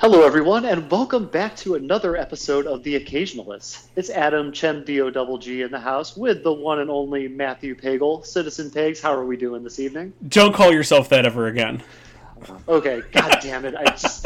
Hello, 0.00 0.24
everyone, 0.24 0.64
and 0.64 0.88
welcome 0.92 1.26
back 1.26 1.56
to 1.56 1.74
another 1.74 2.16
episode 2.16 2.68
of 2.68 2.84
The 2.84 3.00
Occasionalists. 3.00 3.88
It's 3.96 4.10
Adam 4.10 4.52
Chem 4.52 4.84
D-O 4.84 5.10
double 5.10 5.38
G 5.38 5.62
in 5.62 5.72
the 5.72 5.80
house 5.80 6.16
with 6.16 6.44
the 6.44 6.52
one 6.52 6.78
and 6.78 6.88
only 6.88 7.26
Matthew 7.26 7.74
Pagel. 7.74 8.24
Citizen 8.24 8.70
Pegs, 8.70 9.00
how 9.00 9.12
are 9.12 9.24
we 9.24 9.36
doing 9.36 9.64
this 9.64 9.80
evening? 9.80 10.12
Don't 10.28 10.54
call 10.54 10.72
yourself 10.72 11.08
that 11.08 11.26
ever 11.26 11.48
again. 11.48 11.82
Okay, 12.68 13.02
god 13.10 13.40
damn 13.42 13.64
it. 13.64 13.74
I 13.74 13.86
just 13.86 14.24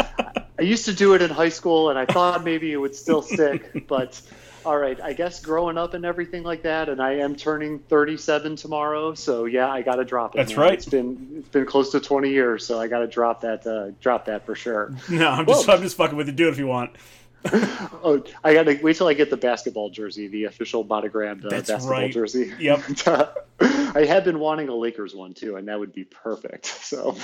I 0.58 0.62
used 0.62 0.84
to 0.84 0.92
do 0.92 1.14
it 1.14 1.22
in 1.22 1.30
high 1.30 1.48
school 1.48 1.88
and 1.88 1.98
I 1.98 2.04
thought 2.04 2.44
maybe 2.44 2.70
it 2.70 2.76
would 2.76 2.94
still 2.94 3.22
stick, 3.22 3.88
but 3.88 4.20
all 4.64 4.78
right, 4.78 5.00
I 5.00 5.12
guess 5.12 5.40
growing 5.40 5.78
up 5.78 5.94
and 5.94 6.04
everything 6.04 6.42
like 6.42 6.62
that, 6.62 6.88
and 6.88 7.00
I 7.00 7.14
am 7.16 7.36
turning 7.36 7.78
37 7.78 8.56
tomorrow, 8.56 9.14
so 9.14 9.44
yeah, 9.44 9.70
I 9.70 9.82
got 9.82 9.96
to 9.96 10.04
drop 10.04 10.34
it. 10.34 10.38
That's 10.38 10.52
man. 10.52 10.60
right. 10.60 10.72
It's 10.74 10.86
been 10.86 11.34
it's 11.38 11.48
been 11.48 11.66
close 11.66 11.90
to 11.92 12.00
20 12.00 12.30
years, 12.30 12.66
so 12.66 12.80
I 12.80 12.88
got 12.88 13.00
to 13.00 13.06
drop 13.06 13.40
that 13.42 13.66
uh, 13.66 13.92
drop 14.00 14.26
that 14.26 14.46
for 14.46 14.54
sure. 14.54 14.94
No, 15.08 15.28
I'm 15.28 15.46
just 15.46 15.68
I'm 15.68 15.82
just 15.82 15.96
fucking 15.96 16.16
with 16.16 16.26
you. 16.26 16.32
Do 16.32 16.48
it 16.48 16.52
if 16.52 16.58
you 16.58 16.66
want. 16.66 16.96
oh, 17.52 18.22
I 18.44 18.54
got 18.54 18.64
to 18.64 18.78
wait 18.82 18.96
till 18.96 19.08
I 19.08 19.14
get 19.14 19.30
the 19.30 19.36
basketball 19.36 19.90
jersey, 19.90 20.28
the 20.28 20.44
official 20.44 20.84
monogrammed 20.84 21.44
uh, 21.44 21.50
basketball 21.50 21.90
right. 21.90 22.12
jersey. 22.12 22.52
Yep. 22.58 22.82
I 23.60 24.04
have 24.06 24.24
been 24.24 24.38
wanting 24.38 24.68
a 24.68 24.74
Lakers 24.74 25.14
one 25.14 25.34
too, 25.34 25.56
and 25.56 25.68
that 25.68 25.78
would 25.78 25.92
be 25.92 26.04
perfect. 26.04 26.66
So, 26.92 27.16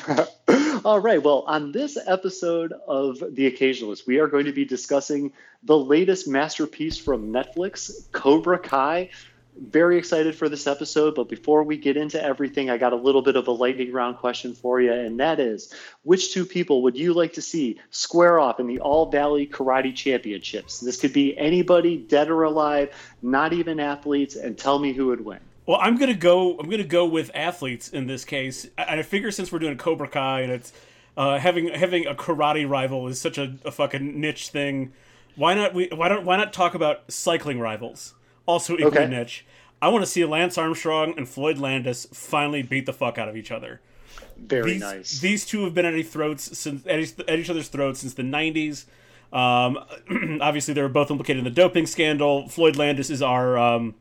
all 0.83 0.99
right. 0.99 1.23
Well, 1.23 1.45
on 1.47 1.73
this 1.73 1.99
episode 2.07 2.73
of 2.87 3.19
The 3.19 3.51
Occasionalist, 3.51 4.07
we 4.07 4.19
are 4.19 4.27
going 4.27 4.47
to 4.47 4.53
be 4.53 4.65
discussing 4.65 5.35
the 5.63 5.77
latest 5.77 6.27
masterpiece 6.27 6.97
from 6.97 7.31
Netflix, 7.31 8.11
Cobra 8.13 8.59
Kai 8.59 9.11
very 9.61 9.99
excited 9.99 10.35
for 10.35 10.49
this 10.49 10.67
episode, 10.67 11.15
but 11.15 11.29
before 11.29 11.63
we 11.63 11.77
get 11.77 11.97
into 11.97 12.23
everything, 12.23 12.71
I 12.71 12.79
got 12.79 12.93
a 12.93 12.97
little 12.97 13.23
bit 13.23 13.37
of 13.37 13.49
a 13.49 13.51
lightning 13.51 13.93
round 13.93 14.19
question 14.19 14.55
for 14.55 14.81
you, 14.81 14.93
and 14.93 15.19
that 15.21 15.41
is 15.41 15.75
which 16.03 16.33
two 16.33 16.45
people 16.45 16.83
would 16.83 16.97
you 16.97 17.13
like 17.13 17.33
to 17.35 17.43
see 17.43 17.81
square 17.91 18.39
off 18.39 18.61
in 18.61 18.67
the 18.67 18.81
All 18.81 19.11
Valley 19.11 19.47
Karate 19.47 19.95
Championships? 19.95 20.81
This 20.81 21.01
could 21.01 21.13
be 21.13 21.37
anybody, 21.37 21.97
dead 21.97 22.31
or 22.31 22.45
alive, 22.45 22.91
not 23.23 23.53
even 23.53 23.81
athletes, 23.81 24.37
and 24.37 24.57
tell 24.57 24.79
me 24.79 24.93
who 24.93 25.07
would 25.07 25.25
win. 25.25 25.41
Well, 25.67 25.79
I'm 25.81 25.99
gonna 25.99 26.15
go. 26.15 26.59
I'm 26.59 26.71
gonna 26.71 26.85
go 26.85 27.07
with 27.07 27.31
athletes 27.35 27.91
in 27.91 28.07
this 28.07 28.25
case. 28.25 28.67
I, 28.79 28.99
I 28.99 29.03
figure 29.03 29.31
since 29.31 29.53
we're 29.53 29.59
doing 29.59 29.77
Cobra 29.77 30.09
Kai 30.09 30.41
and 30.41 30.53
it's 30.53 30.73
uh, 31.19 31.39
having 31.39 31.69
having 31.69 32.07
a 32.07 32.15
karate 32.15 32.67
rival 32.67 33.09
is 33.09 33.21
such 33.21 33.37
a, 33.37 33.59
a 33.65 33.71
fucking 33.71 34.19
niche 34.19 34.49
thing. 34.49 34.93
Why 35.37 35.55
not? 35.55 35.75
We 35.75 35.89
why 35.93 36.09
don't 36.09 36.25
why 36.25 36.37
not 36.37 36.53
talk 36.53 36.75
about 36.75 37.13
cycling 37.13 37.61
rivals? 37.61 38.15
Also 38.49 38.75
equally 38.75 38.89
okay. 38.89 39.07
niche. 39.07 39.45
I 39.81 39.89
want 39.89 40.03
to 40.03 40.11
see 40.11 40.25
Lance 40.25 40.59
Armstrong 40.59 41.15
and 41.17 41.29
Floyd 41.29 41.59
Landis 41.59 42.07
finally 42.13 42.63
beat 42.63 42.87
the 42.87 42.93
fuck 42.93 43.19
out 43.19 43.29
of 43.29 43.37
each 43.37 43.53
other. 43.53 43.81
Very 44.37 44.73
these, 44.73 44.81
nice. 44.81 45.21
These 45.21 45.47
two 45.47 45.63
have 45.65 45.75
been 45.75 45.87
at 45.87 45.95
each 45.95 46.07
throats 46.07 46.59
since 46.59 46.85
at 46.87 46.99
each, 46.99 47.15
at 47.21 47.39
each 47.39 47.51
other's 47.51 47.69
throats 47.69 48.01
since 48.01 48.15
the 48.15 48.23
'90s. 48.23 48.87
Um, 49.33 49.79
obviously, 50.41 50.75
they 50.75 50.83
were 50.83 50.89
both 50.89 51.11
implicated 51.11 51.39
in 51.39 51.45
the 51.45 51.51
doping 51.51 51.87
scandal. 51.87 52.49
Floyd 52.49 52.77
Landis 52.77 53.11
is 53.11 53.23
our 53.23 53.59
um, 53.59 53.95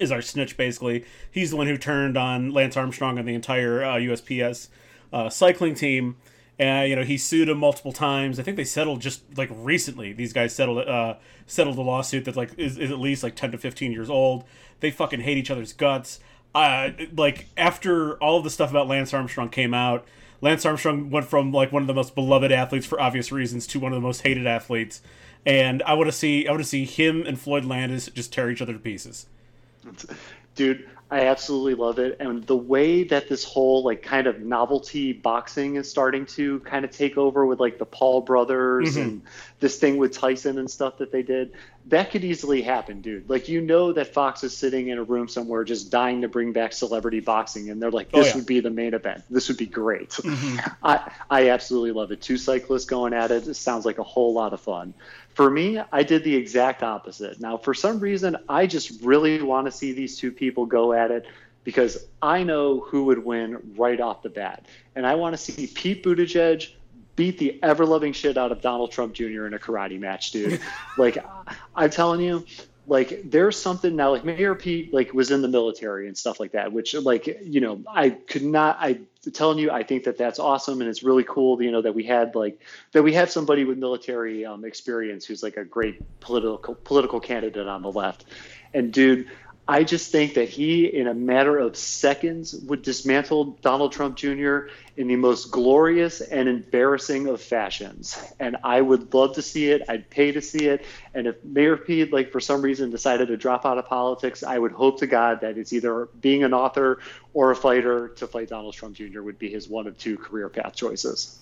is 0.00 0.10
our 0.10 0.20
snitch. 0.20 0.56
Basically, 0.56 1.04
he's 1.30 1.50
the 1.50 1.56
one 1.56 1.66
who 1.66 1.78
turned 1.78 2.18
on 2.18 2.52
Lance 2.52 2.76
Armstrong 2.76 3.18
and 3.18 3.26
the 3.26 3.34
entire 3.34 3.82
uh, 3.82 3.94
USPS 3.94 4.68
uh, 5.12 5.30
cycling 5.30 5.74
team. 5.74 6.16
And 6.58 6.90
you 6.90 6.96
know 6.96 7.04
he 7.04 7.16
sued 7.16 7.48
him 7.48 7.58
multiple 7.58 7.92
times. 7.92 8.40
I 8.40 8.42
think 8.42 8.56
they 8.56 8.64
settled 8.64 9.00
just 9.00 9.22
like 9.36 9.50
recently. 9.52 10.12
These 10.12 10.32
guys 10.32 10.54
settled 10.54 10.78
uh, 10.88 11.14
settled 11.46 11.78
a 11.78 11.82
lawsuit 11.82 12.24
that 12.24 12.36
like 12.36 12.58
is, 12.58 12.78
is 12.78 12.90
at 12.90 12.98
least 12.98 13.22
like 13.22 13.36
ten 13.36 13.52
to 13.52 13.58
fifteen 13.58 13.92
years 13.92 14.10
old. 14.10 14.44
They 14.80 14.90
fucking 14.90 15.20
hate 15.20 15.38
each 15.38 15.50
other's 15.50 15.72
guts. 15.72 16.20
Uh, 16.54 16.90
like 17.16 17.46
after 17.56 18.16
all 18.16 18.38
of 18.38 18.44
the 18.44 18.50
stuff 18.50 18.70
about 18.70 18.88
Lance 18.88 19.14
Armstrong 19.14 19.50
came 19.50 19.72
out, 19.74 20.04
Lance 20.40 20.64
Armstrong 20.66 21.10
went 21.10 21.26
from 21.26 21.52
like 21.52 21.72
one 21.72 21.82
of 21.82 21.86
the 21.86 21.94
most 21.94 22.14
beloved 22.14 22.50
athletes 22.50 22.86
for 22.86 23.00
obvious 23.00 23.30
reasons 23.30 23.66
to 23.68 23.78
one 23.80 23.92
of 23.92 23.96
the 23.96 24.06
most 24.06 24.22
hated 24.22 24.46
athletes. 24.46 25.00
And 25.46 25.82
I 25.84 25.94
want 25.94 26.08
to 26.08 26.12
see 26.12 26.46
I 26.48 26.50
want 26.50 26.62
to 26.62 26.68
see 26.68 26.84
him 26.84 27.24
and 27.26 27.38
Floyd 27.38 27.64
Landis 27.64 28.06
just 28.08 28.32
tear 28.32 28.50
each 28.50 28.60
other 28.62 28.72
to 28.72 28.78
pieces. 28.78 29.26
Dude, 30.54 30.88
I 31.10 31.26
absolutely 31.26 31.74
love 31.74 31.98
it. 31.98 32.18
And 32.20 32.46
the 32.46 32.56
way 32.56 33.04
that 33.04 33.30
this 33.30 33.42
whole 33.42 33.82
like 33.82 34.02
kind 34.02 34.26
of 34.26 34.40
novelty 34.40 35.14
boxing 35.14 35.76
is 35.76 35.88
starting 35.88 36.26
to 36.26 36.60
kind 36.60 36.84
of 36.84 36.90
take 36.90 37.16
over 37.16 37.46
with 37.46 37.58
like 37.58 37.78
the 37.78 37.86
Paul 37.86 38.20
brothers 38.20 38.90
mm-hmm. 38.90 39.00
and 39.00 39.22
this 39.58 39.78
thing 39.78 39.96
with 39.96 40.12
Tyson 40.12 40.58
and 40.58 40.70
stuff 40.70 40.98
that 40.98 41.10
they 41.10 41.22
did, 41.22 41.52
that 41.86 42.10
could 42.10 42.24
easily 42.24 42.60
happen, 42.60 43.00
dude. 43.00 43.30
Like 43.30 43.48
you 43.48 43.62
know 43.62 43.94
that 43.94 44.12
Fox 44.12 44.44
is 44.44 44.54
sitting 44.54 44.88
in 44.88 44.98
a 44.98 45.02
room 45.02 45.28
somewhere 45.28 45.64
just 45.64 45.90
dying 45.90 46.20
to 46.22 46.28
bring 46.28 46.52
back 46.52 46.74
celebrity 46.74 47.20
boxing 47.20 47.70
and 47.70 47.80
they're 47.80 47.90
like, 47.90 48.12
This 48.12 48.26
oh, 48.26 48.28
yeah. 48.28 48.36
would 48.36 48.46
be 48.46 48.60
the 48.60 48.70
main 48.70 48.92
event. 48.92 49.24
This 49.30 49.48
would 49.48 49.56
be 49.56 49.66
great. 49.66 50.10
Mm-hmm. 50.10 50.58
I 50.82 51.10
I 51.30 51.48
absolutely 51.48 51.92
love 51.92 52.12
it. 52.12 52.20
Two 52.20 52.36
cyclists 52.36 52.84
going 52.84 53.14
at 53.14 53.30
it. 53.30 53.48
It 53.48 53.54
sounds 53.54 53.86
like 53.86 53.96
a 53.96 54.02
whole 54.02 54.34
lot 54.34 54.52
of 54.52 54.60
fun. 54.60 54.92
For 55.38 55.48
me, 55.48 55.80
I 55.92 56.02
did 56.02 56.24
the 56.24 56.34
exact 56.34 56.82
opposite. 56.82 57.38
Now, 57.38 57.56
for 57.56 57.72
some 57.72 58.00
reason, 58.00 58.36
I 58.48 58.66
just 58.66 59.00
really 59.02 59.40
want 59.40 59.66
to 59.66 59.70
see 59.70 59.92
these 59.92 60.18
two 60.18 60.32
people 60.32 60.66
go 60.66 60.92
at 60.92 61.12
it 61.12 61.26
because 61.62 62.06
I 62.20 62.42
know 62.42 62.80
who 62.80 63.04
would 63.04 63.24
win 63.24 63.56
right 63.76 64.00
off 64.00 64.24
the 64.24 64.30
bat. 64.30 64.66
And 64.96 65.06
I 65.06 65.14
want 65.14 65.36
to 65.36 65.38
see 65.40 65.68
Pete 65.68 66.02
Buttigieg 66.02 66.72
beat 67.14 67.38
the 67.38 67.56
ever 67.62 67.86
loving 67.86 68.12
shit 68.12 68.36
out 68.36 68.50
of 68.50 68.60
Donald 68.60 68.90
Trump 68.90 69.14
Jr. 69.14 69.46
in 69.46 69.54
a 69.54 69.60
karate 69.60 70.00
match, 70.00 70.32
dude. 70.32 70.60
like, 70.98 71.24
I'm 71.76 71.90
telling 71.90 72.20
you, 72.20 72.44
like 72.88 73.20
there's 73.24 73.56
something 73.56 73.94
now 73.94 74.10
like 74.10 74.24
mayor 74.24 74.54
pete 74.54 74.92
like 74.92 75.12
was 75.12 75.30
in 75.30 75.42
the 75.42 75.48
military 75.48 76.08
and 76.08 76.16
stuff 76.16 76.40
like 76.40 76.52
that 76.52 76.72
which 76.72 76.94
like 76.94 77.26
you 77.42 77.60
know 77.60 77.80
i 77.94 78.10
could 78.10 78.42
not 78.42 78.76
i 78.80 78.98
telling 79.34 79.58
you 79.58 79.70
i 79.70 79.82
think 79.82 80.04
that 80.04 80.16
that's 80.16 80.38
awesome 80.38 80.80
and 80.80 80.88
it's 80.88 81.02
really 81.02 81.24
cool 81.24 81.62
you 81.62 81.70
know 81.70 81.82
that 81.82 81.94
we 81.94 82.02
had 82.02 82.34
like 82.34 82.60
that 82.92 83.02
we 83.02 83.12
have 83.12 83.30
somebody 83.30 83.64
with 83.64 83.78
military 83.78 84.44
um, 84.44 84.64
experience 84.64 85.26
who's 85.26 85.42
like 85.42 85.56
a 85.56 85.64
great 85.64 86.02
political 86.20 86.74
political 86.74 87.20
candidate 87.20 87.66
on 87.66 87.82
the 87.82 87.92
left. 87.92 88.24
And 88.74 88.92
dude 88.92 89.28
I 89.70 89.84
just 89.84 90.10
think 90.10 90.32
that 90.34 90.48
he, 90.48 90.86
in 90.86 91.06
a 91.08 91.12
matter 91.12 91.58
of 91.58 91.76
seconds, 91.76 92.54
would 92.54 92.80
dismantle 92.80 93.58
Donald 93.60 93.92
Trump 93.92 94.16
Jr. 94.16 94.68
in 94.96 95.08
the 95.08 95.16
most 95.16 95.50
glorious 95.50 96.22
and 96.22 96.48
embarrassing 96.48 97.26
of 97.26 97.42
fashions. 97.42 98.18
And 98.40 98.56
I 98.64 98.80
would 98.80 99.12
love 99.12 99.34
to 99.34 99.42
see 99.42 99.70
it. 99.70 99.82
I'd 99.86 100.08
pay 100.08 100.32
to 100.32 100.40
see 100.40 100.68
it. 100.68 100.86
And 101.12 101.26
if 101.26 101.44
Mayor 101.44 101.76
Pete, 101.76 102.14
like 102.14 102.32
for 102.32 102.40
some 102.40 102.62
reason, 102.62 102.90
decided 102.90 103.28
to 103.28 103.36
drop 103.36 103.66
out 103.66 103.76
of 103.76 103.84
politics, 103.84 104.42
I 104.42 104.58
would 104.58 104.72
hope 104.72 105.00
to 105.00 105.06
God 105.06 105.42
that 105.42 105.58
it's 105.58 105.74
either 105.74 106.08
being 106.18 106.44
an 106.44 106.54
author 106.54 107.00
or 107.34 107.50
a 107.50 107.56
fighter 107.56 108.08
to 108.08 108.26
fight 108.26 108.48
Donald 108.48 108.72
Trump 108.72 108.96
Jr. 108.96 109.20
would 109.20 109.38
be 109.38 109.50
his 109.50 109.68
one 109.68 109.86
of 109.86 109.98
two 109.98 110.16
career 110.16 110.48
path 110.48 110.76
choices. 110.76 111.40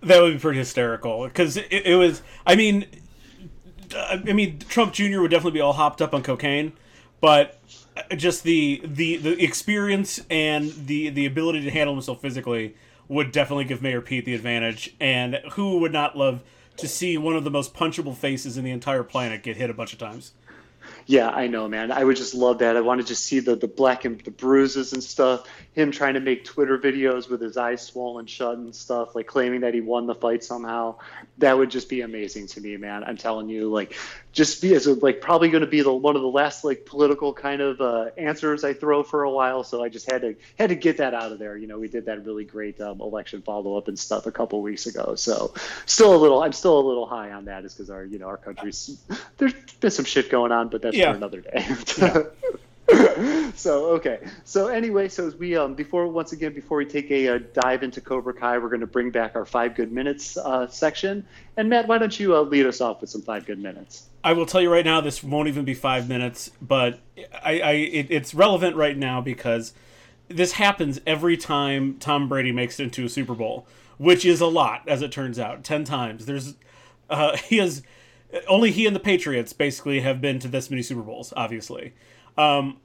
That 0.00 0.22
would 0.22 0.32
be 0.32 0.38
pretty 0.38 0.60
hysterical 0.60 1.24
because 1.24 1.58
it, 1.58 1.70
it 1.70 1.96
was. 1.96 2.22
I 2.46 2.56
mean, 2.56 2.86
I 3.94 4.16
mean, 4.16 4.60
Trump 4.60 4.94
Jr. 4.94 5.20
would 5.20 5.30
definitely 5.30 5.58
be 5.58 5.60
all 5.60 5.74
hopped 5.74 6.00
up 6.00 6.14
on 6.14 6.22
cocaine 6.22 6.72
but 7.20 7.58
uh, 7.96 8.14
just 8.16 8.42
the 8.42 8.82
the 8.84 9.16
the 9.16 9.42
experience 9.42 10.20
and 10.30 10.72
the 10.86 11.08
the 11.10 11.26
ability 11.26 11.62
to 11.62 11.70
handle 11.70 11.94
himself 11.94 12.20
physically 12.20 12.74
would 13.08 13.32
definitely 13.32 13.64
give 13.64 13.82
Mayor 13.82 14.00
Pete 14.00 14.24
the 14.24 14.34
advantage. 14.34 14.94
And 15.00 15.40
who 15.52 15.78
would 15.78 15.92
not 15.92 16.16
love 16.16 16.42
to 16.76 16.88
see 16.88 17.16
one 17.16 17.36
of 17.36 17.44
the 17.44 17.50
most 17.50 17.74
punchable 17.74 18.16
faces 18.16 18.56
in 18.56 18.64
the 18.64 18.70
entire 18.70 19.02
planet 19.02 19.42
get 19.42 19.56
hit 19.56 19.70
a 19.70 19.74
bunch 19.74 19.92
of 19.92 19.98
times? 19.98 20.32
Yeah, 21.06 21.30
I 21.30 21.46
know, 21.46 21.68
man. 21.68 21.92
I 21.92 22.04
would 22.04 22.16
just 22.16 22.34
love 22.34 22.58
that. 22.58 22.76
I 22.76 22.80
want 22.80 23.00
to 23.00 23.06
just 23.06 23.24
see 23.24 23.40
the 23.40 23.56
the 23.56 23.68
black 23.68 24.04
and 24.04 24.20
the 24.20 24.30
bruises 24.30 24.92
and 24.92 25.02
stuff. 25.02 25.48
Him 25.72 25.90
trying 25.90 26.14
to 26.14 26.20
make 26.20 26.44
Twitter 26.44 26.78
videos 26.78 27.28
with 27.28 27.40
his 27.40 27.56
eyes 27.56 27.82
swollen 27.82 28.26
shut 28.26 28.56
and 28.58 28.74
stuff, 28.74 29.14
like 29.14 29.26
claiming 29.26 29.60
that 29.60 29.74
he 29.74 29.80
won 29.80 30.06
the 30.06 30.14
fight 30.14 30.42
somehow. 30.44 30.96
That 31.38 31.58
would 31.58 31.70
just 31.70 31.88
be 31.88 32.00
amazing 32.00 32.46
to 32.48 32.60
me, 32.60 32.76
man. 32.76 33.04
I'm 33.04 33.16
telling 33.16 33.48
you, 33.48 33.70
like 33.70 33.96
just 34.36 34.60
be 34.60 34.74
as 34.74 34.86
like 34.86 35.22
probably 35.22 35.48
going 35.48 35.62
to 35.62 35.66
be 35.66 35.80
the 35.80 35.90
one 35.90 36.14
of 36.14 36.20
the 36.20 36.28
last 36.28 36.62
like 36.62 36.84
political 36.84 37.32
kind 37.32 37.62
of 37.62 37.80
uh, 37.80 38.10
answers 38.18 38.64
I 38.64 38.74
throw 38.74 39.02
for 39.02 39.22
a 39.22 39.30
while. 39.30 39.64
So 39.64 39.82
I 39.82 39.88
just 39.88 40.10
had 40.10 40.20
to 40.20 40.36
had 40.58 40.68
to 40.68 40.74
get 40.74 40.98
that 40.98 41.14
out 41.14 41.32
of 41.32 41.38
there. 41.38 41.56
You 41.56 41.66
know, 41.66 41.78
we 41.78 41.88
did 41.88 42.04
that 42.04 42.22
really 42.26 42.44
great 42.44 42.78
um, 42.78 43.00
election 43.00 43.40
follow 43.40 43.78
up 43.78 43.88
and 43.88 43.98
stuff 43.98 44.26
a 44.26 44.30
couple 44.30 44.60
weeks 44.60 44.84
ago. 44.84 45.14
So 45.14 45.54
still 45.86 46.14
a 46.14 46.18
little, 46.18 46.42
I'm 46.42 46.52
still 46.52 46.78
a 46.78 46.86
little 46.86 47.06
high 47.06 47.32
on 47.32 47.46
that, 47.46 47.64
is 47.64 47.72
because 47.72 47.88
our 47.88 48.04
you 48.04 48.18
know 48.18 48.26
our 48.26 48.36
country's 48.36 49.00
there's 49.38 49.54
been 49.80 49.90
some 49.90 50.04
shit 50.04 50.28
going 50.28 50.52
on, 50.52 50.68
but 50.68 50.82
that's 50.82 50.94
yeah. 50.94 51.12
for 51.12 51.16
another 51.16 51.40
day. 51.40 51.66
yeah. 51.96 52.22
so 53.56 53.86
okay. 53.86 54.20
So 54.44 54.68
anyway, 54.68 55.08
so 55.08 55.26
as 55.26 55.34
we 55.34 55.56
um 55.56 55.74
before 55.74 56.06
once 56.06 56.32
again 56.32 56.52
before 56.52 56.78
we 56.78 56.84
take 56.84 57.10
a, 57.10 57.28
uh, 57.28 57.38
dive 57.52 57.82
into 57.82 58.00
Cobra 58.00 58.32
Kai, 58.32 58.58
we're 58.58 58.68
going 58.68 58.80
to 58.80 58.86
bring 58.86 59.10
back 59.10 59.34
our 59.34 59.44
five 59.44 59.74
good 59.74 59.90
minutes 59.90 60.36
uh, 60.36 60.68
section. 60.68 61.26
And 61.56 61.68
Matt, 61.68 61.88
why 61.88 61.98
don't 61.98 62.18
you 62.18 62.36
uh, 62.36 62.42
lead 62.42 62.66
us 62.66 62.80
off 62.80 63.00
with 63.00 63.10
some 63.10 63.22
five 63.22 63.44
good 63.44 63.58
minutes? 63.58 64.08
I 64.22 64.34
will 64.34 64.46
tell 64.46 64.60
you 64.60 64.72
right 64.72 64.84
now, 64.84 65.00
this 65.00 65.22
won't 65.22 65.48
even 65.48 65.64
be 65.64 65.74
five 65.74 66.08
minutes, 66.08 66.50
but 66.62 67.00
I, 67.42 67.60
I 67.60 67.72
it, 67.72 68.06
it's 68.10 68.34
relevant 68.34 68.76
right 68.76 68.96
now 68.96 69.20
because 69.20 69.72
this 70.28 70.52
happens 70.52 71.00
every 71.06 71.36
time 71.36 71.96
Tom 71.98 72.28
Brady 72.28 72.52
makes 72.52 72.78
it 72.78 72.84
into 72.84 73.04
a 73.04 73.08
Super 73.08 73.34
Bowl, 73.34 73.66
which 73.98 74.24
is 74.24 74.40
a 74.40 74.46
lot 74.46 74.82
as 74.86 75.02
it 75.02 75.10
turns 75.10 75.40
out. 75.40 75.64
Ten 75.64 75.82
times. 75.82 76.26
There's 76.26 76.54
uh, 77.10 77.36
he 77.48 77.56
has 77.58 77.82
only 78.48 78.70
he 78.70 78.86
and 78.86 78.94
the 78.94 79.00
Patriots 79.00 79.52
basically 79.52 80.00
have 80.00 80.20
been 80.20 80.38
to 80.40 80.48
this 80.48 80.70
many 80.70 80.82
Super 80.82 81.02
Bowls, 81.02 81.32
obviously. 81.36 81.92
Um, 82.36 82.78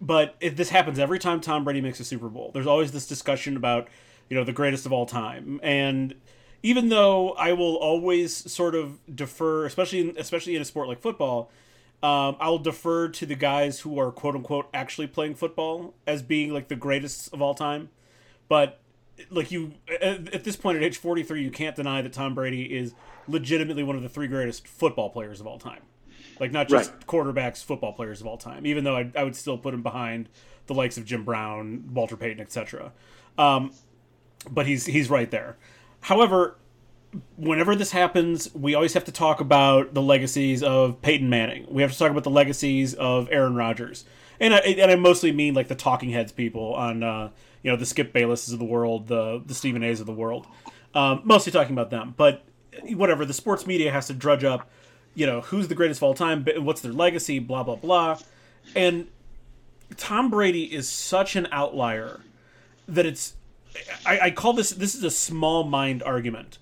but 0.00 0.34
it, 0.40 0.56
this 0.56 0.70
happens 0.70 0.98
every 0.98 1.18
time 1.18 1.40
Tom 1.40 1.64
Brady 1.64 1.80
makes 1.80 2.00
a 2.00 2.04
Super 2.04 2.28
Bowl. 2.28 2.50
There's 2.52 2.66
always 2.66 2.92
this 2.92 3.06
discussion 3.06 3.56
about, 3.56 3.88
you 4.28 4.36
know, 4.36 4.44
the 4.44 4.52
greatest 4.52 4.84
of 4.84 4.92
all 4.92 5.06
time. 5.06 5.60
And 5.62 6.14
even 6.62 6.88
though 6.88 7.30
I 7.32 7.52
will 7.52 7.76
always 7.76 8.50
sort 8.52 8.74
of 8.74 8.98
defer, 9.14 9.64
especially 9.64 10.00
in, 10.00 10.16
especially 10.18 10.56
in 10.56 10.62
a 10.62 10.64
sport 10.64 10.88
like 10.88 11.00
football, 11.00 11.50
um, 12.02 12.36
I'll 12.40 12.58
defer 12.58 13.08
to 13.08 13.26
the 13.26 13.36
guys 13.36 13.80
who 13.80 13.98
are 13.98 14.10
quote 14.10 14.34
unquote 14.34 14.68
actually 14.74 15.06
playing 15.06 15.36
football 15.36 15.94
as 16.06 16.20
being 16.20 16.52
like 16.52 16.66
the 16.68 16.76
greatest 16.76 17.32
of 17.32 17.40
all 17.40 17.54
time. 17.54 17.90
But 18.48 18.80
like 19.30 19.52
you, 19.52 19.74
at 20.00 20.42
this 20.42 20.56
point 20.56 20.78
at 20.78 20.82
age 20.82 20.96
43, 20.96 21.42
you 21.42 21.50
can't 21.50 21.76
deny 21.76 22.02
that 22.02 22.12
Tom 22.12 22.34
Brady 22.34 22.76
is 22.76 22.94
legitimately 23.28 23.84
one 23.84 23.94
of 23.94 24.02
the 24.02 24.08
three 24.08 24.26
greatest 24.26 24.66
football 24.66 25.10
players 25.10 25.40
of 25.40 25.46
all 25.46 25.58
time. 25.58 25.82
Like 26.42 26.50
not 26.50 26.66
just 26.66 26.90
right. 26.90 27.06
quarterbacks, 27.06 27.62
football 27.62 27.92
players 27.92 28.20
of 28.20 28.26
all 28.26 28.36
time. 28.36 28.66
Even 28.66 28.82
though 28.82 28.96
I, 28.96 29.08
I 29.14 29.22
would 29.22 29.36
still 29.36 29.56
put 29.56 29.72
him 29.72 29.84
behind 29.84 30.28
the 30.66 30.74
likes 30.74 30.98
of 30.98 31.04
Jim 31.04 31.24
Brown, 31.24 31.90
Walter 31.94 32.16
Payton, 32.16 32.40
etc. 32.40 32.90
Um, 33.38 33.72
but 34.50 34.66
he's 34.66 34.84
he's 34.84 35.08
right 35.08 35.30
there. 35.30 35.56
However, 36.00 36.56
whenever 37.36 37.76
this 37.76 37.92
happens, 37.92 38.52
we 38.56 38.74
always 38.74 38.92
have 38.94 39.04
to 39.04 39.12
talk 39.12 39.38
about 39.40 39.94
the 39.94 40.02
legacies 40.02 40.64
of 40.64 41.00
Peyton 41.00 41.30
Manning. 41.30 41.64
We 41.70 41.80
have 41.82 41.92
to 41.92 41.98
talk 41.98 42.10
about 42.10 42.24
the 42.24 42.30
legacies 42.30 42.92
of 42.94 43.28
Aaron 43.30 43.54
Rodgers, 43.54 44.04
and 44.40 44.52
I 44.52 44.58
and 44.58 44.90
I 44.90 44.96
mostly 44.96 45.30
mean 45.30 45.54
like 45.54 45.68
the 45.68 45.76
talking 45.76 46.10
heads 46.10 46.32
people 46.32 46.74
on 46.74 47.04
uh, 47.04 47.30
you 47.62 47.70
know 47.70 47.76
the 47.76 47.86
Skip 47.86 48.12
Baylesses 48.12 48.52
of 48.52 48.58
the 48.58 48.64
world, 48.64 49.06
the 49.06 49.40
the 49.46 49.54
Stephen 49.54 49.84
A's 49.84 50.00
of 50.00 50.06
the 50.06 50.12
world. 50.12 50.48
Um, 50.92 51.20
mostly 51.22 51.52
talking 51.52 51.72
about 51.72 51.90
them, 51.90 52.14
but 52.16 52.42
whatever 52.94 53.24
the 53.24 53.32
sports 53.32 53.64
media 53.64 53.92
has 53.92 54.08
to 54.08 54.12
drudge 54.12 54.42
up, 54.42 54.68
you 55.14 55.26
know 55.26 55.40
who's 55.42 55.68
the 55.68 55.74
greatest 55.74 55.98
of 55.98 56.04
all 56.04 56.14
time, 56.14 56.46
what's 56.58 56.80
their 56.80 56.92
legacy, 56.92 57.38
blah 57.38 57.62
blah 57.62 57.76
blah, 57.76 58.18
and 58.74 59.06
Tom 59.96 60.30
Brady 60.30 60.64
is 60.72 60.88
such 60.88 61.36
an 61.36 61.48
outlier 61.52 62.20
that 62.88 63.06
it's 63.06 63.34
I, 64.06 64.20
I 64.20 64.30
call 64.30 64.52
this 64.52 64.70
this 64.70 64.94
is 64.94 65.04
a 65.04 65.10
small 65.10 65.64
mind 65.64 66.02
argument 66.02 66.58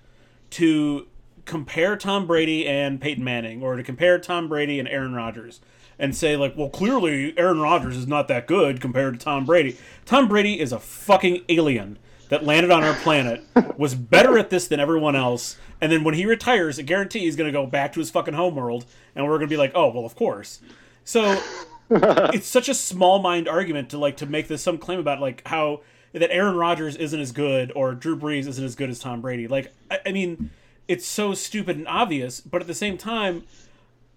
to 0.51 1.07
compare 1.45 1.97
Tom 1.97 2.27
Brady 2.27 2.67
and 2.67 3.01
Peyton 3.01 3.23
Manning 3.23 3.63
or 3.63 3.75
to 3.75 3.83
compare 3.83 4.19
Tom 4.19 4.47
Brady 4.47 4.79
and 4.79 4.87
Aaron 4.87 5.13
Rodgers 5.13 5.59
and 5.97 6.15
say 6.15 6.35
like, 6.35 6.57
well, 6.57 6.69
clearly 6.69 7.37
Aaron 7.37 7.59
Rodgers 7.59 7.95
is 7.95 8.07
not 8.07 8.27
that 8.27 8.47
good 8.47 8.81
compared 8.81 9.13
to 9.13 9.19
Tom 9.19 9.45
Brady. 9.45 9.77
Tom 10.05 10.27
Brady 10.27 10.59
is 10.59 10.71
a 10.71 10.79
fucking 10.79 11.43
alien 11.49 11.97
that 12.31 12.45
landed 12.45 12.71
on 12.71 12.81
our 12.81 12.93
planet, 12.93 13.43
was 13.77 13.93
better 13.93 14.37
at 14.37 14.49
this 14.49 14.69
than 14.69 14.79
everyone 14.79 15.17
else, 15.17 15.57
and 15.81 15.91
then 15.91 16.05
when 16.05 16.13
he 16.13 16.25
retires, 16.25 16.79
I 16.79 16.83
guarantee 16.83 17.19
he's 17.19 17.35
going 17.35 17.49
to 17.49 17.51
go 17.51 17.67
back 17.67 17.91
to 17.91 17.99
his 17.99 18.09
fucking 18.09 18.35
homeworld, 18.35 18.85
and 19.13 19.25
we're 19.25 19.37
going 19.37 19.49
to 19.49 19.53
be 19.53 19.57
like, 19.57 19.73
oh, 19.75 19.91
well, 19.91 20.05
of 20.05 20.15
course. 20.15 20.61
So 21.03 21.41
it's 21.89 22.47
such 22.47 22.69
a 22.69 22.73
small 22.73 23.19
mind 23.19 23.49
argument 23.49 23.89
to 23.89 23.97
like 23.97 24.15
to 24.17 24.25
make 24.25 24.47
this 24.47 24.63
some 24.63 24.77
claim 24.77 24.97
about 24.97 25.19
like 25.19 25.45
how 25.45 25.81
that 26.13 26.31
Aaron 26.31 26.55
Rodgers 26.55 26.95
isn't 26.95 27.19
as 27.19 27.33
good 27.33 27.73
or 27.75 27.93
Drew 27.93 28.17
Brees 28.17 28.47
isn't 28.47 28.63
as 28.63 28.75
good 28.75 28.89
as 28.89 28.99
Tom 28.99 29.19
Brady. 29.19 29.49
Like, 29.49 29.73
I, 29.89 29.99
I 30.05 30.11
mean, 30.13 30.51
it's 30.87 31.05
so 31.05 31.33
stupid 31.33 31.75
and 31.75 31.87
obvious, 31.87 32.39
but 32.39 32.61
at 32.61 32.67
the 32.67 32.73
same 32.73 32.97
time, 32.97 33.43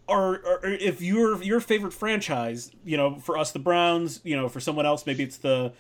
or, 0.07 0.39
or, 0.39 0.61
if 0.63 1.03
your 1.03 1.43
your 1.43 1.59
favorite 1.59 1.93
franchise, 1.93 2.71
you 2.85 2.97
know, 2.97 3.17
for 3.17 3.37
us 3.37 3.51
the 3.51 3.59
Browns, 3.59 4.21
you 4.23 4.37
know, 4.37 4.49
for 4.49 4.61
someone 4.61 4.87
else 4.87 5.05
maybe 5.05 5.25
it's 5.25 5.39
the 5.39 5.73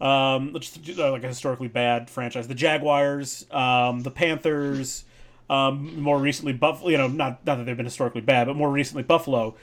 um, 0.00 0.52
let's 0.52 0.76
uh, 0.98 1.10
like 1.10 1.24
a 1.24 1.28
historically 1.28 1.68
bad 1.68 2.10
franchise, 2.10 2.48
the 2.48 2.54
Jaguars, 2.54 3.46
um, 3.50 4.00
the 4.00 4.10
Panthers, 4.10 5.04
um, 5.48 6.00
more 6.00 6.18
recently 6.18 6.52
Buffalo. 6.52 6.90
You 6.90 6.98
know, 6.98 7.08
not 7.08 7.44
not 7.46 7.56
that 7.58 7.64
they've 7.64 7.76
been 7.76 7.86
historically 7.86 8.20
bad, 8.20 8.46
but 8.46 8.56
more 8.56 8.70
recently 8.70 9.02
Buffalo. 9.02 9.54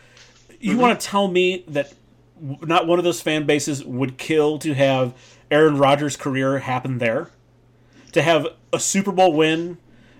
You 0.59 0.71
mm-hmm. 0.71 0.81
want 0.81 0.99
to 0.99 1.07
tell 1.07 1.27
me 1.27 1.65
that 1.67 1.93
not 2.41 2.87
one 2.87 2.97
of 2.99 3.05
those 3.05 3.21
fan 3.21 3.45
bases 3.45 3.83
would 3.85 4.17
kill 4.17 4.57
to 4.59 4.73
have 4.73 5.13
Aaron 5.49 5.77
Rodgers' 5.77 6.15
career 6.15 6.59
happen 6.59 6.97
there. 6.97 7.29
To 8.13 8.21
have 8.21 8.47
a 8.73 8.79
Super 8.79 9.11
Bowl 9.11 9.33
win 9.33 9.77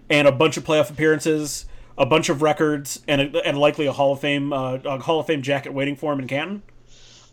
and 0.09 0.27
a 0.27 0.31
bunch 0.31 0.55
of 0.55 0.63
playoff 0.63 0.89
appearances, 0.89 1.65
a 1.97 2.05
bunch 2.05 2.29
of 2.29 2.41
records, 2.41 3.01
and 3.07 3.35
a, 3.35 3.45
and 3.45 3.57
likely 3.57 3.85
a 3.85 3.91
Hall 3.91 4.13
of 4.13 4.19
Fame 4.19 4.53
uh, 4.53 4.75
a 4.85 4.99
Hall 4.99 5.19
of 5.19 5.27
Fame 5.27 5.41
jacket 5.41 5.73
waiting 5.73 5.95
for 5.95 6.13
him 6.13 6.19
in 6.19 6.27
Canton. 6.27 6.63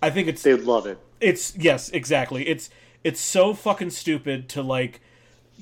I 0.00 0.10
think 0.10 0.28
it's 0.28 0.42
they'd 0.42 0.60
love 0.60 0.86
it. 0.86 0.98
It's 1.20 1.56
yes, 1.56 1.90
exactly. 1.90 2.48
It's 2.48 2.70
it's 3.04 3.20
so 3.20 3.54
fucking 3.54 3.90
stupid 3.90 4.48
to 4.50 4.62
like. 4.62 5.00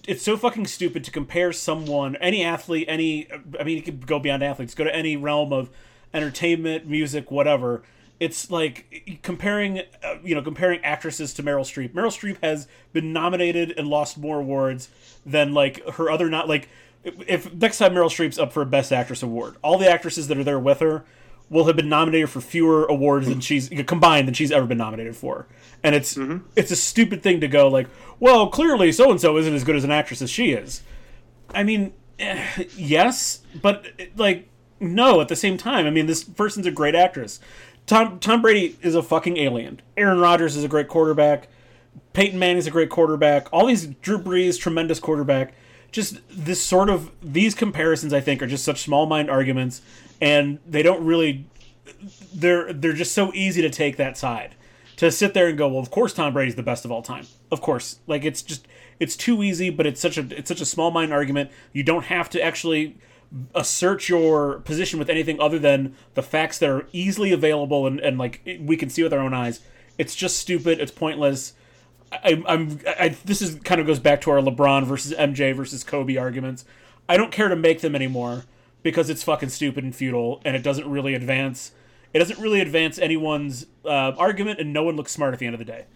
It's 0.07 0.23
so 0.23 0.37
fucking 0.37 0.67
stupid 0.67 1.05
to 1.05 1.11
compare 1.11 1.53
someone, 1.53 2.17
any 2.17 2.45
athlete, 2.45 2.87
any. 2.89 3.29
I 3.59 3.65
mean, 3.65 3.77
you 3.77 3.83
could 3.83 4.07
go 4.07 4.19
beyond 4.19 4.43
athletes. 4.43 4.75
Go 4.75 4.85
to 4.85 4.95
any 4.95 5.17
realm 5.17 5.53
of 5.53 5.71
entertainment, 6.13 6.87
music, 6.87 7.31
whatever 7.31 7.83
it's 8.19 8.51
like 8.51 9.21
comparing 9.23 9.81
uh, 10.03 10.17
you 10.23 10.35
know 10.35 10.43
comparing 10.43 10.83
actresses 10.85 11.35
to 11.35 11.43
Meryl 11.43 11.61
Streep. 11.61 11.93
Meryl 11.93 12.07
Streep 12.07 12.39
has 12.43 12.67
been 12.93 13.13
nominated 13.13 13.75
and 13.77 13.89
lost 13.89 14.17
more 14.17 14.41
awards 14.41 14.89
than 15.25 15.53
like 15.53 15.87
her 15.95 16.11
other 16.11 16.29
not 16.31 16.49
like 16.49 16.69
if 17.05 17.53
next 17.55 17.79
time 17.79 17.93
Meryl 17.93 18.09
Streep's 18.09 18.39
up 18.39 18.53
for 18.53 18.63
a 18.63 18.67
Best 18.67 18.93
Actress 18.93 19.23
award, 19.23 19.57
all 19.63 19.79
the 19.79 19.91
actresses 19.91 20.29
that 20.29 20.39
are 20.39 20.45
there 20.45 20.59
with 20.59 20.81
her 20.81 21.05
will 21.49 21.65
have 21.65 21.77
been 21.77 21.89
nominated 21.89 22.29
for 22.29 22.41
fewer 22.41 22.85
awards 22.87 23.29
than 23.29 23.41
she's 23.41 23.69
combined 23.87 24.27
than 24.27 24.35
she's 24.35 24.51
ever 24.51 24.67
been 24.67 24.79
nominated 24.79 25.17
for. 25.17 25.47
And 25.83 25.95
it's 25.95 26.15
mm-hmm. 26.15 26.47
it's 26.57 26.71
a 26.71 26.77
stupid 26.77 27.23
thing 27.23 27.41
to 27.41 27.49
go 27.49 27.69
like, 27.69 27.89
well, 28.19 28.49
clearly 28.49 28.93
so 28.93 29.11
and 29.11 29.21
so 29.21 29.37
isn't 29.37 29.55
as 29.55 29.65
good 29.65 29.77
as 29.77 29.85
an 29.85 29.91
actress 29.91 30.23
as 30.23 30.31
she 30.31 30.53
is. 30.53 30.83
I 31.55 31.63
mean, 31.63 31.93
eh, 32.19 32.65
yes, 32.77 33.41
but 33.63 33.87
like 34.17 34.49
no 34.81 35.21
at 35.21 35.29
the 35.29 35.37
same 35.37 35.57
time. 35.57 35.87
I 35.87 35.91
mean, 35.91 36.07
this 36.07 36.25
person's 36.25 36.67
a 36.67 36.71
great 36.71 36.95
actress. 36.95 37.41
Tom 37.87 38.19
Tom 38.19 38.43
Brady 38.43 38.77
is 38.83 38.95
a 38.95 39.03
fucking 39.03 39.37
alien. 39.37 39.81
Aaron 39.97 40.19
Rodgers 40.19 40.57
is 40.57 40.65
a 40.65 40.69
great 40.69 40.89
quarterback. 40.89 41.49
Peyton 42.13 42.39
Manning 42.39 42.59
is 42.59 42.67
a 42.67 42.71
great 42.71 42.91
quarterback. 42.91 43.53
All 43.53 43.67
these 43.67 43.87
Drew 43.87 44.19
Brees, 44.19 44.59
tremendous 44.59 44.99
quarterback. 44.99 45.55
Just 45.93 46.19
this 46.29 46.61
sort 46.61 46.91
of 46.91 47.11
these 47.23 47.55
comparisons, 47.55 48.13
I 48.13 48.21
think, 48.21 48.43
are 48.43 48.47
just 48.47 48.65
such 48.65 48.83
small 48.83 49.07
mind 49.07 49.31
arguments, 49.31 49.83
and 50.21 50.59
they 50.67 50.83
don't 50.83 51.05
really. 51.05 51.47
They're 52.35 52.73
they're 52.73 52.93
just 52.93 53.13
so 53.13 53.33
easy 53.33 53.63
to 53.63 53.71
take 53.71 53.97
that 53.97 54.19
side, 54.19 54.55
to 54.97 55.11
sit 55.11 55.35
there 55.35 55.49
and 55.49 55.57
go, 55.57 55.69
well, 55.69 55.79
of 55.79 55.91
course 55.91 56.13
Tom 56.13 56.33
Brady's 56.33 56.55
the 56.55 56.63
best 56.63 56.85
of 56.85 56.91
all 56.91 57.03
time. 57.03 57.27
Of 57.51 57.61
course, 57.61 58.01
like 58.07 58.25
it's 58.25 58.43
just 58.43 58.67
it's 58.99 59.17
too 59.17 59.43
easy, 59.43 59.71
but 59.71 59.87
it's 59.87 60.01
such 60.01 60.19
a 60.19 60.27
it's 60.37 60.49
such 60.49 60.61
a 60.61 60.67
small 60.67 60.91
mind 60.91 61.13
argument. 61.13 61.51
You 61.73 61.83
don't 61.83 62.07
have 62.07 62.29
to 62.31 62.43
actually 62.43 62.97
assert 63.55 64.09
your 64.09 64.61
position 64.61 64.99
with 64.99 65.11
anything 65.11 65.41
other 65.41 65.59
than 65.59 65.95
the 66.15 66.23
facts 66.23 66.59
that 66.59 66.71
are 66.71 66.87
easily 66.93 67.33
available 67.33 67.87
and, 67.87 67.99
and 68.01 68.19
like 68.19 68.41
we 68.61 68.77
can 68.77 68.89
see 68.89 69.03
with 69.03 69.13
our 69.13 69.21
own 69.21 69.35
eyes. 69.35 69.61
It's 69.99 70.15
just 70.15 70.39
stupid. 70.39 70.81
It's 70.81 70.93
pointless. 70.93 71.55
I, 72.13 72.43
I'm. 72.47 72.81
I, 72.87 73.17
this 73.25 73.43
is 73.43 73.57
kind 73.57 73.81
of 73.81 73.87
goes 73.87 73.99
back 73.99 74.21
to 74.23 74.31
our 74.31 74.39
LeBron 74.39 74.85
versus 74.85 75.13
MJ 75.13 75.55
versus 75.55 75.83
Kobe 75.83 76.17
arguments. 76.17 76.65
I 77.09 77.17
don't 77.17 77.33
care 77.33 77.49
to 77.49 77.57
make 77.57 77.81
them 77.81 77.95
anymore 77.95 78.45
because 78.87 79.11
it's 79.11 79.25
fucking 79.25 79.49
stupid 79.49 79.83
and 79.83 79.93
futile, 79.93 80.41
and 80.45 80.55
it 80.55 80.63
doesn't 80.63 80.89
really 80.89 81.15
advance. 81.15 81.73
It 82.13 82.21
doesn't 82.21 82.39
really 82.39 82.61
advance 82.61 83.01
anyone's 83.01 83.67
uh, 83.85 84.13
argument, 84.17 84.61
and 84.61 84.73
no 84.73 84.85
one 84.85 84.95
looks 84.95 85.11
smart 85.11 85.35
at 85.35 85.41
the 85.41 85.47
end 85.47 85.57
of 85.57 85.59
the 85.59 85.65
day. 85.65 85.87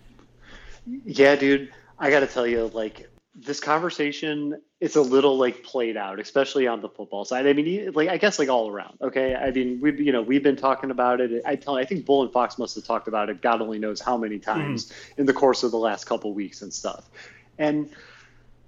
Yeah, 1.05 1.37
dude. 1.37 1.73
I 2.01 2.11
got 2.11 2.21
to 2.21 2.27
tell 2.27 2.49
you, 2.49 2.67
like 2.75 3.09
this 3.33 3.61
conversation 3.61 4.61
it's 4.81 4.97
a 4.97 5.03
little 5.03 5.39
like 5.39 5.63
played 5.63 5.97
out, 5.97 6.19
especially 6.19 6.67
on 6.67 6.81
the 6.81 6.89
football 6.89 7.25
side. 7.25 7.47
I 7.47 7.53
mean, 7.53 7.93
like 7.93 8.09
I 8.09 8.17
guess 8.17 8.41
like 8.41 8.49
all 8.49 8.69
around. 8.69 8.99
Okay, 9.01 9.37
I 9.37 9.53
mean 9.53 9.79
we've 9.81 10.01
you 10.01 10.11
know 10.11 10.23
we've 10.23 10.43
been 10.43 10.57
talking 10.57 10.91
about 10.91 11.21
it. 11.21 11.43
I 11.47 11.55
tell 11.55 11.77
I 11.77 11.85
think 11.85 12.05
Bull 12.05 12.25
and 12.25 12.33
Fox 12.33 12.59
must 12.59 12.75
have 12.75 12.85
talked 12.85 13.07
about 13.07 13.31
it. 13.31 13.41
God 13.41 13.63
only 13.63 13.79
knows 13.79 14.01
how 14.01 14.17
many 14.17 14.41
times 14.41 14.87
mm-hmm. 14.87 15.21
in 15.21 15.27
the 15.27 15.33
course 15.33 15.63
of 15.63 15.71
the 15.71 15.79
last 15.79 16.07
couple 16.07 16.35
weeks 16.35 16.61
and 16.63 16.73
stuff. 16.73 17.09
And 17.57 17.91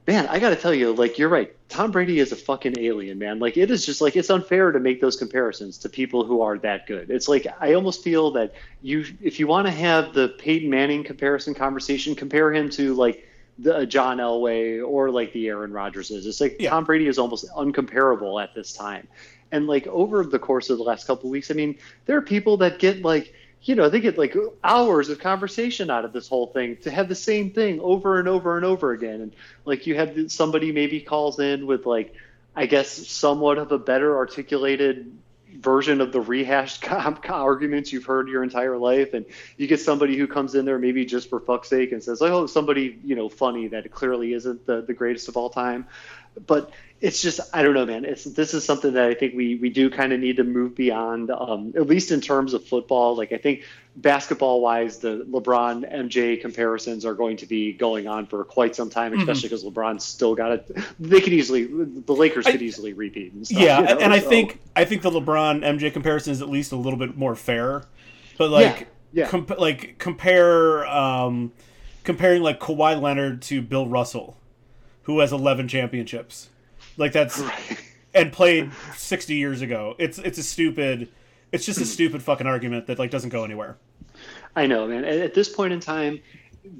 man, 0.07 0.27
I 0.29 0.39
got 0.39 0.51
to 0.51 0.57
tell 0.57 0.75
you, 0.75 0.93
like 0.93 1.19
you're 1.19 1.29
right. 1.29 1.55
Tom 1.69 1.91
Brady 1.91 2.19
is 2.19 2.33
a 2.33 2.37
fucking 2.37 2.79
alien, 2.79 3.19
man. 3.19 3.39
Like 3.39 3.57
it 3.57 3.71
is 3.71 3.87
just 3.87 4.01
like 4.01 4.17
it's 4.17 4.31
unfair 4.31 4.73
to 4.73 4.81
make 4.81 5.01
those 5.01 5.17
comparisons 5.17 5.79
to 5.79 5.89
people 5.89 6.25
who 6.25 6.43
are 6.43 6.59
that 6.59 6.87
good. 6.87 7.11
It's 7.11 7.29
like 7.29 7.47
I 7.61 7.75
almost 7.75 8.03
feel 8.03 8.31
that 8.33 8.55
you 8.83 9.05
if 9.21 9.39
you 9.39 9.47
want 9.47 9.67
to 9.67 9.73
have 9.73 10.13
the 10.13 10.29
Peyton 10.29 10.71
Manning 10.71 11.05
comparison 11.05 11.55
conversation, 11.55 12.15
compare 12.15 12.53
him 12.53 12.69
to 12.71 12.95
like 12.95 13.29
the 13.59 13.79
uh, 13.79 13.85
John 13.85 14.19
Elway 14.19 14.87
or 14.87 15.11
like 15.11 15.33
the 15.33 15.49
Aaron 15.49 15.73
Rodgers 15.73 16.11
is. 16.11 16.27
It's 16.27 16.41
like 16.41 16.57
yeah. 16.59 16.71
Tom 16.71 16.85
Brady 16.85 17.07
is 17.07 17.19
almost 17.19 17.49
uncomparable 17.57 18.43
at 18.43 18.55
this 18.55 18.73
time. 18.73 19.07
And 19.53 19.67
like 19.67 19.87
over 19.87 20.25
the 20.25 20.39
course 20.39 20.71
of 20.71 20.79
the 20.79 20.85
last 20.85 21.07
couple 21.07 21.29
of 21.29 21.31
weeks, 21.31 21.51
I 21.51 21.55
mean, 21.55 21.79
there 22.07 22.17
are 22.17 22.23
people 22.23 22.57
that 22.59 22.79
get 22.79 23.03
like, 23.03 23.35
you 23.65 23.75
know, 23.75 23.89
they 23.89 24.01
get 24.01 24.19
like 24.19 24.37
hours 24.65 25.09
of 25.09 25.21
conversation 25.21 25.91
out 25.91 26.05
of 26.05 26.13
this 26.13 26.29
whole 26.29 26.49
thing 26.49 26.77
to 26.79 26.91
have 26.91 27.09
the 27.09 27.15
same 27.15 27.51
thing 27.51 27.81
over 27.81 28.19
and 28.19 28.29
over 28.29 28.57
and 28.57 28.67
over 28.67 28.93
again. 28.93 29.21
And 29.21 29.33
like 29.65 29.87
you 29.87 29.95
have 29.95 30.31
somebody 30.33 30.73
maybe 30.73 31.01
calls 31.01 31.39
in 31.39 31.67
with 31.67 31.87
like, 31.87 32.15
I 32.57 32.67
guess 32.67 32.91
somewhat 32.91 33.59
of 33.59 33.73
a 33.73 33.79
better 33.79 34.17
articulated 34.17 35.17
version 35.59 36.01
of 36.01 36.13
the 36.13 36.21
rehashed 36.21 36.91
arguments 37.31 37.93
you've 37.93 38.05
heard 38.05 38.29
your 38.29 38.43
entire 38.43 38.77
life, 38.77 39.15
and 39.15 39.27
you 39.57 39.67
get 39.67 39.81
somebody 39.81 40.17
who 40.17 40.27
comes 40.27 40.55
in 40.55 40.65
there 40.65 40.79
maybe 40.79 41.05
just 41.05 41.29
for 41.29 41.41
fuck's 41.41 41.69
sake 41.69 41.93
and 41.93 42.03
says, 42.03 42.23
"Oh, 42.23 42.47
somebody 42.47 42.99
you 43.05 43.15
know 43.15 43.29
funny 43.29 43.69
that 43.69 43.91
clearly 43.91 44.33
isn't 44.33 44.67
the 44.67 44.83
the 44.83 44.95
greatest 44.95 45.29
of 45.29 45.37
all 45.37 45.51
time," 45.51 45.87
but 46.47 46.71
it's 47.03 47.21
just 47.21 47.41
I 47.53 47.63
don't 47.63 47.75
know, 47.75 47.85
man. 47.85 48.05
It's 48.05 48.23
this 48.23 48.55
is 48.55 48.65
something 48.65 48.93
that 48.95 49.09
I 49.09 49.15
think 49.15 49.35
we 49.35 49.57
we 49.57 49.71
do 49.71 49.91
kind 49.91 50.13
of 50.13 50.21
need 50.21 50.37
to 50.37 50.45
move 50.45 50.77
beyond, 50.77 51.33
um, 51.33 51.73
at 51.75 51.89
least 51.89 52.13
in 52.13 52.21
terms 52.21 52.55
of 52.55 52.65
football. 52.65 53.17
Like 53.17 53.33
I 53.33 53.39
think 53.39 53.65
basketball 53.97 54.61
wise, 54.61 54.99
the 54.99 55.27
LeBron 55.29 55.93
MJ 55.93 56.41
comparisons 56.41 57.05
are 57.05 57.15
going 57.15 57.37
to 57.39 57.47
be 57.47 57.73
going 57.73 58.07
on 58.07 58.27
for 58.27 58.45
quite 58.45 58.77
some 58.77 58.89
time, 58.89 59.19
especially 59.19 59.49
because 59.49 59.65
mm-hmm. 59.65 59.77
LeBron's 59.77 60.05
still 60.05 60.37
got 60.37 60.53
it. 60.53 60.77
They 61.01 61.21
could 61.21 61.33
easily 61.33 61.65
the 61.65 62.13
Lakers 62.13 62.47
could 62.47 62.63
easily 62.63 62.93
repeat. 62.93 63.33
And 63.33 63.45
stuff, 63.45 63.61
yeah, 63.61 63.81
you 63.81 63.87
know? 63.87 63.99
and 63.99 64.13
I 64.13 64.21
so. 64.21 64.29
think 64.29 64.61
I 64.77 64.85
think 64.85 65.03
the 65.03 65.11
LeBron 65.11 65.65
MJ 65.65 65.93
comparison 65.93 66.33
is 66.33 66.41
at 66.41 66.49
least 66.49 66.71
a 66.71 66.77
little 66.77 66.99
bit 66.99 67.17
more 67.17 67.35
fair, 67.35 67.83
but 68.39 68.51
like 68.51 68.89
yeah, 69.13 69.25
yeah. 69.25 69.29
Comp- 69.29 69.59
like 69.59 69.99
compare 69.99 70.87
um, 70.87 71.51
comparing 72.05 72.43
like 72.43 72.61
Kawhi 72.61 73.01
Leonard 73.01 73.43
to 73.43 73.61
Bill 73.61 73.89
Russell, 73.89 74.37
who 75.03 75.19
has 75.19 75.33
eleven 75.33 75.67
championships 75.67 76.49
like 76.97 77.13
that's 77.13 77.39
right. 77.39 77.79
and 78.15 78.33
played 78.33 78.71
60 78.97 79.35
years 79.35 79.63
ago. 79.63 79.95
It's 79.99 80.19
it's 80.19 80.39
a 80.39 80.43
stupid 80.43 81.09
it's 81.53 81.67
just 81.67 81.81
a 81.81 81.85
stupid 81.85 82.23
fucking 82.23 82.47
argument 82.47 82.87
that 82.87 82.99
like 82.99 83.11
doesn't 83.11 83.31
go 83.31 83.45
anywhere. 83.45 83.77
I 84.55 84.67
know, 84.67 84.87
man. 84.87 85.05
At 85.05 85.35
this 85.35 85.49
point 85.49 85.73
in 85.73 85.81
time, 85.81 86.21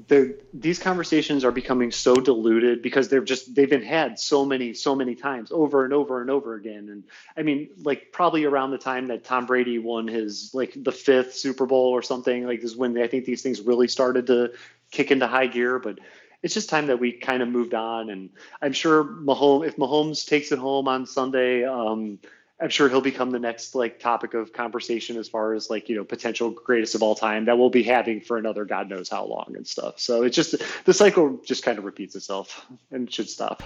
the 0.07 0.37
these 0.53 0.79
conversations 0.79 1.43
are 1.43 1.51
becoming 1.51 1.91
so 1.91 2.15
diluted 2.15 2.81
because 2.81 3.09
they've 3.09 3.25
just 3.25 3.53
they've 3.53 3.69
been 3.69 3.83
had 3.83 4.17
so 4.17 4.45
many 4.45 4.73
so 4.73 4.95
many 4.95 5.13
times 5.13 5.51
over 5.51 5.83
and 5.83 5.93
over 5.93 6.21
and 6.21 6.29
over 6.29 6.55
again 6.55 6.87
and 6.89 7.03
i 7.35 7.41
mean 7.41 7.69
like 7.83 8.09
probably 8.13 8.45
around 8.45 8.71
the 8.71 8.77
time 8.77 9.07
that 9.07 9.25
tom 9.25 9.45
brady 9.45 9.79
won 9.79 10.07
his 10.07 10.51
like 10.53 10.73
the 10.83 10.91
fifth 10.91 11.33
super 11.33 11.65
bowl 11.65 11.89
or 11.89 12.01
something 12.01 12.45
like 12.45 12.61
this 12.61 12.71
is 12.71 12.77
when 12.77 12.97
i 12.97 13.07
think 13.07 13.25
these 13.25 13.41
things 13.41 13.59
really 13.59 13.87
started 13.87 14.25
to 14.25 14.53
kick 14.89 15.11
into 15.11 15.27
high 15.27 15.47
gear 15.47 15.79
but 15.79 15.99
it's 16.43 16.53
just 16.53 16.69
time 16.69 16.87
that 16.87 16.99
we 16.99 17.13
kind 17.13 17.41
of 17.41 17.47
moved 17.47 17.73
on. 17.73 18.09
And 18.09 18.29
I'm 18.61 18.73
sure 18.73 19.03
Mahomes, 19.03 19.65
if 19.65 19.77
Mahomes 19.77 20.27
takes 20.27 20.51
it 20.51 20.59
home 20.59 20.87
on 20.87 21.05
Sunday, 21.05 21.63
um, 21.63 22.19
I'm 22.61 22.69
sure 22.69 22.87
he'll 22.87 23.01
become 23.01 23.31
the 23.31 23.39
next 23.39 23.75
like 23.75 23.99
topic 23.99 24.33
of 24.33 24.53
conversation 24.53 25.17
as 25.17 25.27
far 25.27 25.53
as 25.53 25.69
like 25.69 25.89
you 25.89 25.95
know 25.95 26.03
potential 26.03 26.51
greatest 26.51 26.95
of 26.95 27.01
all 27.01 27.15
time 27.15 27.45
that 27.45 27.57
we'll 27.57 27.69
be 27.69 27.83
having 27.83 28.21
for 28.21 28.37
another 28.37 28.63
God 28.65 28.89
knows 28.89 29.09
how 29.09 29.25
long 29.25 29.53
and 29.55 29.65
stuff. 29.65 29.99
So 29.99 30.23
it's 30.23 30.35
just 30.35 30.55
the 30.85 30.93
cycle 30.93 31.41
just 31.45 31.63
kind 31.63 31.77
of 31.77 31.85
repeats 31.85 32.15
itself 32.15 32.65
and 32.91 33.11
should 33.11 33.29
stop. 33.29 33.63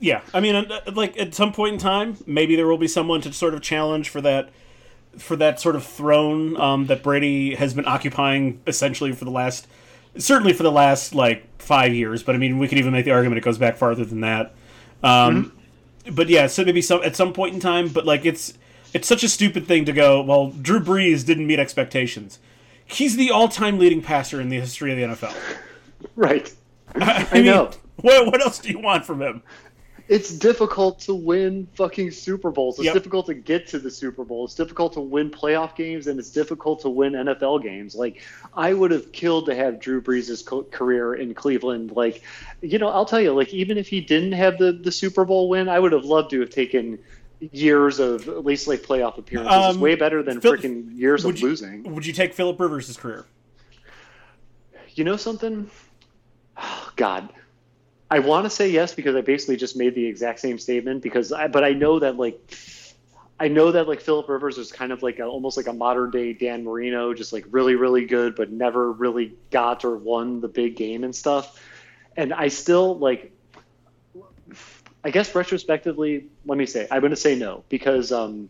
Yeah, 0.00 0.22
I 0.32 0.40
mean, 0.40 0.56
uh, 0.56 0.80
like 0.94 1.18
at 1.18 1.34
some 1.34 1.52
point 1.52 1.74
in 1.74 1.78
time, 1.78 2.16
maybe 2.26 2.56
there 2.56 2.66
will 2.66 2.78
be 2.78 2.88
someone 2.88 3.20
to 3.20 3.32
sort 3.32 3.54
of 3.54 3.60
challenge 3.60 4.08
for 4.08 4.22
that 4.22 4.48
for 5.18 5.36
that 5.36 5.60
sort 5.60 5.76
of 5.76 5.84
throne 5.84 6.56
um, 6.60 6.86
that 6.86 7.02
Brady 7.02 7.54
has 7.54 7.74
been 7.74 7.86
occupying 7.86 8.60
essentially 8.66 9.12
for 9.12 9.24
the 9.24 9.30
last 9.30 9.68
certainly 10.18 10.52
for 10.52 10.62
the 10.62 10.72
last 10.72 11.14
like 11.14 11.46
five 11.60 11.94
years, 11.94 12.22
but 12.22 12.34
I 12.34 12.38
mean, 12.38 12.58
we 12.58 12.68
could 12.68 12.78
even 12.78 12.92
make 12.92 13.04
the 13.04 13.12
argument 13.12 13.38
it 13.38 13.44
goes 13.44 13.58
back 13.58 13.76
farther 13.76 14.04
than 14.04 14.20
that. 14.20 14.54
Um, 15.02 15.52
mm-hmm. 16.06 16.14
But 16.14 16.28
yeah, 16.28 16.46
so 16.46 16.64
maybe 16.64 16.82
some 16.82 17.02
at 17.02 17.16
some 17.16 17.32
point 17.32 17.54
in 17.54 17.60
time. 17.60 17.88
But 17.88 18.04
like, 18.06 18.24
it's 18.24 18.54
it's 18.92 19.08
such 19.08 19.24
a 19.24 19.28
stupid 19.28 19.66
thing 19.66 19.84
to 19.86 19.92
go. 19.92 20.22
Well, 20.22 20.50
Drew 20.50 20.80
Brees 20.80 21.24
didn't 21.24 21.46
meet 21.46 21.58
expectations. 21.58 22.38
He's 22.86 23.16
the 23.16 23.30
all-time 23.30 23.78
leading 23.78 24.02
passer 24.02 24.40
in 24.40 24.50
the 24.50 24.60
history 24.60 24.92
of 24.92 24.98
the 24.98 25.14
NFL. 25.14 25.34
Right. 26.16 26.54
I, 26.94 27.00
I, 27.00 27.28
I 27.30 27.34
mean, 27.34 27.46
know. 27.46 27.70
What, 27.96 28.26
what 28.26 28.40
else 28.42 28.58
do 28.58 28.68
you 28.68 28.78
want 28.78 29.06
from 29.06 29.22
him? 29.22 29.42
It's 30.06 30.30
difficult 30.30 30.98
to 31.00 31.14
win 31.14 31.66
fucking 31.74 32.10
Super 32.10 32.50
Bowls. 32.50 32.78
It's 32.78 32.86
yep. 32.86 32.94
difficult 32.94 33.26
to 33.26 33.34
get 33.34 33.66
to 33.68 33.78
the 33.78 33.90
Super 33.90 34.24
Bowl. 34.24 34.44
It's 34.44 34.54
difficult 34.54 34.92
to 34.94 35.00
win 35.00 35.30
playoff 35.30 35.74
games, 35.74 36.06
and 36.06 36.18
it's 36.18 36.30
difficult 36.30 36.82
to 36.82 36.90
win 36.90 37.14
NFL 37.14 37.62
games. 37.62 37.94
Like 37.94 38.22
I 38.54 38.74
would 38.74 38.90
have 38.90 39.12
killed 39.12 39.46
to 39.46 39.54
have 39.54 39.80
Drew 39.80 40.02
Brees' 40.02 40.70
career 40.70 41.14
in 41.14 41.32
Cleveland. 41.32 41.92
Like, 41.92 42.22
you 42.60 42.78
know, 42.78 42.88
I'll 42.88 43.06
tell 43.06 43.20
you, 43.20 43.32
like 43.32 43.54
even 43.54 43.78
if 43.78 43.88
he 43.88 44.00
didn't 44.02 44.32
have 44.32 44.58
the 44.58 44.72
the 44.72 44.92
Super 44.92 45.24
Bowl 45.24 45.48
win, 45.48 45.68
I 45.68 45.78
would 45.78 45.92
have 45.92 46.04
loved 46.04 46.30
to 46.30 46.40
have 46.40 46.50
taken 46.50 46.98
years 47.40 47.98
of 47.98 48.28
at 48.28 48.44
least 48.44 48.68
like 48.68 48.80
playoff 48.80 49.16
appearances. 49.16 49.54
Um, 49.54 49.70
it's 49.70 49.78
way 49.78 49.94
better 49.94 50.22
than 50.22 50.40
Phil- 50.40 50.54
freaking 50.54 50.96
years 50.96 51.24
of 51.24 51.38
you, 51.38 51.48
losing. 51.48 51.94
Would 51.94 52.04
you 52.04 52.12
take 52.12 52.34
Philip 52.34 52.60
Rivers' 52.60 52.94
career? 52.96 53.24
You 54.90 55.04
know 55.04 55.16
something? 55.16 55.70
Oh, 56.58 56.92
God 56.96 57.30
I 58.10 58.18
want 58.18 58.44
to 58.44 58.50
say 58.50 58.68
yes 58.68 58.94
because 58.94 59.16
I 59.16 59.22
basically 59.22 59.56
just 59.56 59.76
made 59.76 59.94
the 59.94 60.06
exact 60.06 60.40
same 60.40 60.58
statement 60.58 61.02
because 61.02 61.32
I, 61.32 61.48
but 61.48 61.64
I 61.64 61.72
know 61.72 61.98
that 61.98 62.16
like 62.16 62.56
I 63.40 63.48
know 63.48 63.72
that 63.72 63.88
like 63.88 64.00
Philip 64.00 64.28
Rivers 64.28 64.58
is 64.58 64.70
kind 64.70 64.92
of 64.92 65.02
like 65.02 65.18
a, 65.18 65.24
almost 65.24 65.56
like 65.56 65.66
a 65.66 65.72
modern 65.72 66.10
day 66.10 66.32
Dan 66.32 66.64
Marino, 66.64 67.14
just 67.14 67.32
like 67.32 67.44
really 67.50 67.74
really 67.74 68.04
good, 68.04 68.36
but 68.36 68.50
never 68.50 68.92
really 68.92 69.34
got 69.50 69.84
or 69.84 69.96
won 69.96 70.40
the 70.40 70.48
big 70.48 70.76
game 70.76 71.02
and 71.04 71.14
stuff. 71.14 71.60
And 72.16 72.32
I 72.32 72.48
still 72.48 72.96
like, 72.98 73.32
I 75.02 75.10
guess 75.10 75.34
retrospectively, 75.34 76.26
let 76.46 76.58
me 76.58 76.66
say 76.66 76.86
I'm 76.90 77.00
going 77.00 77.10
to 77.10 77.16
say 77.16 77.34
no 77.34 77.64
because 77.68 78.12
um, 78.12 78.48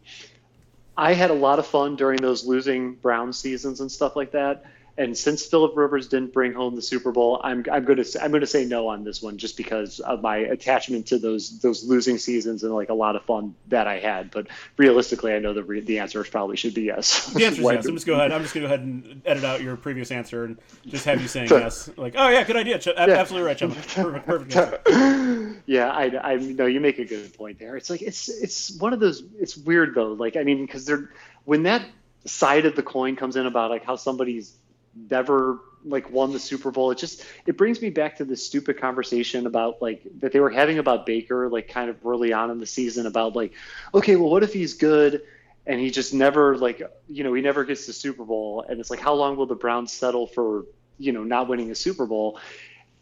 I 0.97 1.15
had 1.15 1.31
a 1.31 1.35
lot 1.35 1.59
of 1.59 1.67
fun 1.67 1.97
during 1.97 2.21
those 2.21 2.45
losing 2.45 2.95
Brown 2.95 3.33
seasons 3.33 3.81
and 3.81 3.91
stuff 3.91 4.17
like 4.17 4.33
that. 4.33 4.65
And 4.97 5.19
since 5.19 5.45
Philip 5.45 5.77
Rivers 5.77 6.07
didn't 6.07 6.33
bring 6.33 6.53
home 6.53 6.77
the 6.77 6.83
Super 6.83 7.11
Bowl, 7.11 7.41
I'm 7.43 7.65
I'm 7.71 7.85
going 7.85 8.03
to 8.03 8.23
I'm 8.23 8.31
going 8.31 8.43
to 8.43 8.47
say 8.47 8.65
no 8.65 8.89
on 8.89 9.03
this 9.03 9.21
one 9.21 9.39
just 9.39 9.57
because 9.57 9.99
of 9.99 10.23
my 10.23 10.37
attachment 10.37 11.07
to 11.09 11.19
those 11.19 11.59
those 11.61 11.83
losing 11.85 12.17
seasons 12.17 12.63
and 12.63 12.73
like 12.73 12.91
a 12.91 12.95
lot 12.95 13.17
of 13.17 13.25
fun 13.25 13.57
that 13.69 13.89
I 13.89 13.99
had. 13.99 14.31
But 14.31 14.47
realistically, 14.77 15.35
I 15.35 15.41
know 15.41 15.53
the 15.53 15.65
re- 15.65 15.81
the 15.81 15.99
answer 15.99 16.23
probably 16.23 16.57
should 16.57 16.75
be 16.75 16.83
yes. 16.83 17.27
The 17.33 17.45
answer 17.45 17.61
is 17.61 17.67
yes. 17.67 17.87
I'm 17.89 17.95
just 17.95 18.07
go 18.07 18.15
ahead. 18.15 18.31
I'm 18.31 18.43
just 18.43 18.55
going 18.55 18.63
to 18.63 18.69
go 18.69 18.75
ahead 18.75 18.87
and 18.87 19.23
edit 19.25 19.43
out 19.45 19.63
your 19.63 19.77
previous 19.77 20.13
answer 20.13 20.45
and 20.45 20.59
just 20.87 21.05
have 21.07 21.21
you 21.21 21.27
saying 21.27 21.49
yes. 21.51 21.91
Like, 21.97 22.15
oh 22.17 22.29
yeah, 22.29 22.45
good 22.45 22.57
idea. 22.57 22.79
Ch- 22.79 22.87
yeah. 22.87 23.07
Absolutely 23.09 23.49
right, 23.49 23.59
Chum. 23.59 23.73
Perfect, 23.95 24.27
perfect. 24.27 25.63
yeah, 25.67 25.91
I 25.91 26.33
I 26.33 26.37
know 26.37 26.67
you 26.67 26.81
make 26.81 27.01
a 27.01 27.05
good 27.05 27.37
point 27.37 27.59
there. 27.59 27.77
It's 27.77 27.91
like 27.91 28.03
it's 28.03 28.29
it's 28.29 28.79
one 28.79 28.93
of 28.93 29.01
those. 29.01 29.25
It's 29.41 29.57
weird 29.57 29.95
though. 29.95 30.13
Like 30.13 30.37
I 30.37 30.45
mean, 30.45 30.65
because 30.65 30.85
they're 30.85 31.11
when 31.45 31.65
that 31.65 31.85
side 32.27 32.65
of 32.65 32.77
the 32.77 32.83
coin 32.83 33.17
comes 33.17 33.37
in 33.37 33.47
about 33.47 33.71
like 33.71 33.85
how 33.85 33.97
somebody's 33.97 34.53
never 34.97 35.61
like 35.85 36.11
won 36.11 36.33
the 36.33 36.39
Super 36.39 36.71
Bowl. 36.71 36.91
It 36.91 36.99
just 36.99 37.25
it 37.47 37.57
brings 37.57 37.81
me 37.81 37.91
back 37.91 38.17
to 38.17 38.25
this 38.25 38.45
stupid 38.45 38.81
conversation 38.81 39.47
about 39.47 39.83
like 39.83 40.03
that 40.21 40.33
they 40.33 40.41
were 40.41 40.51
having 40.51 40.79
about 40.79 41.07
Baker 41.07 41.49
like 41.49 41.69
kind 41.69 41.91
of 41.91 42.05
early 42.07 42.33
on 42.33 42.51
in 42.51 42.59
the 42.59 42.67
season 42.67 43.07
about 43.07 43.37
like 43.37 43.53
okay, 43.93 44.17
well 44.17 44.31
what 44.31 44.43
if 44.43 44.53
he's 44.53 44.75
good 44.75 45.23
and 45.67 45.81
he 45.81 45.91
just 45.91 46.15
never 46.15 46.57
like 46.57 46.83
you 47.09 47.25
know, 47.25 47.35
he 47.35 47.43
never 47.43 47.65
gets 47.65 47.87
the 47.87 47.93
Super 47.93 48.25
Bowl 48.25 48.65
and 48.69 48.81
it's 48.81 48.91
like 48.91 49.01
how 49.01 49.15
long 49.15 49.37
will 49.37 49.47
the 49.47 49.55
Browns 49.55 49.93
settle 49.93 50.27
for, 50.27 50.65
you 50.99 51.13
know, 51.13 51.25
not 51.25 51.49
winning 51.49 51.71
a 51.71 51.75
Super 51.75 52.07
Bowl? 52.07 52.41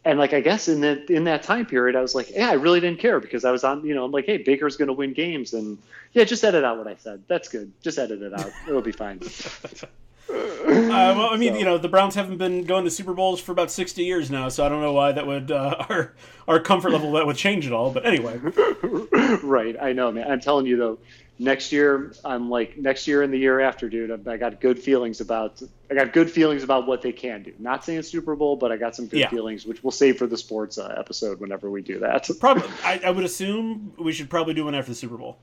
And 0.04 0.18
like 0.18 0.32
I 0.32 0.40
guess 0.40 0.66
in 0.66 0.80
that 0.80 1.08
in 1.10 1.24
that 1.24 1.44
time 1.44 1.64
period, 1.64 1.94
I 1.94 2.00
was 2.00 2.16
like, 2.16 2.30
yeah, 2.30 2.50
I 2.50 2.54
really 2.54 2.80
didn't 2.80 2.98
care 2.98 3.20
because 3.20 3.44
I 3.44 3.52
was 3.52 3.62
on, 3.62 3.86
you 3.86 3.94
know, 3.94 4.04
I'm 4.04 4.10
like, 4.10 4.26
hey, 4.26 4.38
Baker's 4.38 4.76
going 4.76 4.88
to 4.88 4.92
win 4.92 5.12
games, 5.12 5.52
and 5.52 5.78
yeah, 6.12 6.24
just 6.24 6.42
edit 6.42 6.64
out 6.64 6.76
what 6.76 6.88
I 6.88 6.96
said. 6.96 7.22
That's 7.28 7.48
good. 7.48 7.70
Just 7.82 8.00
edit 8.00 8.20
it 8.20 8.34
out. 8.34 8.50
It'll 8.66 8.82
be 8.82 8.90
fine. 8.90 9.20
Uh, 10.30 11.14
well, 11.16 11.30
I 11.30 11.36
mean, 11.36 11.54
so. 11.54 11.58
you 11.58 11.64
know, 11.64 11.78
the 11.78 11.88
Browns 11.88 12.14
haven't 12.14 12.38
been 12.38 12.64
going 12.64 12.84
to 12.84 12.90
Super 12.90 13.14
Bowls 13.14 13.40
for 13.40 13.52
about 13.52 13.70
sixty 13.70 14.04
years 14.04 14.30
now, 14.30 14.48
so 14.48 14.64
I 14.64 14.68
don't 14.68 14.80
know 14.80 14.92
why 14.92 15.12
that 15.12 15.26
would 15.26 15.50
uh, 15.50 15.76
our 15.88 16.14
our 16.48 16.60
comfort 16.60 16.90
level 16.92 17.12
that 17.12 17.26
would 17.26 17.36
change 17.36 17.66
at 17.66 17.72
all. 17.72 17.90
But 17.90 18.06
anyway, 18.06 18.38
right? 19.42 19.76
I 19.80 19.92
know, 19.92 20.12
man. 20.12 20.30
I'm 20.30 20.40
telling 20.40 20.66
you 20.66 20.76
though, 20.76 20.98
next 21.38 21.72
year 21.72 22.12
I'm 22.24 22.48
like 22.48 22.78
next 22.78 23.06
year 23.06 23.22
and 23.22 23.32
the 23.32 23.38
year 23.38 23.60
after, 23.60 23.88
dude. 23.88 24.26
I 24.26 24.36
got 24.36 24.60
good 24.60 24.78
feelings 24.78 25.20
about 25.20 25.62
I 25.90 25.94
got 25.94 26.12
good 26.12 26.30
feelings 26.30 26.62
about 26.62 26.86
what 26.86 27.02
they 27.02 27.12
can 27.12 27.42
do. 27.42 27.52
Not 27.58 27.84
saying 27.84 28.02
Super 28.02 28.34
Bowl, 28.34 28.56
but 28.56 28.72
I 28.72 28.76
got 28.76 28.96
some 28.96 29.06
good 29.06 29.20
yeah. 29.20 29.28
feelings, 29.28 29.66
which 29.66 29.82
we'll 29.82 29.90
save 29.90 30.16
for 30.16 30.26
the 30.26 30.38
sports 30.38 30.78
uh, 30.78 30.94
episode 30.96 31.40
whenever 31.40 31.70
we 31.70 31.82
do 31.82 31.98
that. 31.98 32.28
probably, 32.40 32.68
I, 32.84 33.00
I, 33.04 33.10
would 33.10 33.24
assume 33.24 33.92
we 33.98 34.12
should 34.12 34.30
probably 34.30 34.54
do 34.54 34.64
one 34.64 34.74
after 34.74 34.90
the 34.90 34.94
Super 34.94 35.16
Bowl. 35.16 35.38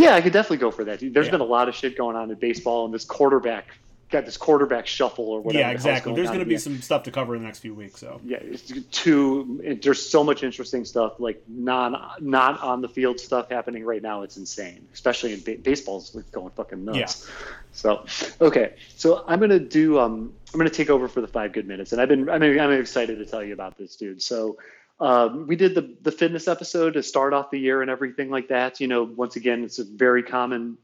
Yeah, 0.00 0.14
I 0.14 0.20
could 0.20 0.32
definitely 0.32 0.58
go 0.58 0.70
for 0.70 0.84
that. 0.84 1.00
There's 1.00 1.26
yeah. 1.26 1.30
been 1.30 1.40
a 1.40 1.44
lot 1.44 1.68
of 1.68 1.74
shit 1.74 1.96
going 1.96 2.16
on 2.16 2.30
in 2.30 2.38
baseball, 2.38 2.84
and 2.84 2.94
this 2.94 3.04
quarterback 3.04 3.66
got 4.10 4.24
this 4.24 4.36
quarterback 4.36 4.86
shuffle 4.86 5.28
or 5.28 5.40
whatever. 5.40 5.62
Yeah, 5.62 5.70
exactly. 5.70 6.14
There's 6.14 6.28
going 6.28 6.40
to 6.40 6.44
be 6.44 6.58
some 6.58 6.80
stuff 6.82 7.04
to 7.04 7.10
cover 7.10 7.34
in 7.36 7.42
the 7.42 7.46
next 7.46 7.60
few 7.60 7.74
weeks. 7.74 8.00
So 8.00 8.20
yeah, 8.24 8.38
it's 8.40 8.72
too. 8.90 9.78
there's 9.82 10.04
so 10.04 10.22
much 10.24 10.42
interesting 10.42 10.84
stuff 10.84 11.14
like 11.18 11.42
non 11.48 11.96
not 12.20 12.60
on 12.60 12.80
the 12.80 12.88
field 12.88 13.20
stuff 13.20 13.50
happening 13.50 13.84
right 13.84 14.02
now. 14.02 14.22
It's 14.22 14.36
insane, 14.36 14.86
especially 14.92 15.32
in 15.32 15.40
ba- 15.40 15.62
baseball's 15.62 16.10
going 16.32 16.50
fucking 16.50 16.84
nuts. 16.84 17.28
Yeah. 17.28 17.34
So 17.72 18.04
okay, 18.40 18.74
so 18.96 19.24
I'm 19.26 19.40
gonna 19.40 19.60
do. 19.60 19.98
Um, 19.98 20.32
I'm 20.52 20.58
gonna 20.58 20.70
take 20.70 20.90
over 20.90 21.08
for 21.08 21.20
the 21.20 21.28
five 21.28 21.52
good 21.52 21.66
minutes, 21.66 21.92
and 21.92 22.00
I've 22.00 22.08
been. 22.08 22.28
I'm, 22.28 22.42
I'm 22.42 22.72
excited 22.72 23.18
to 23.18 23.26
tell 23.26 23.42
you 23.42 23.54
about 23.54 23.78
this, 23.78 23.96
dude. 23.96 24.22
So. 24.22 24.58
Um, 25.00 25.46
we 25.46 25.56
did 25.56 25.74
the 25.74 25.96
the 26.02 26.12
fitness 26.12 26.46
episode 26.46 26.94
to 26.94 27.02
start 27.02 27.32
off 27.32 27.50
the 27.50 27.58
year 27.58 27.80
and 27.80 27.90
everything 27.90 28.30
like 28.30 28.48
that. 28.48 28.80
You 28.80 28.86
know, 28.86 29.04
once 29.04 29.36
again, 29.36 29.64
it's 29.64 29.78
a 29.78 29.84
very 29.84 30.22
common 30.22 30.76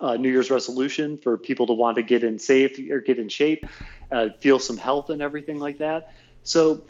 uh, 0.00 0.16
New 0.16 0.30
Year's 0.30 0.50
resolution 0.50 1.18
for 1.18 1.36
people 1.36 1.66
to 1.66 1.72
want 1.72 1.96
to 1.96 2.02
get 2.02 2.22
in 2.22 2.38
safe 2.38 2.78
or 2.90 3.00
get 3.00 3.18
in 3.18 3.28
shape, 3.28 3.66
uh, 4.12 4.28
feel 4.40 4.58
some 4.58 4.76
health 4.76 5.10
and 5.10 5.20
everything 5.20 5.58
like 5.58 5.78
that. 5.78 6.12
So 6.44 6.84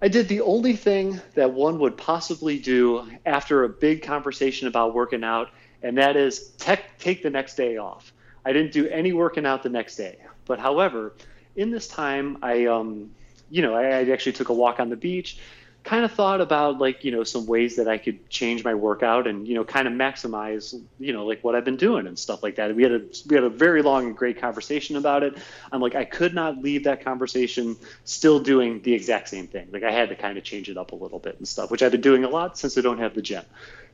I 0.00 0.08
did 0.08 0.28
the 0.28 0.40
only 0.42 0.76
thing 0.76 1.20
that 1.34 1.52
one 1.52 1.78
would 1.78 1.96
possibly 1.96 2.58
do 2.58 3.08
after 3.24 3.64
a 3.64 3.68
big 3.68 4.02
conversation 4.02 4.68
about 4.68 4.94
working 4.94 5.24
out, 5.24 5.50
and 5.82 5.98
that 5.98 6.16
is 6.16 6.50
tech, 6.58 6.98
take 6.98 7.22
the 7.22 7.30
next 7.30 7.56
day 7.56 7.76
off. 7.76 8.12
I 8.44 8.52
didn't 8.52 8.72
do 8.72 8.88
any 8.88 9.12
working 9.12 9.46
out 9.46 9.62
the 9.62 9.68
next 9.68 9.96
day. 9.96 10.18
But 10.44 10.58
however, 10.58 11.14
in 11.56 11.70
this 11.70 11.88
time, 11.88 12.38
I, 12.42 12.66
um, 12.66 13.10
you 13.50 13.62
know, 13.62 13.74
I, 13.74 14.00
I 14.00 14.10
actually 14.10 14.32
took 14.32 14.50
a 14.50 14.52
walk 14.52 14.80
on 14.80 14.90
the 14.90 14.96
beach, 14.96 15.38
kind 15.84 16.02
of 16.02 16.12
thought 16.12 16.40
about 16.40 16.78
like 16.78 17.04
you 17.04 17.12
know 17.12 17.22
some 17.22 17.44
ways 17.44 17.76
that 17.76 17.86
I 17.86 17.98
could 17.98 18.28
change 18.30 18.64
my 18.64 18.74
workout 18.74 19.26
and 19.26 19.46
you 19.46 19.54
know 19.54 19.64
kind 19.64 19.86
of 19.86 19.92
maximize 19.92 20.74
you 20.98 21.12
know 21.12 21.26
like 21.26 21.44
what 21.44 21.54
I've 21.54 21.64
been 21.64 21.76
doing 21.76 22.06
and 22.06 22.18
stuff 22.18 22.42
like 22.42 22.56
that. 22.56 22.74
We 22.74 22.82
had 22.82 22.92
a 22.92 23.02
we 23.28 23.34
had 23.34 23.44
a 23.44 23.50
very 23.50 23.82
long 23.82 24.06
and 24.06 24.16
great 24.16 24.40
conversation 24.40 24.96
about 24.96 25.22
it. 25.22 25.36
I'm 25.70 25.82
like 25.82 25.94
I 25.94 26.04
could 26.04 26.34
not 26.34 26.58
leave 26.58 26.84
that 26.84 27.04
conversation 27.04 27.76
still 28.04 28.40
doing 28.40 28.80
the 28.80 28.94
exact 28.94 29.28
same 29.28 29.46
thing. 29.46 29.68
Like 29.70 29.84
I 29.84 29.92
had 29.92 30.08
to 30.08 30.16
kind 30.16 30.38
of 30.38 30.44
change 30.44 30.70
it 30.70 30.78
up 30.78 30.92
a 30.92 30.96
little 30.96 31.18
bit 31.18 31.36
and 31.38 31.46
stuff, 31.46 31.70
which 31.70 31.82
I've 31.82 31.92
been 31.92 32.00
doing 32.00 32.24
a 32.24 32.30
lot 32.30 32.56
since 32.56 32.78
I 32.78 32.80
don't 32.80 32.98
have 32.98 33.14
the 33.14 33.22
gym. 33.22 33.44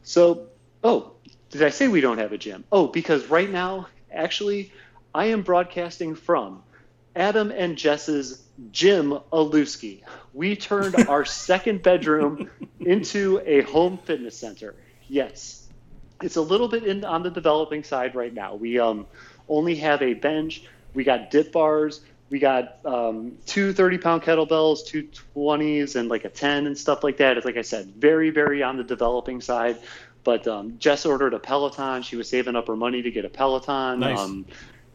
So 0.05 0.47
oh, 0.85 1.13
did 1.51 1.65
I 1.65 1.71
say 1.71 1.89
we 1.89 2.01
don't 2.01 2.19
have 2.19 2.33
a 2.33 2.39
gym? 2.39 2.65
Oh, 2.71 2.87
because 2.87 3.27
right 3.27 3.51
now 3.51 3.89
actually 4.13 4.73
I 5.13 5.27
am 5.27 5.43
broadcasting 5.43 6.15
from 6.15 6.63
Adam 7.17 7.51
and 7.51 7.77
Jess's 7.77 8.43
Jim 8.71 9.19
Aluski. 9.33 10.03
We 10.33 10.57
turned 10.57 10.95
our 11.09 11.25
second 11.25 11.83
bedroom 11.83 12.51
into 12.79 13.41
a 13.45 13.63
home 13.63 13.99
fitness 13.99 14.37
center. 14.37 14.75
Yes, 15.09 15.67
it's 16.23 16.37
a 16.37 16.43
little 16.43 16.69
bit 16.69 16.85
in, 16.85 17.05
on 17.05 17.23
the 17.23 17.31
developing 17.31 17.83
side 17.83 18.15
right 18.15 18.33
now. 18.33 18.55
We 18.55 18.79
um, 18.79 19.07
only 19.49 19.77
have 19.77 20.03
a 20.03 20.15
bench. 20.15 20.63
We 20.95 21.05
got 21.05 21.31
dip 21.31 21.53
bars. 21.53 22.01
We 22.29 22.39
got 22.39 22.79
um, 22.85 23.39
two 23.47 23.73
30 23.73 23.99
pound 23.99 24.23
kettlebells, 24.23 24.87
two 24.87 25.09
20s, 25.35 25.97
and 25.97 26.09
like 26.09 26.25
a 26.25 26.29
10 26.29 26.67
and 26.67 26.79
stuff 26.79 27.03
like 27.03 27.17
that. 27.17 27.37
It's 27.37 27.45
like 27.45 27.57
I 27.57 27.63
said, 27.63 27.89
very, 27.97 28.31
very 28.31 28.63
on 28.63 28.77
the 28.77 28.85
developing 28.85 29.41
side. 29.41 29.79
But 30.23 30.47
um, 30.47 30.77
Jess 30.79 31.07
ordered 31.07 31.35
a 31.35 31.39
Peloton. 31.39 32.03
She 32.03 32.15
was 32.15 32.29
saving 32.29 32.55
up 32.55 32.69
her 32.69 32.77
money 32.77 33.03
to 33.03 33.11
get 33.11 33.25
a 33.25 33.29
Peloton. 33.29 34.01
Nice. 34.01 34.19
Um, 34.19 34.47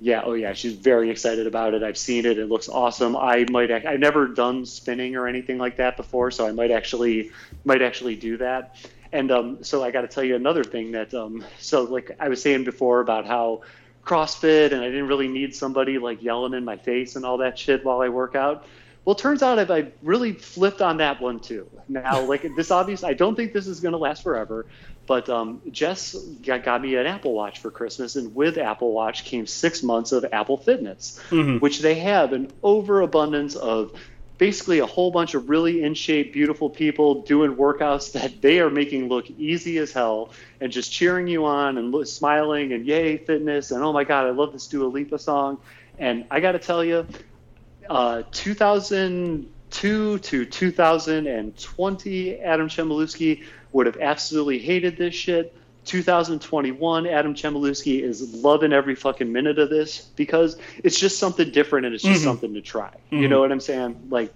yeah, 0.06 0.22
oh 0.24 0.34
yeah, 0.34 0.54
she's 0.54 0.74
very 0.74 1.10
excited 1.10 1.48
about 1.48 1.74
it. 1.74 1.82
I've 1.82 1.98
seen 1.98 2.28
it; 2.28 2.38
it 2.38 2.48
looks 2.48 2.70
awesome. 2.70 3.16
I 3.16 3.44
might, 3.46 3.72
I've 3.72 4.00
never 4.00 4.28
done 4.28 4.64
spinning 4.68 5.16
or 5.16 5.28
anything 5.28 5.58
like 5.58 5.78
that 5.78 5.98
before, 5.98 6.30
so 6.30 6.46
I 6.46 6.52
might 6.52 6.70
actually, 6.70 7.32
might 7.64 7.82
actually 7.82 8.16
do 8.16 8.38
that. 8.38 8.76
And 9.12 9.32
um, 9.32 9.64
so 9.64 9.84
I 9.84 9.90
got 9.90 10.02
to 10.02 10.08
tell 10.08 10.24
you 10.24 10.36
another 10.36 10.64
thing 10.64 10.92
that, 10.92 11.12
um, 11.16 11.44
so 11.58 11.86
like 11.86 12.16
I 12.20 12.30
was 12.30 12.40
saying 12.40 12.66
before 12.66 13.00
about 13.00 13.26
how 13.26 13.64
CrossFit 14.04 14.74
and 14.74 14.82
I 14.84 14.92
didn't 14.92 15.08
really 15.08 15.28
need 15.28 15.56
somebody 15.56 15.98
like 15.98 16.22
yelling 16.22 16.54
in 16.54 16.64
my 16.64 16.78
face 16.78 17.16
and 17.16 17.26
all 17.26 17.40
that 17.40 17.58
shit 17.58 17.84
while 17.84 18.02
I 18.02 18.10
work 18.10 18.36
out. 18.36 18.68
Well, 19.06 19.16
it 19.16 19.20
turns 19.20 19.44
out 19.44 19.72
I 19.72 19.92
really 20.02 20.34
flipped 20.34 20.82
on 20.82 20.98
that 20.98 21.22
one 21.22 21.40
too. 21.40 21.70
Now, 21.88 22.22
like 22.22 22.44
this, 22.56 22.72
obvious, 22.72 23.04
I 23.04 23.14
don't 23.14 23.36
think 23.36 23.54
this 23.54 23.68
is 23.68 23.80
going 23.80 23.92
to 23.92 24.00
last 24.00 24.24
forever, 24.24 24.66
but 25.06 25.30
um, 25.30 25.62
Jess 25.72 26.16
got, 26.16 26.64
got, 26.64 26.82
me 26.82 26.96
an 26.96 27.06
Apple 27.06 27.34
Watch 27.34 27.60
for 27.60 27.70
Christmas, 27.70 28.16
and 28.16 28.34
with 28.34 28.58
Apple 28.58 28.92
Watch 28.92 29.24
came 29.24 29.46
six 29.46 29.84
months 29.84 30.12
of 30.12 30.26
Apple 30.32 30.58
Fitness, 30.58 31.20
mm-hmm. 31.30 31.60
which 31.60 31.82
they 31.82 31.96
have 31.96 32.34
an 32.34 32.52
overabundance 32.64 33.56
of 33.56 33.94
basically 34.40 34.80
a 34.80 34.86
whole 34.86 35.12
bunch 35.12 35.36
of 35.36 35.50
really 35.50 35.84
in 35.84 35.94
shape, 35.94 36.34
beautiful 36.34 36.70
people 36.70 37.22
doing 37.22 37.56
workouts 37.56 38.14
that 38.14 38.42
they 38.42 38.60
are 38.60 38.72
making 38.72 39.08
look 39.08 39.30
easy 39.38 39.78
as 39.78 39.92
hell 39.92 40.32
and 40.60 40.72
just 40.72 40.92
cheering 40.92 41.28
you 41.28 41.46
on 41.46 41.78
and 41.78 41.92
look, 41.92 42.08
smiling 42.08 42.74
and 42.74 42.86
yay, 42.86 43.18
fitness, 43.18 43.70
and 43.70 43.84
oh 43.84 43.94
my 43.94 44.04
God, 44.04 44.26
I 44.26 44.32
love 44.32 44.52
this 44.52 44.68
Dua 44.68 44.88
Lipa 44.88 45.20
song. 45.20 45.60
And 45.98 46.26
I 46.30 46.40
got 46.42 46.54
to 46.54 46.60
tell 46.60 46.84
you, 46.84 47.08
uh, 47.90 48.24
2002 48.32 50.20
to 50.20 50.46
2020, 50.46 52.40
Adam 52.40 52.68
Chmielewski 52.68 53.44
would 53.72 53.86
have 53.86 53.98
absolutely 53.98 54.60
hated 54.60 54.98
this 54.98 55.14
shit. 55.14 55.56
2021, 55.86 57.08
Adam 57.08 57.36
Chmielewski 57.36 58.02
is 58.02 58.34
loving 58.34 58.74
every 58.74 58.96
fucking 58.96 59.32
minute 59.32 59.60
of 59.60 59.70
this 59.70 60.00
because 60.16 60.58
it's 60.84 61.00
just 61.00 61.20
something 61.20 61.52
different 61.52 61.86
and 61.86 61.94
it's 61.94 62.04
just 62.04 62.22
mm-hmm. 62.22 62.30
something 62.30 62.54
to 62.56 62.62
try. 62.62 62.88
Mm-hmm. 62.88 63.22
You 63.22 63.28
know 63.28 63.40
what 63.40 63.52
I'm 63.52 63.60
saying? 63.60 64.08
Like, 64.10 64.34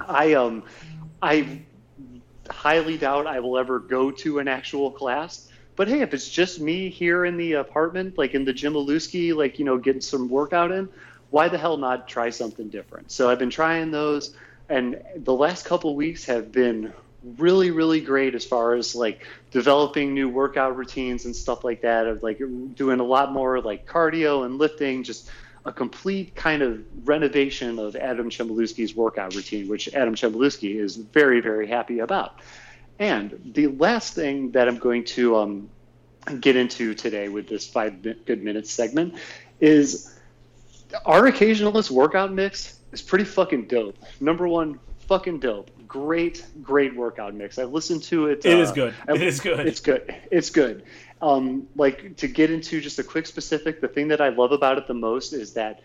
I 0.00 0.34
um, 0.34 0.64
I 1.22 1.60
highly 2.50 2.98
doubt 2.98 3.26
I 3.26 3.40
will 3.40 3.58
ever 3.58 3.78
go 3.78 4.10
to 4.10 4.38
an 4.38 4.48
actual 4.48 4.90
class. 4.90 5.48
But 5.76 5.88
hey, 5.88 6.00
if 6.00 6.12
it's 6.12 6.28
just 6.28 6.60
me 6.60 6.90
here 6.90 7.24
in 7.24 7.36
the 7.36 7.54
apartment, 7.54 8.18
like 8.18 8.34
in 8.34 8.44
the 8.44 8.52
Jim 8.52 8.74
Aluski, 8.74 9.34
like 9.34 9.58
you 9.58 9.64
know, 9.64 9.78
getting 9.78 10.00
some 10.00 10.28
workout 10.28 10.72
in, 10.72 10.88
why 11.30 11.48
the 11.48 11.58
hell 11.58 11.76
not 11.76 12.08
try 12.08 12.30
something 12.30 12.68
different? 12.68 13.10
So 13.10 13.30
I've 13.30 13.38
been 13.38 13.50
trying 13.50 13.90
those, 13.90 14.34
and 14.68 15.02
the 15.16 15.34
last 15.34 15.64
couple 15.64 15.94
weeks 15.94 16.24
have 16.26 16.52
been 16.52 16.92
really 17.36 17.70
really 17.70 18.00
great 18.00 18.34
as 18.34 18.46
far 18.46 18.74
as 18.74 18.94
like 18.94 19.26
developing 19.50 20.14
new 20.14 20.28
workout 20.28 20.76
routines 20.76 21.26
and 21.26 21.36
stuff 21.36 21.64
like 21.64 21.82
that 21.82 22.06
of 22.06 22.22
like 22.22 22.38
doing 22.74 22.98
a 22.98 23.04
lot 23.04 23.32
more 23.32 23.60
like 23.60 23.86
cardio 23.86 24.46
and 24.46 24.58
lifting 24.58 25.02
just 25.02 25.28
a 25.66 25.72
complete 25.72 26.34
kind 26.34 26.62
of 26.62 26.82
renovation 27.06 27.78
of 27.78 27.94
Adam 27.94 28.30
Chmielewski's 28.30 28.94
workout 28.94 29.34
routine 29.34 29.68
which 29.68 29.92
Adam 29.92 30.14
Chmielewski 30.14 30.76
is 30.76 30.96
very 30.96 31.40
very 31.42 31.66
happy 31.66 31.98
about 31.98 32.40
and 32.98 33.52
the 33.54 33.66
last 33.66 34.14
thing 34.14 34.52
that 34.52 34.66
I'm 34.66 34.78
going 34.78 35.04
to 35.04 35.36
um, 35.36 35.68
get 36.40 36.56
into 36.56 36.94
today 36.94 37.28
with 37.28 37.48
this 37.48 37.66
five 37.66 38.02
good 38.02 38.42
minutes 38.42 38.70
segment 38.70 39.14
is 39.60 40.18
our 41.04 41.22
occasionalist 41.22 41.90
workout 41.90 42.32
mix 42.32 42.78
is 42.92 43.02
pretty 43.02 43.24
fucking 43.24 43.66
dope. 43.66 43.96
Number 44.20 44.48
one, 44.48 44.78
fucking 45.06 45.40
dope. 45.40 45.70
Great, 45.86 46.44
great 46.62 46.94
workout 46.94 47.34
mix. 47.34 47.58
I've 47.58 47.72
listened 47.72 48.02
to 48.04 48.26
it. 48.26 48.44
It 48.44 48.54
uh, 48.54 48.62
is 48.62 48.72
good. 48.72 48.94
It 49.08 49.22
is 49.22 49.40
good. 49.40 49.66
It's 49.66 49.80
good. 49.80 50.14
It's 50.30 50.50
good. 50.50 50.84
Um, 51.20 51.68
like 51.76 52.16
to 52.16 52.28
get 52.28 52.50
into 52.50 52.80
just 52.80 52.98
a 52.98 53.04
quick 53.04 53.26
specific, 53.26 53.80
the 53.80 53.88
thing 53.88 54.08
that 54.08 54.20
I 54.20 54.28
love 54.28 54.52
about 54.52 54.78
it 54.78 54.86
the 54.86 54.94
most 54.94 55.32
is 55.32 55.52
that 55.54 55.82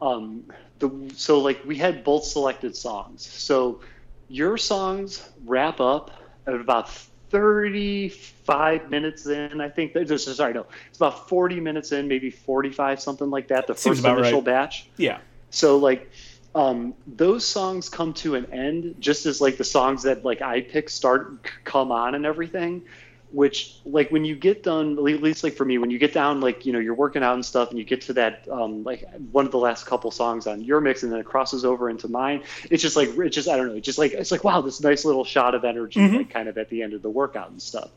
um, 0.00 0.44
the 0.78 1.12
so 1.14 1.40
like 1.40 1.64
we 1.64 1.76
had 1.76 2.04
both 2.04 2.24
selected 2.24 2.76
songs. 2.76 3.26
So 3.26 3.80
your 4.28 4.56
songs 4.56 5.28
wrap 5.44 5.80
up 5.80 6.10
at 6.46 6.54
about 6.54 6.90
35 7.30 8.90
minutes 8.90 9.26
in, 9.26 9.60
I 9.60 9.68
think. 9.68 9.92
There's, 9.92 10.36
sorry, 10.36 10.54
no, 10.54 10.66
it's 10.88 10.98
about 10.98 11.28
40 11.28 11.60
minutes 11.60 11.92
in, 11.92 12.08
maybe 12.08 12.30
45, 12.30 13.00
something 13.00 13.30
like 13.30 13.48
that. 13.48 13.66
The 13.66 13.74
Seems 13.74 14.00
first 14.00 14.06
initial 14.06 14.38
right. 14.38 14.44
batch. 14.44 14.88
Yeah. 14.96 15.18
So 15.50 15.78
like, 15.78 16.10
um, 16.54 16.94
those 17.06 17.46
songs 17.46 17.88
come 17.88 18.14
to 18.14 18.34
an 18.34 18.46
end 18.52 18.96
just 18.98 19.26
as 19.26 19.40
like 19.40 19.58
the 19.58 19.64
songs 19.64 20.02
that 20.04 20.24
like 20.24 20.42
I 20.42 20.60
pick 20.62 20.88
start 20.88 21.44
come 21.64 21.92
on 21.92 22.14
and 22.14 22.24
everything 22.24 22.82
which 23.30 23.78
like 23.84 24.10
when 24.10 24.24
you 24.24 24.34
get 24.34 24.62
done 24.62 24.92
at 24.92 25.02
least 25.02 25.44
like 25.44 25.52
for 25.52 25.64
me 25.64 25.76
when 25.76 25.90
you 25.90 25.98
get 25.98 26.14
down 26.14 26.40
like 26.40 26.64
you 26.64 26.72
know 26.72 26.78
you're 26.78 26.94
working 26.94 27.22
out 27.22 27.34
and 27.34 27.44
stuff 27.44 27.68
and 27.70 27.78
you 27.78 27.84
get 27.84 28.00
to 28.00 28.14
that 28.14 28.48
um 28.50 28.82
like 28.84 29.04
one 29.32 29.44
of 29.44 29.52
the 29.52 29.58
last 29.58 29.84
couple 29.84 30.10
songs 30.10 30.46
on 30.46 30.62
your 30.62 30.80
mix 30.80 31.02
and 31.02 31.12
then 31.12 31.20
it 31.20 31.26
crosses 31.26 31.64
over 31.64 31.90
into 31.90 32.08
mine 32.08 32.42
it's 32.70 32.82
just 32.82 32.96
like 32.96 33.10
it's 33.18 33.34
just 33.34 33.48
i 33.48 33.56
don't 33.56 33.68
know 33.68 33.74
it's 33.74 33.84
just 33.84 33.98
like 33.98 34.12
it's 34.12 34.30
like 34.30 34.44
wow 34.44 34.62
this 34.62 34.80
nice 34.80 35.04
little 35.04 35.24
shot 35.24 35.54
of 35.54 35.64
energy 35.64 36.00
mm-hmm. 36.00 36.16
like 36.16 36.30
kind 36.30 36.48
of 36.48 36.56
at 36.56 36.70
the 36.70 36.82
end 36.82 36.94
of 36.94 37.02
the 37.02 37.10
workout 37.10 37.50
and 37.50 37.60
stuff 37.60 37.90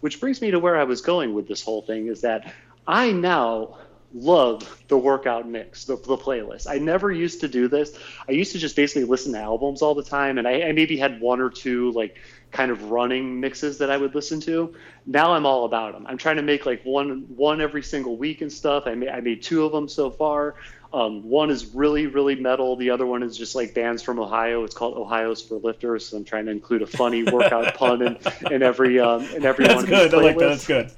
which 0.00 0.20
brings 0.20 0.42
me 0.42 0.50
to 0.50 0.58
where 0.58 0.76
i 0.78 0.84
was 0.84 1.00
going 1.00 1.32
with 1.32 1.48
this 1.48 1.62
whole 1.62 1.80
thing 1.80 2.08
is 2.08 2.20
that 2.20 2.52
i 2.86 3.10
now 3.10 3.78
love 4.14 4.82
the 4.86 4.96
workout 4.96 5.46
mix, 5.48 5.84
the, 5.84 5.96
the 5.96 6.16
playlist. 6.16 6.68
I 6.70 6.78
never 6.78 7.10
used 7.10 7.40
to 7.40 7.48
do 7.48 7.66
this. 7.66 7.98
I 8.28 8.32
used 8.32 8.52
to 8.52 8.58
just 8.58 8.76
basically 8.76 9.04
listen 9.04 9.32
to 9.32 9.40
albums 9.40 9.82
all 9.82 9.94
the 9.94 10.04
time, 10.04 10.38
and 10.38 10.46
I, 10.46 10.62
I, 10.68 10.72
maybe 10.72 10.96
had 10.96 11.20
one 11.20 11.40
or 11.40 11.50
two 11.50 11.90
like 11.92 12.16
kind 12.54 12.70
of 12.70 12.90
running 12.90 13.40
mixes 13.40 13.78
that 13.78 13.90
I 13.90 13.96
would 13.96 14.14
listen 14.14 14.40
to. 14.42 14.72
Now 15.06 15.32
I'm 15.32 15.44
all 15.44 15.64
about 15.64 15.92
them. 15.92 16.06
I'm 16.08 16.16
trying 16.16 16.36
to 16.36 16.42
make 16.42 16.64
like 16.64 16.82
one 16.84 17.24
one 17.36 17.60
every 17.60 17.82
single 17.82 18.16
week 18.16 18.40
and 18.40 18.50
stuff. 18.50 18.84
I 18.86 18.94
made 18.94 19.08
I 19.10 19.20
made 19.20 19.42
two 19.42 19.64
of 19.64 19.72
them 19.72 19.88
so 19.88 20.08
far. 20.08 20.54
Um, 20.92 21.28
one 21.28 21.50
is 21.50 21.66
really 21.74 22.06
really 22.06 22.36
metal. 22.36 22.76
The 22.76 22.90
other 22.90 23.06
one 23.06 23.24
is 23.24 23.36
just 23.36 23.56
like 23.56 23.74
bands 23.74 24.02
from 24.02 24.20
Ohio. 24.20 24.62
It's 24.62 24.74
called 24.74 24.96
Ohio's 24.96 25.42
for 25.42 25.56
Lifters. 25.56 26.06
So 26.06 26.16
I'm 26.16 26.24
trying 26.24 26.46
to 26.46 26.52
include 26.52 26.82
a 26.82 26.86
funny 26.86 27.24
workout 27.30 27.74
pun 27.74 28.00
in, 28.00 28.18
in 28.52 28.62
every 28.62 29.00
um, 29.00 29.24
in 29.24 29.44
every 29.44 29.66
That's 29.66 29.82
one. 29.82 29.90
That's 29.90 30.12
good. 30.12 30.14
I 30.14 30.22
like 30.22 30.38
that. 30.38 30.48
That's 30.48 30.66
good. 30.66 30.90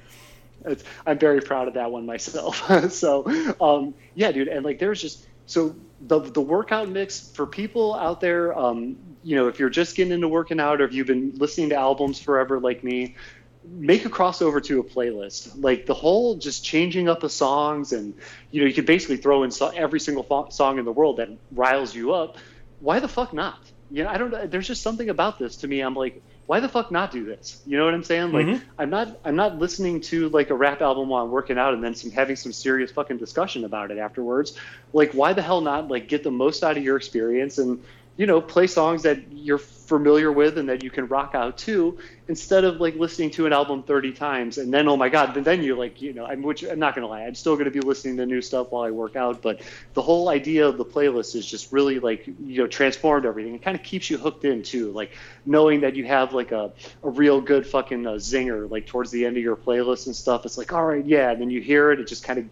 It's, 0.66 0.85
I'm 1.07 1.19
very 1.19 1.40
proud 1.40 1.69
of 1.69 1.75
that 1.75 1.90
one 1.90 2.05
myself. 2.05 2.92
so 2.92 3.25
um, 3.62 3.95
yeah, 4.14 4.31
dude, 4.31 4.49
and 4.49 4.62
like 4.62 4.79
there's 4.79 5.01
just 5.01 5.27
so 5.46 5.76
the 6.00 6.20
the 6.20 6.40
workout 6.40 6.88
mix 6.88 7.20
for 7.30 7.46
people 7.46 7.94
out 7.94 8.20
there. 8.20 8.56
Um, 8.56 8.96
you 9.22 9.37
know, 9.37 9.48
if 9.48 9.59
you're 9.59 9.70
just 9.70 9.96
getting 9.96 10.12
into 10.12 10.28
working 10.28 10.61
out, 10.61 10.80
or 10.80 10.85
if 10.85 10.92
you've 10.92 11.06
been 11.06 11.32
listening 11.37 11.70
to 11.70 11.76
albums 11.76 12.20
forever 12.20 12.61
like 12.61 12.85
me, 12.85 13.16
make 13.64 14.04
a 14.04 14.11
crossover 14.11 14.62
to 14.64 14.80
a 14.80 14.85
playlist. 14.85 15.52
Like 15.56 15.87
the 15.87 15.94
whole 15.94 16.37
just 16.37 16.64
changing 16.64 17.09
up 17.09 17.20
the 17.20 17.30
songs, 17.30 17.92
and 17.92 18.14
you 18.50 18.61
know, 18.61 18.66
you 18.66 18.74
could 18.74 18.87
basically 18.87 19.16
throw 19.16 19.42
in 19.44 19.50
so, 19.50 19.68
every 19.68 20.00
single 20.00 20.22
fo- 20.22 20.48
song 20.50 20.78
in 20.78 20.85
the 20.85 20.92
world 20.92 21.18
that 21.18 21.30
riles 21.52 21.94
you 21.94 22.12
up. 22.12 22.37
Why 22.80 23.00
the 23.00 23.09
fuck 23.09 23.32
not? 23.32 23.59
You 23.90 24.04
know, 24.04 24.11
I 24.11 24.18
don't. 24.18 24.50
There's 24.50 24.66
just 24.66 24.82
something 24.82 25.09
about 25.09 25.38
this 25.38 25.56
to 25.59 25.68
me. 25.68 25.80
I'm 25.80 25.94
like 25.94 26.22
why 26.46 26.61
the 26.61 26.68
fuck 26.68 26.90
not 26.90 27.11
do 27.11 27.24
this? 27.24 27.61
You 27.66 27.76
know 27.76 27.85
what 27.85 27.94
I'm 27.94 28.04
saying? 28.04 28.32
Like 28.32 28.46
mm-hmm. 28.46 28.64
I'm 28.78 28.90
not 28.90 29.18
I'm 29.24 29.37
not 29.37 29.59
listening 29.59 30.00
to 30.02 30.28
like 30.28 30.50
a 30.50 30.54
rap 30.54 30.80
album 30.80 31.09
while 31.09 31.24
I'm 31.24 31.30
working 31.30 31.59
out 31.59 31.74
and 31.74 31.82
then 31.82 31.94
some 31.94 32.11
having 32.11 32.37
some 32.37 32.52
serious 32.52 32.90
fucking 32.92 33.18
discussion 33.18 33.64
about 33.64 33.90
it 33.90 33.98
afterwards. 33.98 34.56
Like 34.92 35.12
why 35.12 35.32
the 35.32 35.42
hell 35.42 35.61
not 35.61 35.88
like 35.88 36.09
get 36.09 36.22
the 36.22 36.30
most 36.30 36.62
out 36.62 36.76
of 36.76 36.82
your 36.85 36.96
experience 36.96 37.59
and 37.59 37.82
you 38.16 38.26
know 38.26 38.40
play 38.40 38.66
songs 38.66 39.02
that 39.02 39.31
you're 39.31 39.59
familiar 39.59 40.33
with 40.33 40.59
and 40.59 40.68
that 40.68 40.83
you 40.83 40.90
can 40.90 41.07
rock 41.07 41.35
out 41.35 41.57
to 41.57 41.96
instead 42.29 42.64
of 42.64 42.81
like 42.81 42.96
listening 42.96 43.31
to 43.31 43.46
an 43.46 43.52
album 43.52 43.85
30 43.85 44.12
times 44.12 44.59
and 44.59 44.74
then 44.74 44.88
oh 44.88 44.96
my 44.96 45.09
god 45.09 45.33
then 45.35 45.62
you're 45.62 45.76
like 45.76 46.00
you 46.02 46.12
know 46.12 46.26
I'm 46.26 46.42
which 46.42 46.64
I'm 46.64 46.81
not 46.81 46.94
gonna 46.94 47.07
lie 47.07 47.22
I'm 47.22 47.37
still 47.37 47.57
gonna 47.57 47.70
be 47.70 47.81
listening 47.81 48.16
to 48.16 48.26
new 48.26 48.42
stuff 48.42 48.72
while 48.72 48.83
I 48.83 48.90
work 48.90 49.14
out 49.14 49.42
but 49.42 49.62
the 49.94 50.02
whole 50.02 50.29
idea 50.29 50.66
of 50.66 50.76
the 50.76 50.85
playlist 50.85 51.37
is 51.37 51.46
just 51.46 51.70
really 51.70 52.00
like 52.00 52.26
you 52.26 52.59
know 52.59 52.66
transformed 52.66 53.26
everything. 53.26 53.55
It 53.55 53.62
kind 53.62 53.76
of 53.76 53.85
keeps 53.85 54.11
you 54.11 54.18
hooked 54.18 54.44
in 54.44 54.62
too 54.62 54.90
like 54.90 55.12
knowing 55.44 55.81
that 55.83 55.94
you 55.94 56.05
have 56.07 56.33
like 56.33 56.50
a, 56.50 56.72
a 57.05 57.09
real 57.09 57.40
good 57.40 57.64
fucking 57.64 58.07
uh, 58.07 58.12
zinger 58.12 58.68
like 58.68 58.87
towards 58.87 59.12
the 59.12 59.24
end 59.24 59.37
of 59.37 59.42
your 59.42 59.57
playlist 59.57 60.07
and 60.07 60.16
stuff. 60.16 60.44
It's 60.44 60.59
like 60.59 60.72
all 60.72 60.85
right 60.85 61.07
yeah 61.07 61.31
and 61.31 61.40
then 61.40 61.50
you 61.50 61.61
hear 61.61 61.92
it 61.92 62.00
it 62.00 62.09
just 62.09 62.24
kind 62.24 62.40
of 62.40 62.46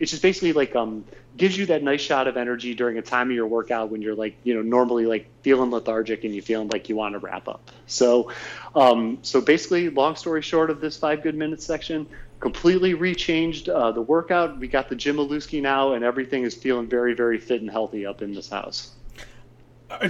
it's 0.00 0.10
just 0.10 0.22
basically 0.22 0.54
like 0.54 0.74
um 0.74 1.04
gives 1.38 1.56
you 1.56 1.66
that 1.66 1.82
nice 1.82 2.00
shot 2.00 2.26
of 2.26 2.36
energy 2.36 2.74
during 2.74 2.98
a 2.98 3.02
time 3.02 3.30
of 3.30 3.34
your 3.34 3.46
workout 3.46 3.90
when 3.90 4.02
you're 4.02 4.14
like 4.14 4.36
you 4.42 4.54
know 4.54 4.60
normally 4.60 5.06
like 5.06 5.28
feeling 5.42 5.70
lethargic 5.70 6.24
and 6.24 6.34
you 6.34 6.42
feeling 6.42 6.68
like 6.68 6.88
you 6.88 6.96
want 6.96 7.14
to 7.14 7.18
wrap 7.18 7.48
up. 7.48 7.70
So 7.86 8.32
um, 8.74 9.18
so 9.22 9.40
basically 9.40 9.88
long 9.88 10.16
story 10.16 10.42
short 10.42 10.68
of 10.68 10.80
this 10.80 10.96
five 10.96 11.22
good 11.22 11.36
minutes 11.36 11.64
section 11.64 12.06
completely 12.40 12.94
rechanged 12.94 13.68
uh, 13.68 13.92
the 13.92 14.02
workout. 14.02 14.58
We 14.58 14.68
got 14.68 14.88
the 14.88 14.96
Jim 14.96 15.16
Aluski 15.16 15.62
now 15.62 15.94
and 15.94 16.04
everything 16.04 16.42
is 16.42 16.54
feeling 16.54 16.88
very 16.88 17.14
very 17.14 17.38
fit 17.38 17.60
and 17.60 17.70
healthy 17.70 18.04
up 18.04 18.20
in 18.20 18.34
this 18.34 18.48
house. 18.48 18.92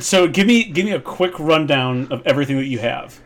So 0.00 0.26
give 0.26 0.46
me 0.46 0.64
give 0.64 0.86
me 0.86 0.92
a 0.92 1.00
quick 1.00 1.38
rundown 1.38 2.10
of 2.10 2.26
everything 2.26 2.56
that 2.56 2.66
you 2.66 2.78
have. 2.78 3.20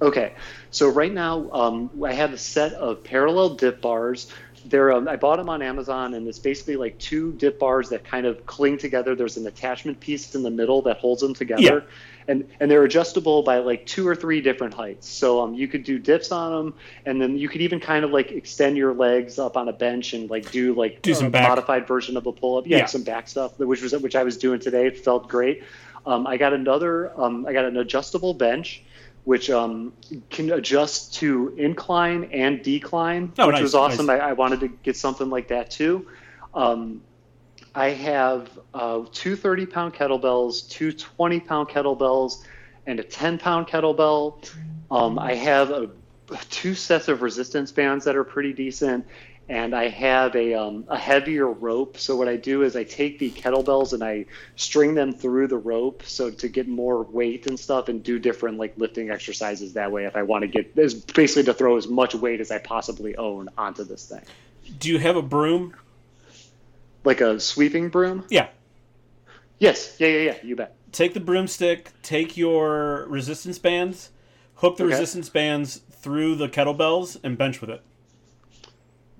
Okay. 0.00 0.34
So 0.70 0.88
right 0.88 1.12
now 1.12 1.50
um, 1.52 1.90
i 2.04 2.12
have 2.12 2.32
a 2.32 2.38
set 2.38 2.72
of 2.74 3.04
parallel 3.04 3.50
dip 3.50 3.80
bars 3.80 4.30
they're 4.64 4.92
um, 4.92 5.08
I 5.08 5.16
bought 5.16 5.36
them 5.36 5.48
on 5.48 5.62
Amazon, 5.62 6.14
and 6.14 6.26
it's 6.26 6.38
basically 6.38 6.76
like 6.76 6.98
two 6.98 7.32
dip 7.32 7.58
bars 7.58 7.88
that 7.90 8.04
kind 8.04 8.26
of 8.26 8.44
cling 8.46 8.78
together. 8.78 9.14
There's 9.14 9.36
an 9.36 9.46
attachment 9.46 10.00
piece 10.00 10.34
in 10.34 10.42
the 10.42 10.50
middle 10.50 10.82
that 10.82 10.98
holds 10.98 11.20
them 11.20 11.34
together, 11.34 11.62
yeah. 11.62 11.80
and 12.28 12.48
and 12.60 12.70
they're 12.70 12.84
adjustable 12.84 13.42
by 13.42 13.58
like 13.58 13.84
two 13.86 14.06
or 14.06 14.14
three 14.14 14.40
different 14.40 14.74
heights. 14.74 15.08
So 15.08 15.40
um, 15.40 15.54
you 15.54 15.68
could 15.68 15.84
do 15.84 15.98
dips 15.98 16.32
on 16.32 16.52
them, 16.52 16.74
and 17.04 17.20
then 17.20 17.36
you 17.36 17.48
could 17.48 17.60
even 17.60 17.80
kind 17.80 18.04
of 18.04 18.10
like 18.10 18.32
extend 18.32 18.76
your 18.76 18.94
legs 18.94 19.38
up 19.38 19.56
on 19.56 19.68
a 19.68 19.72
bench 19.72 20.14
and 20.14 20.30
like 20.30 20.50
do 20.50 20.74
like 20.74 21.02
do 21.02 21.14
some 21.14 21.30
modified 21.30 21.86
version 21.86 22.16
of 22.16 22.26
a 22.26 22.32
pull 22.32 22.58
up. 22.58 22.66
Yeah, 22.66 22.78
yeah, 22.78 22.86
some 22.86 23.02
back 23.02 23.28
stuff, 23.28 23.58
which 23.58 23.82
was 23.82 23.92
which 23.96 24.16
I 24.16 24.22
was 24.22 24.38
doing 24.38 24.60
today. 24.60 24.86
It 24.86 25.04
felt 25.04 25.28
great. 25.28 25.62
Um, 26.06 26.26
I 26.26 26.36
got 26.36 26.52
another. 26.52 27.18
Um, 27.20 27.46
I 27.46 27.52
got 27.52 27.64
an 27.64 27.76
adjustable 27.76 28.34
bench 28.34 28.83
which 29.24 29.50
um, 29.50 29.92
can 30.30 30.52
adjust 30.52 31.14
to 31.14 31.54
incline 31.56 32.24
and 32.24 32.62
decline, 32.62 33.32
oh, 33.38 33.46
which 33.46 33.54
nice, 33.54 33.62
was 33.62 33.74
awesome. 33.74 34.06
Nice. 34.06 34.20
I, 34.20 34.30
I, 34.30 34.32
wanted 34.34 34.60
to 34.60 34.68
get 34.68 34.96
something 34.96 35.30
like 35.30 35.48
that 35.48 35.70
too. 35.70 36.06
Um, 36.52 37.00
I 37.74 37.88
have 37.88 38.50
uh, 38.72 39.04
two 39.12 39.34
30 39.34 39.66
pound 39.66 39.94
kettlebells, 39.94 40.68
two 40.68 40.92
20 40.92 41.40
pound 41.40 41.68
kettlebells, 41.68 42.44
and 42.86 43.00
a 43.00 43.02
10 43.02 43.38
pound 43.38 43.66
kettlebell. 43.66 44.48
Um, 44.90 45.18
I 45.18 45.34
have 45.34 45.70
a, 45.70 45.90
two 46.50 46.74
sets 46.74 47.08
of 47.08 47.22
resistance 47.22 47.72
bands 47.72 48.04
that 48.04 48.16
are 48.16 48.24
pretty 48.24 48.52
decent, 48.52 49.06
and 49.48 49.74
I 49.74 49.88
have 49.88 50.34
a, 50.36 50.54
um, 50.54 50.84
a 50.88 50.98
heavier 50.98 51.46
rope. 51.46 51.98
So 51.98 52.16
what 52.16 52.28
I 52.28 52.36
do 52.36 52.62
is 52.62 52.76
I 52.76 52.84
take 52.84 53.18
the 53.18 53.30
kettlebells 53.30 53.92
and 53.92 54.02
I 54.02 54.26
string 54.56 54.94
them 54.94 55.12
through 55.12 55.48
the 55.48 55.58
rope, 55.58 56.02
so 56.06 56.30
to 56.30 56.48
get 56.48 56.66
more 56.66 57.02
weight 57.02 57.46
and 57.46 57.60
stuff, 57.60 57.88
and 57.88 58.02
do 58.02 58.18
different 58.18 58.58
like 58.58 58.74
lifting 58.78 59.10
exercises 59.10 59.74
that 59.74 59.92
way. 59.92 60.06
If 60.06 60.16
I 60.16 60.22
want 60.22 60.42
to 60.42 60.48
get, 60.48 60.72
is 60.76 60.94
basically 60.94 61.44
to 61.44 61.54
throw 61.54 61.76
as 61.76 61.86
much 61.86 62.14
weight 62.14 62.40
as 62.40 62.50
I 62.50 62.58
possibly 62.58 63.16
own 63.16 63.50
onto 63.58 63.84
this 63.84 64.06
thing. 64.06 64.22
Do 64.78 64.88
you 64.88 64.98
have 64.98 65.16
a 65.16 65.22
broom? 65.22 65.74
Like 67.04 67.20
a 67.20 67.38
sweeping 67.38 67.90
broom? 67.90 68.24
Yeah. 68.30 68.48
Yes. 69.58 69.96
Yeah. 69.98 70.08
Yeah. 70.08 70.20
Yeah. 70.20 70.36
You 70.42 70.56
bet. 70.56 70.74
Take 70.90 71.12
the 71.12 71.20
broomstick. 71.20 71.90
Take 72.02 72.36
your 72.38 73.06
resistance 73.08 73.58
bands. 73.58 74.10
Hook 74.56 74.78
the 74.78 74.84
okay. 74.84 74.92
resistance 74.94 75.28
bands 75.28 75.82
through 75.90 76.36
the 76.36 76.48
kettlebells 76.48 77.18
and 77.22 77.36
bench 77.36 77.60
with 77.60 77.68
it. 77.68 77.82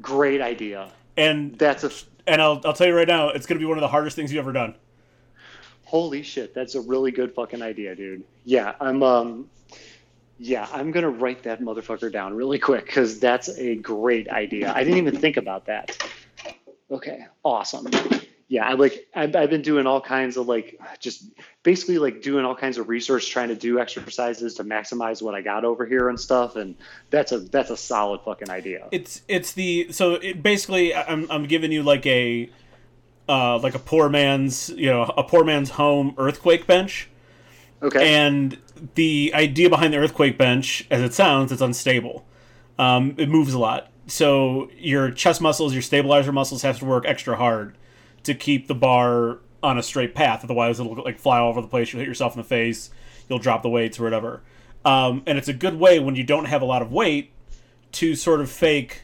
Great 0.01 0.41
idea. 0.41 0.91
And 1.17 1.57
that's 1.59 1.85
a 1.85 1.91
and 2.27 2.41
I'll 2.41 2.61
I'll 2.65 2.73
tell 2.73 2.87
you 2.87 2.95
right 2.95 3.09
now, 3.09 3.29
it's 3.29 3.47
gonna 3.47 3.61
be 3.61 3.67
one 3.67 3.79
of 3.79 3.83
the 3.83 3.89
hardest 3.89 4.17
things 4.17 4.33
you've 4.33 4.41
ever 4.41 4.53
done. 4.53 4.75
Holy 5.85 6.23
shit, 6.23 6.55
that's 6.55 6.75
a 6.75 6.81
really 6.81 7.11
good 7.11 7.35
fucking 7.35 7.63
idea, 7.63 7.95
dude. 7.95 8.25
Yeah, 8.45 8.75
I'm 8.81 9.03
um 9.03 9.51
yeah, 10.39 10.67
I'm 10.73 10.91
gonna 10.91 11.11
write 11.11 11.45
that 11.45 11.61
motherfucker 11.61 12.11
down 12.11 12.35
really 12.35 12.59
quick 12.59 12.87
because 12.87 13.21
that's 13.21 13.49
a 13.59 13.77
great 13.77 14.29
idea. 14.29 14.73
I 14.75 14.83
didn't 14.83 14.99
even 14.99 15.17
think 15.17 15.37
about 15.37 15.67
that. 15.67 15.97
Okay, 16.91 17.27
awesome 17.45 17.87
yeah, 18.49 18.69
I 18.69 18.75
like 18.75 19.09
I've, 19.15 19.35
I've 19.35 19.51
been 19.51 19.63
doing 19.63 19.87
all 19.87 20.01
kinds 20.01 20.37
of 20.37 20.47
like 20.47 20.79
just 21.01 21.25
basically 21.63 21.99
like 21.99 22.21
doing 22.21 22.45
all 22.45 22.55
kinds 22.55 22.77
of 22.77 22.89
research, 22.89 23.31
trying 23.31 23.49
to 23.49 23.55
do 23.55 23.79
exercises 23.79 24.55
to 24.55 24.65
maximize 24.65 25.23
what 25.23 25.35
I 25.35 25.41
got 25.41 25.65
over 25.65 25.87
here 25.87 26.09
and 26.09 26.21
stuff, 26.21 26.57
and 26.57 26.75
that's 27.11 27.33
a 27.33 27.39
that's 27.39 27.71
a 27.71 27.77
solid 27.77 28.21
fucking 28.21 28.51
idea. 28.51 28.87
It's 28.93 29.23
it's 29.29 29.53
the 29.53 29.93
so 29.93 30.15
it 30.15 30.43
basically 30.43 30.95
I'm 30.95 31.27
I'm 31.31 31.47
giving 31.47 31.73
you 31.73 31.83
like 31.83 32.05
a 32.07 32.51
uh 33.29 33.59
like 33.59 33.75
a 33.75 33.79
poor 33.79 34.11
man's 34.11 34.69
you 34.71 34.91
know 34.91 35.03
a 35.03 35.23
poor 35.23 35.45
man's 35.45 35.71
home 35.71 36.15
earthquake 36.19 36.67
bench. 36.67 37.09
Okay. 37.83 38.15
And 38.15 38.59
the 38.95 39.33
idea 39.35 39.69
behind 39.69 39.93
the 39.93 39.99
earthquake 39.99 40.39
bench, 40.39 40.87
as 40.91 41.03
it 41.03 41.13
sounds, 41.13 41.53
it's 41.53 41.61
unstable. 41.61 42.25
Um, 42.79 43.15
it 43.19 43.29
moves 43.29 43.53
a 43.53 43.59
lot, 43.59 43.91
so 44.07 44.71
your 44.77 45.11
chest 45.11 45.41
muscles, 45.41 45.73
your 45.73 45.83
stabilizer 45.83 46.33
muscles, 46.33 46.63
have 46.63 46.79
to 46.81 46.85
work 46.85 47.05
extra 47.07 47.37
hard 47.37 47.77
to 48.25 48.35
keep 48.35 48.67
the 48.67 48.75
bar 48.75 49.39
on 49.63 49.79
a 49.79 49.83
straight 49.83 50.15
path. 50.15 50.45
Otherwise, 50.45 50.79
it'll 50.79 51.03
like 51.03 51.19
fly 51.19 51.39
all 51.39 51.49
over 51.49 51.61
the 51.61 51.69
place. 51.69 51.93
You'll 51.93 52.01
hit 52.01 52.09
yourself 52.09 52.35
in 52.35 52.43
the 52.43 52.49
face. 52.49 52.91
You'll 53.29 53.39
drop 53.39 53.63
the 53.63 53.71
weights 53.71 53.99
or 53.99 54.05
whatever. 54.05 54.43
Um, 54.85 55.23
and 55.27 55.39
it's 55.39 55.49
a 55.49 55.55
good 55.55 55.79
way 55.79 55.99
when 55.99 56.15
you 56.15 56.25
don't 56.25 56.45
have 56.45 56.61
a 56.61 56.67
lot 56.67 56.83
of 56.83 56.93
weight 56.93 57.33
to 57.93 58.15
sort 58.15 58.41
of 58.41 58.51
fake, 58.51 59.03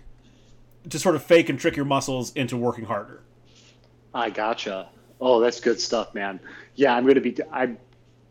to 0.89 0.99
sort 0.99 1.15
of 1.15 1.23
fake 1.23 1.49
and 1.49 1.59
trick 1.59 1.77
your 1.77 1.87
muscles 1.87 2.33
into 2.35 2.57
working 2.57 2.85
harder. 2.85 3.23
I 4.13 4.31
gotcha. 4.31 4.89
Oh, 5.21 5.41
that's 5.41 5.61
good 5.61 5.81
stuff, 5.81 6.15
man. 6.15 6.41
Yeah, 6.75 6.95
I'm 6.95 7.07
gonna 7.07 7.21
be. 7.21 7.37
I'm 7.51 7.79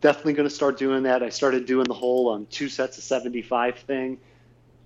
definitely 0.00 0.34
gonna 0.34 0.50
start 0.50 0.78
doing 0.78 1.04
that. 1.04 1.22
I 1.22 1.30
started 1.30 1.66
doing 1.66 1.84
the 1.84 1.94
whole 1.94 2.30
um, 2.30 2.46
two 2.50 2.68
sets 2.68 2.98
of 2.98 3.04
75 3.04 3.78
thing. 3.78 4.18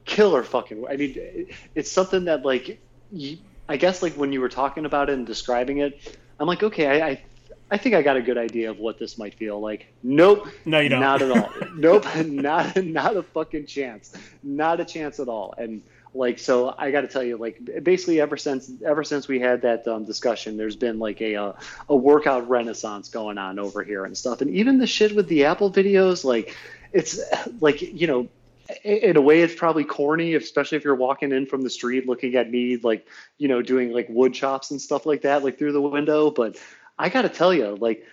Killer 0.05 0.43
fucking. 0.43 0.87
I 0.89 0.97
mean, 0.97 1.49
it's 1.75 1.91
something 1.91 2.25
that 2.27 2.45
like. 2.45 2.81
You, 3.13 3.39
I 3.69 3.77
guess 3.77 4.03
like 4.03 4.15
when 4.15 4.33
you 4.33 4.41
were 4.41 4.49
talking 4.49 4.85
about 4.85 5.11
it 5.11 5.15
and 5.15 5.27
describing 5.27 5.79
it, 5.79 6.19
I'm 6.39 6.47
like, 6.47 6.63
okay, 6.63 7.01
I, 7.01 7.09
I, 7.09 7.23
I 7.71 7.77
think 7.79 7.95
I 7.95 8.03
got 8.03 8.17
a 8.17 8.23
good 8.23 8.39
idea 8.39 8.71
of 8.71 8.79
what 8.79 8.99
this 8.99 9.17
might 9.17 9.35
feel 9.35 9.61
like. 9.61 9.87
Nope. 10.03 10.49
No, 10.65 10.81
you 10.81 10.89
don't. 10.89 11.01
Not 11.01 11.23
at 11.23 11.31
all. 11.31 11.51
nope. 11.75 12.05
Not 12.27 12.77
not 12.77 13.17
a 13.17 13.23
fucking 13.23 13.67
chance. 13.67 14.13
Not 14.43 14.81
a 14.81 14.85
chance 14.85 15.19
at 15.19 15.29
all. 15.29 15.55
And 15.57 15.83
like, 16.15 16.39
so 16.39 16.73
I 16.77 16.93
got 16.93 17.01
to 17.01 17.09
tell 17.09 17.25
you, 17.25 17.37
like, 17.37 17.59
basically 17.83 18.21
ever 18.21 18.37
since 18.37 18.71
ever 18.87 19.03
since 19.03 19.27
we 19.27 19.41
had 19.41 19.63
that 19.63 19.89
um, 19.89 20.05
discussion, 20.05 20.57
there's 20.57 20.77
been 20.77 20.99
like 20.99 21.21
a, 21.21 21.35
a 21.35 21.55
a 21.89 21.97
workout 21.97 22.49
renaissance 22.49 23.09
going 23.09 23.39
on 23.39 23.59
over 23.59 23.83
here 23.83 24.05
and 24.05 24.17
stuff. 24.17 24.41
And 24.41 24.51
even 24.51 24.79
the 24.79 24.87
shit 24.87 25.17
with 25.17 25.27
the 25.29 25.47
Apple 25.47 25.73
videos, 25.73 26.25
like, 26.25 26.57
it's 26.93 27.19
like 27.61 27.83
you 27.83 28.07
know 28.07 28.29
in 28.83 29.17
a 29.17 29.21
way 29.21 29.43
it's 29.43 29.55
probably 29.55 29.85
corny 29.85 30.35
especially 30.35 30.77
if 30.77 30.85
you're 30.85 30.95
walking 30.95 31.33
in 31.33 31.47
from 31.47 31.63
the 31.63 31.71
street 31.71 32.07
looking 32.07 32.35
at 32.35 32.51
me 32.51 32.77
like 32.79 33.07
you 33.39 33.49
know 33.49 33.61
doing 33.61 33.93
like 33.93 34.09
wood 34.09 34.33
chops 34.33 34.71
and 34.71 34.81
stuff 34.81 35.05
like 35.05 35.23
that 35.23 35.45
like 35.45 35.59
through 35.59 35.73
the 35.73 35.81
window 35.81 36.31
but 36.31 36.57
i 36.99 37.09
gotta 37.09 37.29
tell 37.29 37.53
you 37.53 37.77
like 37.77 38.07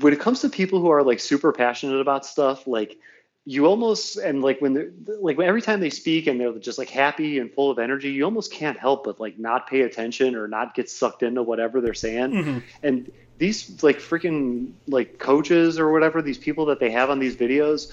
when 0.00 0.12
it 0.12 0.20
comes 0.20 0.40
to 0.40 0.48
people 0.48 0.80
who 0.80 0.90
are 0.90 1.02
like 1.02 1.18
super 1.18 1.52
passionate 1.52 2.00
about 2.00 2.26
stuff 2.26 2.66
like 2.66 2.98
you 3.44 3.66
almost 3.66 4.18
and 4.18 4.40
like 4.42 4.60
when 4.60 4.72
they're 4.74 4.90
like 5.20 5.38
every 5.40 5.62
time 5.62 5.80
they 5.80 5.90
speak 5.90 6.26
and 6.28 6.38
they're 6.38 6.52
just 6.58 6.78
like 6.78 6.90
happy 6.90 7.38
and 7.38 7.52
full 7.52 7.70
of 7.70 7.78
energy 7.78 8.10
you 8.10 8.24
almost 8.24 8.52
can't 8.52 8.78
help 8.78 9.04
but 9.04 9.18
like 9.18 9.38
not 9.38 9.66
pay 9.66 9.80
attention 9.80 10.36
or 10.36 10.46
not 10.46 10.74
get 10.74 10.88
sucked 10.88 11.22
into 11.22 11.42
whatever 11.42 11.80
they're 11.80 11.94
saying 11.94 12.30
mm-hmm. 12.30 12.58
and 12.82 13.10
these 13.38 13.82
like 13.82 13.98
freaking 13.98 14.70
like 14.86 15.18
coaches 15.18 15.78
or 15.78 15.90
whatever 15.90 16.22
these 16.22 16.38
people 16.38 16.66
that 16.66 16.78
they 16.78 16.90
have 16.90 17.10
on 17.10 17.18
these 17.18 17.34
videos 17.34 17.92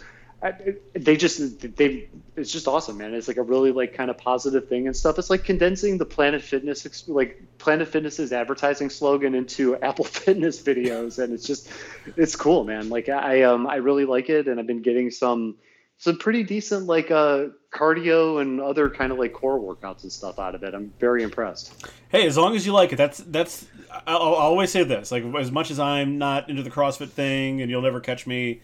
they 0.93 1.17
just 1.17 1.59
they 1.75 2.07
it's 2.35 2.51
just 2.51 2.67
awesome 2.67 2.97
man. 2.97 3.13
It's 3.13 3.27
like 3.27 3.37
a 3.37 3.41
really 3.41 3.71
like 3.71 3.93
kind 3.93 4.09
of 4.09 4.17
positive 4.17 4.69
thing 4.69 4.87
and 4.87 4.95
stuff. 4.95 5.19
It's 5.19 5.29
like 5.29 5.43
condensing 5.43 5.97
the 5.97 6.05
planet 6.05 6.41
fitness 6.41 7.07
like 7.09 7.41
planet 7.57 7.89
fitness's 7.89 8.31
advertising 8.31 8.89
slogan 8.89 9.35
into 9.35 9.75
apple 9.81 10.05
fitness 10.05 10.61
videos 10.61 11.21
and 11.21 11.33
it's 11.33 11.45
just 11.45 11.69
it's 12.15 12.35
cool 12.35 12.63
man. 12.63 12.89
Like 12.89 13.09
i 13.09 13.43
um 13.43 13.67
i 13.67 13.75
really 13.75 14.05
like 14.05 14.29
it 14.29 14.47
and 14.47 14.59
i've 14.59 14.67
been 14.67 14.81
getting 14.81 15.11
some 15.11 15.55
some 15.97 16.17
pretty 16.17 16.43
decent 16.43 16.85
like 16.85 17.11
uh 17.11 17.47
cardio 17.73 18.41
and 18.41 18.61
other 18.61 18.89
kind 18.89 19.11
of 19.11 19.19
like 19.19 19.33
core 19.33 19.59
workouts 19.59 20.03
and 20.03 20.11
stuff 20.11 20.39
out 20.39 20.55
of 20.55 20.63
it. 20.63 20.73
I'm 20.73 20.93
very 20.99 21.21
impressed. 21.21 21.85
Hey 22.07 22.25
as 22.25 22.37
long 22.37 22.55
as 22.55 22.65
you 22.65 22.71
like 22.71 22.93
it 22.93 22.95
that's 22.95 23.17
that's 23.17 23.65
i'll, 24.07 24.21
I'll 24.21 24.35
always 24.35 24.71
say 24.71 24.83
this 24.83 25.11
like 25.11 25.25
as 25.35 25.51
much 25.51 25.71
as 25.71 25.79
i'm 25.79 26.17
not 26.17 26.49
into 26.49 26.63
the 26.63 26.69
crossfit 26.69 27.09
thing 27.09 27.61
and 27.61 27.69
you'll 27.69 27.81
never 27.81 27.99
catch 27.99 28.25
me 28.25 28.61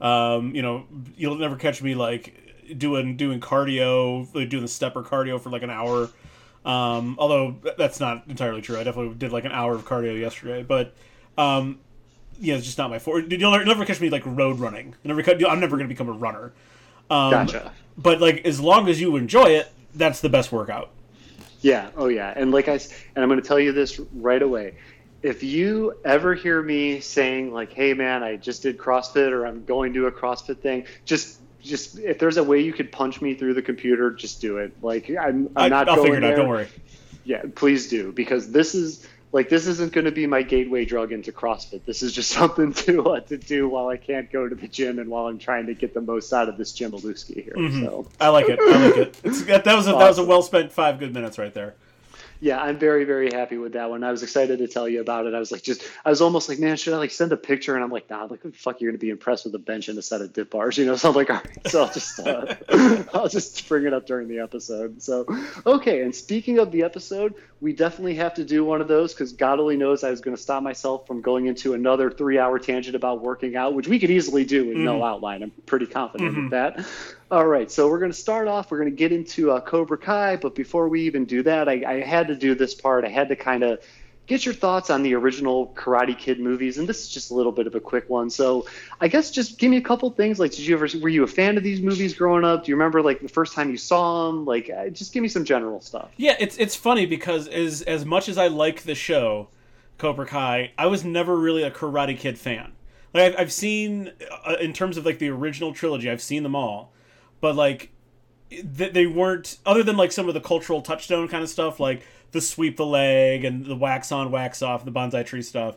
um, 0.00 0.54
you 0.54 0.62
know, 0.62 0.86
you'll 1.16 1.36
never 1.36 1.56
catch 1.56 1.82
me 1.82 1.94
like 1.94 2.34
doing 2.76 3.16
doing 3.16 3.40
cardio, 3.40 4.32
like 4.34 4.48
doing 4.48 4.62
the 4.62 4.68
stepper 4.68 5.02
cardio 5.02 5.40
for 5.40 5.50
like 5.50 5.62
an 5.62 5.70
hour. 5.70 6.10
Um, 6.64 7.16
although 7.18 7.56
that's 7.78 8.00
not 8.00 8.24
entirely 8.28 8.60
true. 8.60 8.78
I 8.78 8.84
definitely 8.84 9.14
did 9.14 9.32
like 9.32 9.44
an 9.44 9.52
hour 9.52 9.74
of 9.74 9.84
cardio 9.84 10.18
yesterday, 10.18 10.62
but 10.64 10.94
um, 11.38 11.78
yeah, 12.40 12.56
it's 12.56 12.64
just 12.64 12.78
not 12.78 12.90
my 12.90 12.98
forte. 12.98 13.36
You'll 13.36 13.64
never 13.64 13.84
catch 13.84 14.00
me 14.00 14.10
like 14.10 14.22
road 14.26 14.58
running. 14.58 14.94
never, 15.04 15.22
I'm 15.22 15.60
never 15.60 15.76
going 15.76 15.88
to 15.88 15.94
become 15.94 16.08
a 16.08 16.12
runner. 16.12 16.52
Um, 17.10 17.30
Gotcha. 17.30 17.72
But 17.96 18.20
like, 18.20 18.44
as 18.44 18.60
long 18.60 18.88
as 18.88 19.00
you 19.00 19.16
enjoy 19.16 19.46
it, 19.46 19.72
that's 19.94 20.20
the 20.20 20.28
best 20.28 20.52
workout. 20.52 20.90
Yeah. 21.60 21.90
Oh, 21.96 22.08
yeah. 22.08 22.32
And 22.36 22.50
like 22.50 22.68
I 22.68 22.74
and 22.74 23.22
I'm 23.22 23.28
going 23.28 23.40
to 23.40 23.46
tell 23.46 23.58
you 23.58 23.72
this 23.72 24.00
right 24.14 24.42
away. 24.42 24.74
If 25.26 25.42
you 25.42 25.94
ever 26.04 26.34
hear 26.34 26.62
me 26.62 27.00
saying 27.00 27.52
like, 27.52 27.72
"Hey, 27.72 27.94
man, 27.94 28.22
I 28.22 28.36
just 28.36 28.62
did 28.62 28.78
CrossFit," 28.78 29.32
or 29.32 29.46
"I'm 29.46 29.64
going 29.64 29.92
to 29.94 30.06
a 30.06 30.12
CrossFit 30.12 30.58
thing," 30.58 30.86
just 31.04 31.40
just 31.62 31.98
if 31.98 32.18
there's 32.18 32.36
a 32.36 32.44
way 32.44 32.60
you 32.60 32.72
could 32.72 32.92
punch 32.92 33.20
me 33.20 33.34
through 33.34 33.54
the 33.54 33.62
computer, 33.62 34.10
just 34.10 34.40
do 34.40 34.58
it. 34.58 34.72
Like 34.82 35.10
I'm, 35.10 35.50
I'm 35.56 35.64
I, 35.64 35.68
not 35.68 35.88
I'll 35.88 35.96
going 35.96 36.12
figure 36.12 36.18
it 36.18 36.20
there. 36.22 36.32
out. 36.32 36.36
Don't 36.36 36.48
worry. 36.48 36.68
Yeah, 37.24 37.42
please 37.54 37.88
do 37.88 38.12
because 38.12 38.52
this 38.52 38.74
is 38.74 39.06
like 39.32 39.48
this 39.48 39.66
isn't 39.66 39.92
going 39.92 40.04
to 40.04 40.12
be 40.12 40.26
my 40.26 40.42
gateway 40.42 40.84
drug 40.84 41.12
into 41.12 41.32
CrossFit. 41.32 41.84
This 41.84 42.02
is 42.02 42.12
just 42.12 42.30
something 42.38 42.72
to 42.72 43.10
uh, 43.10 43.20
to 43.20 43.36
do 43.36 43.68
while 43.68 43.88
I 43.88 43.96
can't 43.96 44.30
go 44.30 44.48
to 44.48 44.54
the 44.54 44.68
gym 44.68 44.98
and 44.98 45.10
while 45.10 45.26
I'm 45.26 45.38
trying 45.38 45.66
to 45.66 45.74
get 45.74 45.92
the 45.92 46.00
most 46.00 46.32
out 46.32 46.48
of 46.48 46.56
this 46.56 46.72
Jim 46.72 46.92
Aluski 46.92 47.42
here. 47.44 47.54
Mm-hmm. 47.56 47.84
So 47.84 48.08
I 48.20 48.28
like 48.28 48.48
it. 48.48 48.58
I 48.60 48.86
like 48.86 48.96
it. 48.96 49.20
It's, 49.24 49.42
that 49.44 49.66
was 49.66 49.88
a, 49.88 49.92
that 49.92 50.08
was 50.08 50.18
a 50.18 50.24
well 50.24 50.42
spent 50.42 50.72
five 50.72 50.98
good 50.98 51.12
minutes 51.12 51.38
right 51.38 51.52
there. 51.52 51.74
Yeah, 52.40 52.60
I'm 52.60 52.78
very 52.78 53.04
very 53.04 53.30
happy 53.32 53.58
with 53.58 53.72
that 53.72 53.90
one. 53.90 54.04
I 54.04 54.10
was 54.10 54.22
excited 54.22 54.58
to 54.58 54.68
tell 54.68 54.88
you 54.88 55.00
about 55.00 55.26
it. 55.26 55.34
I 55.34 55.38
was 55.38 55.52
like 55.52 55.62
just 55.62 55.82
I 56.04 56.10
was 56.10 56.20
almost 56.20 56.48
like, 56.48 56.58
man, 56.58 56.76
should 56.76 56.94
I 56.94 56.98
like 56.98 57.10
send 57.10 57.32
a 57.32 57.36
picture? 57.36 57.74
And 57.74 57.82
I'm 57.82 57.90
like, 57.90 58.08
nah, 58.10 58.24
like 58.24 58.40
fuck, 58.54 58.80
you're 58.80 58.90
going 58.90 58.98
to 58.98 59.04
be 59.04 59.10
impressed 59.10 59.44
with 59.44 59.54
a 59.54 59.58
bench 59.58 59.88
and 59.88 59.98
a 59.98 60.02
set 60.02 60.20
of 60.20 60.32
dip 60.32 60.50
bars, 60.50 60.78
you 60.78 60.86
know? 60.86 60.96
So 60.96 61.10
I'm 61.10 61.14
like, 61.14 61.30
all 61.30 61.36
right, 61.36 61.68
so 61.68 61.82
I'll 61.82 61.92
just 61.92 62.20
uh, 62.20 62.54
I'll 63.14 63.28
just 63.28 63.68
bring 63.68 63.86
it 63.86 63.92
up 63.92 64.06
during 64.06 64.28
the 64.28 64.40
episode. 64.40 65.02
So 65.02 65.26
okay, 65.66 66.02
and 66.02 66.14
speaking 66.14 66.58
of 66.58 66.72
the 66.72 66.82
episode, 66.82 67.34
we 67.60 67.72
definitely 67.72 68.16
have 68.16 68.34
to 68.34 68.44
do 68.44 68.64
one 68.64 68.80
of 68.80 68.88
those 68.88 69.14
because 69.14 69.32
God 69.32 69.60
only 69.60 69.76
knows 69.76 70.04
I 70.04 70.10
was 70.10 70.20
going 70.20 70.36
to 70.36 70.42
stop 70.42 70.62
myself 70.62 71.06
from 71.06 71.22
going 71.22 71.46
into 71.46 71.74
another 71.74 72.10
three 72.10 72.38
hour 72.38 72.58
tangent 72.58 72.94
about 72.94 73.22
working 73.22 73.56
out, 73.56 73.74
which 73.74 73.88
we 73.88 73.98
could 73.98 74.10
easily 74.10 74.44
do 74.44 74.66
with 74.66 74.76
no 74.76 75.02
outline. 75.02 75.42
I'm 75.42 75.52
pretty 75.64 75.86
confident 75.86 76.36
with 76.36 76.50
that. 76.50 76.86
All 77.28 77.46
right, 77.46 77.68
so 77.68 77.88
we're 77.88 77.98
going 77.98 78.12
to 78.12 78.16
start 78.16 78.46
off. 78.46 78.70
We're 78.70 78.78
going 78.78 78.90
to 78.90 78.96
get 78.96 79.10
into 79.10 79.50
uh, 79.50 79.60
Cobra 79.60 79.98
Kai, 79.98 80.36
but 80.36 80.54
before 80.54 80.88
we 80.88 81.02
even 81.02 81.24
do 81.24 81.42
that, 81.42 81.68
I, 81.68 81.82
I 81.84 82.00
had 82.00 82.28
to 82.28 82.36
do 82.36 82.54
this 82.54 82.72
part. 82.72 83.04
I 83.04 83.08
had 83.08 83.28
to 83.30 83.36
kind 83.36 83.64
of 83.64 83.80
get 84.28 84.44
your 84.44 84.54
thoughts 84.54 84.90
on 84.90 85.02
the 85.02 85.12
original 85.14 85.72
Karate 85.74 86.16
Kid 86.16 86.38
movies, 86.38 86.78
and 86.78 86.88
this 86.88 87.02
is 87.02 87.08
just 87.08 87.32
a 87.32 87.34
little 87.34 87.50
bit 87.50 87.66
of 87.66 87.74
a 87.74 87.80
quick 87.80 88.08
one. 88.08 88.30
So, 88.30 88.68
I 89.00 89.08
guess 89.08 89.32
just 89.32 89.58
give 89.58 89.72
me 89.72 89.76
a 89.76 89.82
couple 89.82 90.08
things. 90.10 90.38
Like, 90.38 90.52
did 90.52 90.60
you 90.60 90.76
ever 90.76 90.86
were 91.00 91.08
you 91.08 91.24
a 91.24 91.26
fan 91.26 91.56
of 91.56 91.64
these 91.64 91.80
movies 91.80 92.14
growing 92.14 92.44
up? 92.44 92.64
Do 92.64 92.70
you 92.70 92.76
remember 92.76 93.02
like 93.02 93.20
the 93.20 93.28
first 93.28 93.54
time 93.54 93.70
you 93.70 93.76
saw 93.76 94.28
them? 94.28 94.44
Like, 94.44 94.70
uh, 94.70 94.90
just 94.90 95.12
give 95.12 95.22
me 95.22 95.28
some 95.28 95.44
general 95.44 95.80
stuff. 95.80 96.10
Yeah, 96.16 96.36
it's 96.38 96.56
it's 96.58 96.76
funny 96.76 97.06
because 97.06 97.48
as 97.48 97.82
as 97.82 98.04
much 98.04 98.28
as 98.28 98.38
I 98.38 98.46
like 98.46 98.82
the 98.84 98.94
show, 98.94 99.48
Cobra 99.98 100.26
Kai, 100.26 100.70
I 100.78 100.86
was 100.86 101.04
never 101.04 101.36
really 101.36 101.64
a 101.64 101.72
Karate 101.72 102.16
Kid 102.16 102.38
fan. 102.38 102.72
Like 103.12 103.32
I've, 103.32 103.40
I've 103.40 103.52
seen, 103.52 104.12
uh, 104.46 104.56
in 104.60 104.72
terms 104.72 104.96
of 104.96 105.04
like 105.04 105.18
the 105.18 105.30
original 105.30 105.72
trilogy, 105.72 106.08
I've 106.08 106.22
seen 106.22 106.44
them 106.44 106.54
all, 106.54 106.92
but 107.40 107.56
like 107.56 107.90
th- 108.50 108.92
they 108.92 109.06
weren't 109.06 109.58
other 109.66 109.82
than 109.82 109.96
like 109.96 110.12
some 110.12 110.28
of 110.28 110.34
the 110.34 110.40
cultural 110.40 110.82
touchstone 110.82 111.28
kind 111.28 111.42
of 111.42 111.48
stuff, 111.48 111.80
like 111.80 112.02
the 112.32 112.40
sweep 112.40 112.76
the 112.76 112.86
leg 112.86 113.44
and 113.44 113.66
the 113.66 113.76
wax 113.76 114.12
on 114.12 114.30
wax 114.30 114.62
off, 114.62 114.84
the 114.84 114.92
bonsai 114.92 115.24
tree 115.24 115.42
stuff. 115.42 115.76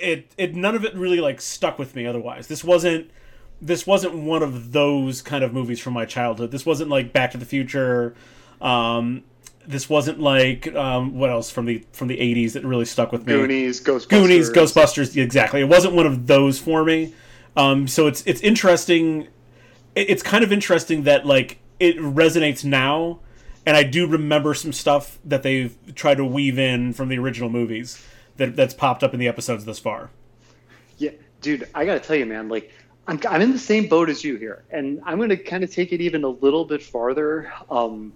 It 0.00 0.32
it 0.36 0.54
none 0.54 0.74
of 0.74 0.84
it 0.84 0.94
really 0.94 1.20
like 1.20 1.40
stuck 1.40 1.78
with 1.78 1.94
me. 1.94 2.06
Otherwise, 2.06 2.48
this 2.48 2.64
wasn't 2.64 3.10
this 3.60 3.86
wasn't 3.86 4.14
one 4.14 4.42
of 4.42 4.72
those 4.72 5.22
kind 5.22 5.44
of 5.44 5.52
movies 5.52 5.80
from 5.80 5.92
my 5.92 6.04
childhood. 6.04 6.50
This 6.50 6.66
wasn't 6.66 6.90
like 6.90 7.12
Back 7.12 7.30
to 7.32 7.38
the 7.38 7.46
Future. 7.46 8.14
Um, 8.60 9.22
this 9.66 9.88
wasn't 9.88 10.20
like 10.20 10.74
um, 10.74 11.14
what 11.14 11.30
else 11.30 11.50
from 11.50 11.66
the 11.66 11.84
from 11.92 12.08
the 12.08 12.18
'80s 12.18 12.52
that 12.52 12.64
really 12.64 12.84
stuck 12.84 13.12
with 13.12 13.26
me. 13.26 13.32
Goonies, 13.32 13.80
Ghostbusters. 13.80 14.08
Goonies, 14.08 14.50
Ghostbusters, 14.50 15.16
exactly. 15.16 15.60
It 15.60 15.68
wasn't 15.68 15.94
one 15.94 16.06
of 16.06 16.26
those 16.26 16.58
for 16.58 16.84
me. 16.84 17.14
Um, 17.56 17.88
so 17.88 18.06
it's 18.06 18.22
it's 18.26 18.40
interesting. 18.40 19.28
It- 19.94 20.10
It's 20.10 20.22
kind 20.22 20.44
of 20.44 20.52
interesting 20.52 21.04
that 21.04 21.26
like 21.26 21.58
it 21.80 21.96
resonates 21.98 22.64
now, 22.64 23.20
and 23.66 23.76
I 23.76 23.82
do 23.82 24.06
remember 24.06 24.54
some 24.54 24.72
stuff 24.72 25.18
that 25.24 25.42
they've 25.42 25.74
tried 25.94 26.16
to 26.16 26.24
weave 26.24 26.58
in 26.58 26.92
from 26.92 27.08
the 27.08 27.18
original 27.18 27.48
movies 27.50 28.04
that 28.36 28.56
that's 28.56 28.74
popped 28.74 29.02
up 29.02 29.14
in 29.14 29.20
the 29.20 29.28
episodes 29.28 29.64
thus 29.64 29.78
far. 29.78 30.10
Yeah, 30.98 31.10
dude, 31.40 31.68
I 31.74 31.84
gotta 31.84 32.00
tell 32.00 32.16
you, 32.16 32.26
man. 32.26 32.48
Like, 32.48 32.70
I'm 33.06 33.20
I'm 33.28 33.40
in 33.42 33.52
the 33.52 33.58
same 33.58 33.88
boat 33.88 34.08
as 34.08 34.24
you 34.24 34.36
here, 34.36 34.64
and 34.70 35.00
I'm 35.04 35.18
gonna 35.18 35.36
kind 35.36 35.64
of 35.64 35.72
take 35.72 35.92
it 35.92 36.00
even 36.00 36.24
a 36.24 36.28
little 36.28 36.64
bit 36.64 36.82
farther. 36.82 37.52
Um, 37.70 38.12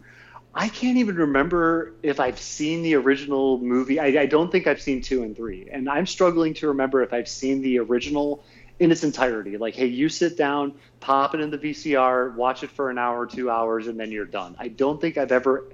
I 0.54 0.68
can't 0.68 0.96
even 0.96 1.16
remember 1.16 1.92
if 2.02 2.18
I've 2.18 2.38
seen 2.38 2.82
the 2.82 2.94
original 2.94 3.58
movie. 3.58 4.00
I, 4.00 4.06
I 4.22 4.26
don't 4.26 4.50
think 4.50 4.66
I've 4.66 4.80
seen 4.80 5.00
two 5.02 5.22
and 5.22 5.36
three, 5.36 5.68
and 5.70 5.88
I'm 5.88 6.06
struggling 6.06 6.54
to 6.54 6.68
remember 6.68 7.02
if 7.02 7.12
I've 7.12 7.28
seen 7.28 7.60
the 7.60 7.78
original 7.80 8.42
in 8.78 8.92
its 8.92 9.04
entirety. 9.04 9.56
Like, 9.56 9.74
hey, 9.74 9.86
you 9.86 10.08
sit 10.08 10.36
down, 10.36 10.74
pop 11.00 11.34
it 11.34 11.40
in 11.40 11.50
the 11.50 11.58
VCR, 11.58 12.34
watch 12.34 12.62
it 12.62 12.70
for 12.70 12.90
an 12.90 12.98
hour, 12.98 13.26
two 13.26 13.50
hours, 13.50 13.88
and 13.88 13.98
then 13.98 14.12
you're 14.12 14.26
done. 14.26 14.56
I 14.58 14.68
don't 14.68 15.00
think 15.00 15.18
I've 15.18 15.32
ever, 15.32 15.64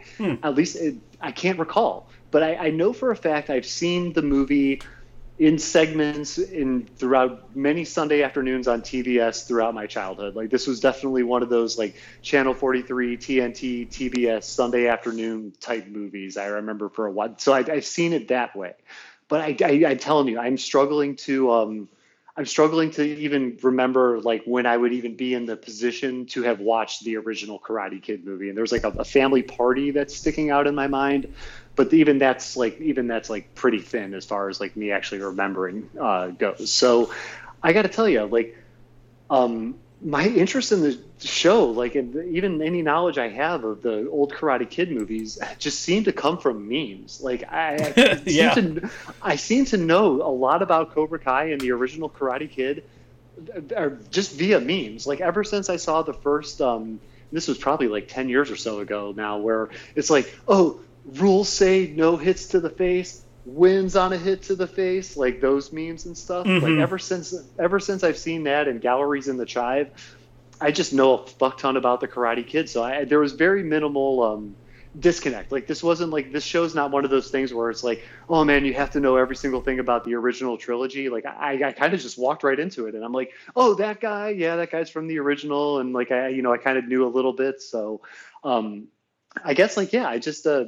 at 0.43 0.55
least 0.55 0.77
it, 0.77 0.97
I 1.21 1.33
can't 1.33 1.59
recall, 1.59 2.09
but 2.31 2.43
I, 2.43 2.57
I 2.57 2.71
know 2.71 2.93
for 2.93 3.11
a 3.11 3.17
fact 3.17 3.51
I've 3.51 3.67
seen 3.67 4.13
the 4.13 4.23
movie 4.23 4.81
in 5.37 5.59
segments 5.59 6.39
in 6.39 6.87
throughout 6.87 7.57
many 7.57 7.85
Sunday 7.85 8.23
afternoons 8.23 8.69
on 8.69 8.83
TBS 8.83 9.49
throughout 9.49 9.75
my 9.75 9.87
childhood. 9.87 10.37
Like 10.37 10.49
this 10.49 10.67
was 10.67 10.79
definitely 10.79 11.25
one 11.25 11.43
of 11.43 11.49
those 11.49 11.77
like 11.77 11.97
Channel 12.23 12.55
43, 12.55 13.17
TNT, 13.17 13.89
TBS 13.89 14.45
Sunday 14.45 14.87
afternoon 14.87 15.53
type 15.61 15.89
movies. 15.89 16.37
I 16.37 16.47
remember 16.47 16.89
for 16.89 17.07
a 17.07 17.11
while, 17.11 17.35
so 17.39 17.53
I, 17.53 17.59
I've 17.59 17.85
seen 17.85 18.13
it 18.13 18.29
that 18.29 18.55
way. 18.55 18.75
But 19.27 19.41
I, 19.41 19.57
I, 19.67 19.91
I'm 19.91 19.99
telling 19.99 20.29
you, 20.29 20.39
I'm 20.39 20.57
struggling 20.57 21.17
to. 21.17 21.51
Um, 21.53 21.89
I'm 22.37 22.47
struggling 22.47 22.91
to 22.93 23.05
even 23.05 23.59
remember 23.63 24.21
like 24.21 24.43
when 24.45 24.67
I 24.67 24.77
would 24.77 24.93
even 24.93 25.15
be 25.15 25.35
in 25.35 25.47
the 25.47 25.57
position 25.57 26.27
to 26.27 26.43
have 26.43 26.59
watched 26.59 27.05
the 27.05 27.17
original 27.17 27.61
Karate 27.61 28.03
Kid 28.03 28.25
movie. 28.25 28.49
And 28.49 28.59
there's 28.59 28.73
like 28.73 28.83
a, 28.83 28.89
a 28.89 29.05
family 29.05 29.43
party 29.43 29.93
that's 29.93 30.17
sticking 30.17 30.51
out 30.51 30.67
in 30.67 30.75
my 30.75 30.89
mind, 30.89 31.33
but 31.77 31.93
even 31.93 32.19
that's 32.19 32.57
like 32.57 32.81
even 32.81 33.07
that's 33.07 33.31
like 33.31 33.55
pretty 33.55 33.79
thin 33.79 34.15
as 34.15 34.25
far 34.25 34.49
as 34.49 34.61
like 34.61 34.77
me 34.77 34.91
actually 34.91 35.21
remembering 35.21 35.89
uh, 36.01 36.29
goes. 36.29 36.73
So 36.73 37.13
I 37.63 37.73
got 37.73 37.83
to 37.83 37.89
tell 37.89 38.09
you, 38.09 38.25
like, 38.25 38.57
um, 39.31 39.77
my 40.03 40.27
interest 40.27 40.71
in 40.73 40.83
the 40.83 40.99
show, 41.29 41.67
like 41.67 41.97
even 41.97 42.61
any 42.63 42.83
knowledge 42.83 43.19
I 43.19 43.29
have 43.29 43.65
of 43.65 43.83
the 43.83 44.09
old 44.09 44.33
Karate 44.33 44.69
Kid 44.69 44.91
movies, 44.91 45.39
just 45.59 45.81
seem 45.81 46.05
to 46.05 46.13
come 46.13 46.39
from 46.39 46.69
memes. 46.69 47.21
Like 47.23 47.45
I, 47.51 47.93
I 47.97 48.23
Yeah. 48.27 48.55
seem 48.55 48.75
to, 48.81 48.91
I 49.23 49.37
seem 49.37 49.65
to 49.67 49.77
know 49.77 50.23
a 50.23 50.31
lot 50.31 50.63
about 50.63 50.93
Cobra 50.95 51.19
Kai 51.19 51.51
and 51.51 51.61
the 51.61 51.73
original 51.73 52.09
Karate 52.11 52.51
Kid, 52.51 52.85
or 53.77 53.99
just 54.11 54.33
via 54.37 54.61
memes. 54.61 55.07
Like 55.07 55.21
ever 55.21 55.45
since 55.45 55.69
I 55.69 55.77
saw 55.77 56.03
the 56.03 56.15
first, 56.15 56.61
um, 56.61 57.01
this 57.33 57.49
was 57.49 57.59
probably 57.59 57.89
like 57.89 58.09
ten 58.09 58.29
years 58.29 58.51
or 58.51 58.57
so 58.57 58.81
ago 58.81 59.13
now, 59.17 59.39
where 59.39 59.71
it's 59.97 60.11
like, 60.11 60.33
oh, 60.47 60.81
rules 61.17 61.49
say 61.49 61.93
no 61.95 62.17
hits 62.17 62.49
to 62.49 62.61
the 62.61 62.71
face. 62.71 63.23
Wins 63.47 63.95
on 63.95 64.15
a 64.15 64.17
hit 64.17 64.45
to 64.45 64.55
the 64.55 64.67
face, 64.67 65.19
like 65.19 65.43
those 65.43 65.71
memes 65.71 66.07
and 66.07 66.17
stuff. 66.17 66.47
Mhm. 66.47 66.63
Like 66.63 66.79
ever 66.83 66.99
since, 66.99 67.35
ever 67.59 67.79
since 67.79 68.03
I've 68.03 68.17
seen 68.17 68.45
that 68.45 68.69
in 68.69 68.79
galleries 68.79 69.29
in 69.29 69.37
the 69.37 69.45
Chive, 69.45 69.91
I 70.61 70.71
just 70.71 70.93
know 70.93 71.19
a 71.19 71.27
fuck 71.27 71.59
ton 71.59 71.77
about 71.77 72.01
the 72.01 72.09
Karate 72.09 72.47
Kid. 72.47 72.69
So 72.69 72.83
I, 72.83 73.05
there 73.05 73.19
was 73.19 73.33
very 73.33 73.63
minimal 73.63 74.23
um, 74.23 74.57
disconnect. 74.99 75.51
Like 75.51 75.67
this 75.67 75.83
wasn't 75.83 76.11
like 76.11 76.33
this 76.33 76.45
show's 76.45 76.75
not 76.75 76.91
one 76.91 77.05
of 77.05 77.11
those 77.11 77.31
things 77.31 77.53
where 77.53 77.71
it's 77.71 77.83
like, 77.83 78.03
oh 78.29 78.45
man, 78.45 78.65
you 78.65 78.75
have 78.75 78.91
to 78.93 79.01
know 79.01 79.17
every 79.17 79.37
single 79.37 79.61
thing 79.61 79.79
about 79.79 80.05
the 80.05 80.15
original 80.15 80.57
trilogy. 80.57 81.09
Like 81.09 81.27
I, 81.27 81.63
I 81.63 81.73
kind 81.73 81.95
of 81.95 82.01
just 82.01 82.19
walked 82.19 82.45
right 82.45 82.59
into 82.59 82.87
it, 82.87 82.95
and 82.95 83.05
I'm 83.05 83.13
like, 83.13 83.33
oh, 83.57 83.75
that 83.75 84.01
guy, 84.01 84.31
yeah, 84.31 84.57
that 84.57 84.71
guy's 84.71 84.91
from 84.91 85.07
the 85.07 85.19
original, 85.19 85.81
and 85.81 85.93
like 85.93 86.11
I, 86.11 86.29
you 86.29 86.43
know, 86.43 86.53
I 86.53 86.59
kind 86.59 86.79
of 86.79 86.87
knew 86.87 87.07
a 87.07 87.09
little 87.09 87.33
bit. 87.33 87.61
So 87.61 88.03
um, 88.43 88.89
I 89.45 89.55
guess 89.55 89.77
like 89.77 89.93
yeah, 89.93 90.09
I 90.09 90.19
just 90.19 90.47
uh, 90.47 90.67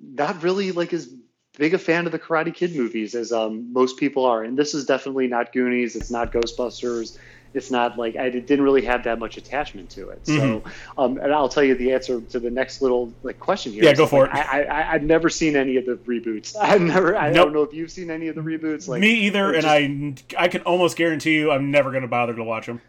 not 0.00 0.42
really 0.42 0.72
like 0.72 0.92
as 0.92 1.12
big 1.56 1.72
a 1.72 1.78
fan 1.78 2.04
of 2.04 2.12
the 2.12 2.18
Karate 2.18 2.54
Kid 2.54 2.76
movies 2.76 3.14
as 3.14 3.32
um, 3.32 3.72
most 3.72 3.96
people 3.96 4.26
are, 4.26 4.42
and 4.42 4.58
this 4.58 4.74
is 4.74 4.84
definitely 4.84 5.26
not 5.26 5.52
Goonies. 5.52 5.96
It's 5.96 6.10
not 6.10 6.32
Ghostbusters. 6.32 7.18
It's 7.56 7.70
not 7.70 7.98
like 7.98 8.16
I 8.16 8.28
didn't 8.30 8.62
really 8.62 8.82
have 8.82 9.04
that 9.04 9.18
much 9.18 9.36
attachment 9.36 9.90
to 9.90 10.10
it. 10.10 10.26
So, 10.26 10.62
um, 10.98 11.18
and 11.18 11.32
I'll 11.32 11.48
tell 11.48 11.64
you 11.64 11.74
the 11.74 11.92
answer 11.92 12.20
to 12.20 12.38
the 12.38 12.50
next 12.50 12.82
little 12.82 13.12
like 13.22 13.40
question 13.40 13.72
here. 13.72 13.84
Yeah, 13.84 13.94
go 13.94 14.06
for 14.06 14.26
like, 14.26 14.36
it. 14.36 14.46
I, 14.46 14.62
I 14.64 14.92
I've 14.94 15.02
never 15.02 15.28
seen 15.30 15.56
any 15.56 15.76
of 15.76 15.86
the 15.86 15.94
reboots. 15.94 16.54
I've 16.60 16.80
never. 16.80 17.16
I 17.16 17.30
Nope. 17.30 17.46
don't 17.46 17.52
know 17.54 17.62
if 17.62 17.72
you've 17.72 17.90
seen 17.90 18.10
any 18.10 18.28
of 18.28 18.34
the 18.34 18.42
reboots. 18.42 18.88
Like 18.88 19.00
Me 19.00 19.12
either, 19.26 19.54
it 19.54 19.64
and 19.64 20.16
I 20.38 20.44
I 20.44 20.48
can 20.48 20.62
almost 20.62 20.96
guarantee 20.96 21.34
you 21.34 21.50
I'm 21.50 21.70
never 21.70 21.90
going 21.90 22.02
to 22.02 22.08
bother 22.08 22.34
to 22.34 22.44
watch 22.44 22.66
them. 22.66 22.80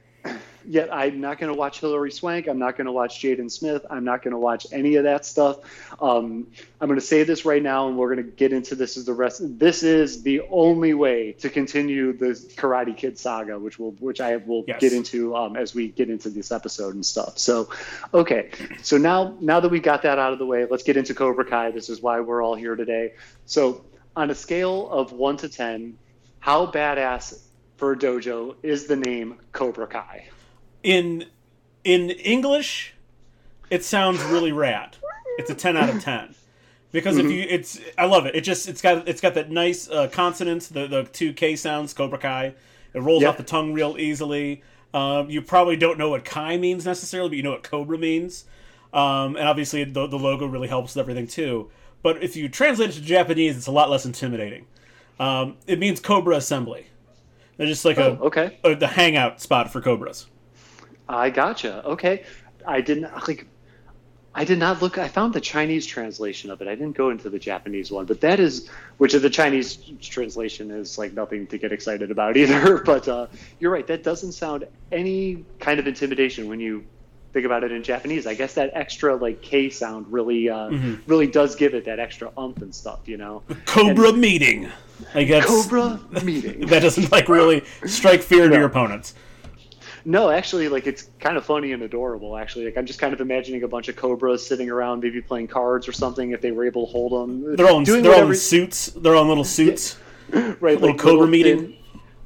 Yet 0.69 0.93
I'm 0.93 1.21
not 1.21 1.39
going 1.39 1.51
to 1.51 1.57
watch 1.57 1.79
Hilary 1.79 2.11
Swank. 2.11 2.47
I'm 2.47 2.59
not 2.59 2.75
going 2.75 2.87
to 2.87 2.91
watch 2.91 3.21
Jaden 3.21 3.49
Smith. 3.49 3.85
I'm 3.89 4.03
not 4.03 4.21
going 4.21 4.33
to 4.33 4.37
watch 4.37 4.67
any 4.73 4.95
of 4.95 5.05
that 5.05 5.25
stuff. 5.25 5.59
Um, 6.01 6.47
I'm 6.81 6.87
going 6.89 6.99
to 6.99 7.05
say 7.05 7.23
this 7.23 7.45
right 7.45 7.63
now, 7.63 7.87
and 7.87 7.97
we're 7.97 8.13
going 8.13 8.25
to 8.25 8.31
get 8.31 8.51
into 8.51 8.75
this 8.75 8.97
as 8.97 9.05
the 9.05 9.13
rest. 9.13 9.41
This 9.59 9.81
is 9.83 10.23
the 10.23 10.41
only 10.49 10.93
way 10.93 11.31
to 11.39 11.49
continue 11.49 12.11
the 12.11 12.31
Karate 12.57 12.97
Kid 12.97 13.17
saga, 13.17 13.57
which 13.57 13.79
will, 13.79 13.91
which 13.91 14.19
I 14.19 14.35
will 14.35 14.65
Yes. 14.67 14.81
get 14.81 14.91
into 14.91 15.35
um, 15.37 15.55
as 15.55 15.73
we 15.73 15.87
get 15.87 16.09
into 16.09 16.29
this 16.29 16.51
episode 16.51 16.95
and 16.95 17.05
stuff. 17.05 17.37
So, 17.37 17.69
okay. 18.13 18.49
So 18.83 18.97
now, 18.97 19.37
now 19.39 19.61
that 19.61 19.69
we 19.69 19.79
got 19.79 20.01
that 20.01 20.19
out 20.19 20.33
of 20.33 20.39
the 20.39 20.45
way, 20.45 20.65
let's 20.69 20.83
get 20.83 20.97
into 20.97 21.13
Cobra 21.13 21.45
Kai. 21.45 21.71
This 21.71 21.87
is 21.89 22.01
why 22.01 22.19
we're 22.19 22.41
all 22.43 22.55
here 22.55 22.75
today. 22.75 23.13
So, 23.45 23.85
on 24.17 24.31
a 24.31 24.35
scale 24.35 24.89
of 24.89 25.13
one 25.13 25.37
to 25.37 25.47
ten, 25.47 25.97
how 26.39 26.65
badass 26.65 27.39
for 27.77 27.93
a 27.93 27.95
dojo 27.97 28.55
is 28.63 28.87
the 28.87 28.95
name 28.97 29.37
Cobra 29.53 29.87
Kai? 29.87 30.25
In 30.87 31.25
in 31.83 32.11
English, 32.11 32.93
it 33.69 33.83
sounds 33.83 34.23
really 34.23 34.53
rad. 34.53 34.95
It's 35.37 35.49
a 35.49 35.55
ten 35.55 35.75
out 35.75 35.89
of 35.89 36.01
ten 36.01 36.33
because 36.93 37.17
mm-hmm. 37.17 37.27
if 37.27 37.31
you 37.33 37.45
it's 37.47 37.79
I 37.97 38.05
love 38.05 38.25
it. 38.25 38.35
It 38.35 38.41
just 38.41 38.69
it's 38.69 38.81
got 38.81 39.07
it's 39.07 39.19
got 39.19 39.33
that 39.33 39.51
nice 39.51 39.89
uh, 39.89 40.07
consonants, 40.07 40.69
the 40.69 40.87
the 40.87 41.03
two 41.03 41.33
K 41.33 41.57
sounds, 41.57 41.93
Cobra 41.93 42.17
Kai. 42.17 42.55
It 42.93 43.01
rolls 43.01 43.21
yep. 43.21 43.31
off 43.31 43.37
the 43.37 43.43
tongue 43.43 43.73
real 43.73 43.97
easily. 43.99 44.63
Um, 44.93 45.29
you 45.29 45.41
probably 45.41 45.75
don't 45.75 45.97
know 45.97 46.09
what 46.09 46.23
Kai 46.23 46.57
means 46.57 46.85
necessarily, 46.85 47.29
but 47.29 47.37
you 47.37 47.43
know 47.43 47.51
what 47.51 47.63
Cobra 47.63 47.97
means. 47.97 48.45
Um, 48.93 49.35
and 49.35 49.47
obviously, 49.47 49.83
the, 49.83 50.07
the 50.07 50.17
logo 50.17 50.45
really 50.45 50.69
helps 50.69 50.95
with 50.95 51.01
everything 51.01 51.27
too. 51.27 51.69
But 52.01 52.23
if 52.23 52.37
you 52.37 52.47
translate 52.47 52.91
it 52.91 52.93
to 52.93 53.01
Japanese, 53.01 53.57
it's 53.57 53.67
a 53.67 53.71
lot 53.71 53.89
less 53.89 54.05
intimidating. 54.05 54.65
Um, 55.19 55.57
it 55.67 55.79
means 55.79 55.99
Cobra 55.99 56.37
Assembly. 56.37 56.87
They're 57.57 57.67
just 57.67 57.83
like 57.83 57.97
oh, 57.97 58.17
a 58.21 58.25
okay 58.27 58.57
a, 58.63 58.75
the 58.75 58.87
hangout 58.87 59.41
spot 59.41 59.73
for 59.73 59.81
cobras. 59.81 60.27
I 61.09 61.29
gotcha. 61.29 61.83
Okay, 61.85 62.23
I 62.65 62.81
didn't 62.81 63.11
like. 63.27 63.47
I 64.35 64.43
did 64.43 64.59
not 64.59 64.81
look. 64.83 64.99
I 64.99 65.07
found 65.07 65.33
the 65.33 65.41
Chinese 65.41 65.85
translation 65.85 66.51
of 66.51 66.61
it. 66.61 66.67
I 66.67 66.75
didn't 66.75 66.95
go 66.95 67.09
into 67.09 67.29
the 67.29 67.39
Japanese 67.39 67.91
one, 67.91 68.05
but 68.05 68.21
that 68.21 68.39
is, 68.39 68.69
which 68.97 69.13
the 69.13 69.29
Chinese 69.29 69.77
translation 69.99 70.69
is 70.69 70.97
like 70.97 71.13
nothing 71.13 71.47
to 71.47 71.57
get 71.57 71.71
excited 71.71 72.11
about 72.11 72.37
either. 72.41 72.77
But 72.79 73.07
uh, 73.07 73.27
you're 73.59 73.71
right. 73.71 73.87
That 73.87 74.03
doesn't 74.03 74.33
sound 74.33 74.67
any 74.91 75.43
kind 75.59 75.79
of 75.79 75.87
intimidation 75.87 76.47
when 76.47 76.59
you 76.59 76.85
think 77.33 77.45
about 77.45 77.63
it 77.63 77.71
in 77.71 77.83
Japanese. 77.83 78.27
I 78.27 78.33
guess 78.33 78.53
that 78.55 78.71
extra 78.73 79.15
like 79.15 79.41
K 79.41 79.69
sound 79.69 80.11
really 80.11 80.49
uh, 80.49 80.69
mm-hmm. 80.69 80.95
really 81.07 81.27
does 81.27 81.55
give 81.55 81.73
it 81.73 81.85
that 81.85 81.99
extra 81.99 82.31
umph 82.37 82.61
and 82.61 82.73
stuff, 82.73 83.01
you 83.05 83.17
know. 83.17 83.43
Cobra 83.65 84.09
and, 84.09 84.19
meeting. 84.19 84.69
I 85.13 85.23
guess 85.23 85.45
Cobra 85.45 85.99
meeting. 86.23 86.65
that 86.67 86.81
doesn't 86.81 87.11
like 87.11 87.29
really 87.29 87.63
strike 87.85 88.21
fear 88.21 88.45
no. 88.45 88.49
to 88.49 88.55
your 88.55 88.65
opponents. 88.65 89.13
No, 90.07 90.29
actually, 90.29 90.69
like 90.69 90.87
it's 90.87 91.09
kind 91.19 91.35
of 91.35 91.43
funny 91.43 91.73
and 91.73 91.83
adorable. 91.83 92.37
Actually, 92.37 92.63
like 92.63 92.77
I'm 92.77 92.85
just 92.85 92.97
kind 92.97 93.13
of 93.13 93.19
imagining 93.19 93.63
a 93.63 93.67
bunch 93.67 93.89
of 93.89 93.97
cobras 93.97 94.47
sitting 94.47 94.69
around, 94.69 95.01
maybe 95.03 95.21
playing 95.21 95.47
cards 95.47 95.85
or 95.85 95.91
something. 95.91 96.31
If 96.31 96.39
they 96.39 96.51
were 96.51 96.65
able 96.65 96.85
to 96.85 96.91
hold 96.93 97.11
them, 97.11 97.57
they're 97.57 97.67
all 97.67 97.79
in, 97.79 97.83
they're 97.83 98.23
all 98.23 98.33
suits. 98.33 98.85
They're 98.87 99.15
all 99.15 99.23
in 99.23 99.27
little 99.27 99.43
suits. 99.43 99.99
Yeah. 100.31 100.53
right, 100.61 100.75
little 100.79 100.91
like 100.91 100.97
cobra 100.97 101.11
little 101.11 101.27
meeting. 101.27 101.59
Thin, 101.59 101.77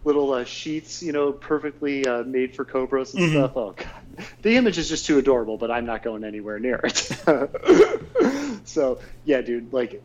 little 0.03 0.31
uh, 0.31 0.43
sheets, 0.43 1.01
you 1.01 1.11
know, 1.11 1.31
perfectly 1.33 2.05
uh, 2.05 2.21
made 2.21 2.55
for 2.55 2.65
cobras 2.65 3.15
and 3.15 3.23
mm-hmm. 3.23 3.31
stuff. 3.31 3.57
Oh 3.57 3.71
god, 3.71 4.27
the 4.43 4.57
image 4.57 4.77
is 4.77 4.87
just 4.87 5.07
too 5.07 5.17
adorable, 5.17 5.57
but 5.57 5.71
I'm 5.71 5.87
not 5.87 6.03
going 6.03 6.23
anywhere 6.23 6.59
near 6.59 6.81
it. 6.83 8.61
so 8.63 8.99
yeah, 9.25 9.41
dude, 9.41 9.73
like 9.73 10.03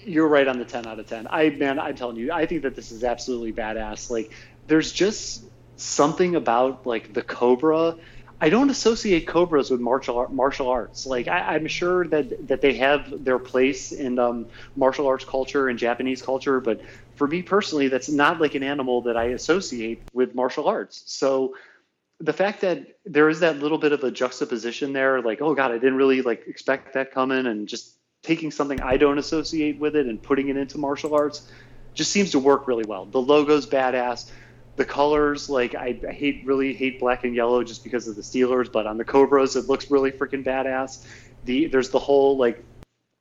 you're 0.00 0.28
right 0.28 0.46
on 0.46 0.58
the 0.58 0.66
10 0.66 0.86
out 0.86 0.98
of 0.98 1.06
10. 1.06 1.28
I 1.30 1.48
man, 1.48 1.78
I'm 1.78 1.94
telling 1.94 2.16
you, 2.16 2.30
I 2.30 2.44
think 2.44 2.60
that 2.64 2.76
this 2.76 2.92
is 2.92 3.04
absolutely 3.04 3.54
badass. 3.54 4.10
Like 4.10 4.32
there's 4.66 4.92
just 4.92 5.44
something 5.80 6.34
about 6.36 6.86
like 6.86 7.12
the 7.12 7.22
cobra. 7.22 7.96
I 8.42 8.48
don't 8.48 8.70
associate 8.70 9.26
cobras 9.26 9.70
with 9.70 9.80
martial 9.80 10.26
martial 10.30 10.68
arts. 10.68 11.06
Like 11.06 11.28
I, 11.28 11.56
am 11.56 11.66
sure 11.66 12.06
that 12.08 12.48
that 12.48 12.60
they 12.60 12.74
have 12.74 13.24
their 13.24 13.38
place 13.38 13.92
in 13.92 14.18
um, 14.18 14.46
martial 14.76 15.06
arts 15.06 15.24
culture 15.24 15.68
and 15.68 15.78
Japanese 15.78 16.22
culture, 16.22 16.60
but 16.60 16.80
for 17.16 17.26
me 17.26 17.42
personally, 17.42 17.88
that's 17.88 18.08
not 18.08 18.40
like 18.40 18.54
an 18.54 18.62
animal 18.62 19.02
that 19.02 19.16
I 19.16 19.24
associate 19.26 20.02
with 20.12 20.34
martial 20.34 20.68
arts. 20.68 21.02
So 21.06 21.54
the 22.18 22.32
fact 22.32 22.60
that 22.60 22.98
there 23.04 23.28
is 23.28 23.40
that 23.40 23.58
little 23.58 23.78
bit 23.78 23.92
of 23.92 24.04
a 24.04 24.10
juxtaposition 24.10 24.92
there, 24.92 25.20
like, 25.22 25.40
oh 25.40 25.54
God, 25.54 25.70
I 25.70 25.74
didn't 25.74 25.96
really 25.96 26.22
like 26.22 26.46
expect 26.46 26.94
that 26.94 27.12
coming 27.12 27.46
and 27.46 27.66
just 27.68 27.94
taking 28.22 28.50
something 28.50 28.80
I 28.80 28.96
don't 28.98 29.18
associate 29.18 29.78
with 29.78 29.96
it 29.96 30.06
and 30.06 30.22
putting 30.22 30.48
it 30.48 30.56
into 30.56 30.78
martial 30.78 31.14
arts 31.14 31.50
just 31.94 32.12
seems 32.12 32.32
to 32.32 32.38
work 32.38 32.68
really 32.68 32.84
well. 32.86 33.06
The 33.06 33.20
logo's 33.20 33.66
badass. 33.66 34.30
The 34.80 34.86
colors, 34.86 35.50
like 35.50 35.74
I, 35.74 36.00
I 36.08 36.12
hate 36.12 36.46
really 36.46 36.72
hate 36.72 37.00
black 37.00 37.24
and 37.24 37.34
yellow 37.34 37.62
just 37.62 37.84
because 37.84 38.08
of 38.08 38.16
the 38.16 38.22
Steelers, 38.22 38.72
but 38.72 38.86
on 38.86 38.96
the 38.96 39.04
Cobras 39.04 39.54
it 39.54 39.66
looks 39.66 39.90
really 39.90 40.10
freaking 40.10 40.42
badass. 40.42 41.04
The 41.44 41.66
there's 41.66 41.90
the 41.90 41.98
whole 41.98 42.38
like 42.38 42.64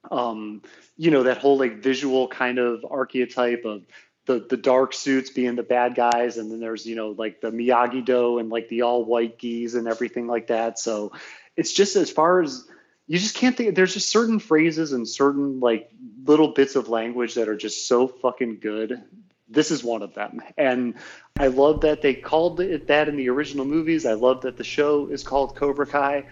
um 0.09 0.61
you 0.95 1.11
know 1.11 1.23
that 1.23 1.39
whole 1.39 1.59
like 1.59 1.83
visual 1.83 2.29
kind 2.29 2.59
of 2.59 2.85
archetype 2.89 3.65
of 3.65 3.81
the 4.25 4.39
the 4.39 4.55
dark 4.55 4.93
suits 4.93 5.31
being 5.31 5.57
the 5.57 5.63
bad 5.63 5.95
guys, 5.95 6.37
and 6.37 6.49
then 6.49 6.61
there's 6.61 6.85
you 6.85 6.95
know 6.95 7.09
like 7.09 7.41
the 7.41 7.51
Miyagi 7.51 8.05
Do 8.05 8.39
and 8.39 8.49
like 8.49 8.69
the 8.69 8.83
all 8.83 9.03
white 9.03 9.37
gis 9.37 9.75
and 9.75 9.85
everything 9.85 10.27
like 10.27 10.47
that. 10.47 10.79
So 10.79 11.11
it's 11.57 11.73
just 11.73 11.97
as 11.97 12.09
far 12.09 12.41
as 12.41 12.65
you 13.05 13.19
just 13.19 13.35
can't 13.35 13.57
think. 13.57 13.75
There's 13.75 13.95
just 13.95 14.09
certain 14.09 14.39
phrases 14.39 14.93
and 14.93 15.05
certain 15.05 15.59
like 15.59 15.91
little 16.23 16.53
bits 16.53 16.77
of 16.77 16.87
language 16.87 17.33
that 17.33 17.49
are 17.49 17.57
just 17.57 17.85
so 17.85 18.07
fucking 18.07 18.59
good. 18.61 19.03
This 19.49 19.71
is 19.71 19.83
one 19.83 20.01
of 20.03 20.13
them, 20.13 20.41
and 20.57 20.93
I 21.39 21.47
love 21.47 21.81
that 21.81 22.01
they 22.01 22.13
called 22.13 22.59
it 22.59 22.87
that 22.87 23.09
in 23.09 23.15
the 23.17 23.29
original 23.29 23.65
movies. 23.65 24.05
I 24.05 24.13
love 24.13 24.41
that 24.41 24.57
the 24.57 24.63
show 24.63 25.07
is 25.07 25.23
called 25.23 25.55
Cobra 25.55 25.87
Kai 25.87 26.25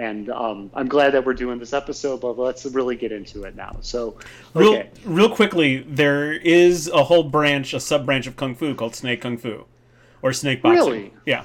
and 0.00 0.30
um, 0.30 0.70
I'm 0.72 0.88
glad 0.88 1.12
that 1.12 1.26
we're 1.26 1.34
doing 1.34 1.58
this 1.58 1.74
episode, 1.74 2.22
but 2.22 2.38
let's 2.38 2.64
really 2.64 2.96
get 2.96 3.12
into 3.12 3.44
it 3.44 3.54
now. 3.54 3.76
So, 3.82 4.16
okay. 4.56 4.88
real, 5.04 5.14
real 5.14 5.34
quickly, 5.34 5.78
there 5.78 6.32
is 6.32 6.88
a 6.88 7.04
whole 7.04 7.24
branch, 7.24 7.74
a 7.74 7.80
sub 7.80 8.06
branch 8.06 8.26
of 8.26 8.34
kung 8.36 8.54
fu 8.54 8.74
called 8.74 8.94
snake 8.94 9.20
kung 9.20 9.36
fu, 9.36 9.66
or 10.22 10.32
snake 10.32 10.62
boxing. 10.62 10.92
Really? 10.92 11.14
Yeah. 11.26 11.44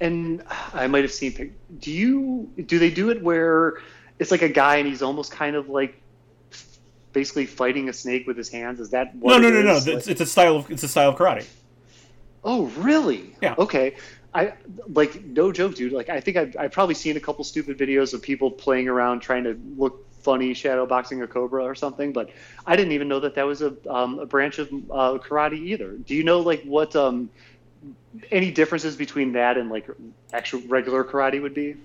And 0.00 0.42
I 0.74 0.88
might 0.88 1.04
have 1.04 1.12
seen. 1.12 1.54
Do 1.78 1.92
you 1.92 2.50
do 2.66 2.80
they 2.80 2.90
do 2.90 3.10
it 3.10 3.22
where 3.22 3.78
it's 4.18 4.32
like 4.32 4.42
a 4.42 4.48
guy 4.48 4.76
and 4.76 4.88
he's 4.88 5.02
almost 5.02 5.30
kind 5.30 5.56
of 5.56 5.68
like 5.68 6.02
basically 7.16 7.46
fighting 7.46 7.88
a 7.88 7.94
snake 7.94 8.26
with 8.26 8.36
his 8.36 8.50
hands? 8.50 8.78
Is 8.78 8.90
that 8.90 9.16
what 9.16 9.40
no, 9.40 9.48
no, 9.48 9.48
no, 9.48 9.62
no? 9.62 9.76
It's, 9.76 10.06
it's 10.06 10.20
a 10.20 10.26
style 10.26 10.56
of 10.56 10.70
it's 10.70 10.82
a 10.82 10.88
style 10.88 11.08
of 11.08 11.16
karate. 11.16 11.46
Oh, 12.44 12.66
really? 12.76 13.34
Yeah. 13.40 13.54
Okay. 13.56 13.96
I 14.34 14.52
like 14.92 15.24
no 15.24 15.50
joke, 15.50 15.74
dude. 15.74 15.92
Like 15.92 16.10
I 16.10 16.20
think 16.20 16.36
I've, 16.36 16.54
I've 16.58 16.72
probably 16.72 16.94
seen 16.94 17.16
a 17.16 17.20
couple 17.20 17.42
stupid 17.42 17.78
videos 17.78 18.12
of 18.12 18.20
people 18.20 18.50
playing 18.50 18.86
around 18.86 19.20
trying 19.20 19.44
to 19.44 19.58
look 19.78 20.04
funny 20.20 20.52
shadow 20.52 20.84
boxing 20.84 21.22
a 21.22 21.26
cobra 21.26 21.64
or 21.64 21.74
something, 21.74 22.12
but 22.12 22.28
I 22.66 22.76
didn't 22.76 22.92
even 22.92 23.08
know 23.08 23.20
that 23.20 23.34
that 23.36 23.46
was 23.46 23.62
a, 23.62 23.74
um, 23.90 24.18
a 24.18 24.26
branch 24.26 24.58
of 24.58 24.68
uh, 24.68 25.16
karate 25.26 25.58
either. 25.58 25.92
Do 25.92 26.14
you 26.14 26.22
know 26.22 26.40
like 26.40 26.62
what 26.64 26.94
um, 26.94 27.30
any 28.30 28.50
differences 28.50 28.94
between 28.94 29.32
that 29.32 29.56
and 29.56 29.70
like 29.70 29.88
actual 30.34 30.60
regular 30.68 31.02
karate 31.02 31.40
would 31.40 31.54
be? 31.54 31.76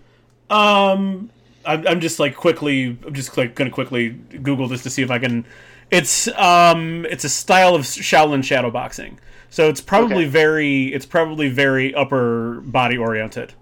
Um, 0.50 1.30
I'm, 1.66 1.88
I'm 1.88 2.00
just 2.00 2.20
like 2.20 2.36
quickly, 2.36 2.98
I'm 3.06 3.14
just 3.14 3.38
like 3.38 3.56
gonna 3.56 3.70
quickly 3.70 4.10
Google 4.10 4.68
this 4.68 4.84
to 4.84 4.90
see 4.90 5.02
if 5.02 5.12
I 5.12 5.20
can. 5.20 5.46
It's 5.90 6.28
um, 6.30 7.06
it's 7.10 7.24
a 7.24 7.30
style 7.30 7.76
of 7.76 7.82
Shaolin 7.82 8.44
shadow 8.44 8.72
boxing. 8.72 9.20
So 9.50 9.68
it's 9.68 9.82
probably 9.82 10.24
okay. 10.24 10.28
very 10.28 10.94
it's 10.94 11.06
probably 11.06 11.50
very 11.50 11.94
upper 11.94 12.62
body 12.62 12.98
oriented. 12.98 13.54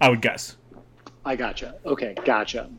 I 0.00 0.08
would 0.08 0.22
guess. 0.22 0.56
I 1.24 1.36
gotcha. 1.36 1.74
Okay, 1.84 2.14
gotcha. 2.24 2.70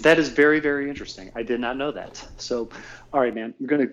That 0.00 0.18
is 0.18 0.30
very 0.30 0.60
very 0.60 0.88
interesting. 0.88 1.30
I 1.34 1.42
did 1.42 1.60
not 1.60 1.76
know 1.76 1.92
that. 1.92 2.26
So, 2.38 2.70
all 3.12 3.20
right, 3.20 3.34
man, 3.34 3.54
we're 3.60 3.66
gonna 3.66 3.90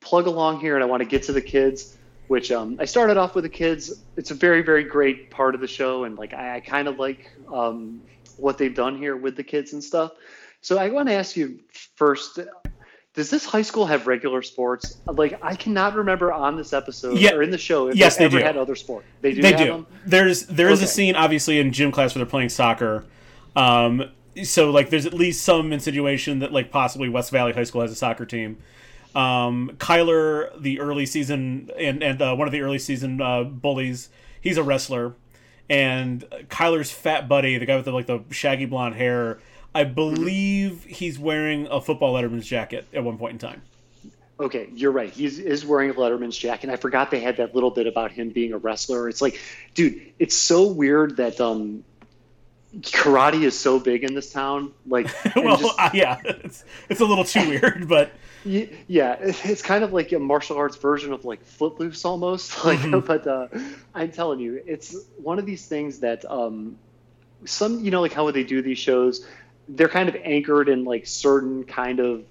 plug 0.00 0.26
along 0.26 0.60
here, 0.60 0.74
and 0.74 0.82
I 0.82 0.86
want 0.86 1.02
to 1.02 1.08
get 1.08 1.22
to 1.24 1.32
the 1.32 1.42
kids. 1.42 1.96
Which 2.26 2.50
um, 2.50 2.78
I 2.80 2.86
started 2.86 3.18
off 3.18 3.34
with 3.34 3.44
the 3.44 3.50
kids. 3.50 4.02
It's 4.16 4.30
a 4.30 4.34
very 4.34 4.62
very 4.62 4.82
great 4.82 5.30
part 5.30 5.54
of 5.54 5.60
the 5.60 5.68
show, 5.68 6.04
and 6.04 6.16
like 6.16 6.34
I, 6.34 6.56
I 6.56 6.60
kind 6.60 6.88
of 6.88 6.98
like 6.98 7.30
um, 7.52 8.00
what 8.36 8.58
they've 8.58 8.74
done 8.74 8.96
here 8.96 9.16
with 9.16 9.36
the 9.36 9.44
kids 9.44 9.72
and 9.72 9.82
stuff. 9.82 10.12
So 10.60 10.78
I 10.78 10.88
want 10.88 11.08
to 11.08 11.14
ask 11.14 11.36
you 11.36 11.60
first 11.96 12.40
does 13.14 13.30
this 13.30 13.44
high 13.44 13.62
school 13.62 13.86
have 13.86 14.08
regular 14.08 14.42
sports? 14.42 14.98
Like 15.06 15.38
I 15.42 15.54
cannot 15.54 15.94
remember 15.94 16.32
on 16.32 16.56
this 16.56 16.72
episode 16.72 17.18
yeah. 17.18 17.32
or 17.32 17.42
in 17.42 17.50
the 17.50 17.58
show 17.58 17.88
if 17.88 17.96
yes, 17.96 18.16
they, 18.16 18.24
ever 18.24 18.38
do. 18.38 18.44
had 18.44 18.56
other 18.56 18.74
sport. 18.74 19.04
They 19.20 19.32
do. 19.32 19.42
They 19.42 19.52
do. 19.52 19.66
Them? 19.66 19.86
There's 20.04 20.46
there 20.46 20.68
is 20.68 20.80
okay. 20.80 20.84
a 20.84 20.88
scene 20.88 21.14
obviously 21.14 21.60
in 21.60 21.72
gym 21.72 21.92
class 21.92 22.14
where 22.14 22.24
they're 22.24 22.30
playing 22.30 22.48
soccer. 22.48 23.06
Um, 23.54 24.10
so 24.42 24.70
like 24.70 24.90
there's 24.90 25.06
at 25.06 25.14
least 25.14 25.44
some 25.44 25.72
insinuation 25.72 26.40
that 26.40 26.52
like 26.52 26.72
possibly 26.72 27.08
West 27.08 27.30
Valley 27.30 27.52
High 27.52 27.62
School 27.64 27.82
has 27.82 27.92
a 27.92 27.96
soccer 27.96 28.26
team. 28.26 28.58
Um, 29.14 29.76
Kyler, 29.76 30.60
the 30.60 30.80
early 30.80 31.06
season 31.06 31.70
and 31.78 32.02
and 32.02 32.20
uh, 32.20 32.34
one 32.34 32.48
of 32.48 32.52
the 32.52 32.62
early 32.62 32.80
season 32.80 33.20
uh, 33.20 33.44
bullies, 33.44 34.08
he's 34.40 34.56
a 34.56 34.64
wrestler, 34.64 35.14
and 35.68 36.22
Kyler's 36.48 36.90
fat 36.90 37.28
buddy, 37.28 37.58
the 37.58 37.66
guy 37.66 37.76
with 37.76 37.84
the 37.84 37.92
like 37.92 38.06
the 38.06 38.22
shaggy 38.30 38.66
blonde 38.66 38.94
hair 38.94 39.38
I 39.74 39.84
believe 39.84 40.84
he's 40.84 41.18
wearing 41.18 41.66
a 41.66 41.80
football 41.80 42.14
Letterman's 42.14 42.46
jacket 42.46 42.86
at 42.94 43.02
one 43.02 43.18
point 43.18 43.32
in 43.32 43.38
time. 43.38 43.62
Okay, 44.38 44.68
you're 44.74 44.92
right. 44.92 45.10
He 45.10 45.26
is 45.26 45.64
wearing 45.64 45.90
a 45.90 45.94
Letterman's 45.94 46.36
jacket. 46.36 46.70
I 46.70 46.76
forgot 46.76 47.10
they 47.10 47.20
had 47.20 47.36
that 47.38 47.54
little 47.54 47.70
bit 47.70 47.86
about 47.86 48.12
him 48.12 48.30
being 48.30 48.52
a 48.52 48.58
wrestler. 48.58 49.08
It's 49.08 49.22
like, 49.22 49.40
dude, 49.74 50.00
it's 50.18 50.36
so 50.36 50.68
weird 50.68 51.16
that 51.16 51.40
um, 51.40 51.84
karate 52.80 53.42
is 53.42 53.58
so 53.58 53.80
big 53.80 54.04
in 54.04 54.14
this 54.14 54.32
town. 54.32 54.72
Like, 54.86 55.08
well, 55.36 55.56
just, 55.56 55.78
uh, 55.78 55.90
yeah, 55.92 56.20
it's 56.24 56.64
it's 56.88 57.00
a 57.00 57.04
little 57.04 57.24
too 57.24 57.48
weird, 57.48 57.88
but 57.88 58.12
yeah, 58.44 59.16
it's 59.20 59.62
kind 59.62 59.84
of 59.84 59.92
like 59.92 60.12
a 60.12 60.18
martial 60.18 60.56
arts 60.56 60.76
version 60.76 61.12
of 61.12 61.24
like 61.24 61.44
Footloose 61.44 62.04
almost. 62.04 62.52
Like, 62.64 62.78
mm-hmm. 62.78 63.06
but 63.06 63.26
uh, 63.26 63.48
I'm 63.94 64.12
telling 64.12 64.40
you, 64.40 64.62
it's 64.66 64.96
one 65.16 65.38
of 65.38 65.46
these 65.46 65.66
things 65.66 66.00
that 66.00 66.24
um, 66.30 66.78
some, 67.44 67.84
you 67.84 67.90
know, 67.90 68.00
like 68.00 68.12
how 68.12 68.24
would 68.24 68.34
they 68.34 68.44
do 68.44 68.62
these 68.62 68.78
shows? 68.78 69.26
they're 69.68 69.88
kind 69.88 70.08
of 70.08 70.16
anchored 70.16 70.68
in 70.68 70.84
like 70.84 71.06
certain 71.06 71.64
kind 71.64 72.00
of 72.00 72.24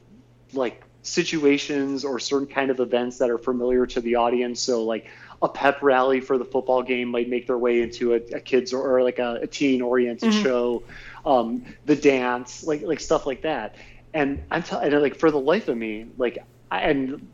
like 0.53 0.83
situations 1.01 2.05
or 2.05 2.19
certain 2.19 2.47
kind 2.47 2.69
of 2.71 2.79
events 2.79 3.17
that 3.17 3.29
are 3.29 3.37
familiar 3.37 3.85
to 3.85 4.01
the 4.01 4.15
audience. 4.15 4.61
So 4.61 4.83
like 4.83 5.07
a 5.41 5.49
pep 5.49 5.81
rally 5.81 6.21
for 6.21 6.37
the 6.37 6.45
football 6.45 6.83
game 6.83 7.09
might 7.09 7.29
make 7.29 7.47
their 7.47 7.57
way 7.57 7.81
into 7.81 8.13
a, 8.13 8.17
a 8.17 8.39
kids 8.39 8.71
or, 8.71 8.97
or 8.97 9.03
like 9.03 9.19
a, 9.19 9.39
a 9.41 9.47
teen 9.47 9.81
oriented 9.81 10.31
mm-hmm. 10.31 10.43
show. 10.43 10.83
Um, 11.25 11.65
the 11.85 11.95
dance, 11.95 12.63
like 12.63 12.81
like 12.81 12.99
stuff 12.99 13.25
like 13.25 13.41
that. 13.43 13.75
And 14.13 14.43
I'm 14.51 14.63
telling, 14.63 14.91
like 15.01 15.15
for 15.17 15.31
the 15.31 15.39
life 15.39 15.67
of 15.67 15.77
me, 15.77 16.07
like 16.17 16.37
I, 16.69 16.81
and 16.81 17.27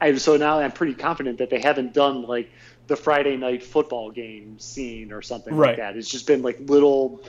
I 0.00 0.14
so 0.16 0.36
now 0.36 0.60
I'm 0.60 0.72
pretty 0.72 0.94
confident 0.94 1.38
that 1.38 1.50
they 1.50 1.60
haven't 1.60 1.94
done 1.94 2.22
like 2.22 2.50
the 2.86 2.96
Friday 2.96 3.36
night 3.36 3.62
football 3.62 4.10
game 4.10 4.58
scene 4.58 5.12
or 5.12 5.22
something 5.22 5.54
right. 5.54 5.68
like 5.68 5.76
that. 5.78 5.96
It's 5.96 6.10
just 6.10 6.26
been 6.26 6.42
like 6.42 6.58
little 6.60 7.22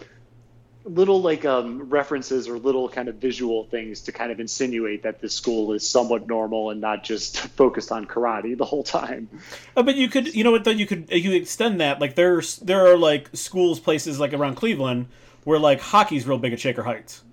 little 0.86 1.22
like 1.22 1.46
um, 1.46 1.90
references 1.90 2.48
or 2.48 2.58
little 2.58 2.90
kind 2.90 3.10
of 3.10 3.16
visual 3.16 3.66
things 3.66 4.02
to 4.02 4.12
kind 4.12 4.32
of 4.32 4.40
insinuate 4.40 5.04
that 5.04 5.20
this 5.20 5.34
school 5.34 5.74
is 5.74 5.88
somewhat 5.88 6.28
normal 6.28 6.70
and 6.70 6.82
not 6.82 7.04
just 7.04 7.40
focused 7.58 7.92
on 7.92 8.06
karate 8.06 8.58
the 8.58 8.66
whole 8.66 8.84
time. 8.84 9.30
Uh, 9.76 9.84
but 9.84 9.96
you 9.96 10.10
could, 10.10 10.34
you 10.34 10.44
know 10.44 10.52
what? 10.52 10.64
Though 10.64 10.72
you 10.72 10.86
could 10.86 11.10
you 11.12 11.34
extend 11.34 11.82
that. 11.82 12.00
Like 12.00 12.16
there's 12.16 12.58
there 12.58 12.88
are 12.88 12.98
like 12.98 13.30
schools, 13.34 13.80
places 13.80 14.20
like 14.20 14.34
around 14.34 14.56
Cleveland 14.56 15.08
where 15.44 15.60
like 15.60 15.80
hockey's 15.80 16.28
real 16.28 16.38
big 16.38 16.54
at 16.54 16.60
Shaker 16.60 16.84
Heights, 16.84 17.24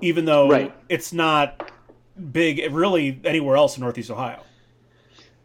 even 0.00 0.24
though 0.24 0.48
right. 0.48 0.74
it's 0.88 1.12
not 1.12 1.70
big 2.32 2.72
really 2.72 3.20
anywhere 3.24 3.56
else 3.56 3.76
in 3.76 3.82
Northeast 3.82 4.10
Ohio. 4.10 4.42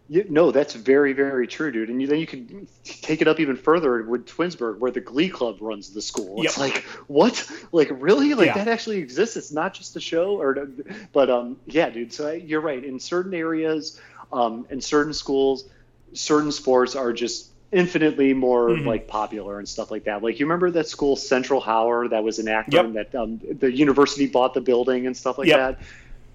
Yeah, 0.09 0.23
no, 0.29 0.51
that's 0.51 0.73
very, 0.73 1.13
very 1.13 1.47
true, 1.47 1.71
dude. 1.71 1.89
And 1.89 2.01
you, 2.01 2.07
then 2.07 2.19
you 2.19 2.27
can 2.27 2.67
take 2.83 3.21
it 3.21 3.27
up 3.27 3.39
even 3.39 3.55
further 3.55 4.03
with 4.03 4.27
Twinsburg, 4.27 4.79
where 4.79 4.91
the 4.91 4.99
Glee 4.99 5.29
Club 5.29 5.57
runs 5.61 5.93
the 5.93 6.01
school. 6.01 6.37
Yep. 6.37 6.45
It's 6.45 6.57
like, 6.57 6.83
what? 7.07 7.49
Like, 7.71 7.89
really? 7.91 8.33
Like 8.33 8.47
yeah. 8.47 8.55
that 8.55 8.67
actually 8.67 8.97
exists? 8.97 9.37
It's 9.37 9.51
not 9.51 9.73
just 9.73 9.95
a 9.95 10.01
show, 10.01 10.39
or 10.39 10.67
but 11.13 11.29
um, 11.29 11.57
yeah, 11.65 11.89
dude. 11.89 12.11
So 12.11 12.27
I, 12.27 12.33
you're 12.33 12.61
right. 12.61 12.83
In 12.83 12.99
certain 12.99 13.33
areas, 13.33 13.99
um, 14.31 14.67
in 14.69 14.81
certain 14.81 15.13
schools, 15.13 15.69
certain 16.11 16.51
sports 16.51 16.95
are 16.95 17.13
just 17.13 17.52
infinitely 17.73 18.33
more 18.33 18.69
mm-hmm. 18.69 18.87
like 18.87 19.07
popular 19.07 19.59
and 19.59 19.67
stuff 19.67 19.91
like 19.91 20.05
that. 20.05 20.23
Like 20.23 20.39
you 20.39 20.45
remember 20.45 20.71
that 20.71 20.87
school 20.87 21.15
Central 21.15 21.59
Howard 21.59 22.11
that 22.11 22.23
was 22.23 22.39
an 22.39 22.47
actor 22.47 22.77
yep. 22.77 22.85
and 22.85 22.95
that 22.95 23.15
um, 23.15 23.39
the 23.59 23.71
university 23.71 24.27
bought 24.27 24.53
the 24.53 24.61
building 24.61 25.07
and 25.07 25.15
stuff 25.17 25.37
like 25.37 25.47
yep. 25.47 25.79
that 25.79 25.85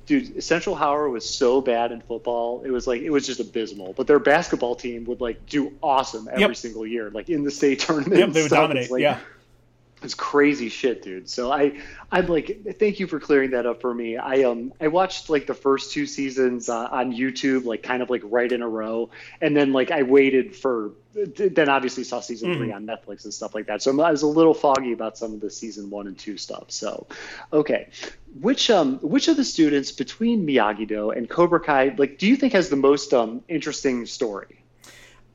dude, 0.08 0.42
Central 0.42 0.74
Howard 0.74 1.12
was 1.12 1.28
so 1.28 1.60
bad 1.60 1.92
in 1.92 2.00
football. 2.00 2.62
It 2.64 2.70
was 2.70 2.86
like 2.86 3.02
it 3.02 3.10
was 3.10 3.26
just 3.26 3.40
abysmal. 3.40 3.92
But 3.92 4.06
their 4.06 4.18
basketball 4.18 4.74
team 4.74 5.04
would 5.04 5.20
like 5.20 5.46
do 5.46 5.74
awesome 5.82 6.28
every 6.28 6.40
yep. 6.40 6.56
single 6.56 6.86
year, 6.86 7.10
like 7.10 7.28
in 7.28 7.44
the 7.44 7.50
state 7.50 7.78
tournament. 7.86 8.18
Yep, 8.18 8.30
they 8.30 8.42
would 8.42 8.50
dominate. 8.50 8.90
Like, 8.90 9.02
yeah. 9.02 9.20
It's 10.00 10.14
crazy 10.14 10.68
shit, 10.68 11.02
dude. 11.02 11.28
So 11.28 11.50
I, 11.50 11.80
I'm 12.12 12.28
like, 12.28 12.76
thank 12.78 13.00
you 13.00 13.08
for 13.08 13.18
clearing 13.18 13.50
that 13.50 13.66
up 13.66 13.80
for 13.80 13.92
me. 13.92 14.16
I 14.16 14.44
um, 14.44 14.72
I 14.80 14.86
watched 14.86 15.28
like 15.28 15.48
the 15.48 15.54
first 15.54 15.92
two 15.92 16.06
seasons 16.06 16.68
uh, 16.68 16.88
on 16.90 17.12
YouTube, 17.12 17.64
like 17.64 17.82
kind 17.82 18.00
of 18.00 18.08
like 18.08 18.22
right 18.24 18.50
in 18.50 18.62
a 18.62 18.68
row, 18.68 19.10
and 19.40 19.56
then 19.56 19.72
like 19.72 19.90
I 19.90 20.04
waited 20.04 20.54
for, 20.54 20.92
then 21.26 21.68
obviously 21.68 22.04
saw 22.04 22.20
season 22.20 22.56
three 22.56 22.72
on 22.72 22.86
Netflix 22.86 23.24
and 23.24 23.32
stuff 23.32 23.54
like 23.54 23.66
that. 23.66 23.82
So 23.82 23.90
I 24.00 24.10
was 24.10 24.22
a 24.22 24.26
little 24.26 24.54
foggy 24.54 24.92
about 24.92 25.18
some 25.18 25.32
of 25.32 25.40
the 25.40 25.50
season 25.50 25.90
one 25.90 26.06
and 26.06 26.18
two 26.18 26.36
stuff. 26.36 26.70
So, 26.70 27.06
okay, 27.52 27.88
which 28.40 28.70
um, 28.70 28.98
which 28.98 29.28
of 29.28 29.36
the 29.36 29.44
students 29.44 29.92
between 29.92 30.46
Miyagi 30.46 30.86
Do 30.86 31.10
and 31.10 31.28
Cobra 31.28 31.60
Kai, 31.60 31.94
like, 31.96 32.18
do 32.18 32.26
you 32.26 32.36
think 32.36 32.52
has 32.52 32.68
the 32.68 32.76
most 32.76 33.12
um 33.14 33.42
interesting 33.48 34.06
story? 34.06 34.62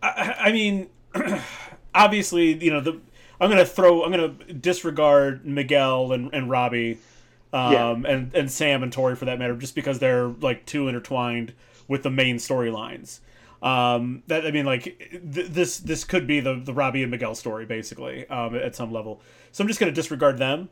I, 0.02 0.36
I 0.40 0.52
mean, 0.52 0.90
obviously, 1.96 2.64
you 2.64 2.72
know 2.72 2.82
the 2.82 3.00
I'm 3.44 3.50
gonna 3.50 3.66
throw. 3.66 4.04
I'm 4.04 4.12
gonna 4.12 4.30
disregard 4.54 5.46
Miguel 5.46 6.14
and, 6.14 6.34
and 6.34 6.50
Robbie, 6.50 6.98
um, 7.52 7.74
yeah. 7.74 8.12
and 8.12 8.34
and 8.34 8.52
Sam 8.52 8.84
and 8.84 8.94
Tori 8.94 9.16
for 9.16 9.26
that 9.26 9.40
matter, 9.40 9.56
just 9.56 9.76
because 9.76 10.00
they're 10.00 10.28
like 10.28 10.66
too 10.66 10.88
intertwined 10.88 11.54
with 11.88 12.04
the 12.04 12.10
main 12.10 12.38
storylines. 12.38 13.20
Um, 13.64 14.24
that 14.28 14.45
I 14.45 14.51
mean, 14.51 14.66
like 14.66 14.84
th- 14.84 15.47
this 15.47 15.78
this 15.78 16.03
could 16.03 16.28
be 16.28 16.41
the 16.41 16.55
the 16.55 16.74
Robbie 16.74 17.01
and 17.01 17.09
Miguel 17.09 17.34
story 17.34 17.66
basically 17.66 18.28
um, 18.28 18.55
at 18.55 18.76
some 18.76 18.91
level. 18.91 19.22
So 19.53 19.64
I'm 19.64 19.70
just 19.70 19.80
gonna 19.80 19.93
disregard 19.93 20.38
them, 20.38 20.70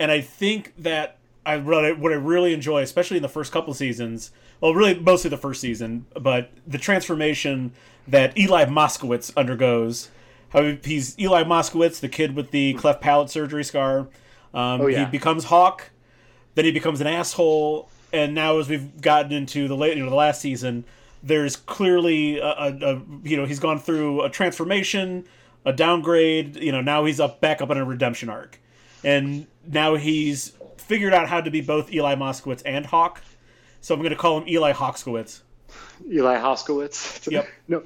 and 0.00 0.10
I 0.10 0.20
think 0.20 0.74
that 0.78 1.18
I 1.46 1.58
what 1.58 1.84
I, 1.84 1.92
what 1.92 2.10
I 2.10 2.16
really 2.16 2.52
enjoy, 2.52 2.82
especially 2.82 3.18
in 3.18 3.22
the 3.22 3.28
first 3.28 3.52
couple 3.52 3.72
seasons, 3.72 4.32
well, 4.60 4.74
really 4.74 4.98
mostly 4.98 5.30
the 5.30 5.36
first 5.36 5.60
season, 5.60 6.06
but 6.20 6.50
the 6.66 6.78
transformation 6.78 7.72
that 8.08 8.36
Eli 8.36 8.64
Moskowitz 8.64 9.32
undergoes 9.36 10.10
how 10.50 10.76
he's 10.82 11.18
Eli 11.18 11.44
Moskowitz, 11.44 12.00
the 12.00 12.08
kid 12.08 12.34
with 12.34 12.50
the 12.50 12.74
cleft 12.74 13.00
palate 13.00 13.30
surgery 13.30 13.64
scar. 13.64 14.08
Um, 14.52 14.80
oh, 14.80 14.86
yeah. 14.86 15.04
He 15.04 15.10
becomes 15.10 15.44
Hawk, 15.44 15.90
then 16.54 16.64
he 16.64 16.70
becomes 16.70 17.00
an 17.00 17.06
asshole, 17.06 17.88
and 18.12 18.34
now 18.34 18.58
as 18.58 18.68
we've 18.68 19.00
gotten 19.00 19.32
into 19.32 19.68
the 19.68 19.76
late, 19.76 19.96
you 19.96 20.02
know, 20.04 20.10
the 20.10 20.16
last 20.16 20.40
season, 20.40 20.84
there's 21.24 21.56
clearly 21.56 22.38
a, 22.38 22.46
a, 22.46 22.68
a, 22.68 23.02
you 23.22 23.36
know 23.36 23.46
he's 23.46 23.58
gone 23.58 23.78
through 23.78 24.22
a 24.22 24.30
transformation, 24.30 25.24
a 25.64 25.72
downgrade. 25.72 26.56
You 26.56 26.70
know 26.70 26.80
now 26.80 27.04
he's 27.04 27.18
up 27.18 27.40
back 27.40 27.62
up 27.62 27.70
on 27.70 27.78
a 27.78 27.84
redemption 27.84 28.28
arc, 28.28 28.60
and 29.02 29.46
now 29.66 29.96
he's 29.96 30.52
figured 30.76 31.14
out 31.14 31.28
how 31.28 31.40
to 31.40 31.50
be 31.50 31.62
both 31.62 31.92
Eli 31.92 32.14
Moskowitz 32.14 32.62
and 32.64 32.84
Hawk. 32.84 33.22
So 33.80 33.94
I'm 33.94 34.00
going 34.00 34.10
to 34.10 34.16
call 34.16 34.38
him 34.38 34.48
Eli 34.48 34.72
Hawkskowitz. 34.72 35.40
Eli 36.10 36.36
Hawkskowitz. 36.38 37.30
Yep. 37.30 37.48
No, 37.68 37.82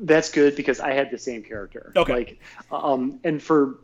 that's 0.00 0.30
good 0.30 0.56
because 0.56 0.80
I 0.80 0.92
had 0.92 1.10
the 1.10 1.18
same 1.18 1.42
character. 1.42 1.92
Okay. 1.96 2.12
Like, 2.12 2.40
um, 2.70 3.20
and 3.24 3.42
for 3.42 3.78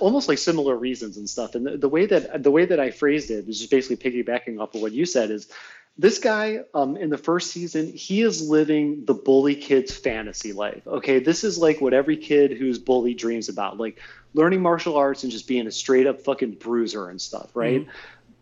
almost 0.00 0.28
like 0.28 0.38
similar 0.38 0.76
reasons 0.76 1.16
and 1.16 1.28
stuff. 1.28 1.54
And 1.54 1.66
the, 1.66 1.76
the 1.76 1.88
way 1.88 2.06
that 2.06 2.42
the 2.42 2.50
way 2.50 2.64
that 2.64 2.80
I 2.80 2.90
phrased 2.90 3.30
it 3.30 3.48
is 3.48 3.58
just 3.58 3.70
basically 3.70 3.96
piggybacking 3.96 4.60
off 4.60 4.74
of 4.74 4.82
what 4.82 4.92
you 4.92 5.06
said 5.06 5.30
is 5.30 5.48
this 5.96 6.18
guy 6.18 6.60
um, 6.74 6.96
in 6.96 7.10
the 7.10 7.18
first 7.18 7.50
season 7.50 7.92
he 7.92 8.22
is 8.22 8.48
living 8.48 9.04
the 9.04 9.14
bully 9.14 9.54
kid's 9.54 9.96
fantasy 9.96 10.52
life 10.52 10.86
okay? 10.86 11.18
This 11.18 11.44
is 11.44 11.58
like 11.58 11.80
what 11.80 11.94
every 11.94 12.16
kid 12.16 12.52
who's 12.52 12.78
bully 12.78 13.14
dreams 13.14 13.48
about 13.48 13.78
like 13.78 14.00
learning 14.32 14.62
martial 14.62 14.96
arts 14.96 15.22
and 15.22 15.32
just 15.32 15.46
being 15.46 15.66
a 15.66 15.70
straight 15.70 16.06
up 16.06 16.20
fucking 16.22 16.52
bruiser 16.54 17.08
and 17.08 17.20
stuff 17.20 17.50
right? 17.54 17.82
Mm-hmm. 17.82 17.90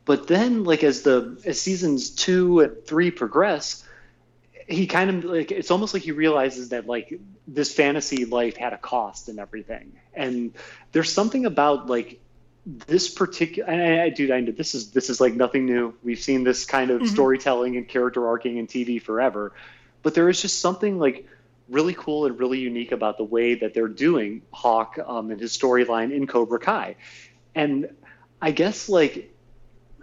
but 0.05 0.27
then 0.27 0.65
like 0.65 0.85
as 0.85 1.03
the 1.03 1.41
as 1.45 1.61
seasons 1.61 2.11
two 2.11 2.61
and 2.61 2.87
three 2.87 3.11
progress 3.11 3.85
he 4.69 4.87
kind 4.87 5.11
of 5.11 5.25
like 5.25 5.53
it's 5.53 5.71
almost 5.71 5.95
like 5.95 6.03
he 6.03 6.13
realizes 6.13 6.71
that 6.71 6.87
like 6.87 7.21
this 7.47 7.73
fantasy 7.73 8.25
life 8.25 8.57
had 8.57 8.73
a 8.73 8.79
cost 8.79 9.29
and 9.29 9.39
everything. 9.39 9.93
And 10.15 10.55
there's 10.93 11.13
something 11.13 11.45
about 11.47 11.89
like 11.89 12.21
this 12.65 13.09
particular 13.09 13.69
and 13.69 13.83
I, 13.83 14.05
I 14.05 14.09
dude 14.11 14.31
I 14.31 14.41
know 14.41 14.53
this 14.53 14.75
is 14.75 14.93
this 14.93 15.11
is 15.11 15.21
like 15.21 15.35
nothing 15.35 15.67
new. 15.67 15.95
We've 16.03 16.21
seen 16.21 16.45
this 16.45 16.65
kind 16.65 16.91
of 16.91 17.03
mm-hmm. 17.03 17.13
storytelling 17.13 17.77
and 17.77 17.89
character 17.89 18.27
arcing 18.27 18.57
in 18.57 18.67
tv 18.67 19.03
forever. 19.03 19.53
But 20.03 20.15
there 20.15 20.29
is 20.29 20.41
just 20.41 20.61
something 20.61 20.99
like 20.99 21.27
really 21.69 21.95
cool 21.95 22.27
and 22.27 22.39
really 22.39 22.59
unique 22.59 22.93
about 22.93 23.19
the 23.19 23.25
way 23.25 23.55
that 23.55 23.75
they're 23.75 23.89
doing 23.89 24.43
hawk 24.53 24.99
um, 25.05 25.31
and 25.31 25.41
his 25.41 25.57
storyline 25.57 26.13
in 26.13 26.27
cobra 26.27 26.59
kai. 26.59 26.97
And 27.55 27.89
i 28.41 28.51
guess 28.51 28.89
like 28.89 29.33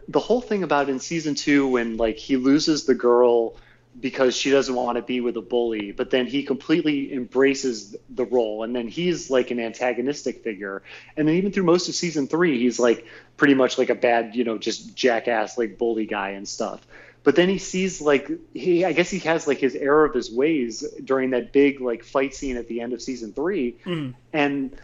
the 0.07 0.19
whole 0.19 0.41
thing 0.41 0.63
about 0.63 0.89
in 0.89 0.99
season 0.99 1.35
two 1.35 1.67
when 1.67 1.97
like 1.97 2.17
he 2.17 2.35
loses 2.35 2.85
the 2.85 2.95
girl 2.95 3.55
because 3.99 4.35
she 4.35 4.49
doesn't 4.51 4.75
want 4.75 4.97
to 4.97 5.01
be 5.01 5.19
with 5.21 5.35
a 5.37 5.41
bully 5.41 5.91
but 5.91 6.09
then 6.09 6.25
he 6.25 6.43
completely 6.43 7.13
embraces 7.13 7.95
the 8.09 8.25
role. 8.25 8.63
And 8.63 8.75
then 8.75 8.87
he's 8.87 9.29
like 9.29 9.51
an 9.51 9.59
antagonistic 9.59 10.43
figure. 10.43 10.83
And 11.17 11.27
then 11.27 11.35
even 11.35 11.51
through 11.51 11.63
most 11.63 11.89
of 11.89 11.95
season 11.95 12.27
three 12.27 12.59
he's 12.59 12.79
like 12.79 13.05
pretty 13.37 13.53
much 13.53 13.77
like 13.77 13.89
a 13.89 13.95
bad 13.95 14.35
you 14.35 14.43
know 14.43 14.57
just 14.57 14.95
jackass 14.95 15.57
like 15.57 15.77
bully 15.77 16.05
guy 16.05 16.31
and 16.31 16.47
stuff. 16.47 16.85
But 17.23 17.35
then 17.35 17.49
he 17.49 17.57
sees 17.57 18.01
like 18.01 18.29
he 18.53 18.85
i 18.85 18.93
guess 18.93 19.09
he 19.09 19.19
has 19.19 19.47
like 19.47 19.59
his 19.59 19.75
error 19.75 20.05
of 20.05 20.13
his 20.13 20.31
ways 20.31 20.83
during 21.03 21.31
that 21.31 21.51
big 21.51 21.81
like 21.81 22.03
fight 22.03 22.33
scene 22.33 22.57
at 22.57 22.67
the 22.67 22.81
end 22.81 22.93
of 22.93 23.01
season 23.01 23.33
3 23.33 23.75
mm. 23.85 24.13
and 24.31 24.75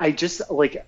i 0.00 0.10
just 0.10 0.50
like 0.50 0.86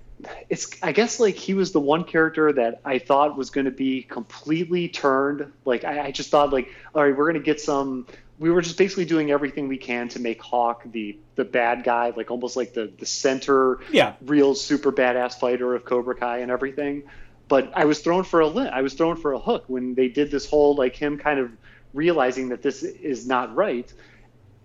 it's 0.48 0.70
I 0.82 0.92
guess 0.92 1.20
like 1.20 1.36
he 1.36 1.54
was 1.54 1.72
the 1.72 1.80
one 1.80 2.04
character 2.04 2.52
that 2.52 2.80
I 2.84 2.98
thought 2.98 3.36
was 3.36 3.50
going 3.50 3.66
to 3.66 3.70
be 3.70 4.02
completely 4.02 4.88
turned. 4.88 5.52
Like 5.64 5.84
I, 5.84 6.06
I, 6.06 6.10
just 6.10 6.30
thought 6.30 6.52
like, 6.52 6.68
all 6.94 7.02
right, 7.04 7.16
we're 7.16 7.30
going 7.30 7.40
to 7.40 7.44
get 7.44 7.60
some. 7.60 8.06
We 8.38 8.50
were 8.50 8.62
just 8.62 8.78
basically 8.78 9.04
doing 9.04 9.30
everything 9.30 9.68
we 9.68 9.78
can 9.78 10.08
to 10.10 10.20
make 10.20 10.42
Hawk 10.42 10.82
the 10.86 11.18
the 11.34 11.44
bad 11.44 11.84
guy, 11.84 12.12
like 12.16 12.30
almost 12.30 12.56
like 12.56 12.74
the 12.74 12.92
the 12.98 13.06
center, 13.06 13.78
yeah, 13.90 14.14
real 14.22 14.54
super 14.54 14.92
badass 14.92 15.38
fighter 15.38 15.74
of 15.74 15.84
Cobra 15.84 16.14
Kai 16.14 16.38
and 16.38 16.50
everything. 16.50 17.04
But 17.48 17.72
I 17.74 17.84
was 17.86 18.00
thrown 18.00 18.24
for 18.24 18.40
a 18.40 18.48
I 18.48 18.82
was 18.82 18.94
thrown 18.94 19.16
for 19.16 19.32
a 19.32 19.38
hook 19.38 19.64
when 19.68 19.94
they 19.94 20.08
did 20.08 20.30
this 20.30 20.48
whole 20.48 20.74
like 20.74 20.96
him 20.96 21.18
kind 21.18 21.40
of 21.40 21.50
realizing 21.94 22.50
that 22.50 22.62
this 22.62 22.82
is 22.82 23.26
not 23.26 23.54
right 23.54 23.92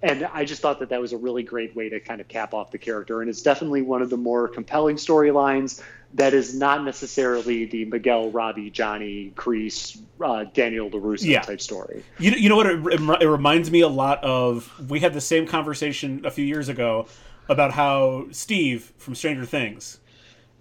and 0.03 0.25
I 0.33 0.43
just 0.43 0.61
thought 0.61 0.79
that 0.79 0.89
that 0.89 0.99
was 0.99 1.13
a 1.13 1.17
really 1.17 1.43
great 1.43 1.75
way 1.75 1.87
to 1.87 1.99
kind 2.01 2.19
of 2.19 2.27
cap 2.27 2.53
off 2.53 2.71
the 2.71 2.77
character, 2.77 3.21
and 3.21 3.29
it's 3.29 3.41
definitely 3.41 3.81
one 3.81 4.01
of 4.01 4.09
the 4.09 4.17
more 4.17 4.49
compelling 4.49 4.97
storylines. 4.97 5.81
That 6.15 6.33
is 6.33 6.53
not 6.53 6.83
necessarily 6.83 7.65
the 7.65 7.85
Miguel, 7.85 8.29
Robbie, 8.29 8.69
Johnny, 8.69 9.31
Kreese, 9.35 9.99
uh, 10.21 10.43
Daniel 10.53 10.91
LaRusso 10.91 11.23
yeah. 11.25 11.41
type 11.41 11.61
story. 11.61 12.03
You, 12.19 12.31
you 12.31 12.49
know 12.49 12.57
what? 12.57 12.67
It, 12.67 13.21
it 13.21 13.27
reminds 13.27 13.71
me 13.71 13.81
a 13.81 13.87
lot 13.87 14.23
of. 14.23 14.71
We 14.89 14.99
had 14.99 15.13
the 15.13 15.21
same 15.21 15.47
conversation 15.47 16.25
a 16.25 16.29
few 16.31 16.45
years 16.45 16.69
ago 16.69 17.07
about 17.49 17.71
how 17.71 18.27
Steve 18.31 18.91
from 18.97 19.15
Stranger 19.15 19.45
Things 19.45 19.99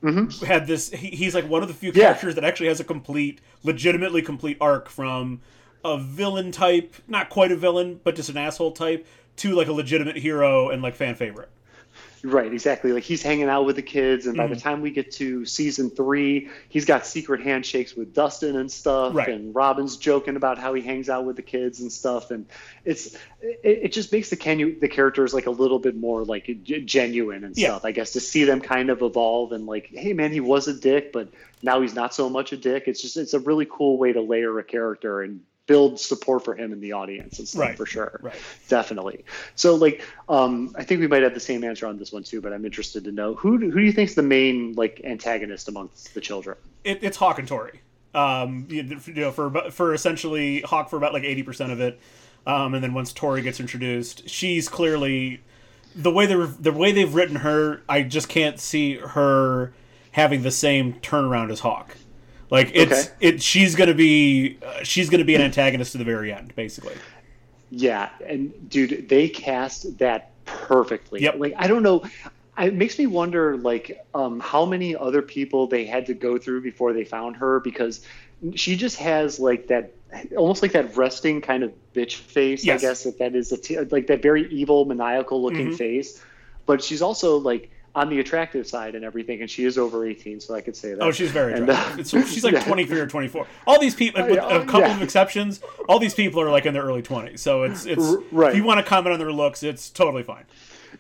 mm-hmm. 0.03 0.45
had 0.45 0.67
this. 0.69 0.91
He, 0.91 1.09
he's 1.09 1.35
like 1.35 1.49
one 1.49 1.63
of 1.63 1.69
the 1.69 1.75
few 1.75 1.93
characters 1.93 2.35
yeah. 2.35 2.41
that 2.41 2.45
actually 2.45 2.69
has 2.69 2.79
a 2.81 2.85
complete, 2.85 3.41
legitimately 3.65 4.23
complete 4.23 4.57
arc 4.61 4.89
from 4.89 5.41
a 5.85 5.99
villain 5.99 6.53
type, 6.53 6.95
not 7.09 7.29
quite 7.29 7.51
a 7.51 7.57
villain, 7.57 8.01
but 8.05 8.15
just 8.15 8.29
an 8.29 8.37
asshole 8.37 8.73
type, 8.73 9.07
to 9.37 9.55
like 9.55 9.69
a 9.69 9.73
legitimate 9.73 10.17
hero 10.17 10.71
and 10.71 10.83
like 10.83 10.95
fan 10.95 11.15
favorite. 11.15 11.49
Right, 12.25 12.53
exactly. 12.53 12.93
Like 12.93 13.03
he's 13.03 13.21
hanging 13.21 13.49
out 13.49 13.67
with 13.67 13.75
the 13.75 13.83
kids, 13.83 14.29
and 14.29 14.37
by 14.37 14.45
Mm-hmm. 14.45 14.55
the 14.55 14.61
time 14.61 14.81
we 14.81 14.93
get 14.93 15.11
to 15.13 15.45
season 15.45 15.91
three, 15.91 16.49
he's 16.69 16.85
got 16.85 17.05
secret 17.05 17.41
handshakes 17.43 17.97
with 17.97 18.15
Dustin 18.15 18.55
and 18.57 18.71
stuff. 18.71 19.13
Right. 19.17 19.29
And 19.29 19.53
Robin's 19.53 19.97
joking 19.97 20.37
about 20.37 20.57
how 20.57 20.73
he 20.73 20.83
hangs 20.83 21.09
out 21.09 21.25
with 21.25 21.35
the 21.35 21.43
kids 21.43 21.81
and 21.81 21.91
stuff. 21.93 22.31
And 22.31 22.47
it's 22.85 23.17
it, 23.41 23.61
it 23.65 23.93
just 23.93 24.13
makes 24.13 24.31
the 24.31 24.37
Kenu 24.37 24.79
the 24.79 24.87
characters 24.87 25.35
like 25.35 25.47
a 25.47 25.51
little 25.51 25.81
bit 25.81 25.97
more 25.97 26.25
like 26.25 26.49
genuine 26.63 27.43
and 27.43 27.57
Yeah. 27.59 27.71
stuff. 27.71 27.85
I 27.85 27.91
guess 27.91 28.13
to 28.13 28.21
see 28.21 28.45
them 28.45 28.61
kind 28.61 28.89
of 28.91 29.03
evolve 29.03 29.51
and 29.51 29.67
like, 29.67 29.89
hey 29.93 30.13
man, 30.13 30.31
he 30.31 30.39
was 30.39 30.69
a 30.69 30.75
dick, 30.75 31.13
but 31.13 31.27
now 31.61 31.81
he's 31.81 31.95
not 31.95 32.15
so 32.15 32.31
much 32.31 32.53
a 32.53 32.57
dick. 32.57 32.85
It's 32.87 33.03
just 33.03 33.17
it's 33.17 33.35
a 33.35 33.41
really 33.41 33.67
cool 33.69 33.99
way 33.99 34.13
to 34.13 34.21
layer 34.21 34.57
a 34.61 34.65
character 34.65 35.23
and 35.23 35.41
build 35.67 35.99
support 36.01 36.45
for 36.45 36.55
him 36.55 36.73
in 36.73 36.81
the 36.81 36.93
audience 36.93 37.39
and 37.39 37.47
stuff 37.47 37.61
Right. 37.61 37.77
for 37.77 37.87
sure 37.87 38.19
Right. 38.23 38.35
definitely. 38.69 39.25
So 39.55 39.75
like, 39.77 40.03
um, 40.29 40.75
I 40.77 40.83
think 40.83 41.01
we 41.01 41.07
might 41.07 41.23
have 41.23 41.35
the 41.35 41.41
same 41.41 41.63
answer 41.63 41.87
on 41.87 41.99
this 41.99 42.13
one 42.13 42.25
too, 42.25 42.41
but 42.41 42.53
I'm 42.53 42.65
interested 42.65 43.05
to 43.05 43.13
know 43.13 43.35
who 43.35 43.59
do, 43.59 43.71
who 43.71 43.79
do 43.81 43.87
you 43.87 43.93
think's 43.93 44.15
the 44.15 44.23
main 44.23 44.73
like 44.75 45.01
antagonist 45.05 45.69
amongst 45.69 46.15
the 46.15 46.21
children? 46.21 46.57
It, 46.85 46.99
it's 47.03 47.17
Hawk 47.17 47.39
and 47.39 47.47
Tori. 47.47 47.81
Um, 48.15 48.67
you 48.69 48.83
know, 49.15 49.31
for 49.31 49.71
for 49.71 49.95
essentially 49.95 50.61
Hawk 50.63 50.91
for 50.91 50.97
about 50.99 51.15
like 51.15 51.23
eighty 51.25 51.43
percent 51.43 51.73
of 51.73 51.81
it, 51.81 51.99
um, 52.47 52.75
and 52.75 52.85
then 52.85 52.93
once 52.93 53.11
Tori 53.13 53.41
gets 53.41 53.59
introduced, 53.59 54.29
she's 54.29 54.69
clearly 54.69 55.41
the 55.95 56.11
way 56.11 56.27
they 56.27 56.35
the 56.35 56.73
way 56.73 56.93
they've 56.93 57.15
written 57.15 57.37
her. 57.37 57.81
I 57.89 58.03
just 58.03 58.29
can't 58.29 58.61
see 58.61 58.97
her 58.97 59.73
having 60.11 60.43
the 60.43 60.51
same 60.51 60.95
turnaround 60.95 61.51
as 61.51 61.61
Hawk. 61.61 61.97
Like 62.53 62.71
it's 62.75 63.07
Okay. 63.09 63.09
it. 63.21 63.43
She's 63.43 63.75
gonna 63.75 63.95
be 63.95 64.59
uh, 64.65 64.83
she's 64.85 65.09
gonna 65.09 65.25
be 65.25 65.35
an 65.35 65.41
antagonist 65.41 65.93
to 65.93 65.99
the 65.99 66.05
very 66.05 66.31
end, 66.31 66.55
basically. 66.55 66.95
Yeah, 67.71 68.11
and 68.27 68.53
dude, 68.69 69.09
they 69.09 69.27
cast 69.31 69.97
that 69.99 70.33
perfectly. 70.45 71.23
Yep. 71.23 71.37
Like 71.39 71.55
I 71.57 71.67
don't 71.67 71.83
know. 71.83 72.05
It 72.59 72.75
makes 72.75 72.99
me 72.99 73.07
wonder, 73.07 73.57
like, 73.57 74.05
um, 74.15 74.39
how 74.39 74.67
many 74.67 74.95
other 74.95 75.23
people 75.23 75.67
they 75.67 75.87
had 75.87 76.05
to 76.07 76.13
go 76.15 76.37
through 76.37 76.61
before 76.61 76.93
they 76.93 77.05
found 77.05 77.37
her 77.37 77.61
because 77.61 78.05
she 78.55 78.77
just 78.77 78.99
has 78.99 79.41
like 79.41 79.69
that, 79.69 79.95
almost 80.37 80.61
like 80.61 80.73
that 80.73 80.95
resting 80.95 81.41
kind 81.41 81.63
of 81.63 81.73
bitch 81.95 82.17
face. 82.17 82.63
Yes. 82.67 82.85
I 82.85 82.87
guess 82.87 83.07
if 83.07 83.17
that 83.17 83.35
is 83.35 83.51
a 83.53 83.57
t- 83.57 83.81
like 83.81 84.07
that 84.09 84.21
very 84.21 84.47
evil, 84.53 84.85
maniacal 84.85 85.41
looking 85.43 85.69
Mhm. 85.71 85.79
face. 85.79 86.23
But 86.67 86.85
she's 86.85 87.01
also 87.01 87.39
like 87.39 87.71
on 87.95 88.09
the 88.09 88.21
attractive 88.21 88.67
side 88.67 88.95
and 88.95 89.05
everything, 89.05 89.41
and 89.43 89.51
she 89.51 89.65
is 89.65 89.77
over 89.77 90.07
eighteen, 90.07 90.41
so 90.41 90.55
I 90.55 90.61
could 90.61 90.75
say 90.77 90.95
that. 90.95 91.01
Oh, 91.03 91.11
she's 91.13 91.31
very 91.31 91.53
And, 91.53 91.69
attractive. 91.69 92.15
uh, 92.15 92.27
she's 92.27 92.43
like 92.45 92.55
yeah. 92.55 92.65
23 92.65 93.01
or 93.01 93.07
24. 93.07 93.47
All 93.67 93.79
these 93.79 93.95
people, 93.95 94.25
with 94.27 94.39
a 94.39 94.65
couple 94.65 94.81
yeah. 94.81 94.97
of 94.97 95.03
exceptions, 95.03 95.61
all 95.89 95.99
these 95.99 96.15
people 96.15 96.41
are 96.41 96.51
like 96.51 96.65
in 96.65 96.73
their 96.73 96.85
early 96.85 97.03
20s. 97.03 97.39
So 97.41 97.65
it's 97.65 97.85
it's 97.85 98.15
right. 98.31 98.51
if 98.53 98.57
you 98.57 98.65
want 98.65 98.79
to 98.79 98.85
comment 98.85 99.13
on 99.13 99.19
their 99.19 99.33
looks, 99.33 99.63
it's 99.63 99.91
totally 99.91 100.23
fine. 100.23 100.45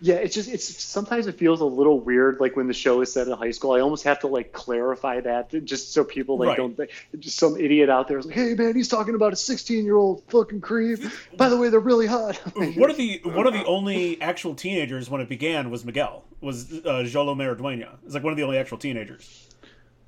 Yeah, 0.04 0.16
it's 0.16 0.34
just 0.34 0.48
it's 0.50 0.82
sometimes 0.82 1.28
it 1.28 1.38
feels 1.38 1.60
a 1.60 1.64
little 1.64 2.00
weird 2.00 2.40
like 2.40 2.56
when 2.56 2.66
the 2.66 2.74
show 2.74 3.00
is 3.02 3.12
set 3.12 3.28
in 3.28 3.34
high 3.34 3.52
school. 3.52 3.70
I 3.70 3.78
almost 3.80 4.02
have 4.02 4.18
to 4.20 4.26
like 4.26 4.52
clarify 4.52 5.20
that 5.20 5.64
just 5.64 5.92
so 5.92 6.02
people 6.02 6.38
like 6.38 6.48
Right. 6.48 6.56
don't 6.56 6.76
think 6.76 6.90
just 7.20 7.38
some 7.38 7.56
idiot 7.56 7.88
out 7.88 8.08
there 8.08 8.18
is 8.18 8.26
like, 8.26 8.34
"Hey 8.34 8.54
man, 8.54 8.74
he's 8.74 8.88
talking 8.88 9.14
about 9.14 9.32
a 9.32 9.36
16-year-old 9.36 10.24
fucking 10.26 10.60
creep." 10.60 10.98
By 11.36 11.48
the 11.48 11.56
way, 11.56 11.68
they're 11.68 11.78
really 11.78 12.08
hot. 12.08 12.34
One 12.56 12.90
of 12.90 12.96
the 12.96 13.20
one 13.22 13.46
of 13.46 13.52
the 13.52 13.64
only 13.64 14.20
actual 14.20 14.56
teenagers 14.56 15.08
when 15.08 15.20
it 15.20 15.28
began 15.28 15.70
was 15.70 15.84
Miguel. 15.84 16.24
Was 16.40 16.72
uh, 16.72 17.04
Xolo 17.06 17.36
Maridueña. 17.36 17.90
It's 18.04 18.14
like 18.14 18.24
one 18.24 18.32
of 18.32 18.36
the 18.36 18.42
only 18.42 18.58
actual 18.58 18.78
teenagers. 18.78 19.46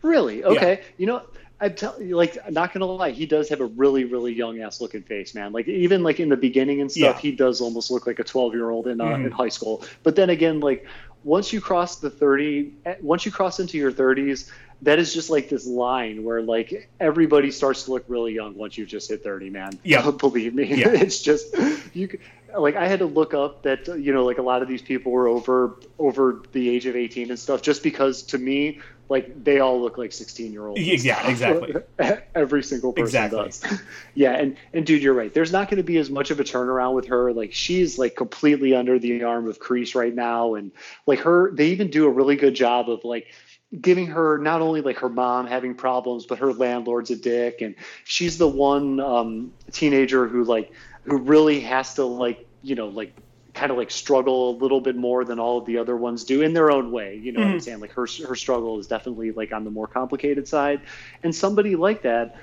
Really? 0.02 0.42
Okay. 0.42 0.82
You 0.98 1.06
know, 1.06 1.22
I 1.60 1.68
tell 1.68 2.00
you, 2.02 2.16
like, 2.16 2.36
I'm 2.46 2.52
not 2.52 2.72
gonna 2.72 2.86
lie, 2.86 3.10
he 3.10 3.26
does 3.26 3.48
have 3.48 3.60
a 3.60 3.66
really, 3.66 4.04
really 4.04 4.32
young 4.32 4.60
ass 4.60 4.80
looking 4.80 5.02
face, 5.02 5.34
man. 5.34 5.52
Like, 5.52 5.68
even 5.68 6.02
like 6.02 6.20
in 6.20 6.28
the 6.28 6.36
beginning 6.36 6.80
and 6.80 6.90
stuff, 6.90 7.16
Yeah. 7.16 7.20
he 7.20 7.32
does 7.32 7.60
almost 7.60 7.90
look 7.90 8.06
like 8.06 8.18
a 8.18 8.24
12 8.24 8.54
year 8.54 8.70
old 8.70 8.86
in 8.88 9.00
uh, 9.00 9.04
Mhm. 9.04 9.26
in 9.26 9.30
high 9.32 9.48
school. 9.48 9.82
But 10.02 10.16
then 10.16 10.30
again, 10.30 10.60
like, 10.60 10.86
once 11.22 11.52
you 11.52 11.60
cross 11.60 11.96
the 12.00 12.10
30, 12.10 12.72
eh, 12.84 12.94
once 13.00 13.24
you 13.24 13.32
cross 13.32 13.60
into 13.60 13.78
your 13.78 13.92
30s, 13.92 14.50
that 14.82 14.98
is 14.98 15.14
just 15.14 15.30
like 15.30 15.48
this 15.48 15.66
line 15.66 16.24
where 16.24 16.42
like 16.42 16.90
everybody 17.00 17.50
starts 17.50 17.84
to 17.84 17.92
look 17.92 18.04
really 18.08 18.34
young 18.34 18.54
once 18.56 18.76
you 18.76 18.84
just 18.84 19.08
hit 19.08 19.22
30, 19.22 19.48
man. 19.48 19.78
Yeah. 19.84 20.10
believe 20.18 20.54
me, 20.54 20.66
Yeah. 20.74 20.88
it's 20.92 21.22
just 21.22 21.54
you. 21.94 22.18
Like 22.56 22.76
I 22.76 22.86
had 22.86 22.98
to 23.00 23.06
look 23.06 23.34
up 23.34 23.62
that 23.62 23.88
you 23.98 24.12
know 24.12 24.24
like 24.24 24.38
a 24.38 24.42
lot 24.42 24.62
of 24.62 24.68
these 24.68 24.82
people 24.82 25.10
were 25.12 25.26
over 25.26 25.76
over 25.98 26.42
the 26.52 26.68
age 26.68 26.86
of 26.86 26.94
18 26.94 27.30
and 27.30 27.38
stuff 27.38 27.62
just 27.62 27.82
because 27.82 28.22
to 28.24 28.38
me 28.38 28.78
like 29.08 29.44
they 29.44 29.60
all 29.60 29.80
look 29.80 29.98
like 29.98 30.12
16 30.12 30.52
year 30.52 30.66
olds. 30.66 30.80
Yeah, 30.80 31.28
exactly. 31.28 31.74
Every 32.34 32.62
single 32.62 32.92
person 32.92 33.04
Exactly. 33.24 33.44
does. 33.44 33.80
Yeah, 34.14 34.32
and 34.32 34.56
and 34.72 34.86
dude, 34.86 35.02
you're 35.02 35.14
right. 35.14 35.32
There's 35.34 35.52
not 35.52 35.68
going 35.68 35.78
to 35.78 35.84
be 35.84 35.98
as 35.98 36.08
much 36.08 36.30
of 36.30 36.38
a 36.38 36.44
turnaround 36.44 36.94
with 36.94 37.08
her. 37.08 37.32
Like 37.32 37.52
she's 37.52 37.98
like 37.98 38.14
completely 38.16 38.74
under 38.74 38.98
the 38.98 39.24
arm 39.24 39.48
of 39.48 39.58
Kreese 39.58 39.94
right 39.94 40.14
now, 40.14 40.54
and 40.54 40.70
like 41.06 41.18
her, 41.20 41.50
they 41.52 41.68
even 41.70 41.90
do 41.90 42.06
a 42.06 42.10
really 42.10 42.36
good 42.36 42.54
job 42.54 42.88
of 42.88 43.04
like 43.04 43.26
giving 43.80 44.06
her 44.06 44.38
not 44.38 44.62
only 44.62 44.80
like 44.82 44.98
her 44.98 45.08
mom 45.08 45.46
having 45.48 45.74
problems, 45.74 46.26
but 46.26 46.38
her 46.38 46.52
landlord's 46.52 47.10
a 47.10 47.16
dick, 47.16 47.60
and 47.60 47.74
she's 48.04 48.38
the 48.38 48.48
one 48.48 49.00
um, 49.00 49.52
teenager 49.72 50.28
who 50.28 50.44
like 50.44 50.72
who 51.02 51.18
really 51.18 51.60
has 51.60 51.94
to 51.94 52.04
like 52.04 52.46
you 52.62 52.74
know 52.76 52.88
like 52.88 53.16
kind 53.54 53.70
of 53.70 53.78
like 53.78 53.90
struggle 53.90 54.50
a 54.50 54.56
little 54.58 54.80
bit 54.80 54.96
more 54.96 55.24
than 55.24 55.38
all 55.38 55.58
of 55.58 55.64
the 55.64 55.78
other 55.78 55.96
ones 55.96 56.24
do 56.24 56.42
in 56.42 56.52
their 56.52 56.70
own 56.70 56.90
way. 56.90 57.16
You 57.16 57.32
know 57.32 57.40
what 57.40 57.50
I'm 57.50 57.58
Mhm. 57.58 57.62
saying? 57.62 57.80
Like 57.80 57.92
her 57.92 58.06
her 58.26 58.34
struggle 58.34 58.78
is 58.80 58.88
definitely 58.88 59.30
like 59.32 59.52
on 59.52 59.64
the 59.64 59.70
more 59.70 59.86
complicated 59.86 60.48
side, 60.48 60.80
and 61.22 61.34
somebody 61.34 61.76
like 61.76 62.02
that 62.02 62.36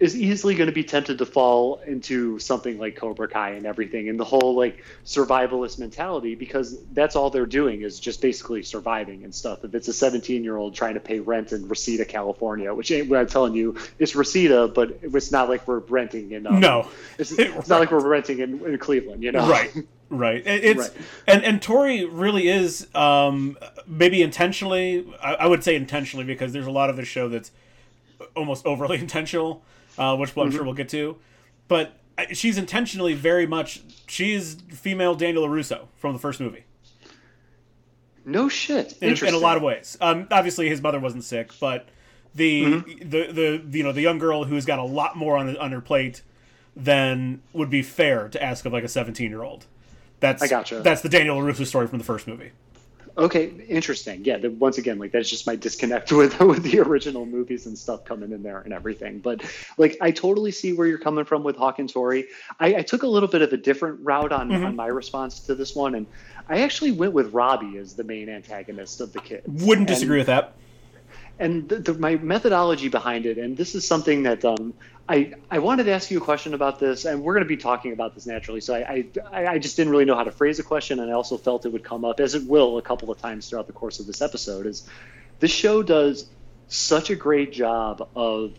is 0.00 0.16
easily 0.16 0.54
going 0.54 0.66
to 0.66 0.72
be 0.72 0.82
tempted 0.82 1.18
to 1.18 1.26
fall 1.26 1.78
into 1.86 2.38
something 2.38 2.78
like 2.78 2.96
Cobra 2.96 3.28
Kai 3.28 3.50
and 3.50 3.66
everything, 3.66 4.08
and 4.08 4.18
the 4.18 4.24
whole 4.24 4.54
like 4.56 4.82
survivalist 5.04 5.78
mentality 5.78 6.34
because 6.34 6.82
that's 6.92 7.16
all 7.16 7.28
they're 7.28 7.44
doing 7.44 7.82
is 7.82 8.00
just 8.00 8.22
basically 8.22 8.62
surviving 8.62 9.24
and 9.24 9.34
stuff. 9.34 9.62
If 9.62 9.74
it's 9.74 9.88
a 9.88 9.92
17 9.92 10.42
year 10.42 10.56
old 10.56 10.74
trying 10.74 10.94
to 10.94 11.00
pay 11.00 11.20
rent 11.20 11.52
in 11.52 11.68
Reseda, 11.68 12.06
California, 12.06 12.72
which 12.74 12.90
ain't 12.90 13.10
what 13.10 13.18
I'm 13.20 13.26
telling 13.26 13.54
you, 13.54 13.76
it's 13.98 14.16
Reseda, 14.16 14.68
but 14.68 15.00
it's 15.02 15.30
not 15.30 15.50
like 15.50 15.68
we're 15.68 15.80
renting 15.80 16.32
in. 16.32 16.46
Um, 16.46 16.60
No. 16.60 16.88
it's, 17.18 17.30
it's 17.38 17.68
not 17.68 17.78
like 17.78 17.90
we're 17.90 18.00
renting 18.00 18.38
in, 18.38 18.64
in 18.64 18.78
Cleveland, 18.78 19.22
you 19.22 19.32
know? 19.32 19.46
Right. 19.46 19.70
Right. 20.10 20.42
It's 20.44 20.88
Right. 20.88 20.90
and 21.28 21.44
and 21.44 21.62
Tori 21.62 22.04
really 22.04 22.48
is 22.48 22.92
um, 22.96 23.56
maybe 23.86 24.22
intentionally. 24.22 25.06
I, 25.22 25.34
I 25.34 25.46
would 25.46 25.62
say 25.62 25.76
intentionally 25.76 26.24
because 26.26 26.52
there's 26.52 26.66
a 26.66 26.70
lot 26.72 26.90
of 26.90 26.96
the 26.96 27.04
show 27.04 27.28
that's 27.28 27.52
almost 28.36 28.66
overly 28.66 28.98
intentional, 29.06 29.62
uh, 29.96 30.16
which 30.16 30.36
I'm 30.36 30.48
Mm-hmm. 30.48 30.56
sure 30.56 30.64
we'll 30.64 30.74
get 30.74 30.88
to. 30.90 31.16
But 31.68 31.92
she's 32.32 32.58
intentionally 32.58 33.14
very 33.14 33.46
much. 33.46 33.82
She 34.08 34.32
is 34.32 34.56
female 34.70 35.14
Daniel 35.14 35.48
Russo 35.48 35.88
from 35.96 36.12
the 36.12 36.18
first 36.18 36.40
movie 36.40 36.64
No 38.24 38.48
shit. 38.48 38.94
in, 39.00 39.16
in 39.26 39.34
a 39.34 39.38
lot 39.38 39.56
of 39.56 39.62
ways. 39.62 39.96
Um, 40.00 40.26
obviously, 40.30 40.68
his 40.68 40.82
mother 40.82 40.98
wasn't 41.00 41.24
sick, 41.24 41.52
but 41.60 41.88
the 42.34 42.62
Mm-hmm. 42.64 43.08
the 43.08 43.32
the 43.70 43.78
you 43.78 43.84
know 43.84 43.92
the 43.92 44.02
young 44.02 44.18
girl 44.18 44.44
who's 44.44 44.64
got 44.64 44.78
a 44.78 44.84
lot 44.84 45.16
more 45.16 45.36
on 45.36 45.56
on 45.56 45.72
her 45.72 45.80
plate 45.80 46.22
than 46.76 47.42
would 47.52 47.70
be 47.70 47.82
fair 47.82 48.28
to 48.28 48.42
ask 48.42 48.64
of 48.64 48.72
like 48.72 48.84
a 48.84 48.88
17 48.88 49.30
year 49.30 49.42
old. 49.42 49.66
That's 50.20 50.42
I 50.42 50.48
gotcha. 50.48 50.80
That's 50.80 51.00
the 51.02 51.08
Daniel 51.08 51.36
LaRusso 51.38 51.66
story 51.66 51.86
from 51.86 51.98
the 51.98 52.04
first 52.04 52.26
movie. 52.26 52.52
Okay, 53.18 53.50
interesting. 53.68 54.24
Yeah, 54.24 54.38
the, 54.38 54.50
once 54.50 54.78
again, 54.78 54.98
like 54.98 55.10
that's 55.12 55.28
just 55.28 55.46
my 55.46 55.56
disconnect 55.56 56.12
with 56.20 56.38
with 56.40 56.62
the 56.62 56.78
original 56.80 57.26
movies 57.26 57.66
and 57.66 57.76
stuff 57.76 58.04
coming 58.04 58.30
in 58.32 58.42
there 58.42 58.60
and 58.60 58.72
everything. 58.72 59.18
But 59.18 59.42
like, 59.76 59.96
I 60.00 60.10
totally 60.12 60.52
see 60.52 60.72
where 60.72 60.86
you're 60.86 60.98
coming 60.98 61.24
from 61.24 61.42
with 61.42 61.56
Hawk 61.56 61.78
and 61.80 61.88
Tori. 61.92 62.26
I, 62.60 62.76
I 62.76 62.82
took 62.82 63.02
a 63.02 63.08
little 63.08 63.28
bit 63.28 63.42
of 63.42 63.52
a 63.52 63.56
different 63.56 64.00
route 64.04 64.32
on, 64.32 64.48
Mm-hmm. 64.50 64.64
on 64.64 64.76
my 64.76 64.86
response 64.86 65.40
to 65.40 65.54
this 65.54 65.74
one, 65.74 65.94
and 65.96 66.06
I 66.48 66.60
actually 66.60 66.92
went 66.92 67.12
with 67.12 67.32
Robbie 67.34 67.78
as 67.78 67.94
the 67.94 68.04
main 68.04 68.28
antagonist 68.28 69.00
of 69.00 69.12
the 69.12 69.20
kids. 69.20 69.64
Wouldn't 69.64 69.88
disagree 69.88 70.18
with 70.18 70.26
that. 70.28 70.54
and 71.38 71.68
the, 71.68 71.76
the, 71.78 71.94
my 71.94 72.16
methodology 72.16 72.88
behind 72.88 73.26
it, 73.26 73.38
and 73.38 73.56
this 73.56 73.74
is 73.74 73.86
something 73.86 74.22
that 74.22 74.44
um, 74.44 74.72
I 75.10 75.34
I 75.50 75.58
wanted 75.58 75.84
to 75.84 75.90
ask 75.90 76.08
you 76.12 76.18
a 76.18 76.20
question 76.20 76.54
about 76.54 76.78
this, 76.78 77.04
and 77.04 77.22
we're 77.22 77.34
going 77.34 77.42
to 77.42 77.48
be 77.48 77.56
talking 77.56 77.92
about 77.92 78.14
this 78.14 78.26
naturally. 78.26 78.60
So 78.60 78.74
I, 78.74 79.06
I 79.32 79.46
I 79.48 79.58
just 79.58 79.76
didn't 79.76 79.90
really 79.90 80.04
know 80.04 80.14
how 80.14 80.22
to 80.22 80.30
phrase 80.30 80.60
a 80.60 80.62
question, 80.62 81.00
and 81.00 81.10
I 81.10 81.14
also 81.14 81.36
felt 81.36 81.66
it 81.66 81.72
would 81.72 81.82
come 81.82 82.04
up 82.04 82.20
as 82.20 82.36
it 82.36 82.46
will 82.46 82.78
a 82.78 82.82
couple 82.82 83.10
of 83.10 83.18
times 83.18 83.50
throughout 83.50 83.66
the 83.66 83.72
course 83.72 83.98
of 83.98 84.06
this 84.06 84.22
episode. 84.22 84.66
Is 84.66 84.88
this 85.40 85.50
show 85.50 85.82
does 85.82 86.28
such 86.68 87.10
a 87.10 87.16
great 87.16 87.52
job 87.52 88.08
of 88.14 88.54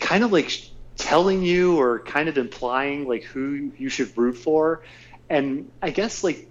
kind 0.00 0.22
of 0.22 0.32
like 0.32 0.52
telling 0.98 1.42
you 1.42 1.80
or 1.80 2.00
kind 2.00 2.28
of 2.28 2.36
implying 2.36 3.08
like 3.08 3.22
who 3.22 3.72
you 3.78 3.88
should 3.88 4.16
root 4.18 4.36
for, 4.36 4.82
and 5.30 5.70
I 5.80 5.90
guess 5.90 6.22
like 6.22 6.46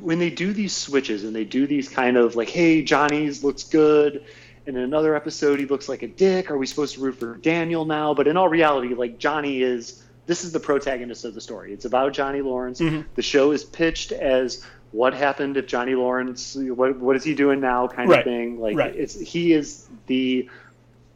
when 0.00 0.18
they 0.18 0.30
do 0.30 0.54
these 0.54 0.74
switches 0.74 1.24
and 1.24 1.36
they 1.36 1.44
do 1.44 1.66
these 1.66 1.90
kind 1.90 2.16
of 2.16 2.36
like, 2.36 2.48
hey, 2.48 2.80
Johnny's 2.82 3.44
looks 3.44 3.64
good, 3.64 4.24
in 4.68 4.76
another 4.76 5.16
episode 5.16 5.58
he 5.58 5.64
looks 5.66 5.88
like 5.88 6.02
a 6.02 6.08
dick. 6.08 6.50
Are 6.50 6.58
we 6.58 6.66
supposed 6.66 6.94
to 6.96 7.00
root 7.00 7.18
for 7.18 7.36
Daniel 7.38 7.86
now? 7.86 8.12
But 8.12 8.28
in 8.28 8.36
all 8.36 8.48
reality, 8.48 8.94
like 8.94 9.18
Johnny 9.18 9.62
is 9.62 10.04
this 10.26 10.44
is 10.44 10.52
the 10.52 10.60
protagonist 10.60 11.24
of 11.24 11.34
the 11.34 11.40
story. 11.40 11.72
It's 11.72 11.86
about 11.86 12.12
Johnny 12.12 12.42
Lawrence. 12.42 12.78
Mhm. 12.80 13.06
The 13.14 13.22
show 13.22 13.50
is 13.52 13.64
pitched 13.64 14.12
as 14.12 14.62
what 14.92 15.14
happened 15.14 15.56
if 15.56 15.66
Johnny 15.66 15.94
Lawrence 15.94 16.54
what 16.54 16.98
what 17.00 17.16
is 17.16 17.24
he 17.24 17.34
doing 17.34 17.60
now 17.60 17.88
kind 17.88 18.10
Right. 18.10 18.18
of 18.20 18.24
thing. 18.24 18.60
Like 18.60 18.76
Right. 18.76 18.94
it's 18.94 19.18
he 19.18 19.54
is 19.54 19.88
the 20.06 20.48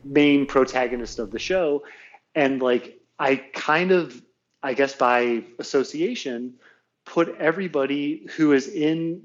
main 0.02 0.46
protagonist 0.46 1.18
of 1.18 1.30
the 1.30 1.38
show 1.38 1.84
and 2.34 2.60
like 2.62 2.98
I 3.18 3.36
kind 3.36 3.92
of 3.92 4.20
I 4.62 4.72
guess 4.74 4.94
by 4.94 5.42
association, 5.58 6.54
put 7.04 7.36
everybody 7.38 8.26
who 8.36 8.52
is 8.52 8.66
in 8.68 9.22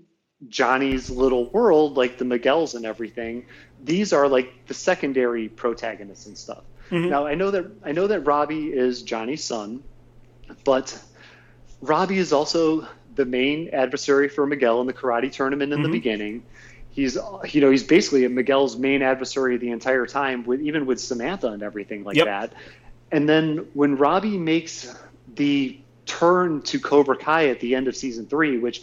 Johnny's 0.50 1.10
little 1.10 1.50
world, 1.50 1.98
like 1.98 2.18
the 2.18 2.26
Miguels 2.26 2.76
and 2.76 2.86
everything, 2.86 3.46
these 3.84 4.14
are 4.14 4.28
like 4.28 4.68
the 4.68 4.74
secondary 4.74 5.50
protagonists 5.50 6.28
and 6.28 6.38
stuff. 6.38 6.64
Mm-hmm. 6.90 7.10
Now 7.10 7.26
I 7.26 7.36
know 7.36 7.52
that 7.52 7.66
I 7.84 7.92
know 7.92 8.08
that 8.08 8.22
Robbie 8.22 8.68
is 8.68 9.02
Johnny's 9.02 9.44
son, 9.44 9.84
but 10.64 11.02
Robbie 11.82 12.18
is 12.18 12.32
also 12.32 12.88
the 13.16 13.26
main 13.26 13.70
adversary 13.74 14.30
for 14.30 14.46
Miguel 14.46 14.80
in 14.82 14.88
the 14.88 14.94
karate 14.94 15.32
tournament 15.32 15.74
in 15.74 15.80
mm-hmm. 15.80 15.92
the 15.92 15.98
beginning. 15.98 16.44
He's 16.92 17.18
you 17.50 17.62
know 17.62 17.70
he's 17.70 17.84
basically 17.84 18.28
Miguel's 18.28 18.78
main 18.78 19.02
adversary 19.02 19.58
the 19.58 19.72
entire 19.72 20.06
time, 20.06 20.46
with 20.46 20.62
even 20.62 20.86
with 20.86 21.00
Samantha 21.00 21.48
and 21.48 21.64
everything 21.64 22.04
like 22.04 22.16
yep. 22.16 22.26
that. 22.26 22.54
And 23.12 23.28
then 23.28 23.68
when 23.74 23.96
Robbie 23.96 24.38
makes 24.38 24.96
the 25.36 25.80
turn 26.06 26.62
to 26.64 26.80
Cobra 26.80 27.18
Kai 27.18 27.50
at 27.50 27.60
the 27.60 27.76
end 27.76 27.88
of 27.88 27.96
season 27.96 28.26
three, 28.26 28.58
which 28.58 28.82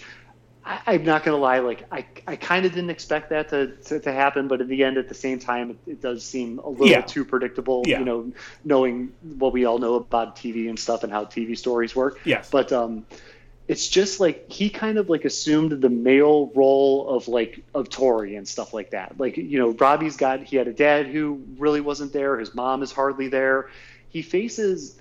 I, 0.66 0.94
am 0.94 1.04
not 1.04 1.24
going 1.24 1.36
to 1.36 1.40
lie, 1.40 1.58
like 1.58 1.84
I, 1.92 2.06
I 2.26 2.36
kind 2.36 2.64
of 2.64 2.72
didn't 2.72 2.90
expect 2.90 3.30
that 3.30 3.50
to, 3.50 3.76
to, 3.76 4.00
to, 4.00 4.12
happen, 4.12 4.48
but 4.48 4.60
in 4.60 4.68
the 4.68 4.82
end, 4.82 4.96
at 4.96 5.08
the 5.08 5.14
same 5.14 5.38
time, 5.38 5.70
it, 5.70 5.76
it 5.86 6.02
does 6.02 6.24
seem 6.24 6.58
a 6.58 6.68
little 6.68 6.86
yeah. 6.86 7.02
too 7.02 7.24
predictable. 7.24 7.82
Yeah. 7.86 7.98
You 7.98 8.04
know, 8.04 8.32
knowing 8.64 9.12
what 9.36 9.52
we 9.52 9.66
all 9.66 9.78
know 9.78 9.94
about 9.94 10.36
TV 10.36 10.68
and 10.68 10.78
stuff 10.78 11.04
and 11.04 11.12
how 11.12 11.26
TV 11.26 11.56
stories 11.56 11.94
work. 11.94 12.18
Yes. 12.24 12.48
But 12.50 12.72
um, 12.72 13.04
it's 13.68 13.88
just 13.88 14.20
like 14.20 14.50
he 14.50 14.70
kind 14.70 14.98
of 14.98 15.08
like 15.08 15.24
assumed 15.24 15.72
the 15.80 15.88
male 15.90 16.50
role 16.54 17.08
of 17.08 17.28
like 17.28 17.62
of 17.74 17.90
Tori 17.90 18.36
and 18.36 18.46
stuff 18.46 18.72
like 18.72 18.90
that. 18.90 19.18
Like 19.18 19.36
you 19.36 19.58
know, 19.58 19.70
Robbie's 19.70 20.16
got 20.16 20.42
he 20.42 20.56
had 20.56 20.68
a 20.68 20.72
dad 20.72 21.06
who 21.06 21.42
really 21.58 21.80
wasn't 21.80 22.12
there. 22.12 22.38
His 22.38 22.54
mom 22.54 22.82
is 22.82 22.92
hardly 22.92 23.28
there. 23.28 23.70
He 24.08 24.22
faces 24.22 24.98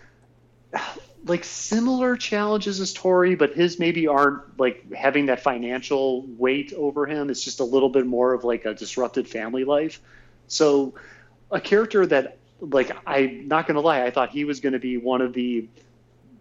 like 1.26 1.44
similar 1.44 2.18
challenges 2.18 2.80
as 2.80 2.94
Tori, 2.94 3.36
but 3.36 3.54
his 3.54 3.80
maybe 3.80 4.08
aren't 4.08 4.60
like 4.60 4.92
having 4.92 5.28
that 5.28 5.42
financial 5.42 6.26
weight 6.38 6.74
over 6.74 7.06
him. 7.06 7.30
It's 7.30 7.44
just 7.44 7.60
a 7.60 7.64
little 7.64 7.90
bit 7.90 8.06
more 8.06 8.34
of 8.34 8.44
like 8.44 8.66
a 8.66 8.74
disrupted 8.74 9.28
family 9.28 9.64
life. 9.64 10.02
So 10.48 10.94
a 11.52 11.62
character 11.62 12.06
that 12.08 12.38
like 12.60 12.92
I'm 13.06 13.48
not 13.48 13.68
gonna 13.68 13.82
lie, 13.82 14.04
I 14.04 14.12
thought 14.12 14.30
he 14.30 14.46
was 14.46 14.60
gonna 14.60 14.80
be 14.80 14.98
one 14.98 15.22
of 15.22 15.34
the 15.34 15.68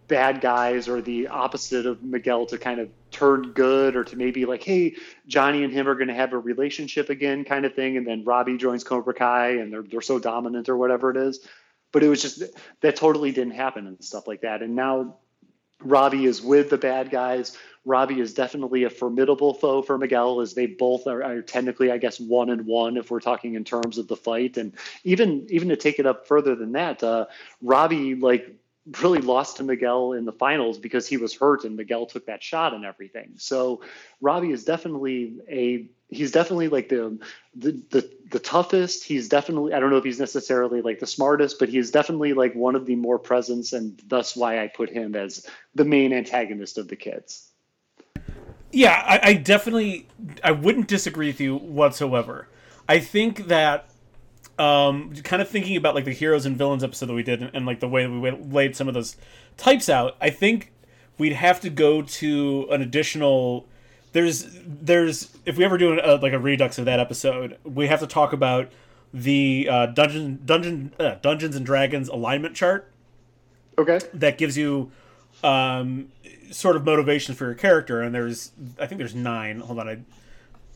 bad 0.09 0.41
guys 0.41 0.89
or 0.89 1.01
the 1.01 1.27
opposite 1.27 1.85
of 1.85 2.03
Miguel 2.03 2.45
to 2.47 2.57
kind 2.57 2.79
of 2.79 2.89
turn 3.09 3.53
good 3.53 3.95
or 3.95 4.03
to 4.03 4.17
maybe 4.17 4.45
like, 4.45 4.63
hey, 4.63 4.95
Johnny 5.27 5.63
and 5.63 5.71
him 5.71 5.87
are 5.87 5.95
gonna 5.95 6.13
have 6.13 6.33
a 6.33 6.37
relationship 6.37 7.09
again 7.09 7.45
kind 7.45 7.65
of 7.65 7.73
thing, 7.73 7.95
and 7.95 8.05
then 8.05 8.25
Robbie 8.25 8.57
joins 8.57 8.83
Cobra 8.83 9.13
Kai 9.13 9.51
and 9.59 9.71
they're 9.71 9.83
they're 9.83 10.01
so 10.01 10.19
dominant 10.19 10.67
or 10.67 10.75
whatever 10.75 11.09
it 11.09 11.17
is 11.17 11.39
but 11.93 12.03
it 12.03 12.09
was 12.09 12.21
just 12.21 12.43
that 12.81 12.97
totally 12.97 13.31
didn't 13.31 13.53
happen 13.53 13.87
and 13.87 14.03
stuff 14.03 14.27
like 14.27 14.41
that. 14.41 14.61
And 14.61 14.75
now 14.75 15.15
Robbie 15.79 16.25
is 16.25 16.41
with 16.41 16.69
the 16.69 16.77
bad 16.77 17.09
guys. 17.09 17.57
Robbie 17.85 18.19
is 18.19 18.33
definitely 18.33 18.83
a 18.83 18.89
formidable 18.89 19.53
foe 19.53 19.81
for 19.81 19.97
Miguel, 19.97 20.41
as 20.41 20.53
they 20.53 20.65
both 20.67 21.05
are, 21.05 21.23
are, 21.23 21.41
technically, 21.41 21.91
I 21.91 21.97
guess, 21.97 22.19
one 22.19 22.49
and 22.49 22.65
one 22.65 22.97
if 22.97 23.11
we're 23.11 23.19
talking 23.19 23.55
in 23.55 23.63
terms 23.63 23.97
of 23.97 24.07
the 24.07 24.15
fight. 24.15 24.57
And 24.57 24.73
even 25.03 25.45
even 25.49 25.69
to 25.69 25.75
take 25.75 25.99
it 25.99 26.05
up 26.05 26.27
further 26.27 26.55
than 26.55 26.73
that, 26.73 27.03
uh, 27.03 27.27
Robbie 27.61 28.15
like 28.15 28.55
really 29.01 29.19
lost 29.19 29.57
to 29.57 29.63
Miguel 29.63 30.13
in 30.13 30.25
the 30.25 30.33
finals 30.33 30.77
because 30.77 31.07
he 31.07 31.17
was 31.17 31.33
hurt 31.33 31.63
and 31.63 31.77
Miguel 31.77 32.05
took 32.05 32.25
that 32.25 32.43
shot 32.43 32.73
and 32.73 32.83
everything. 32.83 33.33
So 33.37 33.81
Robbie 34.19 34.51
is 34.51 34.65
definitely 34.65 35.35
a 35.49 35.89
he's 36.09 36.31
definitely 36.31 36.67
like 36.67 36.89
the, 36.89 37.17
the 37.55 37.71
the 37.89 38.09
the 38.29 38.39
toughest. 38.39 39.05
He's 39.05 39.29
definitely 39.29 39.73
I 39.73 39.79
don't 39.79 39.89
know 39.89 39.97
if 39.97 40.03
he's 40.03 40.19
necessarily 40.19 40.81
like 40.81 40.99
the 40.99 41.07
smartest, 41.07 41.59
but 41.59 41.69
he's 41.69 41.91
definitely 41.91 42.33
like 42.33 42.53
one 42.55 42.75
of 42.75 42.85
the 42.85 42.95
more 42.95 43.19
presence 43.19 43.71
and 43.71 43.99
thus 44.07 44.35
why 44.35 44.61
I 44.61 44.67
put 44.67 44.89
him 44.89 45.15
as 45.15 45.47
the 45.75 45.85
main 45.85 46.11
antagonist 46.11 46.77
of 46.77 46.89
the 46.89 46.97
kids. 46.97 47.49
Yeah, 48.71 49.01
I, 49.05 49.29
I 49.29 49.33
definitely 49.35 50.07
I 50.43 50.51
wouldn't 50.51 50.87
disagree 50.87 51.27
with 51.27 51.39
you 51.39 51.55
whatsoever. 51.55 52.49
I 52.89 52.99
think 52.99 53.47
that 53.47 53.89
um, 54.59 55.13
kind 55.23 55.41
of 55.41 55.49
thinking 55.49 55.75
about 55.75 55.95
like 55.95 56.05
the 56.05 56.13
heroes 56.13 56.45
and 56.45 56.55
villains 56.57 56.83
episode 56.83 57.07
that 57.07 57.13
we 57.13 57.23
did, 57.23 57.41
and, 57.41 57.51
and 57.53 57.65
like 57.65 57.79
the 57.79 57.87
way 57.87 58.03
that 58.03 58.11
we 58.11 58.31
laid 58.31 58.75
some 58.75 58.87
of 58.87 58.93
those 58.93 59.15
types 59.57 59.89
out, 59.89 60.15
I 60.21 60.29
think 60.29 60.71
we'd 61.17 61.33
have 61.33 61.59
to 61.61 61.69
go 61.69 62.01
to 62.01 62.67
an 62.71 62.81
additional. 62.81 63.67
There's 64.11 64.47
there's 64.65 65.35
if 65.45 65.57
we 65.57 65.65
ever 65.65 65.77
do 65.77 65.99
a, 65.99 66.17
like 66.17 66.33
a 66.33 66.39
redux 66.39 66.77
of 66.77 66.85
that 66.85 66.99
episode, 66.99 67.57
we 67.63 67.87
have 67.87 67.99
to 67.99 68.07
talk 68.07 68.31
about 68.31 68.71
the 69.13 69.67
uh, 69.69 69.85
dungeon 69.87 70.41
dungeon 70.45 70.93
uh, 70.99 71.15
Dungeons 71.15 71.55
and 71.55 71.65
Dragons 71.65 72.09
alignment 72.09 72.55
chart. 72.55 72.91
Okay. 73.77 73.99
That 74.13 74.37
gives 74.37 74.55
you 74.55 74.91
um, 75.43 76.11
sort 76.51 76.75
of 76.75 76.85
motivation 76.85 77.33
for 77.33 77.45
your 77.45 77.55
character, 77.55 78.01
and 78.01 78.13
there's 78.13 78.51
I 78.79 78.85
think 78.85 78.99
there's 78.99 79.15
nine. 79.15 79.61
Hold 79.61 79.79
on, 79.79 79.89
I 79.89 79.99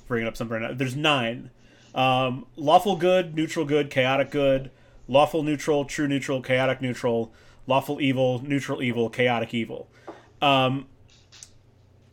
bring 0.07 0.25
it 0.25 0.28
up 0.28 0.36
somewhere 0.36 0.59
now. 0.59 0.73
There's 0.73 0.95
nine 0.95 1.51
um, 1.97 2.45
lawful 2.55 2.95
good, 2.95 3.35
neutral 3.35 3.65
good, 3.65 3.89
chaotic 3.89 4.29
good, 4.29 4.69
lawful 5.07 5.41
neutral, 5.41 5.83
true 5.83 6.07
neutral, 6.07 6.41
chaotic 6.41 6.79
neutral, 6.79 7.33
lawful 7.65 7.99
evil, 7.99 8.39
neutral 8.43 8.83
evil, 8.83 9.09
chaotic 9.09 9.53
evil. 9.53 9.89
Um, 10.39 10.85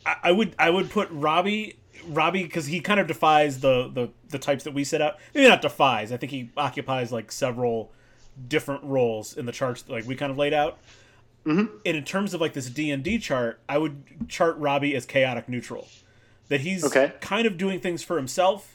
I, 0.07 0.17
I 0.25 0.33
would 0.33 0.55
I 0.59 0.71
would 0.71 0.91
put 0.91 1.09
Robbie 1.11 1.77
Robbie 2.07 2.45
because 2.45 2.67
he 2.67 2.81
kind 2.81 2.99
of 2.99 3.07
defies 3.07 3.61
the, 3.61 3.91
the 3.93 4.09
the 4.31 4.39
types 4.39 4.65
that 4.65 4.73
we 4.73 4.85
set 4.85 5.03
out. 5.03 5.19
Maybe 5.35 5.47
not 5.47 5.61
defies. 5.61 6.11
I 6.13 6.17
think 6.17 6.33
he 6.33 6.51
occupies 6.57 7.13
like 7.13 7.31
several 7.31 7.93
different 8.49 8.83
roles 8.85 9.37
in 9.37 9.45
the 9.45 9.53
charts 9.53 9.83
that, 9.83 9.93
like 9.93 10.07
we 10.07 10.17
kind 10.17 10.33
of 10.33 10.39
laid 10.39 10.55
out. 10.55 10.79
Mm-hmm. 11.45 11.77
And 11.85 11.97
in 11.97 12.05
terms 12.05 12.33
of 12.33 12.41
like 12.41 12.55
this 12.55 12.71
D 12.71 12.91
and 12.91 13.05
D 13.05 13.19
chart, 13.19 13.61
I 13.69 13.77
would 13.77 14.29
chart 14.29 14.57
Robbie 14.57 14.97
as 14.97 15.05
chaotic 15.05 15.47
neutral. 15.47 15.89
That 16.49 16.63
he's 16.63 16.85
okay. 16.85 17.13
kind 17.21 17.47
of 17.47 17.59
doing 17.59 17.81
things 17.81 18.03
for 18.03 18.17
himself 18.17 18.75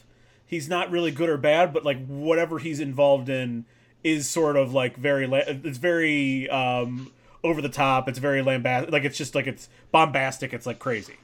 he's 0.50 0.68
not 0.68 0.90
really 0.90 1.12
good 1.12 1.28
or 1.28 1.36
bad, 1.36 1.72
but 1.72 1.84
like 1.84 2.04
whatever 2.06 2.58
he's 2.58 2.80
involved 2.80 3.28
in 3.28 3.64
is 4.02 4.28
sort 4.28 4.56
of 4.56 4.74
like 4.74 4.96
very 4.96 5.30
it's 5.32 5.78
very 5.78 6.50
um 6.50 7.12
over 7.44 7.62
the 7.62 7.68
top. 7.68 8.08
It's 8.08 8.18
very 8.18 8.42
lambast 8.42 8.90
like 8.90 9.04
it's 9.04 9.16
just 9.16 9.34
like 9.34 9.46
it's 9.46 9.68
bombastic. 9.92 10.52
It's 10.52 10.66
like 10.66 10.80
crazy. 10.80 11.14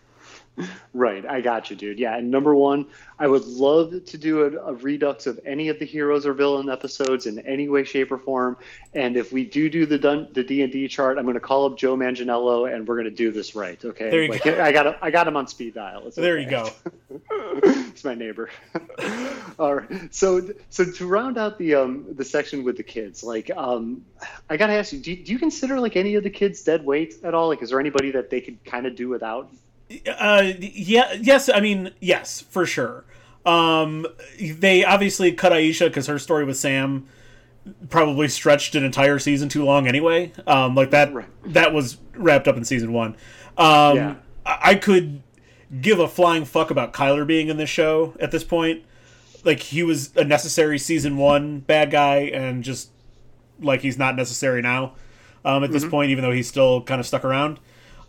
Right, 0.95 1.27
I 1.27 1.43
got 1.43 1.69
you, 1.69 1.77
dude. 1.77 1.99
Yeah, 1.99 2.17
and 2.17 2.31
number 2.31 2.55
one, 2.55 2.87
I 3.19 3.27
would 3.27 3.45
love 3.45 4.07
to 4.07 4.17
do 4.17 4.45
a, 4.45 4.71
a, 4.71 4.73
redux 4.73 5.27
of 5.27 5.39
any 5.45 5.69
of 5.69 5.79
the 5.79 5.85
heroes 5.85 6.25
or 6.25 6.33
villain 6.33 6.71
episodes 6.71 7.27
in 7.27 7.41
any 7.41 7.69
way, 7.69 7.85
shape, 7.85 8.11
or 8.11 8.17
form. 8.17 8.57
And 8.95 9.19
if 9.19 9.35
we 9.35 9.45
do 9.45 9.69
do 9.69 9.85
the 9.85 9.99
dun- 9.99 10.29
the 10.33 10.43
D 10.43 10.63
and 10.63 10.73
D 10.73 10.89
chart, 10.89 11.19
I'm 11.19 11.25
going 11.25 11.35
to 11.35 11.41
call 11.41 11.67
up 11.67 11.77
Joe 11.77 11.95
Manganiello, 11.95 12.75
and 12.75 12.89
we're 12.89 12.95
going 12.95 13.05
to 13.05 13.11
do 13.11 13.31
this 13.33 13.55
right. 13.55 13.85
Okay. 13.85 14.09
There 14.09 14.23
you 14.23 14.31
like, 14.31 14.45
go. 14.45 14.59
I 14.59 14.73
got 14.73 14.87
him, 14.87 14.95
I 15.03 15.11
got 15.11 15.29
him 15.29 15.37
on 15.37 15.47
speed 15.47 15.75
dial. 15.75 16.07
It's 16.07 16.17
there 16.17 16.39
okay. 16.39 16.45
you 16.45 16.51
go. 16.51 16.71
He's 17.65 18.05
my 18.05 18.15
neighbor. 18.15 18.51
All 19.59 19.75
right. 19.75 20.15
So 20.15 20.49
so 20.71 20.85
to 20.85 21.07
round 21.07 21.39
out 21.39 21.59
the 21.59 21.75
um 21.75 22.07
the 22.15 22.25
section 22.25 22.65
with 22.65 22.77
the 22.77 22.83
kids, 22.83 23.23
like 23.23 23.51
um, 23.57 24.05
I 24.51 24.57
got 24.57 24.69
to 24.69 24.75
ask 24.75 24.93
you, 24.93 25.01
do, 25.01 25.17
do 25.17 25.33
you 25.33 25.39
consider 25.39 25.81
like 25.81 25.97
any 25.97 26.15
of 26.15 26.23
the 26.23 26.31
kids 26.31 26.63
dead 26.63 26.85
weight 26.85 27.15
at 27.23 27.35
all? 27.35 27.49
Like, 27.49 27.63
is 27.63 27.71
there 27.71 27.81
anybody 27.81 28.11
that 28.13 28.31
they 28.31 28.41
could 28.41 28.63
kind 28.65 28.87
of 28.87 28.97
do 28.97 29.09
without? 29.09 29.51
Uh, 30.07 30.53
yeah, 30.59 31.13
yes. 31.21 31.49
I 31.49 31.61
mean, 31.61 31.93
yes, 32.01 32.41
for 32.41 32.67
sure. 32.67 33.05
Um, 33.45 34.07
they 34.41 34.85
obviously 34.85 35.33
cut 35.33 35.53
Aisha 35.53 35.87
because 35.87 36.09
her 36.09 36.19
story 36.19 36.45
with 36.45 36.57
Sam 36.57 37.07
probably 37.91 38.29
stretched 38.29 38.75
an 38.75 38.85
entire 38.85 39.19
season 39.19 39.49
too 39.49 39.65
long 39.65 39.87
anyway. 39.87 40.33
Um, 40.47 40.75
like 40.75 40.91
that 40.91 41.13
right. 41.13 41.27
that 41.53 41.73
was 41.73 41.99
wrapped 42.15 42.49
up 42.49 42.57
in 42.57 42.65
season 42.65 42.93
one. 42.93 43.17
Um, 43.57 43.97
yeah. 43.97 44.15
I 44.45 44.77
could 44.77 45.23
give 45.81 45.99
a 45.99 46.09
flying 46.09 46.45
fuck 46.45 46.71
about 46.71 46.93
Kyler 46.93 47.27
being 47.27 47.49
in 47.49 47.57
this 47.57 47.71
show 47.71 48.15
at 48.21 48.31
this 48.31 48.45
point. 48.45 48.85
Like 49.45 49.61
he 49.61 49.83
was 49.83 50.15
a 50.17 50.25
necessary 50.25 50.79
season 50.79 51.17
one 51.17 51.61
bad 51.61 51.91
guy, 51.91 52.17
and 52.33 52.65
just 52.65 52.91
like 53.61 53.81
he's 53.81 53.99
not 53.99 54.17
necessary 54.17 54.63
now 54.63 54.95
um, 55.45 55.65
at 55.65 55.71
this 55.71 55.83
mm-hmm. 55.83 55.91
point, 55.91 56.11
even 56.11 56.23
though 56.23 56.33
he's 56.33 56.49
still 56.49 56.83
kind 56.83 57.01
of 57.01 57.07
stuck 57.07 57.25
around. 57.25 57.61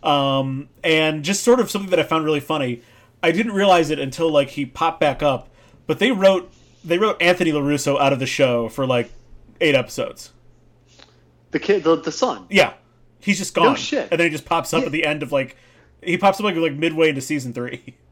Um, 0.02 0.68
and 0.84 1.24
just 1.24 1.42
sort 1.42 1.60
of 1.60 1.70
something 1.70 1.90
that 1.90 1.98
I 1.98 2.02
found 2.02 2.24
really 2.24 2.40
funny. 2.40 2.82
I 3.22 3.32
didn't 3.32 3.52
realize 3.52 3.90
it 3.90 3.98
until 3.98 4.30
like 4.30 4.50
he 4.50 4.64
popped 4.64 5.00
back 5.00 5.22
up, 5.22 5.48
but 5.86 5.98
they 5.98 6.12
wrote 6.12 6.52
they 6.84 6.98
wrote 6.98 7.20
Anthony 7.20 7.52
LaRusso 7.52 8.00
out 8.00 8.12
of 8.12 8.18
the 8.18 8.26
show 8.26 8.68
for 8.68 8.86
like 8.86 9.10
eight 9.60 9.74
episodes. 9.74 10.32
The 11.50 11.58
kid, 11.58 11.82
the, 11.84 11.96
the 11.96 12.12
son. 12.12 12.46
Yeah, 12.50 12.74
he's 13.20 13.38
just 13.38 13.54
gone. 13.54 13.66
No 13.66 13.74
shit. 13.74 14.08
And 14.10 14.20
then 14.20 14.26
he 14.26 14.30
just 14.30 14.44
pops 14.44 14.72
up 14.72 14.80
yeah. 14.80 14.86
at 14.86 14.92
the 14.92 15.04
end 15.04 15.22
of 15.22 15.32
like 15.32 15.56
he 16.02 16.18
pops 16.18 16.40
up 16.40 16.44
like 16.44 16.56
like 16.56 16.74
midway 16.74 17.10
into 17.10 17.20
season 17.20 17.52
three. 17.52 17.94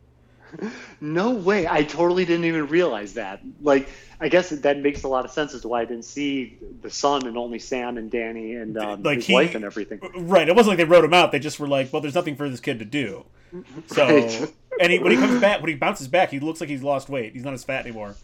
No 1.01 1.33
way! 1.33 1.67
I 1.67 1.83
totally 1.83 2.25
didn't 2.25 2.47
even 2.47 2.69
realize 2.69 3.15
that. 3.15 3.43
Like, 3.61 3.89
I 4.21 4.29
guess 4.29 4.51
that 4.51 4.79
makes 4.79 5.03
a 5.03 5.09
lot 5.09 5.25
of 5.25 5.31
sense 5.31 5.53
as 5.55 5.63
to 5.63 5.69
why 5.69 5.83
I 5.83 5.85
didn't 5.85 6.05
see 6.05 6.57
the 6.81 6.91
son 6.91 7.27
and 7.27 7.37
only 7.37 7.59
Sam 7.59 7.99
and 7.99 8.11
Danny 8.11 8.55
and 8.55 8.79
um, 8.79 9.03
like 9.03 9.17
his 9.17 9.27
he, 9.27 9.35
wife 9.35 9.55
and 9.55 9.65
everything. 9.65 10.01
Right. 10.17 10.49
It 10.49 10.57
wasn't 10.57 10.71
like 10.71 10.79
they 10.79 10.91
wrote 10.91 11.05
him 11.05 11.13
out. 11.13 11.33
They 11.33 11.39
just 11.39 11.61
were 11.61 11.69
like, 11.69 11.93
well, 11.93 12.01
there's 12.01 12.15
nothing 12.15 12.37
for 12.37 12.49
this 12.49 12.61
kid 12.61 12.79
to 12.79 12.85
do. 12.85 13.25
So, 13.87 14.05
right. 14.05 14.53
and 14.81 14.93
he, 14.93 14.99
when 14.99 15.13
he 15.13 15.19
comes 15.19 15.41
back, 15.41 15.61
when 15.61 15.71
he 15.71 15.77
bounces 15.77 16.09
back, 16.09 16.31
he 16.31 16.41
looks 16.41 16.61
like 16.61 16.69
he's 16.69 16.83
lost 16.83 17.09
weight. 17.09 17.33
He's 17.33 17.45
not 17.45 17.55
as 17.55 17.63
fat 17.63 17.87
anymore, 17.87 18.17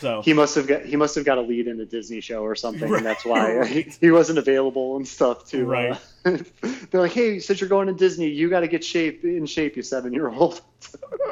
So 0.00 0.22
he 0.22 0.32
must 0.32 0.54
have 0.56 0.66
got 0.66 0.82
he 0.84 0.96
must 0.96 1.14
have 1.14 1.24
got 1.24 1.38
a 1.38 1.40
lead 1.40 1.66
in 1.68 1.80
a 1.80 1.84
Disney 1.84 2.20
show 2.20 2.42
or 2.42 2.54
something, 2.54 2.88
Right. 2.90 2.98
and 2.98 3.06
that's 3.06 3.24
why 3.24 3.64
he, 3.66 3.82
he 4.00 4.10
wasn't 4.10 4.38
available 4.38 4.96
and 4.96 5.06
stuff 5.06 5.46
too. 5.48 5.66
Right. 5.66 5.98
Uh, 6.24 6.38
they're 6.90 7.00
like, 7.00 7.12
hey, 7.12 7.38
since 7.38 7.60
you're 7.60 7.68
going 7.70 7.86
to 7.86 7.92
Disney, 7.94 8.28
you 8.28 8.50
got 8.50 8.60
to 8.60 8.68
get 8.68 8.84
shape 8.84 9.24
in 9.24 9.46
shape, 9.46 9.76
you 9.76 9.82
seven 9.82 10.12
year 10.12 10.28
old. 10.28 10.60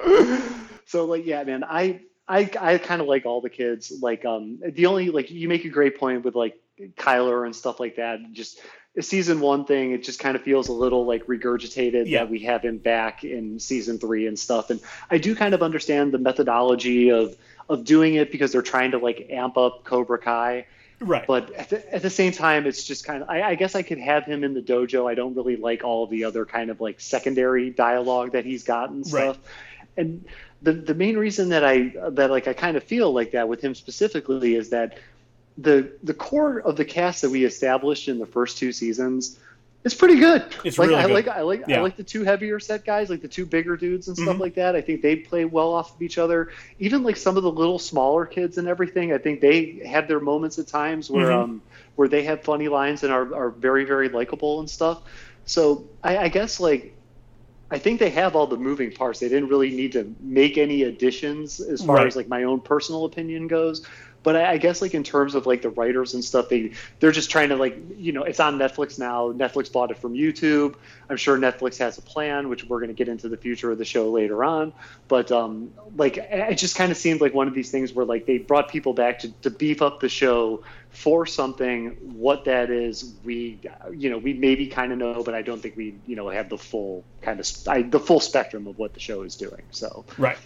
so 0.87 1.05
like, 1.05 1.27
yeah, 1.27 1.43
man, 1.45 1.65
I 1.65 2.01
I 2.29 2.51
I 2.61 2.79
kind 2.79 3.01
of 3.01 3.09
like 3.09 3.27
all 3.27 3.41
the 3.41 3.51
kids. 3.51 3.93
Like, 4.01 4.25
um, 4.25 4.59
the 4.65 4.87
only 4.87 5.11
like 5.11 5.31
you 5.31 5.49
make 5.49 5.65
a 5.65 5.69
great 5.69 5.99
point 5.99 6.25
with 6.25 6.35
like 6.35 6.59
Kyler 6.97 7.45
and 7.45 7.55
stuff 7.55 7.81
like 7.81 7.97
that. 7.97 8.21
Just 8.33 8.61
season 9.01 9.41
one 9.41 9.65
thing, 9.67 9.93
it 9.93 10.03
just 10.05 10.19
kind 10.19 10.37
of 10.37 10.43
feels 10.43 10.69
a 10.69 10.73
little 10.73 11.05
like 11.05 11.27
regurgitated 11.27 12.05
Yeah. 12.07 12.21
that 12.21 12.31
we 12.31 12.41
have 12.41 12.63
him 12.63 12.79
back 12.79 13.25
in 13.25 13.59
season 13.61 13.99
three 13.99 14.27
and 14.27 14.39
stuff. 14.39 14.71
And 14.71 14.81
I 15.11 15.19
do 15.19 15.35
kind 15.37 15.53
of 15.55 15.63
understand 15.63 16.13
the 16.13 16.19
methodology 16.19 17.11
of 17.11 17.37
of 17.69 17.85
doing 17.85 18.15
it 18.15 18.31
because 18.33 18.53
they're 18.53 18.63
trying 18.63 18.93
to 18.93 18.99
like 18.99 19.29
amp 19.31 19.57
up 19.57 19.85
Cobra 19.85 20.19
Kai. 20.19 20.67
right. 21.01 21.27
But 21.27 21.53
at 21.55 21.71
the, 21.71 21.95
at 21.95 22.03
the 22.03 22.11
same 22.11 22.33
time, 22.33 22.67
it's 22.67 22.85
just 22.85 23.05
kind 23.05 23.23
of, 23.23 23.29
I, 23.29 23.43
I 23.43 23.55
guess 23.55 23.75
I 23.75 23.83
could 23.83 23.99
have 23.99 24.25
him 24.25 24.45
in 24.45 24.55
the 24.55 24.63
dojo. 24.63 25.11
I 25.11 25.15
don't 25.15 25.35
really 25.35 25.57
like 25.57 25.85
all 25.85 26.07
the 26.07 26.25
other 26.25 26.45
kind 26.45 26.71
of 26.71 26.81
like 26.81 27.01
secondary 27.01 27.71
dialogue 27.71 28.33
that 28.33 28.45
he's 28.45 28.65
got 28.65 28.91
and 28.91 29.05
Right. 29.13 29.35
stuff. 29.35 29.39
And 29.97 30.25
the, 30.63 30.73
the 30.73 30.95
main 30.95 31.17
reason 31.17 31.49
that 31.51 31.65
I, 31.65 31.95
that 32.11 32.31
like 32.31 32.49
I 32.49 32.53
kind 32.53 32.77
of 32.77 32.85
feel 32.85 33.13
like 33.13 33.33
that 33.33 33.49
with 33.49 33.61
him 33.63 33.75
specifically 33.75 34.55
is 34.55 34.71
that 34.71 34.99
the, 35.59 35.91
the 36.03 36.15
core 36.15 36.61
of 36.61 36.77
the 36.77 36.85
cast 36.85 37.23
that 37.23 37.31
we 37.31 37.45
established 37.45 38.09
in 38.09 38.19
the 38.19 38.27
first 38.27 38.59
two 38.59 38.73
seasons 38.73 39.39
is 39.87 39.95
pretty 39.95 40.17
good. 40.19 40.45
It's 40.65 40.79
like, 40.79 40.89
really 40.89 41.01
I 41.01 41.07
good. 41.07 41.15
like, 41.15 41.29
I 41.29 41.41
like, 41.43 41.63
Yeah. 41.69 41.79
I 41.79 41.81
like 41.83 41.97
the 41.97 42.03
two 42.03 42.25
heavier 42.25 42.59
set 42.61 42.85
guys, 42.85 43.09
like 43.09 43.23
the 43.23 43.29
two 43.29 43.47
bigger 43.47 43.77
dudes 43.77 44.09
and 44.09 44.17
stuff 44.17 44.37
Mhm. 44.37 44.41
like 44.41 44.55
that. 44.57 44.75
I 44.75 44.81
think 44.81 45.01
they 45.01 45.17
play 45.17 45.45
well 45.45 45.73
off 45.73 45.95
of 45.95 46.03
each 46.03 46.19
other. 46.19 46.49
Even 46.81 47.03
like 47.05 47.17
some 47.17 47.37
of 47.37 47.43
the 47.45 47.51
little 47.51 47.79
smaller 47.79 48.27
kids 48.27 48.59
and 48.59 48.67
everything. 48.69 49.13
I 49.13 49.19
think 49.19 49.41
they 49.41 49.81
had 49.87 50.09
their 50.09 50.21
moments 50.21 50.59
at 50.59 50.67
times 50.67 51.09
where 51.11 51.29
Mhm. 51.29 51.43
um 51.43 51.63
where 51.95 52.09
they 52.09 52.25
have 52.25 52.43
funny 52.43 52.69
lines 52.69 53.05
and 53.05 53.13
are, 53.13 53.35
are 53.35 53.51
very 53.51 53.85
very 53.85 54.09
likable 54.11 54.61
and 54.61 54.69
stuff. 54.69 55.01
So 55.47 55.85
I, 56.03 56.19
I 56.19 56.29
guess 56.29 56.59
like 56.61 56.93
I 57.71 57.79
think 57.79 57.99
they 57.99 58.11
have 58.11 58.37
all 58.37 58.47
the 58.47 58.57
moving 58.57 58.93
parts. 58.93 59.19
They 59.21 59.29
didn't 59.29 59.49
really 59.49 59.71
need 59.71 59.93
to 59.93 60.15
make 60.21 60.57
any 60.59 60.83
additions 60.85 61.59
as 61.59 61.83
far 61.83 61.97
Right. 61.97 62.07
as 62.07 62.15
like 62.15 62.29
my 62.29 62.45
own 62.45 62.61
personal 62.61 63.05
opinion 63.07 63.49
goes. 63.49 63.85
But 64.27 64.35
I, 64.35 64.55
I 64.55 64.57
guess 64.59 64.83
like 64.83 64.93
in 64.93 65.05
terms 65.05 65.37
of 65.37 65.47
like 65.47 65.63
the 65.63 65.71
writers 65.71 66.15
and 66.15 66.25
stuff, 66.25 66.49
they 66.49 66.73
they're 66.99 67.13
just 67.13 67.31
trying 67.31 67.51
to 67.51 67.57
like 67.57 67.79
you 67.97 68.11
know 68.11 68.25
it's 68.25 68.41
on 68.41 68.59
Netflix 68.59 68.99
now. 68.99 69.31
Netflix 69.31 69.71
bought 69.71 69.93
it 69.93 69.99
from 69.99 70.15
YouTube. 70.15 70.75
I'm 71.09 71.17
sure 71.17 71.39
Netflix 71.39 71.79
has 71.79 71.97
a 71.97 72.03
plan, 72.03 72.49
which 72.49 72.65
we're 72.65 72.81
going 72.81 72.89
to 72.89 72.95
get 72.95 73.07
into 73.07 73.29
the 73.29 73.37
future 73.37 73.71
of 73.71 73.79
the 73.79 73.85
show 73.85 74.11
later 74.11 74.43
on. 74.43 74.73
But 75.07 75.31
um, 75.31 75.73
like 75.95 76.17
it 76.17 76.57
just 76.57 76.75
kind 76.75 76.91
of 76.91 76.99
seemed 76.99 77.21
like 77.21 77.35
one 77.35 77.47
of 77.47 77.55
these 77.55 77.71
things 77.71 77.93
where 77.93 78.05
like 78.05 78.27
they 78.27 78.39
brought 78.39 78.69
people 78.69 78.95
back 78.95 79.21
to, 79.21 79.31
to 79.43 79.51
beef 79.51 79.81
up 79.81 80.01
the 80.01 80.09
show 80.09 80.65
for 80.91 81.25
something. 81.25 81.91
What 82.01 82.47
that 82.47 82.69
is, 82.69 83.15
we 83.23 83.61
you 83.93 84.11
know 84.11 84.19
we 84.19 84.35
maybe 84.35 84.67
kind 84.67 84.91
of 84.91 84.99
know, 84.99 85.23
but 85.23 85.37
I 85.37 85.43
don't 85.43 85.63
think 85.63 85.77
we 85.77 85.95
you 86.05 86.17
know 86.17 86.31
have 86.31 86.49
the 86.49 86.59
full 86.59 87.05
kind 87.23 87.39
of 87.39 87.47
I, 87.69 87.83
the 87.83 88.01
full 88.01 88.19
spectrum 88.19 88.67
of 88.67 88.77
what 88.77 88.93
the 88.93 88.99
show 88.99 89.23
is 89.23 89.37
doing. 89.37 89.63
So 89.71 90.05
right. 90.19 90.37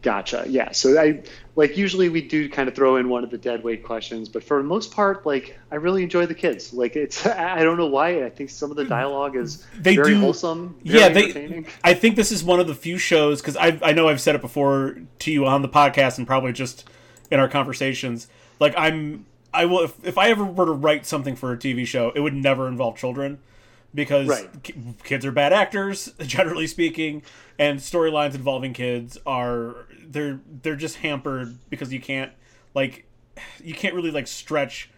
Gotcha. 0.00 0.44
Yeah. 0.48 0.70
So 0.72 0.98
I 0.98 1.22
like 1.56 1.76
usually 1.76 2.08
we 2.08 2.22
do 2.22 2.48
kind 2.48 2.68
of 2.68 2.74
throw 2.76 2.96
in 2.96 3.08
one 3.08 3.24
of 3.24 3.30
the 3.30 3.38
dead 3.38 3.64
weight 3.64 3.82
questions, 3.82 4.28
but 4.28 4.44
for 4.44 4.58
the 4.58 4.62
most 4.68 4.92
part, 4.92 5.26
like 5.26 5.58
I 5.72 5.74
really 5.74 6.02
enjoy 6.04 6.26
the 6.26 6.34
kids. 6.34 6.72
Like 6.72 6.94
it's 6.94 7.26
I 7.26 7.62
don't 7.64 7.76
know 7.76 7.86
why. 7.86 8.24
I 8.24 8.30
think 8.30 8.50
some 8.50 8.70
of 8.70 8.76
the 8.76 8.84
dialogue 8.84 9.36
is 9.36 9.66
They 9.78 9.96
very 9.96 10.14
do- 10.14 10.20
wholesome. 10.20 10.78
Very 10.84 11.00
yeah, 11.00 11.08
they. 11.08 11.64
I 11.82 11.94
think 11.94 12.14
this 12.16 12.30
is 12.30 12.44
one 12.44 12.60
of 12.60 12.68
the 12.68 12.74
few 12.74 12.96
shows 12.98 13.40
because 13.40 13.56
I 13.56 13.78
I 13.82 13.92
know 13.92 14.08
I've 14.08 14.20
said 14.20 14.34
it 14.34 14.40
before 14.40 14.98
to 15.20 15.32
you 15.32 15.46
on 15.46 15.62
the 15.62 15.68
podcast 15.68 16.18
and 16.18 16.26
probably 16.26 16.52
just 16.52 16.88
in 17.30 17.40
our 17.40 17.48
conversations. 17.48 18.28
Like 18.60 18.74
I'm 18.76 19.26
I 19.52 19.64
will 19.64 19.80
if, 19.84 20.04
if 20.04 20.16
I 20.16 20.30
ever 20.30 20.44
were 20.44 20.66
to 20.66 20.72
write 20.72 21.06
something 21.06 21.34
for 21.34 21.52
a 21.52 21.56
TV 21.56 21.84
show, 21.86 22.12
it 22.14 22.20
would 22.20 22.34
never 22.34 22.68
involve 22.68 22.96
children 22.96 23.40
because 23.98 24.28
Right. 24.28 24.48
kids 25.02 25.26
are 25.26 25.32
bad 25.32 25.52
actors 25.52 26.12
generally 26.20 26.68
speaking, 26.68 27.22
and 27.58 27.80
storylines 27.80 28.34
involving 28.36 28.72
kids 28.72 29.18
are 29.26 29.86
they're 30.06 30.38
they're 30.62 30.76
just 30.76 30.96
hampered 30.98 31.58
because 31.68 31.92
you 31.92 32.00
can't 32.00 32.30
like 32.74 33.04
you 33.62 33.74
can't 33.74 33.94
really 33.94 34.12
like 34.12 34.28
stretch 34.28 34.88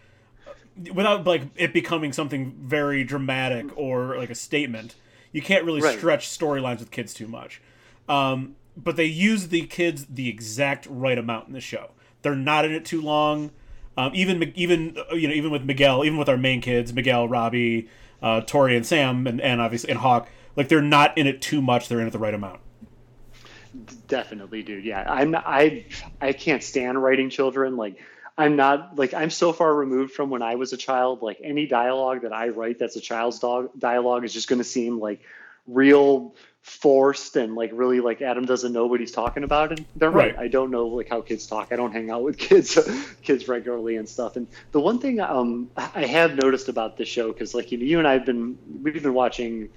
without 0.94 1.26
like 1.26 1.42
it 1.57 1.72
becoming 1.72 2.12
something 2.12 2.55
very 2.61 3.03
dramatic 3.03 3.66
or 3.76 4.16
like 4.18 4.28
a 4.30 4.34
statement. 4.34 4.94
You 5.32 5.40
can't 5.40 5.64
really 5.64 5.80
Right. 5.80 5.98
stretch 5.98 6.28
storylines 6.28 6.80
with 6.80 6.90
kids 6.90 7.14
too 7.14 7.26
much. 7.26 7.62
Um, 8.07 8.57
but 8.76 8.96
they 8.96 9.07
use 9.07 9.48
the 9.48 9.62
kids 9.62 10.07
the 10.11 10.28
exact 10.28 10.86
right 10.90 11.16
amount 11.18 11.46
in 11.48 11.55
the 11.55 11.61
show. 11.61 11.92
They're 12.20 12.34
not 12.36 12.66
in 12.66 12.72
it 12.72 12.84
too 12.84 13.01
long. 13.01 13.51
Um, 13.96 14.12
even 14.14 14.53
even 14.55 14.98
uh, 15.11 15.14
you 15.14 15.26
know 15.26 15.34
even 15.34 15.51
with 15.51 15.64
Miguel, 15.64 16.05
even 16.05 16.18
with 16.18 16.28
our 16.28 16.36
main 16.36 16.61
kids, 16.61 16.92
Miguel, 16.92 17.28
Robbie, 17.28 17.88
uh, 18.23 18.41
Tori, 18.43 18.77
and 18.77 18.87
Sam, 18.87 19.27
and, 19.27 19.41
and 19.41 19.61
obviously 19.61 19.91
and 19.91 19.99
Hawk, 19.99 20.29
like 20.57 20.68
they're 20.68 20.83
not 20.83 21.16
in 21.16 21.27
it 21.27 21.41
too 21.41 21.62
much. 21.62 21.89
They're 21.89 22.01
in 22.01 22.07
it 22.07 22.11
the 22.11 22.18
right 22.18 22.35
amount. 22.35 22.61
Definitely, 24.09 24.62
dude. 24.62 24.85
Yeah, 24.85 25.05
I'm. 25.07 25.35
I 25.35 25.85
I 26.21 26.33
can't 26.33 26.62
stand 26.62 27.03
writing 27.03 27.31
children. 27.31 27.77
Like, 27.77 27.99
I'm 28.37 28.57
not 28.57 28.99
like 28.99 29.14
I'm 29.14 29.31
so 29.31 29.53
far 29.53 29.73
removed 29.73 30.12
from 30.12 30.31
when 30.31 30.43
I 30.43 30.57
was 30.57 30.73
a 30.73 30.77
child. 30.77 31.23
Like 31.23 31.39
any 31.43 31.66
dialogue 31.66 32.23
that 32.23 32.33
I 32.33 32.49
write 32.49 32.79
that's 32.79 32.97
a 32.97 33.01
child's 33.01 33.39
dog 33.39 33.71
dialogue 33.79 34.25
is 34.25 34.33
just 34.33 34.49
going 34.49 34.59
to 34.59 34.64
seem 34.64 34.99
like 34.99 35.21
real 35.66 36.35
forced 36.63 37.37
and 37.37 37.55
like 37.55 37.71
really 37.73 38.01
like 38.01 38.21
Adam 38.21 38.45
doesn't 38.45 38.73
know 38.73 38.87
what 38.87 39.01
he's 39.01 39.13
talking 39.13 39.45
about. 39.45 39.73
And 39.73 39.87
they're 39.97 40.11
right. 40.11 40.37
Right. 40.37 40.45
I 40.45 40.49
don't 40.49 40.71
know 40.71 40.87
like 40.89 41.09
how 41.09 41.21
kids 41.23 41.47
talk. 41.47 41.69
I 41.73 41.77
don't 41.77 41.93
hang 41.93 42.11
out 42.11 42.23
with 42.23 42.39
kids 42.49 42.79
kids 43.23 43.49
regularly 43.49 43.97
and 43.97 44.09
stuff. 44.09 44.37
And 44.37 44.47
the 44.73 44.81
one 44.81 44.99
thing 44.99 45.21
um 45.21 45.71
I 45.77 46.07
have 46.07 46.35
noticed 46.35 46.69
about 46.69 46.97
this 46.97 47.09
show 47.09 47.33
because 47.33 47.55
like 47.55 47.73
you 47.73 47.79
know 47.79 47.85
you 47.85 47.99
and 47.99 48.07
I've 48.07 48.27
been 48.27 48.59
we've 48.83 49.03
been 49.03 49.15
watching 49.15 49.71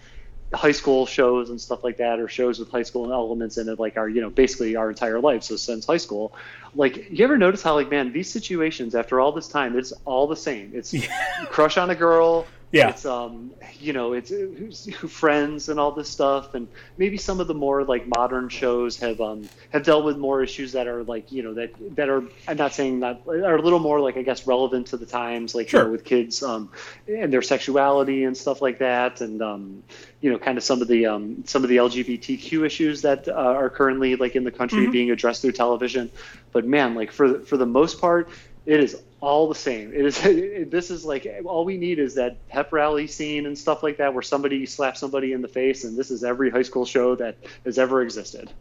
high 0.54 0.72
school 0.72 1.06
shows 1.06 1.50
and 1.50 1.60
stuff 1.60 1.84
like 1.84 1.98
that 1.98 2.20
or 2.20 2.28
shows 2.28 2.60
with 2.60 2.70
high 2.70 2.84
school 2.84 3.12
elements 3.12 3.58
in 3.58 3.68
it 3.70 3.80
like 3.80 3.98
our 3.98 4.08
you 4.08 4.22
know 4.22 4.30
basically 4.30 4.76
our 4.76 4.90
entire 4.90 5.20
life 5.20 5.42
so 5.42 5.56
since 5.56 5.86
high 5.86 5.98
school 5.98 6.36
like 6.76 7.10
you 7.10 7.24
ever 7.24 7.38
notice 7.38 7.64
how 7.64 7.74
like 7.74 7.90
man 7.90 8.14
these 8.14 8.32
situations 8.32 8.94
after 8.94 9.20
all 9.20 9.32
this 9.32 9.48
time 9.48 9.76
it's 9.78 9.92
all 10.06 10.28
the 10.28 10.36
same 10.36 10.72
it's 10.76 10.94
crush 11.46 11.78
on 11.78 11.90
a 11.90 11.96
girl 11.96 12.46
Yeah. 12.74 12.89
it's 12.89 13.05
um 13.05 13.51
you 13.78 13.93
know 13.93 14.13
it's 14.13 14.32
who's 14.32 14.86
who 14.86 15.07
friends 15.07 15.69
and 15.69 15.80
all 15.80 15.91
this 15.91 16.09
stuff 16.09 16.55
and 16.55 16.67
maybe 16.97 17.17
some 17.17 17.39
of 17.39 17.45
the 17.45 17.53
more 17.53 17.84
like 17.84 18.07
modern 18.07 18.49
shows 18.49 18.97
have 18.97 19.21
um 19.21 19.47
have 19.71 19.84
dealt 19.84 20.03
with 20.03 20.17
more 20.17 20.41
issues 20.41 20.71
that 20.71 20.88
are 20.88 21.03
like 21.03 21.32
you 21.32 21.43
know 21.43 21.53
that 21.53 21.69
that 21.95 22.09
are 22.09 22.24
i'm 22.47 22.57
not 22.57 22.74
saying 22.74 23.01
that 23.01 23.21
are 23.28 23.57
a 23.57 23.61
little 23.61 23.78
more 23.78 23.99
like 23.99 24.17
i 24.17 24.24
guess 24.24 24.47
relevant 24.47 24.88
to 24.88 24.97
the 24.97 25.05
times 25.05 25.53
like 25.53 25.71
you 25.71 25.78
know, 25.78 25.91
with 25.91 26.03
kids 26.03 26.41
um 26.41 26.71
and 27.07 27.32
their 27.32 27.43
sexuality 27.43 28.24
and 28.24 28.36
stuff 28.36 28.59
like 28.59 28.80
that 28.80 29.21
and 29.21 29.43
um 29.43 29.84
you 30.21 30.32
know 30.32 30.39
kind 30.39 30.57
of 30.57 30.63
some 30.63 30.82
of 30.82 30.88
the 30.88 31.05
um 31.05 31.43
some 31.45 31.63
of 31.63 31.69
the 31.69 31.78
lgbtq 31.78 32.65
issues 32.65 33.03
that 33.03 33.28
uh, 33.28 33.34
are 33.34 33.69
currently 33.69 34.15
like 34.15 34.36
in 34.36 34.43
the 34.43 34.51
country 34.51 34.88
being 34.88 35.11
addressed 35.11 35.43
through 35.43 35.51
television. 35.51 36.09
But 36.51 36.65
man 36.65 36.95
like 36.95 37.11
for 37.11 37.39
for 37.41 37.57
the 37.57 37.65
most 37.67 38.01
part 38.01 38.30
it 38.65 38.80
is 38.80 38.95
all 39.24 39.47
the 39.47 39.55
same. 39.55 39.93
It 39.93 40.05
is. 40.05 40.19
this 40.69 40.91
is 40.91 41.05
like 41.05 41.26
all 41.45 41.63
we 41.63 41.78
need 41.78 41.97
is 41.97 42.13
that 42.15 42.45
pep 42.49 42.74
rally 42.74 43.07
scene 43.07 43.45
and 43.45 43.57
stuff 43.57 43.82
like 43.82 43.97
that, 43.97 44.13
where 44.13 44.21
somebody 44.21 44.65
slaps 44.65 44.99
somebody 44.99 45.32
in 45.32 45.41
the 45.41 45.47
face, 45.47 45.86
and 45.86 45.97
this 45.97 46.11
is 46.11 46.26
every 46.26 46.49
high 46.49 46.61
school 46.61 46.86
show 46.86 47.15
that 47.15 47.38
has 47.63 47.80
ever 47.80 48.01
existed. 48.01 48.51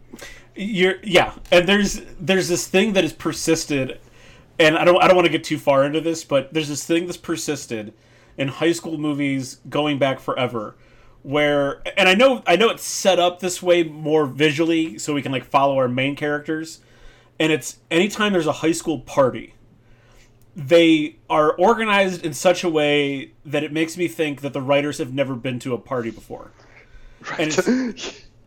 You're 0.55 0.97
yeah, 1.03 1.35
and 1.51 1.69
there's 1.69 2.01
there's 2.21 2.49
this 2.49 2.69
thing 2.69 2.93
that 2.93 3.03
has 3.03 3.13
persisted, 3.13 3.99
and 4.61 4.79
I 4.79 4.85
don't 4.85 5.03
I 5.03 5.09
don't 5.09 5.17
want 5.17 5.27
to 5.27 5.33
get 5.33 5.43
too 5.43 5.59
far 5.59 5.85
into 5.85 6.01
this, 6.01 6.23
but 6.23 6.55
there's 6.55 6.69
this 6.69 6.85
thing 6.85 7.07
that's 7.07 7.19
persisted 7.19 7.93
in 8.39 8.47
high 8.47 8.73
school 8.73 8.99
movies 8.99 9.57
going 9.69 9.99
back 9.99 10.21
forever, 10.21 10.77
where 11.25 11.83
and 11.99 12.09
I 12.09 12.15
know 12.15 12.45
I 12.47 12.55
know 12.55 12.71
it's 12.71 12.85
set 12.85 13.19
up 13.19 13.41
this 13.41 13.61
way 13.61 13.83
more 13.83 14.27
visually 14.27 14.97
so 14.99 15.13
we 15.13 15.23
can 15.23 15.33
like 15.33 15.45
follow 15.45 15.77
our 15.79 15.89
main 15.89 16.15
characters, 16.15 16.79
and 17.41 17.51
it's 17.51 17.79
anytime 17.91 18.33
there's 18.33 18.47
a 18.47 18.53
high 18.53 18.73
school 18.73 19.01
party, 19.01 19.55
they 20.55 21.17
are 21.31 21.53
organized 21.55 22.25
in 22.25 22.35
such 22.35 22.63
a 22.65 22.69
way 22.69 23.33
that 23.45 23.63
it 23.65 23.73
makes 23.73 23.97
me 23.97 24.09
think 24.09 24.41
that 24.43 24.53
the 24.53 24.61
writers 24.61 24.99
have 24.99 25.13
never 25.15 25.35
been 25.35 25.59
to 25.61 25.75
a 25.75 25.79
party 25.79 26.11
before. 26.11 26.51
And 27.39 27.49
it's 27.49 27.69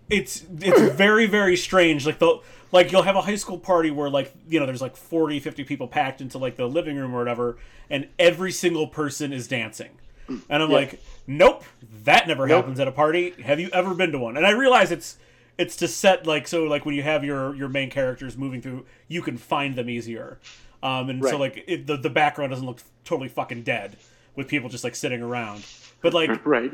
it's 0.09 0.45
it's 0.61 0.93
very 0.95 1.25
very 1.25 1.55
strange. 1.57 2.05
Like 2.05 2.19
the 2.19 2.39
like 2.71 2.91
you'll 2.91 3.03
have 3.03 3.15
a 3.15 3.21
high 3.21 3.35
school 3.35 3.57
party 3.57 3.89
where 3.89 4.09
like 4.09 4.33
you 4.47 4.59
know 4.59 4.65
there's 4.65 4.81
like 4.81 4.95
40 4.95 5.39
50 5.39 5.63
people 5.63 5.87
packed 5.87 6.21
into 6.21 6.37
like 6.37 6.57
the 6.57 6.67
living 6.67 6.95
room 6.97 7.15
or 7.15 7.19
whatever 7.19 7.57
and 7.89 8.07
every 8.19 8.51
single 8.51 8.87
person 8.87 9.31
is 9.33 9.47
dancing. 9.47 9.91
And 10.27 10.43
i'm 10.63 10.69
Yeah. 10.69 10.75
like 10.77 10.99
nope 11.27 11.63
that 12.03 12.27
never 12.27 12.45
Nope. 12.47 12.57
happens 12.65 12.79
at 12.79 12.87
a 12.87 12.91
party. 12.91 13.31
Have 13.43 13.59
you 13.59 13.69
ever 13.73 13.93
been 13.95 14.11
to 14.11 14.19
one? 14.19 14.37
And 14.37 14.45
i 14.45 14.51
realize 14.51 14.91
it's 14.91 15.17
it's 15.57 15.75
to 15.77 15.87
set 15.87 16.27
like 16.27 16.47
so 16.47 16.65
like 16.65 16.85
when 16.85 16.95
you 16.95 17.03
have 17.03 17.23
your 17.23 17.55
your 17.55 17.69
main 17.69 17.89
characters 17.89 18.37
moving 18.37 18.61
through 18.61 18.85
you 19.07 19.21
can 19.21 19.37
find 19.37 19.75
them 19.75 19.89
easier 19.89 20.37
um 20.85 21.09
and 21.09 21.23
so 21.23 21.37
like 21.37 21.63
it, 21.67 21.87
the, 21.87 21.97
the 21.97 22.09
background 22.09 22.51
doesn't 22.51 22.65
look 22.65 22.81
totally 23.03 23.29
fucking 23.29 23.63
dead 23.63 23.97
with 24.35 24.47
people 24.47 24.69
just 24.69 24.83
like 24.83 24.95
sitting 24.95 25.21
around 25.21 25.65
but 26.01 26.13
like 26.13 26.45
right. 26.45 26.71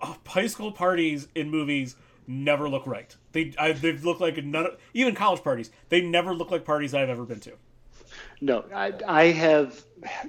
uh, 0.00 0.14
high 0.26 0.46
school 0.46 0.72
parties 0.72 1.28
in 1.34 1.50
movies 1.50 1.96
never 2.26 2.68
look 2.68 2.86
right. 2.86 3.14
They 3.32 3.52
I, 3.58 3.72
they 3.72 3.92
look 3.92 4.20
like 4.20 4.42
none. 4.44 4.66
Of, 4.66 4.76
even 4.94 5.14
college 5.14 5.42
parties, 5.42 5.70
they 5.88 6.00
never 6.00 6.34
look 6.34 6.50
like 6.50 6.64
parties 6.64 6.94
I've 6.94 7.08
ever 7.08 7.24
been 7.24 7.40
to. 7.40 7.52
No, 8.40 8.64
I, 8.74 8.92
I 9.06 9.24
have, 9.26 9.82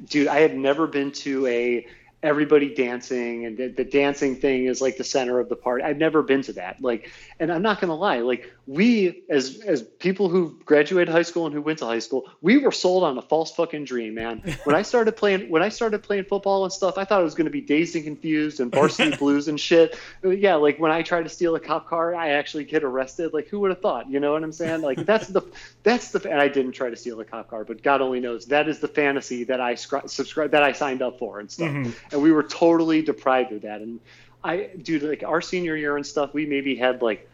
dude. 0.06 0.28
I 0.28 0.40
have 0.40 0.54
never 0.54 0.88
been 0.88 1.12
to 1.14 1.46
a 1.48 1.88
everybody 2.24 2.74
dancing 2.74 3.46
and 3.46 3.58
the, 3.58 3.68
the, 3.68 3.84
dancing 3.84 4.36
thing 4.36 4.66
is 4.66 4.82
like 4.82 4.98
the 4.98 5.04
center 5.04 5.40
of 5.40 5.50
the 5.50 5.56
party. 5.56 5.84
I've 5.84 5.98
never 5.98 6.24
been 6.24 6.42
to 6.44 6.54
that. 6.54 6.82
Like, 6.82 7.12
and 7.40 7.52
I'm 7.52 7.62
not 7.62 7.80
going 7.80 7.90
to 7.90 7.96
lie, 7.96 8.20
like 8.20 8.52
we, 8.68 9.24
as, 9.30 9.62
as 9.62 9.82
people 9.82 10.30
who 10.30 10.60
graduated 10.66 11.12
high 11.12 11.24
school 11.24 11.46
and 11.46 11.56
who 11.56 11.62
went 11.62 11.80
to 11.80 11.86
high 11.86 12.00
school, 12.00 12.30
we 12.42 12.58
were 12.58 12.72
sold 12.72 13.04
on 13.04 13.18
a 13.18 13.22
false 13.22 13.52
fucking 13.56 13.86
dream, 13.86 14.16
man. 14.16 14.44
When 14.68 14.76
I 14.76 14.82
started 14.82 15.16
playing, 15.16 15.50
when 15.50 15.62
I 15.62 15.70
started 15.70 16.04
playing 16.04 16.26
football 16.26 16.64
and 16.66 16.74
stuff, 16.74 16.98
I 16.98 17.06
thought 17.06 17.22
it 17.22 17.24
was 17.24 17.36
going 17.36 17.46
to 17.46 17.52
be 17.52 17.62
dazed 17.62 17.96
and 17.96 18.04
confused 18.04 18.60
and 18.60 18.70
varsity 18.70 19.16
blues 19.20 19.48
and 19.48 19.58
shit. 19.58 19.98
Yeah. 20.24 20.56
Like 20.56 20.78
when 20.78 20.92
I 20.92 21.04
tried 21.04 21.24
to 21.24 21.30
steal 21.30 21.56
a 21.56 21.60
cop 21.60 21.88
car, 21.88 22.14
I 22.14 22.32
actually 22.32 22.66
get 22.66 22.84
arrested. 22.84 23.34
Like 23.34 23.48
who 23.48 23.62
would 23.62 23.70
have 23.72 23.82
thought, 23.82 24.10
you 24.10 24.20
know 24.20 24.34
what 24.34 24.44
I'm 24.44 24.52
saying? 24.52 24.82
Like 24.82 25.06
that's 25.06 25.28
the, 25.28 25.42
that's 25.84 26.12
the, 26.12 26.30
and 26.30 26.42
I 26.42 26.50
didn't 26.50 26.74
try 26.74 26.90
to 26.90 26.98
steal 26.98 27.20
a 27.22 27.26
cop 27.26 27.50
car, 27.50 27.64
but 27.64 27.82
God 27.82 28.02
only 28.02 28.20
knows 28.20 28.48
that 28.48 28.68
is 28.68 28.80
the 28.80 28.90
fantasy 28.90 29.46
that 29.46 29.62
I 29.62 29.76
subscribe, 29.76 30.52
that 30.52 30.64
I 30.64 30.74
signed 30.74 31.02
up 31.02 31.20
for 31.20 31.40
and 31.40 31.50
stuff. 31.50 31.70
Mm-hmm 31.70 31.92
and 32.12 32.22
we 32.22 32.32
were 32.32 32.44
totally 32.44 33.02
deprived 33.02 33.52
of 33.52 33.62
that. 33.62 33.82
And 33.82 34.00
I, 34.44 34.70
dude, 34.82 35.04
like 35.04 35.24
our 35.24 35.42
senior 35.42 35.76
year 35.76 35.96
and 35.98 36.06
stuff, 36.06 36.34
we 36.34 36.46
maybe 36.46 36.76
had 36.76 37.02
like 37.02 37.30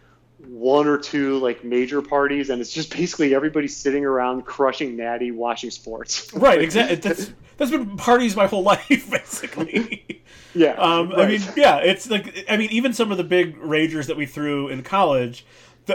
one 0.48 0.88
or 0.88 0.98
two 0.98 1.38
like 1.40 1.64
major 1.64 2.02
parties, 2.02 2.50
and 2.50 2.62
it's 2.62 2.72
just 2.72 2.92
basically 2.96 3.34
everybody 3.36 3.68
sitting 3.68 4.06
around 4.06 4.46
crushing 4.46 4.96
natty, 4.96 5.32
watching 5.32 5.72
sports. 5.72 6.34
right, 6.34 6.62
exactly. 6.62 6.96
That's 6.98 7.32
that's 7.58 7.72
been 7.72 7.98
parties 7.98 8.36
my 8.36 8.48
whole 8.48 8.64
life, 8.74 9.10
basically. 9.10 10.22
yeah. 10.54 10.74
Um, 10.74 11.10
right. 11.10 11.20
I 11.20 11.28
mean, 11.28 11.42
yeah, 11.56 11.78
it's 11.78 12.10
like 12.10 12.46
I 12.50 12.58
mean, 12.58 12.70
even 12.72 12.94
some 12.94 13.12
of 13.12 13.18
the 13.18 13.24
big 13.24 13.58
ragers 13.60 14.08
that 14.08 14.18
we 14.18 14.26
threw 14.26 14.68
in 14.70 14.84
college. 14.84 15.46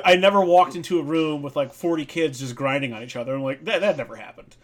I 0.04 0.16
never 0.16 0.44
walked 0.44 0.76
into 0.76 0.98
a 0.98 1.02
room 1.02 1.40
with 1.40 1.56
like 1.56 1.72
40 1.72 2.04
kids 2.04 2.40
just 2.40 2.54
grinding 2.54 2.92
on 2.92 3.02
each 3.02 3.16
other. 3.16 3.34
I'm 3.34 3.42
like, 3.42 3.64
that, 3.64 3.80
that 3.80 3.96
never 3.96 4.16
happened. 4.16 4.54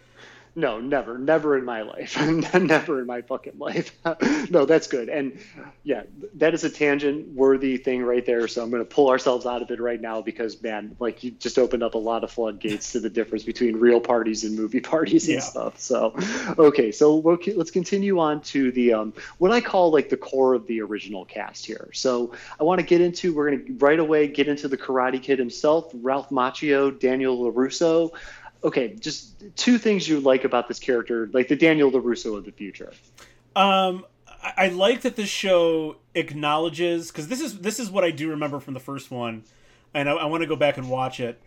No, 0.57 0.79
never, 0.79 1.17
never 1.17 1.57
in 1.57 1.65
my 1.65 1.81
life, 1.81 2.17
never 2.53 3.01
in 3.01 3.05
my 3.05 3.21
fucking 3.21 3.59
life. 3.59 3.91
no, 4.49 4.65
that's 4.65 4.87
good. 4.87 5.09
And 5.09 5.37
yeah, 5.83 6.03
that 6.35 6.53
is 6.53 6.63
a 6.63 6.69
tangent 6.69 7.27
worthy 7.33 7.75
thing 7.75 8.01
right 8.01 8.25
there. 8.25 8.47
So 8.47 8.63
I'm 8.63 8.69
going 8.69 8.81
to 8.81 8.89
pull 8.89 9.09
ourselves 9.09 9.45
out 9.45 9.61
of 9.61 9.69
it 9.69 9.81
right 9.81 9.99
now 9.99 10.21
because 10.21 10.61
man, 10.61 10.95
like 10.97 11.25
you 11.25 11.31
just 11.31 11.59
opened 11.59 11.83
up 11.83 11.95
a 11.95 11.97
lot 11.97 12.23
of 12.23 12.31
floodgates 12.31 12.93
to 12.93 13.01
the 13.01 13.09
difference 13.09 13.43
between 13.43 13.75
real 13.75 13.99
parties 13.99 14.45
and 14.45 14.55
movie 14.55 14.79
parties 14.95 15.27
and 15.27 15.35
yeah. 15.35 15.41
stuff. 15.41 15.77
So, 15.77 16.15
okay, 16.57 16.93
so 16.93 17.17
let's 17.17 17.71
continue 17.71 18.19
on 18.19 18.39
to 18.43 18.71
the 18.71 18.93
um, 18.93 19.13
what 19.39 19.51
I 19.51 19.59
call 19.59 19.91
like 19.91 20.07
the 20.07 20.17
core 20.17 20.53
of 20.53 20.67
the 20.67 20.79
original 20.79 21.25
cast 21.25 21.65
here. 21.65 21.89
So 21.91 22.31
I 22.57 22.63
want 22.63 22.79
to 22.79 22.85
get 22.85 23.01
into 23.01 23.33
we're 23.33 23.51
going 23.51 23.65
to 23.65 23.73
right 23.73 23.99
away 23.99 24.29
get 24.29 24.47
into 24.47 24.69
the 24.69 24.77
Karate 24.77 25.21
Kid 25.21 25.37
himself, 25.37 25.91
Ralph 25.95 26.29
Macchio, 26.29 26.97
Daniel 26.97 27.37
LaRusso 27.39 28.13
okay, 28.65 28.95
just 28.99 29.35
two 29.55 29.77
things 29.77 30.09
you 30.09 30.19
like 30.19 30.43
about 30.43 30.67
this 30.67 30.79
character, 30.79 31.29
like 31.31 31.47
the 31.47 31.55
Daniel 31.55 31.91
LaRusso 31.91 32.35
of 32.35 32.45
the 32.45 32.51
future. 32.51 32.91
Um, 33.55 34.05
I, 34.57 34.67
like 34.67 35.01
that 35.01 35.15
this 35.15 35.29
show 35.29 35.97
acknowledges 36.13 37.09
because 37.09 37.27
this 37.27 37.39
is 37.39 37.59
this 37.59 37.79
is 37.79 37.89
what 37.89 38.03
I 38.03 38.11
do 38.11 38.29
remember 38.31 38.59
from 38.59 38.73
the 38.73 38.79
first 38.79 39.09
one, 39.11 39.43
and 39.93 40.09
I, 40.09 40.13
I 40.13 40.25
want 40.25 40.41
to 40.41 40.47
go 40.47 40.55
back 40.55 40.77
and 40.77 40.89
watch 40.89 41.19
it. 41.19 41.39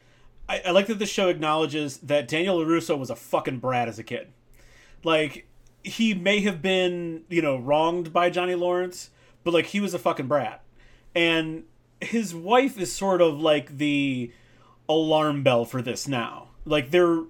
I, 0.49 0.63
I 0.67 0.71
like 0.71 0.87
that 0.87 0.99
this 0.99 1.11
show 1.11 1.29
acknowledges 1.29 1.99
that 1.99 2.29
Daniel 2.29 2.59
LaRusso 2.59 2.97
was 2.97 3.11
a 3.11 3.17
fucking 3.17 3.59
brat 3.59 3.89
as 3.89 3.99
a 3.99 4.05
kid. 4.05 4.29
Like 5.05 5.47
he 5.85 6.15
may 6.15 6.41
have 6.41 6.63
been, 6.63 7.25
you 7.29 7.43
know, 7.43 7.57
wronged 7.57 8.13
by 8.13 8.31
Johnny 8.31 8.55
Lawrence, 8.55 9.11
but 9.45 9.53
like 9.53 9.67
he 9.67 9.81
was 9.81 9.93
a 9.93 9.99
fucking 9.99 10.29
brat. 10.29 10.63
And 11.15 11.65
his 12.01 12.35
wife 12.35 12.79
is 12.79 12.93
sort 12.93 13.21
of 13.21 13.41
like 13.41 13.79
the 13.79 14.33
alarm 14.89 15.43
bell 15.43 15.65
for 15.65 15.83
this 15.83 16.09
now. 16.09 16.48
Like 16.69 16.91
they're, 16.91 17.21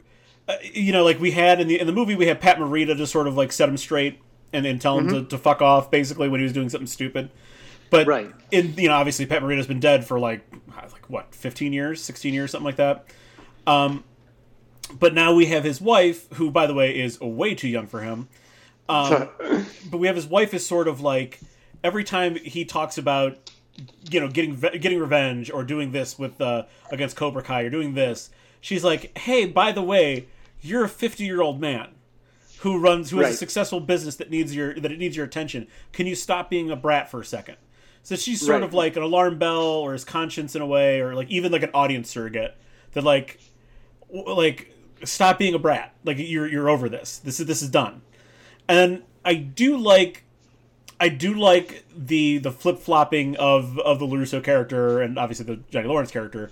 uh, 0.48 0.56
you 0.62 0.92
know, 0.92 1.04
like 1.04 1.20
we 1.20 1.30
had 1.30 1.60
in 1.60 1.68
the 1.68 1.78
in 1.78 1.86
the 1.86 1.92
movie, 1.92 2.14
we 2.14 2.26
had 2.26 2.40
Pat 2.40 2.58
Morita 2.58 2.96
to 2.96 3.06
sort 3.06 3.26
of 3.26 3.36
like 3.36 3.52
set 3.52 3.68
him 3.68 3.76
straight 3.76 4.20
and, 4.52 4.66
and 4.66 4.80
tell 4.80 4.98
him 4.98 5.06
mm-hmm. 5.06 5.24
to, 5.24 5.24
to 5.24 5.38
fuck 5.38 5.62
off, 5.62 5.90
basically 5.90 6.28
when 6.28 6.40
he 6.40 6.44
was 6.44 6.52
doing 6.52 6.68
something 6.68 6.86
stupid. 6.86 7.30
But 7.90 8.06
right. 8.06 8.30
in 8.50 8.74
you 8.76 8.88
know, 8.88 8.94
obviously 8.94 9.26
Pat 9.26 9.42
Morita's 9.42 9.66
been 9.66 9.80
dead 9.80 10.04
for 10.04 10.18
like 10.18 10.42
like 10.92 11.08
what, 11.08 11.34
fifteen 11.34 11.72
years, 11.72 12.02
sixteen 12.02 12.34
years, 12.34 12.50
something 12.50 12.66
like 12.66 12.76
that. 12.76 13.06
Um, 13.66 14.04
but 14.98 15.14
now 15.14 15.34
we 15.34 15.46
have 15.46 15.64
his 15.64 15.80
wife, 15.80 16.30
who 16.34 16.50
by 16.50 16.66
the 16.66 16.74
way 16.74 16.98
is 16.98 17.20
way 17.20 17.54
too 17.54 17.68
young 17.68 17.86
for 17.86 18.00
him. 18.00 18.28
Um, 18.88 19.28
but 19.90 19.98
we 19.98 20.06
have 20.06 20.16
his 20.16 20.26
wife 20.26 20.54
is 20.54 20.66
sort 20.66 20.88
of 20.88 21.00
like 21.00 21.40
every 21.84 22.04
time 22.04 22.36
he 22.36 22.64
talks 22.64 22.98
about 22.98 23.50
you 24.10 24.20
know 24.20 24.28
getting 24.28 24.56
getting 24.56 24.98
revenge 24.98 25.50
or 25.50 25.62
doing 25.64 25.92
this 25.92 26.18
with 26.18 26.40
uh, 26.40 26.64
against 26.90 27.16
Cobra 27.16 27.42
Kai 27.42 27.62
or 27.62 27.70
doing 27.70 27.94
this, 27.94 28.30
she's 28.60 28.84
like, 28.84 29.16
"Hey, 29.18 29.46
by 29.46 29.72
the 29.72 29.82
way, 29.82 30.26
you're 30.60 30.84
a 30.84 30.88
50 30.88 31.24
year 31.24 31.40
old 31.40 31.60
man 31.60 31.88
who 32.60 32.78
runs 32.78 33.10
who 33.10 33.18
has 33.18 33.24
right. 33.24 33.34
a 33.34 33.36
successful 33.36 33.80
business 33.80 34.16
that 34.16 34.30
needs 34.30 34.54
your 34.54 34.74
that 34.74 34.90
it 34.90 34.98
needs 34.98 35.16
your 35.16 35.26
attention. 35.26 35.66
Can 35.92 36.06
you 36.06 36.14
stop 36.14 36.50
being 36.50 36.70
a 36.70 36.76
brat 36.76 37.10
for 37.10 37.20
a 37.20 37.24
second? 37.24 37.56
So 38.02 38.16
she's 38.16 38.40
sort 38.40 38.60
right. 38.60 38.62
of 38.62 38.74
like 38.74 38.96
an 38.96 39.02
alarm 39.02 39.38
bell 39.38 39.62
or 39.62 39.92
his 39.92 40.04
conscience 40.04 40.54
in 40.56 40.62
a 40.62 40.66
way, 40.66 41.00
or 41.00 41.14
like 41.14 41.28
even 41.28 41.52
like 41.52 41.62
an 41.62 41.70
audience 41.74 42.10
surrogate 42.10 42.56
that 42.92 43.04
like 43.04 43.38
like 44.10 44.74
stop 45.04 45.38
being 45.38 45.54
a 45.54 45.58
brat. 45.58 45.94
Like 46.04 46.16
you're 46.18 46.48
you're 46.48 46.68
over 46.68 46.88
this. 46.88 47.18
This 47.18 47.38
is 47.38 47.46
this 47.46 47.62
is 47.62 47.68
done. 47.68 48.02
And 48.68 49.02
I 49.24 49.34
do 49.34 49.76
like 49.76 50.24
I 51.00 51.08
do 51.08 51.34
like 51.34 51.84
the 51.96 52.38
the 52.38 52.50
flip 52.50 52.78
flopping 52.78 53.36
of 53.36 53.78
of 53.78 53.98
the 53.98 54.06
LaRusso 54.06 54.42
character 54.42 55.00
and 55.00 55.18
obviously 55.18 55.46
the 55.46 55.60
Johnny 55.70 55.86
Lawrence 55.86 56.10
character 56.10 56.50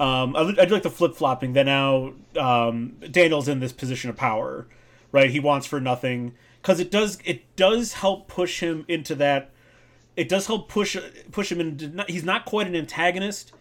um, 0.00 0.34
I, 0.36 0.40
I 0.58 0.64
do 0.64 0.74
like 0.74 0.82
the 0.82 0.90
flip 0.90 1.14
flopping 1.14 1.52
that 1.52 1.66
now 1.66 2.14
um, 2.36 2.96
Daniel's 3.10 3.48
in 3.48 3.60
this 3.60 3.72
position 3.72 4.10
of 4.10 4.16
power, 4.16 4.66
right? 5.12 5.30
He 5.30 5.40
wants 5.40 5.66
for 5.66 5.80
nothing 5.80 6.34
because 6.60 6.80
it 6.80 6.90
does 6.90 7.18
it 7.24 7.56
does 7.56 7.94
help 7.94 8.28
push 8.28 8.60
him 8.60 8.84
into 8.88 9.14
that. 9.16 9.50
It 10.16 10.28
does 10.28 10.46
help 10.46 10.68
push 10.68 10.96
push 11.30 11.52
him 11.52 11.60
into. 11.60 12.04
He's 12.08 12.24
not 12.24 12.44
quite 12.44 12.66
an 12.66 12.76
antagonist, 12.76 13.52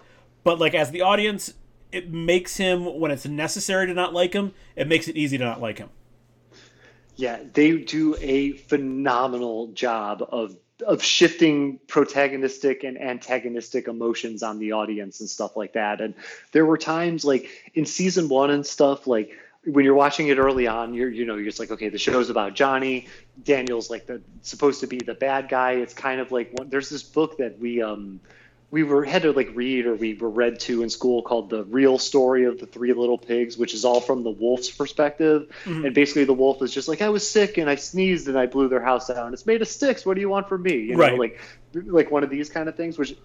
but 0.44 0.60
like 0.60 0.74
as 0.74 0.92
the 0.92 1.02
audience, 1.02 1.54
it 1.92 2.12
makes 2.12 2.58
him 2.58 3.00
when 3.00 3.12
it's 3.12 3.26
necessary 3.26 3.88
to 3.88 3.94
not 3.94 4.14
like 4.14 4.34
him. 4.34 4.54
It 4.76 4.88
makes 4.88 5.08
it 5.08 5.18
easy 5.18 5.38
to 5.38 5.44
not 5.44 5.62
like 5.62 5.78
him. 5.78 5.90
Yeah, 7.16 7.40
they 7.54 7.78
do 7.78 8.16
a 8.20 8.54
phenomenal 8.54 9.68
job 9.74 10.28
of 10.32 10.56
of 10.82 11.04
shifting 11.04 11.80
protagonistic 11.88 12.84
and 12.84 13.00
antagonistic 13.00 13.88
emotions 13.88 14.44
on 14.44 14.60
the 14.60 14.74
audience 14.74 15.20
and 15.20 15.30
stuff 15.30 15.56
like 15.56 15.74
that. 15.74 16.02
And 16.02 16.14
there 16.52 16.66
were 16.66 16.78
times 16.78 17.26
like 17.26 17.50
in 17.74 17.86
season 17.86 18.30
one 18.30 18.52
and 18.52 18.66
stuff 18.66 19.08
like 19.08 19.32
when 19.64 19.86
you're 19.86 19.96
watching 19.96 20.28
it 20.28 20.38
early 20.40 20.66
on, 20.68 20.94
you're 20.94 21.10
you 21.10 21.26
know 21.26 21.36
you're 21.36 21.46
just 21.46 21.60
like 21.60 21.72
okay, 21.72 21.90
the 21.90 21.98
show's 21.98 22.30
about 22.30 22.56
Johnny. 22.56 23.08
Daniel's 23.44 23.90
like 23.90 24.08
the 24.08 24.22
supposed 24.42 24.82
to 24.82 24.88
be 24.88 24.98
the 24.98 25.14
bad 25.14 25.50
guy. 25.50 25.74
It's 25.74 25.94
kind 25.94 26.20
of 26.20 26.32
like 26.32 26.54
there's 26.68 26.90
this 26.90 27.04
book 27.04 27.38
that 27.38 27.60
we 27.60 27.82
um 27.82 28.20
we 28.72 28.84
were 28.84 29.03
had 29.03 29.22
to 29.24 29.34
like 29.34 29.51
read 29.53 29.86
or 29.86 29.95
we 29.95 30.13
were 30.13 30.30
read 30.30 30.59
to 30.61 30.82
in 30.82 30.89
school 30.89 31.22
called 31.22 31.49
the 31.49 31.65
real 31.65 31.99
story 31.99 32.45
of 32.45 32.59
the 32.59 32.65
three 32.65 32.93
little 32.93 33.17
pigs 33.17 33.57
which 33.57 33.74
is 33.74 33.86
all 33.86 33.99
from 33.99 34.24
the 34.24 34.30
wolf's 34.30 34.72
perspective 34.72 35.47
mm-hmm. 35.65 35.86
and 35.86 35.93
basically 35.93 36.24
the 36.24 36.34
wolf 36.34 36.61
is 36.61 36.74
just 36.74 36.88
like 36.88 37.01
i 37.01 37.09
was 37.09 37.30
sick 37.30 37.57
and 37.57 37.69
i 37.69 37.76
sneezed 37.76 38.28
and 38.28 38.39
i 38.39 38.45
blew 38.45 38.67
their 38.69 38.82
house 38.82 39.07
down 39.07 39.34
it's 39.34 39.45
made 39.45 39.61
of 39.61 39.67
sticks 39.67 40.05
what 40.05 40.15
do 40.15 40.22
you 40.22 40.30
want 40.30 40.47
from 40.47 40.63
me 40.63 40.78
you 40.78 40.95
right. 40.95 41.13
know 41.13 41.19
like 41.19 41.39
like 41.86 42.09
one 42.09 42.24
of 42.24 42.30
these 42.30 42.49
kind 42.49 42.67
of 42.67 42.76
things 42.76 42.97
which 42.97 43.15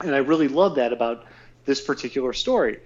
and 0.00 0.14
i 0.14 0.18
really 0.18 0.48
love 0.48 0.74
that 0.74 0.92
about 0.92 1.24
this 1.64 1.80
particular 1.80 2.32
story 2.32 2.80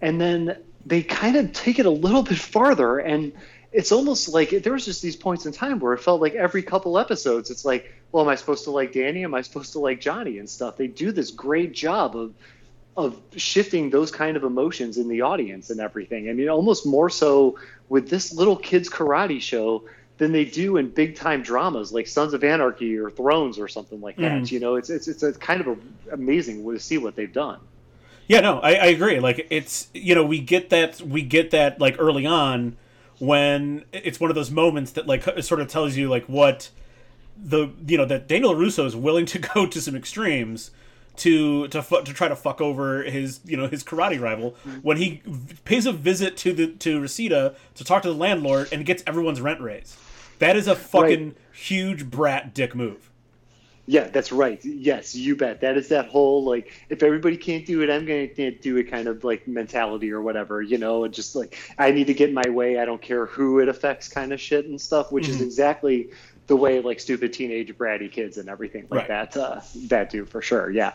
and 0.00 0.20
then 0.20 0.56
they 0.86 1.02
kind 1.02 1.36
of 1.36 1.52
take 1.52 1.78
it 1.78 1.86
a 1.86 1.90
little 1.90 2.22
bit 2.22 2.38
farther 2.38 2.98
and 2.98 3.32
it's 3.72 3.92
almost 3.92 4.28
like 4.28 4.50
there 4.50 4.72
was 4.72 4.84
just 4.84 5.02
these 5.02 5.14
points 5.14 5.46
in 5.46 5.52
time 5.52 5.78
where 5.78 5.92
it 5.92 5.98
felt 5.98 6.20
like 6.20 6.34
every 6.34 6.62
couple 6.62 6.98
episodes 6.98 7.50
it's 7.50 7.64
like 7.64 7.92
well 8.12 8.24
am 8.24 8.28
i 8.28 8.34
supposed 8.34 8.64
to 8.64 8.70
like 8.70 8.92
danny? 8.92 9.24
Am 9.24 9.34
i 9.34 9.40
supposed 9.40 9.72
to 9.72 9.78
like 9.78 10.00
johnny 10.00 10.38
and 10.38 10.48
stuff? 10.48 10.76
They 10.76 10.86
do 10.86 11.12
this 11.12 11.30
great 11.30 11.72
job 11.72 12.16
of 12.16 12.34
of 12.96 13.20
shifting 13.36 13.90
those 13.90 14.10
kind 14.10 14.36
of 14.36 14.44
emotions 14.44 14.98
in 14.98 15.08
the 15.08 15.22
audience 15.22 15.70
and 15.70 15.80
everything. 15.80 16.28
I 16.28 16.32
mean 16.32 16.48
almost 16.48 16.86
more 16.86 17.10
so 17.10 17.58
with 17.88 18.08
this 18.08 18.32
little 18.32 18.56
kids 18.56 18.88
karate 18.88 19.40
show 19.40 19.84
than 20.18 20.32
they 20.32 20.44
do 20.44 20.76
in 20.76 20.90
big 20.90 21.16
time 21.16 21.42
dramas 21.42 21.92
like 21.92 22.06
sons 22.06 22.34
of 22.34 22.44
anarchy 22.44 22.98
or 22.98 23.10
thrones 23.10 23.58
or 23.58 23.68
something 23.68 24.00
like 24.00 24.16
that 24.16 24.42
mm. 24.42 24.50
you 24.50 24.60
know? 24.60 24.76
It's 24.76 24.90
it's 24.90 25.08
it's 25.08 25.22
a 25.22 25.32
kind 25.32 25.60
of 25.60 25.68
a, 25.68 25.76
amazing 26.12 26.64
to 26.64 26.78
see 26.78 26.98
what 26.98 27.16
they've 27.16 27.32
done. 27.32 27.60
Yeah 28.26 28.40
no 28.40 28.60
I, 28.60 28.74
I 28.74 28.86
agree. 28.86 29.20
Like 29.20 29.46
it's 29.50 29.88
you 29.94 30.14
know 30.14 30.24
we 30.24 30.40
get 30.40 30.70
that 30.70 31.00
we 31.00 31.22
get 31.22 31.52
that 31.52 31.80
like 31.80 31.96
early 31.98 32.26
on 32.26 32.76
when 33.18 33.84
it's 33.92 34.18
one 34.18 34.30
of 34.30 34.34
those 34.34 34.50
moments 34.50 34.92
that 34.92 35.06
like 35.06 35.22
sort 35.42 35.60
of 35.60 35.68
tells 35.68 35.96
you 35.96 36.08
like 36.08 36.24
what 36.24 36.70
the 37.42 37.70
you 37.86 37.96
know 37.96 38.04
that 38.04 38.28
Daniel 38.28 38.54
Russo 38.54 38.86
is 38.86 38.96
willing 38.96 39.26
to 39.26 39.38
go 39.54 39.66
to 39.66 39.80
some 39.80 39.96
extremes 39.96 40.70
to 41.16 41.68
to 41.68 41.82
fu- 41.82 42.02
to 42.02 42.12
try 42.12 42.28
to 42.28 42.36
fuck 42.36 42.60
over 42.60 43.02
his 43.02 43.40
you 43.44 43.56
know 43.56 43.66
his 43.66 43.84
karate 43.84 44.20
rival 44.20 44.56
when 44.82 44.96
he 44.96 45.22
pays 45.64 45.86
a 45.86 45.92
visit 45.92 46.36
to 46.38 46.52
the 46.52 46.68
to 46.68 47.00
Reseda 47.00 47.54
to 47.74 47.84
talk 47.84 48.02
to 48.02 48.08
the 48.08 48.14
landlord 48.14 48.68
and 48.72 48.84
gets 48.86 49.02
everyone's 49.06 49.40
rent 49.40 49.60
raised. 49.60 49.96
That 50.38 50.56
is 50.56 50.66
a 50.66 50.74
fucking 50.74 51.26
right. 51.26 51.36
huge 51.52 52.10
brat 52.10 52.54
dick 52.54 52.74
move. 52.74 53.10
Yeah, 53.90 54.06
that's 54.06 54.30
right. 54.30 54.64
Yes, 54.64 55.16
you 55.16 55.34
bet. 55.34 55.62
That 55.62 55.76
is 55.76 55.88
that 55.88 56.06
whole 56.06 56.44
like 56.44 56.72
if 56.90 57.02
everybody 57.02 57.36
can't 57.36 57.66
do 57.66 57.82
it, 57.82 57.90
I'm 57.90 58.06
going 58.06 58.32
to 58.36 58.50
do 58.52 58.76
it 58.76 58.84
kind 58.84 59.08
of 59.08 59.24
like 59.24 59.48
mentality 59.48 60.12
or 60.12 60.22
whatever, 60.22 60.62
you 60.62 60.78
know, 60.78 61.02
and 61.02 61.12
just 61.12 61.34
like 61.34 61.58
I 61.76 61.90
need 61.90 62.06
to 62.06 62.14
get 62.14 62.32
my 62.32 62.48
way. 62.48 62.78
I 62.78 62.84
don't 62.84 63.02
care 63.02 63.26
who 63.26 63.58
it 63.58 63.68
affects, 63.68 64.06
kind 64.06 64.32
of 64.32 64.40
shit 64.40 64.66
and 64.66 64.80
stuff, 64.80 65.10
which 65.10 65.24
mm-hmm. 65.24 65.34
is 65.34 65.40
exactly 65.40 66.10
the 66.50 66.56
way 66.56 66.80
like 66.80 66.98
stupid 66.98 67.32
teenage 67.32 67.72
bratty 67.78 68.10
kids 68.10 68.36
and 68.36 68.48
everything 68.48 68.84
like 68.90 69.08
right. 69.08 69.30
that 69.32 69.36
uh, 69.36 69.60
that 69.86 70.10
do 70.10 70.24
for 70.24 70.42
sure 70.42 70.68
yeah 70.68 70.92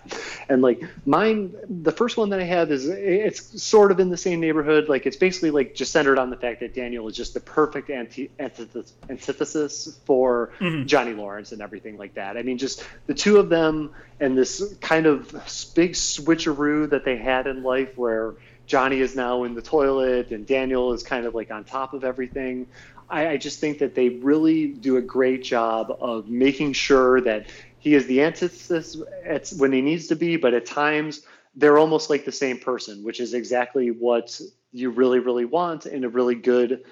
and 0.49 0.61
like 0.61 0.83
mine 1.05 1.55
the 1.69 1.93
first 1.93 2.17
one 2.17 2.29
that 2.29 2.41
i 2.41 2.43
have 2.43 2.73
is 2.73 2.89
it's 2.89 3.63
sort 3.63 3.89
of 3.89 4.01
in 4.01 4.09
the 4.09 4.17
same 4.17 4.41
neighborhood 4.41 4.89
like 4.89 5.05
it's 5.05 5.15
basically 5.15 5.51
like 5.51 5.73
just 5.73 5.93
centered 5.93 6.19
on 6.19 6.29
the 6.29 6.35
fact 6.35 6.59
that 6.59 6.73
daniel 6.73 7.07
is 7.07 7.15
just 7.15 7.33
the 7.33 7.39
perfect 7.39 7.89
anti- 7.89 8.29
antithesis, 8.37 8.91
antithesis 9.09 9.97
for 10.03 10.51
mm-hmm. 10.59 10.85
johnny 10.85 11.13
lawrence 11.13 11.53
and 11.53 11.61
everything 11.61 11.97
like 11.97 12.13
that 12.15 12.35
i 12.35 12.43
mean 12.43 12.57
just 12.57 12.85
the 13.07 13.13
two 13.13 13.37
of 13.37 13.47
them 13.47 13.89
and 14.19 14.37
this 14.37 14.75
kind 14.81 15.05
of 15.05 15.31
big 15.73 15.93
switcheroo 15.93 16.89
that 16.89 17.05
they 17.05 17.15
had 17.15 17.47
in 17.47 17.63
life 17.63 17.97
where 17.97 18.35
Johnny 18.67 18.99
is 18.99 19.15
now 19.15 19.43
in 19.43 19.53
the 19.53 19.61
toilet 19.61 20.31
and 20.31 20.45
Daniel 20.47 20.93
is 20.93 21.03
kind 21.03 21.25
of 21.25 21.35
like 21.35 21.51
on 21.51 21.63
top 21.63 21.93
of 21.93 22.03
everything. 22.03 22.67
I, 23.09 23.27
I 23.29 23.37
just 23.37 23.59
think 23.59 23.79
that 23.79 23.95
they 23.95 24.09
really 24.09 24.67
do 24.67 24.97
a 24.97 25.01
great 25.01 25.43
job 25.43 25.95
of 25.99 26.29
making 26.29 26.73
sure 26.73 27.21
that 27.21 27.47
he 27.79 27.93
is 27.93 28.07
the 28.07 28.21
antithesis 28.21 28.97
at, 29.23 29.49
when 29.57 29.71
he 29.71 29.81
needs 29.81 30.07
to 30.07 30.15
be, 30.15 30.37
but 30.37 30.53
at 30.53 30.65
times 30.65 31.21
they're 31.55 31.77
almost 31.77 32.09
like 32.09 32.25
the 32.25 32.31
same 32.31 32.57
person, 32.57 33.03
which 33.03 33.19
is 33.19 33.33
exactly 33.33 33.91
what 33.91 34.39
you 34.71 34.89
really, 34.89 35.19
really 35.19 35.45
want 35.45 35.85
in 35.85 36.03
a 36.03 36.09
really 36.09 36.35
good 36.35 36.83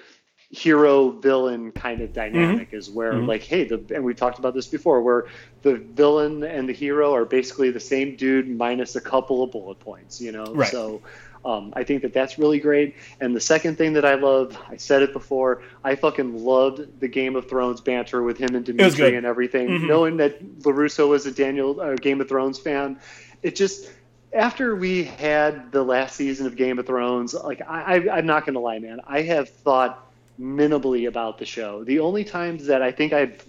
hero 0.50 1.10
villain 1.10 1.72
kind 1.72 2.00
of 2.00 2.12
dynamic 2.12 2.68
mm-hmm. 2.68 2.76
is 2.76 2.88
where 2.88 3.14
mm-hmm. 3.14 3.26
like 3.26 3.42
hey 3.42 3.64
the 3.64 3.82
and 3.92 4.04
we 4.04 4.14
talked 4.14 4.38
about 4.38 4.54
this 4.54 4.68
before 4.68 5.02
where 5.02 5.26
the 5.62 5.74
villain 5.74 6.44
and 6.44 6.68
the 6.68 6.72
hero 6.72 7.12
are 7.12 7.24
basically 7.24 7.70
the 7.70 7.80
same 7.80 8.14
dude 8.14 8.48
minus 8.48 8.94
a 8.94 9.00
couple 9.00 9.42
of 9.42 9.50
bullet 9.50 9.80
points 9.80 10.20
you 10.20 10.30
know 10.30 10.44
right. 10.54 10.70
so 10.70 11.02
um, 11.44 11.72
I 11.76 11.84
think 11.84 12.02
that 12.02 12.12
that's 12.12 12.38
really 12.38 12.58
great. 12.58 12.96
And 13.20 13.36
the 13.36 13.40
second 13.40 13.76
thing 13.76 13.92
that 13.94 14.04
I 14.04 14.14
love, 14.14 14.58
I 14.68 14.76
said 14.76 15.02
it 15.02 15.12
before, 15.12 15.62
I 15.82 15.94
fucking 15.94 16.44
loved 16.44 17.00
the 17.00 17.08
Game 17.08 17.36
of 17.36 17.48
Thrones 17.48 17.80
banter 17.80 18.22
with 18.22 18.38
him 18.38 18.54
and 18.54 18.64
Demetri 18.64 19.14
and 19.16 19.26
everything. 19.26 19.68
Mm-hmm. 19.68 19.86
Knowing 19.86 20.16
that 20.18 20.60
LaRusso 20.60 21.08
was 21.08 21.26
a 21.26 21.32
Daniel 21.32 21.80
uh, 21.80 21.94
Game 21.96 22.20
of 22.20 22.28
Thrones 22.28 22.58
fan, 22.58 22.98
it 23.42 23.56
just 23.56 23.90
after 24.32 24.74
we 24.74 25.04
had 25.04 25.70
the 25.70 25.82
last 25.82 26.16
season 26.16 26.46
of 26.46 26.56
Game 26.56 26.78
of 26.78 26.86
Thrones, 26.86 27.34
like 27.34 27.60
I, 27.66 27.96
I, 27.96 28.18
I'm 28.18 28.26
not 28.26 28.46
gonna 28.46 28.60
lie, 28.60 28.78
man, 28.78 29.00
I 29.06 29.22
have 29.22 29.48
thought 29.48 30.10
minimally 30.40 31.06
about 31.06 31.38
the 31.38 31.46
show. 31.46 31.84
The 31.84 32.00
only 32.00 32.24
times 32.24 32.66
that 32.66 32.82
I 32.82 32.90
think 32.90 33.12
I've 33.12 33.44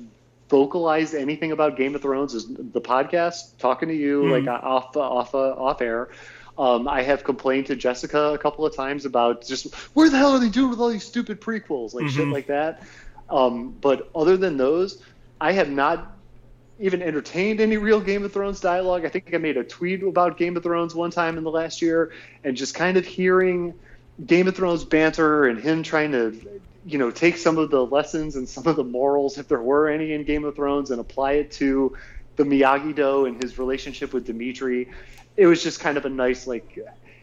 vocalized 0.50 1.16
anything 1.16 1.52
about 1.52 1.78
Game 1.78 1.96
of 1.96 2.02
Thrones 2.02 2.34
is 2.34 2.48
the 2.48 2.82
podcast, 2.82 3.58
talking 3.58 3.90
to 3.90 3.96
you, 3.96 4.24
mm-hmm. 4.24 4.48
like 4.48 4.64
off 4.64 4.96
off 4.96 5.34
uh, 5.34 5.54
off 5.54 5.82
air. 5.82 6.10
Um, 6.58 6.88
I 6.88 7.02
have 7.02 7.24
complained 7.24 7.66
to 7.68 7.76
Jessica 7.76 8.34
a 8.34 8.38
couple 8.38 8.66
of 8.66 8.76
times 8.76 9.06
about 9.06 9.46
just 9.46 9.74
where 9.94 10.10
the 10.10 10.18
hell 10.18 10.32
are 10.32 10.40
they 10.40 10.50
doing 10.50 10.70
with 10.70 10.80
all 10.80 10.90
these 10.90 11.04
stupid 11.04 11.42
prequels, 11.42 11.94
like 11.94 12.06
mm-hmm. 12.06 12.16
shit 12.16 12.28
like 12.30 12.48
that. 12.48 12.84
Um, 13.30 13.72
but 13.82 14.10
other 14.16 14.38
than 14.38 14.56
those, 14.56 15.02
I 15.42 15.52
have 15.52 15.70
not 15.70 16.16
even 16.80 17.02
entertained 17.02 17.60
any 17.62 17.78
real 17.78 18.00
Game 18.00 18.24
of 18.24 18.34
Thrones 18.34 18.60
dialogue. 18.60 19.06
I 19.06 19.10
think 19.10 19.34
I 19.34 19.38
made 19.38 19.58
a 19.58 19.64
tweet 19.64 20.04
about 20.04 20.38
Game 20.38 20.56
of 20.58 20.64
Thrones 20.64 20.94
one 20.94 21.12
time 21.12 21.38
in 21.38 21.44
the 21.44 21.52
last 21.52 21.82
year, 21.82 22.14
and 22.44 22.56
just 22.56 22.76
kind 22.76 22.98
of 22.98 23.06
hearing 23.06 23.74
Game 24.26 24.48
of 24.48 24.56
Thrones 24.56 24.84
banter 24.86 25.48
and 25.48 25.60
him 25.60 25.84
trying 25.84 26.12
to, 26.14 26.62
you 26.86 26.98
know, 26.98 27.12
take 27.12 27.38
some 27.38 27.58
of 27.58 27.70
the 27.70 27.86
lessons 27.86 28.36
and 28.36 28.48
some 28.48 28.68
of 28.68 28.76
the 28.76 28.84
morals, 28.84 29.38
if 29.38 29.48
there 29.48 29.62
were 29.62 29.90
any 29.90 30.14
in 30.14 30.24
Game 30.24 30.46
of 30.46 30.56
Thrones, 30.56 30.92
and 30.92 31.00
apply 31.00 31.34
it 31.34 31.52
to 31.52 31.98
the 32.36 32.44
Miyagi 32.44 32.94
Do 32.94 33.26
and 33.26 33.42
his 33.42 33.58
relationship 33.58 34.14
with 34.14 34.26
Demetri 34.26 34.90
it 35.38 35.48
was 35.48 35.62
just 35.64 35.80
kind 35.80 35.98
of 35.98 36.06
a 36.06 36.10
nice 36.10 36.48
like 36.48 36.78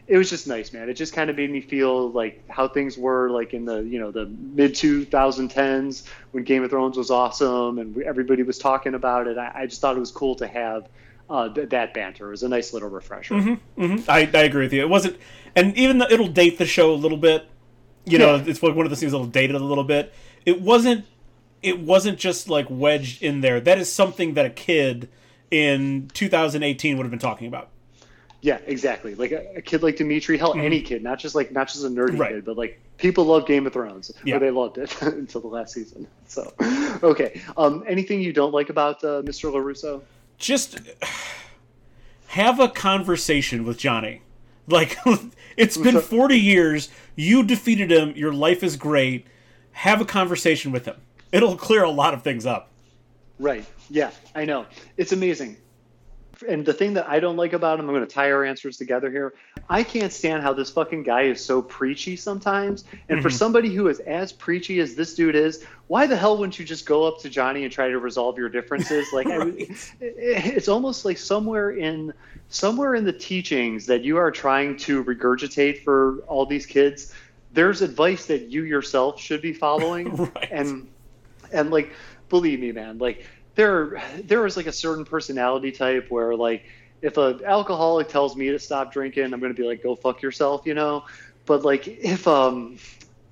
it 0.05 0.17
was 0.17 0.29
just 0.29 0.47
nice, 0.47 0.73
man. 0.73 0.89
It 0.89 0.95
just 0.95 1.13
kind 1.13 1.29
of 1.29 1.37
made 1.37 1.49
me 1.49 1.61
feel 1.61 2.11
like 2.11 2.47
how 2.49 2.67
things 2.67 2.97
were 2.97 3.29
like 3.29 3.53
in 3.53 3.65
the 3.65 3.81
you 3.83 3.99
know 3.99 4.11
the 4.11 4.25
mid 4.25 4.73
2010s 4.73 6.03
when 6.31 6.43
Game 6.43 6.63
of 6.63 6.69
Thrones 6.69 6.97
was 6.97 7.09
awesome 7.09 7.79
and 7.79 7.97
everybody 8.03 8.43
was 8.43 8.57
talking 8.57 8.95
about 8.95 9.27
it. 9.27 9.37
I, 9.37 9.51
I 9.55 9.65
just 9.65 9.79
thought 9.79 9.95
it 9.95 10.01
was 10.01 10.11
cool 10.11 10.35
to 10.35 10.47
have 10.47 10.89
uh, 11.29 11.49
th- 11.49 11.69
that 11.69 11.93
banter. 11.93 12.27
It 12.27 12.31
was 12.31 12.43
a 12.43 12.49
nice 12.49 12.73
little 12.73 12.89
refresher. 12.89 13.35
Mm-hmm, 13.35 13.83
mm-hmm. 13.83 14.11
I, 14.11 14.29
I 14.33 14.43
agree 14.43 14.65
with 14.65 14.73
you. 14.73 14.81
It 14.81 14.89
wasn't, 14.89 15.17
and 15.55 15.75
even 15.77 15.99
though 15.99 16.07
it'll 16.09 16.27
date 16.27 16.57
the 16.57 16.65
show 16.65 16.93
a 16.93 16.95
little 16.95 17.17
bit. 17.17 17.47
You 18.05 18.17
know, 18.17 18.35
yeah. 18.35 18.43
it's 18.47 18.61
like 18.61 18.75
one 18.75 18.85
of 18.85 18.89
the 18.89 18.97
things 18.97 19.13
that'll 19.13 19.27
date 19.27 19.49
it 19.49 19.55
a 19.55 19.63
little 19.63 19.85
bit. 19.85 20.13
It 20.45 20.61
wasn't. 20.61 21.05
It 21.61 21.79
wasn't 21.79 22.19
just 22.19 22.49
like 22.49 22.67
wedged 22.69 23.23
in 23.23 23.39
there. 23.39 23.61
That 23.61 23.77
is 23.77 23.89
something 23.89 24.33
that 24.33 24.45
a 24.45 24.49
kid 24.49 25.07
in 25.49 26.09
2018 26.13 26.97
would 26.97 27.05
have 27.05 27.11
been 27.11 27.19
talking 27.19 27.47
about. 27.47 27.69
Yeah, 28.43 28.59
exactly. 28.65 29.15
Like 29.15 29.31
a, 29.31 29.55
a 29.55 29.61
kid 29.61 29.83
like 29.83 29.95
Demetri, 29.95 30.37
hell, 30.37 30.51
mm-hmm. 30.51 30.65
any 30.65 30.81
kid, 30.81 31.01
not 31.01 31.17
just 31.17 31.33
like 31.33 31.53
not 31.53 31.69
just 31.69 31.85
a 31.85 31.87
nerdy 31.87 32.19
right. 32.19 32.33
kid, 32.33 32.43
but 32.43 32.57
like 32.57 32.77
people 32.97 33.23
love 33.23 33.47
Game 33.47 33.65
of 33.65 33.71
Thrones, 33.71 34.11
yeah. 34.25 34.35
or 34.35 34.39
they 34.39 34.51
loved 34.51 34.77
it 34.77 35.01
until 35.01 35.39
the 35.39 35.47
last 35.47 35.73
season. 35.73 36.05
So, 36.27 36.53
okay. 37.03 37.39
Um, 37.55 37.85
anything 37.87 38.19
you 38.19 38.33
don't 38.33 38.51
like 38.51 38.69
about 38.69 39.01
uh, 39.01 39.21
Mr. 39.21 39.49
LaRusso? 39.49 40.01
Just 40.37 40.77
have 42.27 42.59
a 42.59 42.67
conversation 42.67 43.63
with 43.63 43.77
Johnny. 43.77 44.21
Like 44.67 44.97
it's 45.57 45.77
been 45.77 46.01
forty 46.01 46.37
years. 46.37 46.89
You 47.15 47.43
defeated 47.43 47.93
him. 47.93 48.11
Your 48.17 48.33
life 48.33 48.61
is 48.61 48.75
great. 48.75 49.25
Have 49.71 50.01
a 50.01 50.05
conversation 50.05 50.73
with 50.73 50.83
him. 50.83 50.97
It'll 51.31 51.55
clear 51.55 51.83
a 51.85 51.89
lot 51.89 52.13
of 52.13 52.23
things 52.23 52.45
up. 52.45 52.71
Right. 53.39 53.65
Yeah, 53.89 54.11
I 54.35 54.43
know. 54.43 54.65
It's 54.97 55.13
amazing 55.13 55.55
and 56.47 56.65
the 56.65 56.73
thing 56.73 56.93
that 56.93 57.07
I 57.07 57.19
don't 57.19 57.37
like 57.37 57.53
about 57.53 57.79
him, 57.79 57.87
I'm 57.87 57.95
going 57.95 58.07
to 58.07 58.13
tie 58.13 58.31
our 58.31 58.43
answers 58.43 58.77
together 58.77 59.09
here. 59.09 59.33
I 59.69 59.83
can't 59.83 60.11
stand 60.11 60.43
how 60.43 60.53
this 60.53 60.69
fucking 60.69 61.03
guy 61.03 61.23
is 61.23 61.43
so 61.43 61.61
preachy 61.61 62.15
sometimes. 62.15 62.83
And 63.09 63.17
mm-hmm. 63.17 63.21
for 63.21 63.29
somebody 63.29 63.73
who 63.73 63.87
is 63.87 63.99
as 64.01 64.31
preachy 64.31 64.79
as 64.79 64.95
this 64.95 65.15
dude 65.15 65.35
is, 65.35 65.65
why 65.87 66.07
the 66.07 66.15
hell 66.15 66.37
wouldn't 66.37 66.57
you 66.59 66.65
just 66.65 66.85
go 66.85 67.03
up 67.03 67.19
to 67.21 67.29
Johnny 67.29 67.63
and 67.63 67.71
try 67.71 67.89
to 67.89 67.99
resolve 67.99 68.37
your 68.37 68.49
differences? 68.49 69.07
Like, 69.13 69.27
right. 69.27 69.69
I, 70.01 70.05
it's 70.05 70.67
almost 70.67 71.05
like 71.05 71.17
somewhere 71.17 71.71
in 71.71 72.13
somewhere 72.49 72.95
in 72.95 73.03
the 73.03 73.13
teachings 73.13 73.85
that 73.87 74.03
you 74.03 74.17
are 74.17 74.31
trying 74.31 74.77
to 74.77 75.03
regurgitate 75.03 75.83
for 75.83 76.19
all 76.27 76.45
these 76.45 76.65
kids, 76.65 77.13
there's 77.51 77.81
advice 77.81 78.25
that 78.27 78.49
you 78.49 78.63
yourself 78.63 79.19
should 79.19 79.41
be 79.41 79.53
following. 79.53 80.15
right. 80.35 80.49
And 80.51 80.87
and 81.51 81.71
like, 81.71 81.91
believe 82.29 82.59
me, 82.59 82.71
man, 82.71 82.97
like 82.97 83.25
there 83.55 84.01
there 84.23 84.45
is 84.45 84.57
like 84.57 84.67
a 84.67 84.71
certain 84.71 85.05
personality 85.05 85.71
type 85.71 86.09
where 86.09 86.35
like 86.35 86.63
if 87.01 87.17
an 87.17 87.41
alcoholic 87.45 88.07
tells 88.07 88.35
me 88.35 88.49
to 88.49 88.59
stop 88.59 88.93
drinking, 88.93 89.25
I'm 89.25 89.41
to 89.41 89.53
be 89.53 89.67
like, 89.67 89.83
go 89.83 89.95
fuck 89.95 90.21
yourself, 90.21 90.65
you 90.65 90.73
know. 90.73 91.03
But 91.45 91.63
like 91.63 91.87
if 91.87 92.27
um 92.27 92.77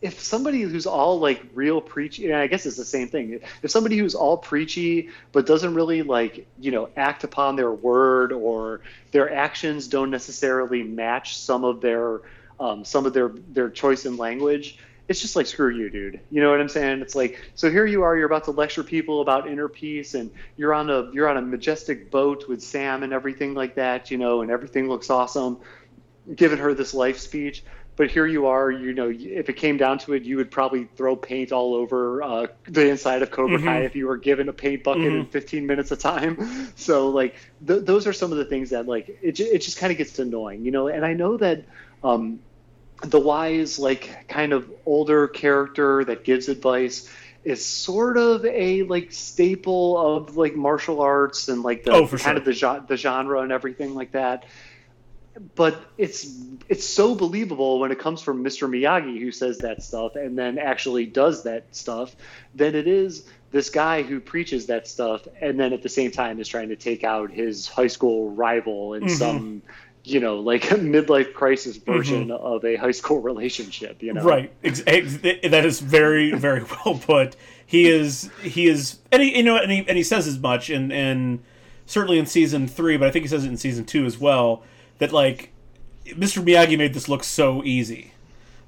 if 0.02 0.20
somebody 0.20 0.62
who's 0.62 0.88
all 0.88 1.20
like 1.20 1.44
real 1.54 1.80
preachy, 1.80 2.26
and 2.26 2.36
I 2.36 2.48
guess 2.48 2.66
it's 2.66 2.76
the 2.76 2.86
same 2.86 3.08
thing. 3.08 3.40
If 3.62 3.72
somebody 3.72 3.98
who's 3.98 4.16
all 4.16 4.38
preachy 4.38 5.10
but 5.32 5.46
doesn't 5.46 5.74
really 5.74 6.02
like 6.02 6.48
you 6.60 6.72
know 6.72 6.90
act 6.98 7.24
upon 7.24 7.56
their 7.56 7.72
word 7.72 8.32
or 8.34 8.82
their 9.12 9.34
actions 9.34 9.88
don't 9.88 10.10
necessarily 10.10 10.84
match 10.84 11.38
some 11.38 11.64
of 11.64 11.82
their 11.82 12.22
um, 12.60 12.84
some 12.84 13.06
of 13.06 13.14
their 13.14 13.30
their 13.30 13.70
choice 13.70 14.06
in 14.06 14.18
language, 14.18 14.78
it's 15.12 15.20
just 15.20 15.36
like 15.36 15.46
screw 15.46 15.70
you, 15.70 15.90
dude. 15.90 16.22
You 16.32 16.42
know 16.42 16.50
what 16.50 16.62
I'm 16.62 16.70
saying? 16.70 17.02
It's 17.02 17.16
like 17.16 17.42
so 17.54 17.70
here 17.70 17.86
you 17.86 18.02
are, 18.04 18.16
you're 18.16 18.26
about 18.26 18.46
to 18.46 18.52
lecture 18.52 18.82
people 18.82 19.20
about 19.20 19.48
inner 19.48 19.68
peace, 19.68 20.14
and 20.14 20.32
you're 20.56 20.74
on 20.74 20.90
a 20.90 21.12
you're 21.12 21.28
on 21.28 21.36
a 21.36 21.42
majestic 21.42 22.10
boat 22.10 22.48
with 22.48 22.64
Sam 22.64 23.04
and 23.04 23.12
everything 23.12 23.54
like 23.54 23.76
that, 23.76 24.10
you 24.10 24.18
know, 24.18 24.42
and 24.42 24.50
everything 24.50 24.88
looks 24.88 25.10
awesome, 25.10 25.60
giving 26.34 26.60
her 26.60 26.74
this 26.74 26.94
life 26.94 27.20
speech. 27.20 27.64
But 27.98 28.10
here 28.10 28.26
you 28.26 28.48
are, 28.48 28.72
you 28.72 28.94
know, 28.94 29.12
if 29.14 29.50
it 29.50 29.58
came 29.58 29.76
down 29.76 30.00
to 30.00 30.14
it, 30.14 30.24
you 30.24 30.38
would 30.38 30.50
probably 30.50 30.86
throw 30.96 31.18
paint 31.18 31.52
all 31.52 31.76
over 31.76 32.24
uh, 32.24 32.48
the 32.64 32.90
inside 32.90 33.22
of 33.22 33.32
Cobra 33.32 33.58
mm-hmm. 33.58 33.68
Kai 33.68 33.80
if 33.80 33.98
you 33.98 34.08
were 34.08 34.16
given 34.16 34.48
a 34.48 34.54
paint 34.54 34.86
bucket 34.86 35.04
mm-hmm. 35.04 35.18
in 35.18 35.26
15 35.26 35.68
minutes 35.68 35.92
of 35.92 36.00
time. 36.00 36.72
So 36.78 37.10
like 37.10 37.36
th- 37.68 37.84
those 37.84 38.08
are 38.08 38.14
some 38.14 38.32
of 38.32 38.38
the 38.38 38.46
things 38.46 38.70
that 38.70 38.88
like 38.88 39.10
it, 39.22 39.40
it 39.40 39.60
just 39.60 39.78
kind 39.78 39.92
of 39.92 39.98
gets 39.98 40.18
annoying, 40.18 40.64
you 40.64 40.72
know. 40.72 40.88
And 40.88 41.06
I 41.06 41.14
know 41.14 41.38
that 41.38 41.66
um, 42.04 42.40
the 43.02 43.20
wise, 43.20 43.80
like 43.80 44.28
kind 44.28 44.54
of 44.54 44.70
older 44.86 45.28
character 45.28 46.04
that 46.06 46.24
gives 46.24 46.48
advice 46.50 47.10
is 47.44 47.66
sort 47.66 48.18
of 48.18 48.46
a 48.46 48.84
like 48.84 49.12
staple 49.12 49.98
of 49.98 50.38
like 50.38 50.56
martial 50.56 51.02
arts 51.02 51.48
and 51.48 51.64
like 51.64 51.84
the 51.84 51.92
oh, 51.92 52.08
kind 52.08 52.22
sure. 52.22 52.38
of 52.38 52.46
the, 52.46 52.84
the 52.88 52.98
genre 52.98 53.42
and 53.42 53.52
everything 53.52 53.96
like 53.96 54.12
that. 54.12 54.46
But 55.56 55.82
it's 55.98 56.28
it's 56.70 56.86
so 56.86 57.16
believable 57.16 57.80
when 57.80 57.92
it 57.92 58.00
comes 58.00 58.22
from 58.22 58.44
Mr. 58.44 58.70
Miyagi 58.70 59.20
who 59.20 59.32
says 59.32 59.60
that 59.60 59.82
stuff 59.82 60.16
and 60.16 60.38
then 60.38 60.60
actually 60.60 61.06
does 61.06 61.44
that 61.44 61.74
stuff 61.74 62.16
than 62.54 62.76
it 62.76 62.88
is 62.88 63.26
this 63.52 63.70
guy 63.70 64.02
who 64.02 64.20
preaches 64.20 64.68
that 64.68 64.88
stuff 64.88 65.28
and 65.42 65.60
then 65.60 65.74
at 65.74 65.82
the 65.82 65.90
same 65.90 66.12
time 66.12 66.40
is 66.40 66.48
trying 66.48 66.70
to 66.70 66.76
take 66.76 67.04
out 67.04 67.32
his 67.32 67.68
high 67.68 67.88
school 67.88 68.32
rival 68.32 68.94
in 68.94 69.04
mm-hmm. 69.04 69.16
some 69.16 69.62
you 70.04 70.20
know, 70.20 70.40
like 70.40 70.72
a 70.72 70.76
midlife 70.76 71.34
crisis 71.34 71.78
version 71.78 72.28
mm-hmm. 72.28 72.46
of 72.46 72.64
a 72.66 72.76
high 72.76 72.92
school 72.92 73.22
relationship, 73.22 74.02
you 74.02 74.14
know. 74.14 74.24
Right. 74.24 74.52
That 74.64 75.64
is 75.66 75.80
very, 75.80 76.32
very 76.32 76.64
well 76.86 76.98
put. 76.98 77.36
He 77.66 77.88
is, 77.88 78.30
he 78.42 78.68
is, 78.68 79.00
and 79.12 79.22
he, 79.22 79.38
you 79.38 79.44
know, 79.44 79.58
and 79.58 79.72
he, 79.72 79.86
and 79.88 79.98
he 79.98 80.04
says 80.04 80.28
as 80.28 80.38
much 80.38 80.70
and 80.70 80.92
in 80.92 81.42
certainly 81.86 82.18
in 82.18 82.26
season 82.26 82.68
three, 82.68 82.98
but 82.98 83.08
I 83.08 83.12
think 83.12 83.24
he 83.24 83.30
says 83.30 83.46
it 83.46 83.50
in 83.50 83.58
season 83.58 83.86
two 83.86 84.06
as 84.06 84.18
well. 84.18 84.64
That 85.00 85.12
like 85.12 85.52
Mr. 86.06 86.44
Miyagi 86.44 86.78
made 86.78 86.94
this 86.94 87.10
look 87.10 87.24
so 87.24 87.64
easy, 87.64 88.14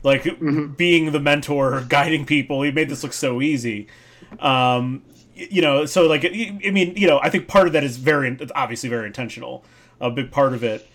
like 0.03 0.23
mm-hmm. 0.23 0.73
being 0.73 1.11
the 1.11 1.19
mentor, 1.19 1.85
guiding 1.87 2.25
people. 2.25 2.61
He 2.61 2.71
made 2.71 2.89
this 2.89 3.03
look 3.03 3.13
so 3.13 3.41
easy. 3.41 3.87
Um, 4.39 5.03
you 5.35 5.61
know, 5.61 5.85
so 5.85 6.07
like 6.07 6.25
I 6.25 6.69
mean, 6.71 6.95
you 6.95 7.07
know, 7.07 7.19
I 7.21 7.29
think 7.29 7.47
part 7.47 7.67
of 7.67 7.73
that 7.73 7.83
is 7.83 7.97
very, 7.97 8.37
obviously 8.55 8.89
very 8.89 9.07
intentional. 9.07 9.63
A 9.99 10.11
big 10.11 10.31
part 10.31 10.53
of 10.53 10.63
it, 10.63 10.87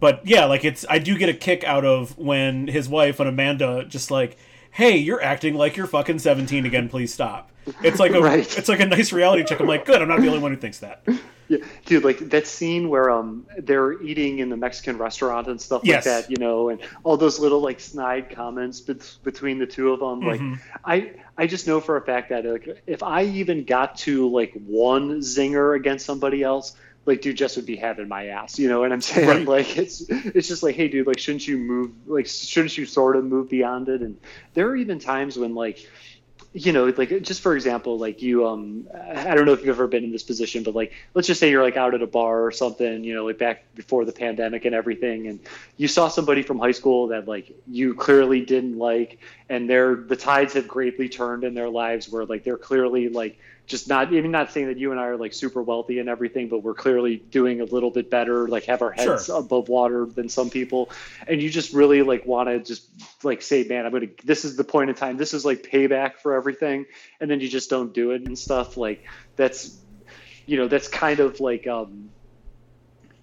but 0.00 0.26
yeah, 0.26 0.44
like 0.44 0.64
it's 0.64 0.84
I 0.88 0.98
do 0.98 1.16
get 1.16 1.28
a 1.28 1.34
kick 1.34 1.64
out 1.64 1.84
of 1.84 2.16
when 2.18 2.68
his 2.68 2.88
wife 2.88 3.20
and 3.20 3.28
Amanda 3.28 3.84
just 3.84 4.10
like, 4.10 4.36
hey, 4.70 4.96
you're 4.96 5.22
acting 5.22 5.54
like 5.54 5.76
you're 5.76 5.86
fucking 5.86 6.18
17 6.18 6.66
again. 6.66 6.88
Please 6.88 7.12
stop. 7.12 7.50
It's 7.82 7.98
like 7.98 8.12
a 8.12 8.20
right. 8.22 8.58
it's 8.58 8.68
like 8.68 8.80
a 8.80 8.86
nice 8.86 9.12
reality 9.12 9.44
check. 9.44 9.60
I'm 9.60 9.66
like, 9.66 9.86
good. 9.86 10.00
I'm 10.02 10.08
not 10.08 10.20
the 10.20 10.28
only 10.28 10.38
one 10.38 10.52
who 10.52 10.58
thinks 10.58 10.78
that. 10.80 11.06
Yeah, 11.48 11.58
dude, 11.84 12.02
like 12.02 12.18
that 12.30 12.48
scene 12.48 12.88
where 12.88 13.08
um 13.08 13.46
they're 13.58 14.02
eating 14.02 14.40
in 14.40 14.48
the 14.48 14.56
Mexican 14.56 14.98
restaurant 14.98 15.46
and 15.46 15.60
stuff 15.60 15.82
yes. 15.84 16.04
like 16.04 16.04
that, 16.04 16.28
you 16.28 16.36
know, 16.38 16.70
and 16.70 16.80
all 17.04 17.16
those 17.16 17.38
little 17.38 17.60
like 17.60 17.78
snide 17.78 18.30
comments 18.30 18.80
be- 18.80 18.98
between 19.22 19.60
the 19.60 19.66
two 19.66 19.92
of 19.92 20.00
them. 20.00 20.22
Mm-hmm. 20.22 20.52
Like, 20.52 20.60
I 20.84 21.12
I 21.38 21.46
just 21.46 21.68
know 21.68 21.80
for 21.80 21.96
a 21.96 22.00
fact 22.00 22.30
that 22.30 22.44
like 22.44 22.82
if 22.88 23.00
I 23.04 23.22
even 23.26 23.62
got 23.62 23.96
to 23.98 24.28
like 24.28 24.54
one 24.66 25.20
zinger 25.20 25.76
against 25.76 26.04
somebody 26.04 26.42
else, 26.42 26.74
like 27.06 27.22
dude 27.22 27.36
just 27.36 27.56
would 27.56 27.66
be 27.66 27.76
having 27.76 28.08
my 28.08 28.26
ass 28.26 28.58
you 28.58 28.68
know 28.68 28.80
what 28.80 28.92
i'm 28.92 29.00
saying 29.12 29.28
right. 29.28 29.46
like 29.46 29.78
it's 29.78 30.02
it's 30.08 30.48
just 30.48 30.62
like 30.62 30.74
hey 30.74 30.88
dude 30.88 31.06
like 31.06 31.18
shouldn't 31.18 31.46
you 31.46 31.56
move 31.56 31.92
like 32.06 32.26
shouldn't 32.26 32.76
you 32.76 32.84
sort 32.84 33.16
of 33.16 33.24
move 33.24 33.48
beyond 33.48 33.88
it 33.88 34.02
and 34.02 34.18
there 34.54 34.68
are 34.68 34.76
even 34.76 34.98
times 34.98 35.38
when 35.38 35.54
like 35.54 35.86
you 36.56 36.72
know, 36.72 36.86
like 36.96 37.10
just 37.22 37.42
for 37.42 37.54
example, 37.54 37.98
like 37.98 38.22
you, 38.22 38.46
um, 38.46 38.88
I 39.14 39.34
don't 39.34 39.44
know 39.44 39.52
if 39.52 39.60
you've 39.60 39.68
ever 39.68 39.86
been 39.86 40.04
in 40.04 40.10
this 40.10 40.22
position, 40.22 40.62
but 40.62 40.74
like, 40.74 40.94
let's 41.12 41.28
just 41.28 41.38
say 41.38 41.50
you're 41.50 41.62
like 41.62 41.76
out 41.76 41.92
at 41.92 42.00
a 42.00 42.06
bar 42.06 42.46
or 42.46 42.50
something, 42.50 43.04
you 43.04 43.14
know, 43.14 43.26
like 43.26 43.36
back 43.36 43.66
before 43.74 44.06
the 44.06 44.12
pandemic 44.12 44.64
and 44.64 44.74
everything, 44.74 45.26
and 45.26 45.38
you 45.76 45.86
saw 45.86 46.08
somebody 46.08 46.42
from 46.42 46.58
high 46.58 46.72
school 46.72 47.08
that 47.08 47.28
like 47.28 47.54
you 47.66 47.92
clearly 47.94 48.40
didn't 48.40 48.78
like, 48.78 49.18
and 49.50 49.68
they're 49.68 49.96
the 49.96 50.16
tides 50.16 50.54
have 50.54 50.66
greatly 50.66 51.10
turned 51.10 51.44
in 51.44 51.52
their 51.52 51.68
lives 51.68 52.08
where 52.08 52.24
like 52.24 52.42
they're 52.42 52.56
clearly 52.56 53.10
like 53.10 53.38
just 53.66 53.88
not 53.88 54.12
even 54.12 54.30
not 54.30 54.52
saying 54.52 54.68
that 54.68 54.78
you 54.78 54.92
and 54.92 55.00
I 55.00 55.06
are 55.06 55.16
like 55.16 55.32
super 55.32 55.60
wealthy 55.60 55.98
and 55.98 56.08
everything, 56.08 56.48
but 56.48 56.60
we're 56.60 56.74
clearly 56.74 57.16
doing 57.16 57.60
a 57.60 57.64
little 57.64 57.90
bit 57.90 58.10
better, 58.10 58.46
like 58.46 58.64
have 58.64 58.80
our 58.80 58.92
heads 58.92 59.26
sure. 59.26 59.38
above 59.38 59.68
water 59.68 60.06
than 60.06 60.28
some 60.28 60.50
people. 60.50 60.90
And 61.26 61.42
you 61.42 61.50
just 61.50 61.72
really 61.72 62.02
like 62.02 62.24
want 62.26 62.48
to 62.48 62.60
just 62.60 62.88
like 63.24 63.42
say, 63.42 63.64
man, 63.64 63.84
I'm 63.84 63.92
gonna. 63.92 64.06
This 64.22 64.44
is 64.44 64.56
the 64.56 64.64
point 64.64 64.90
in 64.90 64.96
time. 64.96 65.16
This 65.16 65.34
is 65.34 65.44
like 65.44 65.62
payback 65.62 66.18
for 66.18 66.34
everything, 66.34 66.86
and 67.20 67.28
then 67.28 67.40
you 67.40 67.48
just 67.48 67.68
don't 67.68 67.92
do 67.92 68.12
it 68.12 68.22
and 68.22 68.38
stuff. 68.38 68.76
Like 68.76 69.04
that's, 69.34 69.76
you 70.46 70.56
know, 70.56 70.68
that's 70.68 70.86
kind 70.88 71.18
of 71.18 71.40
like 71.40 71.66
um, 71.66 72.10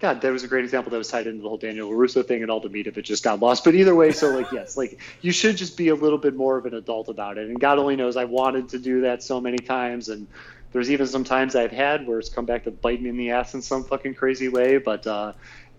God, 0.04 0.20
that 0.20 0.30
was 0.30 0.44
a 0.44 0.48
great 0.48 0.64
example 0.64 0.90
that 0.90 0.98
was 0.98 1.08
tied 1.08 1.26
into 1.26 1.42
the 1.42 1.48
whole 1.48 1.56
Daniel 1.56 1.90
LaRusso 1.90 2.26
thing 2.28 2.42
and 2.42 2.50
all 2.50 2.60
the 2.60 2.68
meat 2.68 2.86
of 2.88 2.98
it 2.98 3.06
just 3.06 3.24
got 3.24 3.40
lost. 3.40 3.64
But 3.64 3.74
either 3.74 3.94
way, 3.94 4.12
so 4.12 4.28
like, 4.36 4.52
yes, 4.52 4.76
like 4.76 5.00
you 5.22 5.32
should 5.32 5.56
just 5.56 5.78
be 5.78 5.88
a 5.88 5.94
little 5.94 6.18
bit 6.18 6.36
more 6.36 6.58
of 6.58 6.66
an 6.66 6.74
adult 6.74 7.08
about 7.08 7.38
it. 7.38 7.48
And 7.48 7.58
God 7.58 7.78
only 7.78 7.96
knows 7.96 8.14
I 8.18 8.26
wanted 8.26 8.68
to 8.68 8.78
do 8.78 9.00
that 9.00 9.22
so 9.22 9.40
many 9.40 9.56
times. 9.56 10.10
And 10.10 10.26
there's 10.72 10.90
even 10.90 11.06
some 11.06 11.24
times 11.24 11.56
I've 11.56 11.72
had 11.72 12.06
where 12.06 12.18
it's 12.18 12.28
come 12.28 12.44
back 12.44 12.64
to 12.64 12.70
bite 12.70 13.00
me 13.00 13.08
in 13.08 13.16
the 13.16 13.30
ass 13.30 13.54
in 13.54 13.62
some 13.62 13.82
fucking 13.82 14.12
crazy 14.12 14.50
way. 14.50 14.76
But 14.76 15.06
uh, 15.06 15.32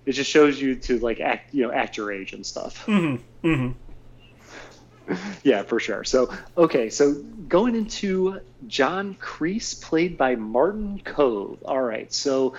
it 0.07 0.13
just 0.13 0.31
shows 0.31 0.59
you 0.59 0.73
to 0.73 0.97
like 0.97 1.19
act, 1.19 1.53
you 1.53 1.61
know, 1.61 1.71
act 1.71 1.95
your 1.95 2.11
age 2.11 2.33
and 2.33 2.43
stuff. 2.43 2.83
Mm-hmm. 2.87 3.47
Mm-hmm. 3.47 5.13
yeah, 5.43 5.61
for 5.61 5.79
sure. 5.79 6.03
So, 6.03 6.33
okay, 6.57 6.89
so 6.89 7.13
going 7.47 7.75
into 7.75 8.39
John 8.65 9.17
Kreese, 9.21 9.79
played 9.79 10.17
by 10.17 10.35
Martin 10.35 10.99
Kove. 11.05 11.59
All 11.63 11.83
right, 11.83 12.11
so 12.11 12.55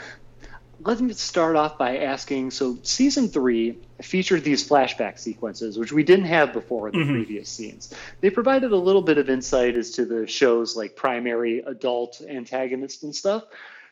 let 0.87 1.01
me 1.01 1.13
start 1.13 1.57
off 1.57 1.77
by 1.77 1.99
asking 1.99 2.51
so 2.51 2.79
season 2.83 3.29
three 3.29 3.79
featured 4.01 4.45
these 4.45 4.67
flashback 4.67 5.19
sequences 5.19 5.79
which 5.79 5.93
we 5.93 6.05
didn't 6.05 6.27
have 6.27 6.53
before 6.53 6.89
in 6.89 6.93
the 6.93 7.05
mm-hmm. 7.05 7.13
previous 7.13 7.49
scenes. 7.49 7.93
They 8.21 8.31
provided 8.31 8.73
a 8.73 8.77
little 8.77 9.03
bit 9.03 9.19
of 9.19 9.29
insight 9.29 9.77
as 9.77 9.91
to 9.93 10.05
the 10.05 10.27
show's 10.27 10.77
like 10.77 10.95
primary 10.97 11.59
adult 11.61 12.23
antagonist 12.29 13.03
and 13.03 13.15
stuff. 13.15 13.45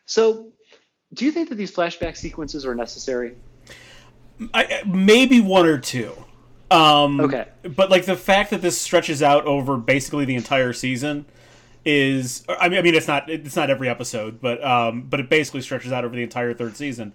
So 0.06 0.52
do 1.12 1.24
you 1.24 1.32
think 1.32 1.48
that 1.48 1.56
these 1.56 1.74
flashback 1.74 2.16
sequences 2.16 2.64
are 2.64 2.74
necessary? 2.74 3.34
I, 4.52 4.82
maybe 4.86 5.40
one 5.40 5.66
or 5.66 5.78
two. 5.78 6.12
Um, 6.70 7.20
okay. 7.20 7.48
but 7.76 7.90
like 7.90 8.04
the 8.04 8.16
fact 8.16 8.50
that 8.50 8.62
this 8.62 8.80
stretches 8.80 9.22
out 9.22 9.44
over 9.46 9.76
basically 9.76 10.24
the 10.24 10.34
entire 10.34 10.72
season 10.72 11.26
is 11.84 12.44
I 12.48 12.68
mean 12.68 12.78
I 12.78 12.82
mean 12.82 12.94
it's 12.94 13.08
not 13.08 13.28
it's 13.28 13.56
not 13.56 13.70
every 13.70 13.88
episode, 13.88 14.40
but 14.40 14.64
um 14.64 15.02
but 15.02 15.20
it 15.20 15.28
basically 15.28 15.60
stretches 15.60 15.92
out 15.92 16.04
over 16.04 16.14
the 16.14 16.22
entire 16.22 16.54
third 16.54 16.76
season. 16.76 17.12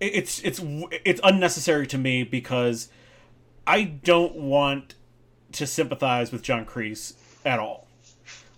It's 0.00 0.40
it's 0.44 0.60
it's 1.04 1.20
unnecessary 1.24 1.86
to 1.88 1.98
me 1.98 2.24
because 2.24 2.88
I 3.66 3.84
don't 3.84 4.36
want 4.36 4.94
to 5.52 5.66
sympathize 5.66 6.32
with 6.32 6.42
John 6.42 6.66
Kreese 6.66 7.14
at 7.44 7.58
all. 7.58 7.86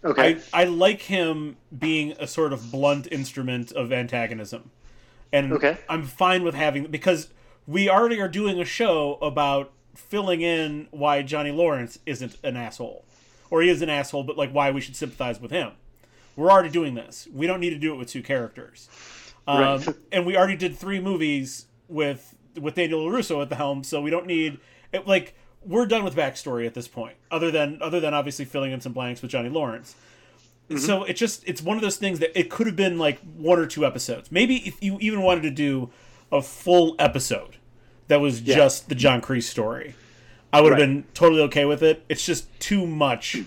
Okay. 0.05 0.41
I, 0.53 0.63
I 0.63 0.65
like 0.65 1.03
him 1.03 1.57
being 1.77 2.13
a 2.19 2.27
sort 2.27 2.53
of 2.53 2.71
blunt 2.71 3.09
instrument 3.11 3.73
of 3.73 3.93
antagonism. 3.93 4.71
And 5.33 5.53
okay. 5.53 5.79
I'm 5.89 6.05
fine 6.05 6.45
with 6.45 6.55
having 6.55 6.85
because 6.87 7.29
we 7.67 7.89
already 7.89 8.21
are 8.21 8.29
doing 8.29 8.61
a 8.61 8.65
show 8.65 9.19
about 9.21 9.73
filling 9.95 10.43
in 10.43 10.89
why 10.91 11.23
Johnny 11.23 11.51
Lawrence 11.51 11.99
isn't 12.07 12.37
an 12.43 12.57
asshole 12.57 13.06
or 13.51 13.63
he 13.63 13.69
is 13.69 13.83
an 13.83 13.91
asshole, 13.91 14.25
but 14.25 14.37
like 14.37 14.51
why 14.51 14.71
we 14.71 14.81
should 14.81 14.97
sympathize 14.97 15.41
with 15.41 15.51
him. 15.51 15.73
We're 16.37 16.51
already 16.51 16.69
doing 16.69 16.95
this. 16.95 17.27
We 17.33 17.47
don't 17.47 17.61
need 17.61 17.71
to 17.71 17.79
do 17.79 17.95
it 17.95 17.97
with 17.97 18.09
two 18.09 18.23
characters. 18.23 18.89
Um, 19.49 19.61
right. 19.61 19.89
and 20.13 20.27
we 20.27 20.37
already 20.37 20.57
did 20.57 20.77
three 20.77 21.01
movies 21.01 21.67
with 21.89 22.35
with 22.61 22.75
Daniel 22.75 23.01
LaRusso 23.07 23.41
at 23.43 23.49
the 23.49 23.57
helm, 23.57 23.85
so 23.85 24.01
we 24.01 24.11
don't 24.11 24.27
need 24.27 24.59
it, 24.93 25.07
like 25.07 25.35
we're 25.65 25.87
done 25.87 26.05
with 26.05 26.15
backstory 26.15 26.67
at 26.67 26.75
this 26.75 26.89
point. 26.89 27.17
Other 27.31 27.51
than 27.51 27.81
other 27.81 28.01
than 28.01 28.15
obviously 28.15 28.45
filling 28.45 28.73
in 28.73 28.81
some 28.81 28.93
blanks 28.93 29.23
with 29.23 29.31
Johnny 29.31 29.49
Lawrence. 29.49 29.95
Mm-hmm. 30.69 30.79
So 30.79 31.05
it 31.05 31.15
just 31.15 31.45
it's 31.47 31.63
one 31.63 31.77
of 31.77 31.83
those 31.83 31.97
things 31.97 32.19
that 32.19 32.39
it 32.39 32.51
could 32.51 32.67
have 32.67 32.77
been 32.77 32.99
like 32.99 33.21
one 33.37 33.59
or 33.59 33.67
two 33.67 33.87
episodes. 33.87 34.33
Maybe 34.33 34.57
if 34.67 34.83
you 34.83 34.99
even 35.01 35.23
wanted 35.23 35.43
to 35.43 35.51
do 35.51 35.91
a 36.33 36.43
full 36.43 36.97
episode 36.99 37.57
that 38.09 38.21
was 38.21 38.43
yeah. 38.43 38.57
just 38.57 38.89
the 38.89 38.95
John 38.95 39.21
Kreese 39.21 39.45
story 39.45 39.95
I 40.53 40.61
would 40.61 40.73
have 40.73 40.81
right. 40.81 40.87
been 40.87 41.05
totally 41.15 41.43
okay 41.43 41.65
with 41.65 41.83
it. 41.83 42.05
It's 42.09 42.25
just 42.25 42.49
too 42.61 42.87
much. 42.87 43.39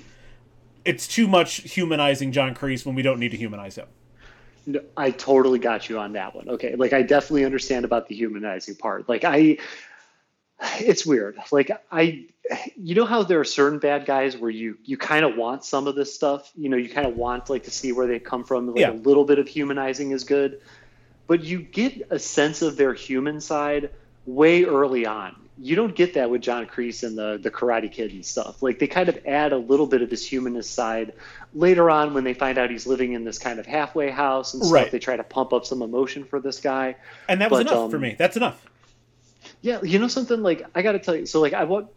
It's 0.85 1.07
too 1.07 1.27
much 1.27 1.61
humanizing 1.61 2.31
John 2.31 2.55
Kreese 2.55 2.85
when 2.85 2.95
we 2.95 3.01
don't 3.01 3.19
need 3.19 3.31
to 3.31 3.37
humanize 3.37 3.75
him. 3.75 3.87
No, 4.65 4.81
I 4.95 5.11
totally 5.11 5.59
got 5.59 5.89
you 5.89 5.99
on 5.99 6.13
that 6.13 6.35
one. 6.35 6.49
Okay, 6.49 6.75
like 6.75 6.93
I 6.93 7.01
definitely 7.01 7.45
understand 7.45 7.85
about 7.85 8.07
the 8.07 8.15
humanizing 8.15 8.75
part. 8.75 9.09
Like 9.09 9.23
I, 9.23 9.57
it's 10.79 11.05
weird. 11.05 11.37
Like 11.51 11.71
I, 11.91 12.25
you 12.75 12.95
know 12.95 13.05
how 13.05 13.23
there 13.23 13.39
are 13.39 13.45
certain 13.45 13.79
bad 13.79 14.05
guys 14.05 14.37
where 14.37 14.51
you 14.51 14.77
you 14.83 14.97
kind 14.97 15.25
of 15.25 15.35
want 15.35 15.63
some 15.63 15.87
of 15.87 15.95
this 15.95 16.13
stuff. 16.13 16.51
You 16.55 16.69
know, 16.69 16.77
you 16.77 16.89
kind 16.89 17.07
of 17.07 17.15
want 17.15 17.49
like 17.49 17.63
to 17.63 17.71
see 17.71 17.91
where 17.91 18.05
they 18.05 18.19
come 18.19 18.43
from. 18.43 18.67
Like 18.67 18.81
yeah. 18.81 18.91
a 18.91 18.93
little 18.93 19.25
bit 19.25 19.39
of 19.39 19.47
humanizing 19.47 20.11
is 20.11 20.23
good, 20.23 20.61
but 21.27 21.43
you 21.43 21.61
get 21.61 22.07
a 22.11 22.19
sense 22.19 22.61
of 22.61 22.77
their 22.77 22.93
human 22.93 23.41
side 23.41 23.91
way 24.25 24.65
early 24.65 25.05
on 25.05 25.35
you 25.61 25.75
don't 25.75 25.93
get 25.93 26.13
that 26.13 26.29
with 26.29 26.41
John 26.41 26.65
Kreese 26.65 27.03
and 27.05 27.17
the 27.17 27.37
the 27.41 27.51
Karate 27.51 27.91
Kid 27.91 28.11
and 28.11 28.25
stuff. 28.25 28.63
Like 28.63 28.79
they 28.79 28.87
kind 28.87 29.09
of 29.09 29.19
add 29.25 29.51
a 29.51 29.57
little 29.57 29.87
bit 29.87 30.01
of 30.01 30.09
this 30.09 30.25
humanist 30.25 30.73
side 30.73 31.13
later 31.53 31.89
on 31.89 32.13
when 32.13 32.23
they 32.23 32.33
find 32.33 32.57
out 32.57 32.69
he's 32.69 32.87
living 32.87 33.13
in 33.13 33.25
this 33.25 33.39
kind 33.39 33.59
of 33.59 33.65
halfway 33.65 34.09
house 34.09 34.53
and 34.53 34.63
stuff. 34.63 34.73
Right. 34.73 34.91
They 34.91 34.99
try 34.99 35.17
to 35.17 35.23
pump 35.23 35.51
up 35.51 35.65
some 35.65 35.81
emotion 35.81 36.23
for 36.23 36.39
this 36.39 36.59
guy. 36.59 36.95
And 37.27 37.41
that 37.41 37.51
was 37.51 37.59
but, 37.59 37.67
enough 37.67 37.85
um, 37.85 37.91
for 37.91 37.99
me. 37.99 38.15
That's 38.17 38.37
enough. 38.37 38.65
Yeah, 39.61 39.81
you 39.83 39.99
know 39.99 40.07
something 40.07 40.41
like 40.41 40.65
I 40.73 40.81
got 40.81 40.93
to 40.93 40.99
tell 40.99 41.15
you. 41.15 41.25
So 41.25 41.41
like 41.41 41.53
I 41.53 41.65
want. 41.65 41.87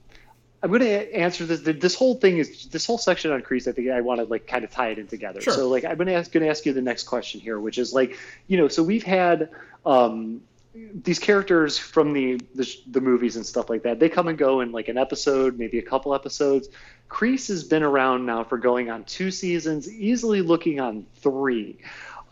I'm 0.65 0.71
going 0.71 0.83
to 0.83 1.17
answer 1.17 1.45
this. 1.45 1.61
This 1.61 1.97
whole 1.97 2.15
thing 2.15 2.39
is 2.39 2.69
this 2.69 2.87
whole 2.87 2.99
section 2.99 3.33
on 3.33 3.43
Kreese. 3.43 3.67
I 3.67 3.73
think 3.73 3.91
I 3.91 4.01
want 4.01 4.21
to 4.21 4.27
like 4.27 4.47
kind 4.47 4.65
of 4.65 4.71
tie 4.71 4.91
it 4.91 4.99
in 4.99 5.09
together. 5.09 5.41
Sure. 5.41 5.55
So 5.55 5.69
like 5.69 5.85
I'm 5.85 5.97
going 5.97 6.07
to 6.07 6.15
ask, 6.15 6.31
going 6.31 6.45
to 6.45 6.51
ask 6.51 6.65
you 6.65 6.73
the 6.73 6.81
next 6.81 7.03
question 7.03 7.41
here, 7.41 7.59
which 7.59 7.79
is 7.79 7.93
like, 7.93 8.17
you 8.47 8.59
know, 8.59 8.69
so 8.69 8.85
we've 8.85 9.03
had 9.03 9.51
um, 9.85 10.41
these 10.75 11.19
characters 11.19 11.79
from 11.79 12.13
the, 12.13 12.41
the, 12.55 12.69
the 12.91 13.01
movies 13.01 13.37
and 13.37 13.45
stuff 13.45 13.69
like 13.69 13.83
that 13.83 14.01
they 14.01 14.09
come 14.09 14.29
and 14.29 14.39
go 14.39 14.61
in 14.61 14.73
like 14.73 14.89
an 14.89 14.97
episode 14.97 15.59
maybe 15.59 15.79
a 15.79 15.83
couple 15.83 16.15
episodes. 16.15 16.69
Kreese 17.11 17.49
has 17.49 17.63
been 17.63 17.83
around 17.83 18.25
now 18.25 18.43
for 18.43 18.57
going 18.57 18.91
on 18.91 19.05
two 19.05 19.31
seasons 19.31 19.91
easily 19.91 20.41
looking 20.41 20.81
on 20.81 21.05
three. 21.17 21.79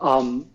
Um, 0.01 0.47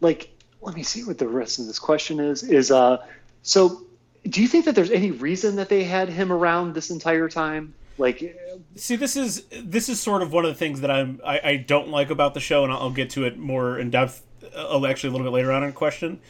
like 0.00 0.30
let 0.60 0.74
me 0.76 0.82
see 0.82 1.04
what 1.04 1.18
the 1.18 1.28
rest 1.28 1.58
of 1.58 1.66
this 1.66 1.78
question 1.78 2.20
is 2.20 2.42
is 2.42 2.70
uh 2.70 2.98
so 3.42 3.82
do 4.28 4.40
you 4.40 4.48
think 4.48 4.66
that 4.66 4.74
there's 4.74 4.90
any 4.90 5.10
reason 5.10 5.56
that 5.56 5.68
they 5.68 5.84
had 5.84 6.08
him 6.08 6.30
around 6.30 6.74
this 6.74 6.90
entire 6.90 7.28
time? 7.28 7.74
Like 7.98 8.36
see 8.76 8.96
this 8.96 9.16
is 9.16 9.44
this 9.62 9.88
is 9.88 10.00
sort 10.00 10.22
of 10.22 10.32
one 10.32 10.44
of 10.44 10.50
the 10.50 10.54
things 10.54 10.80
that 10.80 10.90
i'm 10.90 11.20
i, 11.24 11.40
I 11.42 11.56
don't 11.56 11.88
like 11.88 12.10
about 12.10 12.34
the 12.34 12.40
show 12.40 12.64
and 12.64 12.72
i'll 12.72 12.90
get 12.90 13.10
to 13.10 13.24
it 13.24 13.38
more 13.38 13.78
in 13.78 13.90
depth 13.90 14.22
uh, 14.56 14.84
actually 14.86 15.10
a 15.10 15.12
little 15.12 15.26
bit 15.26 15.32
later 15.32 15.52
on 15.52 15.62
in 15.62 15.72
question 15.72 16.20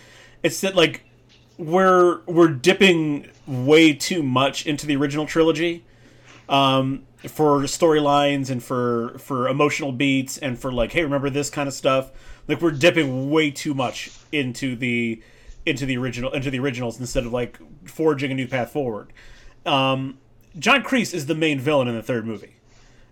it's 0.42 0.60
that 0.60 0.74
like 0.74 1.04
we're 1.58 2.20
we're 2.26 2.48
dipping 2.48 3.28
way 3.46 3.92
too 3.92 4.22
much 4.22 4.66
into 4.66 4.86
the 4.86 4.96
original 4.96 5.26
trilogy 5.26 5.84
um, 6.48 7.04
for 7.28 7.60
storylines 7.60 8.50
and 8.50 8.62
for 8.62 9.16
for 9.18 9.48
emotional 9.48 9.92
beats 9.92 10.38
and 10.38 10.58
for 10.58 10.72
like 10.72 10.92
hey 10.92 11.02
remember 11.02 11.30
this 11.30 11.50
kind 11.50 11.68
of 11.68 11.74
stuff 11.74 12.10
Like 12.48 12.60
we're 12.60 12.72
dipping 12.72 13.30
way 13.30 13.50
too 13.50 13.74
much 13.74 14.10
into 14.32 14.74
the 14.76 15.22
into 15.64 15.86
the 15.86 15.96
original 15.96 16.32
into 16.32 16.50
the 16.50 16.58
originals 16.58 16.98
instead 16.98 17.24
of 17.24 17.32
like 17.32 17.58
forging 17.84 18.30
a 18.32 18.34
new 18.34 18.48
path 18.48 18.72
forward. 18.72 19.12
Um, 19.64 20.18
John 20.58 20.82
Kreese 20.82 21.14
is 21.14 21.26
the 21.26 21.34
main 21.34 21.60
villain 21.60 21.88
in 21.88 21.94
the 21.94 22.02
third 22.02 22.26
movie. 22.26 22.56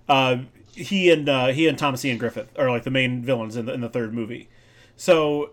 Uh, 0.09 0.39
he 0.73 1.11
and 1.11 1.29
uh, 1.29 1.49
he 1.49 1.69
and 1.69 1.79
Thomas 1.79 2.05
Ian 2.05 2.19
Griffith 2.19 2.51
are 2.59 2.71
like 2.71 2.83
the 2.83 2.91
main 2.91 3.23
villains 3.23 3.57
in 3.57 3.67
the 3.67 3.73
in 3.73 3.81
the 3.81 3.89
third 3.89 4.13
movie. 4.13 4.49
So 4.97 5.53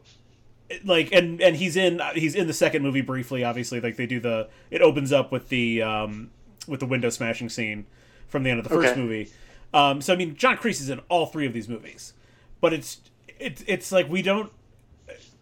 like 0.84 1.12
and 1.14 1.42
and 1.42 1.56
he's 1.56 1.76
in 1.78 2.02
he's 2.16 2.36
in 2.36 2.48
the 2.48 2.54
second 2.54 2.84
movie 2.84 3.02
briefly 3.02 3.44
obviously 3.44 3.80
like 3.80 3.96
they 3.96 4.06
do 4.06 4.20
the 4.20 4.50
it 4.70 4.82
opens 4.82 5.12
up 5.14 5.32
with 5.32 5.48
the 5.50 5.82
um 5.82 6.30
with 6.68 6.80
the 6.82 6.86
window 6.86 7.10
smashing 7.10 7.48
scene 7.50 7.86
from 8.28 8.44
the 8.44 8.50
end 8.50 8.60
of 8.60 8.64
the 8.68 8.70
first 8.70 8.92
Okay. 8.92 9.00
movie. 9.02 9.30
Um 9.74 10.02
so 10.02 10.14
i 10.14 10.18
mean 10.18 10.36
john 10.36 10.58
kreese 10.58 10.82
is 10.82 10.90
in 10.90 11.00
all 11.10 11.26
three 11.26 11.46
of 11.46 11.54
these 11.54 11.70
movies 11.70 12.14
but 12.60 12.74
it's 12.74 13.00
it's 13.40 13.64
it's 13.68 13.92
like 13.94 14.10
we 14.10 14.22
don't 14.22 14.52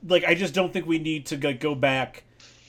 like 0.08 0.24
i 0.26 0.36
just 0.36 0.54
don't 0.54 0.72
think 0.72 0.86
we 0.86 1.00
need 1.00 1.26
to 1.28 1.38
go, 1.38 1.54
go 1.54 1.74
back 1.74 2.24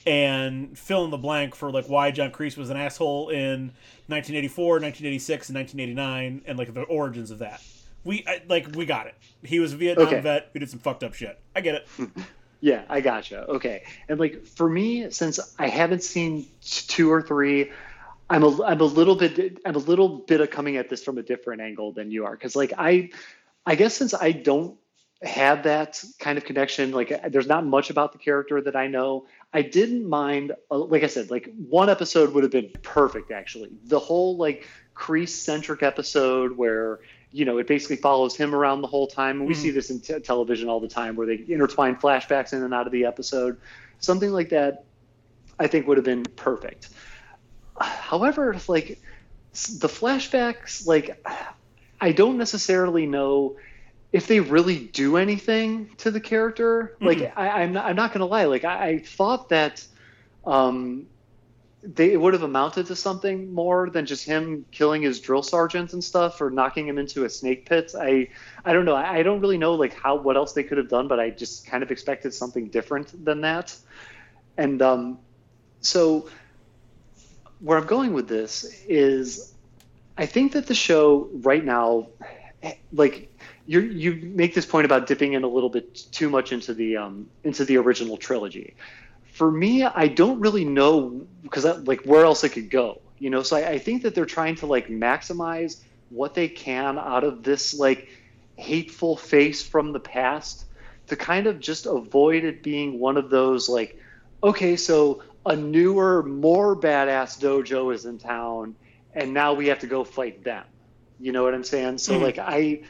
and 0.06 0.78
fill 0.78 1.04
in 1.04 1.10
the 1.10 1.18
blank 1.18 1.54
for 1.54 1.70
like 1.70 1.86
why 1.88 2.10
john 2.10 2.30
kreese 2.30 2.56
was 2.56 2.70
an 2.70 2.76
asshole 2.76 3.28
in 3.28 3.72
1984 4.08 4.74
1986 4.74 5.48
and 5.50 5.56
1989 5.58 6.42
and 6.46 6.58
like 6.58 6.72
the 6.72 6.82
origins 6.82 7.30
of 7.30 7.40
that. 7.40 7.60
We 8.04 8.22
I, 8.24 8.40
like 8.48 8.68
we 8.76 8.86
got 8.86 9.08
it. 9.08 9.16
He 9.42 9.58
was 9.58 9.72
a 9.72 9.76
vietnam 9.76 10.06
Okay. 10.06 10.20
vet 10.20 10.50
who 10.52 10.60
did 10.60 10.70
some 10.70 10.78
fucked 10.78 11.02
up 11.02 11.12
shit. 11.12 11.40
I 11.56 11.60
get 11.60 11.74
it 11.74 11.88
Yeah, 12.60 12.84
I 12.88 13.00
gotcha. 13.00 13.44
Okay, 13.48 13.84
and 14.08 14.18
like 14.18 14.46
for 14.46 14.68
me, 14.68 15.10
since 15.10 15.38
I 15.58 15.68
haven't 15.68 16.02
seen 16.02 16.46
two 16.62 17.12
or 17.12 17.22
three, 17.22 17.70
I'm 18.28 18.42
a 18.42 18.62
I'm 18.62 18.80
a 18.80 18.84
little 18.84 19.14
bit 19.14 19.58
I'm 19.64 19.76
a 19.76 19.80
little 19.80 20.08
bit 20.08 20.40
of 20.40 20.50
coming 20.50 20.76
at 20.76 20.88
this 20.88 21.04
from 21.04 21.18
a 21.18 21.22
different 21.22 21.60
angle 21.60 21.92
than 21.92 22.10
you 22.10 22.24
are 22.24 22.32
because 22.32 22.56
like 22.56 22.72
I 22.76 23.10
I 23.64 23.74
guess 23.74 23.94
since 23.94 24.14
I 24.14 24.32
don't 24.32 24.76
have 25.22 25.62
that 25.62 26.02
kind 26.18 26.36
of 26.36 26.44
connection, 26.44 26.92
like 26.92 27.30
there's 27.30 27.46
not 27.46 27.64
much 27.64 27.90
about 27.90 28.12
the 28.12 28.18
character 28.18 28.60
that 28.60 28.76
I 28.76 28.86
know. 28.86 29.26
I 29.52 29.62
didn't 29.62 30.06
mind, 30.06 30.52
uh, 30.70 30.78
like 30.78 31.04
I 31.04 31.06
said, 31.06 31.30
like 31.30 31.48
one 31.56 31.88
episode 31.88 32.34
would 32.34 32.42
have 32.42 32.52
been 32.52 32.70
perfect 32.82 33.30
actually. 33.30 33.70
The 33.84 33.98
whole 33.98 34.36
like 34.36 34.66
Kreese 34.94 35.30
centric 35.30 35.82
episode 35.82 36.56
where 36.56 37.00
you 37.32 37.44
know 37.44 37.59
it 37.59 37.66
basically 37.66 37.97
follows 37.97 38.36
him 38.36 38.55
around 38.55 38.81
the 38.82 38.86
whole 38.89 39.07
time. 39.07 39.39
And 39.40 39.48
we 39.48 39.55
Mhm. 39.55 39.59
see 39.59 39.70
this 39.70 39.90
in 39.90 40.01
t- 40.01 40.19
television 40.20 40.69
all 40.69 40.81
the 40.81 40.89
time 40.89 41.16
where 41.16 41.27
they 41.27 41.44
intertwine 41.48 41.97
flashbacks 41.97 42.53
in 42.53 42.62
and 42.62 42.73
out 42.73 42.86
of 42.86 42.93
the 42.93 43.05
episode. 43.05 43.57
Something 44.01 44.31
like 44.31 44.51
that, 44.51 44.85
I 45.59 45.66
think 45.66 45.86
would 45.86 45.97
have 45.98 46.05
been 46.05 46.23
perfect. 46.24 46.89
However, 47.81 48.57
like 48.69 49.01
the 49.53 49.89
flashbacks, 49.89 50.86
like 50.86 51.24
I 52.01 52.12
don't 52.12 52.39
necessarily 52.39 53.07
know 53.07 53.57
if 54.12 54.27
they 54.28 54.40
really 54.40 54.78
do 54.78 55.16
anything 55.16 55.90
to 55.98 56.11
the 56.11 56.20
character. 56.20 56.97
Like 57.01 57.19
Mhm. 57.19 57.32
I, 57.36 57.48
I'm 57.62 57.73
not, 57.73 57.85
I'm 57.86 57.97
not 57.97 58.12
gonna 58.12 58.27
lie. 58.27 58.44
Like 58.44 58.65
I, 58.65 58.89
I 58.89 58.98
thought 58.98 59.48
that 59.51 59.85
um, 60.47 61.07
they 61.94 62.12
it 62.12 62.20
would 62.20 62.32
have 62.32 62.42
amounted 62.42 62.86
to 62.86 62.96
something 62.96 63.52
more 63.52 63.88
than 63.90 64.06
just 64.06 64.24
him 64.24 64.64
killing 64.70 65.02
his 65.02 65.20
drill 65.20 65.42
sergeant 65.42 65.92
and 65.92 66.02
stuff 66.02 66.40
or 66.40 66.50
knocking 66.50 66.88
him 66.88 66.98
into 66.98 67.24
a 67.24 67.30
snake 67.30 67.68
pit. 67.68 67.92
I 67.98 68.28
I 68.64 68.72
don't 68.72 68.84
know. 68.84 68.94
I, 68.94 69.18
I 69.18 69.22
don't 69.22 69.40
really 69.40 69.58
know 69.58 69.74
like 69.74 69.94
how 69.94 70.16
what 70.16 70.36
else 70.36 70.52
they 70.52 70.64
could 70.64 70.78
have 70.78 70.88
done, 70.88 71.08
but 71.08 71.20
I 71.20 71.30
just 71.30 71.66
kind 71.66 71.82
of 71.82 71.90
expected 71.90 72.34
something 72.34 72.68
different 72.68 73.24
than 73.24 73.42
that. 73.42 73.76
And 74.56 74.82
um, 74.82 75.18
so 75.80 76.28
where 77.60 77.78
I'm 77.78 77.86
going 77.86 78.12
with 78.12 78.28
this 78.28 78.64
is 78.88 79.54
I 80.18 80.26
think 80.26 80.52
that 80.52 80.66
the 80.66 80.74
show 80.74 81.28
right 81.32 81.64
now, 81.64 82.08
like 82.92 83.32
you 83.66 83.80
you 83.80 84.14
make 84.34 84.54
this 84.54 84.66
point 84.66 84.86
about 84.86 85.06
dipping 85.06 85.34
in 85.34 85.44
a 85.44 85.48
little 85.48 85.70
bit 85.70 85.94
too 86.10 86.30
much 86.30 86.52
into 86.52 86.74
the 86.74 86.96
um, 86.96 87.28
into 87.44 87.64
the 87.64 87.76
original 87.76 88.16
trilogy. 88.16 88.74
For 89.36 89.50
me, 89.50 89.84
I 89.84 90.08
don't 90.08 90.40
really 90.40 90.64
know 90.64 91.26
because 91.42 91.64
like 91.86 92.02
where 92.04 92.24
else 92.24 92.44
it 92.44 92.50
could 92.50 92.70
go, 92.70 93.02
you 93.18 93.30
know. 93.30 93.42
So 93.42 93.56
I, 93.56 93.70
I 93.70 93.78
think 93.78 94.02
that 94.02 94.14
they're 94.14 94.24
trying 94.24 94.56
to 94.56 94.66
like 94.66 94.88
maximize 94.88 95.74
what 96.08 96.34
they 96.34 96.48
can 96.48 96.98
out 96.98 97.24
of 97.24 97.42
this 97.42 97.74
like 97.74 98.08
hateful 98.56 99.16
face 99.16 99.62
from 99.62 99.92
the 99.92 100.00
past 100.00 100.64
to 101.08 101.16
kind 101.16 101.46
of 101.46 101.60
just 101.60 101.86
avoid 101.86 102.44
it 102.44 102.62
being 102.62 102.98
one 102.98 103.16
of 103.16 103.30
those 103.30 103.68
like, 103.68 103.94
okay, 104.42 104.76
so 104.76 105.22
a 105.44 105.54
newer, 105.56 106.22
more 106.22 106.80
badass 106.80 107.38
dojo 107.38 107.94
is 107.94 108.06
in 108.06 108.18
town, 108.18 108.76
and 109.14 109.34
now 109.34 109.54
we 109.54 109.68
have 109.68 109.80
to 109.80 109.86
go 109.86 110.04
fight 110.04 110.44
them. 110.44 110.64
You 111.18 111.32
know 111.32 111.44
what 111.44 111.54
I'm 111.54 111.64
saying? 111.64 111.98
So 111.98 112.18
Mhm. 112.18 112.22
like 112.22 112.38
I, 112.38 112.82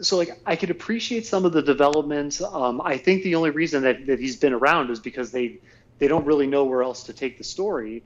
so 0.00 0.16
like 0.16 0.30
I 0.46 0.56
could 0.56 0.70
appreciate 0.70 1.26
some 1.26 1.44
of 1.44 1.52
the 1.52 1.62
developments. 1.62 2.40
Um, 2.42 2.80
I 2.84 2.98
think 2.98 3.22
the 3.22 3.34
only 3.36 3.50
reason 3.50 3.82
that, 3.84 4.06
that 4.06 4.20
he's 4.20 4.36
been 4.36 4.52
around 4.52 4.90
is 4.90 5.00
because 5.00 5.32
they 5.32 5.60
they 5.98 6.08
don't 6.08 6.26
really 6.26 6.46
know 6.46 6.64
where 6.64 6.82
else 6.82 7.04
to 7.04 7.12
take 7.12 7.38
the 7.38 7.44
story. 7.44 8.04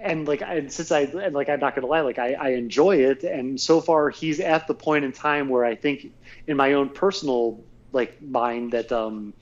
And 0.00 0.28
like, 0.28 0.42
and 0.42 0.72
since 0.72 0.92
I 0.92 1.00
and 1.00 1.34
like, 1.34 1.48
I'm 1.48 1.58
not 1.60 1.74
gonna 1.74 1.88
lie, 1.88 2.02
like 2.02 2.18
I, 2.18 2.34
I 2.34 2.48
enjoy 2.50 2.98
it, 2.98 3.24
and 3.24 3.60
so 3.60 3.80
far 3.80 4.10
he's 4.10 4.38
at 4.38 4.66
the 4.68 4.74
point 4.74 5.04
in 5.04 5.12
time 5.12 5.48
where 5.48 5.64
I 5.64 5.74
think, 5.74 6.06
in 6.46 6.56
my 6.56 6.74
own 6.74 6.90
personal 6.90 7.64
like 7.92 8.22
mind, 8.22 8.72
that 8.72 8.92
um, 8.92 9.34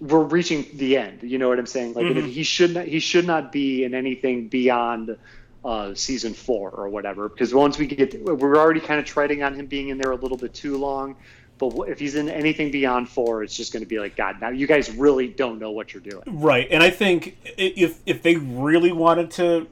we're 0.00 0.24
reaching 0.24 0.66
the 0.74 0.96
end. 0.96 1.22
You 1.22 1.38
know 1.38 1.48
what 1.48 1.58
I'm 1.58 1.66
saying? 1.66 1.94
Like, 1.94 2.06
Mhm. 2.06 2.26
he 2.26 2.42
should 2.42 2.74
not 2.74 2.86
he 2.86 2.98
should 2.98 3.26
not 3.26 3.52
be 3.52 3.84
in 3.84 3.94
anything 3.94 4.48
beyond 4.48 5.16
uh, 5.64 5.94
season 5.94 6.34
four 6.34 6.70
or 6.70 6.88
whatever. 6.88 7.28
Because 7.28 7.54
once 7.54 7.78
we 7.78 7.86
get, 7.86 8.22
we're 8.24 8.56
already 8.56 8.80
kind 8.80 9.00
of 9.00 9.06
treading 9.06 9.42
on 9.42 9.54
him 9.54 9.66
being 9.66 9.88
in 9.88 9.98
there 9.98 10.12
a 10.12 10.16
little 10.16 10.36
bit 10.36 10.54
too 10.54 10.78
long. 10.78 11.16
But 11.58 11.72
if 11.88 11.98
he's 11.98 12.14
in 12.16 12.28
anything 12.28 12.70
beyond 12.70 13.08
four, 13.08 13.42
it's 13.42 13.56
just 13.56 13.72
going 13.72 13.82
to 13.82 13.88
be 13.88 13.98
like, 13.98 14.14
God, 14.16 14.40
now 14.40 14.50
you 14.50 14.66
guys 14.66 14.90
really 14.90 15.28
don't 15.28 15.58
know 15.58 15.70
what 15.70 15.94
you're 15.94 16.02
doing. 16.02 16.22
Right, 16.26 16.68
and 16.70 16.82
I 16.82 16.90
think 16.90 17.36
if 17.56 18.00
if 18.06 18.22
they 18.22 18.36
really 18.36 18.92
wanted 18.92 19.30
to 19.32 19.66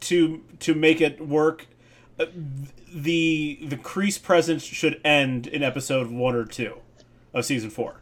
to 0.00 0.42
to 0.60 0.74
make 0.74 1.00
it 1.00 1.20
work, 1.20 1.66
uh, 2.18 2.26
the 2.94 3.58
the 3.62 3.76
Kreese 3.76 4.22
presence 4.22 4.62
should 4.62 5.00
end 5.04 5.46
in 5.46 5.62
episode 5.62 6.10
one 6.10 6.34
or 6.34 6.44
two 6.44 6.78
of 7.34 7.44
season 7.44 7.68
four, 7.70 7.96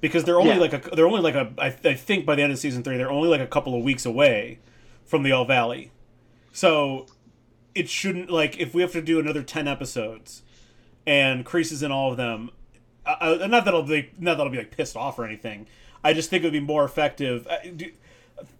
because 0.00 0.24
they're 0.24 0.38
only 0.40 0.54
Yeah. 0.54 0.60
like 0.60 0.86
a 0.86 0.94
they're 0.96 1.06
only 1.06 1.20
like 1.20 1.34
a 1.34 1.52
I, 1.58 1.66
I 1.84 1.94
think 1.94 2.24
by 2.24 2.36
the 2.36 2.42
end 2.42 2.52
of 2.52 2.58
season 2.58 2.82
three 2.82 2.96
they're 2.96 3.10
only 3.10 3.28
like 3.28 3.40
a 3.40 3.46
couple 3.46 3.74
of 3.76 3.82
weeks 3.84 4.06
away 4.06 4.60
from 5.04 5.24
the 5.24 5.32
All 5.32 5.44
Valley, 5.44 5.90
so 6.52 7.06
it 7.74 7.88
shouldn't 7.88 8.30
like 8.30 8.58
if 8.58 8.72
we 8.74 8.80
have 8.82 8.92
to 8.92 9.02
do 9.02 9.18
another 9.20 9.42
ten 9.42 9.66
episodes, 9.68 10.42
and 11.06 11.44
Kreese's 11.44 11.82
in 11.82 11.90
all 11.92 12.10
of 12.10 12.16
them. 12.16 12.50
Uh, 13.06 13.16
uh, 13.20 13.38
I, 13.40 13.44
I, 13.44 13.46
not 13.46 13.64
that 13.64 13.74
I'll 13.74 13.82
be 13.82 14.10
not 14.18 14.36
that 14.38 14.44
I'll 14.44 14.50
be 14.52 14.58
like 14.58 14.76
pissed 14.76 14.96
off 14.96 15.18
or 15.18 15.24
anything. 15.24 15.66
I 16.04 16.12
just 16.14 16.30
think 16.30 16.42
it 16.42 16.46
would 16.46 16.52
be 16.52 16.60
more 16.60 16.84
effective. 16.84 17.46
I- 17.50 17.68
do- 17.68 17.92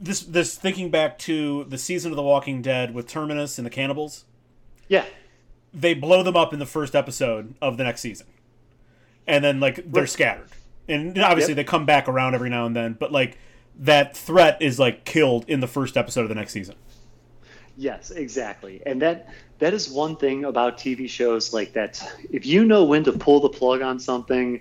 This 0.00 0.20
this 0.20 0.56
thinking 0.56 0.90
back 0.90 1.18
to 1.20 1.64
the 1.64 1.78
season 1.78 2.12
of 2.12 2.16
The 2.16 2.22
Walking 2.22 2.60
Dead 2.62 2.92
with 2.94 3.06
Terminus 3.06 3.58
and 3.58 3.64
the 3.66 3.70
cannibals, 3.70 4.24
Yeah, 4.88 5.04
they 5.72 5.94
blow 5.94 6.22
them 6.22 6.36
up 6.36 6.52
in 6.52 6.58
the 6.58 6.66
first 6.66 6.94
episode 6.94 7.54
of 7.62 7.76
the 7.78 7.84
next 7.84 8.00
season, 8.02 8.26
and 9.26 9.42
then 9.44 9.58
like 9.60 9.90
they're 9.90 10.06
scattered. 10.06 10.48
And 10.88 11.16
obviously 11.18 11.52
Yep. 11.52 11.56
they 11.56 11.64
come 11.64 11.86
back 11.86 12.08
around 12.08 12.34
every 12.34 12.50
now 12.50 12.66
and 12.66 12.74
then, 12.76 12.94
but 12.98 13.10
like 13.12 13.38
that 13.78 14.14
threat 14.16 14.60
is 14.60 14.78
like 14.78 15.04
killed 15.04 15.44
in 15.48 15.60
the 15.60 15.66
first 15.68 15.96
episode 15.96 16.22
of 16.22 16.28
the 16.28 16.34
next 16.34 16.52
season. 16.52 16.74
Yes, 17.76 18.10
exactly. 18.10 18.82
And 18.84 19.00
that 19.00 19.32
that 19.60 19.72
is 19.74 19.88
one 19.88 20.16
thing 20.16 20.44
about 20.44 20.78
TV 20.78 21.08
shows 21.08 21.52
like 21.52 21.72
that. 21.74 22.02
If 22.30 22.44
you 22.46 22.64
know 22.64 22.84
when 22.84 23.04
to 23.04 23.12
pull 23.12 23.40
the 23.40 23.48
plug 23.48 23.82
on 23.82 23.98
something, 23.98 24.60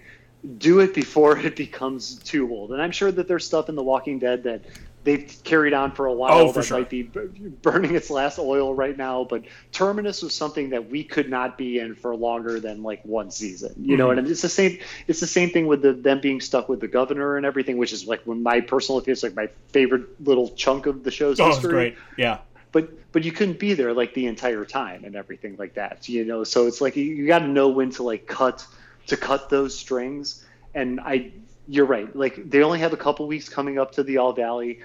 do 0.57 0.80
it 0.80 0.93
before 0.93 1.38
it 1.47 1.55
becomes 1.55 2.19
too 2.19 2.49
old. 2.51 2.71
And 2.71 2.81
I'm 2.81 2.91
sure 2.91 3.11
that 3.11 3.27
there's 3.27 3.45
stuff 3.45 3.69
in 3.69 3.76
The 3.76 3.84
Walking 3.84 4.19
Dead 4.19 4.43
that 4.43 4.65
they've 5.05 5.34
carried 5.45 5.73
on 5.73 5.93
for 5.93 6.07
a 6.07 6.13
while 6.13 6.34
Oh, 6.39 6.47
for 6.49 6.59
that 6.59 6.65
sure. 6.65 6.77
might 6.80 6.89
be 6.89 7.03
burning 7.03 7.95
its 7.95 8.09
last 8.09 8.38
oil 8.38 8.73
right 8.76 8.97
now. 8.97 9.23
But 9.23 9.45
Terminus 9.71 10.21
was 10.21 10.35
something 10.35 10.71
that 10.71 10.89
we 10.89 11.05
could 11.05 11.30
not 11.30 11.57
be 11.57 11.80
in 11.80 11.95
for 11.95 12.13
longer 12.15 12.59
than 12.59 12.84
like 12.84 13.01
one 13.05 13.31
season. 13.31 13.73
You 13.81 13.95
know, 13.95 14.09
Mhm. 14.09 14.17
and 14.19 14.27
it's 14.27 14.41
the 14.41 14.49
same. 14.49 14.77
It's 15.07 15.21
the 15.21 15.27
same 15.27 15.49
thing 15.51 15.67
with 15.67 15.81
the, 15.81 15.93
them 15.93 16.19
being 16.19 16.41
stuck 16.41 16.67
with 16.67 16.81
the 16.81 16.89
governor 16.89 17.38
and 17.38 17.45
everything, 17.45 17.77
which 17.77 17.93
is 17.93 18.05
like 18.07 18.21
when 18.26 18.43
my 18.43 18.59
personal 18.59 18.99
opinion 18.99 19.13
is 19.13 19.23
like 19.23 19.35
my 19.35 19.47
favorite 19.69 20.03
little 20.27 20.49
chunk 20.49 20.85
of 20.85 21.03
the 21.05 21.11
show's 21.11 21.39
Oh, 21.39 21.47
history 21.47 21.69
great. 21.71 21.95
Yeah. 22.17 22.39
but 22.73 22.89
but 23.11 23.23
you 23.23 23.31
couldn't 23.31 23.60
be 23.60 23.73
there 23.73 23.94
like 23.94 24.14
the 24.14 24.27
entire 24.27 24.65
time 24.65 25.03
and 25.03 25.15
everything 25.15 25.56
like 25.57 25.73
that 25.76 26.07
you 26.10 26.26
know? 26.26 26.44
So 26.44 26.68
it's 26.68 26.81
like 26.81 26.95
you, 26.95 27.03
you 27.03 27.27
got 27.27 27.40
to 27.40 27.48
know 27.48 27.69
when 27.69 27.90
to 27.91 28.03
like 28.03 28.27
cut 28.27 28.65
to 29.07 29.18
cut 29.18 29.49
those 29.49 29.77
strings. 29.77 30.45
And 30.76 30.99
i 30.99 31.31
you're 31.68 31.86
right 31.86 32.15
like 32.15 32.49
they 32.49 32.64
only 32.64 32.80
have 32.80 32.94
a 32.94 32.98
couple 32.98 33.27
weeks 33.27 33.48
coming 33.48 33.77
up 33.77 33.91
to 33.94 34.03
the 34.03 34.18
all 34.18 34.34
valley. 34.34 34.80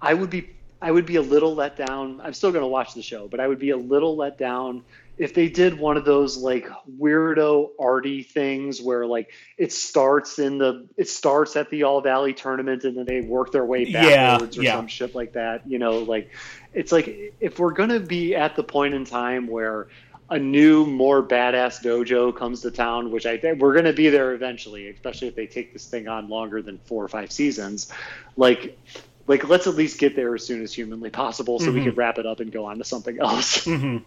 I 0.00 0.14
would 0.14 0.30
be 0.30 0.50
i 0.80 0.90
would 0.90 1.06
be 1.06 1.16
a 1.16 1.22
little 1.22 1.54
let 1.54 1.76
down. 1.76 2.20
I'm 2.22 2.32
still 2.34 2.50
going 2.52 2.62
to 2.62 2.68
watch 2.68 2.94
the 2.94 3.02
show 3.02 3.28
but 3.28 3.40
i 3.40 3.46
would 3.46 3.58
be 3.58 3.70
a 3.70 3.76
little 3.76 4.16
let 4.16 4.38
down 4.38 4.84
if 5.18 5.34
they 5.34 5.48
did 5.48 5.78
one 5.78 5.96
of 5.98 6.04
those 6.06 6.38
like 6.38 6.66
weirdo 6.98 7.68
arty 7.78 8.22
things 8.22 8.80
where 8.80 9.04
like 9.06 9.30
it 9.58 9.70
starts 9.72 10.38
in 10.38 10.58
the 10.58 10.88
it 10.96 11.08
starts 11.08 11.54
at 11.54 11.68
the 11.70 11.82
all 11.82 12.00
valley 12.00 12.32
tournament 12.32 12.84
and 12.84 12.96
then 12.96 13.04
they 13.04 13.20
work 13.20 13.52
their 13.52 13.64
way 13.64 13.84
Yeah, 13.84 14.32
backwards 14.32 14.56
or 14.58 14.62
yeah. 14.62 14.74
some 14.74 14.86
shit 14.88 15.14
like 15.14 15.34
that 15.34 15.68
you 15.68 15.78
know? 15.78 15.98
Like 15.98 16.30
it's 16.74 16.92
like 16.92 17.34
if 17.40 17.58
we're 17.58 17.72
going 17.72 17.90
to 17.90 18.00
be 18.00 18.34
at 18.34 18.56
the 18.56 18.62
point 18.62 18.94
in 18.94 19.04
time 19.04 19.46
where 19.46 19.88
a 20.30 20.38
new, 20.38 20.86
more 20.86 21.22
badass 21.22 21.82
dojo 21.82 22.34
comes 22.34 22.62
to 22.62 22.70
town, 22.70 23.10
which 23.10 23.26
I 23.26 23.36
think 23.36 23.60
we're 23.60 23.74
going 23.74 23.84
to 23.84 23.92
be 23.92 24.08
there 24.08 24.32
eventually, 24.32 24.88
especially 24.88 25.28
if 25.28 25.34
they 25.34 25.46
take 25.46 25.74
this 25.74 25.86
thing 25.86 26.08
on 26.08 26.28
longer 26.28 26.62
than 26.62 26.78
four 26.78 27.04
or 27.04 27.08
five 27.08 27.30
seasons. 27.30 27.92
Like, 28.36 28.78
like 29.26 29.48
let's 29.48 29.66
at 29.66 29.74
least 29.74 29.98
get 29.98 30.16
there 30.16 30.34
as 30.34 30.46
soon 30.46 30.62
as 30.62 30.72
humanly 30.72 31.10
possible, 31.10 31.58
so 31.58 31.66
mm-hmm. 31.66 31.74
we 31.74 31.84
can 31.84 31.94
wrap 31.94 32.18
it 32.18 32.24
up 32.24 32.40
and 32.40 32.50
go 32.50 32.64
on 32.64 32.78
to 32.78 32.84
something 32.84 33.18
else. 33.20 33.66
Mm-hmm. 33.72 33.98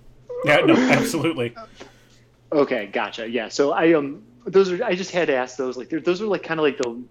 Yeah, 0.43 0.57
no, 0.57 0.75
absolutely. 0.75 1.55
okay, 2.51 2.87
gotcha. 2.87 3.27
Yeah, 3.27 3.49
so 3.49 3.71
I 3.71 3.93
um, 3.93 4.21
those 4.45 4.71
are 4.71 4.83
I 4.83 4.93
just 4.93 5.11
had 5.11 5.27
to 5.27 5.35
ask 5.35 5.57
those. 5.57 5.77
Like, 5.77 5.89
those 5.89 6.21
are 6.21 6.27
like 6.27 6.43
kind 6.43 6.59
of 6.59 6.63
like 6.65 6.77
the 6.77 7.01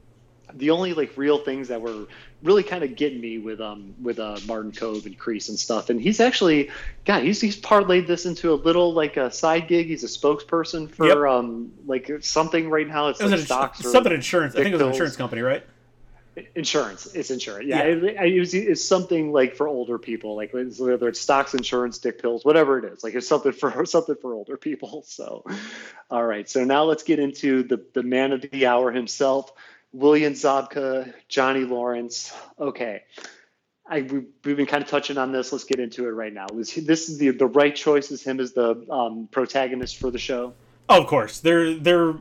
the 0.57 0.71
only 0.71 0.95
like 0.95 1.17
real 1.17 1.39
things 1.39 1.69
that 1.69 1.81
were 1.81 2.07
really 2.43 2.63
kind 2.63 2.85
of 2.85 2.95
getting 2.95 3.21
me 3.21 3.39
with 3.39 3.61
um 3.61 3.95
with 4.01 4.19
uh 4.19 4.39
Martin 4.47 4.73
Kove 4.73 5.07
and 5.07 5.19
Kreese 5.19 5.49
and 5.49 5.59
stuff. 5.59 5.91
And 5.91 6.01
he's 6.01 6.21
actually 6.21 6.71
God, 7.05 7.23
he's 7.23 7.41
he's 7.41 7.61
parlayed 7.61 8.07
this 8.07 8.27
into 8.27 8.53
a 8.53 8.57
little 8.57 8.93
like 8.93 9.17
a 9.17 9.31
side 9.31 9.69
gig. 9.69 9.87
He's 9.87 10.05
a 10.05 10.09
spokesperson 10.09 10.91
for 10.91 11.07
yep. 11.07 11.17
um 11.17 11.73
like 11.87 12.11
something 12.21 12.71
right 12.71 12.87
now. 12.87 13.09
It's 13.09 13.21
it 13.21 13.29
like 13.29 13.41
stocks 13.41 13.81
or 13.85 13.91
something 13.91 14.13
insurance. 14.13 14.55
I 14.55 14.59
think 14.63 14.69
it 14.69 14.73
was 14.75 14.83
an 14.83 14.89
insurance 14.89 15.17
company, 15.17 15.43
right? 15.43 15.65
Insurance. 16.57 17.15
It's 17.15 17.31
insurance. 17.31 17.67
Yeah, 17.69 17.85
yeah. 17.85 17.95
It, 17.95 18.35
it 18.35 18.41
was, 18.41 18.55
it's 18.55 18.85
something 18.85 19.31
like 19.31 19.55
for 19.55 19.69
older 19.69 19.99
people, 19.99 20.35
like 20.35 20.53
whether 20.53 21.09
it's 21.09 21.21
stocks, 21.21 21.55
insurance, 21.55 21.99
dick 21.99 22.21
pills, 22.21 22.45
whatever 22.45 22.77
it 22.77 22.85
is. 22.93 23.05
Like 23.05 23.15
it's 23.15 23.29
something 23.29 23.53
for 23.53 23.87
something 23.87 24.17
for 24.21 24.35
older 24.35 24.57
people. 24.57 25.05
So, 25.07 25.45
all 26.11 26.25
right. 26.25 26.49
So 26.49 26.65
now 26.65 26.85
let's 26.85 27.05
get 27.05 27.21
into 27.21 27.63
the 27.63 27.85
the 27.93 28.03
man 28.03 28.33
of 28.33 28.41
the 28.41 28.67
hour 28.67 28.91
himself. 28.91 29.53
William 29.95 30.33
Zabka, 30.33 31.15
Johnny 31.29 31.61
Lawrence. 31.61 32.35
Okay. 32.59 33.05
I, 33.87 34.01
we've 34.01 34.57
been 34.57 34.67
kind 34.67 34.83
of 34.83 34.89
touching 34.89 35.19
on 35.19 35.31
this. 35.31 35.53
Let's 35.53 35.65
get 35.65 35.79
into 35.79 36.07
it 36.07 36.11
right 36.11 36.33
now. 36.33 36.47
Was 36.53 36.69
he, 36.69 36.81
this 36.81 37.09
is 37.09 37.19
the 37.19 37.31
the 37.31 37.47
right 37.47 37.75
choice? 37.75 38.11
Is 38.11 38.23
him 38.23 38.41
as 38.41 38.53
the 38.53 38.85
um, 38.91 39.29
protagonist 39.31 39.99
for 39.99 40.11
the 40.11 40.19
show? 40.19 40.55
Oh, 40.89 41.01
of 41.01 41.07
course, 41.07 41.41
they're 41.41 41.75
they're 41.75 42.15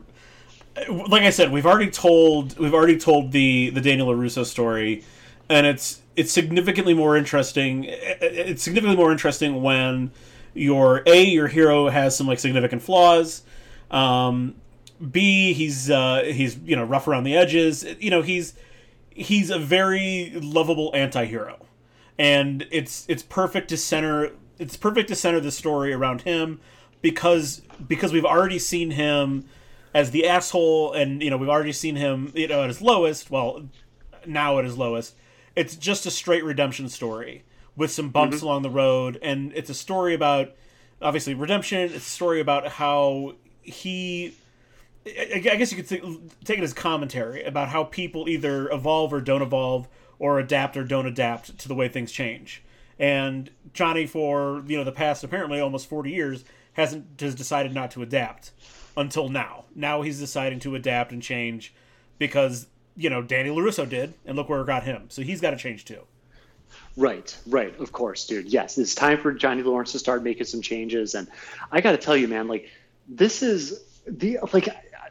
like 1.08 1.22
I 1.22 1.30
said. 1.30 1.50
We've 1.50 1.66
already 1.66 1.90
told 1.90 2.58
we've 2.58 2.74
already 2.74 2.98
told 2.98 3.32
the 3.32 3.70
the 3.70 3.80
Daniel 3.80 4.08
LaRusso 4.08 4.44
story, 4.44 5.04
and 5.48 5.66
it's 5.66 6.02
it's 6.16 6.30
significantly 6.30 6.94
more 6.94 7.16
interesting. 7.16 7.86
It's 7.88 8.62
significantly 8.62 9.02
more 9.02 9.10
interesting 9.10 9.62
when 9.62 10.12
your 10.52 11.02
a 11.06 11.24
your 11.24 11.48
hero 11.48 11.88
has 11.88 12.14
some 12.14 12.26
like 12.26 12.38
significant 12.38 12.82
flaws. 12.82 13.42
Um, 13.90 14.54
B, 15.10 15.52
he's 15.52 15.90
uh, 15.90 16.22
he's 16.24 16.56
you 16.58 16.76
know 16.76 16.84
rough 16.84 17.08
around 17.08 17.24
the 17.24 17.36
edges. 17.36 17.84
You 17.98 18.10
know 18.10 18.22
he's 18.22 18.54
he's 19.10 19.50
a 19.50 19.58
very 19.58 20.32
lovable 20.34 20.90
anti-hero, 20.94 21.66
and 22.18 22.66
it's 22.70 23.04
it's 23.08 23.22
perfect 23.22 23.68
to 23.68 23.76
center 23.76 24.32
it's 24.58 24.76
perfect 24.76 25.08
to 25.08 25.16
center 25.16 25.40
the 25.40 25.50
story 25.50 25.92
around 25.92 26.22
him 26.22 26.60
because 27.02 27.62
because 27.86 28.12
we've 28.12 28.24
already 28.24 28.58
seen 28.58 28.92
him 28.92 29.46
as 29.92 30.10
the 30.10 30.26
asshole, 30.26 30.92
and 30.92 31.22
you 31.22 31.30
know 31.30 31.36
we've 31.36 31.48
already 31.48 31.72
seen 31.72 31.96
him 31.96 32.32
you 32.34 32.48
know 32.48 32.62
at 32.62 32.68
his 32.68 32.80
lowest. 32.80 33.30
Well, 33.30 33.68
now 34.26 34.58
at 34.58 34.64
his 34.64 34.78
lowest, 34.78 35.14
it's 35.56 35.76
just 35.76 36.06
a 36.06 36.10
straight 36.10 36.44
redemption 36.44 36.88
story 36.88 37.44
with 37.76 37.90
some 37.90 38.10
bumps 38.10 38.38
mm-hmm. 38.38 38.46
along 38.46 38.62
the 38.62 38.70
road, 38.70 39.18
and 39.22 39.52
it's 39.54 39.70
a 39.70 39.74
story 39.74 40.14
about 40.14 40.54
obviously 41.02 41.34
redemption. 41.34 41.80
It's 41.80 41.96
a 41.96 42.00
story 42.00 42.40
about 42.40 42.68
how 42.68 43.34
he 43.62 44.34
I 45.06 45.38
guess 45.38 45.70
you 45.70 45.82
could 45.82 45.88
take 46.44 46.58
it 46.58 46.64
as 46.64 46.72
commentary 46.72 47.44
about 47.44 47.68
how 47.68 47.84
people 47.84 48.28
either 48.28 48.70
evolve 48.70 49.12
or 49.12 49.20
don't 49.20 49.42
evolve, 49.42 49.88
or 50.18 50.38
adapt 50.38 50.76
or 50.76 50.84
don't 50.84 51.06
adapt 51.06 51.58
to 51.58 51.68
the 51.68 51.74
way 51.74 51.88
things 51.88 52.10
change. 52.10 52.62
And 52.98 53.50
Johnny, 53.72 54.06
for 54.06 54.62
you 54.66 54.78
know 54.78 54.84
the 54.84 54.92
past 54.92 55.24
apparently 55.24 55.60
almost 55.60 55.88
forty 55.88 56.10
years, 56.10 56.44
hasn't 56.74 57.20
has 57.20 57.34
decided 57.34 57.74
not 57.74 57.90
to 57.92 58.02
adapt 58.02 58.52
until 58.96 59.28
now. 59.28 59.64
Now 59.74 60.02
he's 60.02 60.18
deciding 60.18 60.60
to 60.60 60.74
adapt 60.74 61.12
and 61.12 61.22
change 61.22 61.74
because 62.18 62.66
you 62.96 63.10
know 63.10 63.20
Danny 63.20 63.50
LaRusso 63.50 63.88
did, 63.88 64.14
and 64.24 64.36
look 64.36 64.48
where 64.48 64.60
it 64.60 64.66
got 64.66 64.84
him. 64.84 65.06
So 65.08 65.22
he's 65.22 65.40
got 65.40 65.50
to 65.50 65.56
change 65.56 65.84
too. 65.84 66.02
Right, 66.96 67.36
right, 67.46 67.78
of 67.78 67.92
course, 67.92 68.26
dude. 68.26 68.46
Yes, 68.46 68.78
it's 68.78 68.94
time 68.94 69.18
for 69.18 69.32
Johnny 69.32 69.62
Lawrence 69.62 69.92
to 69.92 69.98
start 69.98 70.22
making 70.22 70.46
some 70.46 70.62
changes, 70.62 71.14
and 71.14 71.28
I 71.70 71.80
got 71.80 71.92
to 71.92 71.98
tell 71.98 72.16
you, 72.16 72.28
man, 72.28 72.48
like 72.48 72.70
this 73.08 73.42
is 73.42 73.82
the 74.06 74.38
like 74.52 74.68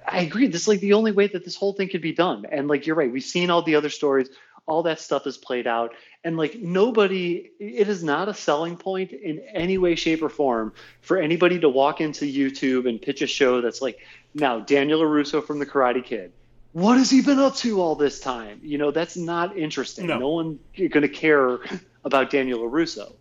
I 0.07 0.21
agree. 0.21 0.47
This 0.47 0.61
is 0.63 0.67
like 0.67 0.79
the 0.79 0.93
only 0.93 1.11
way 1.11 1.27
that 1.27 1.43
this 1.43 1.55
whole 1.55 1.73
thing 1.73 1.89
could 1.89 2.01
be 2.01 2.13
done. 2.13 2.45
And 2.51 2.67
like 2.67 2.85
you're 2.87 2.95
right, 2.95 3.11
we've 3.11 3.23
seen 3.23 3.49
all 3.49 3.61
the 3.61 3.75
other 3.75 3.89
stories, 3.89 4.29
all 4.65 4.83
that 4.83 4.99
stuff 4.99 5.27
is 5.27 5.37
played 5.37 5.67
out, 5.67 5.93
and 6.23 6.37
like 6.37 6.55
nobody, 6.55 7.51
it 7.59 7.89
is 7.89 8.03
not 8.03 8.29
a 8.29 8.33
selling 8.33 8.77
point 8.77 9.11
in 9.11 9.39
any 9.53 9.77
way, 9.77 9.95
shape, 9.95 10.21
or 10.21 10.29
form 10.29 10.73
for 11.01 11.17
anybody 11.17 11.59
to 11.59 11.69
walk 11.69 12.01
into 12.01 12.25
YouTube 12.25 12.87
and 12.87 13.01
pitch 13.01 13.21
a 13.21 13.27
show 13.27 13.61
that's 13.61 13.81
like, 13.81 13.99
now 14.33 14.59
Daniel 14.59 15.01
LaRusso 15.01 15.45
from 15.45 15.59
The 15.59 15.65
Karate 15.65 16.03
Kid. 16.03 16.31
What 16.71 16.97
has 16.97 17.09
he 17.09 17.21
been 17.21 17.39
up 17.39 17.55
to 17.57 17.81
all 17.81 17.95
this 17.95 18.19
time? 18.19 18.59
You 18.63 18.79
know, 18.79 18.89
that's 18.91 19.15
not 19.15 19.57
interesting. 19.57 20.07
No, 20.07 20.17
no 20.17 20.29
one 20.29 20.59
going 20.75 21.03
to 21.03 21.09
care 21.09 21.59
about 22.03 22.31
Daniel 22.31 22.59
LaRusso 22.59 23.13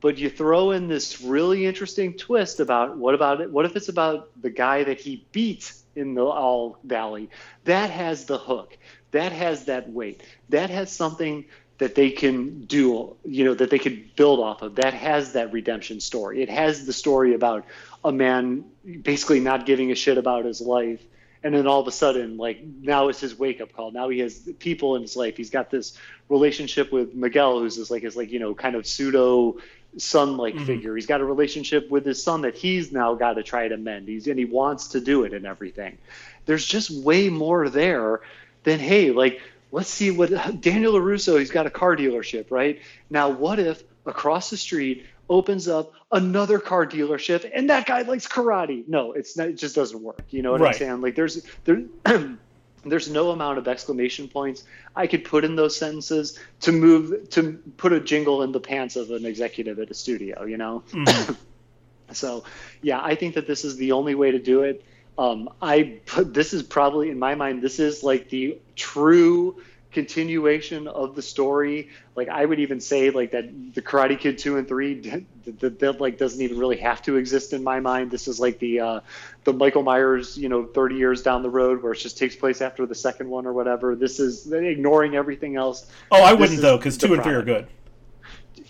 but 0.00 0.18
you 0.18 0.30
throw 0.30 0.70
in 0.70 0.88
this 0.88 1.20
really 1.20 1.66
interesting 1.66 2.14
twist 2.14 2.60
about 2.60 2.96
what 2.96 3.14
about 3.14 3.40
it? 3.40 3.50
What 3.50 3.64
if 3.64 3.76
it's 3.76 3.88
about 3.88 4.30
the 4.40 4.50
guy 4.50 4.84
that 4.84 5.00
he 5.00 5.26
beat 5.32 5.72
in 5.98 6.14
the 6.14 6.24
All 6.24 6.78
Valley, 6.84 7.30
that 7.64 7.90
has 7.90 8.24
the 8.26 8.38
hook, 8.38 8.78
that 9.10 9.32
has 9.32 9.66
that 9.66 9.90
weight, 9.90 10.22
that 10.48 10.70
has 10.70 10.90
something 10.90 11.44
that 11.78 11.94
they 11.94 12.10
can 12.10 12.64
do, 12.64 13.16
you 13.24 13.44
know, 13.44 13.54
that 13.54 13.70
they 13.70 13.78
could 13.78 14.14
build 14.16 14.40
off 14.40 14.62
of. 14.62 14.76
That 14.76 14.94
has 14.94 15.32
that 15.32 15.52
redemption 15.52 16.00
story. 16.00 16.42
It 16.42 16.50
has 16.50 16.86
the 16.86 16.92
story 16.92 17.34
about 17.34 17.66
a 18.04 18.12
man 18.12 18.64
basically 19.02 19.40
not 19.40 19.64
giving 19.64 19.92
a 19.92 19.94
shit 19.94 20.18
about 20.18 20.44
his 20.44 20.60
life. 20.60 21.02
And 21.44 21.54
then 21.54 21.68
all 21.68 21.80
of 21.80 21.86
a 21.86 21.92
sudden, 21.92 22.36
like 22.36 22.60
now 22.80 23.08
it's 23.08 23.20
his 23.20 23.38
wake 23.38 23.60
up 23.60 23.72
call. 23.72 23.92
Now 23.92 24.08
he 24.08 24.18
has 24.18 24.40
people 24.58 24.96
in 24.96 25.02
his 25.02 25.16
life. 25.16 25.36
He's 25.36 25.50
got 25.50 25.70
this 25.70 25.96
relationship 26.28 26.90
with 26.90 27.14
Miguel, 27.14 27.60
who's 27.60 27.76
this 27.76 27.92
like 27.92 28.02
his 28.02 28.16
like 28.16 28.32
you 28.32 28.40
know 28.40 28.54
kind 28.54 28.74
of 28.74 28.84
pseudo 28.84 29.58
son 29.96 30.36
like 30.36 30.54
mm-hmm. 30.54 30.64
figure. 30.64 30.94
He's 30.94 31.06
got 31.06 31.20
a 31.20 31.24
relationship 31.24 31.90
with 31.90 32.04
his 32.04 32.22
son 32.22 32.42
that 32.42 32.56
he's 32.56 32.92
now 32.92 33.14
got 33.14 33.34
to 33.34 33.42
try 33.42 33.68
to 33.68 33.76
mend. 33.76 34.08
He's 34.08 34.26
and 34.26 34.38
he 34.38 34.44
wants 34.44 34.88
to 34.88 35.00
do 35.00 35.24
it 35.24 35.32
and 35.32 35.46
everything. 35.46 35.98
There's 36.46 36.66
just 36.66 36.90
way 36.90 37.28
more 37.28 37.68
there 37.68 38.20
than 38.64 38.78
hey, 38.78 39.10
like 39.10 39.40
let's 39.72 39.90
see 39.90 40.10
what 40.10 40.30
Daniel 40.60 40.94
LaRusso, 40.94 41.38
he's 41.38 41.50
got 41.50 41.66
a 41.66 41.70
car 41.70 41.96
dealership, 41.96 42.50
right? 42.50 42.80
Now 43.10 43.30
what 43.30 43.58
if 43.58 43.82
across 44.06 44.50
the 44.50 44.56
street 44.56 45.06
opens 45.28 45.68
up 45.68 45.92
another 46.10 46.58
car 46.58 46.86
dealership 46.86 47.50
and 47.52 47.70
that 47.70 47.86
guy 47.86 48.02
likes 48.02 48.26
karate? 48.28 48.86
No, 48.88 49.12
it's 49.12 49.36
not 49.36 49.48
it 49.48 49.54
just 49.54 49.74
doesn't 49.74 50.02
work. 50.02 50.22
You 50.30 50.42
know 50.42 50.52
what 50.52 50.60
right. 50.60 50.74
I'm 50.74 50.78
saying? 50.78 51.00
Like 51.00 51.14
there's 51.14 51.46
there 51.64 51.82
there's 52.84 53.10
no 53.10 53.30
amount 53.30 53.58
of 53.58 53.68
exclamation 53.68 54.28
points 54.28 54.64
I 54.94 55.06
could 55.06 55.24
put 55.24 55.44
in 55.44 55.56
those 55.56 55.76
sentences 55.76 56.38
to 56.60 56.72
move 56.72 57.30
to 57.30 57.60
put 57.76 57.92
a 57.92 58.00
jingle 58.00 58.42
in 58.42 58.52
the 58.52 58.60
pants 58.60 58.96
of 58.96 59.10
an 59.10 59.26
executive 59.26 59.78
at 59.78 59.90
a 59.90 59.94
studio, 59.94 60.44
you 60.44 60.56
know. 60.56 60.82
Mm-hmm. 60.92 61.34
so, 62.12 62.44
yeah, 62.82 63.00
I 63.02 63.14
think 63.14 63.34
that 63.34 63.46
this 63.46 63.64
is 63.64 63.76
the 63.76 63.92
only 63.92 64.14
way 64.14 64.30
to 64.30 64.38
do 64.38 64.62
it. 64.62 64.84
Um, 65.18 65.50
I 65.60 66.00
this 66.16 66.54
is 66.54 66.62
probably 66.62 67.10
in 67.10 67.18
my 67.18 67.34
mind 67.34 67.60
this 67.60 67.80
is 67.80 68.04
like 68.04 68.28
the 68.28 68.58
true 68.76 69.60
continuation 69.92 70.86
of 70.86 71.14
the 71.14 71.22
story. 71.22 71.88
Like 72.14 72.28
I 72.28 72.44
would 72.44 72.60
even 72.60 72.80
say 72.80 73.10
like 73.10 73.30
that 73.30 73.74
the 73.74 73.82
Karate 73.82 74.18
Kid 74.18 74.38
two 74.38 74.56
and 74.56 74.68
three 74.68 75.00
that, 75.44 75.78
that, 75.78 76.00
like 76.00 76.18
doesn't 76.18 76.40
even 76.40 76.58
really 76.58 76.76
have 76.78 77.02
to 77.02 77.16
exist 77.16 77.52
in 77.52 77.62
my 77.62 77.80
mind. 77.80 78.10
This 78.10 78.28
is 78.28 78.38
like 78.38 78.58
the 78.58 78.80
uh, 78.80 79.00
the 79.44 79.52
Michael 79.52 79.82
Myers 79.82 80.36
you 80.36 80.48
know 80.48 80.66
thirty 80.66 80.96
years 80.96 81.22
down 81.22 81.42
the 81.42 81.50
road 81.50 81.82
where 81.82 81.92
it 81.92 81.98
just 81.98 82.18
takes 82.18 82.36
place 82.36 82.60
after 82.60 82.86
the 82.86 82.94
second 82.94 83.28
one 83.28 83.46
or 83.46 83.52
whatever. 83.52 83.94
This 83.94 84.20
is 84.20 84.50
ignoring 84.52 85.14
everything 85.14 85.56
else. 85.56 85.86
Oh, 86.10 86.22
I 86.22 86.32
wouldn't 86.32 86.60
though 86.60 86.76
because 86.76 86.98
two 86.98 87.14
and 87.14 87.22
three 87.22 87.34
are 87.34 87.42
good. 87.42 87.66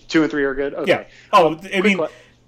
Two 0.09 0.23
and 0.23 0.31
three 0.31 0.45
are 0.45 0.55
good. 0.55 0.75
Okay. 0.75 0.91
Yeah. 0.91 1.05
Oh, 1.33 1.49
um, 1.49 1.61
I 1.75 1.81
mean, 1.81 2.01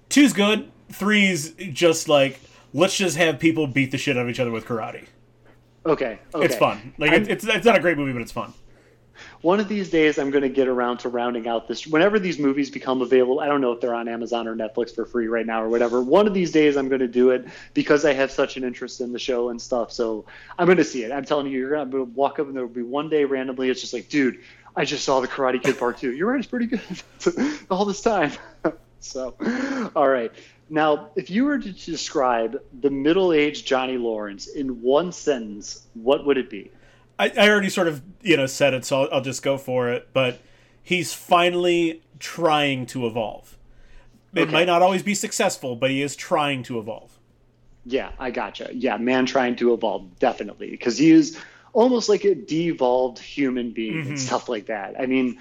two's 0.09 0.33
good. 0.33 0.71
Three's 0.91 1.51
just 1.51 2.09
like 2.09 2.39
let's 2.73 2.97
just 2.97 3.17
have 3.17 3.39
people 3.39 3.67
beat 3.67 3.91
the 3.91 3.97
shit 3.97 4.17
out 4.17 4.23
of 4.23 4.29
each 4.29 4.39
other 4.39 4.51
with 4.51 4.65
karate. 4.65 5.05
Okay, 5.83 6.19
okay. 6.33 6.45
It's 6.45 6.55
fun. 6.55 6.93
Like 6.97 7.11
it's 7.11 7.43
it's 7.43 7.65
not 7.65 7.75
a 7.75 7.79
great 7.79 7.97
movie, 7.97 8.13
but 8.13 8.21
it's 8.21 8.31
fun 8.31 8.53
one 9.41 9.59
of 9.59 9.67
these 9.67 9.89
days 9.89 10.17
I'm 10.17 10.29
going 10.31 10.43
to 10.43 10.49
get 10.49 10.67
around 10.67 10.99
to 10.99 11.09
rounding 11.09 11.47
out 11.47 11.67
this. 11.67 11.87
Whenever 11.87 12.19
these 12.19 12.39
movies 12.39 12.69
become 12.69 13.01
available, 13.01 13.39
I 13.39 13.47
don't 13.47 13.61
know 13.61 13.71
if 13.71 13.81
they're 13.81 13.95
on 13.95 14.07
Amazon 14.07 14.47
or 14.47 14.55
Netflix 14.55 14.93
for 14.93 15.05
free 15.05 15.27
right 15.27 15.45
now 15.45 15.63
or 15.63 15.69
whatever. 15.69 16.01
One 16.01 16.27
of 16.27 16.33
these 16.33 16.51
days 16.51 16.77
I'm 16.77 16.89
going 16.89 16.99
to 17.01 17.07
do 17.07 17.31
it 17.31 17.45
because 17.73 18.05
I 18.05 18.13
have 18.13 18.31
such 18.31 18.57
an 18.57 18.63
interest 18.63 19.01
in 19.01 19.11
the 19.13 19.19
show 19.19 19.49
and 19.49 19.61
stuff. 19.61 19.91
So 19.91 20.25
I'm 20.57 20.65
going 20.65 20.77
to 20.77 20.83
see 20.83 21.03
it. 21.03 21.11
I'm 21.11 21.25
telling 21.25 21.47
you, 21.47 21.57
you're 21.57 21.71
going 21.71 21.91
to 21.91 22.03
walk 22.03 22.39
up 22.39 22.47
and 22.47 22.55
there 22.55 22.65
will 22.65 22.73
be 22.73 22.83
one 22.83 23.09
day 23.09 23.25
randomly. 23.25 23.69
It's 23.69 23.81
just 23.81 23.93
like, 23.93 24.09
dude, 24.09 24.39
I 24.75 24.85
just 24.85 25.03
saw 25.03 25.19
the 25.19 25.27
Karate 25.27 25.61
Kid 25.61 25.77
Part 25.77 25.97
Two. 25.97 26.13
You're 26.13 26.29
right, 26.29 26.39
it's 26.39 26.47
pretty 26.47 26.67
good. 26.67 26.81
All 27.69 27.85
this 27.85 28.01
time. 28.01 28.31
so, 28.99 29.35
all 29.95 30.07
right. 30.07 30.31
Now, 30.69 31.09
if 31.17 31.29
you 31.29 31.43
were 31.43 31.59
to 31.59 31.71
describe 31.71 32.61
the 32.79 32.89
middle-aged 32.89 33.67
Johnny 33.67 33.97
Lawrence 33.97 34.47
in 34.47 34.81
one 34.81 35.11
sentence, 35.11 35.85
what 35.93 36.25
would 36.25 36.37
it 36.37 36.49
be? 36.49 36.71
I, 37.21 37.31
I 37.37 37.49
already 37.49 37.69
sort 37.69 37.87
of 37.87 38.01
you 38.21 38.37
know 38.37 38.45
said 38.47 38.73
it, 38.73 38.85
so 38.85 39.03
I'll, 39.03 39.09
I'll 39.15 39.21
just 39.21 39.43
go 39.43 39.57
for 39.57 39.89
it. 39.89 40.09
But 40.13 40.39
he's 40.83 41.13
finally 41.13 42.01
trying 42.19 42.85
to 42.87 43.05
evolve. 43.07 43.57
it 44.35 44.41
Okay. 44.43 44.51
might 44.51 44.65
not 44.67 44.81
always 44.81 45.03
be 45.03 45.15
successful, 45.15 45.75
but 45.75 45.89
he 45.91 46.01
is 46.01 46.15
trying 46.15 46.63
to 46.63 46.79
evolve. 46.79 47.17
Yeah, 47.85 48.11
I 48.19 48.29
gotcha. 48.31 48.69
Yeah, 48.73 48.97
man 48.97 49.25
trying 49.25 49.55
to 49.57 49.73
evolve, 49.73 50.19
definitely. 50.19 50.69
Because 50.69 50.97
he 50.97 51.11
is 51.11 51.37
almost 51.73 52.09
like 52.09 52.23
a 52.25 52.35
devolved 52.35 53.17
human 53.19 53.71
being 53.71 54.03
Mhm. 54.03 54.07
and 54.09 54.19
stuff 54.19 54.47
like 54.49 54.67
that. 54.67 54.99
I 54.99 55.05
mean, 55.07 55.39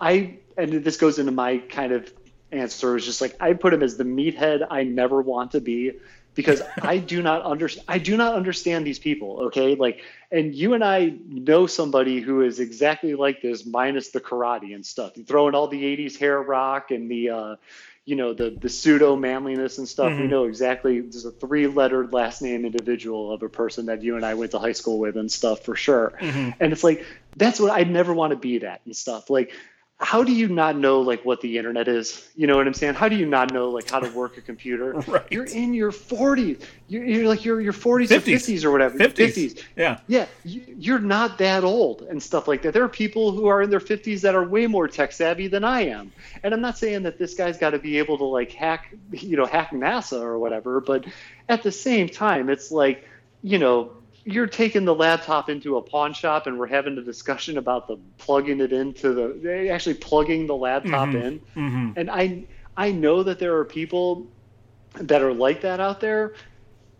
I, 0.00 0.38
and 0.56 0.72
this 0.84 0.96
goes 0.96 1.18
into 1.18 1.32
my 1.32 1.58
kind 1.58 1.92
of 1.92 2.12
answer, 2.52 2.96
is 2.96 3.04
just 3.04 3.20
like, 3.20 3.34
I 3.40 3.54
put 3.54 3.74
him 3.74 3.82
as 3.82 3.96
the 3.96 4.04
meathead 4.04 4.66
I 4.70 4.84
never 4.84 5.20
want 5.20 5.52
to 5.52 5.60
be 5.60 5.92
because 6.34 6.62
I 6.82 6.98
do 6.98 7.22
not 7.22 7.42
understand, 7.42 7.84
I 7.88 7.98
do 7.98 8.16
not 8.16 8.34
understand 8.34 8.86
these 8.86 8.98
people, 9.00 9.40
okay? 9.46 9.74
Like, 9.74 10.02
and 10.30 10.54
you 10.54 10.74
and 10.74 10.84
I 10.84 11.14
know 11.26 11.66
somebody 11.66 12.20
who 12.20 12.42
is 12.42 12.60
exactly 12.60 13.14
like 13.14 13.42
this, 13.42 13.64
minus 13.66 14.10
the 14.10 14.20
karate 14.20 14.74
and 14.74 14.84
stuff. 14.84 15.16
You 15.16 15.24
throw 15.24 15.48
in 15.48 15.54
all 15.54 15.68
the 15.68 15.84
80s 15.84 16.16
hair 16.16 16.40
rock 16.40 16.90
and 16.90 17.10
the, 17.10 17.30
uh, 17.30 17.56
you 18.04 18.14
know 18.14 18.34
the 18.34 18.56
the 18.60 18.68
pseudo 18.68 19.16
manliness 19.16 19.78
and 19.78 19.88
stuff. 19.88 20.16
We 20.18 20.26
Mhm. 20.26 20.30
know 20.30 20.44
exactly. 20.44 21.00
There's 21.00 21.24
a 21.24 21.32
three 21.32 21.66
lettered 21.66 22.12
last 22.12 22.40
name 22.40 22.64
individual 22.64 23.32
of 23.32 23.42
a 23.42 23.48
person 23.48 23.86
that 23.86 24.02
you 24.02 24.14
and 24.16 24.24
I 24.24 24.34
went 24.34 24.52
to 24.52 24.60
high 24.60 24.72
school 24.72 24.98
with 25.00 25.16
and 25.16 25.30
stuff 25.30 25.64
for 25.64 25.74
sure. 25.74 26.14
Mhm. 26.20 26.54
And 26.60 26.72
it's 26.72 26.84
like 26.84 27.04
that's 27.34 27.58
what 27.58 27.72
I'd 27.72 27.90
never 27.90 28.14
want 28.14 28.30
to 28.30 28.36
be 28.36 28.58
that 28.58 28.80
and 28.84 28.96
stuff. 28.96 29.28
Like, 29.28 29.52
how 29.98 30.22
do 30.22 30.30
you 30.32 30.48
not 30.48 30.76
know 30.76 31.00
like 31.00 31.24
what 31.24 31.40
the 31.40 31.56
internet 31.56 31.88
is? 31.88 32.28
You 32.36 32.46
know 32.46 32.56
what 32.56 32.66
I'm 32.66 32.74
saying? 32.74 32.94
How 32.94 33.08
do 33.08 33.16
you 33.16 33.24
not 33.24 33.54
know 33.54 33.70
like 33.70 33.90
how 33.90 33.98
to 33.98 34.10
work 34.10 34.36
a 34.36 34.42
computer? 34.42 34.94
Right. 35.06 35.24
You're 35.30 35.44
in 35.44 35.72
your 35.72 35.92
40s. 35.92 36.62
You're, 36.88 37.04
you're 37.04 37.28
like 37.28 37.44
your 37.44 37.60
your 37.60 37.72
40s 37.72 38.10
or 38.10 38.20
50s. 38.20 38.34
50s 38.34 38.64
or 38.64 38.72
whatever. 38.72 38.98
50s. 38.98 39.62
Yeah. 39.76 40.00
Yeah, 40.08 40.26
you're 40.44 40.98
not 40.98 41.38
that 41.38 41.64
old 41.64 42.02
and 42.02 42.22
stuff 42.22 42.48
like 42.48 42.62
that. 42.62 42.74
There 42.74 42.82
are 42.82 42.88
people 42.88 43.30
who 43.32 43.46
are 43.46 43.62
in 43.62 43.70
their 43.70 43.80
50s 43.80 44.20
that 44.22 44.34
are 44.34 44.44
way 44.44 44.66
more 44.66 44.88
tech 44.88 45.12
savvy 45.12 45.48
than 45.48 45.64
I 45.64 45.82
am. 45.82 46.12
And 46.42 46.52
I'm 46.52 46.60
not 46.60 46.76
saying 46.76 47.04
that 47.04 47.18
this 47.18 47.34
guy's 47.34 47.56
got 47.56 47.70
to 47.70 47.78
be 47.78 47.98
able 47.98 48.18
to 48.18 48.24
like 48.24 48.52
hack, 48.52 48.94
you 49.12 49.36
know, 49.36 49.46
hack 49.46 49.70
NASA 49.70 50.20
or 50.20 50.38
whatever, 50.38 50.80
but 50.80 51.06
at 51.48 51.62
the 51.62 51.72
same 51.72 52.08
time, 52.08 52.50
it's 52.50 52.70
like, 52.70 53.08
you 53.42 53.58
know, 53.58 53.92
you're 54.26 54.48
taking 54.48 54.84
the 54.84 54.94
laptop 54.94 55.50
into 55.50 55.78
a 55.78 55.82
pawn 55.82 56.14
shop 56.14 56.46
and 56.46 56.58
we're 56.58 56.66
having 56.68 56.98
a 56.98 57.02
discussion 57.02 57.58
about 57.58 57.88
the 57.88 57.98
plugging 58.18 58.60
it 58.60 58.72
into 58.72 59.14
the 59.14 59.70
actually 59.70 59.94
plugging 59.94 60.46
the 60.46 60.56
laptop 60.56 61.14
Mhm. 61.14 61.22
in. 61.22 61.40
hmm 61.54 61.90
And 61.96 62.10
I 62.10 62.46
I 62.76 62.92
know 62.92 63.22
that 63.24 63.38
there 63.40 63.56
are 63.58 63.64
people 63.64 64.28
that 65.00 65.22
are 65.22 65.34
like 65.34 65.62
that 65.62 65.80
out 65.80 66.00
there 66.00 66.32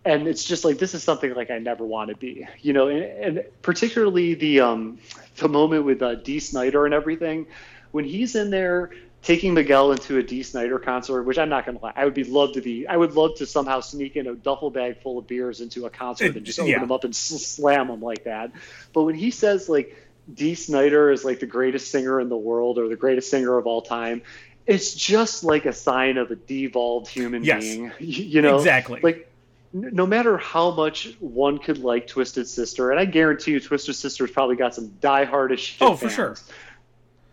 and 0.05 0.28
it's 0.28 0.44
just 0.44 0.65
like 0.65 0.78
this 0.78 0.94
is 0.94 1.03
something 1.05 1.35
like 1.35 1.51
I 1.51 1.59
never 1.59 1.85
want 1.85 2.11
to 2.11 2.16
be, 2.16 2.47
you 2.61 2.73
know, 2.73 2.89
and, 2.89 3.03
and 3.03 3.44
particularly 3.62 4.35
the 4.35 4.61
um 4.61 4.98
the 5.39 5.48
moment 5.48 5.85
with 5.85 6.03
uh, 6.03 6.16
Dee 6.16 6.40
Snider 6.40 6.85
and 6.86 6.94
everything 6.94 7.47
when 7.93 8.05
he's 8.05 8.35
in 8.36 8.51
there 8.51 8.90
taking 9.27 9.55
Miguel 9.55 9.90
into 9.90 10.19
a 10.19 10.23
Dee 10.23 10.44
Snider 10.44 10.78
concert, 10.78 11.24
which 11.24 11.36
I'm 11.36 11.48
not 11.48 11.66
gonna 11.66 11.81
lie, 11.82 11.93
I 11.97 12.05
would 12.05 12.15
be 12.15 12.23
love 12.24 12.53
to 12.53 12.61
be. 12.61 12.86
I 12.86 12.97
would 12.97 13.15
love 13.15 13.35
to 13.39 13.47
somehow 13.47 13.81
sneak 13.81 14.15
in 14.15 14.28
a 14.28 14.35
duffel 14.35 14.70
bag 14.70 15.03
full 15.03 15.19
of 15.19 15.27
beers 15.27 15.61
into 15.61 15.85
a 15.85 15.90
concert 15.90 16.27
It- 16.27 16.36
and 16.36 16.47
just 16.47 16.61
open 16.61 16.70
yeah. 16.70 16.78
them 16.78 16.93
up 16.93 17.03
and 17.03 17.15
slam 17.15 17.89
them 17.89 18.01
like 18.01 18.24
that. 18.24 18.53
But 18.93 19.03
when 19.03 19.16
he 19.16 19.32
says 19.32 19.69
like 19.69 19.97
Dee 20.32 20.55
Snider 20.55 21.11
is 21.11 21.24
like 21.24 21.40
the 21.40 21.47
greatest 21.47 21.90
singer 21.90 22.20
in 22.20 22.28
the 22.28 22.36
world 22.36 22.78
or 22.78 22.89
the 22.89 22.97
greatest 22.97 23.28
singer 23.28 23.59
of 23.59 23.66
all 23.66 23.82
time, 23.82 24.23
it's 24.65 24.94
just 24.94 25.43
like 25.44 25.66
a 25.66 25.73
sign 25.73 26.19
of 26.19 26.31
a 26.31 26.36
devolved 26.36 27.09
human 27.09 27.43
Yes. 27.43 27.62
being. 27.65 27.93
You 28.01 28.43
know, 28.43 28.57
Exactly. 28.59 29.01
like 29.03 29.28
no 29.73 30.07
matter 30.07 30.39
how 30.39 30.70
much 30.70 31.15
one 31.20 31.59
could 31.59 31.78
like 31.78 32.07
Twisted 32.07 32.47
Sister, 32.48 32.93
and 32.93 32.98
I 33.01 33.05
guarantee 33.05 33.51
you, 33.53 33.61
Twisted 33.61 33.94
Sister's 33.97 34.31
probably 34.31 34.57
got 34.57 34.74
some 34.74 34.89
diehard 35.03 35.53
as 35.53 35.61
shit. 35.61 35.82
Oh, 35.82 35.94
for 35.97 36.09
fans, 36.09 36.15
sure. 36.15 36.36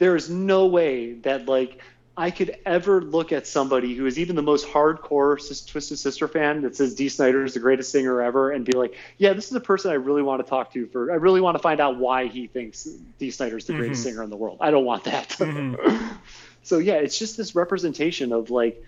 There 0.03 0.17
is 0.17 0.29
no 0.29 0.65
way 0.65 1.13
that 1.21 1.45
like 1.45 1.79
I 2.17 2.29
could 2.29 2.57
ever 2.65 3.01
look 3.01 3.31
at 3.31 3.47
somebody 3.47 3.95
who 3.95 4.05
is 4.05 4.19
even 4.19 4.35
the 4.35 4.41
most 4.41 4.67
hardcore 4.67 5.37
Twisted 5.71 5.97
Sister 5.97 6.27
fan 6.27 6.63
that 6.63 6.75
says 6.75 6.93
Dee 6.93 7.07
Snider 7.07 7.45
is 7.45 7.53
the 7.53 7.61
greatest 7.61 7.89
singer 7.89 8.21
ever, 8.21 8.51
and 8.51 8.65
be 8.65 8.73
like, 8.73 8.95
yeah, 9.17 9.31
this 9.31 9.47
is 9.47 9.53
a 9.53 9.61
person 9.61 9.91
I 9.91 9.93
really 9.93 10.21
want 10.21 10.43
to 10.43 10.49
talk 10.49 10.73
to 10.73 10.87
for. 10.87 11.09
I 11.09 11.15
really 11.15 11.39
want 11.39 11.55
to 11.55 11.59
find 11.59 11.79
out 11.79 11.99
why 11.99 12.27
he 12.27 12.47
thinks 12.47 12.83
Dee 13.17 13.31
Snider 13.31 13.55
is 13.55 13.65
the 13.65 13.71
greatest 13.75 14.01
Mhm. 14.01 14.03
singer 14.03 14.23
in 14.23 14.29
the 14.29 14.35
world. 14.35 14.57
I 14.59 14.71
don't 14.71 14.83
want 14.83 15.05
that. 15.05 15.29
Mhm. 15.29 16.17
so 16.63 16.79
yeah, 16.79 16.95
it's 16.95 17.17
just 17.17 17.37
this 17.37 17.55
representation 17.55 18.33
of 18.33 18.49
like 18.49 18.83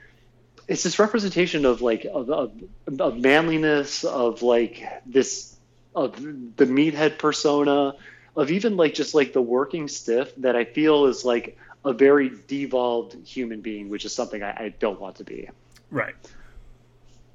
it's 0.67 0.83
this 0.83 0.99
representation 0.99 1.63
of 1.63 1.81
like 1.81 2.05
of, 2.13 2.29
of, 2.29 2.51
of 2.99 3.17
manliness 3.17 4.03
of 4.03 4.41
like 4.41 4.83
this 5.05 5.55
of 5.95 6.21
the 6.21 6.65
meathead 6.65 7.17
persona 7.19 7.93
of 8.35 8.51
even 8.51 8.77
like 8.77 8.93
just 8.93 9.13
like 9.15 9.33
the 9.33 9.41
working 9.41 9.87
stiff 9.87 10.35
that 10.37 10.55
I 10.55 10.65
feel 10.65 11.05
is 11.05 11.23
like 11.23 11.57
a 11.83 11.93
very 11.93 12.31
devolved 12.47 13.15
human 13.27 13.61
being, 13.61 13.89
which 13.89 14.05
is 14.05 14.13
something 14.13 14.43
I, 14.43 14.49
I 14.51 14.69
don't 14.79 14.99
want 14.99 15.17
to 15.17 15.23
be. 15.23 15.49
right. 15.91 16.15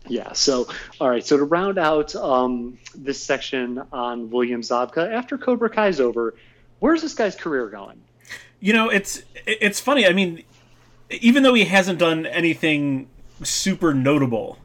Yeah. 0.09 0.33
So, 0.33 0.67
all 1.01 1.11
right. 1.11 1.25
So 1.25 1.37
to 1.37 1.45
round 1.45 1.79
out 1.79 2.15
um, 2.17 2.79
this 2.95 3.23
section 3.23 3.83
on 3.93 4.31
William 4.31 4.63
Zabka, 4.63 5.13
after 5.13 5.37
Cobra 5.37 5.69
Kai's 5.69 6.01
over, 6.01 6.35
where's 6.79 7.03
this 7.03 7.15
guy's 7.15 7.37
career 7.37 7.69
going? 7.69 8.01
You 8.61 8.73
know, 8.73 8.89
it's 8.89 9.23
it's 9.47 9.79
funny. 9.79 10.07
I 10.07 10.13
mean, 10.13 10.43
even 11.11 11.43
though 11.43 11.55
he 11.55 11.65
hasn't 11.65 11.99
done 11.99 12.27
anything 12.27 13.09
super 13.43 13.95
notable, 13.95 14.59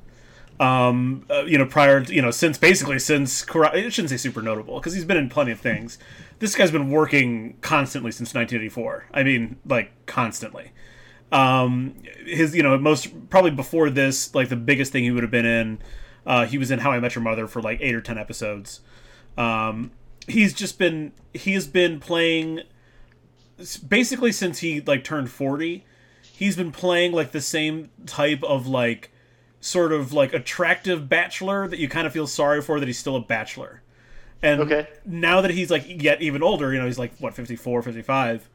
um, 0.59 1.25
uh, 1.29 1.43
you 1.43 1.57
know, 1.57 1.65
prior, 1.65 2.01
to, 2.01 2.13
you 2.13 2.21
know, 2.21 2.31
since 2.31 2.57
basically 2.57 2.99
since 2.99 3.45
I 3.49 3.89
shouldn't 3.89 4.09
say 4.09 4.17
super 4.17 4.41
notable 4.41 4.79
because 4.79 4.93
he's 4.93 5.05
been 5.05 5.17
in 5.17 5.29
plenty 5.29 5.51
of 5.51 5.59
things. 5.59 5.97
This 6.39 6.55
guy's 6.55 6.71
been 6.71 6.89
working 6.89 7.57
constantly 7.61 8.11
since 8.11 8.33
1984. 8.33 9.07
I 9.13 9.23
mean, 9.23 9.57
like 9.65 9.91
constantly. 10.05 10.71
Um, 11.31 11.95
his, 12.25 12.55
you 12.55 12.63
know, 12.63 12.77
most 12.77 13.29
probably 13.29 13.51
before 13.51 13.89
this, 13.89 14.33
like 14.35 14.49
the 14.49 14.55
biggest 14.55 14.91
thing 14.91 15.03
he 15.03 15.11
would 15.11 15.23
have 15.23 15.31
been 15.31 15.45
in, 15.45 15.79
uh, 16.25 16.45
he 16.45 16.57
was 16.57 16.71
in 16.71 16.79
How 16.79 16.91
I 16.91 16.99
Met 16.99 17.15
Your 17.15 17.23
Mother 17.23 17.47
for 17.47 17.61
like 17.61 17.79
eight 17.81 17.95
or 17.95 18.01
ten 18.01 18.17
episodes. 18.17 18.81
Um, 19.37 19.91
he's 20.27 20.53
just 20.53 20.77
been 20.77 21.11
he 21.33 21.53
has 21.53 21.67
been 21.67 21.99
playing 21.99 22.61
basically 23.87 24.31
since 24.31 24.59
he 24.59 24.81
like 24.81 25.03
turned 25.03 25.29
40 25.29 25.85
he's 26.21 26.55
been 26.55 26.71
playing 26.71 27.11
like 27.11 27.31
the 27.31 27.41
same 27.41 27.89
type 28.05 28.43
of 28.43 28.67
like 28.67 29.11
sort 29.59 29.93
of 29.93 30.13
like 30.13 30.33
attractive 30.33 31.07
bachelor 31.07 31.67
that 31.67 31.79
you 31.79 31.87
kind 31.87 32.05
of 32.05 32.13
feel 32.13 32.27
sorry 32.27 32.61
for 32.61 32.79
that 32.79 32.85
he's 32.87 32.99
still 32.99 33.15
a 33.15 33.21
bachelor 33.21 33.81
and 34.41 34.61
Okay. 34.61 34.87
now 35.05 35.41
that 35.41 35.51
he's 35.51 35.69
like 35.71 35.83
yet 35.87 36.21
even 36.21 36.43
older 36.43 36.73
you 36.73 36.79
know 36.79 36.85
he's 36.85 36.99
like 36.99 37.13
what 37.19 37.33
54 37.33 37.81
55 37.81 38.49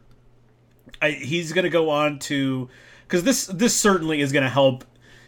I, 1.02 1.10
he's 1.12 1.52
gonna 1.52 1.70
go 1.70 1.90
on 1.90 2.18
to 2.20 2.68
because 3.06 3.22
this 3.24 3.46
this 3.46 3.74
certainly 3.76 4.20
is 4.20 4.32
gonna 4.32 4.50
help 4.50 4.84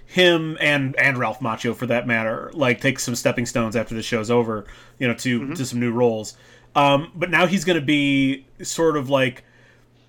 him 0.07 0.57
and 0.61 0.95
and 0.97 1.17
Ralph 1.17 1.41
Macchio 1.41 1.75
for 1.75 1.87
that 1.87 2.07
matter 2.07 2.51
like 2.55 2.81
take 2.81 2.99
some 2.99 3.15
stepping 3.15 3.47
stones 3.47 3.77
after 3.77 3.95
the 3.95 4.03
show's 4.03 4.31
over 4.31 4.67
you 4.99 5.09
know 5.09 5.15
to 5.15 5.55
to 5.55 5.65
some 5.65 5.81
new 5.81 5.93
roles 5.93 6.37
um 6.75 7.13
but 7.15 7.31
now 7.31 7.47
he's 7.47 7.65
gonna 7.65 7.81
be 7.81 8.47
sort 8.63 8.97
of 8.97 9.09
like 9.09 9.45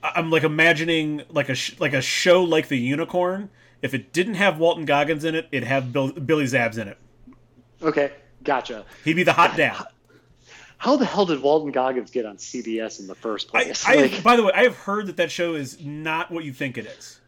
I'm 0.04 0.30
like 0.30 0.44
imagining 0.44 1.22
like 1.30 1.48
a 1.50 1.56
sh- 1.56 1.80
like 1.80 1.94
a 1.94 2.02
show 2.02 2.44
like 2.44 2.68
the 2.68 2.78
Unicorn 2.78 3.50
if 3.82 3.94
it 3.94 4.12
didn't 4.12 4.34
have 4.36 4.58
Walton 4.58 4.84
Goggins 4.86 5.24
in 5.24 5.36
it 5.36 5.48
it'd 5.52 5.68
have 5.68 5.94
Bill- 5.94 6.12
Billy 6.12 6.46
Zabs 6.46 6.78
in 6.78 6.88
it 6.90 6.98
Okay. 7.82 8.12
Gotcha. 8.44 8.86
he'd 9.06 9.14
be 9.16 9.24
the 9.24 9.34
hot 9.34 9.56
dad 9.56 9.86
How 10.84 10.98
the 10.98 11.06
hell 11.06 11.26
did 11.26 11.42
Walton 11.42 11.72
Goggins 11.72 12.12
get 12.12 12.26
on 12.26 12.36
CBS 12.36 13.00
in 13.00 13.08
the 13.08 13.16
first 13.16 13.50
I, 13.54 13.64
place? 13.64 13.86
I 13.88 13.96
Like- 13.96 14.22
by 14.22 14.36
the 14.36 14.44
way 14.44 14.52
I 14.54 14.64
have 14.64 14.76
heard 14.76 15.08
that 15.08 15.16
that 15.16 15.32
show 15.32 15.56
is 15.56 15.80
not 15.82 16.30
what 16.30 16.44
you 16.44 16.52
think 16.52 16.78
it 16.78 16.86
is 16.86 17.22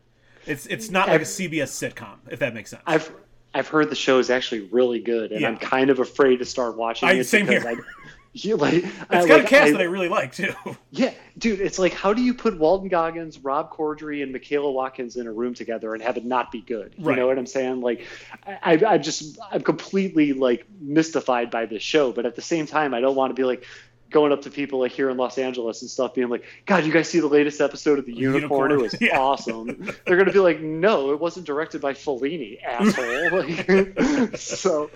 it's 0.46 0.66
it's 0.66 0.90
not 0.92 1.08
like 1.08 1.22
a 1.22 1.24
CBS 1.26 1.70
sitcom 1.72 2.18
if 2.30 2.40
that 2.40 2.54
makes 2.54 2.70
sense 2.72 2.84
I've 2.86 3.10
I've 3.54 3.70
heard 3.70 3.90
the 3.90 3.96
show 3.96 4.20
is 4.20 4.30
actually 4.30 4.68
really 4.74 5.00
good, 5.00 5.32
and 5.32 5.40
Yeah. 5.40 5.48
I'm 5.48 5.56
kind 5.58 5.90
of 5.90 6.00
afraid 6.00 6.40
to 6.40 6.46
start 6.46 6.76
watching 6.76 7.08
I- 7.08 7.14
it. 7.14 7.24
same 7.24 7.46
because 7.46 7.64
here. 7.64 7.72
I, 7.80 8.10
you 8.44 8.58
like, 8.58 8.84
It's 8.84 8.94
I, 9.10 9.20
got 9.28 9.30
like, 9.30 9.44
a 9.46 9.48
cast 9.48 9.68
I- 9.70 9.72
that 9.72 9.82
I 9.82 9.86
really 9.86 10.10
like 10.10 10.34
too. 10.34 10.54
Yeah, 10.92 11.14
dude, 11.38 11.60
it's 11.60 11.78
like 11.78 11.94
how 11.94 12.14
do 12.14 12.22
you 12.22 12.34
put 12.34 12.58
Walton 12.58 12.88
Goggins, 12.88 13.40
Rob 13.40 13.70
Corddry, 13.74 14.24
and 14.24 14.32
Michaela 14.32 14.72
Watkins 14.72 15.18
in 15.18 15.28
a 15.28 15.32
room 15.32 15.54
together 15.54 15.94
and 15.94 16.02
have 16.02 16.16
it 16.16 16.24
not 16.26 16.52
be 16.54 16.62
good? 16.62 16.94
You 16.98 17.06
Right. 17.06 17.18
know 17.18 17.28
what 17.28 17.38
I'm 17.38 17.46
saying? 17.46 17.82
Like, 17.82 18.06
I, 18.46 18.76
I, 18.78 18.86
I'm 18.94 19.04
just 19.04 19.38
I'm 19.52 19.62
completely 19.62 20.32
like 20.34 20.66
mystified 20.80 21.52
by 21.52 21.66
this 21.66 21.84
show, 21.84 22.14
but 22.14 22.26
at 22.26 22.36
the 22.36 22.42
same 22.42 22.66
time, 22.66 22.94
I 22.94 23.02
don't 23.02 23.16
want 23.16 23.32
to 23.32 23.34
be 23.34 23.44
like 23.44 23.66
going 24.16 24.32
up 24.32 24.42
to 24.44 24.50
people 24.50 24.80
like 24.80 24.94
here 24.94 25.10
in 25.10 25.18
Los 25.18 25.38
Angeles 25.38 25.82
and 25.82 25.92
stuff, 25.92 26.14
being 26.14 26.30
like, 26.30 26.44
God, 26.66 26.86
you 26.86 26.92
guys 26.94 27.10
see 27.10 27.20
the 27.20 27.28
latest 27.28 27.60
episode 27.60 28.00
of 28.00 28.06
the 28.06 28.14
Unicorn? 28.14 28.72
Unicorn. 28.72 28.72
It 28.72 28.78
was 28.82 28.96
Yeah. 29.02 29.20
awesome. 29.20 29.92
They're 30.06 30.16
gonna 30.18 30.32
be 30.32 30.40
like, 30.40 30.62
No, 30.62 31.12
it 31.12 31.20
wasn't 31.20 31.46
directed 31.46 31.82
by 31.82 31.94
Fellini, 31.94 32.58
asshole. 32.64 33.30
like, 33.40 34.38
so, 34.40 34.90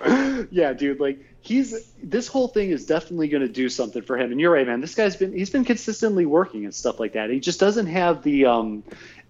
yeah, 0.50 0.72
dude, 0.72 1.00
like 1.00 1.18
he's 1.42 1.92
this 2.02 2.26
whole 2.28 2.48
thing 2.48 2.70
is 2.70 2.86
definitely 2.86 3.28
going 3.28 3.42
to 3.42 3.48
do 3.52 3.68
something 3.68 4.02
for 4.02 4.18
him 4.18 4.30
and 4.30 4.38
you're 4.38 4.52
right 4.52 4.66
man 4.66 4.82
this 4.82 4.94
guy's 4.94 5.16
been 5.16 5.32
he's 5.32 5.48
been 5.48 5.64
consistently 5.64 6.26
working 6.26 6.64
and 6.64 6.74
stuff 6.74 7.00
like 7.00 7.14
that 7.14 7.30
he 7.30 7.40
just 7.40 7.58
doesn't 7.58 7.86
have 7.86 8.22
the 8.22 8.44
um 8.44 8.84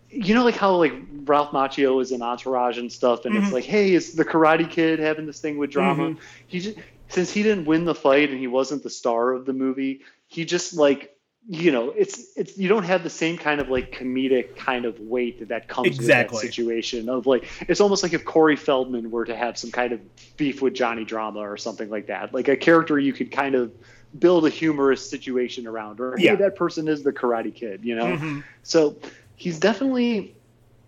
you 0.08 0.34
know 0.34 0.42
like 0.42 0.56
how 0.56 0.74
like 0.74 0.92
ralph 1.24 1.50
macchio 1.52 2.02
is 2.02 2.10
in 2.10 2.20
entourage 2.20 2.78
and 2.78 2.90
stuff 2.90 3.26
and 3.26 3.34
Mhm. 3.36 3.42
it's 3.44 3.52
like 3.52 3.62
hey 3.62 3.94
it's 3.94 4.12
the 4.14 4.24
karate 4.24 4.68
kid 4.68 4.98
having 4.98 5.24
this 5.24 5.38
thing 5.40 5.56
with 5.56 5.70
drama 5.70 6.10
Mhm. 6.10 6.18
he 6.48 6.58
just 6.58 6.78
since 7.11 7.31
he 7.32 7.43
didn't 7.43 7.66
win 7.66 7.85
the 7.85 7.95
fight 7.95 8.31
and 8.31 8.39
he 8.39 8.47
wasn't 8.47 8.82
the 8.82 8.91
star 8.91 9.32
of 9.32 9.45
the 9.47 9.53
movie 9.53 10.01
he 10.28 10.45
just 10.45 10.74
like 10.74 11.15
you 11.49 11.73
know, 11.73 11.91
it's 11.97 12.37
it's 12.37 12.59
you 12.59 12.69
don't 12.69 12.82
have 12.85 13.03
the 13.03 13.09
same 13.09 13.39
kind 13.39 13.62
of 13.62 13.70
like 13.70 13.93
comedic 13.93 14.57
kind 14.57 14.85
of 14.85 15.01
weight 15.01 15.39
that 15.39 15.49
that 15.49 15.69
comes 15.69 15.87
Exactly. 15.87 16.35
with 16.35 16.43
that 16.43 16.47
situation 16.47 17.09
of 17.09 17.27
like 17.27 17.49
it's 17.66 17.81
almost 17.81 18.03
like 18.03 18.12
if 18.12 18.27
Corey 18.27 18.57
Feldman 18.57 19.11
were 19.11 19.24
to 19.24 19.35
have 19.35 19.57
some 19.57 19.70
kind 19.70 19.95
of 19.95 20.01
beef 20.37 20.61
with 20.61 20.74
Johnny 20.74 21.03
Drama 21.03 21.41
or 21.41 21.57
something 21.57 21.89
like 21.89 22.09
that, 22.09 22.35
like 22.35 22.49
a 22.49 22.57
character 22.57 22.99
you 22.99 23.15
could 23.15 23.32
kind 23.32 23.55
of 23.55 23.73
build 24.19 24.45
a 24.47 24.51
humorous 24.51 25.09
situation 25.09 25.66
around, 25.66 25.99
or 25.99 26.15
hey, 26.19 26.24
Yeah. 26.24 26.35
that 26.37 26.57
person 26.57 26.89
is 26.89 27.03
the 27.03 27.12
Karate 27.12 27.55
Kid, 27.55 27.87
you 27.87 27.97
know. 27.97 28.19
Mhm. 28.19 28.45
So 28.62 28.97
he's 29.35 29.59
definitely 29.59 30.37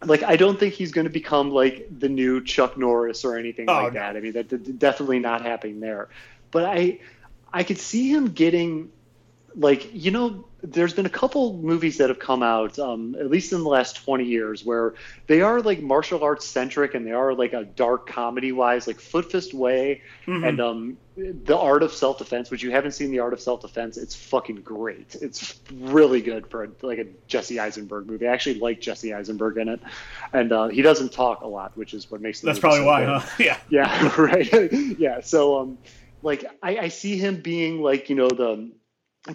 like 0.05 0.23
I 0.23 0.37
don't 0.37 0.59
think 0.59 0.75
he's 0.75 0.93
going 0.93 1.05
to 1.07 1.11
become 1.11 1.51
like 1.51 1.87
the 1.99 2.09
new 2.09 2.43
Chuck 2.45 2.77
Norris 2.77 3.25
or 3.25 3.37
anything 3.39 3.69
Oh, 3.69 3.75
like 3.75 3.93
no. 3.95 4.01
that. 4.01 4.17
I 4.17 4.21
mean, 4.21 4.33
that, 4.33 4.49
that 4.49 4.79
definitely 4.79 5.19
not 5.19 5.43
happening 5.43 5.81
there. 5.81 6.09
But 6.51 6.65
I 6.65 7.01
I 7.53 7.63
could 7.65 7.79
see 7.79 8.11
him 8.11 8.29
getting 8.33 8.91
like 9.55 9.89
you 9.95 10.11
know 10.11 10.47
there's 10.63 10.95
been 10.95 11.07
a 11.07 11.11
couple 11.11 11.55
movies 11.59 11.99
that 11.99 12.09
have 12.09 12.21
come 12.21 12.43
out 12.43 12.79
um, 12.79 13.17
at 13.19 13.29
least 13.31 13.53
in 13.53 13.63
the 13.63 13.69
last 13.69 14.05
20 14.05 14.25
years 14.25 14.65
where 14.65 14.95
they 15.27 15.41
are 15.43 15.61
like 15.61 15.81
martial 15.83 16.23
arts 16.23 16.47
centric 16.47 16.95
and 16.95 17.05
they 17.07 17.11
are 17.13 17.35
like 17.35 17.53
a 17.53 17.65
dark 17.65 18.07
comedy 18.09 18.53
wise 18.53 18.87
like 18.87 19.01
foot 19.01 19.31
fist 19.31 19.53
way 19.55 20.01
Mhm. 20.27 20.49
and 20.49 20.61
um, 20.61 20.97
the 21.17 21.59
art 21.59 21.83
of 21.83 21.93
self-defense 21.93 22.51
which 22.51 22.63
you 22.63 22.71
haven't 22.71 22.93
seen 22.93 23.11
the 23.11 23.19
art 23.19 23.33
of 23.33 23.41
self-defense 23.41 23.97
it's 23.99 24.15
fucking 24.15 24.57
great 24.63 25.17
it's 25.21 25.61
really 25.75 26.21
good 26.23 26.47
for 26.47 26.69
like 26.83 26.99
a 26.99 27.07
jesse 27.27 27.59
eisenberg 27.59 28.07
movie 28.07 28.27
i 28.29 28.33
actually 28.33 28.59
like 28.61 28.81
jesse 28.81 29.13
eisenberg 29.13 29.57
in 29.59 29.69
it 29.69 29.81
and 30.33 30.53
uh, 30.53 30.69
he 30.69 30.81
doesn't 30.81 31.13
talk 31.13 31.43
a 31.43 31.47
lot 31.47 31.77
which 31.77 31.93
is 31.93 32.09
what 32.11 32.21
makes 32.21 32.41
the 32.41 32.47
That's 32.47 32.63
movie 32.63 32.79
probably 32.79 32.81
so 32.81 32.87
why, 32.87 33.01
good. 33.05 33.21
huh? 33.21 33.29
Yeah. 33.39 33.59
Yeah, 33.69 34.15
right. 34.21 34.73
yeah. 34.99 35.21
So, 35.23 35.59
um, 35.59 35.79
like, 36.23 36.45
I, 36.63 36.79
I 36.79 36.89
see 36.89 37.17
him 37.19 37.41
being 37.41 37.83
like, 37.83 38.09
you 38.09 38.15
know, 38.17 38.29
the 38.29 38.71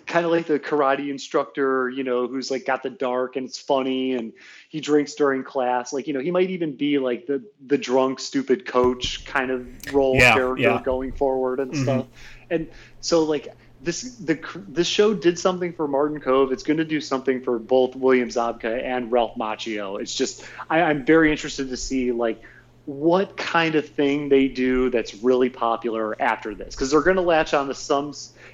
kind 0.05 0.25
of 0.25 0.31
like 0.31 0.47
the 0.47 0.59
karate 0.59 1.09
instructor, 1.09 1.89
you 1.89 2.03
know, 2.03 2.27
who's 2.27 2.51
like 2.51 2.65
got 2.65 2.83
the 2.83 2.89
dark 2.89 3.37
and 3.37 3.47
it's 3.47 3.57
funny 3.57 4.13
and 4.13 4.33
he 4.69 4.81
drinks 4.81 5.15
during 5.15 5.43
class. 5.43 5.93
Like, 5.93 6.07
you 6.07 6.13
know, 6.13 6.19
he 6.19 6.31
might 6.31 6.49
even 6.49 6.75
be 6.75 6.97
like 6.97 7.25
the 7.25 7.43
the 7.65 7.77
drunk, 7.77 8.19
stupid 8.19 8.65
coach 8.65 9.23
kind 9.25 9.49
of 9.49 9.65
role 9.93 10.15
Yeah, 10.17 10.33
character 10.33 10.61
yeah. 10.63 10.81
going 10.83 11.13
forward 11.13 11.59
and 11.61 11.71
Mhm. 11.71 11.83
stuff. 11.83 12.05
And 12.49 12.67
so, 13.01 13.23
like. 13.23 13.53
This 13.79 14.15
the 14.15 14.39
this 14.67 14.87
show 14.87 15.13
did 15.13 15.37
something 15.37 15.71
for 15.71 15.87
Martin 15.87 16.19
Kove. 16.19 16.51
It's 16.51 16.63
going 16.63 16.77
to 16.77 16.83
do 16.83 16.99
something 16.99 17.43
for 17.43 17.59
both 17.59 17.95
William 17.95 18.29
Zabka 18.29 18.83
and 18.83 19.11
Ralph 19.11 19.35
Macchio. 19.35 20.01
It's 20.01 20.15
just 20.15 20.43
I, 20.67 20.81
I'm 20.81 21.05
very 21.05 21.29
interested 21.29 21.69
to 21.69 21.77
see 21.77 22.11
like 22.11 22.41
what 22.87 23.35
kind 23.35 23.75
of 23.75 23.87
thing 23.89 24.29
they 24.29 24.47
do 24.47 24.89
that's 24.89 25.13
really 25.15 25.49
popular 25.49 26.19
after 26.21 26.55
this. 26.55 26.73
Because 26.73 26.89
they're 26.89 27.01
going 27.01 27.17
to 27.17 27.21
latch 27.21 27.53
on 27.53 27.67
to 27.67 27.73
some 27.73 28.13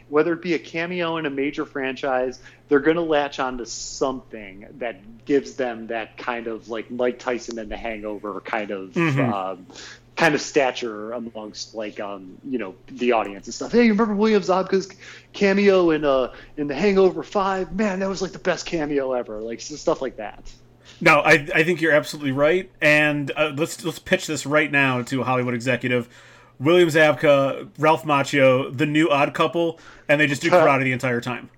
whether 0.09 0.33
it 0.33 0.41
be 0.41 0.55
a 0.55 0.59
cameo 0.59 1.17
in 1.17 1.25
a 1.27 1.29
major 1.29 1.65
franchise 1.65 2.39
they're 2.67 2.79
going 2.79 2.95
to 2.97 3.03
latch 3.03 3.39
on 3.39 3.59
to 3.59 3.65
something 3.65 4.65
that 4.79 5.25
gives 5.25 5.53
them 5.55 5.87
that 5.87 6.17
kind 6.17 6.47
of 6.47 6.67
like 6.67 6.89
mike 6.89 7.19
tyson 7.19 7.59
and 7.59 7.69
the 7.69 7.77
hangover 7.77 8.41
kind 8.41 8.71
of 8.71 8.91
Mhm. 8.93 9.31
um, 9.31 9.67
kind 10.15 10.33
of 10.35 10.41
stature 10.41 11.11
amongst 11.13 11.73
like 11.75 11.99
um 11.99 12.37
you 12.43 12.57
know 12.57 12.75
the 12.91 13.11
audience 13.11 13.45
and 13.47 13.53
stuff. 13.53 13.71
Hey 13.71 13.85
you 13.85 13.91
remember 13.93 14.15
william 14.15 14.41
zabka's 14.41 14.87
cameo 15.31 15.91
in 15.91 16.05
uh 16.05 16.31
in 16.57 16.67
the 16.67 16.75
hangover 16.75 17.23
5 17.23 17.75
man 17.75 17.99
that 17.99 18.09
was 18.09 18.21
like 18.21 18.31
the 18.31 18.39
best 18.39 18.65
cameo 18.65 19.13
ever. 19.13 19.41
Like 19.41 19.61
stuff 19.61 20.01
like 20.01 20.17
that 20.17 20.51
No, 21.01 21.19
I, 21.19 21.47
I 21.53 21.63
think 21.63 21.81
you're 21.81 21.91
absolutely 21.91 22.31
right, 22.31 22.69
and 22.81 23.31
uh, 23.35 23.53
let's 23.55 23.83
let's 23.83 23.99
pitch 23.99 24.27
this 24.27 24.45
right 24.45 24.71
now 24.71 25.01
to 25.03 25.21
a 25.21 25.23
Hollywood 25.23 25.53
executive. 25.53 26.07
William 26.59 26.87
Zabka, 26.87 27.69
Ralph 27.77 28.03
Macchio, 28.03 28.75
the 28.75 28.85
new 28.85 29.09
Odd 29.09 29.33
Couple, 29.33 29.79
and 30.07 30.21
they 30.21 30.27
just 30.27 30.41
do 30.41 30.49
karate 30.49 30.83
the 30.83 30.93
entire 30.93 31.19
time. 31.19 31.49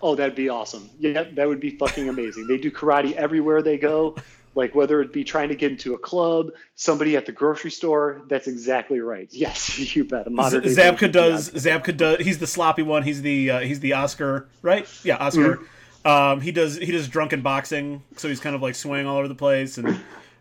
Oh, 0.00 0.14
that'd 0.14 0.34
be 0.34 0.48
awesome. 0.48 0.90
Yeah, 0.98 1.24
that 1.34 1.48
would 1.48 1.60
be 1.60 1.70
fucking 1.70 2.08
amazing. 2.08 2.46
They 2.46 2.58
do 2.58 2.70
karate 2.70 3.12
everywhere 3.12 3.62
they 3.62 3.78
go. 3.78 4.16
Like 4.54 4.74
whether 4.74 5.00
it 5.00 5.12
be 5.12 5.24
trying 5.24 5.48
to 5.48 5.54
get 5.54 5.70
into 5.70 5.94
a 5.94 5.98
club, 5.98 6.50
somebody 6.74 7.16
at 7.16 7.24
the 7.24 7.32
grocery 7.32 7.70
store. 7.70 8.22
That's 8.28 8.48
exactly 8.48 9.00
right. 9.00 9.28
Yes, 9.32 9.94
you 9.96 10.04
bet. 10.04 10.26
A 10.26 10.30
modern 10.30 10.62
Zabka 10.64 11.10
does. 11.10 11.50
Zabka. 11.50 11.96
Does. 11.96 12.18
He's 12.18 12.38
the 12.38 12.46
sloppy 12.46 12.82
one. 12.82 13.02
He's 13.02 13.22
the 13.22 13.50
uh, 13.50 13.60
he's 13.60 13.80
the 13.80 13.94
Oscar, 13.94 14.48
right? 14.60 14.86
Yeah, 15.04 15.16
Oscar. 15.16 15.60
Um, 16.04 16.40
he 16.40 16.50
does 16.52 16.76
he 16.76 16.90
does 16.92 17.08
drunken 17.08 17.42
boxing, 17.42 18.02
so 18.16 18.28
he's 18.28 18.40
kind 18.40 18.56
of 18.56 18.62
like 18.62 18.74
swaying 18.74 19.06
all 19.06 19.18
over 19.18 19.28
the 19.28 19.34
place, 19.34 19.78
and 19.78 19.86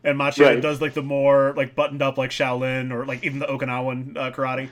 and 0.03 0.17
Macchio 0.19 0.45
Right. 0.45 0.61
does 0.61 0.81
like 0.81 0.93
the 0.93 1.03
more 1.03 1.53
like 1.55 1.75
buttoned 1.75 2.01
up 2.01 2.17
like 2.17 2.31
Shaolin 2.31 2.91
or 2.91 3.05
like 3.05 3.23
even 3.23 3.39
the 3.39 3.45
Okinawan 3.45 4.17
uh, 4.17 4.31
karate. 4.31 4.69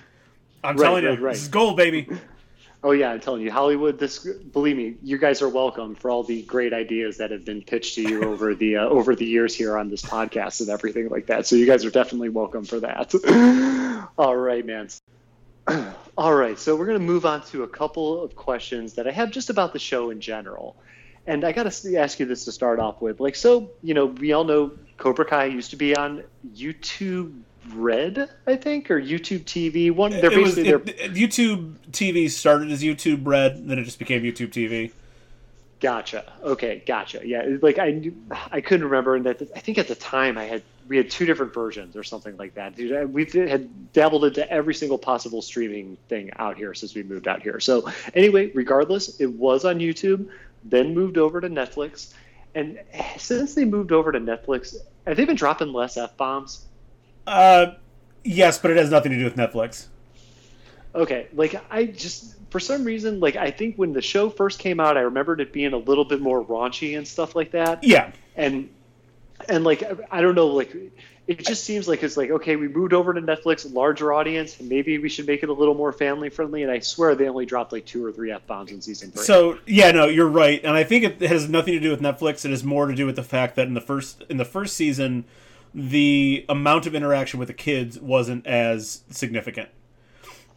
I'm 0.64 0.76
Right, 0.76 0.84
telling 0.86 1.04
you, 1.04 1.10
right, 1.12 1.22
right. 1.22 1.34
this 1.34 1.44
is 1.44 1.48
gold, 1.50 1.78
baby. 1.78 2.08
Oh 2.82 2.92
yeah, 2.92 3.12
I'm 3.12 3.20
telling 3.20 3.42
you, 3.42 3.52
Hollywood. 3.52 4.00
This, 4.00 4.20
believe 4.54 4.78
me, 4.78 4.96
you 5.04 5.18
guys 5.18 5.42
are 5.42 5.50
welcome 5.50 5.96
for 5.96 6.10
all 6.10 6.24
the 6.24 6.44
great 6.44 6.72
ideas 6.72 7.18
that 7.18 7.30
have 7.30 7.44
been 7.44 7.62
pitched 7.62 7.96
to 7.96 8.02
you 8.02 8.24
over 8.32 8.56
the 8.56 8.78
uh, 8.78 8.88
over 8.88 9.16
the 9.16 9.26
years 9.26 9.54
here 9.54 9.78
on 9.78 9.90
this 9.90 10.02
podcast 10.02 10.62
and 10.62 10.70
everything 10.70 11.10
like 11.10 11.26
that. 11.26 11.46
So 11.46 11.58
you 11.58 11.66
guys 11.66 11.84
are 11.84 11.90
definitely 11.92 12.30
welcome 12.30 12.64
for 12.64 12.80
that. 12.80 13.14
all 14.18 14.38
right, 14.38 14.66
man. 14.66 14.88
All 16.18 16.36
right, 16.36 16.60
so 16.60 16.76
we're 16.76 16.86
going 16.86 17.00
to 17.00 17.04
move 17.06 17.26
on 17.26 17.44
to 17.48 17.64
a 17.64 17.68
couple 17.68 18.22
of 18.24 18.36
questions 18.36 18.94
that 18.94 19.08
I 19.08 19.12
have 19.12 19.32
just 19.32 19.50
about 19.50 19.74
the 19.74 19.80
show 19.80 20.10
in 20.10 20.20
general. 20.22 20.76
And 21.28 21.46
I 21.46 21.52
got 21.52 21.72
to 21.72 21.96
ask 21.98 22.20
you 22.20 22.26
this 22.26 22.46
to 22.46 22.52
start 22.52 22.80
off 22.80 23.02
with. 23.02 23.20
Like, 23.20 23.36
so, 23.36 23.72
you 23.84 23.94
know, 23.94 24.06
we 24.08 24.34
all 24.34 24.44
know 24.44 24.72
Cobra 24.98 25.26
Kai 25.26 25.46
used 25.46 25.70
to 25.72 25.76
be 25.76 25.96
on 25.96 26.24
YouTube 26.56 27.42
Red, 27.74 28.30
I 28.48 28.56
think, 28.56 28.90
or 28.90 29.00
YouTube 29.00 29.44
TV. 29.44 29.92
One, 29.92 30.12
they're 30.12 30.32
It 30.32 30.38
was, 30.38 30.56
basically 30.56 30.70
it, 30.70 30.98
they're 30.98 31.10
YouTube 31.10 31.76
TV 31.92 32.30
started 32.30 32.72
as 32.72 32.82
YouTube 32.82 33.26
Red, 33.26 33.68
then 33.68 33.78
it 33.78 33.84
just 33.84 34.00
became 34.00 34.24
YouTube 34.24 34.50
TV. 34.50 34.92
Gotcha. 35.80 36.32
Okay, 36.44 36.84
gotcha. 36.86 37.22
Yeah, 37.26 37.58
like 37.62 37.80
I, 37.80 37.92
knew- 37.92 38.16
I 38.52 38.62
couldn't 38.62 38.86
remember, 38.86 39.16
and 39.16 39.26
that 39.26 39.42
I 39.56 39.60
think 39.60 39.78
at 39.78 39.88
the 39.88 39.96
time 39.96 40.38
I 40.38 40.46
had 40.46 40.64
we 40.90 40.98
had 40.98 41.10
two 41.10 41.26
different 41.26 41.54
versions 41.54 41.96
or 41.96 42.04
something 42.04 42.36
like 42.36 42.56
that. 42.56 42.76
Dude, 42.76 43.14
we 43.14 43.24
had 43.26 43.94
dabbled 43.94 44.26
into 44.26 44.52
every 44.52 44.74
single 44.74 44.98
possible 44.98 45.42
streaming 45.42 45.98
thing 46.10 46.32
out 46.38 46.58
here 46.58 46.74
since 46.74 46.96
we 46.96 47.04
moved 47.04 47.28
out 47.28 47.44
here. 47.44 47.60
So 47.60 47.90
anyway, 48.16 48.52
regardless, 48.54 49.22
it 49.22 49.28
was 49.28 49.64
on 49.66 49.78
YouTube, 49.78 50.28
then 50.64 50.96
moved 50.96 51.18
over 51.18 51.40
to 51.40 51.48
Netflix, 51.48 52.14
and 52.56 52.80
since 53.18 53.54
they 53.54 53.64
moved 53.64 53.92
over 53.92 54.12
to 54.12 54.20
Netflix, 54.20 54.76
have 55.06 55.16
they 55.16 55.26
been 55.26 55.36
dropping 55.36 55.72
less 55.72 55.96
f 55.96 56.18
bombs? 56.18 56.66
Uh, 57.28 57.74
yes, 58.24 58.58
but 58.58 58.72
it 58.72 58.78
has 58.78 58.90
nothing 58.90 59.12
to 59.12 59.18
do 59.18 59.24
with 59.24 59.36
Netflix. 59.36 59.86
Okay, 60.96 61.28
like 61.34 61.62
I 61.70 61.86
just 61.86 62.36
for 62.50 62.60
some 62.60 62.84
reason, 62.84 63.20
like 63.20 63.36
I 63.36 63.52
think 63.52 63.76
when 63.76 63.94
the 63.94 64.02
show 64.02 64.32
first 64.32 64.58
came 64.58 64.80
out, 64.80 64.98
I 64.98 65.02
remembered 65.02 65.40
it 65.40 65.54
being 65.54 65.74
a 65.74 65.78
little 65.78 66.04
bit 66.04 66.20
more 66.20 66.44
raunchy 66.44 66.98
and 66.98 67.08
stuff 67.08 67.36
like 67.36 67.52
that. 67.52 67.84
Yeah, 67.84 68.12
and 68.36 68.70
and 69.48 69.64
like 69.64 69.84
I 70.12 70.22
don't 70.22 70.36
know, 70.36 70.48
like 70.48 70.76
it 71.28 71.46
just 71.46 71.64
seems 71.64 71.88
like 71.88 72.04
it's 72.04 72.18
like 72.18 72.32
okay, 72.32 72.56
we 72.56 72.68
moved 72.68 72.94
over 72.94 73.14
to 73.14 73.22
Netflix, 73.22 73.72
larger 73.74 74.12
audience, 74.12 74.60
and 74.60 74.68
maybe 74.68 74.98
we 74.98 75.10
should 75.10 75.28
make 75.28 75.44
it 75.44 75.50
a 75.50 75.54
little 75.54 75.76
more 75.76 75.92
family 75.92 76.30
friendly. 76.30 76.64
And 76.64 76.72
I 76.72 76.80
swear 76.80 77.16
they 77.16 77.30
only 77.30 77.46
dropped 77.46 77.72
like 77.72 77.86
two 77.86 78.06
or 78.06 78.12
three 78.12 78.32
f 78.32 78.46
bombs 78.48 78.72
in 78.72 78.82
season 78.82 79.12
three. 79.12 79.24
So 79.24 79.60
yeah, 79.66 79.92
no, 79.92 80.08
you're 80.08 80.28
right, 80.30 80.60
and 80.64 80.76
I 80.76 80.84
think 80.84 81.04
it 81.04 81.22
has 81.22 81.48
nothing 81.48 81.74
to 81.74 81.80
do 81.80 81.92
with 81.92 82.02
Netflix. 82.02 82.46
It 82.46 82.52
has 82.52 82.64
more 82.64 82.88
to 82.88 82.96
do 82.96 83.06
with 83.06 83.16
the 83.16 83.24
fact 83.24 83.56
that 83.56 83.68
in 83.68 83.74
the 83.74 83.82
first 83.82 84.24
in 84.30 84.38
the 84.38 84.46
first 84.46 84.76
season, 84.76 85.26
the 85.74 86.46
amount 86.50 86.88
of 86.88 86.96
interaction 86.96 87.40
with 87.40 87.48
the 87.48 87.54
kids 87.54 88.00
wasn't 88.00 88.46
as 88.46 89.04
significant. 89.10 89.70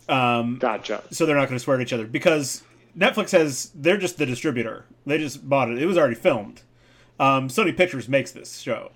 Um, 0.08 0.58
gotcha. 0.58 1.02
so 1.10 1.26
they're 1.26 1.36
not 1.36 1.46
going 1.46 1.56
to 1.58 1.62
swear 1.62 1.76
at 1.76 1.82
each 1.82 1.92
other 1.92 2.06
because 2.06 2.62
Netflix 2.96 3.30
has 3.30 3.70
they're 3.74 3.96
just 3.96 4.18
the 4.18 4.26
distributor. 4.26 4.84
They 5.06 5.18
just 5.18 5.48
bought 5.48 5.70
it. 5.70 5.80
It 5.80 5.86
was 5.86 5.96
already 5.96 6.14
filmed. 6.14 6.62
Um, 7.22 7.46
Sony 7.48 7.76
Pictures 7.76 8.08
makes 8.08 8.32
this 8.32 8.58
show. 8.58 8.90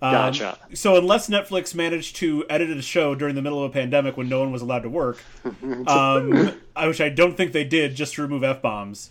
Um, 0.00 0.12
Gotcha. 0.12 0.58
So 0.72 0.96
unless 0.96 1.28
Netflix 1.28 1.74
managed 1.74 2.16
to 2.16 2.46
edit 2.48 2.70
a 2.70 2.80
show 2.80 3.14
during 3.14 3.34
the 3.34 3.42
middle 3.42 3.62
of 3.62 3.70
a 3.70 3.72
pandemic 3.72 4.16
when 4.16 4.30
no 4.30 4.40
one 4.40 4.50
was 4.50 4.62
allowed 4.62 4.84
to 4.84 4.88
work, 4.88 5.18
um, 5.44 6.58
I 6.74 6.86
which 6.86 7.02
I 7.02 7.10
don't 7.10 7.36
think 7.36 7.52
they 7.52 7.64
did, 7.64 7.96
just 7.96 8.14
to 8.14 8.22
remove 8.22 8.42
f 8.42 8.62
bombs. 8.62 9.10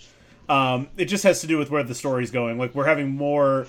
Um, 0.49 0.88
it 0.97 1.05
just 1.05 1.23
has 1.26 1.41
to 1.41 1.47
do 1.47 1.59
with 1.59 1.69
where 1.69 1.84
the 1.84 1.93
story's 1.93 2.31
going. 2.31 2.57
Like 2.57 2.73
we're 2.73 2.88
having 2.88 3.11
more, 3.11 3.67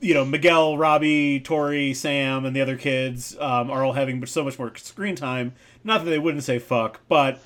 you 0.00 0.12
know, 0.12 0.24
Miguel, 0.24 0.76
Robbie, 0.76 1.38
Tory, 1.38 1.94
Sam, 1.94 2.44
and 2.44 2.56
the 2.56 2.62
other 2.62 2.76
kids 2.76 3.36
um, 3.38 3.70
are 3.70 3.84
all 3.84 3.92
having 3.92 4.26
so 4.26 4.42
much 4.42 4.58
more 4.58 4.74
screen 4.76 5.14
time. 5.14 5.52
Not 5.84 6.04
that 6.04 6.10
they 6.10 6.18
wouldn't 6.18 6.42
say 6.42 6.58
fuck, 6.58 7.00
but 7.08 7.40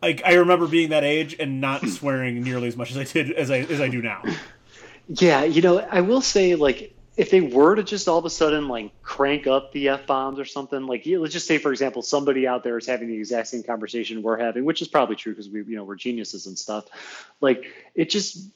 like 0.00 0.22
I 0.24 0.34
remember 0.34 0.66
being 0.66 0.88
that 0.88 1.04
age 1.04 1.36
and 1.38 1.60
not 1.60 1.86
swearing 1.88 2.42
nearly 2.42 2.68
as 2.68 2.76
much 2.76 2.90
as 2.90 2.96
I 2.96 3.04
did 3.04 3.32
as 3.32 3.50
I 3.50 3.58
as 3.58 3.82
I 3.82 3.88
do 3.88 4.00
now. 4.00 4.22
Yeah, 5.08 5.44
you 5.44 5.62
know, 5.62 5.78
I 5.78 6.00
will 6.00 6.20
say 6.20 6.54
like 6.54 6.94
if 7.16 7.30
they 7.30 7.40
were 7.40 7.76
to 7.76 7.82
just 7.84 8.08
all 8.08 8.18
of 8.18 8.24
a 8.24 8.30
sudden 8.30 8.68
like 8.68 8.90
crank 9.02 9.46
up 9.46 9.72
the 9.72 9.90
f 9.90 10.06
bombs 10.06 10.38
or 10.38 10.44
something, 10.44 10.86
like 10.86 11.06
yeah, 11.06 11.18
let's 11.18 11.32
just 11.32 11.46
say 11.46 11.58
for 11.58 11.70
example 11.70 12.02
somebody 12.02 12.46
out 12.46 12.64
there 12.64 12.76
is 12.78 12.86
having 12.86 13.08
the 13.08 13.16
exact 13.16 13.48
same 13.48 13.62
conversation 13.62 14.22
we're 14.22 14.38
having, 14.38 14.64
which 14.64 14.82
is 14.82 14.88
probably 14.88 15.16
true 15.16 15.32
because 15.32 15.48
we 15.48 15.62
you 15.62 15.76
know 15.76 15.84
we're 15.84 15.96
geniuses 15.96 16.46
and 16.46 16.58
stuff. 16.58 16.86
Like 17.40 17.64
it 17.94 18.10
just 18.10 18.48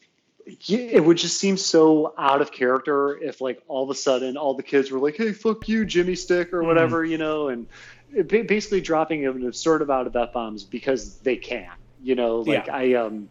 it 0.67 1.05
would 1.05 1.19
just 1.19 1.39
seem 1.39 1.57
so 1.59 2.15
out 2.17 2.41
of 2.41 2.51
character 2.51 3.19
if 3.19 3.41
like 3.41 3.63
all 3.69 3.85
of 3.85 3.91
a 3.91 3.95
sudden 3.95 4.37
all 4.37 4.55
the 4.55 4.63
kids 4.63 4.91
were 4.91 4.99
like, 4.99 5.17
"Hey, 5.17 5.33
fuck 5.33 5.69
you, 5.69 5.85
Jimmy 5.85 6.15
Stick" 6.15 6.53
or 6.53 6.65
whatever, 6.65 7.05
you 7.05 7.19
know, 7.19 7.49
and 7.49 7.67
basically 8.27 8.81
dropping 8.81 9.27
an 9.27 9.47
absurd 9.47 9.83
amount 9.83 10.07
of 10.07 10.17
f 10.17 10.33
bombs 10.33 10.65
because 10.65 11.19
they 11.19 11.37
can. 11.37 11.71
You 12.03 12.15
know, 12.15 12.39
like 12.39 12.67
Yeah. 12.67 12.77
I 12.77 12.95
um. 12.95 13.29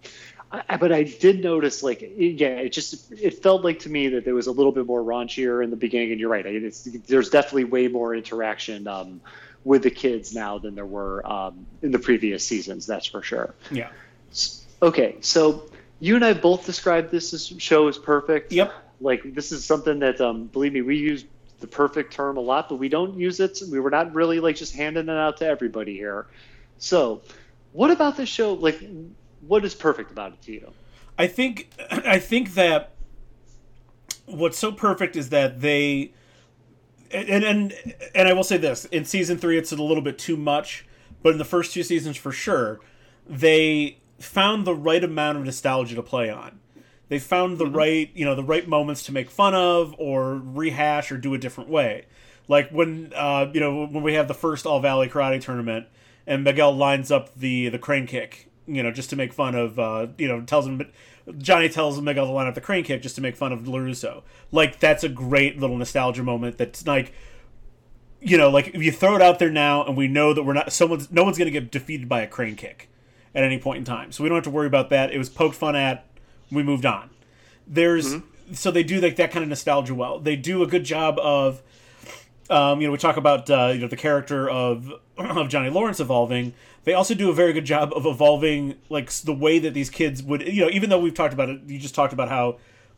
I, 0.51 0.77
but 0.77 0.91
I 0.91 1.03
did 1.03 1.43
notice, 1.43 1.83
like, 1.83 2.01
yeah, 2.01 2.47
it 2.47 2.69
just 2.69 3.11
it 3.11 3.41
felt 3.43 3.63
like 3.63 3.79
to 3.79 3.89
me 3.89 4.07
that 4.09 4.23
there 4.23 4.35
was 4.35 4.47
a 4.47 4.51
little 4.51 4.71
bit 4.71 4.85
more 4.85 5.01
raunchier 5.01 5.63
in 5.63 5.69
the 5.69 5.75
beginning. 5.75 6.11
And 6.11 6.19
you're 6.19 6.29
right, 6.29 6.45
there's 7.07 7.29
definitely 7.29 7.65
way 7.65 7.87
more 7.87 8.15
interaction 8.15 8.87
um, 8.87 9.21
with 9.65 9.83
the 9.83 9.91
kids 9.91 10.33
now 10.33 10.57
than 10.57 10.75
there 10.75 10.85
were 10.85 11.25
um, 11.29 11.65
in 11.81 11.91
the 11.91 11.99
previous 11.99 12.45
seasons. 12.45 12.85
That's 12.85 13.05
for 13.05 13.21
sure. 13.21 13.53
Yeah. 13.71 13.89
Okay, 14.81 15.17
so 15.19 15.69
you 15.99 16.15
and 16.15 16.23
I 16.23 16.33
both 16.33 16.65
described 16.65 17.11
this 17.11 17.53
show 17.57 17.87
as 17.87 17.97
perfect. 17.97 18.51
Yep. 18.51 18.73
Like 19.01 19.35
this 19.35 19.51
is 19.51 19.65
something 19.65 19.99
that, 19.99 20.21
um, 20.21 20.45
believe 20.45 20.73
me, 20.73 20.81
we 20.81 20.97
use 20.97 21.25
the 21.59 21.67
perfect 21.67 22.13
term 22.13 22.37
a 22.37 22.41
lot, 22.41 22.69
but 22.69 22.75
we 22.75 22.89
don't 22.89 23.17
use 23.17 23.39
it. 23.39 23.59
We 23.69 23.79
were 23.79 23.89
not 23.89 24.13
really 24.13 24.39
like 24.39 24.55
just 24.55 24.73
handing 24.73 25.09
it 25.09 25.09
out 25.09 25.37
to 25.37 25.45
everybody 25.47 25.95
here. 25.95 26.27
So, 26.77 27.21
what 27.73 27.91
about 27.91 28.17
this 28.17 28.29
show? 28.29 28.53
Like, 28.53 28.81
what 29.47 29.65
is 29.65 29.75
perfect 29.75 30.11
about 30.11 30.33
it 30.33 30.41
to 30.43 30.51
you? 30.51 30.73
I 31.17 31.27
think, 31.27 31.71
I 31.91 32.19
think 32.19 32.53
that 32.53 32.93
what's 34.25 34.57
so 34.57 34.71
perfect 34.71 35.15
is 35.15 35.29
that 35.29 35.61
they, 35.61 36.13
and 37.11 37.43
and 37.43 37.73
and 38.13 38.27
I 38.27 38.33
will 38.33 38.43
say 38.43 38.57
this: 38.57 38.85
in 38.85 39.05
season 39.05 39.37
three, 39.37 39.57
it's 39.57 39.71
a 39.71 39.75
little 39.75 40.03
bit 40.03 40.17
too 40.17 40.35
much, 40.35 40.85
but 41.23 41.31
in 41.31 41.37
the 41.37 41.45
first 41.45 41.73
two 41.73 41.83
seasons, 41.83 42.17
for 42.17 42.31
sure, 42.31 42.79
they 43.27 43.99
found 44.19 44.65
the 44.65 44.75
right 44.75 45.03
amount 45.03 45.37
of 45.37 45.45
nostalgia 45.45 45.95
to 45.95 46.03
play 46.03 46.29
on. 46.29 46.59
They 47.09 47.19
found 47.19 47.57
the 47.57 47.65
mm-hmm. 47.65 47.75
right, 47.75 48.11
you 48.13 48.25
know, 48.25 48.35
the 48.35 48.43
right 48.43 48.67
moments 48.67 49.03
to 49.03 49.13
make 49.13 49.29
fun 49.29 49.55
of 49.55 49.95
or 49.97 50.35
rehash 50.35 51.11
or 51.11 51.17
do 51.17 51.33
a 51.33 51.37
different 51.37 51.69
way. 51.69 52.05
Like 52.47 52.69
when, 52.69 53.13
uh, 53.15 53.49
you 53.53 53.59
know, 53.59 53.85
when 53.85 54.03
we 54.03 54.13
have 54.13 54.27
the 54.27 54.33
first 54.33 54.65
All 54.65 54.79
Valley 54.79 55.07
Karate 55.07 55.41
tournament 55.41 55.87
and 56.25 56.43
Miguel 56.43 56.75
lines 56.75 57.11
up 57.11 57.33
the 57.35 57.69
the 57.69 57.79
crane 57.79 58.07
kick, 58.07 58.46
you 58.68 58.84
know, 58.84 58.91
just 58.91 59.10
to 59.11 59.15
make 59.15 59.34
fun 59.34 59.56
of, 59.56 59.80
uh, 59.80 60.07
you 60.18 60.27
know, 60.27 60.41
tells 60.41 60.68
him 60.68 60.85
Johnny 61.38 61.68
tells 61.69 61.99
Miguel 62.02 62.26
to 62.26 62.31
line 62.31 62.48
up 62.48 62.56
the 62.56 62.61
crane 62.61 62.84
kick 62.84 63.02
just 63.02 63.15
to 63.15 63.22
make 63.22 63.35
fun 63.35 63.52
of 63.52 63.61
LaRusso. 63.61 64.23
Like 64.52 64.80
that's 64.80 65.03
a 65.03 65.10
great 65.10 65.60
little 65.60 65.77
nostalgia 65.77 66.23
moment. 66.23 66.57
That's 66.57 66.88
like, 66.88 67.14
you 68.22 68.38
know, 68.38 68.49
like 68.49 68.68
if 68.69 68.81
you 68.81 68.91
throw 68.91 69.15
it 69.15 69.22
out 69.22 69.39
there 69.39 69.49
now, 69.49 69.84
and 69.84 69.98
we 69.98 70.07
know 70.07 70.34
that 70.34 70.44
we're 70.44 70.53
not 70.53 70.72
someone's 70.72 71.11
no 71.11 71.23
one's 71.23 71.38
going 71.38 71.52
to 71.52 71.52
get 71.52 71.72
defeated 71.72 72.07
by 72.07 72.22
a 72.22 72.27
crane 72.27 72.56
kick 72.56 72.89
at 73.35 73.44
any 73.44 73.60
point 73.60 73.80
in 73.80 73.84
time, 73.84 74.11
so 74.11 74.23
we 74.23 74.30
don't 74.30 74.38
have 74.38 74.44
to 74.45 74.49
worry 74.49 74.68
about 74.68 74.89
that. 74.89 75.11
It 75.11 75.18
was 75.18 75.30
poked 75.30 75.56
fun 75.56 75.76
at. 75.76 76.06
We 76.52 76.64
moved 76.64 76.85
on. 76.85 77.10
There's 77.68 78.15
mm-hmm. 78.15 78.53
so 78.53 78.72
they 78.72 78.84
do 78.84 79.02
like 79.02 79.18
that 79.18 79.31
kind 79.31 79.44
of 79.44 79.49
nostalgia 79.49 79.94
well. 79.94 80.19
They 80.19 80.35
do 80.35 80.64
a 80.64 80.68
good 80.68 80.84
job 80.84 81.19
of. 81.19 81.61
Um, 82.49 82.80
you 82.80 82.88
know, 82.88 82.94
we 82.94 82.98
talk 82.98 83.18
about 83.18 83.49
uh, 83.49 83.72
you 83.73 83.80
know 83.80 83.89
the 83.89 83.98
character 83.98 84.49
of 84.49 84.94
of 85.18 85.49
Johnny 85.49 85.69
Lawrence 85.69 85.99
evolving 85.99 86.53
they 86.88 86.93
also 86.93 87.14
do 87.14 87.30
a 87.30 87.34
very 87.34 87.53
good 87.53 87.65
job 87.65 87.91
of 87.93 88.05
evolving 88.05 88.76
like 88.89 89.11
the 89.11 89.34
way 89.34 89.59
that 89.59 89.73
these 89.73 89.89
kids 89.89 90.23
would 90.23 90.41
you 90.41 90.61
know 90.61 90.72
even 90.72 90.89
though 90.89 90.99
we've 90.99 91.14
talked 91.14 91.34
about 91.34 91.49
it 91.49 91.61
you 91.68 91.77
just 91.77 91.93
talked 91.93 92.14
about 92.14 92.30
how 92.30 92.57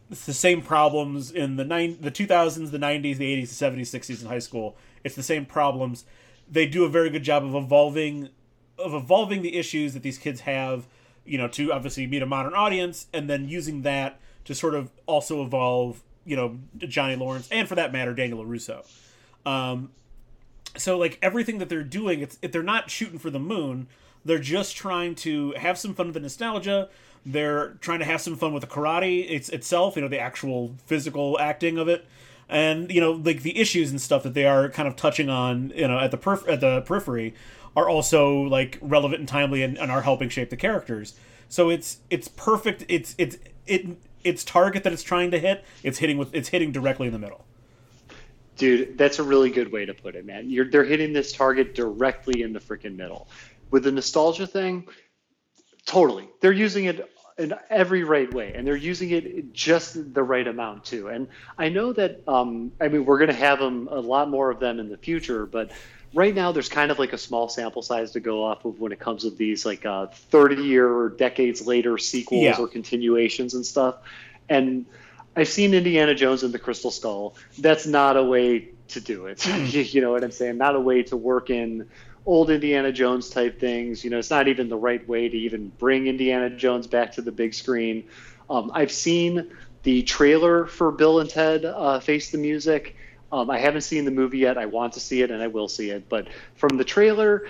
it's 0.09 0.25
the 0.25 0.33
same 0.33 0.61
problems 0.61 1.31
in 1.31 1.55
the 1.55 1.63
nine 1.63 1.97
the 2.01 2.11
2000s 2.11 2.71
the 2.71 2.77
90s 2.77 3.17
the 3.17 3.43
80s 3.43 3.57
the 3.57 3.65
70s 3.65 3.81
60s 3.81 4.21
in 4.21 4.27
high 4.27 4.39
school. 4.39 4.75
It's 5.03 5.15
the 5.15 5.23
same 5.23 5.45
problems. 5.45 6.05
They 6.49 6.65
do 6.65 6.83
a 6.83 6.89
very 6.89 7.09
good 7.09 7.23
job 7.23 7.43
of 7.43 7.55
evolving 7.55 8.29
of 8.77 8.93
evolving 8.93 9.41
the 9.41 9.55
issues 9.57 9.93
that 9.93 10.03
these 10.03 10.17
kids 10.17 10.41
have 10.41 10.87
you 11.25 11.37
know 11.37 11.47
to 11.49 11.71
obviously 11.71 12.07
meet 12.07 12.21
a 12.21 12.25
modern 12.25 12.53
audience 12.53 13.07
and 13.13 13.29
then 13.29 13.47
using 13.47 13.81
that 13.83 14.19
to 14.45 14.55
sort 14.55 14.73
of 14.73 14.89
also 15.05 15.43
evolve 15.43 16.01
you 16.25 16.35
know 16.35 16.57
johnny 16.77 17.15
lawrence 17.15 17.49
and 17.51 17.67
for 17.67 17.75
that 17.75 17.91
matter 17.91 18.13
daniel 18.13 18.43
larusso 18.43 18.85
um, 19.45 19.91
so 20.77 20.97
like 20.97 21.17
everything 21.21 21.57
that 21.57 21.69
they're 21.69 21.83
doing 21.83 22.21
it's 22.21 22.37
they're 22.37 22.63
not 22.63 22.89
shooting 22.89 23.19
for 23.19 23.29
the 23.29 23.39
moon 23.39 23.87
they're 24.25 24.39
just 24.39 24.75
trying 24.75 25.15
to 25.15 25.53
have 25.53 25.77
some 25.77 25.93
fun 25.93 26.07
with 26.07 26.13
the 26.15 26.19
nostalgia. 26.19 26.89
They're 27.25 27.71
trying 27.81 27.99
to 27.99 28.05
have 28.05 28.21
some 28.21 28.35
fun 28.35 28.53
with 28.53 28.61
the 28.61 28.67
karate 28.67 29.25
it's 29.29 29.49
itself 29.49 29.95
you 29.95 30.01
know 30.01 30.07
the 30.07 30.19
actual 30.19 30.75
physical 30.85 31.39
acting 31.39 31.77
of 31.77 31.87
it. 31.87 32.05
And 32.47 32.91
you 32.91 33.01
know 33.01 33.11
like 33.11 33.43
the 33.43 33.57
issues 33.57 33.91
and 33.91 34.01
stuff 34.01 34.23
that 34.23 34.33
they 34.33 34.45
are 34.45 34.69
kind 34.69 34.87
of 34.87 34.95
touching 34.95 35.29
on 35.29 35.71
you 35.75 35.87
know 35.87 35.99
at 35.99 36.11
the 36.11 36.17
perf- 36.17 36.47
at 36.51 36.61
the 36.61 36.81
periphery 36.81 37.33
are 37.75 37.87
also 37.87 38.41
like 38.41 38.77
relevant 38.81 39.19
and 39.19 39.27
timely 39.27 39.63
and, 39.63 39.77
and 39.77 39.91
are 39.91 40.01
helping 40.01 40.29
shape 40.29 40.49
the 40.49 40.57
characters. 40.57 41.15
So 41.47 41.69
it's 41.69 41.99
it's 42.09 42.27
perfect. 42.27 42.85
It's 42.87 43.15
it's 43.17 43.37
it 43.67 43.97
its 44.23 44.43
target 44.43 44.83
that 44.83 44.91
it's 44.91 45.03
trying 45.03 45.31
to 45.31 45.39
hit. 45.39 45.63
It's 45.83 45.99
hitting 45.99 46.17
with 46.17 46.33
it's 46.33 46.49
hitting 46.49 46.71
directly 46.71 47.07
in 47.07 47.13
the 47.13 47.19
middle 47.19 47.45
Dude, 48.59 48.97
that's 48.97 49.19
a 49.19 49.23
really 49.23 49.49
good 49.49 49.71
way 49.71 49.85
to 49.85 49.93
put 49.93 50.15
it, 50.15 50.25
man. 50.25 50.49
You're, 50.49 50.69
they're 50.69 50.83
hitting 50.83 51.13
this 51.13 51.31
target 51.31 51.73
directly 51.73 52.41
in 52.41 52.51
the 52.51 52.59
freaking 52.59 52.97
middle. 52.97 53.29
With 53.71 53.85
the 53.85 53.91
nostalgia 53.91 54.45
thing, 54.45 54.85
totally. 55.85 56.27
They're 56.41 56.51
using 56.51 56.83
it 56.83 57.09
in 57.37 57.53
every 57.69 58.03
right 58.03 58.31
way, 58.33 58.51
and 58.53 58.67
they're 58.67 58.75
using 58.75 59.11
it 59.11 59.53
just 59.53 60.13
the 60.13 60.21
right 60.21 60.45
amount 60.45 60.83
too. 60.83 61.07
And 61.07 61.29
I 61.57 61.69
know 61.69 61.93
that, 61.93 62.21
um, 62.27 62.73
I 62.81 62.89
mean, 62.89 63.05
we're 63.05 63.17
going 63.17 63.29
to 63.29 63.33
have 63.33 63.59
them 63.59 63.87
a 63.89 63.99
lot 64.01 64.29
more 64.29 64.51
of 64.51 64.59
them 64.59 64.77
in 64.77 64.89
the 64.89 64.97
future, 64.97 65.45
but 65.45 65.71
right 66.13 66.35
now 66.35 66.51
there's 66.51 66.67
kind 66.67 66.91
of 66.91 66.99
like 66.99 67.13
a 67.13 67.17
small 67.17 67.47
sample 67.47 67.81
size 67.81 68.11
to 68.11 68.19
go 68.19 68.43
off 68.43 68.65
of 68.65 68.81
when 68.81 68.91
it 68.91 68.99
comes 68.99 69.23
to 69.23 69.29
these 69.29 69.65
like 69.65 69.85
uh, 69.85 70.07
30 70.07 70.63
year 70.63 70.85
or 70.85 71.07
decades 71.07 71.65
later 71.65 71.97
sequels 71.97 72.43
yeah. 72.43 72.57
or 72.59 72.67
continuations 72.67 73.53
and 73.53 73.65
stuff. 73.65 73.95
And 74.49 74.85
I've 75.35 75.47
seen 75.47 75.73
Indiana 75.73 76.15
Jones 76.15 76.43
and 76.43 76.53
the 76.53 76.59
Crystal 76.59 76.91
Skull. 76.91 77.35
That's 77.57 77.85
not 77.85 78.17
a 78.17 78.23
way 78.23 78.69
to 78.89 79.01
do 79.01 79.27
it. 79.27 79.43
Hmm. 79.43 79.65
you 79.69 80.01
know 80.01 80.11
what 80.11 80.23
I'm 80.23 80.31
saying? 80.31 80.57
Not 80.57 80.75
a 80.75 80.79
way 80.79 81.03
to 81.03 81.17
work 81.17 81.49
in 81.49 81.87
old 82.25 82.49
Indiana 82.49 82.91
Jones 82.91 83.29
type 83.29 83.59
things. 83.59 84.03
You 84.03 84.09
know, 84.09 84.19
it's 84.19 84.29
not 84.29 84.47
even 84.47 84.69
the 84.69 84.77
right 84.77 85.07
way 85.07 85.29
to 85.29 85.37
even 85.37 85.69
bring 85.77 86.07
Indiana 86.07 86.49
Jones 86.49 86.87
back 86.87 87.13
to 87.13 87.21
the 87.21 87.31
big 87.31 87.53
screen. 87.53 88.05
Um, 88.49 88.71
I've 88.73 88.91
seen 88.91 89.51
the 89.83 90.03
trailer 90.03 90.65
for 90.65 90.91
Bill 90.91 91.19
and 91.19 91.29
Ted 91.29 91.65
uh, 91.65 91.99
Face 91.99 92.31
the 92.31 92.37
Music. 92.37 92.95
Um, 93.31 93.49
I 93.49 93.59
haven't 93.59 93.81
seen 93.81 94.05
the 94.05 94.11
movie 94.11 94.39
yet. 94.39 94.57
I 94.57 94.65
want 94.65 94.93
to 94.93 94.99
see 94.99 95.21
it 95.21 95.31
and 95.31 95.41
I 95.41 95.47
will 95.47 95.67
see 95.67 95.91
it. 95.91 96.09
But 96.09 96.27
from 96.55 96.77
the 96.77 96.83
trailer, 96.83 97.47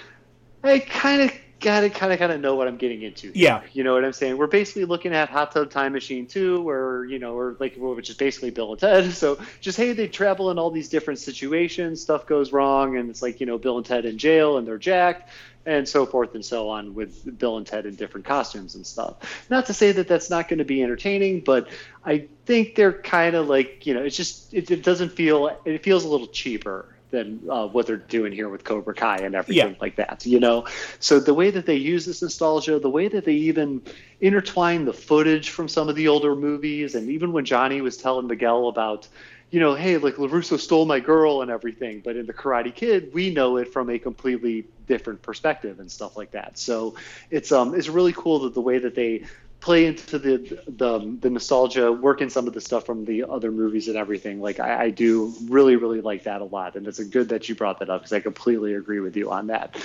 I 0.63 0.79
kind 0.79 1.21
of 1.21 1.31
gotta 1.59 1.89
kind 1.89 2.13
of 2.13 2.19
kind 2.19 2.31
of 2.31 2.39
know 2.41 2.55
what 2.55 2.67
I'm 2.67 2.77
getting 2.77 3.01
into. 3.01 3.27
Here. 3.27 3.33
Yeah, 3.35 3.61
you 3.73 3.83
know 3.83 3.93
what 3.93 4.05
I'm 4.05 4.13
saying. 4.13 4.37
We're 4.37 4.47
basically 4.47 4.85
looking 4.85 5.13
at 5.13 5.29
Hot 5.29 5.51
Tub 5.51 5.69
Time 5.69 5.93
Machine 5.93 6.27
2, 6.27 6.61
where 6.61 7.05
you 7.05 7.19
know, 7.19 7.37
or 7.37 7.55
like 7.59 7.75
which 7.77 8.09
is 8.09 8.15
basically 8.15 8.51
Bill 8.51 8.71
and 8.71 8.79
Ted. 8.79 9.13
So 9.19 9.37
just 9.59 9.77
hey, 9.77 9.91
they 9.93 10.07
travel 10.07 10.49
in 10.49 10.57
all 10.57 10.71
these 10.71 10.87
different 10.87 11.19
situations, 11.19 12.01
stuff 12.01 12.25
goes 12.25 12.53
wrong, 12.53 12.97
and 12.97 13.09
it's 13.09 13.21
like 13.21 13.39
you 13.39 13.45
know 13.45 13.57
Bill 13.57 13.77
and 13.77 13.85
Ted 13.85 14.05
in 14.05 14.17
jail 14.17 14.57
and 14.57 14.67
they're 14.67 14.77
jacked. 14.77 15.29
And 15.65 15.87
so 15.87 16.05
forth 16.05 16.33
and 16.33 16.43
so 16.43 16.69
on 16.69 16.95
with 16.95 17.37
Bill 17.37 17.57
and 17.57 17.67
Ted 17.67 17.85
in 17.85 17.93
different 17.93 18.25
costumes 18.25 18.73
and 18.73 18.87
stuff. 18.87 19.45
Not 19.51 19.67
to 19.67 19.73
say 19.73 19.91
that 19.91 20.07
that's 20.07 20.29
not 20.29 20.47
going 20.47 20.57
to 20.59 20.65
be 20.65 20.81
entertaining, 20.81 21.41
but 21.41 21.67
I 22.03 22.27
think 22.45 22.73
they're 22.75 22.93
kind 22.93 23.35
of 23.35 23.49
like 23.49 23.85
you 23.85 23.93
know, 23.93 24.01
it's 24.01 24.15
just 24.15 24.53
it, 24.53 24.71
it 24.71 24.83
doesn't 24.83 25.09
feel 25.09 25.59
it 25.65 25.83
feels 25.83 26.05
a 26.05 26.07
little 26.07 26.27
cheaper 26.27 26.87
than 27.11 27.41
uh, 27.49 27.67
what 27.67 27.87
they're 27.87 27.97
doing 27.97 28.31
here 28.31 28.49
with 28.49 28.63
Cobra 28.63 28.93
Kai 28.93 29.17
and 29.17 29.35
everything 29.35 29.71
yeah. 29.71 29.77
like 29.81 29.95
that. 29.95 30.25
You 30.25 30.39
know, 30.39 30.65
so 30.99 31.19
the 31.19 31.33
way 31.33 31.51
that 31.51 31.65
they 31.65 31.75
use 31.75 32.05
this 32.05 32.21
nostalgia, 32.21 32.79
the 32.79 32.89
way 32.89 33.07
that 33.07 33.25
they 33.25 33.33
even 33.33 33.81
intertwine 34.21 34.85
the 34.85 34.93
footage 34.93 35.49
from 35.49 35.67
some 35.67 35.89
of 35.89 35.95
the 35.95 36.07
older 36.07 36.35
movies, 36.35 36.95
and 36.95 37.09
even 37.09 37.33
when 37.33 37.45
Johnny 37.45 37.81
was 37.81 37.97
telling 37.97 38.27
Miguel 38.27 38.67
about, 38.67 39.07
you 39.49 39.59
know, 39.59 39.73
hey, 39.73 39.97
like 39.97 40.15
Larusso 40.15 40.59
stole 40.59 40.85
my 40.85 40.99
girl 40.99 41.41
and 41.41 41.49
everything, 41.49 42.01
but 42.01 42.15
in 42.15 42.25
the 42.25 42.33
Karate 42.33 42.73
Kid, 42.73 43.13
we 43.13 43.33
know 43.33 43.57
it 43.57 43.73
from 43.73 43.89
a 43.89 43.97
completely 43.97 44.65
different 44.87 45.21
perspective 45.21 45.79
and 45.79 45.91
stuff 45.91 46.17
like 46.17 46.31
that. 46.31 46.57
So 46.57 46.95
it's 47.29 47.51
um 47.51 47.73
it's 47.75 47.89
really 47.89 48.13
cool 48.13 48.39
that 48.39 48.53
the 48.53 48.61
way 48.61 48.79
that 48.79 48.95
they 48.95 49.25
play 49.61 49.85
into 49.85 50.17
the, 50.17 50.61
the 50.67 51.17
the 51.19 51.29
nostalgia, 51.29 51.91
work 51.91 52.21
in 52.21 52.29
some 52.29 52.47
of 52.47 52.53
the 52.53 52.61
stuff 52.61 52.85
from 52.85 53.05
the 53.05 53.25
other 53.25 53.51
movies 53.51 53.87
and 53.87 53.97
everything. 53.97 54.39
Like 54.39 54.59
I, 54.59 54.85
I 54.85 54.89
do 54.89 55.33
really 55.45 55.75
really 55.75 56.01
like 56.01 56.23
that 56.23 56.41
a 56.41 56.45
lot, 56.45 56.75
and 56.75 56.87
it's 56.87 56.99
a 56.99 57.05
good 57.05 57.29
that 57.29 57.49
you 57.49 57.55
brought 57.55 57.79
that 57.79 57.89
up 57.89 58.01
because 58.01 58.13
I 58.13 58.19
completely 58.19 58.73
agree 58.73 58.99
with 58.99 59.17
you 59.17 59.31
on 59.31 59.47
that. 59.47 59.75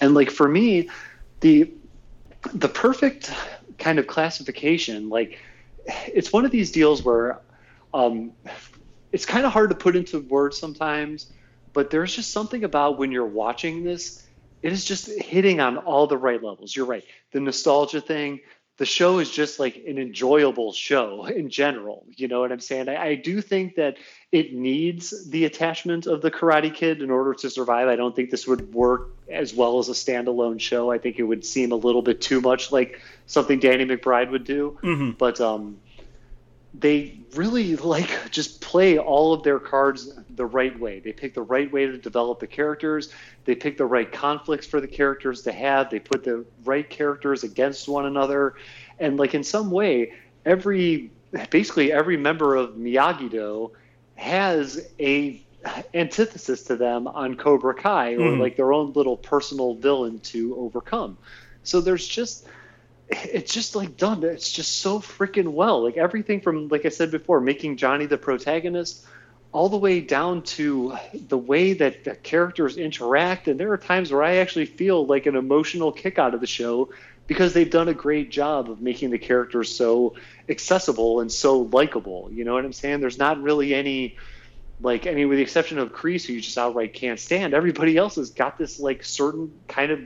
And 0.00 0.14
like 0.14 0.30
for 0.30 0.48
me, 0.48 0.88
the 1.40 1.72
the 2.52 2.68
perfect 2.68 3.32
kind 3.78 3.98
of 3.98 4.06
classification, 4.06 5.08
like 5.08 5.38
it's 5.86 6.32
one 6.32 6.44
of 6.44 6.50
these 6.50 6.70
deals 6.70 7.02
where 7.02 7.40
um, 7.92 8.32
it's 9.12 9.26
kind 9.26 9.46
of 9.46 9.52
hard 9.52 9.70
to 9.70 9.76
put 9.76 9.96
into 9.96 10.20
words 10.20 10.58
sometimes, 10.58 11.30
but 11.72 11.90
there's 11.90 12.14
just 12.14 12.32
something 12.32 12.64
about 12.64 12.98
when 12.98 13.12
you're 13.12 13.26
watching 13.26 13.84
this. 13.84 14.22
It 14.62 14.72
is 14.72 14.84
just 14.84 15.08
hitting 15.20 15.60
on 15.60 15.76
all 15.76 16.06
the 16.06 16.16
right 16.16 16.42
levels. 16.42 16.74
You're 16.74 16.86
right. 16.86 17.04
The 17.32 17.40
nostalgia 17.40 18.00
thing, 18.00 18.40
the 18.76 18.86
show 18.86 19.20
is 19.20 19.30
just 19.30 19.60
like 19.60 19.76
an 19.86 19.98
enjoyable 19.98 20.72
show 20.72 21.26
in 21.26 21.48
general. 21.48 22.04
You 22.16 22.26
know 22.26 22.40
what 22.40 22.50
I'm 22.50 22.60
saying? 22.60 22.88
I, 22.88 23.10
I, 23.10 23.14
do 23.14 23.40
think 23.40 23.76
that 23.76 23.98
it 24.32 24.52
needs 24.52 25.30
the 25.30 25.44
attachment 25.44 26.06
of 26.06 26.22
the 26.22 26.30
Karate 26.30 26.74
Kid 26.74 27.00
in 27.00 27.08
order 27.10 27.34
to 27.34 27.50
survive. 27.50 27.86
I 27.86 27.94
don't 27.94 28.16
think 28.16 28.30
this 28.30 28.48
would 28.48 28.74
work 28.74 29.10
as 29.28 29.54
well 29.54 29.78
as 29.78 29.88
a 29.88 29.92
standalone 29.92 30.60
show. 30.60 30.90
I 30.90 30.98
think 30.98 31.20
it 31.20 31.22
would 31.22 31.44
seem 31.44 31.70
a 31.70 31.76
little 31.76 32.02
bit 32.02 32.20
too 32.20 32.40
much 32.40 32.72
like 32.72 33.00
something 33.26 33.60
Danny 33.60 33.86
McBride 33.86 34.30
would 34.30 34.44
do. 34.44 34.76
Mm-hmm. 34.82 35.10
But 35.12 35.40
um, 35.40 35.78
they 36.78 37.18
really 37.34 37.76
like 37.76 38.10
just 38.30 38.60
play 38.60 38.98
all 38.98 39.32
of 39.32 39.42
their 39.42 39.58
cards 39.58 40.12
the 40.30 40.46
right 40.46 40.78
way. 40.78 41.00
They 41.00 41.12
pick 41.12 41.34
the 41.34 41.42
right 41.42 41.70
way 41.72 41.86
to 41.86 41.96
develop 41.96 42.40
the 42.40 42.46
characters. 42.46 43.12
They 43.44 43.54
pick 43.54 43.76
the 43.76 43.86
right 43.86 44.10
conflicts 44.10 44.66
for 44.66 44.80
the 44.80 44.88
characters 44.88 45.42
to 45.42 45.52
have. 45.52 45.90
They 45.90 46.00
put 46.00 46.24
the 46.24 46.44
right 46.64 46.88
characters 46.88 47.44
against 47.44 47.88
one 47.88 48.06
another. 48.06 48.56
and 48.98 49.18
like 49.18 49.34
in 49.34 49.44
some 49.44 49.70
way, 49.70 50.14
every 50.44 51.10
basically 51.50 51.92
every 51.92 52.16
member 52.16 52.54
of 52.54 52.70
Miyagi 52.74 53.30
Do 53.30 53.72
has 54.16 54.88
a 55.00 55.40
antithesis 55.94 56.62
to 56.64 56.76
them 56.76 57.06
on 57.08 57.36
Cobra 57.36 57.74
Kai 57.74 58.12
or 58.14 58.18
mm. 58.18 58.40
like 58.40 58.56
their 58.56 58.72
own 58.72 58.92
little 58.92 59.16
personal 59.16 59.74
villain 59.74 60.18
to 60.20 60.54
overcome. 60.56 61.16
So 61.62 61.80
there's 61.80 62.06
just 62.06 62.46
it's 63.08 63.52
just 63.52 63.76
like 63.76 63.96
done. 63.96 64.22
It's 64.24 64.50
just 64.50 64.80
so 64.80 64.98
freaking 64.98 65.48
well. 65.48 65.82
Like 65.82 65.96
everything 65.96 66.40
from 66.40 66.68
like 66.68 66.86
i 66.86 66.88
said 66.88 67.10
before 67.10 67.40
making 67.40 67.76
johnny 67.76 68.06
the 68.06 68.18
protagonist 68.18 69.04
all 69.52 69.68
the 69.68 69.76
way 69.76 70.00
down 70.00 70.42
to 70.42 70.96
the 71.28 71.38
way 71.38 71.74
that 71.74 72.04
the 72.04 72.16
characters 72.16 72.76
interact. 72.76 73.46
And 73.46 73.58
there 73.58 73.72
are 73.72 73.78
times 73.78 74.12
where 74.12 74.22
i 74.22 74.36
actually 74.36 74.66
feel 74.66 75.06
like 75.06 75.26
an 75.26 75.36
emotional 75.36 75.92
kick 75.92 76.18
out 76.18 76.34
of 76.34 76.40
the 76.40 76.46
show 76.46 76.90
because 77.26 77.54
they've 77.54 77.70
done 77.70 77.88
a 77.88 77.94
great 77.94 78.30
job 78.30 78.70
of 78.70 78.82
making 78.82 79.10
the 79.10 79.18
characters 79.18 79.74
so 79.74 80.14
accessible 80.48 81.20
and 81.20 81.32
so 81.32 81.60
likable. 81.60 82.30
You 82.32 82.44
know 82.44 82.54
what 82.54 82.64
i'm 82.64 82.72
saying? 82.72 83.00
There's 83.00 83.18
not 83.18 83.42
really 83.42 83.74
any 83.74 84.16
like 84.80 85.06
I 85.06 85.12
mean, 85.12 85.28
with 85.28 85.38
the 85.38 85.42
exception 85.42 85.78
of 85.78 85.92
Kreese, 85.92 86.26
who 86.26 86.32
you 86.32 86.40
just 86.40 86.58
outright 86.58 86.94
can't 86.94 87.20
stand, 87.20 87.54
everybody 87.54 87.96
else 87.96 88.16
has 88.16 88.30
got 88.30 88.58
this 88.58 88.80
like 88.80 89.04
certain 89.04 89.52
kind 89.68 89.92
of 89.92 90.00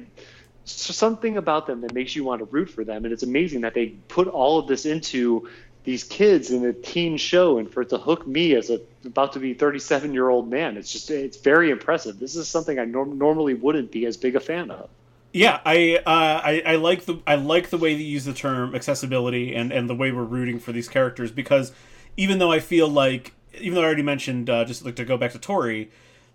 something 0.71 1.37
about 1.37 1.67
them 1.67 1.81
that 1.83 1.95
makes 1.95 2.15
you 2.15 2.25
want 2.25 2.41
to 2.41 2.45
root 2.47 2.71
for 2.71 2.85
them. 2.85 3.05
And 3.05 3.13
it's 3.13 3.23
amazing 3.23 3.63
that 3.63 3.75
they 3.75 3.87
put 4.09 4.29
all 4.29 4.59
of 4.59 4.67
this 4.67 4.87
into 4.87 5.49
these 5.85 6.05
kids 6.05 6.51
in 6.51 6.65
a 6.67 6.73
teen 6.73 7.17
show, 7.17 7.59
and 7.59 7.71
for 7.71 7.83
it 7.83 7.89
to 7.91 7.99
hook 7.99 8.27
me 8.27 8.55
as 8.55 8.69
a 8.69 8.81
about 9.07 9.33
to 9.33 9.39
be 9.39 9.55
37 9.55 10.13
year 10.13 10.29
old 10.29 10.51
man, 10.51 10.77
it's 10.77 10.93
just 10.93 11.11
it's 11.11 11.39
very 11.39 11.71
impressive. 11.71 12.19
This 12.19 12.37
is 12.37 12.47
something 12.47 12.79
I 12.79 12.85
norm- 12.85 13.17
normally 13.17 13.55
wouldn't 13.55 13.91
be 13.91 14.05
as 14.05 14.17
big 14.17 14.37
a 14.37 14.41
fan 14.41 14.71
of. 14.71 14.91
Yeah, 15.33 15.61
I, 15.65 16.01
uh, 16.05 16.41
I 16.45 16.63
I 16.67 16.77
like 16.77 17.05
the 17.05 17.21
I 17.27 17.37
like 17.37 17.71
the 17.71 17.79
way 17.79 17.93
you 17.93 18.05
use 18.05 18.25
the 18.25 18.35
term 18.35 18.75
accessibility 18.75 19.55
and 19.55 19.73
and 19.73 19.89
the 19.89 19.95
way 19.95 20.13
we're 20.13 20.25
rooting 20.25 20.59
for 20.59 20.73
these 20.73 20.89
characters 20.89 21.31
because 21.31 21.73
even 22.17 22.39
though 22.39 22.53
I 22.53 22.61
feel 22.61 22.89
like 22.89 23.33
even 23.59 23.75
though 23.75 23.83
I 23.83 23.87
already 23.87 24.03
mentioned 24.03 24.51
uh, 24.51 24.65
just 24.65 24.85
like 24.85 24.97
to 24.97 25.05
go 25.05 25.17
back 25.17 25.33
to 25.33 25.39
Tory 25.39 25.91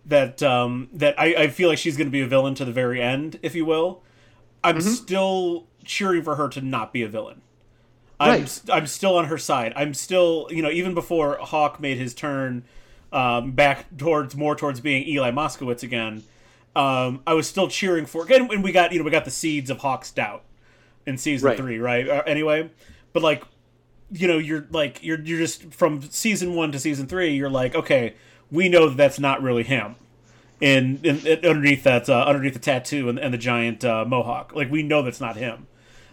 that 0.06 0.42
um, 0.44 0.90
that 0.94 1.20
I, 1.20 1.44
I 1.44 1.48
feel 1.48 1.70
like 1.70 1.78
she's 1.78 1.98
going 1.98 2.08
to 2.08 2.12
be 2.12 2.22
a 2.22 2.28
villain 2.28 2.56
to 2.56 2.66
the 2.66 2.72
very 2.72 3.02
end, 3.02 3.40
if 3.42 3.56
you 3.56 3.66
will. 3.66 4.02
I'm 4.64 4.78
mm-hmm. 4.78 4.90
still 4.90 5.68
cheering 5.84 6.24
for 6.24 6.36
her 6.36 6.48
to 6.50 6.62
not 6.62 6.94
be 6.94 7.04
a 7.04 7.08
villain. 7.08 7.42
I'm 8.20 8.42
right. 8.42 8.62
I'm 8.72 8.88
still 8.88 9.18
on 9.18 9.26
her 9.26 9.38
side. 9.38 9.74
I'm 9.76 9.94
still 9.94 10.48
you 10.50 10.62
know 10.62 10.70
even 10.70 10.94
before 10.94 11.38
Hawk 11.38 11.80
made 11.80 11.98
his 11.98 12.14
turn 12.14 12.64
um, 13.12 13.52
back 13.52 13.86
towards 13.98 14.36
more 14.36 14.56
towards 14.56 14.80
being 14.80 15.08
Eli 15.08 15.32
Moskowitz 15.32 15.84
again. 15.84 16.24
Um, 16.76 17.22
I 17.28 17.34
was 17.34 17.48
still 17.48 17.68
cheering 17.68 18.06
for 18.06 18.24
again 18.24 18.48
when 18.48 18.62
we 18.62 18.72
got 18.72 18.92
you 18.92 19.00
know 19.00 19.06
we 19.06 19.12
got 19.12 19.26
the 19.26 19.32
seeds 19.32 19.70
of 19.70 19.80
Hawk's 19.80 20.12
doubt 20.12 20.44
in 21.06 21.18
season 21.18 21.48
right. 21.48 21.58
three, 21.58 21.80
right? 21.80 22.08
Uh, 22.08 22.24
anyway, 22.26 22.70
but 23.12 23.24
like 23.24 23.44
you 24.12 24.28
know 24.28 24.38
you're 24.38 24.68
like 24.70 25.04
you're 25.04 25.20
you're 25.20 25.40
just 25.40 25.74
from 25.74 26.02
season 26.04 26.56
one 26.56 26.72
to 26.72 26.80
season 26.80 27.08
three, 27.08 27.34
you're 27.34 27.50
like 27.50 27.76
okay, 27.76 28.16
we 28.52 28.70
know 28.70 28.88
that 28.88 28.96
that's 28.96 29.20
not 29.20 29.42
really 29.42 29.64
him 29.64 29.96
in, 30.62 31.00
in, 31.04 31.26
in 31.26 31.46
underneath 31.46 31.84
that 31.84 32.10
uh, 32.10 32.24
underneath 32.26 32.54
the 32.54 32.60
tattoo 32.60 33.10
and, 33.10 33.20
and 33.20 33.34
the 33.34 33.38
giant 33.38 33.84
uh, 33.84 34.06
mohawk. 34.06 34.56
Like 34.56 34.72
we 34.72 34.84
know 34.84 35.02
that's 35.02 35.22
not 35.22 35.36
him. 35.36 35.68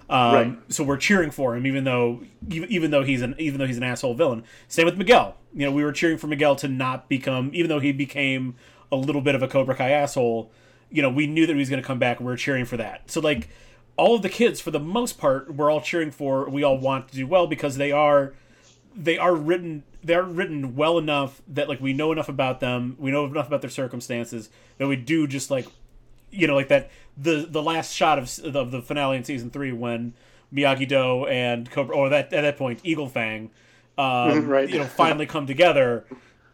Um, 0.08 0.34
right. 0.34 0.58
So 0.68 0.82
we're 0.82 0.96
cheering 0.96 1.30
for 1.30 1.56
him, 1.56 1.66
even 1.66 1.84
though 1.84 2.22
even 2.48 2.90
though 2.90 3.04
he's 3.04 3.22
an 3.22 3.36
even 3.38 3.60
though 3.60 3.66
he's 3.66 3.76
an 3.76 3.84
asshole 3.84 4.14
villain. 4.14 4.42
Same 4.66 4.84
with 4.84 4.98
Miguel. 4.98 5.36
You 5.54 5.66
know, 5.66 5.72
we 5.72 5.84
were 5.84 5.92
cheering 5.92 6.18
for 6.18 6.26
Miguel 6.26 6.56
to 6.56 6.68
not 6.68 7.08
become, 7.08 7.50
even 7.54 7.68
though 7.68 7.78
he 7.78 7.92
became 7.92 8.56
a 8.90 8.96
little 8.96 9.20
bit 9.20 9.36
of 9.36 9.42
a 9.42 9.48
Cobra 9.48 9.74
Kai 9.74 9.90
asshole. 9.90 10.50
You 10.90 11.02
know, 11.02 11.10
we 11.10 11.28
knew 11.28 11.46
that 11.46 11.52
he 11.52 11.58
was 11.58 11.70
going 11.70 11.80
to 11.80 11.86
come 11.86 12.00
back, 12.00 12.18
and 12.18 12.26
we 12.26 12.32
are 12.32 12.36
cheering 12.36 12.64
for 12.64 12.76
that. 12.76 13.08
So 13.08 13.20
like, 13.20 13.48
all 13.96 14.16
of 14.16 14.22
the 14.22 14.28
kids, 14.28 14.60
for 14.60 14.72
the 14.72 14.80
most 14.80 15.18
part, 15.18 15.54
we're 15.54 15.70
all 15.70 15.80
cheering 15.80 16.10
for. 16.10 16.48
We 16.50 16.64
all 16.64 16.78
want 16.78 17.08
to 17.08 17.14
do 17.14 17.26
well 17.26 17.46
because 17.46 17.76
they 17.76 17.92
are 17.92 18.34
they 18.94 19.18
are 19.18 19.34
written 19.34 19.84
they're 20.02 20.22
written 20.22 20.76
well 20.76 20.98
enough 20.98 21.42
that 21.48 21.68
like 21.68 21.80
we 21.80 21.92
know 21.92 22.12
enough 22.12 22.28
about 22.28 22.60
them, 22.60 22.96
we 22.98 23.10
know 23.10 23.26
enough 23.26 23.46
about 23.46 23.60
their 23.60 23.70
circumstances 23.70 24.48
that 24.78 24.86
we 24.86 24.96
do 24.96 25.26
just 25.26 25.50
like 25.50 25.66
you 26.30 26.46
know 26.46 26.54
like 26.54 26.68
that 26.68 26.90
the 27.16 27.46
the 27.48 27.62
last 27.62 27.94
shot 27.94 28.18
of 28.18 28.56
of 28.56 28.70
the 28.70 28.80
finale 28.80 29.16
in 29.16 29.24
season 29.24 29.50
three 29.50 29.72
when 29.72 30.14
Miyagi 30.52 30.88
Do 30.88 31.26
and 31.26 31.70
Cobra 31.70 31.94
or 31.94 32.08
that 32.08 32.32
at 32.32 32.42
that 32.42 32.56
point 32.56 32.80
Eagle 32.82 33.08
Fang, 33.08 33.50
um, 33.98 34.46
right. 34.48 34.68
you 34.68 34.78
know, 34.78 34.84
finally 34.84 35.26
come 35.26 35.46
together. 35.46 36.04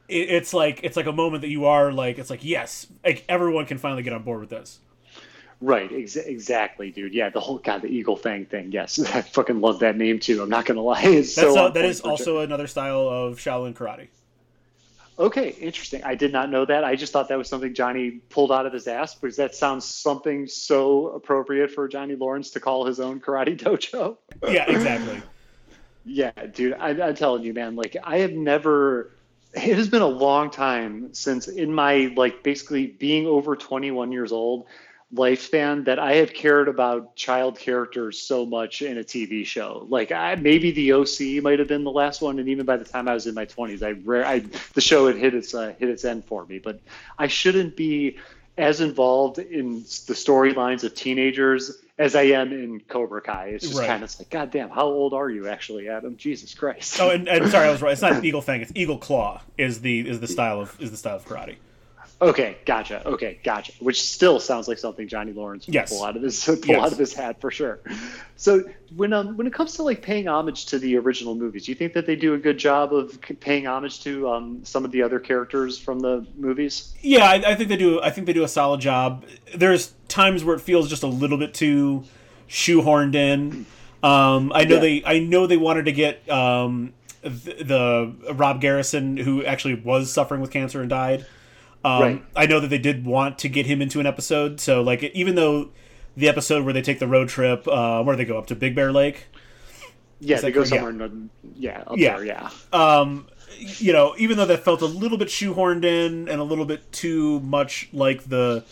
It, 0.09 0.31
it's 0.31 0.53
like 0.53 0.81
it's 0.83 0.97
like 0.97 1.07
a 1.07 1.13
moment 1.13 1.43
that 1.43 1.49
you 1.49 1.67
are 1.67 1.93
like 1.93 2.19
it's 2.19 2.31
like 2.31 2.45
yes, 2.45 2.87
like 3.05 3.25
everyone 3.29 3.67
can 3.67 3.79
finally 3.79 4.03
get 4.03 4.13
on 4.13 4.23
board 4.23 4.41
with 4.41 4.51
this. 4.51 4.81
Right, 5.61 5.91
ex- 5.91 6.17
exactly, 6.17 6.91
dude. 6.91 7.15
Yeah, 7.15 7.31
the 7.31 7.41
whole 7.41 7.59
God, 7.59 7.83
the 7.83 7.89
Eagle 7.89 8.17
Fang 8.17 8.45
thing. 8.45 8.73
Yes, 8.73 8.99
I 9.15 9.23
fucking 9.23 9.61
love 9.61 9.81
that 9.81 9.97
name 9.97 10.19
too. 10.19 10.43
I'm 10.43 10.51
not 10.51 10.67
gonna 10.67 10.83
lie. 10.83 11.03
It's 11.03 11.35
That's 11.35 11.55
so 11.55 11.67
a, 11.67 11.73
that 11.73 11.85
is 11.85 12.01
also 12.01 12.25
sure. 12.25 12.45
another 12.45 12.67
style 12.67 13.09
of 13.09 13.39
Shaolin 13.39 13.75
karate. 13.75 14.09
Okay, 15.19 15.51
interesting. 15.61 16.05
I 16.05 16.15
did 16.15 16.31
not 16.31 16.51
know 16.51 16.67
that. 16.67 16.85
I 16.85 16.95
just 16.95 17.11
thought 17.11 17.29
that 17.29 17.39
was 17.39 17.49
something 17.49 17.73
Johnny 17.73 18.11
pulled 18.11 18.53
out 18.53 18.67
of 18.67 18.75
his 18.75 18.87
ass 18.87 19.15
because 19.15 19.37
that 19.37 19.55
sounds 19.55 19.87
something 19.87 20.47
so 20.47 21.09
appropriate 21.09 21.71
for 21.71 21.89
Johnny 21.89 22.17
Lawrence 22.17 22.51
to 22.51 22.61
call 22.61 22.85
his 22.85 23.01
own 23.01 23.21
karate 23.21 23.59
dojo. 23.59 24.19
yeah, 24.47 24.71
exactly. 24.71 25.23
yeah, 26.05 26.33
dude. 26.53 26.75
I, 26.75 26.91
I'm 26.91 27.15
telling 27.15 27.45
you, 27.45 27.55
man. 27.55 27.77
Like, 27.77 27.97
I 28.03 28.19
have 28.19 28.33
never. 28.33 29.13
It 29.55 29.75
has 29.77 29.89
been 29.89 30.03
a 30.03 30.07
long 30.07 30.51
time 30.51 31.15
since, 31.15 31.49
in 31.49 31.73
my 31.73 32.13
like, 32.15 32.43
basically 32.43 32.87
being 32.87 33.27
over 33.27 33.57
21 33.57 34.13
years 34.13 34.33
old 34.33 34.67
lifespan 35.15 35.85
that 35.85 35.99
I 35.99 36.17
have 36.17 36.35
cared 36.35 36.69
about 36.69 37.15
child 37.15 37.59
characters 37.59 38.21
so 38.21 38.45
much 38.45 38.83
in 38.83 38.99
a 38.99 39.05
TV 39.05 39.47
show. 39.47 39.87
Like 39.89 40.11
I, 40.11 40.35
maybe 40.35 40.73
the 40.73 40.93
OC 40.93 41.43
might 41.43 41.59
have 41.59 41.69
been 41.69 41.85
the 41.85 41.93
last 41.93 42.21
one, 42.21 42.39
and 42.39 42.49
even 42.49 42.67
by 42.67 42.77
the 42.77 42.85
time 42.85 43.09
I 43.09 43.15
was 43.15 43.27
in 43.27 43.35
my 43.35 43.45
twenties, 43.45 43.83
I, 43.83 43.95
I 44.09 44.41
the 44.75 44.81
show 44.81 45.07
had 45.07 45.17
hit 45.17 45.35
its 45.35 45.55
uh, 45.55 45.75
hit 45.79 45.89
its 45.89 46.05
end 46.05 46.25
for 46.25 46.45
me. 46.47 46.59
But 46.59 46.81
I 47.19 47.29
shouldn't 47.29 47.77
be 47.77 48.19
as 48.59 48.81
involved 48.81 49.39
in 49.39 49.81
the 49.81 50.15
storylines 50.15 50.83
of 50.83 50.95
teenagers 50.95 51.83
as 51.99 52.15
I 52.17 52.23
am 52.23 52.53
in 52.53 52.81
Cobra 52.81 53.21
Kai. 53.21 53.49
It's 53.49 53.67
just 53.67 53.79
right. 53.79 53.87
kind 53.87 54.03
of 54.03 54.19
like, 54.19 54.31
God 54.31 54.51
damn, 54.51 54.71
how 54.71 54.87
old 54.87 55.15
are 55.15 55.31
you 55.31 55.49
actually, 55.49 55.89
Adam? 55.89 56.17
Jesus 56.17 56.55
Christ. 56.55 56.99
Oh, 57.01 57.11
and, 57.11 57.29
and 57.29 57.49
sorry, 57.51 57.69
I 57.69 57.71
was 57.71 57.83
right. 57.83 57.93
It's 57.93 58.03
not 58.03 58.25
Eagle 58.25 58.43
Fang. 58.43 58.61
It's 58.61 58.73
Eagle 58.75 58.99
Claw. 58.99 59.43
Is 59.57 59.81
the 59.81 60.09
is 60.09 60.21
the 60.21 60.29
style 60.29 60.61
of 60.61 60.77
is 60.81 60.91
the 60.91 60.97
style 60.97 61.17
of 61.17 61.25
karate. 61.25 61.57
Okay, 62.21 62.57
gotcha. 62.65 63.07
Okay, 63.07 63.39
gotcha. 63.45 63.73
Which 63.79 64.03
still 64.03 64.41
sounds 64.41 64.69
like 64.69 64.79
something 64.79 65.07
Johnny 65.07 65.33
Lawrence 65.33 65.67
would 65.67 65.75
yes. 65.75 65.91
pull 65.91 66.03
out 66.03 66.17
of 66.17 66.23
his 66.23 66.43
pull 66.47 66.59
yes. 66.65 66.87
out 66.87 66.93
of 66.93 66.99
his 66.99 67.13
hat 67.13 67.43
for 67.43 67.51
sure. 67.51 67.81
So 68.37 68.65
when 68.95 69.13
um, 69.13 69.37
when 69.37 69.47
it 69.47 69.53
comes 69.53 69.75
to 69.75 69.83
like 69.83 70.01
paying 70.01 70.27
homage 70.27 70.67
to 70.67 70.79
the 70.79 70.97
original 70.97 71.35
movies, 71.35 71.67
do 71.67 71.73
you 71.73 71.77
think 71.77 71.93
that 71.93 72.07
they 72.07 72.17
do 72.17 72.33
a 72.33 72.39
good 72.39 72.57
job 72.57 72.95
of 72.95 73.21
paying 73.41 73.67
homage 73.67 74.03
to 74.05 74.31
um, 74.31 74.65
some 74.65 74.87
of 74.87 74.93
the 74.93 75.03
other 75.03 75.21
characters 75.21 75.79
from 75.79 76.01
the 76.01 76.27
movies? 76.37 76.95
Yeah, 77.03 77.29
I, 77.29 77.35
I, 77.35 77.55
think 77.55 77.69
they 77.69 77.77
do. 77.77 78.01
I 78.01 78.09
think 78.09 78.27
they 78.27 78.33
do 78.33 78.45
a 78.45 78.49
solid 78.49 78.81
job. 78.81 79.27
There's 79.55 79.93
times 80.09 80.43
where 80.43 80.57
it 80.57 80.61
feels 80.61 80.89
just 80.89 81.03
a 81.03 81.09
little 81.09 81.37
bit 81.37 81.53
too 81.53 82.05
shoehorned 82.49 83.15
in. 83.15 83.67
Um, 84.03 84.53
I 84.55 84.65
know 84.65 84.77
yeah. 84.77 84.81
they. 84.81 85.03
I 85.05 85.19
know 85.19 85.47
they 85.47 85.59
wanted 85.59 85.85
to 85.85 85.93
get 85.93 86.27
um, 86.31 86.95
the, 87.21 88.15
the 88.25 88.33
Rob 88.33 88.63
Garrison, 88.63 89.19
who 89.19 89.45
actually 89.45 89.75
was 89.75 90.11
suffering 90.11 90.41
with 90.41 90.51
cancer 90.51 90.81
and 90.81 90.89
died. 90.89 91.27
Um, 91.87 92.03
right. 92.03 92.25
I 92.35 92.47
know 92.47 92.59
that 92.59 92.67
they 92.67 92.79
did 92.79 93.07
want 93.07 93.39
to 93.39 93.49
get 93.49 93.67
him 93.67 93.81
into 93.81 94.01
an 94.01 94.07
episode, 94.07 94.61
so 94.61 94.83
like 94.83 95.05
even 95.05 95.37
though 95.37 95.71
the 96.17 96.29
episode 96.29 96.65
where 96.65 96.75
they 96.75 96.83
take 96.83 96.99
the 96.99 97.07
road 97.07 97.29
trip, 97.29 97.69
uh, 97.69 98.03
where 98.03 98.17
they 98.17 98.25
go 98.25 98.39
up 98.39 98.47
to 98.49 98.57
Big 98.57 98.75
Bear 98.75 98.91
Lake. 98.91 99.29
Yeah, 100.19 100.41
they 100.41 100.51
go 100.51 100.65
somewhere. 100.65 100.91
Yeah, 100.91 101.05
in, 101.05 101.31
yeah, 101.55 101.85
yeah. 101.95 102.17
There, 102.17 102.25
yeah. 102.25 102.51
Um, 102.73 103.29
you 103.59 103.93
know, 103.93 104.17
even 104.19 104.37
though 104.37 104.47
that 104.47 104.65
felt 104.65 104.83
a 104.83 104.87
little 104.87 105.17
bit 105.17 105.29
shoehorned 105.29 105.85
in 105.85 106.29
and 106.29 106.41
a 106.41 106.45
little 106.45 106.65
bit 106.65 106.91
too 106.91 107.39
much 107.41 107.89
like 107.93 108.25
the, 108.25 108.65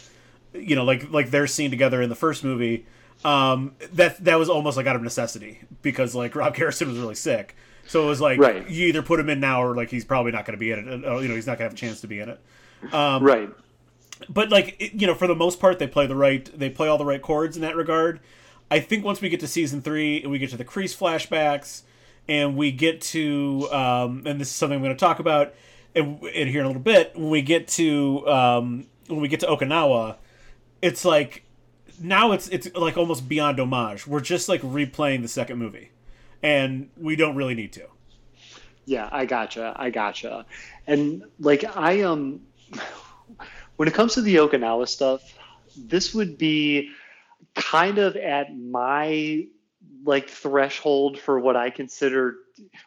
you 0.52 0.74
know, 0.74 0.84
like 0.84 1.12
like 1.12 1.30
their 1.30 1.46
scene 1.46 1.70
together 1.70 2.02
in 2.02 2.08
the 2.08 2.16
first 2.16 2.42
movie, 2.42 2.84
um, 3.24 3.76
that 3.92 4.24
that 4.24 4.40
was 4.40 4.48
almost 4.48 4.76
like 4.76 4.88
out 4.88 4.96
of 4.96 5.02
necessity 5.02 5.60
because 5.82 6.16
like 6.16 6.34
Rob 6.34 6.56
Garrison 6.56 6.88
was 6.88 6.98
really 6.98 7.14
sick, 7.14 7.54
so 7.86 8.02
it 8.02 8.06
was 8.06 8.20
like 8.20 8.40
right. 8.40 8.68
you 8.68 8.88
either 8.88 9.02
put 9.02 9.20
him 9.20 9.28
in 9.28 9.38
now 9.38 9.62
or 9.62 9.76
like 9.76 9.90
he's 9.90 10.04
probably 10.04 10.32
not 10.32 10.46
going 10.46 10.58
to 10.58 10.60
be 10.60 10.72
in 10.72 10.88
it. 10.88 11.04
Uh, 11.06 11.18
you 11.18 11.28
know, 11.28 11.36
he's 11.36 11.46
not 11.46 11.58
going 11.58 11.70
to 11.70 11.70
have 11.70 11.74
a 11.74 11.76
chance 11.76 12.00
to 12.00 12.08
be 12.08 12.18
in 12.18 12.28
it. 12.28 12.40
Um, 12.92 13.22
right. 13.22 13.50
But 14.28 14.50
like 14.50 14.76
it, 14.78 14.94
you 14.94 15.06
know, 15.06 15.14
for 15.14 15.26
the 15.26 15.34
most 15.34 15.60
part, 15.60 15.78
they 15.78 15.86
play 15.86 16.06
the 16.06 16.16
right. 16.16 16.48
They 16.56 16.70
play 16.70 16.88
all 16.88 16.98
the 16.98 17.04
right 17.04 17.22
chords 17.22 17.56
in 17.56 17.62
that 17.62 17.76
regard. 17.76 18.20
I 18.70 18.80
think 18.80 19.04
once 19.04 19.20
we 19.20 19.28
get 19.28 19.40
to 19.40 19.48
season 19.48 19.82
three 19.82 20.22
and 20.22 20.30
we 20.30 20.38
get 20.38 20.50
to 20.50 20.56
the 20.56 20.64
Kreese 20.64 20.96
flashbacks 20.96 21.82
and 22.28 22.56
we 22.56 22.72
get 22.72 23.00
to 23.00 23.68
um, 23.70 24.22
and 24.26 24.40
this 24.40 24.48
is 24.48 24.54
something 24.54 24.76
I'm 24.76 24.82
going 24.82 24.94
to 24.94 24.98
talk 24.98 25.18
about 25.18 25.54
in, 25.94 26.18
in, 26.34 26.48
here 26.48 26.60
in 26.60 26.64
a 26.64 26.68
little 26.68 26.82
bit 26.82 27.14
when 27.14 27.30
we 27.30 27.42
get 27.42 27.68
to 27.68 28.26
um, 28.28 28.86
when 29.08 29.20
we 29.20 29.28
get 29.28 29.40
to 29.40 29.46
Okinawa, 29.46 30.16
it's 30.82 31.04
like 31.04 31.44
now 32.00 32.32
it's 32.32 32.48
it's 32.48 32.72
like 32.74 32.96
almost 32.96 33.28
beyond 33.28 33.60
homage. 33.60 34.06
We're 34.06 34.20
just 34.20 34.48
like 34.48 34.62
replaying 34.62 35.22
the 35.22 35.28
second 35.28 35.58
movie, 35.58 35.90
and 36.42 36.90
we 36.96 37.16
don't 37.16 37.36
really 37.36 37.54
need 37.54 37.72
to. 37.74 37.86
Yeah, 38.86 39.08
I 39.12 39.24
gotcha. 39.24 39.74
I 39.76 39.90
gotcha. 39.90 40.46
And 40.86 41.24
like 41.38 41.64
I 41.76 42.02
um 42.02 42.40
when 43.76 43.88
it 43.88 43.94
comes 43.94 44.14
to 44.14 44.22
the 44.22 44.36
Okinawa 44.36 44.88
stuff, 44.88 45.22
this 45.76 46.14
would 46.14 46.38
be 46.38 46.90
kind 47.54 47.98
of 47.98 48.16
at 48.16 48.56
my 48.56 49.46
like 50.04 50.28
threshold 50.28 51.18
for 51.18 51.38
what 51.38 51.56
I 51.56 51.70
consider 51.70 52.36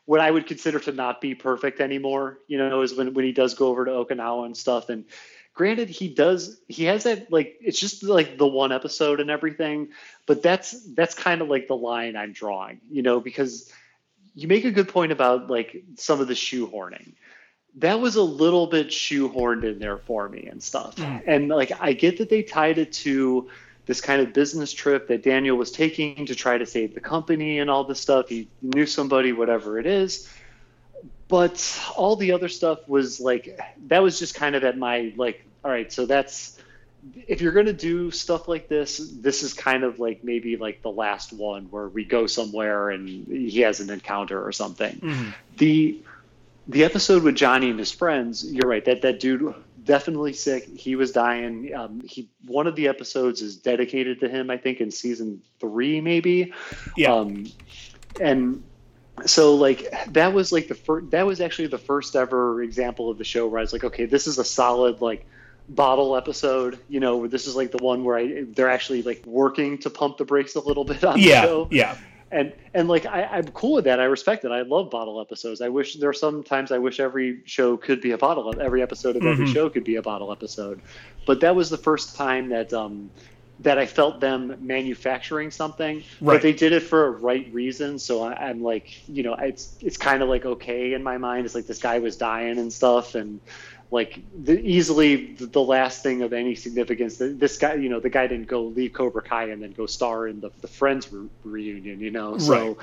what 0.06 0.22
I 0.22 0.30
would 0.30 0.48
consider 0.48 0.80
to 0.80 0.92
not 0.92 1.20
be 1.20 1.36
perfect 1.36 1.80
anymore. 1.82 2.40
You 2.48 2.58
know, 2.58 2.82
is 2.82 2.96
when 2.96 3.14
when 3.14 3.26
he 3.26 3.32
does 3.32 3.56
go 3.56 3.68
over 3.68 3.86
to 3.86 3.92
Okinawa 3.92 4.46
and 4.46 4.56
stuff. 4.56 4.90
And 4.90 5.06
granted, 5.54 5.90
he 5.90 6.08
does 6.08 6.60
he 6.68 6.86
has 6.86 7.04
that 7.04 7.32
like 7.32 7.58
it's 7.62 7.80
just 7.80 8.04
like 8.04 8.38
the 8.38 8.48
one 8.48 8.72
episode 8.72 9.20
and 9.20 9.30
everything, 9.30 9.90
but 10.26 10.42
that's 10.42 10.72
that's 10.94 11.16
kind 11.16 11.42
of 11.42 11.50
like 11.50 11.68
the 11.68 11.76
line 11.76 12.16
I'm 12.16 12.34
drawing. 12.34 12.82
You 12.90 13.02
know, 13.02 13.20
because 13.20 13.72
you 14.36 14.48
make 14.48 14.66
a 14.66 14.72
good 14.72 14.90
point 14.90 15.12
about 15.12 15.50
like 15.50 15.84
some 15.96 16.22
of 16.22 16.28
the 16.28 16.36
shoehorning. 16.36 17.14
That 17.78 18.00
was 18.00 18.16
a 18.16 18.24
little 18.24 18.68
bit 18.68 18.88
shoehorned 18.88 19.64
in 19.64 19.80
there 19.80 19.98
for 19.98 20.28
me 20.28 20.48
and 20.50 20.62
stuff. 20.62 20.96
Mm. 20.96 21.24
And 21.28 21.48
like 21.50 21.72
I 21.80 21.94
get 21.94 22.18
that 22.18 22.30
they 22.30 22.44
tied 22.44 22.78
it 22.78 22.92
to 22.94 23.50
this 23.86 24.02
kind 24.02 24.22
of 24.22 24.34
business 24.34 24.74
trip 24.74 25.08
that 25.08 25.24
Daniel 25.24 25.58
was 25.58 25.72
taking 25.72 26.26
to 26.26 26.36
try 26.36 26.58
to 26.58 26.66
save 26.66 26.94
the 26.94 27.00
company 27.00 27.60
and 27.60 27.70
all 27.70 27.86
this 27.86 28.02
stuff. 28.02 28.30
He 28.30 28.48
knew 28.62 28.86
somebody, 28.86 29.32
whatever 29.32 29.80
it 29.80 29.86
is. 29.86 30.30
But 31.28 31.80
all 31.96 32.16
the 32.16 32.32
other 32.32 32.50
stuff 32.50 32.88
was 32.88 33.20
like 33.20 33.60
that 33.88 34.02
was 34.02 34.20
just 34.20 34.36
kind 34.36 34.56
of 34.56 34.64
at 34.64 34.78
my 34.78 35.14
like, 35.16 35.46
all 35.64 35.72
right, 35.72 35.92
so 35.92 36.06
that's 36.06 36.58
if 37.28 37.42
you're 37.42 37.52
gonna 37.52 37.74
do 37.74 38.12
stuff 38.12 38.48
like 38.48 38.68
this, 38.68 38.98
this 38.98 39.44
is 39.44 39.54
kind 39.54 39.84
of 39.84 40.00
like 40.00 40.24
maybe 40.24 40.58
like 40.58 40.82
the 40.82 40.92
last 40.92 41.32
one 41.34 41.66
where 41.66 41.88
we 41.88 42.04
go 42.04 42.28
somewhere 42.28 42.90
and 42.90 43.08
he 43.08 43.62
has 43.62 43.80
an 43.80 43.90
encounter 43.90 44.44
or 44.44 44.52
something. 44.52 44.96
Mm-hmm. 44.96 45.30
The 45.58 46.00
the 46.68 46.84
episode 46.84 47.24
with 47.24 47.36
Johnny 47.36 47.70
and 47.70 47.80
his 47.80 47.92
friends, 47.92 48.44
you're 48.44 48.70
right, 48.70 48.84
that 48.86 49.02
that 49.02 49.20
dude 49.20 49.54
definitely 49.84 50.34
sick. 50.34 50.68
He 50.68 50.96
was 50.96 51.12
dying. 51.12 51.74
Um, 51.74 52.02
he 52.02 52.30
one 52.46 52.68
of 52.68 52.76
the 52.76 52.88
episodes 52.90 53.42
is 53.42 53.56
dedicated 53.56 54.20
to 54.20 54.30
him. 54.30 54.52
I 54.52 54.58
think 54.58 54.82
in 54.82 54.92
season 54.92 55.42
three, 55.60 56.02
maybe. 56.02 56.54
Yeah. 56.96 57.14
Um, 57.14 57.46
and 58.20 58.64
so 59.26 59.56
like 59.56 59.92
that 60.14 60.34
was 60.34 60.52
like 60.52 60.68
the 60.68 60.76
first. 60.76 61.12
That 61.12 61.26
was 61.26 61.42
actually 61.42 61.68
the 61.68 61.78
first 61.80 62.16
ever 62.16 62.62
example 62.62 63.10
of 63.10 63.18
the 63.18 63.24
show 63.24 63.48
where 63.48 63.60
I 63.60 63.62
was 63.62 63.74
like, 63.74 63.86
okay, 63.86 64.06
this 64.06 64.28
is 64.28 64.38
a 64.38 64.44
solid 64.44 65.02
like 65.02 65.26
bottle 65.70 66.16
episode. 66.16 66.80
You 66.90 67.00
know, 67.00 67.18
where 67.18 67.30
this 67.30 67.48
is 67.48 67.56
like 67.56 67.72
the 67.72 67.84
one 67.84 68.04
where 68.04 68.18
I 68.18 68.44
they're 68.44 68.70
actually 68.70 69.04
like 69.04 69.26
working 69.26 69.78
to 69.80 69.90
pump 69.90 70.18
the 70.18 70.26
brakes 70.26 70.56
a 70.56 70.60
little 70.60 70.84
bit 70.84 71.04
on 71.04 71.18
yeah, 71.18 71.42
the 71.42 71.48
show. 71.48 71.68
Yeah 71.72 71.98
and 72.32 72.54
and 72.74 72.88
like 72.88 73.06
I, 73.06 73.24
I'm 73.24 73.48
cool 73.50 73.76
with 73.76 73.86
that. 73.86 74.00
I 74.00 74.06
respect 74.06 74.44
it. 74.46 74.52
I 74.52 74.62
love 74.62 74.90
bottle 74.90 75.22
episodes. 75.22 75.62
I 75.62 75.70
wish 75.70 75.96
there 75.96 76.10
are 76.10 76.14
sometimes 76.14 76.72
I 76.72 76.78
wish 76.78 77.00
every 77.00 77.42
show 77.46 77.78
could 77.78 78.02
be 78.02 78.12
a 78.12 78.18
bottle. 78.18 78.54
Every 78.60 78.82
episode 78.82 79.16
of 79.16 79.26
every 79.26 79.46
mm-hmm. 79.46 79.54
show 79.54 79.70
could 79.70 79.84
be 79.84 79.96
a 79.96 80.02
bottle 80.02 80.32
episode. 80.32 80.82
But 81.26 81.42
that 81.42 81.56
was 81.56 81.70
the 81.70 81.78
first 81.78 82.16
time 82.16 82.50
that 82.50 82.74
um, 82.74 83.10
that 83.60 83.78
I 83.78 83.86
felt 83.86 84.20
them 84.20 84.56
manufacturing 84.60 85.52
something. 85.52 85.98
Right. 86.22 86.36
But 86.36 86.42
they 86.42 86.54
did 86.54 86.74
it 86.74 86.82
for 86.82 87.08
a 87.08 87.12
right 87.12 87.52
reason. 87.54 87.98
So 87.98 88.24
I, 88.24 88.50
am 88.50 88.62
like, 88.62 89.08
you 89.08 89.24
know, 89.24 89.34
it's 89.34 89.76
it's 89.82 89.98
kind 89.98 90.22
of 90.22 90.30
like 90.30 90.46
okay 90.46 90.94
in 90.94 91.04
my 91.04 91.18
mind. 91.18 91.46
It's 91.46 91.56
like 91.56 91.68
this 91.68 91.80
guy 91.80 92.00
was 92.00 92.18
dying 92.18 92.60
and 92.60 92.72
stuff, 92.72 93.16
and 93.16 93.40
like 93.90 94.20
the, 94.44 94.60
easily 94.60 95.34
the, 95.36 95.62
last 95.62 96.04
thing 96.04 96.22
of 96.22 96.34
any 96.34 96.56
significance. 96.56 97.18
This 97.20 97.58
guy, 97.58 97.76
you 97.76 97.88
know, 97.88 98.00
the 98.00 98.10
guy 98.10 98.28
didn't 98.28 98.48
go 98.48 98.64
leave 98.64 98.92
Cobra 98.94 99.22
Kai 99.22 99.46
and 99.46 99.64
then 99.64 99.72
go 99.72 99.86
star 99.86 100.28
in 100.28 100.42
the, 100.42 100.52
the 100.60 100.68
Friends 100.68 101.12
re- 101.12 101.30
reunion, 101.44 102.02
you 102.02 102.12
know. 102.12 102.38
So 102.38 102.54
right. 102.54 102.78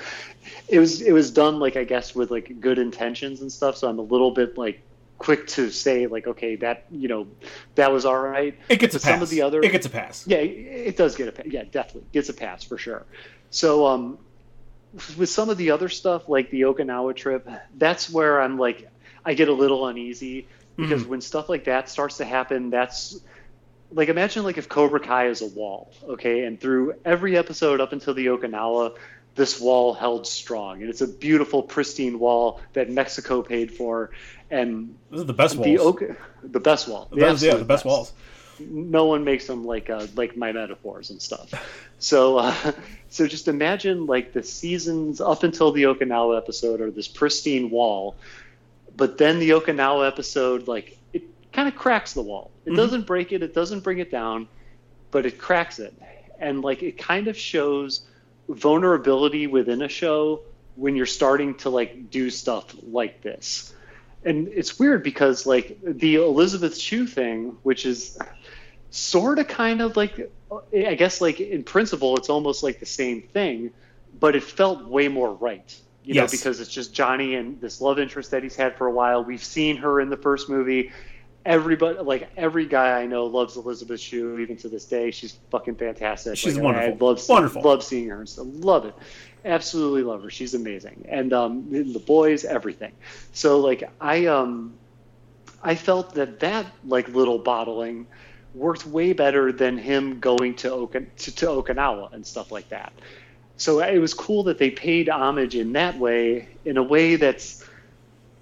it 0.67 0.79
was 0.79 1.01
it 1.01 1.11
was 1.11 1.29
done 1.29 1.59
like 1.59 1.75
I 1.75 1.83
guess 1.83 2.15
with 2.15 2.31
like 2.31 2.59
good 2.59 2.79
intentions 2.79 3.41
and 3.41 3.51
stuff. 3.51 3.77
So 3.77 3.87
I'm 3.87 3.99
a 3.99 4.03
little 4.03 4.31
bit 4.31 4.57
like 4.57 4.81
quick 5.17 5.47
to 5.47 5.69
say 5.69 6.07
like 6.07 6.27
okay 6.27 6.57
that 6.57 6.85
you 6.91 7.07
know 7.07 7.27
that 7.75 7.91
was 7.91 8.05
all 8.05 8.19
right. 8.19 8.57
It 8.67 8.79
gets 8.79 8.95
a 8.95 8.99
pass. 8.99 9.11
Some 9.11 9.21
of 9.21 9.29
the 9.29 9.43
other 9.43 9.61
it 9.61 9.71
gets 9.71 9.85
a 9.85 9.91
pass. 9.91 10.25
Yeah, 10.25 10.37
it 10.37 10.97
does 10.97 11.15
get 11.15 11.27
a 11.27 11.31
pass. 11.31 11.45
Yeah, 11.45 11.63
definitely 11.71 12.09
gets 12.13 12.29
a 12.29 12.33
pass 12.33 12.63
for 12.63 12.79
sure. 12.79 13.05
So 13.51 13.85
um, 13.85 14.17
with 15.17 15.29
some 15.29 15.49
of 15.49 15.57
the 15.57 15.69
other 15.69 15.89
stuff 15.89 16.27
like 16.27 16.49
the 16.49 16.61
Okinawa 16.61 17.15
trip, 17.15 17.47
that's 17.77 18.09
where 18.09 18.41
I'm 18.41 18.57
like 18.57 18.89
I 19.23 19.35
get 19.35 19.49
a 19.49 19.53
little 19.53 19.87
uneasy 19.87 20.47
because 20.75 21.01
mm-hmm. 21.01 21.11
when 21.11 21.21
stuff 21.21 21.49
like 21.49 21.65
that 21.65 21.89
starts 21.89 22.17
to 22.17 22.25
happen, 22.25 22.69
that's 22.69 23.19
like 23.91 24.09
imagine 24.09 24.43
like 24.43 24.57
if 24.57 24.67
Cobra 24.67 24.99
Kai 24.99 25.27
is 25.27 25.41
a 25.41 25.47
wall, 25.47 25.91
okay, 26.03 26.43
and 26.43 26.59
through 26.59 26.95
every 27.05 27.37
episode 27.37 27.79
up 27.79 27.93
until 27.93 28.13
the 28.13 28.27
Okinawa, 28.27 28.95
this 29.35 29.59
wall 29.59 29.93
held 29.93 30.25
strong, 30.27 30.81
and 30.81 30.89
it's 30.89 31.01
a 31.01 31.07
beautiful, 31.07 31.61
pristine 31.61 32.19
wall 32.19 32.61
that 32.73 32.89
Mexico 32.89 33.41
paid 33.41 33.71
for, 33.71 34.11
and 34.49 34.95
this 35.11 35.21
is 35.21 35.25
the 35.25 35.33
best 35.33 35.55
walls. 35.55 35.65
The, 35.65 35.77
Oka, 35.79 36.15
the 36.43 36.59
best 36.59 36.87
wall, 36.87 37.07
the, 37.11 37.17
yeah, 37.17 37.33
the 37.33 37.49
best, 37.49 37.67
best, 37.67 37.85
walls. 37.85 38.13
No 38.59 39.05
one 39.05 39.25
makes 39.25 39.47
them 39.47 39.65
like 39.65 39.89
uh, 39.89 40.07
like 40.15 40.37
my 40.37 40.51
metaphors 40.51 41.09
and 41.09 41.21
stuff. 41.21 41.53
So, 41.99 42.37
uh, 42.37 42.71
so 43.09 43.27
just 43.27 43.47
imagine 43.47 44.05
like 44.05 44.33
the 44.33 44.43
seasons 44.43 45.21
up 45.21 45.43
until 45.43 45.71
the 45.71 45.83
Okinawa 45.83 46.37
episode 46.37 46.81
are 46.81 46.91
this 46.91 47.07
pristine 47.07 47.69
wall 47.69 48.15
but 48.95 49.17
then 49.17 49.39
the 49.39 49.51
Okinawa 49.51 50.07
episode, 50.07 50.67
like 50.67 50.97
it 51.13 51.23
kind 51.51 51.67
of 51.67 51.75
cracks 51.75 52.13
the 52.13 52.21
wall. 52.21 52.51
It 52.65 52.69
mm-hmm. 52.69 52.77
doesn't 52.77 53.05
break 53.05 53.31
it, 53.31 53.43
it 53.43 53.53
doesn't 53.53 53.81
bring 53.81 53.99
it 53.99 54.11
down, 54.11 54.47
but 55.11 55.25
it 55.25 55.37
cracks 55.37 55.79
it. 55.79 55.93
And 56.39 56.61
like 56.61 56.83
it 56.83 56.97
kind 56.97 57.27
of 57.27 57.37
shows 57.37 58.05
vulnerability 58.47 59.47
within 59.47 59.81
a 59.81 59.89
show 59.89 60.41
when 60.75 60.95
you're 60.95 61.05
starting 61.05 61.55
to 61.55 61.69
like 61.69 62.09
do 62.09 62.29
stuff 62.29 62.75
like 62.83 63.21
this. 63.21 63.73
And 64.23 64.47
it's 64.49 64.79
weird 64.79 65.03
because 65.03 65.45
like 65.45 65.77
the 65.83 66.15
Elizabeth 66.15 66.77
Shue 66.77 67.05
thing, 67.05 67.57
which 67.63 67.85
is 67.85 68.17
sort 68.89 69.39
of 69.39 69.47
kind 69.47 69.81
of 69.81 69.97
like 69.97 70.31
I 70.73 70.95
guess 70.95 71.21
like 71.21 71.39
in 71.39 71.63
principle 71.63 72.17
it's 72.17 72.29
almost 72.29 72.63
like 72.63 72.79
the 72.79 72.85
same 72.85 73.21
thing, 73.21 73.71
but 74.19 74.35
it 74.35 74.43
felt 74.43 74.85
way 74.85 75.07
more 75.09 75.33
right 75.33 75.79
you 76.05 76.13
yes. 76.13 76.31
know, 76.31 76.37
because 76.37 76.59
it's 76.59 76.69
just 76.69 76.93
Johnny 76.93 77.35
and 77.35 77.59
this 77.59 77.81
love 77.81 77.97
interest 77.97 78.29
that 78.31 78.43
he's 78.43 78.55
had 78.55 78.77
for 78.77 78.85
a 78.85 78.91
while. 78.91 79.23
We've 79.23 79.43
seen 79.43 79.75
her 79.77 79.99
in 79.99 80.09
the 80.09 80.17
first 80.17 80.49
movie. 80.49 80.91
Everybody, 81.45 81.99
like 81.99 82.29
every 82.37 82.65
guy 82.67 83.01
I 83.01 83.07
know, 83.07 83.25
loves 83.25 83.55
Elizabeth 83.55 83.99
Shue 83.99 84.37
even 84.39 84.55
to 84.57 84.69
this 84.69 84.85
day. 84.85 85.09
She's 85.09 85.37
fucking 85.49 85.75
fantastic. 85.75 86.37
She's 86.37 86.55
like, 86.55 86.63
wonderful. 86.63 87.07
I 87.07 87.11
love, 87.11 87.29
wonderful. 87.29 87.61
Love 87.63 87.83
seeing 87.83 88.09
her. 88.09 88.25
So 88.27 88.43
love 88.43 88.85
it. 88.85 88.93
Absolutely 89.45 90.03
love 90.03 90.23
her. 90.23 90.29
She's 90.29 90.53
amazing. 90.53 91.05
And 91.09 91.33
um, 91.33 91.69
the 91.71 91.99
boys, 91.99 92.45
everything. 92.45 92.91
So 93.33 93.59
like 93.59 93.89
I 93.99 94.27
um, 94.27 94.75
I 95.63 95.73
felt 95.73 96.13
that 96.13 96.39
that 96.39 96.67
like 96.85 97.07
little 97.09 97.39
bottling 97.39 98.05
worked 98.53 98.85
way 98.85 99.11
better 99.11 99.51
than 99.51 99.77
him 99.77 100.19
going 100.19 100.55
to, 100.55 100.69
Okin- 100.69 101.07
to, 101.17 101.35
to 101.35 101.45
Okinawa 101.47 102.13
and 102.13 102.25
stuff 102.25 102.51
like 102.51 102.69
that 102.69 102.93
so 103.57 103.79
it 103.79 103.99
was 103.99 104.13
cool 104.13 104.43
that 104.43 104.57
they 104.57 104.69
paid 104.69 105.09
homage 105.09 105.55
in 105.55 105.73
that 105.73 105.97
way, 105.97 106.49
in 106.65 106.77
a 106.77 106.83
way 106.83 107.15
that's, 107.15 107.63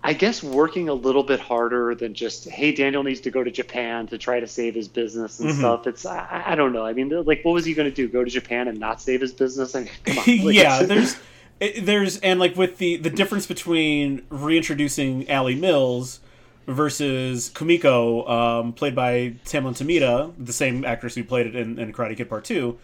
I 0.04 0.14
guess, 0.14 0.42
working 0.42 0.90
a 0.90 0.94
little 0.94 1.24
bit 1.24 1.40
harder 1.40 1.94
than 1.94 2.14
just, 2.14 2.50
hey, 2.50 2.74
Daniel 2.74 3.04
needs 3.04 3.22
to 3.22 3.32
go 3.32 3.44
to 3.44 3.52
Japan 3.52 4.08
to 4.08 4.18
try 4.18 4.40
to 4.40 4.48
save 4.48 4.74
his 4.74 4.88
business 4.88 5.40
and 5.40 5.50
mm-hmm. 5.50 5.60
stuff. 5.60 5.88
It's, 5.88 6.06
I, 6.06 6.44
I, 6.48 6.56
don't 6.56 6.74
know. 6.74 6.86
I 6.86 6.94
mean, 6.94 7.10
like, 7.26 7.46
what 7.46 7.54
was 7.54 7.64
he 7.64 7.74
going 7.74 7.90
to 7.90 7.96
do? 7.96 8.08
Go 8.08 8.24
to 8.24 8.30
Japan 8.30 8.68
and 8.68 8.80
not 8.80 9.02
save 9.02 9.22
his 9.22 9.34
business? 9.34 9.76
I 9.76 9.82
mean, 9.82 9.90
come 10.04 10.18
on. 10.18 10.24
Like, 10.46 10.56
yeah, 10.56 10.84
there's, 10.84 11.16
there's, 11.80 12.18
and 12.20 12.40
like 12.40 12.56
with 12.56 12.78
the 12.78 12.98
the 12.98 13.10
difference 13.10 13.46
between 13.46 14.24
reintroducing 14.30 15.30
Ali 15.32 15.56
Mills 15.56 16.20
versus 16.68 17.50
Kumiko, 17.50 18.30
um, 18.30 18.74
played 18.74 18.96
by 18.96 19.36
Tamlyn 19.46 19.74
Tomita, 19.74 20.34
the 20.38 20.52
same 20.52 20.84
actress 20.84 21.16
who 21.16 21.24
played 21.24 21.48
it 21.48 21.56
in, 21.56 21.80
in 21.80 21.94
Karate 21.94 22.18
Kid 22.18 22.28
Part 22.28 22.44
Two. 22.44 22.80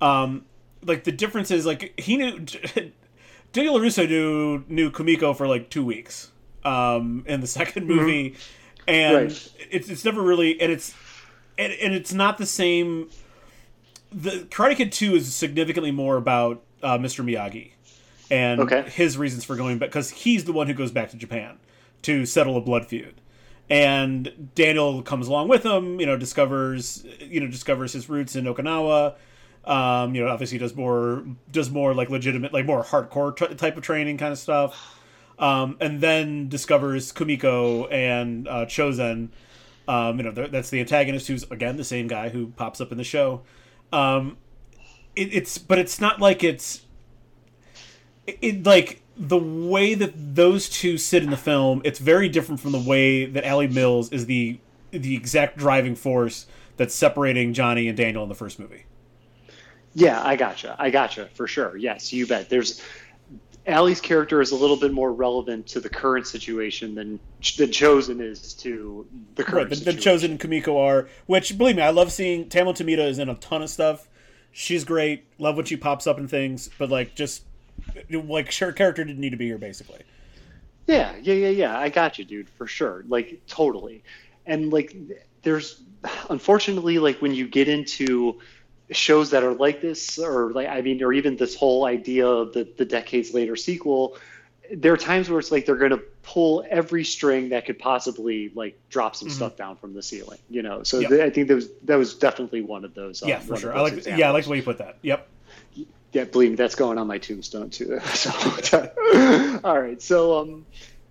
Um, 0.00 0.44
like 0.84 1.04
the 1.04 1.12
difference 1.12 1.50
is 1.50 1.66
like 1.66 1.98
he 1.98 2.16
knew 2.16 2.38
Daniel 3.52 3.78
LaRusso 3.78 4.08
knew 4.08 4.64
knew 4.68 4.90
Kumiko 4.90 5.36
for 5.36 5.46
like 5.46 5.70
two 5.70 5.84
weeks 5.84 6.30
um, 6.64 7.24
in 7.26 7.40
the 7.40 7.46
second 7.58 7.86
mm-hmm. 7.86 7.96
movie, 7.96 8.30
mm-hmm. 8.30 8.90
and 8.90 9.16
right. 9.16 9.48
it's 9.70 9.88
it's 9.88 10.04
never 10.04 10.22
really 10.22 10.60
and 10.60 10.72
it's 10.72 10.94
and, 11.58 11.72
and 11.74 11.94
it's 11.94 12.12
not 12.12 12.38
the 12.38 12.46
same. 12.46 13.10
The 14.12 14.46
Karate 14.50 14.76
Kid 14.76 14.92
Two 14.92 15.14
is 15.14 15.34
significantly 15.34 15.92
more 15.92 16.16
about 16.16 16.62
uh, 16.82 16.98
Mr. 16.98 17.24
Miyagi 17.24 17.72
and 18.30 18.60
okay. 18.60 18.82
his 18.88 19.18
reasons 19.18 19.44
for 19.44 19.56
going 19.56 19.78
back 19.78 19.90
because 19.90 20.10
he's 20.10 20.44
the 20.44 20.52
one 20.52 20.66
who 20.66 20.74
goes 20.74 20.90
back 20.90 21.10
to 21.10 21.16
Japan 21.16 21.58
to 22.02 22.24
settle 22.26 22.56
a 22.56 22.60
blood 22.60 22.86
feud. 22.86 23.14
And 23.68 24.50
Daniel 24.56 25.00
comes 25.02 25.28
along 25.28 25.46
with 25.46 25.64
him, 25.64 26.00
you 26.00 26.06
know, 26.06 26.16
discovers 26.16 27.04
you 27.20 27.40
know 27.40 27.46
discovers 27.46 27.92
his 27.92 28.08
roots 28.08 28.34
in 28.34 28.44
Okinawa, 28.44 29.14
um, 29.64 30.14
you 30.14 30.24
know, 30.24 30.30
obviously 30.30 30.58
does 30.58 30.74
more 30.74 31.24
does 31.50 31.70
more 31.70 31.94
like 31.94 32.10
legitimate, 32.10 32.52
like 32.52 32.66
more 32.66 32.82
hardcore 32.82 33.36
t- 33.36 33.54
type 33.54 33.76
of 33.76 33.82
training 33.82 34.18
kind 34.18 34.32
of 34.32 34.38
stuff. 34.38 34.98
Um, 35.38 35.76
and 35.80 36.00
then 36.00 36.48
discovers 36.48 37.12
Kumiko 37.12 37.90
and 37.90 38.46
uh, 38.46 38.66
Chozen. 38.66 39.28
Um, 39.88 40.18
you 40.18 40.22
know, 40.24 40.30
that's 40.30 40.70
the 40.70 40.80
antagonist, 40.80 41.26
who's 41.26 41.44
again 41.50 41.76
the 41.76 41.84
same 41.84 42.06
guy 42.06 42.28
who 42.28 42.48
pops 42.48 42.80
up 42.80 42.92
in 42.92 42.98
the 42.98 43.04
show. 43.04 43.42
Um, 43.92 44.36
it, 45.16 45.34
it's 45.34 45.58
but 45.58 45.78
it's 45.78 46.00
not 46.00 46.20
like 46.20 46.44
it's 46.44 46.82
it, 48.26 48.38
it 48.40 48.66
like 48.66 49.02
the 49.16 49.38
way 49.38 49.94
that 49.94 50.12
those 50.14 50.68
two 50.68 50.96
sit 50.96 51.22
in 51.22 51.30
the 51.30 51.36
film. 51.36 51.82
It's 51.84 51.98
very 51.98 52.28
different 52.28 52.60
from 52.60 52.72
the 52.72 52.80
way 52.80 53.26
that 53.26 53.44
Ali 53.44 53.66
Mills 53.66 54.10
is 54.12 54.26
the 54.26 54.58
the 54.90 55.14
exact 55.14 55.56
driving 55.56 55.94
force 55.94 56.46
that's 56.76 56.94
separating 56.94 57.52
Johnny 57.52 57.88
and 57.88 57.96
Daniel 57.96 58.22
in 58.22 58.28
the 58.28 58.34
first 58.34 58.58
movie. 58.58 58.84
Yeah, 59.94 60.22
I 60.22 60.36
gotcha. 60.36 60.76
I 60.78 60.90
gotcha 60.90 61.28
for 61.34 61.46
sure. 61.46 61.76
Yes, 61.76 62.12
you 62.12 62.26
bet. 62.26 62.48
There's 62.48 62.82
Ali's 63.66 64.00
character 64.00 64.40
is 64.40 64.52
a 64.52 64.56
little 64.56 64.76
bit 64.76 64.92
more 64.92 65.12
relevant 65.12 65.66
to 65.68 65.80
the 65.80 65.88
current 65.88 66.26
situation 66.26 66.94
than 66.94 67.20
the 67.56 67.66
Chozen 67.66 68.20
is 68.20 68.54
to 68.54 69.06
the 69.34 69.44
current. 69.44 69.70
Right, 69.70 69.78
the, 69.78 69.92
the 69.92 69.98
Chozen 69.98 70.32
and 70.32 70.40
Kumiko 70.40 70.78
are, 70.78 71.08
which 71.26 71.56
believe 71.58 71.76
me, 71.76 71.82
I 71.82 71.90
love 71.90 72.12
seeing 72.12 72.48
Tamlyn 72.48 72.74
Tomita 72.76 73.06
is 73.06 73.18
in 73.18 73.28
a 73.28 73.34
ton 73.34 73.62
of 73.62 73.70
stuff. 73.70 74.08
She's 74.52 74.84
great. 74.84 75.24
Love 75.38 75.56
when 75.56 75.66
she 75.66 75.76
pops 75.76 76.06
up 76.06 76.18
in 76.18 76.26
things, 76.26 76.70
but 76.78 76.90
like 76.90 77.14
just 77.14 77.44
like 78.10 78.52
her 78.54 78.72
character 78.72 79.04
didn't 79.04 79.20
need 79.20 79.30
to 79.30 79.36
be 79.36 79.46
here 79.46 79.58
basically. 79.58 80.02
Yeah, 80.86 81.14
yeah, 81.22 81.34
yeah, 81.34 81.48
yeah. 81.48 81.78
I 81.78 81.88
got 81.88 82.18
you, 82.18 82.24
dude, 82.24 82.48
for 82.48 82.66
sure. 82.66 83.04
Like 83.08 83.42
totally. 83.46 84.02
And 84.46 84.72
like 84.72 84.96
there's 85.42 85.82
unfortunately 86.30 86.98
like 86.98 87.20
when 87.20 87.34
you 87.34 87.46
get 87.46 87.68
into 87.68 88.40
shows 88.90 89.30
that 89.30 89.42
are 89.42 89.54
like 89.54 89.80
this 89.80 90.18
or 90.18 90.52
like 90.52 90.68
I 90.68 90.80
mean 90.80 91.02
or 91.02 91.12
even 91.12 91.36
this 91.36 91.54
whole 91.54 91.84
idea 91.84 92.26
of 92.26 92.52
the 92.52 92.68
the 92.76 92.84
decades 92.84 93.32
later 93.32 93.56
sequel, 93.56 94.16
there 94.72 94.92
are 94.92 94.98
times 94.98 95.28
where 95.28 95.38
it's 95.38 95.52
like 95.52 95.66
they're 95.66 95.76
going 95.76 95.92
to 95.92 96.02
pull 96.22 96.64
every 96.68 97.04
string 97.04 97.50
that 97.50 97.66
could 97.66 97.78
possibly 97.78 98.50
like 98.54 98.78
drop 98.88 99.16
some 99.16 99.28
mm-hmm. 99.28 99.36
stuff 99.36 99.56
down 99.56 99.76
from 99.76 99.94
the 99.94 100.02
ceiling, 100.02 100.38
you 100.48 100.62
know. 100.62 100.82
So 100.82 100.98
yep. 100.98 101.10
th- 101.10 101.20
I 101.22 101.30
think 101.30 101.48
that 101.48 101.54
was 101.54 101.68
that 101.84 101.96
was 101.96 102.14
definitely 102.14 102.62
one 102.62 102.84
of 102.84 102.94
those. 102.94 103.22
Um, 103.22 103.28
yeah, 103.28 103.38
for 103.40 103.56
sure. 103.56 103.74
I 103.74 103.80
like 103.80 103.94
examples. 103.94 104.18
yeah, 104.20 104.28
I 104.28 104.30
like 104.32 104.44
the 104.44 104.50
way 104.50 104.56
you 104.58 104.62
put 104.62 104.78
that. 104.78 104.98
Yep 105.02 105.28
yeah, 106.12 106.24
believe 106.24 106.50
me, 106.50 106.56
that's 106.56 106.74
going 106.74 106.98
on 106.98 107.06
my 107.06 107.18
tombstone 107.18 107.70
too. 107.70 108.00
So, 108.14 108.30
all 109.64 109.80
right. 109.80 110.00
So, 110.02 110.38
um, 110.38 110.66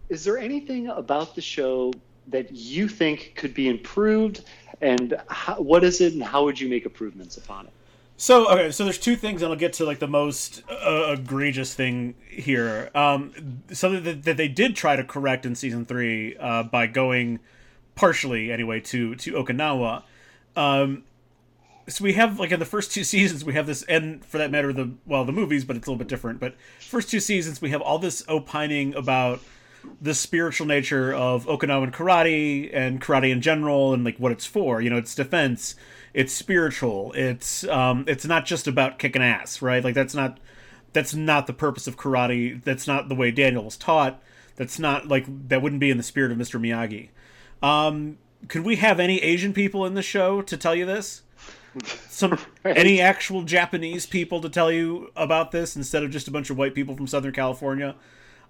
is 0.09 0.23
there 0.23 0.37
anything 0.37 0.87
about 0.87 1.35
the 1.35 1.41
show 1.41 1.93
that 2.27 2.51
you 2.51 2.87
think 2.87 3.33
could 3.35 3.53
be 3.53 3.67
improved, 3.67 4.43
and 4.81 5.19
how, 5.27 5.55
what 5.55 5.83
is 5.83 6.01
it, 6.01 6.13
and 6.13 6.23
how 6.23 6.43
would 6.45 6.59
you 6.59 6.69
make 6.69 6.85
improvements 6.85 7.37
upon 7.37 7.67
it? 7.67 7.73
So 8.17 8.49
okay, 8.49 8.71
so 8.71 8.83
there's 8.83 8.97
two 8.97 9.15
things, 9.15 9.41
and 9.41 9.51
I'll 9.51 9.57
get 9.57 9.73
to 9.73 9.85
like 9.85 9.99
the 9.99 10.07
most 10.07 10.61
uh, 10.69 11.15
egregious 11.17 11.73
thing 11.73 12.15
here. 12.29 12.89
Um, 12.93 13.61
something 13.71 14.03
that, 14.03 14.23
that, 14.23 14.35
they 14.35 14.49
did 14.49 14.75
try 14.75 14.97
to 14.97 15.05
correct 15.05 15.45
in 15.45 15.55
season 15.55 15.85
three 15.85 16.35
uh, 16.37 16.63
by 16.63 16.87
going 16.87 17.39
partially 17.95 18.51
anyway 18.51 18.81
to 18.81 19.15
to 19.15 19.33
Okinawa. 19.33 20.03
Um, 20.57 21.03
so 21.89 22.03
we 22.03 22.13
have 22.13 22.39
like 22.39 22.51
in 22.51 22.59
the 22.59 22.65
first 22.65 22.91
two 22.91 23.03
seasons 23.15 23.43
we 23.43 23.53
have 23.53 23.67
this 23.67 23.83
and 23.83 24.23
for 24.25 24.37
that 24.37 24.51
matter 24.51 24.71
the 24.71 24.91
well 25.05 25.25
the 25.25 25.31
movies 25.31 25.65
but 25.65 25.75
it's 25.75 25.87
a 25.87 25.89
little 25.89 25.97
bit 25.97 26.07
different 26.07 26.39
but 26.39 26.55
first 26.79 27.09
two 27.09 27.19
seasons 27.19 27.61
we 27.61 27.71
have 27.71 27.81
all 27.81 27.99
this 27.99 28.23
opining 28.27 28.93
about 28.95 29.39
the 30.01 30.13
spiritual 30.13 30.67
nature 30.67 31.13
of 31.13 31.45
okinawan 31.45 31.91
karate 31.91 32.69
and 32.73 33.01
karate 33.01 33.31
in 33.31 33.41
general 33.41 33.93
and 33.93 34.03
like 34.03 34.17
what 34.17 34.31
it's 34.31 34.45
for 34.45 34.81
you 34.81 34.89
know 34.89 34.97
it's 34.97 35.15
defense 35.15 35.75
it's 36.13 36.33
spiritual 36.33 37.11
it's 37.13 37.63
um 37.67 38.03
it's 38.07 38.25
not 38.25 38.45
just 38.45 38.67
about 38.67 38.99
kicking 38.99 39.21
ass 39.21 39.61
right? 39.61 39.83
Like 39.83 39.95
that's 39.95 40.15
not 40.15 40.39
that's 40.91 41.13
not 41.13 41.45
the 41.45 41.53
purpose 41.53 41.85
of 41.85 41.97
karate. 41.97 42.63
That's 42.63 42.87
not 42.87 43.09
the 43.09 43.15
way 43.15 43.31
daniel 43.31 43.63
was 43.63 43.77
taught. 43.77 44.21
That's 44.55 44.79
not 44.79 45.07
like 45.07 45.25
that 45.49 45.61
wouldn't 45.61 45.79
be 45.79 45.91
in 45.91 45.97
the 45.97 46.03
spirit 46.03 46.31
of 46.31 46.37
mr 46.37 46.59
miyagi. 46.59 47.09
Um 47.65 48.17
could 48.47 48.63
we 48.63 48.77
have 48.77 48.99
any 48.99 49.21
asian 49.21 49.53
people 49.53 49.85
in 49.85 49.93
the 49.93 50.01
show 50.01 50.41
to 50.41 50.57
tell 50.57 50.75
you 50.75 50.85
this? 50.85 51.23
Some 52.09 52.31
right. 52.63 52.77
any 52.77 52.99
actual 52.99 53.43
Japanese 53.43 54.05
people 54.05 54.41
to 54.41 54.49
tell 54.49 54.71
you 54.71 55.11
about 55.15 55.51
this 55.51 55.75
instead 55.75 56.03
of 56.03 56.11
just 56.11 56.27
a 56.27 56.31
bunch 56.31 56.49
of 56.49 56.57
white 56.57 56.73
people 56.73 56.95
from 56.95 57.07
Southern 57.07 57.33
California. 57.33 57.95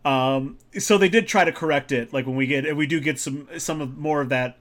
Um, 0.06 0.58
so 0.78 0.98
they 0.98 1.10
did 1.10 1.28
try 1.28 1.44
to 1.44 1.52
correct 1.52 1.92
it. 1.92 2.14
Like 2.14 2.26
when 2.26 2.36
we 2.36 2.48
get, 2.48 2.76
we 2.76 2.88
do 2.88 3.00
get 3.00 3.20
some 3.20 3.48
some 3.58 3.82
of 3.82 3.98
more 3.98 4.22
of 4.22 4.30
that. 4.30 4.58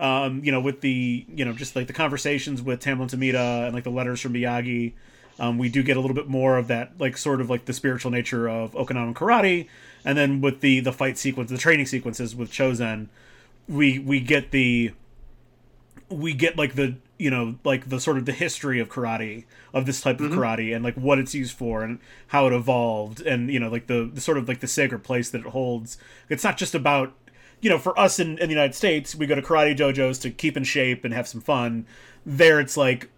Um, 0.00 0.42
you 0.44 0.50
know, 0.50 0.60
with 0.60 0.80
the 0.80 1.24
you 1.28 1.44
know 1.44 1.52
just 1.52 1.76
like 1.76 1.86
the 1.86 1.92
conversations 1.92 2.60
with 2.60 2.80
Tamlyn 2.80 3.08
Tomita 3.08 3.66
and 3.66 3.74
like 3.74 3.84
the 3.84 3.90
letters 3.90 4.20
from 4.20 4.34
Miyagi. 4.34 4.92
Um, 5.38 5.58
we 5.58 5.68
do 5.68 5.82
get 5.82 5.96
a 5.96 6.00
little 6.00 6.14
bit 6.14 6.28
more 6.28 6.56
of 6.58 6.68
that, 6.68 6.92
like 7.00 7.16
sort 7.16 7.40
of 7.40 7.50
like 7.50 7.64
the 7.64 7.72
spiritual 7.72 8.12
nature 8.12 8.48
of 8.48 8.72
Okinawan 8.72 9.14
karate, 9.14 9.68
and 10.04 10.16
then 10.16 10.40
with 10.40 10.60
the 10.60 10.80
the 10.80 10.92
fight 10.92 11.18
sequence, 11.18 11.50
the 11.50 11.58
training 11.58 11.86
sequences 11.86 12.36
with 12.36 12.52
Chozen, 12.52 13.08
we 13.68 13.98
we 13.98 14.20
get 14.20 14.52
the 14.52 14.92
we 16.08 16.34
get 16.34 16.56
like 16.56 16.74
the 16.74 16.96
you 17.24 17.30
know 17.30 17.56
like 17.64 17.88
the 17.88 17.98
sort 17.98 18.18
of 18.18 18.26
the 18.26 18.32
history 18.32 18.78
of 18.78 18.90
karate 18.90 19.44
of 19.72 19.86
this 19.86 20.02
type 20.02 20.20
of 20.20 20.30
mm-hmm. 20.30 20.38
karate 20.38 20.76
and 20.76 20.84
like 20.84 20.94
what 20.94 21.18
it's 21.18 21.34
used 21.34 21.56
for 21.56 21.82
and 21.82 21.98
how 22.26 22.46
it 22.46 22.52
evolved 22.52 23.22
and 23.22 23.50
you 23.50 23.58
know 23.58 23.70
like 23.70 23.86
the, 23.86 24.10
the 24.12 24.20
sort 24.20 24.36
of 24.36 24.46
like 24.46 24.60
the 24.60 24.68
sacred 24.68 25.02
place 25.02 25.30
that 25.30 25.40
it 25.40 25.46
holds. 25.46 25.96
It's 26.28 26.44
not 26.44 26.58
just 26.58 26.74
about 26.74 27.14
you 27.62 27.70
know 27.70 27.78
for 27.78 27.98
us 27.98 28.20
in, 28.20 28.36
in 28.36 28.48
the 28.50 28.54
united 28.54 28.74
states 28.74 29.14
we 29.14 29.26
go 29.26 29.34
to 29.34 29.40
karate 29.40 29.74
dojos 29.74 30.20
to 30.20 30.30
keep 30.30 30.54
in 30.54 30.64
shape 30.64 31.02
and 31.02 31.14
have 31.14 31.26
some 31.26 31.40
fun. 31.40 31.86
There 32.26 32.60
it's 32.60 32.76
like 32.76 33.08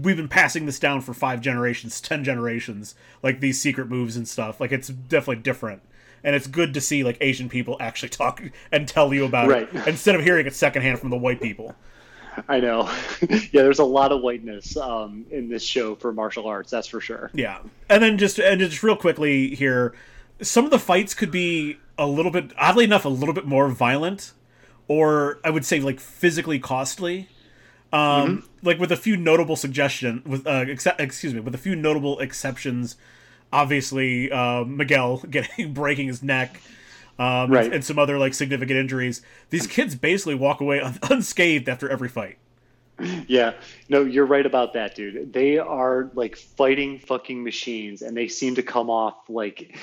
we've 0.00 0.16
been 0.16 0.28
passing 0.28 0.64
this 0.64 0.78
down 0.78 1.02
for 1.02 1.12
five 1.12 1.42
generations 1.42 2.00
ten 2.10 2.24
generations 2.24 2.94
like 3.22 3.40
these 3.40 3.60
secret 3.60 3.90
moves 3.90 4.16
and 4.16 4.26
stuff. 4.26 4.62
Like 4.62 4.72
it's 4.72 4.88
definitely 4.88 5.42
different. 5.42 5.82
And 6.24 6.34
it's 6.34 6.46
good 6.46 6.72
to 6.72 6.80
see 6.80 7.04
like 7.04 7.18
asian 7.20 7.50
people 7.50 7.76
actually 7.80 8.08
talk 8.20 8.42
and 8.70 8.88
tell 8.88 9.12
you 9.12 9.26
about 9.26 9.48
right. 9.48 9.68
it 9.74 9.86
instead 9.86 10.14
of 10.14 10.22
hearing 10.22 10.46
it 10.46 10.54
secondhand 10.54 11.00
from 11.00 11.10
the 11.10 11.18
white 11.18 11.42
people 11.42 11.76
I 12.48 12.60
know. 12.60 12.90
yeah, 13.28 13.62
there's 13.62 13.78
a 13.78 13.84
lot 13.84 14.12
of 14.12 14.22
whiteness 14.22 14.76
um, 14.76 15.26
in 15.30 15.48
this 15.48 15.62
show 15.62 15.94
for 15.94 16.12
martial 16.12 16.46
arts. 16.46 16.70
That's 16.70 16.88
for 16.88 17.00
sure. 17.00 17.30
Yeah, 17.34 17.58
and 17.88 18.02
then 18.02 18.18
just 18.18 18.38
and 18.38 18.60
just 18.60 18.82
real 18.82 18.96
quickly 18.96 19.54
here, 19.54 19.94
some 20.40 20.64
of 20.64 20.70
the 20.70 20.78
fights 20.78 21.14
could 21.14 21.30
be 21.30 21.78
a 21.98 22.06
little 22.06 22.32
bit, 22.32 22.52
oddly 22.58 22.84
enough, 22.84 23.04
a 23.04 23.08
little 23.08 23.34
bit 23.34 23.46
more 23.46 23.68
violent, 23.68 24.32
or 24.88 25.40
I 25.44 25.50
would 25.50 25.64
say 25.64 25.80
like 25.80 26.00
physically 26.00 26.58
costly. 26.58 27.28
Um, 27.92 28.38
mm-hmm. 28.38 28.66
Like 28.66 28.78
with 28.78 28.90
a 28.90 28.96
few 28.96 29.16
notable 29.16 29.56
suggestion, 29.56 30.22
with 30.24 30.46
uh, 30.46 30.64
ex- 30.68 30.86
excuse 30.98 31.34
me, 31.34 31.40
with 31.40 31.54
a 31.54 31.58
few 31.58 31.76
notable 31.76 32.18
exceptions. 32.20 32.96
Obviously, 33.52 34.32
uh, 34.32 34.64
Miguel 34.64 35.18
getting 35.30 35.74
breaking 35.74 36.06
his 36.08 36.22
neck 36.22 36.60
um, 37.18 37.50
right. 37.50 37.66
and, 37.66 37.74
and, 37.74 37.84
some 37.84 37.98
other 37.98 38.18
like 38.18 38.34
significant 38.34 38.78
injuries. 38.78 39.22
These 39.50 39.66
kids 39.66 39.94
basically 39.94 40.34
walk 40.34 40.60
away 40.60 40.80
un- 40.80 40.98
unscathed 41.10 41.68
after 41.68 41.88
every 41.88 42.08
fight. 42.08 42.38
Yeah, 43.26 43.54
no, 43.88 44.04
you're 44.04 44.26
right 44.26 44.44
about 44.44 44.74
that, 44.74 44.94
dude. 44.94 45.32
They 45.32 45.58
are 45.58 46.10
like 46.14 46.36
fighting 46.36 46.98
fucking 46.98 47.42
machines, 47.42 48.02
and 48.02 48.16
they 48.16 48.28
seem 48.28 48.54
to 48.56 48.62
come 48.62 48.90
off 48.90 49.28
like 49.28 49.76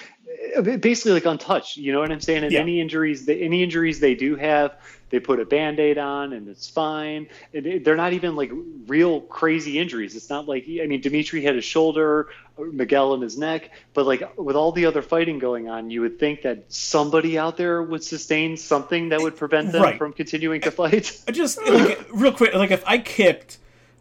basically 0.62 1.14
like 1.14 1.26
untouched. 1.26 1.78
You 1.78 1.92
know 1.92 2.00
what 2.00 2.12
I'm 2.12 2.22
saying? 2.22 2.44
And 2.44 2.54
yeah. 2.54 2.60
any 2.60 2.80
injuries, 2.80 3.26
the, 3.26 3.36
any 3.42 3.64
injuries 3.64 4.00
they 4.00 4.16
do 4.16 4.36
have, 4.36 4.78
they 5.10 5.20
put 5.20 5.40
a 5.40 5.46
band-aid 5.46 5.98
on 5.98 6.34
and 6.34 6.48
it's 6.48 6.70
fine. 6.70 7.28
It, 7.54 7.66
it, 7.66 7.84
they're 7.84 7.96
not 7.96 8.14
even 8.14 8.36
like 8.36 8.52
real 8.88 9.22
crazy 9.22 9.80
injuries. 9.80 10.16
It's 10.16 10.30
not 10.30 10.48
like 10.48 10.66
i 10.82 10.86
mean 10.86 11.02
Demetri 11.02 11.42
had 11.44 11.56
his 11.56 11.66
shoulder 11.66 12.30
miguel 12.74 13.14
in 13.14 13.22
his 13.22 13.38
neck 13.38 13.72
but 13.94 14.06
like 14.06 14.38
with 14.38 14.56
all 14.56 14.74
the 14.74 14.86
other 14.86 15.02
fighting 15.02 15.40
going 15.40 15.70
on 15.70 15.90
you 15.90 16.02
would 16.02 16.20
think 16.20 16.42
that 16.42 16.66
somebody 16.68 17.38
out 17.38 17.56
there 17.56 17.82
would 17.82 18.04
sustain 18.04 18.58
something 18.58 19.10
that 19.10 19.22
would 19.22 19.38
prevent 19.38 19.72
them 19.72 19.82
right. 19.82 19.98
from 19.98 20.12
continuing 20.12 20.60
to 20.60 20.70
fight. 20.70 21.24
I 21.28 21.32
just 21.32 21.62
like 21.66 22.06
real 22.12 22.34
quick 22.34 22.54
like 22.54 22.72
if 22.72 22.84
i 22.86 22.98
kicked 22.98 23.60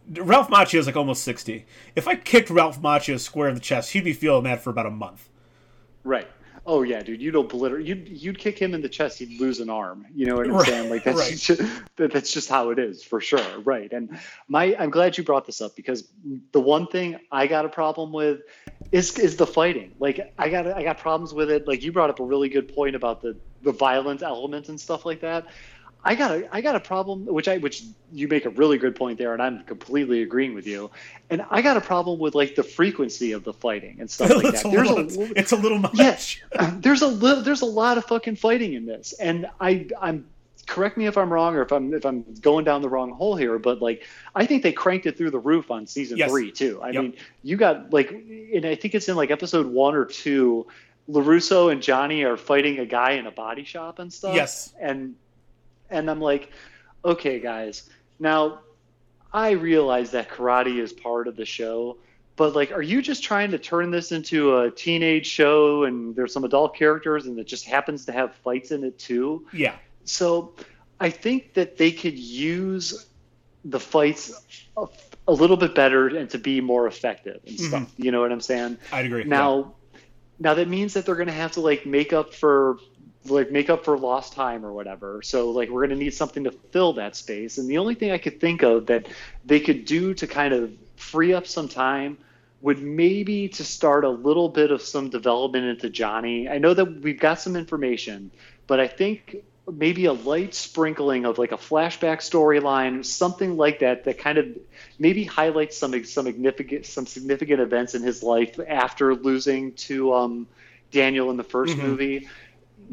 ralph 0.09 0.49
macchio 0.49 0.79
is 0.79 0.87
like 0.87 0.97
almost 0.97 1.23
60 1.23 1.65
if 1.95 2.07
i 2.07 2.15
kicked 2.15 2.49
ralph 2.49 2.81
macchio 2.81 3.17
square 3.17 3.47
in 3.47 3.55
the 3.55 3.61
chest 3.61 3.93
he'd 3.93 4.03
be 4.03 4.13
feeling 4.13 4.43
that 4.43 4.61
for 4.61 4.71
about 4.71 4.85
a 4.85 4.91
month. 4.91 5.29
Right 6.03 6.27
oh 6.65 6.83
yeah, 6.83 7.01
dude, 7.01 7.21
you'd 7.21 7.35
obliterate. 7.35 7.85
You'd 7.85 8.07
you'd 8.07 8.37
kick 8.37 8.59
him 8.59 8.73
in 8.73 8.81
the 8.81 8.89
chest, 8.89 9.19
he'd 9.19 9.39
lose 9.39 9.59
an 9.59 9.69
arm. 9.69 10.05
You 10.13 10.25
know 10.25 10.35
what 10.35 10.47
I'm 10.47 10.53
right, 10.53 10.67
saying? 10.67 10.89
Like 10.89 11.03
that's 11.03 11.17
right. 11.17 11.37
just, 11.37 11.61
that's 11.95 12.33
just 12.33 12.49
how 12.49 12.69
it 12.69 12.79
is 12.79 13.03
for 13.03 13.21
sure, 13.21 13.59
right? 13.59 13.91
And 13.91 14.19
my 14.47 14.75
I'm 14.77 14.89
glad 14.89 15.17
you 15.17 15.23
brought 15.23 15.45
this 15.45 15.61
up 15.61 15.75
because 15.75 16.07
the 16.51 16.61
one 16.61 16.87
thing 16.87 17.17
I 17.31 17.47
got 17.47 17.65
a 17.65 17.69
problem 17.69 18.11
with 18.11 18.41
is 18.91 19.17
is 19.19 19.35
the 19.35 19.47
fighting. 19.47 19.93
Like 19.99 20.33
I 20.37 20.49
got 20.49 20.67
I 20.67 20.83
got 20.83 20.97
problems 20.97 21.33
with 21.33 21.51
it. 21.51 21.67
Like 21.67 21.83
you 21.83 21.91
brought 21.91 22.09
up 22.09 22.19
a 22.19 22.25
really 22.25 22.49
good 22.49 22.73
point 22.73 22.95
about 22.95 23.21
the 23.21 23.37
the 23.61 23.71
violent 23.71 24.23
element 24.23 24.69
and 24.69 24.79
stuff 24.79 25.05
like 25.05 25.21
that. 25.21 25.47
I 26.03 26.15
got 26.15 26.31
a 26.31 26.55
I 26.55 26.61
got 26.61 26.75
a 26.75 26.79
problem 26.79 27.25
which 27.25 27.47
I 27.47 27.57
which 27.57 27.83
you 28.11 28.27
make 28.27 28.45
a 28.45 28.49
really 28.51 28.77
good 28.77 28.95
point 28.95 29.17
there 29.17 29.33
and 29.33 29.41
I'm 29.41 29.63
completely 29.63 30.21
agreeing 30.21 30.53
with 30.53 30.65
you. 30.65 30.89
And 31.29 31.45
I 31.49 31.61
got 31.61 31.75
a 31.75 31.81
problem 31.81 32.19
with 32.19 32.35
like 32.35 32.55
the 32.55 32.63
frequency 32.63 33.33
of 33.33 33.43
the 33.43 33.53
fighting 33.53 33.97
and 33.99 34.09
stuff 34.09 34.29
like 34.43 34.53
that. 34.53 34.65
A 34.65 34.69
there's 34.69 34.89
little, 34.89 35.23
a 35.25 35.31
it's 35.35 35.51
a 35.51 35.57
little 35.57 35.79
much. 35.79 35.91
Yeah, 35.95 36.17
there's 36.79 37.01
a 37.01 37.07
little 37.07 37.43
there's 37.43 37.61
a 37.61 37.65
lot 37.65 37.97
of 37.97 38.05
fucking 38.05 38.37
fighting 38.37 38.73
in 38.73 38.85
this. 38.85 39.13
And 39.13 39.47
I 39.59 39.87
I'm 40.01 40.25
correct 40.67 40.97
me 40.97 41.07
if 41.07 41.17
I'm 41.17 41.33
wrong 41.33 41.55
or 41.55 41.63
if 41.63 41.73
I'm 41.73 41.93
if 41.93 42.05
I'm 42.05 42.23
going 42.41 42.63
down 42.63 42.81
the 42.81 42.89
wrong 42.89 43.11
hole 43.11 43.35
here, 43.35 43.59
but 43.59 43.81
like 43.81 44.07
I 44.35 44.45
think 44.45 44.63
they 44.63 44.71
cranked 44.71 45.05
it 45.05 45.17
through 45.17 45.31
the 45.31 45.39
roof 45.39 45.69
on 45.69 45.85
season 45.85 46.17
yes. 46.17 46.29
3 46.29 46.51
too. 46.51 46.79
I 46.81 46.91
yep. 46.91 47.03
mean, 47.03 47.17
you 47.43 47.57
got 47.57 47.91
like 47.91 48.11
and 48.11 48.65
I 48.65 48.75
think 48.75 48.95
it's 48.95 49.09
in 49.09 49.17
like 49.17 49.31
episode 49.31 49.65
1 49.65 49.95
or 49.95 50.05
2 50.05 50.65
LaRusso 51.09 51.71
and 51.71 51.81
Johnny 51.81 52.23
are 52.23 52.37
fighting 52.37 52.79
a 52.79 52.85
guy 52.85 53.11
in 53.11 53.25
a 53.25 53.31
body 53.31 53.63
shop 53.63 53.99
and 53.99 54.13
stuff. 54.13 54.35
Yes. 54.35 54.73
And 54.79 55.15
and 55.89 56.09
I'm 56.09 56.21
like, 56.21 56.51
okay, 57.03 57.39
guys, 57.39 57.89
now 58.19 58.59
I 59.33 59.51
realize 59.51 60.11
that 60.11 60.29
karate 60.29 60.79
is 60.79 60.93
part 60.93 61.27
of 61.27 61.35
the 61.35 61.45
show, 61.45 61.97
but 62.35 62.55
like, 62.55 62.71
are 62.71 62.81
you 62.81 63.01
just 63.01 63.23
trying 63.23 63.51
to 63.51 63.59
turn 63.59 63.91
this 63.91 64.11
into 64.11 64.57
a 64.57 64.71
teenage 64.71 65.27
show 65.27 65.83
and 65.83 66.15
there's 66.15 66.33
some 66.33 66.43
adult 66.43 66.75
characters 66.75 67.25
and 67.25 67.37
it 67.37 67.47
just 67.47 67.65
happens 67.65 68.05
to 68.05 68.11
have 68.11 68.33
fights 68.35 68.71
in 68.71 68.83
it 68.83 68.97
too? 68.97 69.45
Yeah. 69.51 69.75
So 70.05 70.53
I 70.99 71.09
think 71.09 71.53
that 71.53 71.77
they 71.77 71.91
could 71.91 72.17
use 72.17 73.07
the 73.65 73.79
fights 73.79 74.65
a, 74.77 74.87
a 75.27 75.33
little 75.33 75.57
bit 75.57 75.75
better 75.75 76.07
and 76.07 76.29
to 76.29 76.37
be 76.37 76.61
more 76.61 76.87
effective 76.87 77.41
and 77.45 77.59
stuff. 77.59 77.83
Mm-hmm. 77.83 78.03
You 78.03 78.11
know 78.11 78.21
what 78.21 78.31
I'm 78.31 78.41
saying? 78.41 78.77
I'd 78.91 79.05
agree. 79.05 79.25
Now, 79.25 79.75
yeah. 79.93 79.99
now 80.39 80.53
that 80.55 80.67
means 80.67 80.93
that 80.93 81.05
they're 81.05 81.15
going 81.15 81.27
to 81.27 81.33
have 81.33 81.51
to 81.53 81.61
like 81.61 81.85
make 81.85 82.13
up 82.13 82.33
for 82.33 82.77
like 83.25 83.51
make 83.51 83.69
up 83.69 83.83
for 83.83 83.97
lost 83.97 84.33
time 84.33 84.65
or 84.65 84.71
whatever. 84.71 85.21
So 85.21 85.51
like 85.51 85.69
we're 85.69 85.85
going 85.85 85.97
to 85.97 86.03
need 86.03 86.13
something 86.13 86.45
to 86.45 86.51
fill 86.51 86.93
that 86.93 87.15
space. 87.15 87.57
And 87.57 87.69
the 87.69 87.77
only 87.77 87.95
thing 87.95 88.11
I 88.11 88.17
could 88.17 88.39
think 88.39 88.63
of 88.63 88.87
that 88.87 89.07
they 89.45 89.59
could 89.59 89.85
do 89.85 90.13
to 90.15 90.27
kind 90.27 90.53
of 90.53 90.71
free 90.95 91.33
up 91.33 91.47
some 91.47 91.67
time 91.67 92.17
would 92.61 92.81
maybe 92.81 93.47
to 93.47 93.63
start 93.63 94.03
a 94.03 94.09
little 94.09 94.49
bit 94.49 94.71
of 94.71 94.81
some 94.81 95.09
development 95.09 95.65
into 95.65 95.89
Johnny. 95.89 96.49
I 96.49 96.57
know 96.57 96.73
that 96.73 97.01
we've 97.01 97.19
got 97.19 97.39
some 97.39 97.55
information, 97.55 98.31
but 98.67 98.79
I 98.79 98.87
think 98.87 99.37
maybe 99.71 100.05
a 100.05 100.13
light 100.13 100.53
sprinkling 100.53 101.25
of 101.25 101.37
like 101.37 101.51
a 101.51 101.57
flashback 101.57 102.17
storyline, 102.17 103.05
something 103.05 103.55
like 103.55 103.79
that, 103.79 104.03
that 104.05 104.17
kind 104.17 104.37
of 104.37 104.47
maybe 104.97 105.23
highlights 105.23 105.77
some 105.77 106.03
some 106.03 106.25
significant 106.25 106.85
some 106.85 107.05
significant 107.05 107.61
events 107.61 107.95
in 107.95 108.03
his 108.03 108.23
life 108.23 108.59
after 108.67 109.15
losing 109.15 109.73
to 109.73 110.13
um, 110.13 110.47
Daniel 110.91 111.31
in 111.31 111.37
the 111.37 111.43
1st 111.43 111.67
mm-hmm. 111.67 111.87
movie. 111.87 112.27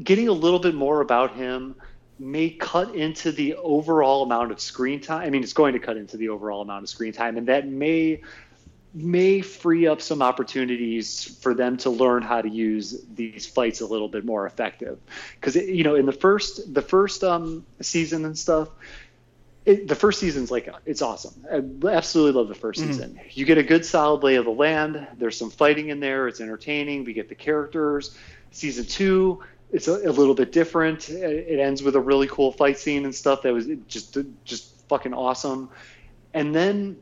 Getting 0.02 0.28
a 0.28 0.32
little 0.32 0.59
bit 0.59 0.74
more 0.74 1.01
about 1.01 1.35
him 1.35 1.74
may 2.18 2.51
cut 2.51 2.94
into 2.94 3.32
the 3.32 3.55
overall 3.56 4.23
amount 4.23 4.51
of 4.51 4.60
screen 4.60 5.01
time. 5.01 5.27
I 5.27 5.31
mean, 5.31 5.43
it's 5.43 5.52
going 5.52 5.74
to 5.74 5.78
cut 5.78 5.97
into 5.97 6.16
the 6.16 6.31
overall 6.31 6.62
amount 6.62 6.85
of 6.85 6.89
screen 6.89 7.12
time, 7.12 7.36
and 7.36 7.48
that 7.48 7.66
may 7.66 8.23
may 8.94 9.43
free 9.43 9.86
up 9.86 10.01
some 10.01 10.23
opportunities 10.23 11.36
for 11.43 11.52
them 11.52 11.77
to 11.77 11.90
learn 11.90 12.23
how 12.23 12.40
to 12.40 12.48
use 12.48 13.05
these 13.14 13.47
fights 13.47 13.82
a 13.82 13.86
little 13.86 14.09
bit 14.09 14.24
more 14.24 14.47
effective. 14.47 14.98
Because 15.35 15.56
you 15.56 15.85
know 15.85 15.94
in 15.94 16.06
the 16.06 16.12
first 16.12 16.73
the 16.73 16.82
first 16.82 17.23
um, 17.23 17.66
season 17.81 18.24
and 18.24 18.39
stuff 18.39 18.70
it, 19.66 19.89
the 19.89 19.97
first 19.97 20.20
season's 20.20 20.51
like 20.51 20.73
it's 20.86 21.02
awesome. 21.02 21.44
I 21.51 21.89
absolutely 21.89 22.40
love 22.40 22.48
the 22.48 22.55
1st 22.55 22.74
mm-hmm. 22.74 22.86
season. 22.86 23.20
You 23.31 23.44
get 23.44 23.59
a 23.59 23.64
good 23.64 23.85
solid 23.85 24.23
lay 24.23 24.36
of 24.36 24.44
the 24.44 24.52
land. 24.52 25.06
There's 25.18 25.36
some 25.36 25.51
fighting 25.51 25.89
in 25.89 25.98
there. 25.98 26.28
It's 26.28 26.40
entertaining. 26.40 27.05
We 27.05 27.12
get 27.12 27.28
the 27.28 27.35
characters. 27.35 28.16
Season 28.52 28.86
two 28.86 29.43
it's 29.72 29.88
a, 29.88 29.93
a 29.93 30.12
little 30.12 30.34
bit 30.34 30.52
different. 30.52 31.09
It 31.09 31.59
ends 31.59 31.82
with 31.82 31.97
a 31.97 32.01
really 32.01 32.28
cool 32.28 32.52
fight 32.52 32.78
scene 32.78 33.05
and 33.05 33.14
stuff 33.14 33.43
that 33.43 33.52
was 33.52 33.66
just 33.88 34.16
just 34.44 34.88
fucking 34.88 35.14
awesome. 35.14 35.70
And 36.34 36.55
then 36.55 36.97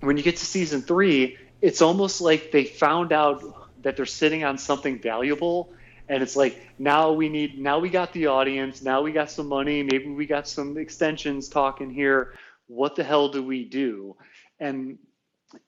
when 0.00 0.16
you 0.16 0.22
get 0.22 0.36
to 0.36 0.46
season 0.46 0.82
three, 0.82 1.36
it's 1.60 1.82
almost 1.82 2.20
like 2.20 2.52
they 2.52 2.64
found 2.64 3.12
out 3.12 3.42
that 3.82 3.96
they're 3.96 4.06
sitting 4.06 4.44
on 4.44 4.58
something 4.58 5.00
valuable. 5.00 5.72
And 6.08 6.22
it's 6.22 6.36
like 6.36 6.58
now 6.78 7.12
we 7.12 7.28
need 7.28 7.58
now 7.58 7.78
we 7.78 7.90
got 7.90 8.12
the 8.12 8.28
audience 8.28 8.82
now 8.82 9.02
we 9.02 9.12
got 9.12 9.30
some 9.30 9.46
money 9.46 9.82
maybe 9.82 10.08
we 10.08 10.24
got 10.24 10.48
some 10.48 10.78
extensions 10.78 11.48
talking 11.48 11.90
here. 11.90 12.34
What 12.66 12.96
the 12.96 13.04
hell 13.04 13.28
do 13.28 13.42
we 13.42 13.64
do? 13.64 14.16
And 14.60 14.98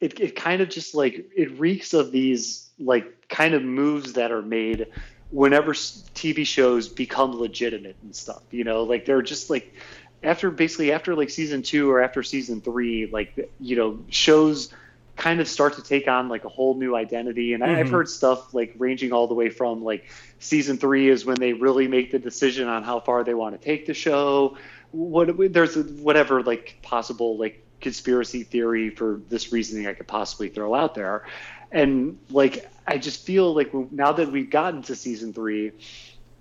it, 0.01 0.20
it 0.20 0.36
kind 0.36 0.61
of 0.62 0.69
just 0.69 0.94
like 0.94 1.31
it 1.36 1.59
reeks 1.59 1.93
of 1.94 2.12
these 2.12 2.70
like 2.78 3.28
kind 3.28 3.55
of 3.55 3.62
moves 3.62 4.15
that 4.15 4.32
are 4.32 4.43
made 4.43 4.86
whenever 5.31 5.73
tv 5.73 6.44
shows 6.44 6.89
become 6.89 7.39
legitimate 7.39 7.97
and 8.02 8.15
stuff 8.15 8.43
you 8.51 8.65
know 8.65 8.82
like 8.82 9.05
they're 9.05 9.23
just 9.23 9.48
like 9.48 9.74
after 10.23 10.51
basically 10.51 10.93
after 10.93 11.15
like 11.15 11.31
season 11.31 11.62
two 11.62 11.90
or 11.90 12.01
after 12.01 12.23
season 12.23 12.61
three, 12.61 13.07
like 13.07 13.51
you 13.59 13.77
know 13.77 13.98
shows 14.09 14.73
kind 15.16 15.40
of 15.40 15.48
start 15.48 15.74
to 15.74 15.82
take 15.82 16.09
on 16.09 16.28
like 16.28 16.44
a 16.44 16.48
whole 16.48 16.74
new 16.74 16.94
identity. 16.97 17.52
And 17.52 17.62
mm-hmm. 17.62 17.78
I've 17.78 17.90
heard 17.90 18.09
stuff 18.09 18.55
like 18.55 18.74
ranging 18.78 19.12
all 19.12 19.27
the 19.27 19.35
way 19.35 19.51
from 19.51 19.85
like 19.85 20.11
season 20.39 20.78
three 20.78 21.09
is 21.09 21.24
when 21.24 21.36
they 21.36 21.52
really 21.52 21.89
make 21.89 22.11
the 22.11 22.19
decision 22.19 22.69
on 22.69 22.82
how 22.82 23.01
far 23.01 23.24
they 23.24 23.35
want 23.35 23.59
to 23.59 23.65
take 23.65 23.86
the 23.86 23.94
show. 23.94 24.57
What 24.93 25.52
there's 25.52 25.77
whatever 25.77 26.43
like 26.43 26.78
possible 26.82 27.36
like 27.36 27.65
conspiracy 27.81 28.43
theory 28.43 28.90
for 28.90 29.20
this 29.28 29.52
reasoning 29.52 29.86
I 29.86 29.94
could 29.94 30.09
possibly 30.09 30.48
throw 30.48 30.74
out 30.74 30.94
there. 30.94 31.24
And 31.73 32.19
like 32.31 32.69
I 32.90 32.98
just 32.98 33.24
feel 33.24 33.54
like 33.54 33.72
now 33.92 34.12
that 34.12 34.30
we've 34.32 34.50
gotten 34.50 34.82
to 34.82 34.96
season 34.96 35.32
three, 35.32 35.72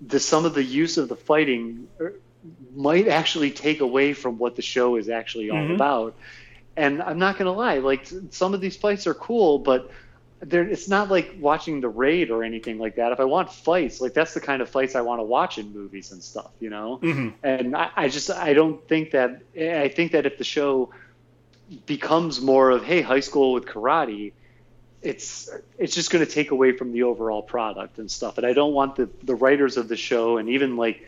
the 0.00 0.18
some 0.18 0.44
of 0.44 0.54
the 0.54 0.64
use 0.64 0.98
of 0.98 1.08
the 1.08 1.16
fighting 1.16 1.88
might 2.74 3.08
actually 3.08 3.50
take 3.50 3.80
away 3.80 4.12
from 4.14 4.38
what 4.38 4.56
the 4.56 4.62
show 4.62 4.96
is 4.96 5.08
actually 5.08 5.50
all 5.50 5.58
mm-hmm. 5.58 5.74
about. 5.74 6.16
And 6.76 7.02
I'm 7.02 7.18
not 7.18 7.38
gonna 7.38 7.52
lie, 7.52 7.78
like 7.78 8.10
some 8.30 8.54
of 8.54 8.60
these 8.60 8.76
fights 8.76 9.06
are 9.06 9.14
cool, 9.14 9.58
but 9.58 9.90
it's 10.42 10.88
not 10.88 11.10
like 11.10 11.36
watching 11.38 11.80
the 11.80 11.88
raid 11.88 12.30
or 12.30 12.42
anything 12.42 12.78
like 12.78 12.96
that. 12.96 13.12
If 13.12 13.20
I 13.20 13.24
want 13.24 13.52
fights, 13.52 14.00
like 14.00 14.14
that's 14.14 14.32
the 14.32 14.40
kind 14.40 14.62
of 14.62 14.70
fights 14.70 14.94
I 14.94 15.02
want 15.02 15.20
to 15.20 15.24
watch 15.24 15.58
in 15.58 15.72
movies 15.72 16.12
and 16.12 16.22
stuff, 16.22 16.50
you 16.60 16.70
know. 16.70 16.98
Mm-hmm. 17.02 17.28
And 17.44 17.76
I, 17.76 17.90
I 17.94 18.08
just 18.08 18.30
I 18.30 18.54
don't 18.54 18.86
think 18.88 19.10
that 19.10 19.42
I 19.54 19.88
think 19.88 20.12
that 20.12 20.26
if 20.26 20.38
the 20.38 20.44
show 20.44 20.90
becomes 21.86 22.40
more 22.40 22.70
of 22.70 22.84
hey 22.84 23.02
high 23.02 23.20
school 23.20 23.52
with 23.52 23.66
karate, 23.66 24.32
it's 25.02 25.50
it's 25.78 25.94
just 25.94 26.10
going 26.10 26.24
to 26.24 26.30
take 26.30 26.50
away 26.50 26.72
from 26.72 26.92
the 26.92 27.04
overall 27.04 27.42
product 27.42 27.98
and 27.98 28.10
stuff. 28.10 28.38
And 28.38 28.46
I 28.46 28.52
don't 28.52 28.72
want 28.72 28.96
the 28.96 29.08
the 29.22 29.34
writers 29.34 29.76
of 29.76 29.88
the 29.88 29.96
show 29.96 30.36
and 30.36 30.48
even 30.50 30.76
like 30.76 31.06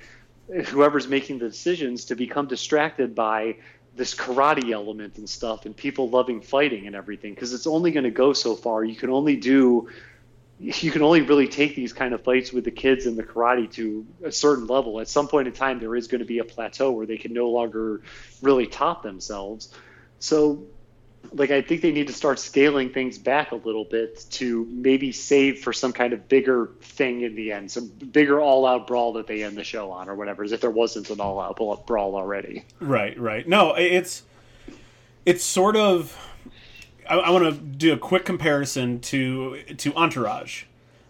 whoever's 0.66 1.09
making 1.09 1.39
the 1.39 1.48
decisions 1.48 2.06
to 2.06 2.16
become 2.16 2.47
distracted 2.47 3.14
by 3.14 3.56
this 3.94 4.14
karate 4.14 4.73
element 4.73 5.19
and 5.19 5.28
stuff 5.28 5.66
and 5.66 5.77
people 5.77 6.09
loving 6.09 6.40
fighting 6.40 6.86
and 6.86 6.97
everything 6.97 7.35
because 7.35 7.52
it's 7.52 7.66
only 7.66 7.90
going 7.90 8.05
to 8.05 8.10
go 8.10 8.32
so 8.32 8.56
far. 8.56 8.82
You 8.82 8.97
can 8.97 9.10
only 9.10 9.36
do 9.36 9.89
you 10.59 10.90
can 10.93 11.02
only 11.02 11.23
really 11.23 11.48
take 11.48 11.74
these 11.74 11.93
kind 11.93 12.14
of 12.14 12.23
fights 12.23 12.52
with 12.52 12.64
the 12.64 12.70
kids 12.70 13.06
and 13.06 13.19
the 13.19 13.23
karate 13.23 13.70
to 13.73 14.06
a 14.24 14.32
certain 14.32 14.66
level. 14.69 15.01
At 15.01 15.09
some 15.09 15.28
point 15.28 15.48
in 15.48 15.55
time 15.55 15.81
there 15.81 15.94
is 15.97 16.06
going 16.06 16.20
to 16.20 16.24
be 16.24 16.39
a 16.39 16.44
plateau 16.44 16.93
where 16.93 17.05
they 17.05 17.19
can 17.19 17.32
no 17.35 17.51
longer 17.51 18.01
really 18.40 18.66
top 18.66 19.02
themselves. 19.02 19.74
So 20.19 20.64
like 21.32 21.51
I 21.51 21.62
think 21.62 21.82
they 21.82 21.93
need 21.93 22.07
to 22.09 22.12
start 22.12 22.39
scaling 22.39 22.90
things 22.90 23.19
back 23.19 23.53
a 23.53 23.57
little 23.57 23.85
bit 23.85 24.24
to 24.32 24.66
maybe 24.70 25.12
save 25.12 25.61
for 25.61 25.73
some 25.73 25.93
kind 25.93 26.12
of 26.12 26.28
bigger 26.28 26.70
thing 26.81 27.23
in 27.23 27.35
the 27.35 27.53
end, 27.53 27.70
some 27.70 27.89
bigger 27.89 28.40
all-out 28.40 28.86
brawl 28.86 29.12
that 29.15 29.27
they 29.27 29.43
end 29.43 29.57
the 29.57 29.65
show 29.65 29.90
on 29.90 30.09
or 30.09 30.15
whatever, 30.15 30.43
as 30.43 30.53
if 30.53 30.61
there 30.61 30.70
wasn't 30.70 31.09
an 31.11 31.20
all-out 31.20 31.86
brawl 31.86 32.16
already. 32.16 32.65
Right, 32.81 33.19
right. 33.19 33.47
No, 33.47 33.74
it's 33.74 34.23
it's 35.24 35.44
sort 35.44 35.77
of. 35.77 36.16
I, 37.09 37.16
I 37.16 37.31
want 37.31 37.44
to 37.44 37.61
do 37.61 37.93
a 37.93 37.99
quick 37.99 38.24
comparison 38.24 39.01
to 39.01 39.62
to 39.78 39.94
Entourage. 39.94 40.65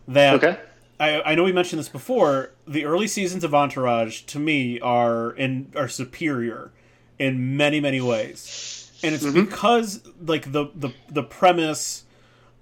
That 0.09 0.35
okay. 0.35 0.61
I, 1.01 1.33
I 1.33 1.35
know 1.35 1.45
we 1.45 1.53
mentioned 1.53 1.79
this 1.79 1.89
before. 1.89 2.51
The 2.67 2.85
early 2.85 3.07
seasons 3.09 3.45
of 3.45 3.55
Entourage, 3.55 4.23
to 4.23 4.39
me, 4.39 4.79
are 4.81 5.33
in 5.33 5.73
are 5.75 5.89
superior 5.89 6.71
in 7.19 7.57
many 7.57 7.81
many 7.81 8.01
ways 8.01 8.82
and 9.03 9.15
it's 9.15 9.25
mm-hmm. 9.25 9.45
because 9.45 10.03
like 10.25 10.53
the 10.53 10.71
the 10.75 10.93
the 11.11 11.23
premise 11.23 12.05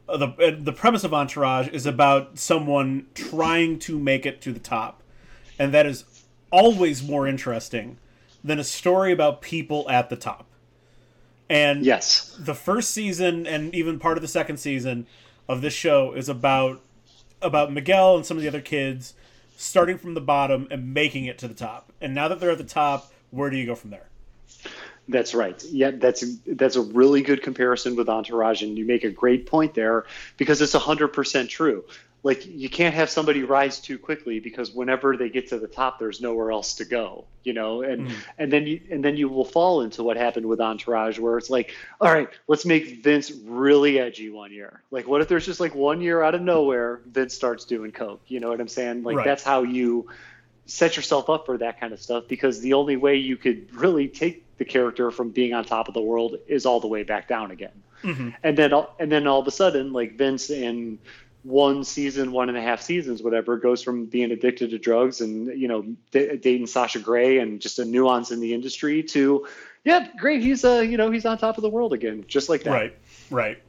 uh, 0.09 0.17
the 0.17 0.27
uh, 0.27 0.57
the 0.59 0.73
premise 0.73 1.05
of 1.05 1.15
Entourage 1.15 1.69
is 1.69 1.87
about 1.87 2.39
someone 2.39 3.07
trying 3.15 3.79
to 3.81 3.99
make 3.99 4.27
it 4.27 4.41
to 4.43 4.53
the 4.53 4.61
top, 4.61 5.03
and 5.59 5.73
that 5.73 5.87
is 5.87 6.05
always 6.51 7.07
more 7.07 7.27
interesting 7.27 7.99
than 8.43 8.59
a 8.59 8.65
story 8.65 9.12
about 9.12 9.41
people 9.41 9.89
at 9.89 10.09
the 10.09 10.17
top. 10.17 10.47
And 11.49 11.85
yes, 11.85 12.37
the 12.39 12.55
first 12.55 12.91
season 12.91 13.47
and 13.47 13.75
even 13.75 13.99
part 13.99 14.17
of 14.19 14.23
the 14.23 14.29
second 14.29 14.59
season 14.59 15.07
of 15.49 15.62
this 15.62 15.75
show 15.75 16.12
is 16.12 16.29
about 16.29 16.81
about 17.43 17.73
Miguel 17.73 18.17
and 18.17 18.27
some 18.27 18.37
of 18.37 18.43
the 18.43 18.49
other 18.49 18.61
kids 18.61 19.15
starting 19.57 19.99
from 19.99 20.15
the 20.15 20.21
bottom 20.21 20.67
and 20.71 20.95
making 20.95 21.27
it 21.27 21.39
to 21.39 21.47
the 21.47 21.55
top. 21.55 21.93
And 22.01 22.15
now 22.15 22.29
that 22.29 22.41
they're 22.41 22.51
at 22.51 22.59
the 22.59 22.65
top, 22.65 23.12
where 23.31 23.51
do 23.51 23.57
you 23.57 23.67
go 23.67 23.75
from 23.75 23.91
there? 23.91 24.09
That's 25.11 25.35
right. 25.35 25.62
Yeah, 25.65 25.91
that's 25.91 26.24
that's 26.47 26.77
a 26.77 26.82
really 26.82 27.23
good 27.23 27.43
comparison 27.43 27.97
with 27.97 28.09
Entourage, 28.09 28.62
and 28.62 28.78
you 28.78 28.85
make 28.85 29.03
a 29.03 29.11
great 29.11 29.47
point 29.47 29.74
there 29.74 30.07
because 30.37 30.62
it's 30.62 30.73
hundred 30.73 31.09
percent 31.09 31.51
true. 31.51 31.85
Like 32.23 32.47
you 32.47 32.69
can't 32.69 32.95
have 32.95 33.11
somebody 33.11 33.43
rise 33.43 33.81
too 33.81 33.99
quickly 33.99 34.41
because 34.41 34.73
whenever 34.73 35.16
they 35.16 35.31
get 35.31 35.49
to 35.49 35.59
the 35.59 35.66
top, 35.66 35.99
there's 35.99 36.20
nowhere 36.20 36.53
else 36.53 36.74
to 36.74 36.85
go. 36.85 37.24
You 37.43 37.55
know, 37.55 37.82
and 37.82 38.09
mm. 38.09 38.15
and 38.39 38.53
then 38.53 38.66
you 38.66 38.81
and 38.91 39.05
then 39.05 39.16
you 39.16 39.28
will 39.28 39.45
fall 39.45 39.81
into 39.81 40.05
what 40.05 40.16
happened 40.16 40.47
with 40.47 40.61
Entourage, 40.61 41.19
where 41.19 41.39
it's 41.39 41.51
like, 41.51 41.74
all 42.01 42.12
right, 42.12 42.28
let's 42.47 42.65
make 42.65 43.03
Vince 43.03 43.32
really 43.32 43.99
edgy 43.99 44.31
one 44.31 44.53
year. 44.53 44.81
Like, 44.93 45.09
what 45.09 45.23
if 45.23 45.28
there's 45.28 45.47
just 45.47 45.59
like 45.59 45.74
one 45.74 46.03
year 46.03 46.23
out 46.23 46.37
of 46.37 46.43
nowhere, 46.43 47.01
Vince 47.07 47.35
starts 47.35 47.65
doing 47.65 47.91
coke? 47.91 48.23
You 48.28 48.39
know 48.39 48.51
what 48.51 48.61
I'm 48.61 48.69
saying? 48.69 49.03
Like 49.03 49.16
right. 49.16 49.27
that's 49.27 49.43
how 49.43 49.65
you 49.65 50.09
set 50.66 50.97
yourself 50.97 51.28
up 51.28 51.47
for 51.47 51.59
that 51.59 51.81
kind 51.81 51.93
of 51.93 52.01
stuff 52.01 52.28
because 52.28 52.61
the 52.61 52.74
only 52.74 52.97
way 52.97 53.16
you 53.16 53.37
could 53.37 53.74
really 53.74 54.07
take 54.07 54.45
the 54.61 54.65
character 54.66 55.11
from 55.11 55.31
being 55.31 55.55
on 55.55 55.65
top 55.65 55.89
of 55.89 55.95
the 55.95 56.03
world 56.03 56.37
is 56.47 56.66
all 56.66 56.81
the 56.81 56.87
way 56.87 57.03
back 57.03 57.27
down 57.27 57.51
again. 57.51 57.82
Mm-hmm. 58.03 58.28
And 58.43 58.59
then 58.59 58.73
and 58.99 59.11
then 59.11 59.27
all 59.27 59.41
of 59.41 59.47
a 59.47 59.51
sudden, 59.51 59.95
like 59.95 60.19
Vince 60.19 60.51
in 60.51 60.99
one 61.45 61.82
season, 61.82 62.31
one 62.31 62.51
and 62.51 62.59
a 62.59 62.61
half 62.61 62.82
seasons, 62.82 63.23
whatever, 63.23 63.57
goes 63.57 63.82
from 63.82 64.05
being 64.05 64.31
addicted 64.32 64.69
to 64.70 64.78
drugs 64.78 65.23
and 65.23 65.59
you 65.59 65.66
know 65.66 65.82
d- 66.11 66.37
dating 66.37 66.66
Sasha 66.66 66.99
Grey 66.99 67.39
and 67.39 67.59
just 67.59 67.78
a 67.78 67.87
nuance 67.87 68.32
in 68.32 68.41
the 68.41 68.53
industry 68.53 69.03
to, 69.05 69.47
yeah, 69.82 70.09
great, 70.19 70.43
he's 70.43 70.62
uh 70.62 70.81
you 70.81 70.99
know 70.99 71.11
he's 71.11 71.24
on 71.24 71.39
top 71.39 71.57
of 71.57 71.62
the 71.62 71.70
world 71.70 71.95
again, 71.95 72.27
just 72.28 72.51
like 72.51 72.65
that. 72.65 72.70
Right, 72.70 72.99
right. 73.31 73.62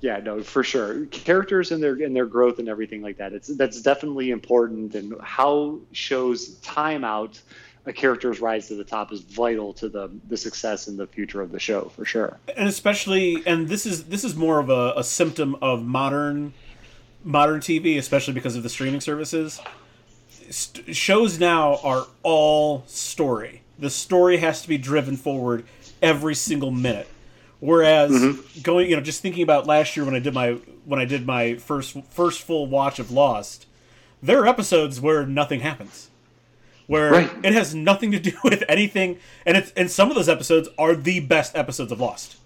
Yeah, 0.00 0.20
no, 0.20 0.42
for 0.42 0.64
sure. 0.64 1.04
Characters 1.06 1.70
and 1.70 1.82
their 1.82 2.02
and 2.02 2.16
their 2.16 2.26
growth 2.26 2.60
and 2.60 2.68
everything 2.68 3.02
like 3.02 3.18
that. 3.18 3.34
It's 3.34 3.48
that's 3.48 3.82
definitely 3.82 4.30
important, 4.30 4.94
and 4.94 5.20
how 5.20 5.80
shows 5.92 6.54
time 6.60 7.04
out 7.04 7.38
a 7.88 7.92
character's 7.92 8.40
rise 8.40 8.68
to 8.68 8.74
the 8.74 8.84
top 8.84 9.12
is 9.12 9.22
vital 9.22 9.72
to 9.72 9.88
the 9.88 10.10
the 10.28 10.36
success 10.36 10.86
and 10.86 10.98
the 10.98 11.06
future 11.06 11.40
of 11.40 11.50
the 11.50 11.58
show 11.58 11.90
for 11.96 12.04
sure. 12.04 12.38
And 12.56 12.68
especially, 12.68 13.42
and 13.46 13.68
this 13.68 13.86
is 13.86 14.04
this 14.04 14.24
is 14.24 14.36
more 14.36 14.60
of 14.60 14.68
a, 14.68 14.92
a 14.96 15.02
symptom 15.02 15.56
of 15.62 15.82
modern 15.82 16.52
modern 17.24 17.60
TV, 17.60 17.98
especially 17.98 18.34
because 18.34 18.56
of 18.56 18.62
the 18.62 18.68
streaming 18.68 19.00
services. 19.00 19.60
St- 20.50 20.94
shows 20.94 21.38
now 21.38 21.76
are 21.82 22.06
all 22.22 22.84
story. 22.86 23.62
The 23.78 23.90
story 23.90 24.38
has 24.38 24.62
to 24.62 24.68
be 24.68 24.78
driven 24.78 25.16
forward 25.16 25.64
every 26.02 26.34
single 26.34 26.70
minute. 26.70 27.08
Whereas 27.60 28.12
mm-hmm. 28.12 28.60
going, 28.60 28.88
you 28.88 28.96
know, 28.96 29.02
just 29.02 29.20
thinking 29.20 29.42
about 29.42 29.66
last 29.66 29.96
year 29.96 30.04
when 30.04 30.14
I 30.14 30.20
did 30.20 30.34
my 30.34 30.52
when 30.84 31.00
I 31.00 31.04
did 31.04 31.26
my 31.26 31.56
first 31.56 31.96
first 32.10 32.42
full 32.42 32.66
watch 32.66 32.98
of 32.98 33.10
Lost, 33.10 33.66
there 34.22 34.40
are 34.40 34.46
episodes 34.46 35.00
where 35.00 35.26
nothing 35.26 35.60
happens, 35.60 36.10
where 36.88 37.12
right. 37.12 37.30
it 37.44 37.52
has 37.52 37.74
nothing 37.74 38.10
to 38.10 38.18
do 38.18 38.32
with 38.42 38.64
anything, 38.68 39.18
and 39.46 39.56
it's 39.56 39.70
and 39.76 39.88
some 39.88 40.10
of 40.10 40.16
those 40.16 40.28
episodes 40.28 40.68
are 40.76 40.96
the 40.96 41.20
best 41.20 41.56
episodes 41.56 41.92
of 41.92 42.00
Lost. 42.00 42.36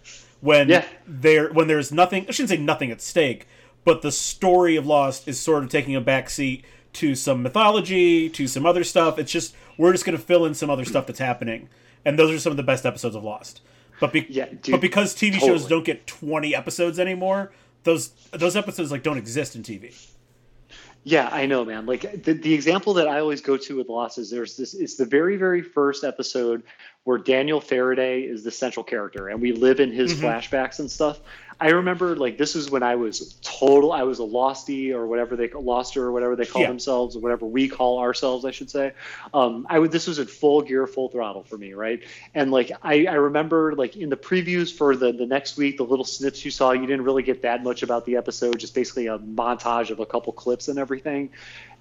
When 0.40 0.68
yeah. 0.68 0.84
there 1.06 1.50
when 1.50 1.68
there's 1.68 1.90
nothing, 1.90 2.26
I 2.28 2.32
shouldn't 2.32 2.50
say 2.50 2.56
nothing 2.58 2.90
at 2.90 3.00
stake, 3.00 3.46
but 3.84 4.02
the 4.02 4.12
story 4.12 4.76
of 4.76 4.84
Lost 4.84 5.26
is 5.26 5.40
sort 5.40 5.62
of 5.62 5.70
taking 5.70 5.96
a 5.96 6.02
backseat 6.02 6.62
to 6.94 7.14
some 7.14 7.42
mythology, 7.42 8.28
to 8.28 8.46
some 8.46 8.66
other 8.66 8.84
stuff. 8.84 9.18
It's 9.18 9.32
just 9.32 9.54
we're 9.78 9.92
just 9.92 10.04
going 10.04 10.18
to 10.18 10.22
fill 10.22 10.44
in 10.44 10.54
some 10.54 10.68
other 10.68 10.84
stuff 10.84 11.06
that's 11.06 11.20
happening, 11.20 11.68
and 12.04 12.18
those 12.18 12.32
are 12.32 12.38
some 12.38 12.50
of 12.50 12.56
the 12.56 12.62
best 12.64 12.84
episodes 12.84 13.14
of 13.14 13.22
Lost. 13.22 13.62
But 14.00 14.12
be- 14.12 14.26
yeah, 14.28 14.46
dude, 14.46 14.72
but 14.72 14.80
because 14.80 15.14
TV 15.14 15.34
totally. 15.34 15.58
shows 15.58 15.68
don't 15.68 15.84
get 15.84 16.08
20 16.08 16.56
episodes 16.56 16.98
anymore, 16.98 17.52
those 17.84 18.08
those 18.32 18.56
episodes 18.56 18.90
like 18.90 19.04
don't 19.04 19.18
exist 19.18 19.54
in 19.54 19.62
TV. 19.62 19.94
Yeah, 21.04 21.28
I 21.32 21.46
know, 21.46 21.64
man. 21.64 21.86
Like 21.86 22.22
the, 22.22 22.32
the 22.34 22.54
example 22.54 22.94
that 22.94 23.08
I 23.08 23.18
always 23.18 23.40
go 23.40 23.56
to 23.56 23.76
with 23.76 23.88
losses, 23.88 24.30
there's 24.30 24.56
this 24.56 24.74
it's 24.74 24.94
the 24.94 25.04
very, 25.04 25.36
very 25.36 25.62
first 25.62 26.04
episode 26.04 26.62
where 27.04 27.18
Daniel 27.18 27.60
Faraday 27.60 28.22
is 28.22 28.44
the 28.44 28.52
central 28.52 28.84
character 28.84 29.28
and 29.28 29.42
we 29.42 29.52
live 29.52 29.80
in 29.80 29.90
his 29.90 30.14
mm-hmm. 30.14 30.26
flashbacks 30.26 30.78
and 30.78 30.90
stuff. 30.90 31.20
I 31.60 31.70
remember 31.70 32.16
like 32.16 32.38
this 32.38 32.56
is 32.56 32.70
when 32.70 32.82
I 32.82 32.96
was 32.96 33.36
total. 33.42 33.92
I 33.92 34.02
was 34.02 34.18
a 34.18 34.22
losty 34.22 34.92
or 34.92 35.06
whatever 35.06 35.36
they 35.36 35.48
loster 35.48 36.04
or 36.04 36.12
whatever 36.12 36.36
they 36.36 36.46
call 36.46 36.62
yeah. 36.62 36.68
themselves 36.68 37.16
or 37.16 37.20
whatever 37.20 37.46
we 37.46 37.68
call 37.68 37.98
ourselves, 37.98 38.44
I 38.44 38.50
should 38.50 38.70
say. 38.70 38.92
Um, 39.32 39.66
I 39.68 39.78
would. 39.78 39.92
This 39.92 40.06
was 40.06 40.18
in 40.18 40.26
full 40.26 40.62
gear, 40.62 40.86
full 40.86 41.08
throttle 41.08 41.44
for 41.44 41.56
me, 41.56 41.72
right? 41.74 42.02
And 42.34 42.50
like 42.50 42.72
I, 42.82 43.06
I 43.06 43.14
remember 43.14 43.74
like 43.74 43.96
in 43.96 44.08
the 44.08 44.16
previews 44.16 44.72
for 44.72 44.96
the 44.96 45.12
the 45.12 45.26
next 45.26 45.56
week, 45.56 45.76
the 45.76 45.84
little 45.84 46.04
snips 46.04 46.44
you 46.44 46.50
saw, 46.50 46.72
you 46.72 46.86
didn't 46.86 47.04
really 47.04 47.22
get 47.22 47.42
that 47.42 47.62
much 47.62 47.82
about 47.82 48.04
the 48.06 48.16
episode. 48.16 48.58
Just 48.58 48.74
basically 48.74 49.06
a 49.06 49.18
montage 49.18 49.90
of 49.90 50.00
a 50.00 50.06
couple 50.06 50.32
clips 50.32 50.68
and 50.68 50.78
everything. 50.78 51.30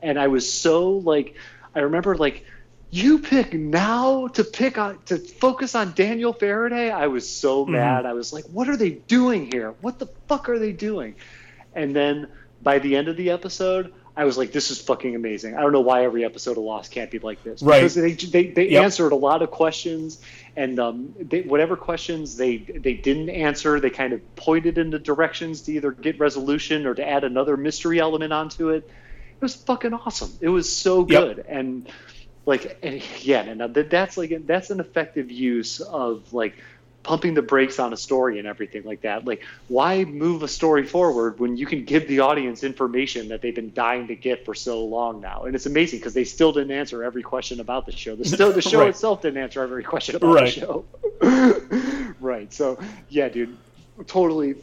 And 0.02 0.20
I 0.20 0.28
was 0.28 0.52
so 0.52 0.92
like, 0.92 1.36
I 1.76 1.82
remember 1.82 2.16
like 2.16 2.46
you 2.92 3.20
pick 3.20 3.54
now 3.54 4.28
to 4.28 4.44
pick 4.44 4.78
on 4.78 5.00
to 5.06 5.18
focus 5.18 5.76
on 5.76 5.94
Daniel 5.94 6.34
Faraday. 6.34 6.92
I 6.92 7.08
was 7.08 7.28
so 7.28 7.64
mm-hmm. 7.64 7.72
mad. 7.74 8.06
I 8.06 8.14
was 8.14 8.34
like, 8.34 8.44
what 8.46 8.68
are 8.68 8.78
they 8.78 8.92
doing 8.92 9.50
here? 9.50 9.74
What 9.82 9.98
the 9.98 10.08
fuck 10.28 10.50
are 10.50 10.60
they 10.60 10.74
doing? 10.74 11.16
And 11.74 11.96
then 11.96 12.28
by 12.62 12.80
the 12.80 12.98
end 12.98 13.08
of 13.08 13.16
the 13.16 13.32
episode, 13.32 13.94
I 14.16 14.26
was 14.26 14.38
like, 14.38 14.52
this 14.52 14.72
is 14.72 14.82
fucking 14.82 15.16
amazing. 15.16 15.56
I 15.56 15.62
don't 15.62 15.72
know 15.72 15.82
why 15.82 16.04
every 16.04 16.26
episode 16.26 16.58
of 16.58 16.64
Lost 16.66 16.92
can't 16.92 17.10
be 17.10 17.20
like 17.20 17.42
this. 17.44 17.62
Right. 17.62 17.80
Because 17.80 17.96
they 17.96 18.12
they, 18.12 18.48
they 18.48 18.70
yep. 18.72 18.84
answered 18.84 19.14
a 19.14 19.16
lot 19.16 19.42
of 19.42 19.52
questions, 19.52 20.22
and 20.58 20.78
um, 20.80 21.16
they, 21.18 21.44
whatever 21.44 21.78
questions 21.78 22.36
they 22.36 22.58
they 22.58 22.94
didn't 22.94 23.30
answer, 23.30 23.80
they 23.80 23.90
kind 23.90 24.12
of 24.12 24.36
pointed 24.36 24.78
into 24.78 25.00
directions 25.00 25.62
to 25.62 25.72
either 25.72 25.92
get 25.92 26.20
resolution 26.20 26.86
or 26.86 26.94
to 26.94 27.08
add 27.08 27.24
another 27.24 27.56
mystery 27.56 28.02
element 28.02 28.34
onto 28.34 28.70
it. 28.70 28.84
It 28.84 29.42
was 29.42 29.56
fucking 29.56 29.94
awesome. 29.94 30.32
It 30.42 30.50
was 30.50 30.70
so 30.70 31.06
good, 31.06 31.38
yep. 31.38 31.46
and 31.48 31.90
like 32.46 32.78
and 32.82 33.02
yeah 33.24 33.42
and 33.42 33.74
that's 33.76 34.18
like 34.18 34.46
that's 34.48 34.70
an 34.72 34.80
effective 34.80 35.30
use 35.30 35.80
of 35.80 36.34
like 36.34 36.56
pumping 37.04 37.34
the 37.34 37.42
brakes 37.42 37.80
on 37.80 37.94
a 37.94 37.98
story 37.98 38.38
and 38.40 38.48
everything 38.48 38.84
like 38.84 39.02
that. 39.02 39.26
Like 39.26 39.44
why 39.68 40.04
move 40.04 40.44
a 40.44 40.48
story 40.48 40.86
forward 40.86 41.40
when 41.40 41.58
you 41.58 41.66
can 41.66 41.86
give 41.86 42.08
the 42.08 42.20
audience 42.20 42.64
information 42.64 43.30
that 43.30 43.42
they've 43.42 43.56
been 43.56 43.74
dying 43.74 44.08
to 44.08 44.16
get 44.16 44.46
for 44.46 44.54
so 44.54 44.86
long 44.86 45.22
now? 45.22 45.44
And 45.44 45.56
it's 45.56 45.66
amazing 45.66 46.00
because 46.00 46.14
they 46.14 46.24
still 46.24 46.52
didn't 46.52 46.72
answer 46.72 47.04
every 47.04 47.24
question 47.24 47.60
about 47.60 47.86
the 47.86 47.92
show. 47.92 48.16
The, 48.16 48.26
still, 48.26 48.52
the 48.52 48.62
show 48.62 48.82
right. 48.82 48.90
itself 48.90 49.22
didn't 49.22 49.42
answer 49.42 49.64
every 49.64 49.84
question 49.84 50.16
about 50.16 50.36
right. 50.36 50.46
the 50.46 50.52
show. 50.52 50.86
Right. 52.20 52.54
So 52.54 52.80
yeah 53.10 53.30
dude 53.30 53.58
totally 54.06 54.56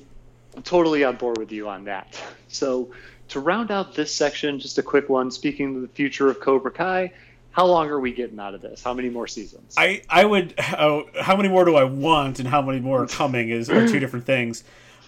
totally 0.63 1.03
on 1.03 1.17
board 1.17 1.39
with 1.39 1.51
you 1.51 1.69
on 1.69 1.85
that. 1.85 2.21
So 2.49 2.93
to 3.29 3.41
round 3.41 3.71
out 3.71 3.95
this 3.95 4.15
section 4.15 4.61
just 4.61 4.79
a 4.79 4.83
quick 4.83 5.09
one. 5.09 5.31
Speaking 5.33 5.77
of 5.77 5.83
the 5.83 5.89
future 5.89 6.29
of 6.29 6.41
cobra 6.41 6.71
kai 6.71 7.13
how 7.51 7.67
long 7.67 7.89
are 7.89 7.99
we 7.99 8.13
getting 8.13 8.39
out 8.39 8.55
of 8.55 8.61
this? 8.61 8.83
How 8.83 8.95
many 8.95 9.09
more 9.09 9.27
seasons? 9.27 9.75
I 9.77 10.03
I 10.09 10.25
would 10.25 10.55
uh, 10.59 11.03
how 11.21 11.37
many 11.37 11.49
more 11.49 11.65
do 11.65 11.77
I 11.77 11.85
want 11.85 12.39
and 12.39 12.49
how 12.49 12.63
many 12.63 12.81
more 12.81 13.03
are 13.03 13.07
coming 13.07 13.49
is 13.51 13.69
are 13.69 13.87
two 13.89 13.99
different 13.99 14.27
things. 14.27 14.65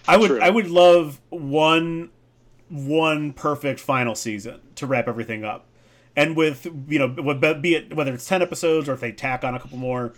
I 0.07 0.17
would 0.17 0.27
True. 0.27 0.41
I 0.41 0.49
would 0.49 0.69
love 0.69 1.19
one 1.29 2.09
one 2.69 3.33
perfect 3.33 3.79
final 3.79 4.15
season 4.15 4.59
to 4.75 4.87
wrap 4.87 5.07
everything 5.07 5.43
up. 5.43 5.65
And 6.15 6.35
with 6.35 6.65
you 6.87 6.99
know 6.99 7.07
be 7.07 7.75
it 7.75 7.93
whether 7.93 8.13
it's 8.13 8.25
10 8.25 8.41
episodes 8.41 8.89
or 8.89 8.93
if 8.93 8.99
they 8.99 9.11
tack 9.11 9.43
on 9.43 9.55
a 9.55 9.59
couple 9.59 9.77
more 9.77 10.13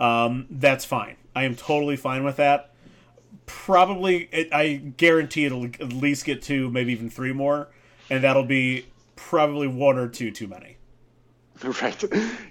um, 0.00 0.46
that's 0.50 0.84
fine. 0.84 1.16
I 1.36 1.44
am 1.44 1.54
totally 1.54 1.96
fine 1.96 2.24
with 2.24 2.36
that. 2.36 2.72
Probably 3.46 4.28
it, 4.32 4.48
I 4.52 4.76
guarantee 4.76 5.44
it'll 5.44 5.66
at 5.66 5.92
least 5.92 6.24
get 6.24 6.42
two, 6.42 6.70
maybe 6.70 6.92
even 6.92 7.10
three 7.10 7.32
more 7.32 7.68
and 8.08 8.24
that'll 8.24 8.44
be 8.44 8.86
probably 9.16 9.66
one 9.66 9.98
or 9.98 10.08
two 10.08 10.30
too 10.30 10.46
many. 10.46 10.73
Right. 11.62 12.04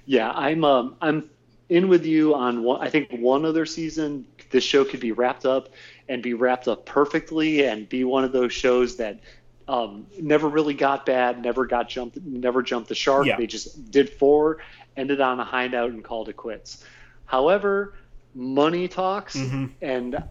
Yeah, 0.05 0.31
I'm 0.31 0.63
um, 0.63 0.95
I'm 1.01 1.29
in 1.69 1.87
with 1.87 2.05
you 2.05 2.35
on 2.35 2.63
one. 2.63 2.81
I 2.81 2.89
think 2.89 3.09
one 3.11 3.45
other 3.45 3.65
season, 3.65 4.25
this 4.49 4.63
show 4.63 4.85
could 4.85 4.99
be 4.99 5.11
wrapped 5.11 5.45
up 5.45 5.69
and 6.07 6.21
be 6.21 6.33
wrapped 6.33 6.67
up 6.67 6.85
perfectly, 6.85 7.65
and 7.65 7.87
be 7.87 8.03
one 8.03 8.23
of 8.23 8.31
those 8.31 8.53
shows 8.53 8.97
that 8.97 9.19
um, 9.67 10.07
never 10.19 10.47
really 10.47 10.73
got 10.73 11.05
bad, 11.05 11.41
never 11.41 11.65
got 11.65 11.89
jumped, 11.89 12.17
never 12.21 12.61
jumped 12.61 12.89
the 12.89 12.95
shark. 12.95 13.25
Yeah. 13.25 13.37
They 13.37 13.47
just 13.47 13.91
did 13.91 14.09
four, 14.09 14.59
ended 14.97 15.21
on 15.21 15.39
a 15.39 15.45
high 15.45 15.67
note, 15.67 15.91
and 15.91 16.03
called 16.03 16.29
it 16.29 16.37
quits. 16.37 16.83
However, 17.25 17.93
money 18.35 18.87
talks, 18.87 19.35
mm-hmm. 19.35 19.65
and 19.81 20.23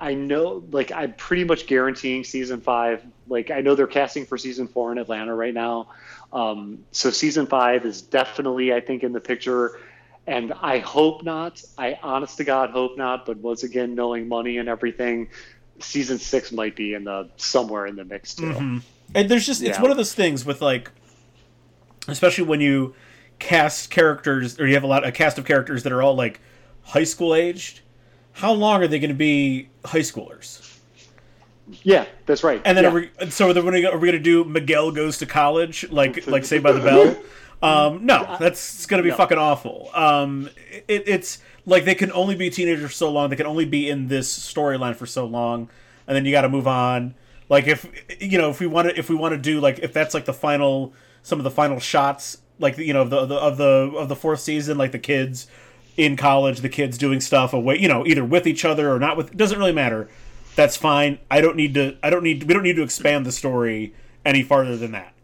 I 0.00 0.14
know, 0.14 0.64
like, 0.70 0.92
I'm 0.92 1.14
pretty 1.14 1.44
much 1.44 1.66
guaranteeing 1.66 2.24
season 2.24 2.60
five. 2.60 3.04
Like, 3.28 3.50
I 3.50 3.60
know 3.60 3.74
they're 3.74 3.86
casting 3.86 4.26
for 4.26 4.38
season 4.38 4.68
four 4.68 4.92
in 4.92 4.98
Atlanta 4.98 5.34
right 5.34 5.54
now. 5.54 5.88
Um, 6.32 6.84
so 6.92 7.10
season 7.10 7.46
five 7.46 7.84
is 7.84 8.02
definitely, 8.02 8.72
I 8.72 8.80
think, 8.80 9.02
in 9.02 9.12
the 9.12 9.20
picture. 9.20 9.80
And 10.26 10.52
I 10.60 10.78
hope 10.78 11.22
not. 11.22 11.62
I 11.78 11.98
honest 12.02 12.36
to 12.36 12.44
God 12.44 12.70
hope 12.70 12.98
not. 12.98 13.24
But 13.24 13.38
once 13.38 13.62
again, 13.62 13.94
knowing 13.94 14.28
money 14.28 14.58
and 14.58 14.68
everything, 14.68 15.30
season 15.80 16.18
six 16.18 16.52
might 16.52 16.76
be 16.76 16.92
in 16.92 17.04
the 17.04 17.30
somewhere 17.36 17.86
in 17.86 17.96
the 17.96 18.04
mix 18.04 18.34
too. 18.34 18.44
Mm-hmm. 18.44 18.78
And 19.14 19.28
there's 19.30 19.46
just 19.46 19.62
it's 19.62 19.78
yeah. 19.78 19.82
one 19.82 19.90
of 19.90 19.96
those 19.96 20.12
things 20.12 20.44
with 20.44 20.60
like, 20.60 20.90
especially 22.08 22.44
when 22.44 22.60
you 22.60 22.94
cast 23.38 23.88
characters 23.90 24.60
or 24.60 24.66
you 24.66 24.74
have 24.74 24.82
a 24.82 24.86
lot 24.86 25.06
a 25.06 25.12
cast 25.12 25.38
of 25.38 25.46
characters 25.46 25.82
that 25.84 25.92
are 25.92 26.02
all 26.02 26.14
like 26.14 26.40
high 26.88 27.04
school 27.04 27.34
aged. 27.34 27.80
How 28.32 28.52
long 28.52 28.82
are 28.82 28.88
they 28.88 28.98
going 28.98 29.10
to 29.10 29.16
be 29.16 29.68
high 29.84 30.00
schoolers? 30.00 30.64
Yeah, 31.82 32.06
that's 32.26 32.42
right. 32.42 32.62
And 32.64 32.76
then 32.76 32.84
yeah. 32.84 32.90
are 32.90 32.94
we, 32.94 33.30
so 33.30 33.50
are 33.50 33.54
we 33.54 33.82
going 33.82 34.12
to 34.12 34.18
do 34.18 34.44
Miguel 34.44 34.90
goes 34.90 35.18
to 35.18 35.26
college 35.26 35.88
like 35.90 36.26
like 36.26 36.44
Saved 36.44 36.64
by 36.64 36.72
the 36.72 36.80
Bell? 36.80 37.16
Um, 37.60 38.06
no, 38.06 38.36
that's 38.38 38.86
going 38.86 38.98
to 38.98 39.02
be 39.02 39.10
no. 39.10 39.16
fucking 39.16 39.38
awful. 39.38 39.90
Um, 39.92 40.48
it, 40.86 41.04
it's 41.06 41.40
like 41.66 41.84
they 41.84 41.94
can 41.94 42.12
only 42.12 42.36
be 42.36 42.50
teenagers 42.50 42.86
for 42.86 42.92
so 42.92 43.10
long. 43.10 43.30
They 43.30 43.36
can 43.36 43.46
only 43.46 43.64
be 43.64 43.90
in 43.90 44.08
this 44.08 44.32
storyline 44.32 44.94
for 44.94 45.06
so 45.06 45.26
long, 45.26 45.68
and 46.06 46.16
then 46.16 46.24
you 46.24 46.30
got 46.30 46.42
to 46.42 46.48
move 46.48 46.66
on. 46.66 47.14
Like 47.48 47.66
if 47.66 47.86
you 48.20 48.38
know 48.38 48.50
if 48.50 48.60
we 48.60 48.66
want 48.66 48.88
to 48.88 48.98
if 48.98 49.10
we 49.10 49.16
want 49.16 49.32
to 49.32 49.38
do 49.38 49.60
like 49.60 49.80
if 49.80 49.92
that's 49.92 50.14
like 50.14 50.24
the 50.24 50.32
final 50.32 50.92
some 51.22 51.38
of 51.40 51.44
the 51.44 51.50
final 51.50 51.80
shots 51.80 52.38
like 52.58 52.78
you 52.78 52.92
know 52.92 53.04
the, 53.04 53.26
the 53.26 53.34
of 53.36 53.56
the 53.56 53.92
of 53.96 54.08
the 54.08 54.16
fourth 54.16 54.40
season 54.40 54.78
like 54.78 54.92
the 54.92 54.98
kids 54.98 55.46
in 55.98 56.16
college 56.16 56.60
the 56.60 56.68
kids 56.70 56.96
doing 56.96 57.20
stuff 57.20 57.52
away 57.52 57.76
you 57.76 57.88
know 57.88 58.06
either 58.06 58.24
with 58.24 58.46
each 58.46 58.64
other 58.64 58.90
or 58.90 58.98
not 58.98 59.16
with 59.16 59.30
it 59.32 59.36
doesn't 59.36 59.58
really 59.58 59.72
matter 59.72 60.08
that's 60.58 60.76
fine. 60.76 61.20
I 61.30 61.40
don't 61.40 61.54
need 61.54 61.74
to. 61.74 61.96
I 62.02 62.10
don't 62.10 62.24
need. 62.24 62.42
We 62.42 62.52
don't 62.52 62.64
need 62.64 62.74
to 62.76 62.82
expand 62.82 63.24
the 63.24 63.30
story 63.30 63.94
any 64.24 64.42
farther 64.42 64.76
than 64.76 64.90
that. 64.90 65.14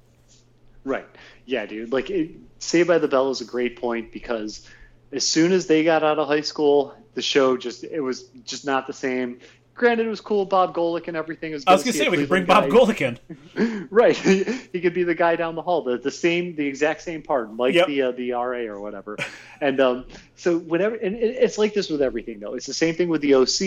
Right. 0.84 1.06
Yeah, 1.44 1.66
dude. 1.66 1.92
Like, 1.92 2.08
it, 2.08 2.30
Saved 2.60 2.86
by 2.86 2.98
the 2.98 3.08
Bell 3.08 3.30
is 3.30 3.40
a 3.40 3.44
great 3.44 3.80
point 3.80 4.12
because 4.12 4.64
as 5.10 5.26
soon 5.26 5.50
as 5.50 5.66
they 5.66 5.82
got 5.82 6.04
out 6.04 6.20
of 6.20 6.28
high 6.28 6.42
school, 6.42 6.94
the 7.14 7.20
show 7.20 7.56
just 7.56 7.82
it 7.82 8.00
was 8.00 8.28
just 8.44 8.64
not 8.64 8.86
the 8.86 8.92
same. 8.92 9.40
Granted, 9.74 10.06
it 10.06 10.10
was 10.10 10.20
cool. 10.20 10.44
Bob 10.44 10.72
Golic 10.72 11.08
and 11.08 11.16
everything 11.16 11.52
was. 11.52 11.64
I 11.66 11.72
was 11.72 11.82
gonna 11.82 11.94
say 11.94 12.08
we 12.08 12.18
could 12.18 12.28
bring 12.28 12.44
Bob 12.44 12.66
Golic 12.66 13.00
in. 13.00 13.88
right, 13.90 14.16
he 14.72 14.80
could 14.80 14.94
be 14.94 15.02
the 15.02 15.16
guy 15.16 15.34
down 15.34 15.56
the 15.56 15.62
hall, 15.62 15.82
the 15.82 15.98
the 15.98 16.12
same, 16.12 16.54
the 16.54 16.64
exact 16.64 17.02
same 17.02 17.22
part, 17.22 17.52
like 17.56 17.74
yep. 17.74 17.88
the 17.88 18.02
uh, 18.02 18.12
the 18.12 18.32
RA 18.32 18.60
or 18.60 18.78
whatever. 18.80 19.16
and 19.60 19.80
um, 19.80 20.04
so 20.36 20.58
whenever, 20.58 20.94
and 20.94 21.16
it's 21.16 21.58
like 21.58 21.74
this 21.74 21.90
with 21.90 22.02
everything 22.02 22.38
though. 22.38 22.54
It's 22.54 22.66
the 22.66 22.74
same 22.74 22.94
thing 22.94 23.08
with 23.08 23.20
the 23.20 23.34
OC. 23.34 23.60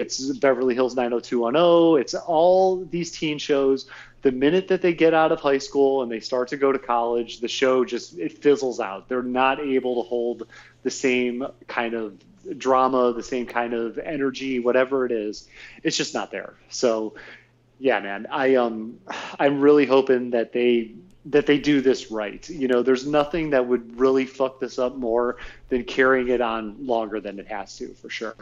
It's 0.00 0.20
Beverly 0.38 0.74
Hills 0.74 0.96
90210. 0.96 2.00
It's 2.00 2.14
all 2.14 2.84
these 2.84 3.12
teen 3.12 3.38
shows. 3.38 3.86
The 4.22 4.32
minute 4.32 4.68
that 4.68 4.82
they 4.82 4.94
get 4.94 5.14
out 5.14 5.30
of 5.30 5.40
high 5.40 5.58
school 5.58 6.02
and 6.02 6.10
they 6.10 6.20
start 6.20 6.48
to 6.48 6.56
go 6.56 6.72
to 6.72 6.78
college, 6.78 7.40
the 7.40 7.48
show 7.48 7.84
just 7.84 8.18
it 8.18 8.42
fizzles 8.42 8.80
out. 8.80 9.08
They're 9.08 9.22
not 9.22 9.60
able 9.60 10.02
to 10.02 10.08
hold 10.08 10.46
the 10.82 10.90
same 10.90 11.46
kind 11.68 11.94
of 11.94 12.14
drama, 12.58 13.12
the 13.12 13.22
same 13.22 13.46
kind 13.46 13.74
of 13.74 13.98
energy, 13.98 14.58
whatever 14.58 15.06
it 15.06 15.12
is. 15.12 15.48
It's 15.82 15.96
just 15.96 16.14
not 16.14 16.30
there. 16.30 16.54
So, 16.68 17.14
yeah, 17.78 18.00
man, 18.00 18.26
I 18.30 18.56
um, 18.56 18.98
I'm 19.38 19.60
really 19.60 19.86
hoping 19.86 20.30
that 20.30 20.52
they 20.52 20.92
that 21.26 21.46
they 21.46 21.58
do 21.58 21.80
this 21.80 22.10
right. 22.10 22.48
You 22.48 22.68
know, 22.68 22.82
there's 22.82 23.06
nothing 23.06 23.50
that 23.50 23.66
would 23.66 23.98
really 23.98 24.26
fuck 24.26 24.60
this 24.60 24.78
up 24.78 24.96
more 24.96 25.36
than 25.68 25.84
carrying 25.84 26.28
it 26.28 26.40
on 26.40 26.86
longer 26.86 27.20
than 27.20 27.38
it 27.38 27.46
has 27.46 27.76
to, 27.78 27.88
for 27.94 28.10
sure. 28.10 28.34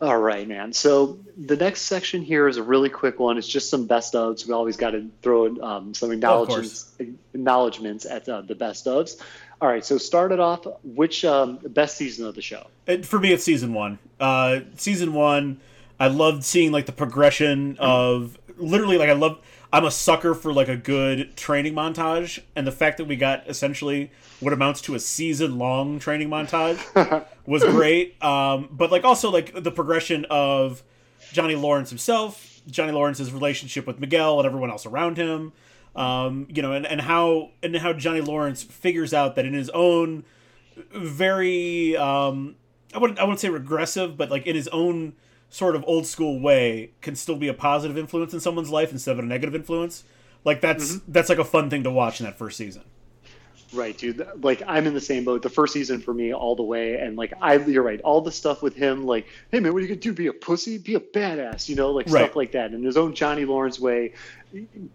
All 0.00 0.18
right, 0.18 0.46
man. 0.46 0.72
So 0.72 1.18
the 1.36 1.56
next 1.56 1.82
section 1.82 2.22
here 2.22 2.46
is 2.48 2.56
a 2.56 2.62
really 2.62 2.90
quick 2.90 3.18
one. 3.18 3.38
It's 3.38 3.48
just 3.48 3.70
some 3.70 3.86
best 3.86 4.14
ofs. 4.14 4.46
We 4.46 4.52
always 4.52 4.76
got 4.76 4.90
to 4.90 5.08
throw 5.22 5.56
um, 5.62 5.94
some 5.94 6.12
acknowledgments, 6.12 6.92
acknowledgments 7.32 8.04
at 8.04 8.28
uh, 8.28 8.42
the 8.42 8.54
best 8.54 8.86
ofs. 8.86 9.20
All 9.64 9.70
right, 9.70 9.82
so 9.82 9.96
started 9.96 10.40
off, 10.40 10.66
which 10.82 11.24
um, 11.24 11.56
best 11.56 11.96
season 11.96 12.26
of 12.26 12.34
the 12.34 12.42
show? 12.42 12.66
It, 12.86 13.06
for 13.06 13.18
me, 13.18 13.32
it's 13.32 13.44
season 13.44 13.72
one. 13.72 13.98
Uh, 14.20 14.60
season 14.76 15.14
one, 15.14 15.58
I 15.98 16.08
loved 16.08 16.44
seeing 16.44 16.70
like 16.70 16.84
the 16.84 16.92
progression 16.92 17.78
of 17.78 18.38
literally 18.58 18.98
like 18.98 19.08
I 19.08 19.14
love. 19.14 19.38
I'm 19.72 19.86
a 19.86 19.90
sucker 19.90 20.34
for 20.34 20.52
like 20.52 20.68
a 20.68 20.76
good 20.76 21.34
training 21.34 21.72
montage, 21.72 22.42
and 22.54 22.66
the 22.66 22.72
fact 22.72 22.98
that 22.98 23.06
we 23.06 23.16
got 23.16 23.48
essentially 23.48 24.10
what 24.40 24.52
amounts 24.52 24.82
to 24.82 24.96
a 24.96 25.00
season 25.00 25.56
long 25.56 25.98
training 25.98 26.28
montage 26.28 27.24
was 27.46 27.64
great. 27.64 28.22
Um, 28.22 28.68
but 28.70 28.92
like 28.92 29.04
also 29.04 29.30
like 29.30 29.62
the 29.62 29.72
progression 29.72 30.26
of 30.28 30.82
Johnny 31.32 31.54
Lawrence 31.54 31.88
himself, 31.88 32.60
Johnny 32.66 32.92
Lawrence's 32.92 33.32
relationship 33.32 33.86
with 33.86 33.98
Miguel 33.98 34.40
and 34.40 34.44
everyone 34.44 34.70
else 34.70 34.84
around 34.84 35.16
him 35.16 35.54
um, 35.96 36.46
you 36.48 36.62
know, 36.62 36.72
and, 36.72 36.86
and 36.86 37.00
how 37.00 37.50
and 37.62 37.76
how 37.76 37.92
Johnny 37.92 38.20
Lawrence 38.20 38.62
figures 38.62 39.14
out 39.14 39.36
that 39.36 39.44
in 39.44 39.54
his 39.54 39.70
own 39.70 40.24
very 40.92 41.96
um, 41.96 42.56
I 42.94 42.98
wouldn't 42.98 43.18
I 43.18 43.24
wouldn't 43.24 43.40
say 43.40 43.48
regressive, 43.48 44.16
but 44.16 44.30
like 44.30 44.46
in 44.46 44.54
his 44.54 44.68
own 44.68 45.14
sort 45.50 45.76
of 45.76 45.84
old 45.86 46.06
school 46.06 46.40
way, 46.40 46.90
can 47.00 47.14
still 47.14 47.36
be 47.36 47.48
a 47.48 47.54
positive 47.54 47.96
influence 47.96 48.34
in 48.34 48.40
someone's 48.40 48.70
life 48.70 48.92
instead 48.92 49.12
of 49.12 49.18
a 49.20 49.26
negative 49.26 49.54
influence. 49.54 50.04
Like 50.44 50.60
that's 50.60 50.96
mm-hmm. 50.96 51.12
that's 51.12 51.28
like 51.28 51.38
a 51.38 51.44
fun 51.44 51.70
thing 51.70 51.84
to 51.84 51.90
watch 51.90 52.20
in 52.20 52.26
that 52.26 52.38
first 52.38 52.56
season. 52.56 52.82
Right, 53.72 53.96
dude. 53.96 54.26
Like 54.42 54.62
I'm 54.66 54.86
in 54.86 54.94
the 54.94 55.00
same 55.00 55.24
boat. 55.24 55.42
The 55.42 55.50
first 55.50 55.72
season 55.72 56.00
for 56.00 56.14
me 56.14 56.32
all 56.32 56.54
the 56.54 56.62
way, 56.62 56.94
and 56.94 57.16
like 57.16 57.32
I, 57.40 57.56
you're 57.56 57.82
right. 57.82 58.00
All 58.02 58.20
the 58.20 58.30
stuff 58.30 58.62
with 58.62 58.74
him, 58.74 59.04
like, 59.04 59.26
hey 59.50 59.58
man, 59.58 59.72
what 59.72 59.78
are 59.78 59.82
you 59.82 59.88
gonna 59.88 60.00
do? 60.00 60.12
Be 60.12 60.28
a 60.28 60.32
pussy? 60.32 60.78
Be 60.78 60.94
a 60.94 61.00
badass? 61.00 61.68
You 61.68 61.74
know, 61.74 61.90
like 61.90 62.06
right. 62.06 62.24
stuff 62.24 62.36
like 62.36 62.52
that. 62.52 62.72
In 62.72 62.82
his 62.84 62.96
own 62.96 63.14
Johnny 63.14 63.44
Lawrence 63.44 63.80
way, 63.80 64.14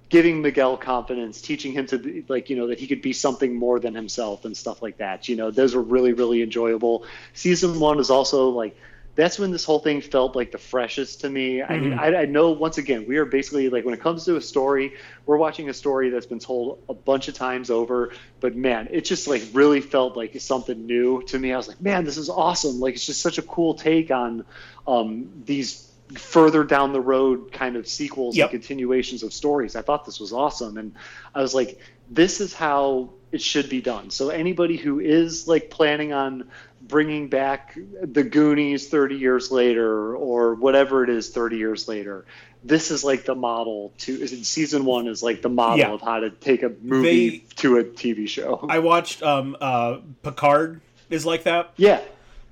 giving 0.09 0.41
Miguel 0.41 0.77
confidence, 0.77 1.41
teaching 1.41 1.73
him 1.73 1.85
to 1.87 1.97
be, 1.97 2.25
like, 2.27 2.49
you 2.49 2.55
know, 2.55 2.67
that 2.67 2.79
he 2.79 2.87
could 2.87 3.01
be 3.01 3.13
something 3.13 3.55
more 3.55 3.79
than 3.79 3.93
himself 3.93 4.45
and 4.45 4.55
stuff 4.55 4.81
like 4.81 4.97
that. 4.97 5.27
You 5.27 5.35
know, 5.35 5.51
those 5.51 5.75
were 5.75 5.81
really, 5.81 6.13
really 6.13 6.41
enjoyable. 6.41 7.05
Season 7.33 7.79
one 7.79 7.99
is 7.99 8.09
also 8.09 8.49
like 8.49 8.75
that's 9.19 9.37
when 9.37 9.51
this 9.51 9.65
whole 9.65 9.79
thing 9.79 9.99
felt 9.99 10.33
like 10.33 10.51
the 10.51 10.57
freshest 10.57 11.21
to 11.21 11.29
me. 11.29 11.57
Mm-hmm. 11.57 11.73
I 11.73 11.77
mean, 11.77 11.93
I, 11.93 12.21
I, 12.21 12.25
know 12.25 12.51
once 12.51 12.77
again 12.77 13.05
we 13.05 13.17
are 13.17 13.25
basically 13.25 13.67
like 13.67 13.83
when 13.83 13.93
it 13.93 13.99
comes 13.99 14.23
to 14.25 14.37
a 14.37 14.41
story, 14.41 14.93
we're 15.25 15.35
watching 15.35 15.67
a 15.67 15.73
story 15.73 16.09
that's 16.09 16.25
been 16.25 16.39
told 16.39 16.81
a 16.87 16.93
bunch 16.93 17.27
of 17.27 17.33
times 17.33 17.69
over. 17.69 18.13
But 18.39 18.55
man, 18.55 18.87
it 18.91 19.01
just 19.01 19.27
like 19.27 19.43
really 19.51 19.81
felt 19.81 20.15
like 20.15 20.39
something 20.39 20.85
new 20.85 21.21
to 21.23 21.37
me. 21.37 21.51
I 21.51 21.57
was 21.57 21.67
like, 21.67 21.81
man, 21.81 22.05
this 22.05 22.15
is 22.15 22.29
awesome! 22.29 22.79
Like 22.79 22.95
it's 22.95 23.05
just 23.05 23.21
such 23.21 23.37
a 23.37 23.41
cool 23.41 23.73
take 23.73 24.09
on 24.09 24.45
um, 24.87 25.29
these 25.43 25.88
further 26.15 26.63
down 26.63 26.93
the 26.93 27.01
road 27.01 27.51
kind 27.51 27.75
of 27.75 27.87
sequels 27.87 28.35
yep. 28.35 28.51
and 28.51 28.59
continuations 28.59 29.23
of 29.23 29.33
stories. 29.33 29.75
I 29.75 29.81
thought 29.81 30.05
this 30.05 30.19
was 30.19 30.33
awesome, 30.33 30.77
and 30.77 30.93
I 31.33 31.41
was 31.41 31.53
like, 31.53 31.79
this 32.09 32.41
is 32.41 32.53
how 32.53 33.11
it 33.31 33.41
should 33.41 33.69
be 33.69 33.81
done. 33.81 34.09
So 34.09 34.29
anybody 34.29 34.75
who 34.75 34.99
is 34.99 35.47
like 35.47 35.69
planning 35.69 36.13
on 36.13 36.49
bringing 36.81 37.27
back 37.27 37.77
the 38.01 38.23
Goonies 38.23 38.89
30 38.89 39.15
years 39.15 39.51
later 39.51 40.15
or 40.15 40.55
whatever 40.55 41.03
it 41.03 41.09
is 41.09 41.29
30 41.29 41.57
years 41.57 41.87
later. 41.87 42.25
This 42.63 42.91
is 42.91 43.03
like 43.03 43.25
the 43.25 43.35
model 43.35 43.93
to 43.99 44.27
season 44.27 44.83
one 44.83 45.07
is 45.07 45.23
like 45.23 45.41
the 45.41 45.49
model 45.49 45.77
yeah. 45.77 45.91
of 45.91 46.01
how 46.01 46.19
to 46.19 46.29
take 46.29 46.63
a 46.63 46.69
movie 46.81 47.29
they, 47.29 47.45
to 47.57 47.77
a 47.77 47.83
TV 47.83 48.27
show. 48.27 48.65
I 48.67 48.79
watched 48.79 49.23
um, 49.23 49.55
uh, 49.61 49.99
Picard 50.23 50.81
is 51.09 51.25
like 51.25 51.43
that. 51.43 51.73
Yeah. 51.77 52.01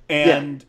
And 0.08 0.60
yeah. 0.60 0.66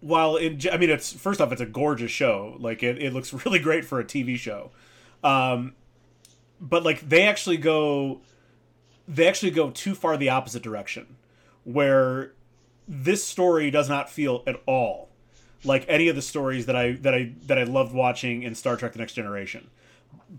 While 0.00 0.36
in, 0.36 0.60
I 0.72 0.76
mean, 0.76 0.90
it's 0.90 1.12
first 1.12 1.40
off, 1.40 1.52
it's 1.52 1.60
a 1.60 1.66
gorgeous 1.66 2.10
show. 2.10 2.56
Like 2.58 2.82
it, 2.82 3.02
it 3.02 3.12
looks 3.12 3.32
really 3.44 3.58
great 3.58 3.84
for 3.84 4.00
a 4.00 4.04
TV 4.04 4.36
show. 4.36 4.70
Um, 5.22 5.74
but 6.60 6.82
like 6.82 7.08
they 7.08 7.22
actually 7.22 7.56
go, 7.56 8.20
they 9.08 9.26
actually 9.26 9.50
go 9.50 9.70
too 9.70 9.94
far 9.94 10.16
the 10.16 10.28
opposite 10.28 10.62
direction 10.62 11.16
where 11.64 12.32
this 12.88 13.24
story 13.24 13.70
does 13.70 13.88
not 13.88 14.10
feel 14.10 14.42
at 14.46 14.60
all 14.66 15.10
like 15.64 15.84
any 15.88 16.08
of 16.08 16.16
the 16.16 16.22
stories 16.22 16.66
that 16.66 16.76
I 16.76 16.92
that 16.92 17.14
I 17.14 17.32
that 17.46 17.58
I 17.58 17.64
loved 17.64 17.94
watching 17.94 18.42
in 18.42 18.54
Star 18.54 18.76
Trek: 18.76 18.92
The 18.92 18.98
Next 18.98 19.14
Generation. 19.14 19.68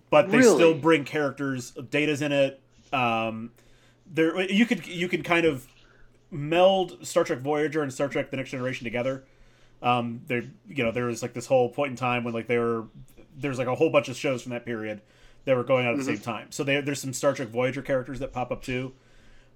But 0.09 0.29
they 0.29 0.37
really? 0.37 0.55
still 0.55 0.73
bring 0.73 1.03
characters. 1.03 1.71
Data's 1.71 2.21
in 2.21 2.31
it. 2.31 2.61
Um, 2.91 3.51
there 4.05 4.39
you 4.41 4.65
could 4.65 4.87
you 4.87 5.07
can 5.07 5.23
kind 5.23 5.45
of 5.45 5.67
meld 6.29 7.05
Star 7.05 7.23
Trek 7.23 7.39
Voyager 7.39 7.81
and 7.81 7.93
Star 7.93 8.07
Trek: 8.07 8.31
The 8.31 8.37
Next 8.37 8.49
Generation 8.49 8.83
together. 8.83 9.23
Um, 9.81 10.21
there 10.27 10.43
you 10.67 10.83
know 10.83 10.91
there 10.91 11.05
was 11.05 11.21
like 11.21 11.33
this 11.33 11.47
whole 11.47 11.69
point 11.69 11.91
in 11.91 11.95
time 11.95 12.23
when 12.23 12.33
like 12.33 12.47
they 12.47 12.57
were 12.57 12.85
there's 13.35 13.57
like 13.57 13.67
a 13.67 13.75
whole 13.75 13.89
bunch 13.89 14.09
of 14.09 14.17
shows 14.17 14.43
from 14.43 14.51
that 14.51 14.65
period 14.65 15.01
that 15.45 15.55
were 15.55 15.63
going 15.63 15.85
out 15.85 15.93
at 15.93 15.97
the 15.97 16.03
mm-hmm. 16.03 16.15
same 16.15 16.23
time. 16.23 16.47
So 16.51 16.63
they, 16.63 16.81
there's 16.81 17.01
some 17.01 17.13
Star 17.13 17.33
Trek 17.33 17.47
Voyager 17.47 17.81
characters 17.81 18.19
that 18.19 18.31
pop 18.31 18.51
up 18.51 18.61
too. 18.61 18.93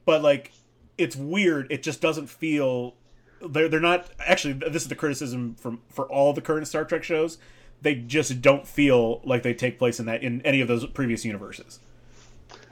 But 0.06 0.24
like 0.24 0.52
it's 0.98 1.16
weird. 1.16 1.72
It 1.72 1.84
just 1.84 2.02
doesn't 2.02 2.28
feel 2.28 2.96
they're 3.42 3.70
they're 3.70 3.80
not 3.80 4.10
actually. 4.20 4.54
This 4.54 4.84
is 4.84 4.90
the 4.90 4.96
criticism 4.96 5.56
from 5.56 5.82
for 5.90 6.06
all 6.06 6.34
the 6.34 6.42
current 6.42 6.68
Star 6.68 6.86
Trek 6.86 7.04
shows. 7.04 7.38
They 7.82 7.96
just 7.96 8.42
don't 8.42 8.66
feel 8.68 9.22
like 9.24 9.44
they 9.44 9.54
take 9.54 9.78
place 9.78 10.00
in 10.00 10.06
that 10.06 10.24
in 10.24 10.42
any 10.42 10.62
of 10.62 10.68
those 10.68 10.86
previous 10.88 11.26
universes. 11.26 11.80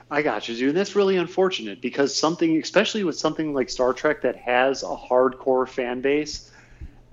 I 0.10 0.22
got 0.22 0.48
you, 0.48 0.56
dude. 0.56 0.76
That's 0.76 0.96
really 0.96 1.18
unfortunate 1.18 1.82
because 1.82 2.16
something, 2.16 2.62
especially 2.62 3.04
with 3.04 3.18
something 3.18 3.54
like 3.54 3.70
Star 3.70 3.94
Trek 3.94 4.22
that 4.22 4.36
has 4.36 4.84
a 4.84 4.96
hardcore 4.96 5.68
fan 5.68 6.02
base, 6.02 6.52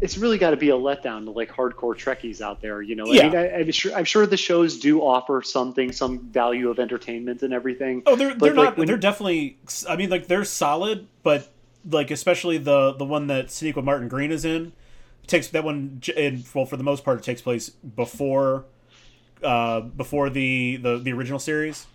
it's 0.01 0.17
really 0.17 0.39
got 0.39 0.51
to 0.51 0.57
be 0.57 0.71
a 0.71 0.77
letdown 0.77 1.25
to 1.27 1.31
like 1.31 1.51
hardcore 1.51 1.95
Trekkies 1.95 2.41
out 2.41 2.61
there. 2.61 2.83
You 2.83 2.97
know, 2.97 3.07
yeah. 3.07 3.23
I 3.23 3.29
mean, 3.29 3.37
I, 3.37 3.61
am 3.61 3.71
sure 3.71 3.95
I'm 3.95 4.05
sure 4.05 4.27
the 4.27 4.37
shows 4.37 4.79
do 4.79 5.01
offer 5.01 5.43
something, 5.43 5.93
some 5.93 6.21
value 6.31 6.71
of 6.71 6.79
entertainment 6.79 7.43
and 7.43 7.53
everything. 7.53 8.03
Oh, 8.07 8.17
they're 8.17 8.35
they're 8.35 8.55
like 8.55 8.65
not. 8.65 8.77
When, 8.77 8.87
they're 8.87 8.97
definitely. 8.97 9.59
I 9.89 9.97
mean, 9.97 10.11
like 10.11 10.27
they're 10.27 10.45
solid, 10.45 11.07
but 11.23 11.51
like 11.89 12.11
especially 12.11 12.59
the 12.59 12.93
the 12.93 13.05
one 13.05 13.27
that 13.29 13.47
Sonequa 13.47 13.85
Martin 13.85 14.09
Green 14.09 14.33
is 14.33 14.45
in 14.45 14.73
takes 15.27 15.49
that 15.49 15.65
one. 15.65 16.03
In, 16.17 16.45
well, 16.55 16.67
for 16.67 16.77
the 16.77 16.85
most 16.85 17.05
part, 17.05 17.19
it 17.19 17.25
takes 17.25 17.41
place 17.41 17.71
before, 17.71 18.65
uh, 19.43 19.81
before 19.81 20.29
the 20.29 20.77
the 20.77 20.99
the 20.99 21.13
original 21.13 21.39
series, 21.39 21.87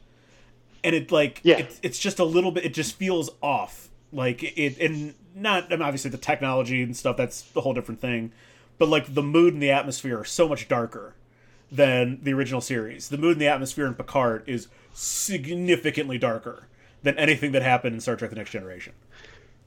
and 0.84 0.96
it 0.96 1.12
like 1.12 1.42
yeah. 1.44 1.58
It, 1.58 1.80
it's 1.84 2.00
just 2.00 2.20
a 2.20 2.26
little 2.26 2.52
bit. 2.52 2.66
It 2.66 2.74
just 2.74 2.96
feels 2.96 3.30
off. 3.42 3.90
Like 4.16 4.44
it 4.44 4.80
and 4.80 5.14
not 5.36 5.72
obviously 5.72 6.10
the 6.10 6.18
technology 6.18 6.82
and 6.82 6.96
stuff 6.96 7.18
that's 7.18 7.46
a 7.56 7.62
whole 7.62 7.74
different 7.74 8.00
thing. 8.00 8.32
But 8.78 8.90
like 8.90 9.14
the 9.14 9.24
mood 9.24 9.54
and 9.54 9.62
the 9.62 9.72
atmosphere 9.72 10.20
are 10.20 10.26
so 10.26 10.48
much 10.48 10.68
darker 10.68 11.14
than 11.72 12.20
the 12.24 12.34
original 12.34 12.62
series. 12.62 13.10
The 13.10 13.18
mood 13.18 13.34
and 13.34 13.42
the 13.42 13.48
atmosphere 13.48 13.86
in 13.86 13.96
picard 13.96 14.44
is 14.48 14.68
significantly 14.94 16.18
darker 16.18 16.68
than 17.04 17.18
anything 17.18 17.52
that 17.52 17.62
happened 17.62 17.96
in 17.96 18.02
star 18.02 18.16
trek 18.16 18.30
the 18.30 18.36
next 18.36 18.52
generation 18.52 18.94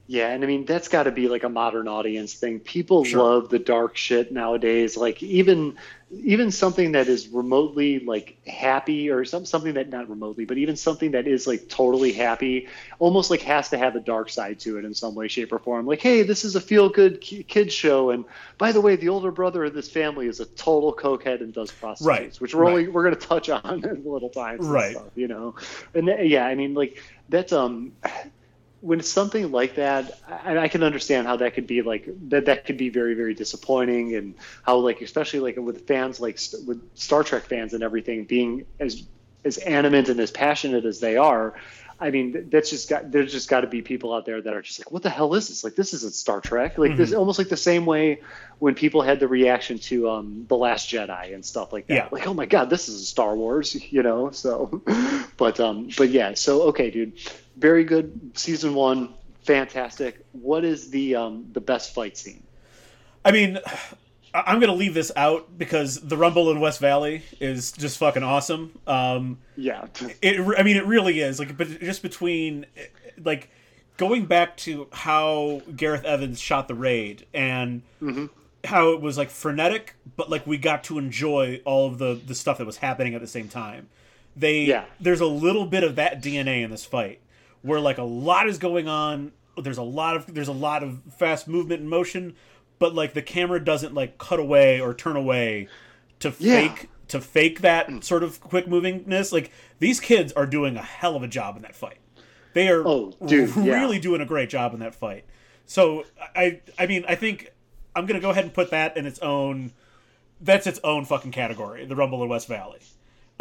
yeah, 0.09 0.29
and 0.29 0.43
I 0.43 0.47
mean 0.47 0.65
that's 0.65 0.87
got 0.87 1.03
to 1.03 1.11
be 1.11 1.27
like 1.27 1.43
a 1.43 1.49
modern 1.49 1.87
audience 1.87 2.33
thing. 2.33 2.61
People 2.61 3.03
sure. 3.03 3.21
love 3.21 3.49
the 3.49 3.59
dark 3.59 3.95
shit 3.95 4.31
nowadays. 4.31 4.97
Like 4.97 5.21
even 5.21 5.77
even 6.09 6.49
something 6.49 6.93
that 6.93 7.07
is 7.07 7.27
remotely 7.27 7.99
like 7.99 8.39
happy 8.47 9.11
or 9.11 9.23
some 9.23 9.45
something 9.45 9.75
that 9.75 9.89
not 9.89 10.09
remotely, 10.09 10.45
but 10.45 10.57
even 10.57 10.75
something 10.75 11.11
that 11.11 11.27
is 11.27 11.45
like 11.45 11.69
totally 11.69 12.11
happy, 12.11 12.69
almost 12.97 13.29
like 13.29 13.43
has 13.43 13.69
to 13.69 13.77
have 13.77 13.95
a 13.95 13.99
dark 13.99 14.31
side 14.31 14.59
to 14.61 14.79
it 14.79 14.85
in 14.85 14.95
some 14.95 15.13
way, 15.13 15.27
shape, 15.27 15.53
or 15.53 15.59
form. 15.59 15.85
Like, 15.85 16.01
hey, 16.01 16.23
this 16.23 16.43
is 16.43 16.55
a 16.55 16.61
feel 16.61 16.89
good 16.89 17.21
kids 17.21 17.71
show, 17.71 18.09
and 18.09 18.25
by 18.57 18.71
the 18.71 18.81
way, 18.81 18.95
the 18.95 19.09
older 19.09 19.29
brother 19.29 19.65
of 19.65 19.75
this 19.75 19.91
family 19.91 20.25
is 20.25 20.39
a 20.39 20.47
total 20.47 20.91
cokehead 20.91 21.41
and 21.41 21.53
does 21.53 21.71
prostitutes, 21.71 22.07
right. 22.07 22.41
which 22.41 22.55
we're 22.55 22.63
right. 22.63 22.71
only 22.71 22.87
we're 22.87 23.03
going 23.03 23.15
to 23.15 23.27
touch 23.27 23.47
on 23.51 23.83
in 23.83 24.07
a 24.07 24.09
little 24.09 24.31
times, 24.31 24.65
right? 24.65 24.93
Stuff, 24.93 25.11
you 25.13 25.27
know, 25.27 25.53
and 25.93 26.09
yeah, 26.27 26.47
I 26.47 26.55
mean 26.55 26.73
like 26.73 26.99
that's 27.29 27.53
um 27.53 27.91
when 28.81 28.99
it's 28.99 29.09
something 29.09 29.51
like 29.51 29.75
that, 29.75 30.19
I, 30.27 30.57
I 30.57 30.67
can 30.67 30.83
understand 30.83 31.27
how 31.27 31.37
that 31.37 31.53
could 31.53 31.67
be 31.67 31.81
like 31.81 32.07
that. 32.29 32.45
That 32.45 32.65
could 32.65 32.77
be 32.77 32.89
very, 32.89 33.13
very 33.13 33.33
disappointing, 33.33 34.15
and 34.15 34.35
how 34.63 34.77
like 34.77 35.01
especially 35.01 35.39
like 35.39 35.57
with 35.57 35.87
fans 35.87 36.19
like 36.19 36.39
with 36.65 36.81
Star 36.95 37.23
Trek 37.23 37.43
fans 37.43 37.73
and 37.73 37.83
everything 37.83 38.25
being 38.25 38.65
as 38.79 39.03
as 39.45 39.57
animate 39.57 40.09
and 40.09 40.19
as 40.19 40.31
passionate 40.31 40.85
as 40.85 40.99
they 40.99 41.17
are. 41.17 41.55
I 42.01 42.11
mean, 42.11 42.49
that's 42.49 42.69
just 42.69 42.89
got 42.89 43.11
there's 43.11 43.31
just 43.31 43.49
got 43.49 43.61
to 43.61 43.67
be 43.67 43.81
people 43.81 44.13
out 44.13 44.25
there 44.25 44.41
that 44.41 44.53
are 44.53 44.61
just 44.61 44.79
like, 44.79 44.91
what 44.91 45.03
the 45.03 45.09
hell 45.09 45.33
is 45.33 45.49
this? 45.49 45.63
Like, 45.63 45.75
this 45.75 45.93
isn't 45.93 46.13
Star 46.13 46.39
Trek. 46.39 46.77
Like, 46.77 46.91
mm-hmm. 46.91 46.97
this 46.97 47.13
almost 47.13 47.37
like 47.37 47.49
the 47.49 47.57
same 47.57 47.85
way 47.85 48.21
when 48.59 48.73
people 48.73 49.01
had 49.01 49.19
the 49.19 49.27
reaction 49.27 49.79
to 49.79 50.09
um, 50.09 50.45
the 50.47 50.55
Last 50.55 50.89
Jedi 50.89 51.33
and 51.33 51.43
stuff 51.43 51.73
like 51.73 51.87
that. 51.87 51.93
Yeah. 51.93 52.07
Like, 52.09 52.25
oh 52.25 52.33
my 52.33 52.45
god, 52.45 52.69
this 52.69 52.87
is 52.87 53.07
Star 53.07 53.35
Wars, 53.35 53.75
you 53.91 54.01
know? 54.01 54.31
So, 54.31 54.81
but 55.37 55.59
um, 55.59 55.89
but 55.97 56.09
yeah. 56.09 56.33
So 56.35 56.63
okay, 56.63 56.89
dude, 56.89 57.13
very 57.57 57.83
good 57.83 58.31
season 58.33 58.75
one, 58.75 59.13
fantastic. 59.43 60.25
What 60.31 60.63
is 60.63 60.89
the 60.91 61.15
um 61.15 61.47
the 61.51 61.61
best 61.61 61.93
fight 61.93 62.17
scene? 62.17 62.43
I 63.25 63.31
mean, 63.31 63.59
I'm 64.33 64.59
gonna 64.59 64.73
leave 64.73 64.93
this 64.93 65.11
out 65.15 65.57
because 65.57 65.99
the 66.01 66.17
Rumble 66.17 66.51
in 66.51 66.59
West 66.59 66.79
Valley 66.79 67.23
is 67.39 67.71
just 67.71 67.97
fucking 67.97 68.23
awesome. 68.23 68.77
Um, 68.85 69.39
yeah, 69.55 69.87
it. 70.21 70.39
I 70.57 70.63
mean, 70.63 70.77
it 70.77 70.85
really 70.85 71.19
is. 71.19 71.39
Like, 71.39 71.57
but 71.57 71.79
just 71.79 72.01
between, 72.01 72.65
like, 73.23 73.49
going 73.97 74.25
back 74.25 74.55
to 74.55 74.87
how 74.93 75.61
Gareth 75.75 76.05
Evans 76.05 76.39
shot 76.39 76.67
the 76.67 76.73
raid 76.73 77.25
and 77.33 77.81
mm-hmm. 78.01 78.27
how 78.63 78.91
it 78.91 79.01
was 79.01 79.17
like 79.17 79.29
frenetic, 79.29 79.95
but 80.15 80.29
like 80.29 80.47
we 80.47 80.57
got 80.57 80.85
to 80.85 80.97
enjoy 80.97 81.61
all 81.65 81.87
of 81.87 81.97
the 81.97 82.19
the 82.25 82.33
stuff 82.33 82.57
that 82.59 82.65
was 82.65 82.77
happening 82.77 83.13
at 83.13 83.21
the 83.21 83.27
same 83.27 83.49
time. 83.49 83.89
They 84.35 84.61
yeah. 84.61 84.85
there's 84.99 85.21
a 85.21 85.27
little 85.27 85.65
bit 85.65 85.83
of 85.83 85.95
that 85.97 86.23
DNA 86.23 86.63
in 86.63 86.71
this 86.71 86.85
fight 86.85 87.19
where 87.61 87.79
like 87.79 87.97
a 87.97 88.03
lot 88.03 88.47
is 88.47 88.57
going 88.57 88.87
on. 88.87 89.33
There's 89.57 89.77
a 89.77 89.83
lot 89.83 90.15
of 90.15 90.33
there's 90.33 90.47
a 90.47 90.53
lot 90.53 90.81
of 90.81 91.01
fast 91.17 91.47
movement 91.47 91.81
and 91.81 91.89
motion, 91.89 92.35
but 92.79 92.95
like 92.95 93.13
the 93.13 93.21
camera 93.21 93.63
doesn't 93.63 93.93
like 93.93 94.17
cut 94.17 94.39
away 94.39 94.79
or 94.79 94.93
turn 94.93 95.15
away 95.15 95.67
to 96.19 96.33
yeah. 96.39 96.61
fake 96.61 96.89
to 97.09 97.19
fake 97.19 97.61
that 97.61 98.03
sort 98.03 98.23
of 98.23 98.39
quick 98.39 98.65
movingness. 98.65 99.31
Like 99.31 99.51
these 99.79 99.99
kids 99.99 100.31
are 100.33 100.45
doing 100.45 100.77
a 100.77 100.81
hell 100.81 101.15
of 101.15 101.23
a 101.23 101.27
job 101.27 101.57
in 101.57 101.61
that 101.63 101.75
fight. 101.75 101.97
They 102.53 102.69
are 102.69 102.87
oh, 102.87 103.13
dude, 103.25 103.49
really 103.57 103.97
yeah. 103.97 104.01
doing 104.01 104.21
a 104.21 104.25
great 104.25 104.49
job 104.49 104.73
in 104.73 104.79
that 104.79 104.95
fight. 104.95 105.25
So 105.65 106.05
I 106.35 106.61
I 106.79 106.87
mean 106.87 107.05
I 107.07 107.15
think 107.15 107.51
I'm 107.95 108.05
gonna 108.05 108.19
go 108.19 108.29
ahead 108.29 108.45
and 108.45 108.53
put 108.53 108.71
that 108.71 108.97
in 108.97 109.05
its 109.05 109.19
own. 109.19 109.73
That's 110.41 110.67
its 110.67 110.79
own 110.83 111.03
fucking 111.03 111.31
category. 111.31 111.85
The 111.85 111.95
Rumble 111.95 112.23
in 112.23 112.29
West 112.29 112.47
Valley. 112.47 112.79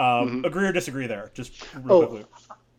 Um, 0.01 0.07
mm-hmm. 0.07 0.45
Agree 0.45 0.67
or 0.67 0.73
disagree 0.73 1.07
there? 1.07 1.31
Just 1.35 1.65
real 1.75 1.93
oh, 1.93 2.07
quickly. 2.07 2.27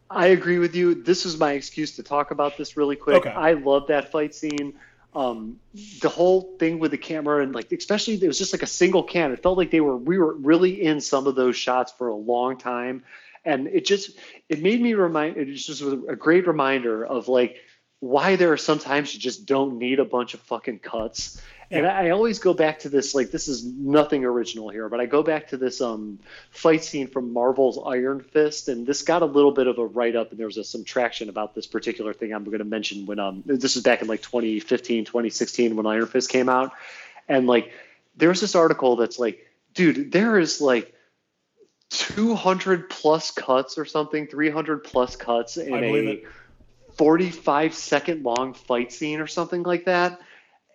I 0.10 0.28
agree 0.28 0.60
with 0.60 0.76
you. 0.76 0.96
This 0.96 1.26
is 1.26 1.38
my 1.38 1.54
excuse 1.54 1.96
to 1.98 2.04
talk 2.04 2.32
about 2.32 2.58
this 2.58 2.76
really 2.76 2.96
quick. 2.96 3.18
Okay. 3.18 3.30
I 3.30 3.54
love 3.54 3.88
that 3.88 4.12
fight 4.12 4.34
scene 4.34 4.74
um, 5.16 5.60
the 6.02 6.10
whole 6.10 6.56
thing 6.60 6.80
with 6.80 6.92
the 6.92 6.98
camera 6.98 7.42
and 7.42 7.54
like 7.54 7.72
especially 7.72 8.14
it 8.16 8.28
was 8.28 8.38
just 8.38 8.54
like 8.54 8.62
a 8.62 8.68
single 8.68 9.02
can 9.02 9.32
it 9.32 9.42
felt 9.42 9.58
like 9.58 9.72
they 9.72 9.82
were 9.82 9.98
we 9.98 10.20
were 10.20 10.36
really 10.36 10.84
in 10.84 11.02
some 11.02 11.26
of 11.26 11.36
those 11.36 11.56
shots 11.56 11.92
for 11.92 12.10
a 12.10 12.16
long 12.16 12.58
time. 12.58 13.04
And 13.46 13.68
it 13.68 13.86
just 13.86 14.12
it 14.50 14.62
made 14.62 14.82
me 14.82 14.94
remind 14.94 15.38
it 15.38 15.54
just 15.54 15.82
was 15.82 15.94
a 15.94 16.16
great 16.16 16.46
reminder 16.46 17.06
of 17.06 17.28
like 17.28 17.58
why 18.02 18.36
there 18.36 18.52
are 18.52 18.58
sometimes 18.58 19.14
you 19.14 19.20
just 19.20 19.46
don't 19.46 19.78
need 19.78 20.00
a 20.00 20.06
bunch 20.06 20.34
of 20.34 20.42
fucking 20.42 20.80
cuts 20.80 21.42
and 21.72 21.86
I 21.86 22.10
always 22.10 22.40
go 22.40 22.54
back 22.54 22.80
to 22.80 22.90
this, 22.90 23.14
like 23.14 23.30
this 23.30 23.48
is 23.48 23.64
nothing 23.64 24.26
original 24.26 24.70
here, 24.70 24.90
but 24.90 25.00
I 25.00 25.06
go 25.06 25.22
back 25.22 25.50
to 25.50 25.58
this 25.58 25.82
um, 25.82 26.20
fight 26.50 26.84
scene 26.84 27.08
from 27.08 27.32
Marvel's 27.32 27.80
Iron 27.86 28.22
Fist, 28.22 28.70
and 28.70 28.88
this 28.88 29.04
got 29.04 29.22
a 29.22 29.26
little 29.26 29.52
bit 29.52 29.68
of 29.68 29.78
a 29.78 29.86
write 29.86 30.16
up, 30.16 30.32
and 30.32 30.40
there 30.40 30.48
was 30.48 30.58
a, 30.58 30.64
some 30.64 30.84
traction 30.84 31.30
about 31.30 31.54
this 31.54 31.68
particular 31.68 32.14
thing 32.14 32.34
I'm 32.34 32.44
going 32.44 32.58
to 32.60 32.66
mention 32.66 33.06
when 33.06 33.20
um 33.20 33.44
this 33.46 33.76
was 33.76 33.84
back 33.84 34.02
in 34.02 34.08
like 34.08 34.24
2015, 34.24 35.06
2016 35.06 35.76
when 35.76 35.86
Iron 35.86 36.08
Fist 36.08 36.30
came 36.30 36.50
out, 36.50 36.74
and 37.28 37.46
like 37.46 37.72
there's 38.16 38.42
this 38.42 38.56
article 38.56 38.96
that's 38.96 39.20
like, 39.20 39.46
dude, 39.76 40.12
there 40.12 40.40
is 40.40 40.62
like 40.62 40.94
200 41.92 42.90
plus 42.90 43.30
cuts 43.30 43.78
or 43.78 43.86
something, 43.86 44.26
300 44.26 44.84
plus 44.84 45.16
cuts 45.16 45.58
in 45.58 45.84
a 45.84 46.24
45 46.94 47.76
second 47.76 48.24
long 48.24 48.56
fight 48.56 48.92
scene 48.92 49.22
or 49.22 49.28
something 49.28 49.62
like 49.62 49.86
that 49.86 50.20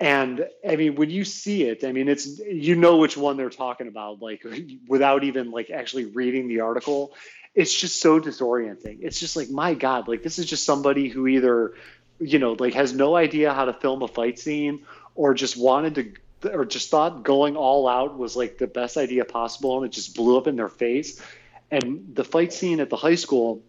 and 0.00 0.48
I 0.68 0.76
mean, 0.76 0.96
when 0.96 1.10
you 1.10 1.24
see 1.24 1.64
it, 1.64 1.84
I 1.84 1.92
mean, 1.92 2.08
it's 2.08 2.38
you 2.38 2.74
know 2.74 2.96
which 2.96 3.16
one 3.16 3.36
they're 3.36 3.50
talking 3.50 3.86
about, 3.86 4.20
like 4.20 4.44
without 4.88 5.24
even 5.24 5.50
like 5.50 5.70
actually 5.70 6.06
reading 6.06 6.48
the 6.48 6.60
article. 6.60 7.14
It's 7.54 7.72
just 7.72 8.00
so 8.00 8.18
disorienting. 8.18 8.98
It's 9.02 9.20
just 9.20 9.36
like, 9.36 9.48
my 9.48 9.74
God, 9.74 10.08
like 10.08 10.24
this 10.24 10.40
is 10.40 10.46
just 10.46 10.64
somebody 10.64 11.08
who 11.08 11.28
either, 11.28 11.74
you 12.18 12.40
know, 12.40 12.56
like 12.58 12.74
has 12.74 12.92
no 12.92 13.14
idea 13.14 13.54
how 13.54 13.66
to 13.66 13.72
film 13.72 14.02
a 14.02 14.08
fight 14.08 14.40
scene 14.40 14.84
or 15.14 15.34
just 15.34 15.56
wanted 15.56 15.94
to 15.94 16.52
or 16.52 16.64
just 16.64 16.90
thought 16.90 17.22
going 17.22 17.56
all 17.56 17.88
out 17.88 18.18
was 18.18 18.36
like 18.36 18.58
the 18.58 18.66
best 18.66 18.96
idea 18.96 19.24
possible 19.24 19.76
and 19.76 19.86
it 19.86 19.92
just 19.94 20.16
blew 20.16 20.36
up 20.36 20.48
in 20.48 20.56
their 20.56 20.68
face. 20.68 21.22
And 21.70 22.14
the 22.14 22.24
fight 22.24 22.52
scene 22.52 22.80
at 22.80 22.90
the 22.90 22.96
high 22.96 23.14
school 23.14 23.62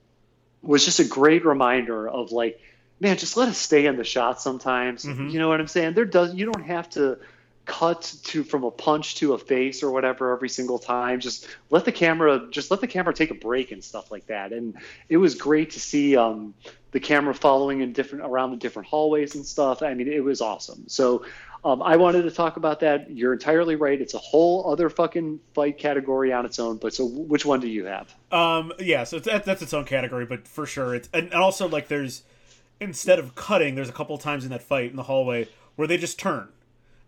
was 0.63 0.83
just 0.83 0.99
a 0.99 1.05
great 1.05 1.45
reminder 1.45 2.09
of 2.09 2.31
like 2.31 2.59
man, 2.99 3.17
just 3.17 3.37
let 3.37 3.49
us 3.49 3.57
stay 3.57 3.85
in 3.85 3.97
the 3.97 4.03
shot 4.03 4.41
sometimes. 4.41 5.05
Mm-hmm. 5.05 5.29
You 5.29 5.39
know 5.39 5.49
what 5.49 5.59
I'm 5.59 5.67
saying? 5.67 5.93
There 5.93 6.05
does 6.05 6.33
you 6.33 6.45
don't 6.45 6.65
have 6.65 6.89
to 6.91 7.19
cut 7.65 8.15
to 8.23 8.43
from 8.43 8.63
a 8.63 8.71
punch 8.71 9.15
to 9.15 9.33
a 9.33 9.37
face 9.37 9.81
or 9.81 9.91
whatever 9.91 10.33
every 10.33 10.49
single 10.49 10.79
time. 10.79 11.19
Just 11.19 11.47
let 11.69 11.85
the 11.85 11.91
camera 11.91 12.47
just 12.51 12.71
let 12.71 12.81
the 12.81 12.87
camera 12.87 13.13
take 13.13 13.31
a 13.31 13.35
break 13.35 13.71
and 13.71 13.83
stuff 13.83 14.11
like 14.11 14.27
that. 14.27 14.53
And 14.53 14.75
it 15.09 15.17
was 15.17 15.35
great 15.35 15.71
to 15.71 15.79
see 15.79 16.15
um, 16.15 16.53
the 16.91 16.99
camera 16.99 17.33
following 17.33 17.81
in 17.81 17.93
different 17.93 18.25
around 18.25 18.51
the 18.51 18.57
different 18.57 18.87
hallways 18.87 19.35
and 19.35 19.45
stuff. 19.45 19.81
I 19.81 19.93
mean, 19.93 20.07
it 20.07 20.23
was 20.23 20.41
awesome. 20.41 20.85
So 20.87 21.25
um, 21.65 21.81
I 21.81 21.97
wanted 21.97 22.21
to 22.23 22.31
talk 22.31 22.57
about 22.57 22.81
that. 22.81 23.09
You're 23.09 23.33
entirely 23.33 23.75
right. 23.75 23.99
It's 23.99 24.13
a 24.13 24.19
whole 24.19 24.71
other 24.71 24.87
fucking 24.89 25.39
fight 25.55 25.79
category 25.79 26.31
on 26.31 26.45
its 26.45 26.59
own. 26.59 26.77
But 26.77 26.93
so, 26.93 27.05
which 27.05 27.43
one 27.43 27.59
do 27.59 27.67
you 27.67 27.85
have? 27.85 28.13
Um, 28.31 28.71
yeah, 28.79 29.03
so 29.03 29.17
that, 29.19 29.45
that's 29.45 29.63
its 29.63 29.73
own 29.73 29.85
category, 29.85 30.27
but 30.27 30.47
for 30.47 30.67
sure, 30.67 30.93
it's 30.93 31.09
and 31.11 31.33
also 31.33 31.67
like 31.67 31.87
there's 31.87 32.21
instead 32.79 33.19
of 33.19 33.35
cutting, 33.35 33.75
there's 33.75 33.89
a 33.89 33.93
couple 33.93 34.17
times 34.17 34.43
in 34.43 34.51
that 34.51 34.61
fight 34.61 34.89
in 34.89 34.95
the 34.95 35.03
hallway 35.03 35.47
where 35.75 35.87
they 35.87 35.97
just 35.97 36.19
turn. 36.19 36.49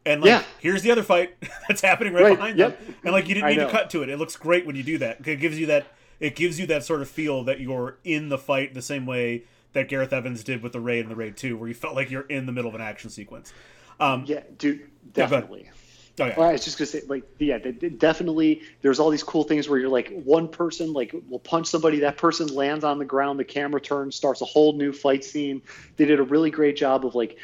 And 0.06 0.22
like, 0.22 0.30
yeah. 0.30 0.44
here's 0.60 0.84
the 0.84 0.92
other 0.92 1.04
fight 1.04 1.36
that's 1.68 1.82
happening 1.82 2.14
right, 2.14 2.24
right. 2.24 2.36
behind 2.36 2.58
yep. 2.58 2.80
them. 2.80 2.96
And 3.04 3.14
like, 3.14 3.28
you 3.28 3.36
didn't 3.36 3.50
need 3.50 3.56
to 3.58 3.70
cut 3.70 3.90
to 3.92 4.04
it. 4.04 4.10
It 4.10 4.18
looks 4.18 4.36
great 4.38 4.66
when 4.66 4.76
you 4.76 4.84
do 4.84 4.98
that. 5.00 5.28
It 5.28 5.40
gives 5.40 5.60
you 5.60 5.66
that. 5.68 5.88
It 6.20 6.36
gives 6.36 6.60
you 6.60 6.66
that 6.68 6.84
sort 6.84 7.02
of 7.02 7.10
feel 7.10 7.44
that 7.44 7.60
you're 7.60 7.98
in 8.04 8.30
the 8.30 8.40
fight 8.40 8.74
the 8.74 8.82
same 8.82 9.06
way 9.06 9.44
that 9.74 9.88
Gareth 9.88 10.12
Evans 10.12 10.44
did 10.44 10.64
with 10.64 10.72
the 10.72 10.80
raid 10.80 11.02
and 11.02 11.12
the 11.12 11.16
raid 11.16 11.38
two, 11.38 11.56
where 11.56 11.68
you 11.68 11.76
felt 11.76 11.94
like 11.94 12.10
you're 12.10 12.22
in 12.22 12.48
the 12.48 12.52
middle 12.52 12.70
of 12.70 12.74
an 12.74 12.82
action 12.82 13.12
sequence. 13.12 13.54
Um, 14.00 14.24
yeah, 14.26 14.42
dude, 14.58 14.90
definitely. 15.14 15.66
Yeah, 15.66 15.72
Oh, 16.20 16.26
yeah. 16.26 16.34
Well, 16.36 16.50
I 16.50 16.54
was 16.54 16.64
just 16.64 16.80
gonna 16.80 16.88
say, 16.88 17.02
like, 17.08 17.24
yeah, 17.38 17.60
definitely. 17.60 18.64
There's 18.82 19.00
all 19.00 19.12
these 19.12 19.24
cool 19.24 19.44
things 19.44 19.70
where 19.70 19.78
you're 19.78 19.90
like, 19.90 20.12
one 20.24 20.48
person 20.48 20.92
like 20.92 21.16
will 21.30 21.40
punch 21.40 21.68
somebody, 21.68 22.00
that 22.00 22.18
person 22.18 22.48
lands 22.48 22.84
on 22.84 22.98
the 22.98 23.06
ground, 23.06 23.40
the 23.40 23.46
camera 23.46 23.80
turns, 23.80 24.16
starts 24.16 24.42
a 24.42 24.46
whole 24.46 24.74
new 24.74 24.92
fight 24.92 25.24
scene. 25.24 25.62
They 25.98 26.06
did 26.06 26.20
a 26.20 26.24
really 26.24 26.50
great 26.50 26.76
job 26.76 27.06
of 27.06 27.14
like 27.14 27.38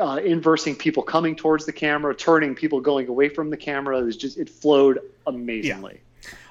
uh, 0.00 0.20
inversing 0.24 0.74
people 0.74 1.04
coming 1.04 1.36
towards 1.36 1.66
the 1.66 1.72
camera, 1.72 2.14
turning 2.14 2.54
people 2.56 2.80
going 2.80 3.06
away 3.06 3.28
from 3.28 3.50
the 3.50 3.56
camera. 3.56 3.98
It 3.98 4.04
was 4.04 4.16
just 4.16 4.38
it 4.38 4.50
flowed 4.50 4.98
amazingly. 5.26 6.00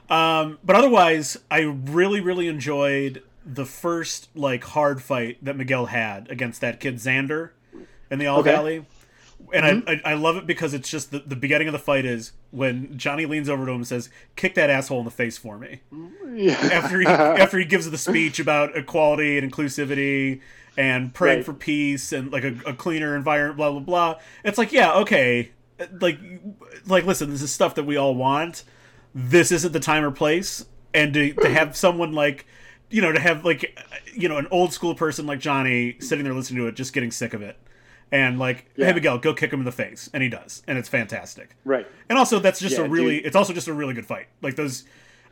Yeah. 0.09 0.39
Um, 0.39 0.59
but 0.63 0.75
otherwise, 0.75 1.37
I 1.51 1.61
really, 1.61 2.21
really 2.21 2.47
enjoyed 2.47 3.21
the 3.45 3.65
first 3.65 4.29
like 4.33 4.63
hard 4.63 5.03
fight 5.03 5.43
that 5.43 5.57
Miguel 5.57 5.87
had 5.87 6.31
against 6.31 6.61
that 6.61 6.79
kid 6.79 6.95
Xander 6.95 7.49
in 8.09 8.19
the 8.19 8.27
All 8.27 8.39
okay. 8.39 8.51
Valley 8.51 8.85
and 9.53 9.83
mm-hmm. 9.83 9.89
I, 10.05 10.09
I, 10.09 10.11
I 10.11 10.15
love 10.15 10.37
it 10.37 10.45
because 10.45 10.73
it's 10.73 10.89
just 10.89 11.11
the, 11.11 11.19
the 11.19 11.35
beginning 11.35 11.67
of 11.67 11.71
the 11.71 11.79
fight 11.79 12.05
is 12.05 12.33
when 12.51 12.97
Johnny 12.97 13.25
leans 13.25 13.49
over 13.49 13.65
to 13.65 13.71
him 13.71 13.77
and 13.77 13.87
says, 13.87 14.09
"Kick 14.35 14.55
that 14.55 14.69
asshole 14.69 14.99
in 14.99 15.05
the 15.05 15.11
face 15.11 15.37
for 15.37 15.57
me." 15.57 15.81
Yeah. 16.33 16.53
After 16.53 16.99
he 16.99 17.05
after 17.07 17.59
he 17.59 17.65
gives 17.65 17.89
the 17.89 17.97
speech 17.97 18.39
about 18.39 18.75
equality 18.75 19.37
and 19.37 19.51
inclusivity 19.51 20.41
and 20.77 21.13
praying 21.13 21.39
right. 21.39 21.45
for 21.45 21.53
peace 21.53 22.11
and 22.11 22.31
like 22.31 22.43
a, 22.43 22.55
a, 22.65 22.73
cleaner 22.73 23.15
environment, 23.15 23.57
blah 23.57 23.71
blah 23.71 23.79
blah. 23.79 24.15
It's 24.43 24.57
like, 24.57 24.71
yeah, 24.73 24.93
okay, 24.95 25.51
like 26.01 26.19
like 26.85 27.05
listen, 27.05 27.29
this 27.29 27.41
is 27.41 27.51
stuff 27.51 27.75
that 27.75 27.83
we 27.83 27.97
all 27.97 28.15
want. 28.15 28.63
This 29.13 29.51
isn't 29.51 29.71
the 29.71 29.79
time 29.79 30.03
or 30.03 30.11
place, 30.11 30.65
and 30.93 31.13
to, 31.13 31.33
to 31.33 31.49
have 31.49 31.77
someone 31.77 32.13
like 32.13 32.45
you 32.89 33.01
know 33.01 33.11
to 33.11 33.19
have 33.19 33.45
like 33.45 33.79
you 34.13 34.27
know 34.27 34.37
an 34.37 34.47
old 34.51 34.73
school 34.73 34.95
person 34.95 35.25
like 35.25 35.39
Johnny 35.39 35.97
sitting 35.99 36.25
there 36.25 36.33
listening 36.33 36.61
to 36.61 36.67
it, 36.67 36.75
just 36.75 36.93
getting 36.93 37.11
sick 37.11 37.33
of 37.33 37.41
it 37.41 37.57
and 38.11 38.39
like, 38.39 38.69
yeah. 38.75 38.87
hey 38.87 38.93
Miguel, 38.93 39.17
go 39.17 39.33
kick 39.33 39.51
him 39.51 39.59
in 39.59 39.65
the 39.65 39.71
face, 39.71 40.09
and 40.13 40.23
he 40.23 40.29
does, 40.29 40.63
and 40.67 40.77
it's 40.77 40.89
fantastic. 40.89 41.55
Right. 41.65 41.87
And 42.09 42.17
also, 42.17 42.39
that's 42.39 42.59
just 42.59 42.77
yeah, 42.77 42.85
a 42.85 42.89
really, 42.89 43.17
dude. 43.17 43.25
it's 43.25 43.35
also 43.35 43.53
just 43.53 43.67
a 43.67 43.73
really 43.73 43.93
good 43.93 44.05
fight. 44.05 44.27
Like 44.41 44.55
those, 44.55 44.83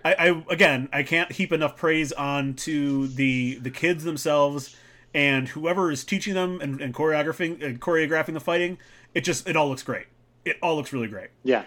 I, 0.04 0.14
I 0.14 0.44
again, 0.50 0.90
I 0.92 1.04
can't 1.04 1.32
heap 1.32 1.52
enough 1.52 1.76
praise 1.76 2.12
on 2.12 2.56
to 2.56 3.08
the 3.08 3.60
the 3.60 3.72
kids 3.72 4.04
themselves 4.04 4.76
and 5.14 5.50
whoever 5.50 5.92
is 5.92 6.04
teaching 6.04 6.34
them 6.34 6.60
and, 6.60 6.82
and 6.82 6.94
choreographing 6.94 7.64
and 7.64 7.80
choreographing 7.80 8.34
the 8.34 8.40
fighting. 8.40 8.80
It 9.14 9.22
just, 9.22 9.48
it 9.48 9.56
all 9.56 9.70
looks 9.70 9.84
great. 9.84 10.08
It 10.44 10.58
all 10.64 10.76
looks 10.76 10.92
really 10.92 11.08
great. 11.08 11.30
Yeah. 11.44 11.66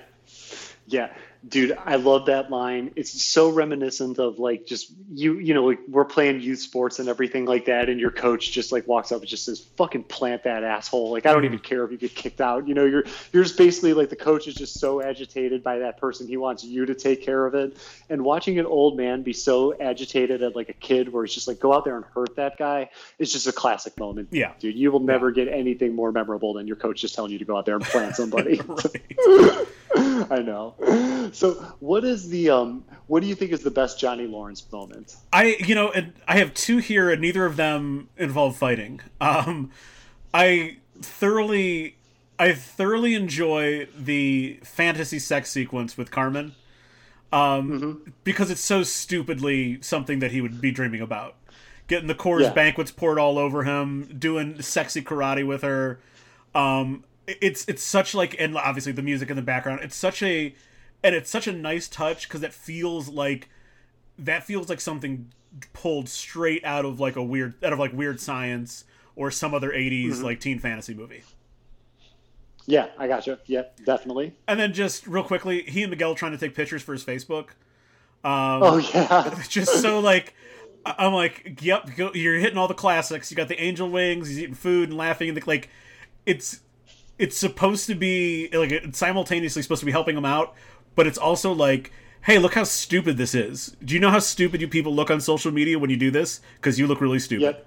Yeah 0.87 1.13
Dude, 1.49 1.77
I 1.85 1.97
love 1.97 2.27
that 2.27 2.51
line. 2.51 2.93
It's 2.97 3.25
so 3.25 3.51
reminiscent 3.51 4.19
of 4.19 4.39
like 4.39 4.67
just 4.67 4.93
you, 5.13 5.39
you 5.39 5.55
know, 5.55 5.65
like 5.65 5.79
we're 5.87 6.05
playing 6.05 6.41
youth 6.41 6.59
sports 6.59 6.99
and 6.99 7.09
everything 7.09 7.45
like 7.45 7.67
that, 7.67 7.89
and 7.89 8.01
your 8.01 8.11
coach 8.11 8.51
just 8.51 8.73
like 8.73 8.89
walks 8.89 9.13
up 9.13 9.21
and 9.21 9.29
just 9.29 9.45
says, 9.45 9.61
"Fucking 9.77 10.05
plant 10.05 10.45
that 10.45 10.65
asshole." 10.65 11.13
Like 11.13 11.25
I 11.25 11.33
don't 11.33 11.45
even 11.45 11.61
care 11.61 11.85
if 11.85 11.93
you 11.93 11.99
get 11.99 12.15
kicked 12.15 12.41
out. 12.41 12.67
You 12.67 12.75
know, 12.75 12.85
you're 12.85 13.05
you're 13.33 13.45
just 13.45 13.57
basically 13.57 13.93
like 13.93 14.09
the 14.09 14.17
coach 14.17 14.49
is 14.49 14.55
just 14.55 14.81
so 14.81 15.01
agitated 15.01 15.63
by 15.63 15.79
that 15.81 15.99
person. 15.99 16.27
He 16.27 16.37
wants 16.37 16.65
you 16.65 16.87
to 16.87 16.95
take 16.95 17.23
care 17.23 17.47
of 17.47 17.55
it. 17.55 17.77
And 18.11 18.25
watching 18.25 18.59
an 18.59 18.67
old 18.67 18.97
man 18.97 19.23
be 19.23 19.33
so 19.33 19.75
agitated 19.79 20.43
at 20.43 20.57
like 20.57 20.69
a 20.69 20.75
kid, 20.75 21.13
where 21.13 21.25
he's 21.25 21.35
just 21.35 21.47
like, 21.47 21.61
"Go 21.61 21.73
out 21.73 21.85
there 21.85 21.97
and 21.97 22.05
hurt 22.07 22.35
that 22.37 22.57
guy," 22.59 22.91
is 23.19 23.33
just 23.33 23.47
a 23.47 23.53
classic 23.53 23.99
moment. 24.01 24.29
Yeah, 24.33 24.53
dude, 24.59 24.75
you 24.75 24.91
will 24.91 25.01
never 25.01 25.31
get 25.31 25.47
anything 25.47 25.95
more 25.95 26.11
memorable 26.11 26.55
than 26.55 26.67
your 26.67 26.77
coach 26.77 27.01
just 27.03 27.15
telling 27.15 27.31
you 27.31 27.39
to 27.39 27.45
go 27.45 27.57
out 27.57 27.67
there 27.67 27.77
and 27.77 27.85
plant 27.85 28.17
somebody. 28.17 28.61
I 30.31 30.41
know. 30.43 30.75
So, 31.33 31.55
what 31.81 32.05
is 32.05 32.29
the 32.29 32.51
um? 32.51 32.85
What 33.07 33.21
do 33.21 33.29
you 33.29 33.35
think 33.35 33.53
is 33.53 33.63
the 33.63 33.71
best 33.71 33.99
Johnny 33.99 34.27
Lawrence 34.27 34.65
moment? 34.71 35.17
I, 35.33 35.57
you 35.61 35.75
know, 35.75 35.93
I 36.27 36.39
have 36.39 36.55
two 36.55 36.79
here, 36.79 37.11
and 37.11 37.21
neither 37.21 37.45
of 37.45 37.57
them 37.57 38.09
involve 38.17 38.57
fighting. 38.57 39.01
Um, 39.21 39.71
I 40.33 40.79
thoroughly, 41.01 41.97
I 42.39 42.53
thoroughly 42.53 43.15
enjoy 43.15 43.89
the 43.97 44.61
fantasy 44.63 45.19
sex 45.19 45.51
sequence 45.51 45.97
with 45.97 46.11
Carmen, 46.11 46.55
um, 47.33 47.71
mm-hmm. 47.71 48.11
because 48.23 48.51
it's 48.51 48.61
so 48.61 48.83
stupidly 48.83 49.81
something 49.83 50.21
that 50.21 50.31
he 50.31 50.41
would 50.41 50.61
be 50.61 50.71
dreaming 50.71 51.01
about. 51.01 51.35
Getting 51.89 52.09
the 52.09 52.15
Coors 52.15 52.43
yeah. 52.43 52.53
banquets 52.53 52.91
poured 52.91 53.19
all 53.19 53.39
over 53.39 53.65
him, 53.65 54.17
doing 54.19 54.61
sexy 54.63 55.03
karate 55.03 55.47
with 55.47 55.63
her. 55.63 56.01
Um, 56.55 57.05
it's 57.27 57.65
it's 57.69 57.83
such 57.83 58.15
like 58.15 58.37
and 58.39 58.57
obviously 58.57 58.93
the 58.93 59.03
music 59.03 59.31
in 59.31 59.37
the 59.37 59.43
background 59.43 59.81
it's 59.83 59.97
such 59.97 60.23
a 60.23 60.55
and 61.03 61.15
it's 61.15 61.31
such 61.31 61.47
a 61.47 61.53
nice 61.53 61.89
touch 61.89 62.29
because 62.29 62.43
it 62.43 62.53
feels 62.53 63.09
like 63.09 63.49
that 64.19 64.45
feels 64.45 64.69
like 64.69 64.81
something 64.81 65.31
pulled 65.73 66.09
straight 66.09 66.65
out 66.65 66.85
of 66.85 67.01
like 67.01 67.17
a 67.17 67.23
weird 67.23 67.55
out 67.65 67.73
of 67.73 67.79
like 67.79 67.93
weird 67.93 68.21
science 68.21 68.85
or 69.15 69.31
some 69.31 69.55
other 69.55 69.71
80s 69.71 70.09
mm-hmm. 70.09 70.25
like 70.25 70.41
teen 70.41 70.59
fantasy 70.59 70.95
movie. 70.95 71.23
Yeah 72.67 72.89
i 72.99 73.07
gotcha. 73.07 73.39
Yeah 73.47 73.63
definitely. 73.85 74.35
And 74.49 74.59
then 74.59 74.73
just 74.73 75.07
real 75.07 75.25
quickly 75.25 75.63
he 75.63 75.83
and 75.83 75.91
miguel 75.91 76.15
trying 76.15 76.33
to 76.33 76.39
take 76.39 76.55
pictures 76.55 76.83
for 76.83 76.93
his 76.93 77.05
facebook. 77.05 77.51
Um, 78.25 78.63
oh 78.63 78.77
yeah. 78.79 79.43
just 79.49 79.81
so 79.81 80.01
like 80.01 80.35
i'm 80.85 81.13
like 81.13 81.61
yep 81.63 81.91
you're 82.15 82.39
hitting 82.39 82.59
all 82.59 82.69
the 82.69 82.75
classics. 82.75 83.31
You 83.31 83.37
got 83.37 83.49
the 83.49 83.61
angel 83.61 83.91
wings 83.91 84.29
he's 84.29 84.39
eating 84.39 84.55
food 84.55 84.89
and 84.89 84.99
laughing 84.99 85.29
and 85.29 85.37
the, 85.37 85.43
like 85.47 85.69
it's 86.25 86.61
it's 87.19 87.37
supposed 87.37 87.87
to 87.87 87.95
be 87.95 88.49
like 88.53 88.73
it's 88.73 88.99
simultaneously 88.99 89.63
supposed 89.63 89.81
to 89.81 89.87
be 89.87 89.93
helping 89.93 90.15
them 90.15 90.25
out, 90.25 90.55
but 90.95 91.07
it's 91.07 91.19
also 91.19 91.53
like, 91.53 91.93
hey, 92.23 92.39
look 92.39 92.55
how 92.55 92.65
stupid 92.65 93.17
this 93.17 93.35
is. 93.35 93.77
Do 93.85 93.95
you 93.95 94.01
know 94.01 94.11
how 94.11 94.19
stupid 94.19 94.61
you 94.61 94.69
people 94.69 94.95
look 94.95 95.11
on 95.11 95.21
social 95.21 95.53
media 95.53 95.79
when 95.79 95.91
you 95.91 95.97
do 95.97 96.11
this? 96.11 96.41
Because 96.57 96.79
you 96.79 96.87
look 96.87 97.01
really 97.01 97.19
stupid. 97.19 97.43
Yep. 97.43 97.67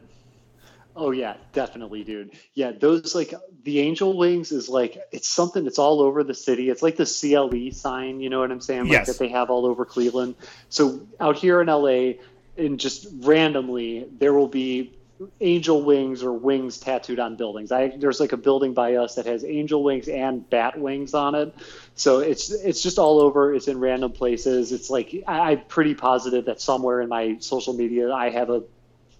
Oh 0.95 1.11
yeah, 1.11 1.35
definitely, 1.53 2.03
dude. 2.03 2.31
Yeah, 2.55 2.71
those 2.71 3.15
like 3.15 3.33
the 3.63 3.79
angel 3.79 4.17
wings 4.17 4.51
is 4.51 4.67
like 4.67 4.97
it's 5.11 5.29
something 5.29 5.63
that's 5.63 5.79
all 5.79 6.01
over 6.01 6.23
the 6.23 6.33
city. 6.33 6.69
It's 6.69 6.83
like 6.83 6.97
the 6.97 7.05
CLE 7.05 7.71
sign, 7.71 8.19
you 8.19 8.29
know 8.29 8.39
what 8.39 8.51
I'm 8.51 8.59
saying? 8.59 8.83
Like 8.83 8.91
yes. 8.91 9.07
that 9.07 9.17
they 9.17 9.29
have 9.29 9.49
all 9.49 9.65
over 9.65 9.85
Cleveland. 9.85 10.35
So 10.67 11.07
out 11.19 11.37
here 11.37 11.61
in 11.61 11.67
LA, 11.67 12.21
and 12.57 12.79
just 12.79 13.07
randomly, 13.19 14.07
there 14.11 14.33
will 14.33 14.49
be 14.49 14.93
angel 15.41 15.83
wings 15.83 16.23
or 16.23 16.31
wings 16.33 16.77
tattooed 16.77 17.19
on 17.19 17.35
buildings. 17.35 17.71
I 17.71 17.89
there's 17.89 18.19
like 18.19 18.31
a 18.31 18.37
building 18.37 18.73
by 18.73 18.95
us 18.95 19.15
that 19.15 19.25
has 19.25 19.43
angel 19.43 19.83
wings 19.83 20.07
and 20.07 20.49
bat 20.49 20.79
wings 20.79 21.13
on 21.13 21.35
it. 21.35 21.53
So 21.95 22.19
it's 22.19 22.51
it's 22.51 22.81
just 22.81 22.99
all 22.99 23.19
over. 23.19 23.53
It's 23.53 23.67
in 23.67 23.79
random 23.79 24.11
places. 24.11 24.71
It's 24.71 24.89
like 24.89 25.23
I, 25.27 25.53
am 25.53 25.61
pretty 25.67 25.95
positive 25.95 26.45
that 26.45 26.61
somewhere 26.61 27.01
in 27.01 27.09
my 27.09 27.37
social 27.39 27.73
media 27.73 28.13
I 28.13 28.29
have 28.29 28.49
a 28.49 28.63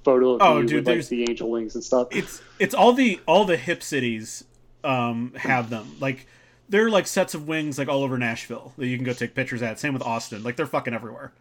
photo 0.04 0.36
of 0.36 0.42
oh, 0.42 0.62
you 0.62 0.68
dude, 0.68 0.86
with 0.86 0.98
like 0.98 1.08
the 1.08 1.30
angel 1.30 1.50
wings 1.50 1.76
and 1.76 1.84
stuff. 1.84 2.08
It's 2.12 2.42
it's 2.60 2.74
all 2.74 2.94
the 2.94 3.20
all 3.28 3.46
the 3.46 3.58
hip 3.58 3.84
cities 3.84 4.46
um 4.84 5.34
have 5.36 5.70
them. 5.70 5.98
Like 6.00 6.28
they're 6.70 6.90
like 6.90 7.08
sets 7.08 7.34
of 7.34 7.48
wings 7.48 7.78
like 7.78 7.90
all 7.90 8.04
over 8.04 8.18
Nashville 8.18 8.74
that 8.78 8.88
you 8.88 8.96
can 8.96 9.06
go 9.06 9.14
take 9.14 9.36
pictures 9.36 9.62
at. 9.62 9.80
Same 9.80 9.94
with 9.94 10.04
Austin. 10.04 10.44
Like 10.44 10.56
they're 10.56 10.66
fucking 10.66 10.94
everywhere. 10.94 11.34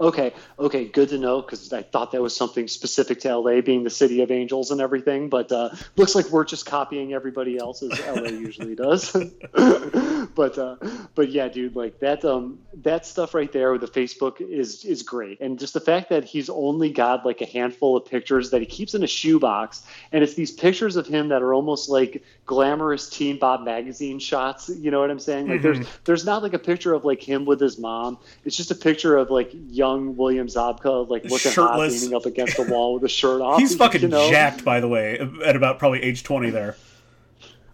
Okay, 0.00 0.32
okay, 0.58 0.86
good 0.86 1.10
to 1.10 1.18
know 1.18 1.42
because 1.42 1.70
I 1.74 1.82
thought 1.82 2.12
that 2.12 2.22
was 2.22 2.34
something 2.34 2.68
specific 2.68 3.20
to 3.20 3.36
LA 3.36 3.60
being 3.60 3.84
the 3.84 3.90
city 3.90 4.22
of 4.22 4.30
angels 4.30 4.70
and 4.70 4.80
everything. 4.80 5.28
But 5.28 5.52
uh, 5.52 5.70
looks 5.96 6.14
like 6.14 6.30
we're 6.30 6.46
just 6.46 6.64
copying 6.64 7.12
everybody 7.12 7.58
else 7.58 7.82
as 7.82 8.00
LA 8.06 8.28
usually 8.30 8.74
does. 8.74 9.12
but 10.34 10.56
uh, 10.56 10.76
but 11.14 11.28
yeah, 11.28 11.48
dude, 11.48 11.76
like 11.76 12.00
that 12.00 12.24
um 12.24 12.60
that 12.82 13.04
stuff 13.04 13.34
right 13.34 13.52
there 13.52 13.72
with 13.72 13.82
the 13.82 13.88
Facebook 13.88 14.40
is 14.40 14.86
is 14.86 15.02
great, 15.02 15.38
and 15.40 15.58
just 15.58 15.74
the 15.74 15.80
fact 15.80 16.08
that 16.08 16.24
he's 16.24 16.48
only 16.48 16.90
got 16.90 17.26
like 17.26 17.42
a 17.42 17.46
handful 17.46 17.94
of 17.94 18.06
pictures 18.06 18.50
that 18.50 18.60
he 18.60 18.66
keeps 18.66 18.94
in 18.94 19.02
a 19.02 19.06
shoebox, 19.06 19.82
and 20.12 20.24
it's 20.24 20.32
these 20.32 20.50
pictures 20.50 20.96
of 20.96 21.06
him 21.06 21.28
that 21.28 21.42
are 21.42 21.52
almost 21.52 21.90
like 21.90 22.24
glamorous 22.46 23.10
Teen 23.10 23.38
Bob 23.38 23.64
magazine 23.64 24.18
shots. 24.18 24.70
You 24.70 24.90
know 24.90 25.00
what 25.00 25.10
I'm 25.10 25.20
saying? 25.20 25.48
Like 25.48 25.60
mm-hmm. 25.60 25.82
there's 25.82 25.88
there's 26.04 26.24
not 26.24 26.42
like 26.42 26.54
a 26.54 26.58
picture 26.58 26.94
of 26.94 27.04
like 27.04 27.22
him 27.22 27.44
with 27.44 27.60
his 27.60 27.78
mom. 27.78 28.16
It's 28.46 28.56
just 28.56 28.70
a 28.70 28.74
picture 28.74 29.18
of 29.18 29.30
like 29.30 29.50
young 29.68 29.89
young 29.90 30.16
William 30.16 30.46
Zabka, 30.46 31.08
like 31.08 31.24
looking 31.24 31.52
Shirtless. 31.52 31.94
hot, 31.94 32.02
leaning 32.02 32.14
up 32.14 32.26
against 32.26 32.56
the 32.56 32.64
wall 32.64 32.94
with 32.94 33.04
a 33.04 33.08
shirt 33.08 33.40
off. 33.40 33.58
He's 33.58 33.74
fucking 33.74 34.02
you 34.02 34.08
know? 34.08 34.30
jacked, 34.30 34.64
by 34.64 34.80
the 34.80 34.88
way, 34.88 35.18
at 35.44 35.56
about 35.56 35.78
probably 35.78 36.02
age 36.02 36.22
twenty 36.22 36.50
there. 36.50 36.76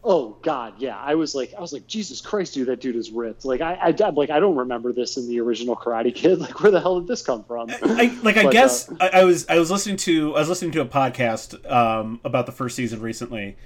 Oh 0.08 0.36
God, 0.42 0.74
yeah. 0.78 0.96
I 0.96 1.16
was 1.16 1.34
like, 1.34 1.52
I 1.58 1.60
was 1.60 1.72
like, 1.72 1.88
Jesus 1.88 2.20
Christ, 2.20 2.54
dude, 2.54 2.68
that 2.68 2.80
dude 2.80 2.94
is 2.94 3.10
ripped. 3.10 3.44
Like, 3.44 3.60
I, 3.60 3.74
I, 3.74 4.06
am 4.06 4.14
like, 4.14 4.30
I 4.30 4.38
don't 4.38 4.54
remember 4.54 4.92
this 4.92 5.16
in 5.16 5.26
the 5.26 5.40
original 5.40 5.74
Karate 5.74 6.14
Kid. 6.14 6.38
Like, 6.46 6.60
where 6.62 6.70
the 6.70 6.80
hell 6.80 7.00
did 7.00 7.08
this 7.08 7.22
come 7.22 7.42
from? 7.42 7.70
I, 7.82 8.16
like, 8.22 8.36
but, 8.36 8.46
I 8.46 8.50
guess 8.52 8.88
uh, 8.88 8.94
I, 9.00 9.08
I, 9.08 9.24
was, 9.24 9.48
I 9.48 9.58
was 9.58 9.68
listening 9.68 9.96
to, 9.96 10.36
I 10.36 10.38
was 10.38 10.48
listening 10.48 10.70
to 10.72 10.80
a 10.80 10.86
podcast 10.86 11.68
um, 11.68 12.20
about 12.22 12.46
the 12.46 12.52
first 12.52 12.76
season 12.76 13.00
recently, 13.00 13.56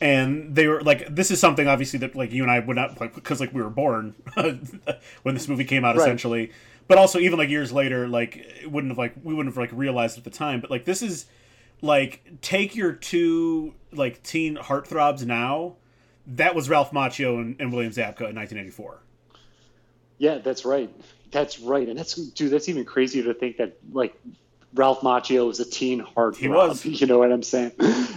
and 0.00 0.54
they 0.54 0.68
were 0.68 0.82
like, 0.82 1.12
this 1.12 1.32
is 1.32 1.40
something 1.40 1.66
obviously 1.66 1.98
that 1.98 2.14
like 2.14 2.30
you 2.30 2.42
and 2.42 2.52
I 2.52 2.60
would 2.60 2.76
not 2.76 3.00
like 3.00 3.16
because 3.16 3.40
like 3.40 3.52
we 3.52 3.60
were 3.60 3.70
born 3.70 4.14
when 5.24 5.34
this 5.34 5.48
movie 5.48 5.64
came 5.64 5.84
out, 5.84 5.96
right. 5.96 6.02
essentially 6.02 6.52
but 6.88 6.98
also 6.98 7.18
even 7.18 7.38
like 7.38 7.50
years 7.50 7.70
later, 7.70 8.08
like 8.08 8.36
it 8.36 8.70
wouldn't 8.70 8.90
have 8.90 8.98
like 8.98 9.14
we 9.22 9.34
wouldn't 9.34 9.54
have 9.54 9.58
like 9.58 9.70
realized 9.72 10.18
at 10.18 10.24
the 10.24 10.30
time. 10.30 10.60
But 10.60 10.70
like 10.70 10.84
this 10.84 11.02
is 11.02 11.26
like 11.82 12.22
take 12.40 12.74
your 12.74 12.92
two 12.92 13.74
like 13.92 14.22
teen 14.22 14.56
heartthrobs 14.56 15.24
now. 15.24 15.76
That 16.26 16.54
was 16.54 16.68
Ralph 16.68 16.90
Macchio 16.90 17.40
and, 17.40 17.56
and 17.58 17.72
William 17.72 17.92
Zabka 17.92 18.28
in 18.28 18.36
1984. 18.36 19.00
Yeah, 20.18 20.38
that's 20.38 20.64
right. 20.64 20.90
That's 21.30 21.60
right, 21.60 21.88
and 21.88 21.98
that's 21.98 22.14
dude. 22.14 22.50
That's 22.50 22.68
even 22.68 22.84
crazier 22.84 23.22
to 23.24 23.34
think 23.34 23.58
that 23.58 23.76
like 23.92 24.14
Ralph 24.74 25.00
Macchio 25.00 25.46
was 25.46 25.60
a 25.60 25.68
teen 25.68 26.02
heartthrob. 26.02 26.36
He 26.36 26.48
was. 26.48 26.84
You 26.84 27.06
know 27.06 27.18
what 27.18 27.30
I'm 27.30 27.42
saying? 27.42 27.72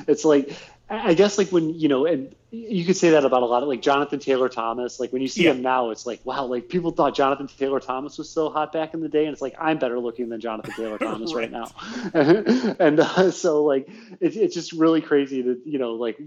It's 0.07 0.23
like 0.26 0.56
I 0.91 1.13
guess 1.13 1.38
like 1.38 1.49
when 1.51 1.80
you 1.80 1.88
know, 1.88 2.05
and 2.05 2.35
you 2.51 2.84
could 2.84 2.97
say 2.97 3.11
that 3.11 3.23
about 3.23 3.43
a 3.43 3.45
lot 3.45 3.63
of 3.63 3.69
like 3.69 3.81
Jonathan 3.81 4.19
Taylor 4.19 4.49
Thomas. 4.49 4.99
Like 4.99 5.13
when 5.13 5.22
you 5.22 5.30
see 5.30 5.45
yeah. 5.45 5.51
him 5.51 5.61
now, 5.61 5.91
it's 5.91 6.05
like 6.05 6.19
wow, 6.26 6.45
like 6.45 6.68
people 6.68 6.91
thought 6.91 7.15
Jonathan 7.15 7.47
Taylor 7.47 7.80
Thomas 7.80 8.18
was 8.18 8.30
so 8.30 8.49
hot 8.49 8.73
back 8.73 8.93
in 8.93 8.99
the 8.99 9.07
day, 9.07 9.23
and 9.23 9.31
it's 9.31 9.41
like 9.41 9.55
I'm 9.57 9.80
better 9.80 9.99
looking 9.99 10.27
than 10.27 10.41
Jonathan 10.41 10.73
Taylor 10.76 10.97
Thomas 10.99 11.34
right. 11.34 11.49
right. 11.49 12.13
now. 12.13 12.76
and 12.80 12.99
uh, 12.99 13.31
so 13.31 13.63
like 13.63 13.88
it's 14.19 14.35
it's 14.35 14.53
just 14.53 14.73
really 14.73 14.99
crazy 14.99 15.41
that 15.43 15.61
you 15.65 15.80
know 15.80 15.93
like 15.93 16.19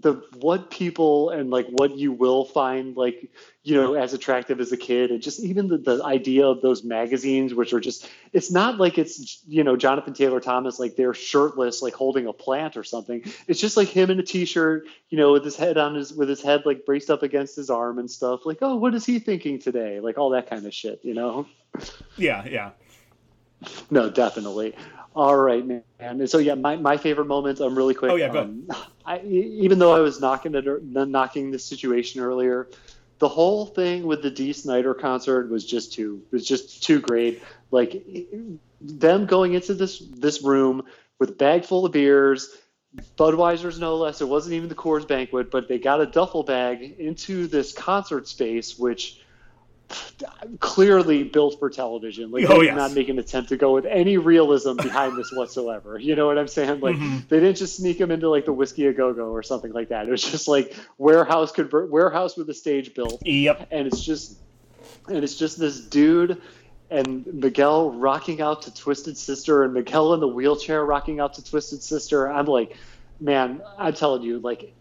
the 0.00 0.14
what 0.38 0.70
people 0.70 1.28
and 1.28 1.50
like 1.50 1.66
what 1.68 1.98
you 1.98 2.12
will 2.12 2.46
find 2.46 2.96
like 2.96 3.30
you 3.62 3.74
know 3.74 3.92
as 3.92 4.14
attractive 4.14 4.58
as 4.58 4.72
a 4.72 4.76
kid 4.76 5.10
and 5.10 5.22
just 5.22 5.38
even 5.40 5.68
the, 5.68 5.76
the 5.76 6.02
idea 6.02 6.46
of 6.46 6.62
those 6.62 6.82
magazines 6.82 7.52
which 7.52 7.74
are 7.74 7.80
just 7.80 8.08
it's 8.32 8.50
not 8.50 8.78
like 8.78 8.96
it's 8.96 9.42
you 9.46 9.62
know 9.62 9.76
jonathan 9.76 10.14
taylor 10.14 10.40
thomas 10.40 10.80
like 10.80 10.96
they're 10.96 11.12
shirtless 11.12 11.82
like 11.82 11.92
holding 11.92 12.26
a 12.26 12.32
plant 12.32 12.76
or 12.76 12.84
something. 12.84 13.22
It's 13.46 13.60
just 13.60 13.76
like 13.76 13.88
him 13.88 14.10
in 14.10 14.18
a 14.18 14.22
t-shirt 14.22 14.86
you 15.10 15.18
know 15.18 15.32
with 15.32 15.44
his 15.44 15.56
head 15.56 15.76
on 15.76 15.94
his 15.94 16.12
with 16.12 16.28
his 16.28 16.42
head 16.42 16.62
like 16.64 16.86
braced 16.86 17.10
up 17.10 17.22
against 17.22 17.56
his 17.56 17.70
arm 17.70 17.98
and 17.98 18.10
stuff. 18.10 18.46
Like 18.46 18.58
oh 18.62 18.76
what 18.76 18.94
is 18.94 19.04
he 19.04 19.18
thinking 19.18 19.58
today? 19.58 20.00
Like 20.00 20.18
all 20.18 20.30
that 20.30 20.48
kind 20.48 20.66
of 20.66 20.72
shit 20.72 21.00
you 21.02 21.14
know? 21.14 21.46
Yeah 22.16 22.46
yeah. 22.46 22.70
No 23.90 24.10
definitely 24.10 24.74
all 25.14 25.36
right, 25.36 25.66
man. 25.66 25.82
And 25.98 26.28
so 26.28 26.38
yeah, 26.38 26.54
my, 26.54 26.76
my 26.76 26.96
favorite 26.96 27.26
moments. 27.26 27.60
I'm 27.60 27.68
um, 27.68 27.78
really 27.78 27.94
quick. 27.94 28.12
Oh 28.12 28.16
yeah, 28.16 28.28
go 28.28 28.42
um, 28.42 28.68
I, 29.06 29.20
even 29.20 29.78
though 29.78 29.94
I 29.94 30.00
was 30.00 30.20
knocking 30.20 30.54
it, 30.54 30.84
knocking 30.84 31.50
the 31.50 31.58
situation 31.58 32.20
earlier, 32.20 32.68
the 33.18 33.28
whole 33.28 33.66
thing 33.66 34.04
with 34.06 34.22
the 34.22 34.30
Dee 34.30 34.52
Snider 34.52 34.94
concert 34.94 35.50
was 35.50 35.64
just 35.64 35.92
too 35.92 36.22
was 36.30 36.46
just 36.46 36.82
too 36.82 37.00
great. 37.00 37.42
Like 37.70 38.04
them 38.80 39.26
going 39.26 39.54
into 39.54 39.74
this 39.74 39.98
this 39.98 40.42
room 40.42 40.82
with 41.18 41.30
a 41.30 41.34
bag 41.34 41.64
full 41.64 41.86
of 41.86 41.92
beers, 41.92 42.56
Budweiser's 43.16 43.78
no 43.78 43.96
less. 43.96 44.20
It 44.20 44.28
wasn't 44.28 44.54
even 44.54 44.68
the 44.68 44.74
Coors 44.74 45.06
banquet, 45.06 45.50
but 45.50 45.68
they 45.68 45.78
got 45.78 46.00
a 46.00 46.06
duffel 46.06 46.42
bag 46.42 46.96
into 46.98 47.46
this 47.46 47.72
concert 47.72 48.28
space, 48.28 48.78
which 48.78 49.21
clearly 50.60 51.24
built 51.24 51.58
for 51.58 51.70
television. 51.70 52.30
Like 52.30 52.44
oh, 52.44 52.54
they 52.54 52.54
did 52.60 52.66
yes. 52.66 52.76
not 52.76 52.92
make 52.92 53.08
an 53.08 53.18
attempt 53.18 53.50
to 53.50 53.56
go 53.56 53.74
with 53.74 53.86
any 53.86 54.18
realism 54.18 54.76
behind 54.76 55.16
this 55.16 55.32
whatsoever. 55.32 55.98
You 55.98 56.16
know 56.16 56.26
what 56.26 56.38
I'm 56.38 56.48
saying? 56.48 56.80
Like 56.80 56.96
mm-hmm. 56.96 57.18
they 57.28 57.40
didn't 57.40 57.56
just 57.56 57.76
sneak 57.76 58.00
him 58.00 58.10
into 58.10 58.28
like 58.28 58.44
the 58.44 58.52
Whisky 58.52 58.86
a 58.86 58.92
Go 58.92 59.12
Go 59.12 59.26
or 59.26 59.42
something 59.42 59.72
like 59.72 59.88
that. 59.88 60.06
It 60.06 60.10
was 60.10 60.22
just 60.22 60.48
like 60.48 60.76
warehouse 60.98 61.52
convert 61.52 61.90
warehouse 61.90 62.36
with 62.36 62.48
a 62.50 62.54
stage 62.54 62.94
built. 62.94 63.22
Yep. 63.24 63.68
And 63.70 63.86
it's 63.86 64.04
just 64.04 64.38
and 65.08 65.24
it's 65.24 65.36
just 65.36 65.58
this 65.58 65.80
dude 65.80 66.40
and 66.92 67.26
Miguel 67.26 67.90
rocking 67.90 68.42
out 68.42 68.62
to 68.62 68.74
Twisted 68.74 69.16
Sister, 69.16 69.64
and 69.64 69.72
Miguel 69.72 70.12
in 70.12 70.20
the 70.20 70.28
wheelchair 70.28 70.84
rocking 70.84 71.20
out 71.20 71.34
to 71.34 71.44
Twisted 71.44 71.82
Sister. 71.82 72.30
I'm 72.30 72.44
like, 72.44 72.76
man, 73.18 73.62
I'm 73.78 73.94
telling 73.94 74.22
you, 74.22 74.38
like, 74.40 74.74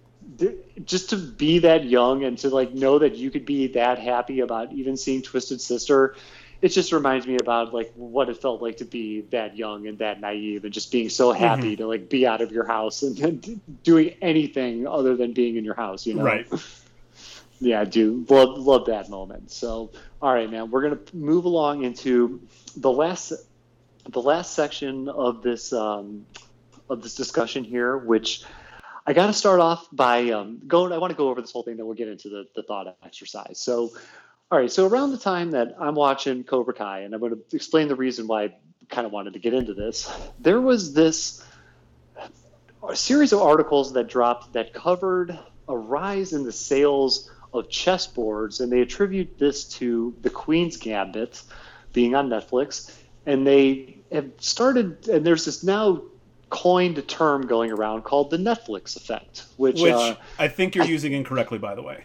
just 0.86 1.10
to 1.10 1.18
be 1.18 1.60
that 1.60 1.86
young 1.86 2.24
and 2.24 2.38
to 2.40 2.49
like 2.49 2.74
know 2.74 2.99
that 2.99 3.16
you 3.16 3.32
could 3.32 3.45
be 3.45 3.68
that 3.68 3.99
happy 3.99 4.40
about 4.40 4.72
even 4.72 4.98
seeing 4.98 5.22
Twisted 5.22 5.62
Sister, 5.62 6.16
it 6.62 6.70
just 6.70 6.91
reminds 6.91 7.26
me 7.28 7.38
about 7.38 7.74
like 7.74 7.91
what 7.95 8.30
it 8.30 8.38
felt 8.41 8.62
like 8.62 8.78
to 8.78 8.86
be 8.86 9.22
that 9.32 9.58
young 9.58 9.88
and 9.88 9.98
that 9.98 10.22
naive 10.22 10.64
and 10.64 10.74
just 10.74 10.91
being 10.91 11.10
so 11.10 11.32
happy 11.32 11.74
mm-hmm. 11.74 11.82
to 11.82 11.88
like 11.88 12.10
be 12.10 12.26
out 12.26 12.41
of 12.41 12.52
your 12.52 12.66
house 12.66 13.02
and, 13.02 13.20
and 13.20 13.84
doing 13.84 14.16
anything 14.22 14.88
other 14.88 15.16
than 15.16 15.34
being 15.34 15.58
in 15.58 15.66
your 15.66 15.76
house, 15.76 16.06
you 16.06 16.14
know. 16.14 16.24
Right. 16.24 16.48
Yeah, 17.64 17.82
I 17.82 17.86
do 17.86 18.26
love 18.28 18.58
love 18.58 18.88
that 18.88 19.08
moment. 19.08 19.52
So, 19.52 19.91
all 20.20 20.34
right, 20.34 20.49
man, 20.49 20.72
we're 20.72 20.82
gonna 20.82 20.99
move 21.14 21.45
along 21.45 21.84
into 21.84 22.41
the 22.76 22.91
last 22.91 23.34
the 24.10 24.22
last 24.22 24.56
section 24.56 25.08
of 25.08 25.44
this 25.44 25.72
um, 25.72 26.26
of 26.90 27.03
this 27.03 27.14
discussion 27.14 27.64
here, 27.64 27.98
which 27.98 28.44
I 29.11 29.13
got 29.13 29.27
to 29.27 29.33
start 29.33 29.59
off 29.59 29.89
by 29.91 30.29
um, 30.29 30.61
going. 30.65 30.93
I 30.93 30.97
want 30.97 31.11
to 31.11 31.17
go 31.17 31.27
over 31.27 31.41
this 31.41 31.51
whole 31.51 31.63
thing, 31.63 31.75
then 31.75 31.85
we'll 31.85 31.95
get 31.95 32.07
into 32.07 32.29
the, 32.29 32.47
the 32.55 32.63
thought 32.63 32.95
exercise. 33.03 33.59
So, 33.59 33.91
all 34.49 34.57
right. 34.57 34.71
So 34.71 34.88
around 34.88 35.11
the 35.11 35.17
time 35.17 35.51
that 35.51 35.75
I'm 35.77 35.95
watching 35.95 36.45
Cobra 36.45 36.73
Kai, 36.73 36.99
and 36.99 37.13
I'm 37.13 37.19
going 37.19 37.33
to 37.33 37.41
explain 37.53 37.89
the 37.89 37.95
reason 37.97 38.25
why 38.25 38.43
I 38.43 38.53
kind 38.88 39.05
of 39.05 39.11
wanted 39.11 39.33
to 39.33 39.39
get 39.39 39.53
into 39.53 39.73
this, 39.73 40.09
there 40.39 40.61
was 40.61 40.93
this 40.93 41.45
a 42.88 42.95
series 42.95 43.33
of 43.33 43.41
articles 43.41 43.91
that 43.91 44.07
dropped 44.07 44.53
that 44.53 44.73
covered 44.73 45.38
a 45.67 45.77
rise 45.77 46.31
in 46.31 46.45
the 46.45 46.53
sales 46.53 47.29
of 47.53 47.67
chessboards, 47.67 48.61
and 48.61 48.71
they 48.71 48.79
attribute 48.79 49.38
this 49.38 49.65
to 49.65 50.15
the 50.21 50.29
Queen's 50.29 50.77
Gambit 50.77 51.43
being 51.91 52.15
on 52.15 52.29
Netflix, 52.29 52.97
and 53.25 53.45
they 53.45 53.97
have 54.09 54.31
started. 54.38 55.09
And 55.09 55.25
there's 55.25 55.43
this 55.43 55.65
now 55.65 56.01
coined 56.52 56.99
a 56.99 57.02
term 57.02 57.48
going 57.48 57.72
around 57.72 58.03
called 58.03 58.30
the 58.30 58.38
Netflix 58.38 58.95
effect, 58.95 59.45
which, 59.57 59.82
which 59.82 59.94
uh, 59.94 60.15
I 60.38 60.48
think 60.48 60.76
you're 60.76 60.84
I, 60.84 60.88
using 60.88 61.14
incorrectly, 61.14 61.57
by 61.57 61.73
the 61.73 61.82
way. 61.82 62.03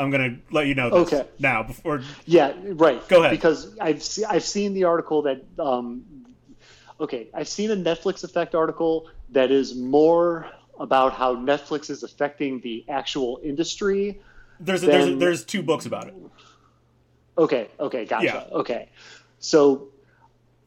I'm 0.00 0.10
going 0.10 0.30
to 0.34 0.54
let 0.54 0.66
you 0.66 0.74
know 0.74 0.90
this 0.90 1.12
okay. 1.12 1.28
now 1.38 1.62
before. 1.62 2.02
Yeah, 2.24 2.54
right. 2.64 3.06
Go 3.06 3.20
ahead. 3.20 3.30
Because 3.30 3.78
I've 3.78 4.02
se- 4.02 4.24
I've 4.24 4.42
seen 4.42 4.74
the 4.74 4.84
article 4.84 5.22
that. 5.22 5.44
Um, 5.60 6.04
okay, 6.98 7.28
I've 7.32 7.46
seen 7.46 7.70
a 7.70 7.76
Netflix 7.76 8.24
effect 8.24 8.56
article 8.56 9.08
that 9.30 9.52
is 9.52 9.76
more 9.76 10.50
about 10.80 11.12
how 11.12 11.36
Netflix 11.36 11.90
is 11.90 12.02
affecting 12.02 12.60
the 12.60 12.84
actual 12.88 13.38
industry. 13.44 14.20
There's 14.58 14.82
a, 14.82 14.86
than... 14.86 14.94
there's 14.94 15.08
a, 15.08 15.16
there's 15.16 15.44
two 15.44 15.62
books 15.62 15.86
about 15.86 16.08
it. 16.08 16.14
Okay. 17.38 17.68
Okay. 17.78 18.04
Gotcha. 18.06 18.48
Yeah. 18.50 18.56
Okay. 18.58 18.88
So 19.38 19.91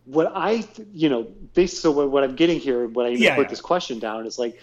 what 0.06 0.32
I, 0.36 0.64
you 0.94 1.10
know, 1.10 1.24
based 1.54 1.82
so 1.82 1.92
what, 1.92 2.24
I'm 2.24 2.36
getting 2.36 2.60
here, 2.60 2.88
what 2.88 3.06
I 3.06 3.10
yeah, 3.10 3.36
put 3.36 3.44
yeah. 3.44 3.50
this 3.50 3.62
question 3.62 4.00
down 4.00 4.26
is 4.26 4.38
like, 4.38 4.60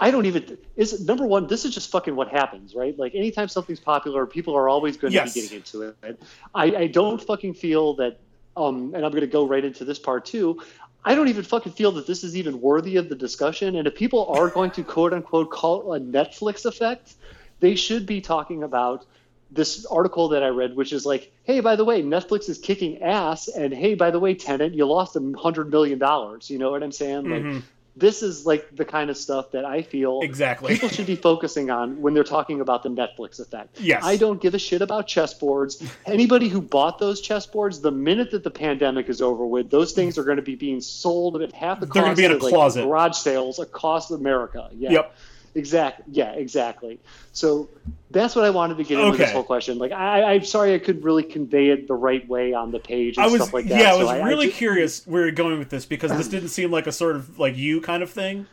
I 0.00 0.10
don't 0.10 0.26
even 0.26 0.58
is 0.74 1.04
number 1.06 1.24
one. 1.24 1.46
This 1.46 1.64
is 1.64 1.72
just 1.72 1.90
fucking 1.90 2.16
what 2.16 2.28
happens, 2.28 2.74
right? 2.74 2.98
Like 2.98 3.14
anytime 3.14 3.48
something's 3.48 3.78
popular, 3.78 4.26
people 4.26 4.54
are 4.56 4.68
always 4.68 4.96
going 4.96 5.12
to 5.12 5.14
yes. 5.14 5.32
be 5.32 5.42
getting 5.42 5.56
into 5.58 5.82
it. 5.82 6.20
I, 6.54 6.64
I 6.64 6.86
don't 6.88 7.22
fucking 7.22 7.54
feel 7.54 7.94
that, 7.94 8.18
um, 8.56 8.92
and 8.94 9.04
I'm 9.04 9.12
going 9.12 9.22
to 9.22 9.28
go 9.28 9.46
right 9.46 9.64
into 9.64 9.84
this 9.84 10.00
part 10.00 10.24
too. 10.24 10.60
I 11.04 11.14
don't 11.14 11.28
even 11.28 11.44
fucking 11.44 11.72
feel 11.72 11.92
that 11.92 12.06
this 12.06 12.24
is 12.24 12.36
even 12.36 12.60
worthy 12.60 12.96
of 12.96 13.08
the 13.08 13.14
discussion. 13.14 13.76
And 13.76 13.86
if 13.86 13.94
people 13.94 14.26
are 14.26 14.48
going 14.48 14.72
to 14.72 14.82
quote 14.82 15.12
unquote 15.12 15.50
call 15.50 15.92
a 15.92 16.00
Netflix 16.00 16.64
effect, 16.64 17.14
they 17.60 17.76
should 17.76 18.04
be 18.04 18.20
talking 18.20 18.64
about 18.64 19.06
this 19.54 19.86
article 19.86 20.28
that 20.30 20.42
I 20.42 20.48
read, 20.48 20.76
which 20.76 20.92
is 20.92 21.06
like, 21.06 21.32
hey, 21.44 21.60
by 21.60 21.76
the 21.76 21.84
way, 21.84 22.02
Netflix 22.02 22.48
is 22.48 22.58
kicking 22.58 23.02
ass, 23.02 23.48
and 23.48 23.72
hey, 23.72 23.94
by 23.94 24.10
the 24.10 24.18
way, 24.18 24.34
Tenet, 24.34 24.74
you 24.74 24.84
lost 24.84 25.16
a 25.16 25.32
hundred 25.38 25.70
million 25.70 25.98
dollars. 25.98 26.50
You 26.50 26.58
know 26.58 26.70
what 26.70 26.82
I'm 26.82 26.92
saying? 26.92 27.30
Like, 27.30 27.42
mm-hmm. 27.42 27.58
this 27.96 28.22
is 28.22 28.44
like 28.44 28.74
the 28.74 28.84
kind 28.84 29.10
of 29.10 29.16
stuff 29.16 29.52
that 29.52 29.64
I 29.64 29.82
feel 29.82 30.20
exactly 30.22 30.74
people 30.74 30.88
should 30.88 31.06
be 31.06 31.16
focusing 31.16 31.70
on 31.70 32.02
when 32.02 32.14
they're 32.14 32.24
talking 32.24 32.60
about 32.60 32.82
the 32.82 32.88
Netflix 32.88 33.38
effect. 33.38 33.80
Yes, 33.80 34.02
I 34.04 34.16
don't 34.16 34.40
give 34.40 34.54
a 34.54 34.58
shit 34.58 34.82
about 34.82 35.06
chessboards. 35.06 35.88
Anybody 36.04 36.48
who 36.48 36.60
bought 36.60 36.98
those 36.98 37.26
chessboards, 37.26 37.80
the 37.80 37.92
minute 37.92 38.32
that 38.32 38.42
the 38.42 38.50
pandemic 38.50 39.08
is 39.08 39.22
over 39.22 39.46
with, 39.46 39.70
those 39.70 39.92
things 39.92 40.18
are 40.18 40.24
going 40.24 40.36
to 40.36 40.42
be 40.42 40.56
being 40.56 40.80
sold 40.80 41.40
at 41.40 41.52
half 41.52 41.80
the 41.80 41.86
cost. 41.86 41.94
They're 41.94 42.02
going 42.02 42.16
to 42.16 42.20
be 42.20 42.24
in 42.24 42.32
a 42.32 42.38
closet. 42.38 42.80
Like 42.80 42.88
garage 42.88 43.16
sales 43.16 43.58
across 43.58 44.10
America. 44.10 44.68
Yeah. 44.72 44.90
Yep. 44.90 45.16
Exactly. 45.54 46.04
Yeah, 46.10 46.32
exactly. 46.32 46.98
So 47.32 47.68
that's 48.10 48.34
what 48.34 48.44
I 48.44 48.50
wanted 48.50 48.76
to 48.78 48.84
get 48.84 48.98
into 48.98 49.10
okay. 49.10 49.18
this 49.18 49.32
whole 49.32 49.44
question. 49.44 49.78
Like, 49.78 49.92
I, 49.92 50.34
am 50.34 50.44
sorry 50.44 50.74
I 50.74 50.78
couldn't 50.78 51.02
really 51.02 51.22
convey 51.22 51.68
it 51.68 51.86
the 51.86 51.94
right 51.94 52.26
way 52.28 52.52
on 52.52 52.72
the 52.72 52.80
page 52.80 53.16
and 53.16 53.24
I 53.24 53.28
was, 53.28 53.42
stuff 53.42 53.54
like 53.54 53.66
that. 53.66 53.80
Yeah, 53.80 53.92
I 53.92 53.96
was 53.96 54.08
so 54.08 54.24
really 54.24 54.46
I, 54.46 54.50
I 54.50 54.52
curious 54.52 55.06
where 55.06 55.22
you're 55.22 55.32
going 55.32 55.58
with 55.58 55.70
this 55.70 55.86
because 55.86 56.10
this 56.10 56.28
didn't 56.28 56.48
seem 56.48 56.70
like 56.70 56.86
a 56.86 56.92
sort 56.92 57.14
of 57.14 57.38
like 57.38 57.56
you 57.56 57.80
kind 57.80 58.02
of 58.02 58.10
thing, 58.10 58.46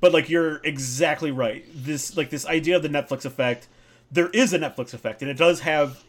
but 0.00 0.12
like 0.12 0.30
you're 0.30 0.60
exactly 0.64 1.30
right. 1.30 1.64
This 1.74 2.16
like 2.16 2.30
this 2.30 2.46
idea 2.46 2.76
of 2.76 2.82
the 2.82 2.88
Netflix 2.88 3.24
effect. 3.24 3.68
There 4.10 4.30
is 4.30 4.52
a 4.52 4.58
Netflix 4.58 4.94
effect, 4.94 5.20
and 5.20 5.30
it 5.30 5.36
does 5.36 5.60
have 5.60 6.04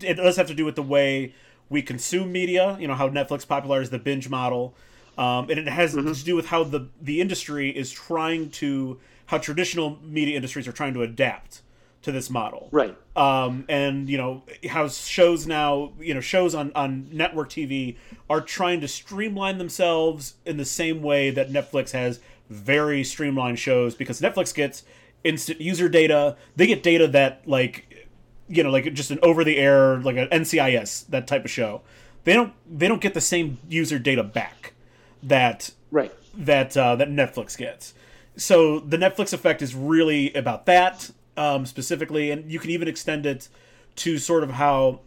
it 0.00 0.14
does 0.14 0.36
have 0.36 0.46
to 0.46 0.54
do 0.54 0.64
with 0.64 0.76
the 0.76 0.82
way 0.82 1.34
we 1.68 1.82
consume 1.82 2.32
media. 2.32 2.78
You 2.80 2.88
know 2.88 2.94
how 2.94 3.08
Netflix 3.08 3.46
popularized 3.46 3.90
the 3.90 3.98
binge 3.98 4.28
model, 4.28 4.74
um, 5.18 5.50
and 5.50 5.58
it 5.58 5.68
has 5.68 5.94
mm-hmm. 5.94 6.12
to 6.12 6.24
do 6.24 6.36
with 6.36 6.46
how 6.46 6.64
the 6.64 6.88
the 7.00 7.20
industry 7.20 7.70
is 7.70 7.90
trying 7.90 8.50
to 8.52 8.98
how 9.32 9.38
traditional 9.38 9.98
media 10.04 10.36
industries 10.36 10.68
are 10.68 10.72
trying 10.72 10.92
to 10.92 11.00
adapt 11.00 11.62
to 12.02 12.12
this 12.12 12.28
model. 12.28 12.68
Right. 12.70 12.94
Um, 13.16 13.64
and 13.66 14.06
you 14.06 14.18
know 14.18 14.42
how 14.68 14.88
shows 14.88 15.46
now, 15.46 15.94
you 15.98 16.12
know, 16.12 16.20
shows 16.20 16.54
on 16.54 16.70
on 16.74 17.08
network 17.10 17.48
TV 17.48 17.96
are 18.28 18.42
trying 18.42 18.82
to 18.82 18.88
streamline 18.88 19.56
themselves 19.56 20.34
in 20.44 20.58
the 20.58 20.66
same 20.66 21.02
way 21.02 21.30
that 21.30 21.50
Netflix 21.50 21.92
has 21.92 22.20
very 22.50 23.02
streamlined 23.02 23.58
shows 23.58 23.94
because 23.94 24.20
Netflix 24.20 24.54
gets 24.54 24.82
instant 25.24 25.62
user 25.62 25.88
data. 25.88 26.36
They 26.54 26.66
get 26.66 26.82
data 26.82 27.08
that 27.08 27.48
like 27.48 28.06
you 28.48 28.62
know 28.62 28.70
like 28.70 28.92
just 28.92 29.10
an 29.10 29.18
over 29.22 29.44
the 29.44 29.56
air 29.56 29.98
like 30.00 30.18
an 30.18 30.28
NCIS 30.28 31.06
that 31.06 31.26
type 31.26 31.46
of 31.46 31.50
show. 31.50 31.80
They 32.24 32.34
don't 32.34 32.52
they 32.70 32.86
don't 32.86 33.00
get 33.00 33.14
the 33.14 33.22
same 33.22 33.58
user 33.66 33.98
data 33.98 34.22
back 34.22 34.74
that 35.22 35.70
right 35.90 36.12
that 36.34 36.76
uh, 36.76 36.96
that 36.96 37.08
Netflix 37.08 37.56
gets 37.56 37.94
so 38.36 38.80
the 38.80 38.96
Netflix 38.96 39.32
effect 39.32 39.62
is 39.62 39.74
really 39.74 40.32
about 40.34 40.66
that 40.66 41.10
um, 41.36 41.66
specifically, 41.66 42.30
and 42.30 42.50
you 42.50 42.58
can 42.58 42.70
even 42.70 42.88
extend 42.88 43.26
it 43.26 43.48
to 43.96 44.18
sort 44.18 44.42
of 44.42 44.52
how 44.52 45.00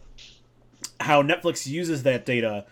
how 1.00 1.22
Netflix 1.22 1.66
uses 1.66 2.02
that 2.04 2.24
data 2.24 2.64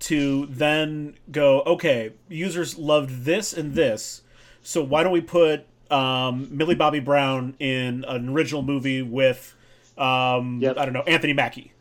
to 0.00 0.46
then 0.46 1.14
go, 1.30 1.60
okay, 1.62 2.12
users 2.28 2.78
loved 2.78 3.24
this 3.24 3.52
and 3.52 3.74
this, 3.74 4.22
so 4.62 4.82
why 4.82 5.02
don't 5.02 5.12
we 5.12 5.20
put 5.20 5.66
um, 5.90 6.48
Millie 6.50 6.74
Bobby 6.74 7.00
Brown 7.00 7.54
in 7.58 8.04
an 8.08 8.28
original 8.30 8.62
movie 8.62 9.02
with 9.02 9.54
um, 9.98 10.60
yep. 10.60 10.78
I 10.78 10.84
don't 10.84 10.94
know 10.94 11.02
Anthony 11.02 11.32
Mackie, 11.32 11.72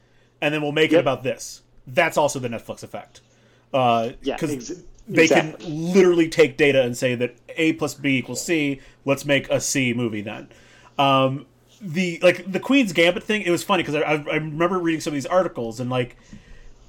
and 0.41 0.53
then 0.53 0.61
we'll 0.61 0.71
make 0.71 0.91
yep. 0.91 0.99
it 0.99 1.01
about 1.01 1.23
this. 1.23 1.61
That's 1.87 2.17
also 2.17 2.39
the 2.39 2.49
Netflix 2.49 2.83
effect. 2.83 3.21
Uh, 3.73 4.11
yeah, 4.21 4.37
ex- 4.41 4.83
they 5.09 5.23
exactly. 5.23 5.65
can 5.65 5.93
literally 5.93 6.29
take 6.29 6.55
data 6.55 6.81
and 6.83 6.95
say 6.95 7.15
that 7.15 7.35
A 7.57 7.73
plus 7.73 7.95
B 7.95 8.17
equals 8.17 8.41
C. 8.41 8.79
Let's 9.05 9.25
make 9.25 9.49
a 9.49 9.59
C 9.59 9.93
movie 9.93 10.21
then. 10.21 10.49
Um, 10.97 11.47
the 11.81 12.19
like 12.21 12.49
the 12.49 12.59
Queen's 12.59 12.93
Gambit 12.93 13.23
thing. 13.23 13.41
It 13.41 13.51
was 13.51 13.63
funny 13.63 13.83
because 13.83 13.95
I, 13.95 14.01
I 14.01 14.35
remember 14.35 14.77
reading 14.77 15.01
some 15.01 15.11
of 15.11 15.15
these 15.15 15.25
articles 15.25 15.79
and 15.79 15.89
like 15.89 16.15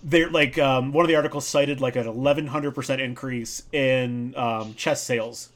they're 0.02 0.31
like 0.31 0.58
um, 0.58 0.92
one 0.92 1.05
of 1.05 1.08
the 1.08 1.16
articles 1.16 1.47
cited 1.47 1.81
like 1.81 1.97
an 1.97 2.07
eleven 2.07 2.47
hundred 2.47 2.74
percent 2.74 3.00
increase 3.00 3.62
in 3.73 4.34
um, 4.36 4.74
chess 4.74 5.02
sales 5.02 5.50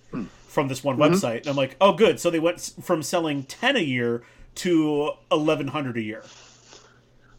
from 0.46 0.68
this 0.68 0.82
one 0.82 0.96
mm-hmm. 0.96 1.14
website. 1.14 1.40
And 1.40 1.48
I'm 1.48 1.56
like, 1.56 1.76
oh, 1.80 1.92
good. 1.92 2.20
So 2.20 2.30
they 2.30 2.40
went 2.40 2.60
from 2.80 3.02
selling 3.02 3.42
ten 3.44 3.76
a 3.76 3.80
year 3.80 4.22
to 4.56 5.12
eleven 5.30 5.68
hundred 5.68 5.96
a 5.96 6.02
year. 6.02 6.24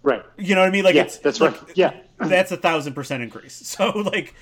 Right. 0.03 0.23
You 0.37 0.53
know 0.53 0.61
what 0.61 0.67
I 0.67 0.71
mean? 0.71 0.83
Like 0.83 0.95
yeah, 0.95 1.03
it's 1.03 1.17
that's 1.17 1.41
like, 1.41 1.59
right. 1.59 1.71
Yeah. 1.77 1.93
That's 2.19 2.51
a 2.51 2.57
thousand 2.57 2.93
percent 2.93 3.23
increase. 3.23 3.61
So 3.75 3.89
like 3.89 4.35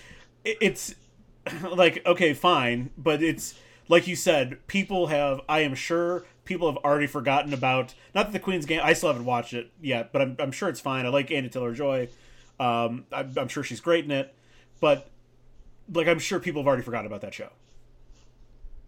it's 0.44 0.96
like 1.64 2.06
okay, 2.06 2.34
fine, 2.34 2.92
but 2.98 3.22
it's 3.22 3.56
like 3.88 4.08
you 4.08 4.16
said, 4.16 4.66
people 4.68 5.08
have. 5.08 5.42
I 5.48 5.62
am 5.62 5.76
sure 5.76 6.26
people 6.46 6.72
have 6.72 6.84
already 6.84 7.08
forgotten 7.08 7.54
about. 7.54 7.94
Not 8.14 8.28
that 8.28 8.34
the 8.34 8.40
Queen's 8.40 8.66
game. 8.66 8.82
I 8.84 8.94
still 8.94 9.10
haven't 9.10 9.26
watched 9.26 9.54
it 9.54 9.72
yet, 9.82 10.12
but 10.12 10.22
I'm, 10.22 10.36
I'm 10.40 10.52
sure 10.52 10.70
it's 10.70 10.80
fine. 10.80 11.06
I 11.06 11.10
like 11.10 11.32
Anya 11.32 11.50
Taylor 11.50 11.74
Joy. 11.74 12.10
Um, 12.60 13.06
I'm, 13.12 13.34
I'm 13.38 13.48
sure 13.48 13.64
she's 13.64 13.82
great 13.82 14.06
in 14.06 14.12
it, 14.12 14.34
but 14.80 15.10
like 15.92 16.08
I'm 16.08 16.20
sure 16.20 16.40
people 16.40 16.62
have 16.62 16.68
already 16.68 16.84
forgotten 16.84 17.08
about 17.08 17.22
that 17.22 17.34
show. 17.34 17.50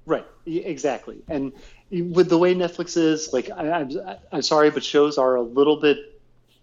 Right, 0.06 0.26
exactly. 0.46 1.24
And 1.28 1.52
with 1.90 2.30
the 2.30 2.38
way 2.38 2.54
Netflix 2.54 2.96
is, 2.96 3.34
like, 3.34 3.50
I, 3.50 3.72
I'm, 3.72 3.92
I'm 4.32 4.42
sorry, 4.44 4.70
but 4.70 4.84
shows 4.84 5.18
are 5.18 5.36
a 5.36 5.42
little 5.42 5.78
bit 5.78 6.15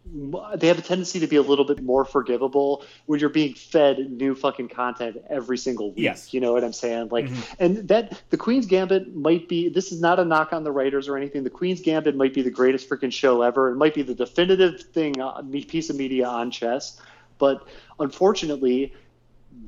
they 0.05 0.67
have 0.67 0.79
a 0.79 0.83
tendency 0.83 1.21
to 1.21 1.27
be 1.27 1.37
a 1.37 1.43
little 1.43 1.65
bit 1.65 1.81
more 1.81 2.05
forgivable 2.05 2.85
when 3.07 3.21
you're 3.21 3.31
being 3.31 3.55
fed 3.55 3.99
new 4.11 4.35
fucking 4.35 4.69
content 4.69 5.17
every 5.31 5.57
single 5.57 5.91
week. 5.91 6.01
Yes. 6.01 6.35
You 6.35 6.41
know 6.41 6.53
what 6.53 6.65
I'm 6.65 6.73
saying? 6.73 7.09
Like, 7.11 7.27
mm-hmm. 7.27 7.55
and 7.61 7.89
that 7.89 8.21
the 8.31 8.37
Queen's 8.37 8.67
Gambit 8.67 9.15
might 9.15 9.49
be. 9.49 9.69
This 9.69 9.93
is 9.93 10.01
not 10.01 10.19
a 10.19 10.25
knock 10.25 10.53
on 10.53 10.65
the 10.65 10.73
writers 10.73 11.09
or 11.09 11.17
anything. 11.17 11.45
The 11.45 11.51
Queen's 11.51 11.81
Gambit 11.81 12.17
might 12.17 12.35
be 12.35 12.43
the 12.43 12.51
greatest 12.51 12.89
freaking 12.89 13.13
show 13.13 13.43
ever. 13.43 13.71
It 13.71 13.77
might 13.77 13.95
be 13.95 14.03
the 14.03 14.15
definitive 14.15 14.83
thing, 14.83 15.21
uh, 15.21 15.41
piece 15.69 15.89
of 15.89 15.97
media 15.97 16.27
on 16.27 16.51
chess. 16.51 17.01
But 17.39 17.67
unfortunately, 18.01 18.95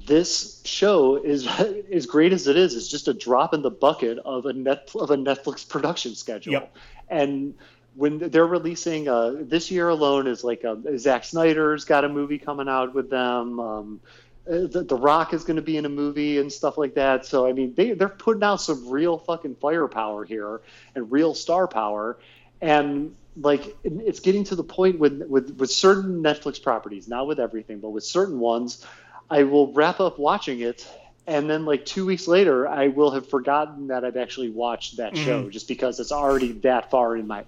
this 0.06 0.62
show 0.64 1.16
is 1.16 1.46
as 1.92 2.06
great 2.06 2.32
as 2.32 2.46
it 2.48 2.56
is. 2.56 2.74
It's 2.74 2.88
just 2.88 3.08
a 3.08 3.14
drop 3.14 3.54
in 3.54 3.62
the 3.62 3.70
bucket 3.70 4.18
of 4.18 4.46
a 4.46 4.52
net 4.52 4.90
of 4.94 5.10
a 5.10 5.16
Netflix 5.16 5.68
production 5.68 6.14
schedule. 6.14 6.54
Yep. 6.54 6.76
And 7.08 7.54
when 7.96 8.18
they're 8.18 8.46
releasing 8.46 9.08
uh, 9.08 9.36
this 9.40 9.70
year 9.70 9.88
alone 9.88 10.26
is 10.26 10.42
like 10.42 10.64
a, 10.64 10.72
um, 10.72 10.98
Zack 10.98 11.24
Snyder's 11.24 11.84
got 11.84 12.04
a 12.04 12.08
movie 12.08 12.38
coming 12.38 12.68
out 12.68 12.94
with 12.94 13.08
them. 13.10 13.60
Um, 13.60 14.00
uh, 14.48 14.66
the, 14.66 14.84
the, 14.86 14.96
Rock 14.96 15.32
is 15.32 15.44
going 15.44 15.56
to 15.56 15.62
be 15.62 15.76
in 15.76 15.86
a 15.86 15.88
movie 15.88 16.38
and 16.38 16.52
stuff 16.52 16.76
like 16.76 16.94
that. 16.94 17.24
So 17.24 17.46
I 17.46 17.52
mean, 17.52 17.74
they 17.74 17.92
they're 17.92 18.08
putting 18.08 18.42
out 18.42 18.56
some 18.56 18.88
real 18.88 19.18
fucking 19.18 19.56
firepower 19.56 20.24
here 20.24 20.60
and 20.94 21.10
real 21.10 21.34
star 21.34 21.66
power, 21.66 22.18
and 22.60 23.14
like 23.36 23.76
it's 23.84 24.20
getting 24.20 24.44
to 24.44 24.56
the 24.56 24.64
point 24.64 24.98
with 24.98 25.22
with 25.22 25.56
with 25.56 25.70
certain 25.70 26.22
Netflix 26.22 26.62
properties, 26.62 27.08
not 27.08 27.26
with 27.26 27.40
everything, 27.40 27.78
but 27.78 27.90
with 27.90 28.04
certain 28.04 28.38
ones, 28.38 28.84
I 29.30 29.44
will 29.44 29.72
wrap 29.72 30.00
up 30.00 30.18
watching 30.18 30.60
it 30.60 30.86
and 31.26 31.48
then 31.48 31.64
like 31.64 31.84
two 31.84 32.04
weeks 32.04 32.28
later 32.28 32.68
i 32.68 32.88
will 32.88 33.10
have 33.10 33.28
forgotten 33.28 33.86
that 33.86 34.04
i've 34.04 34.16
actually 34.16 34.50
watched 34.50 34.96
that 34.96 35.14
mm-hmm. 35.14 35.24
show 35.24 35.50
just 35.50 35.68
because 35.68 35.98
it's 36.00 36.12
already 36.12 36.52
that 36.52 36.90
far 36.90 37.16
in 37.16 37.26
my 37.26 37.44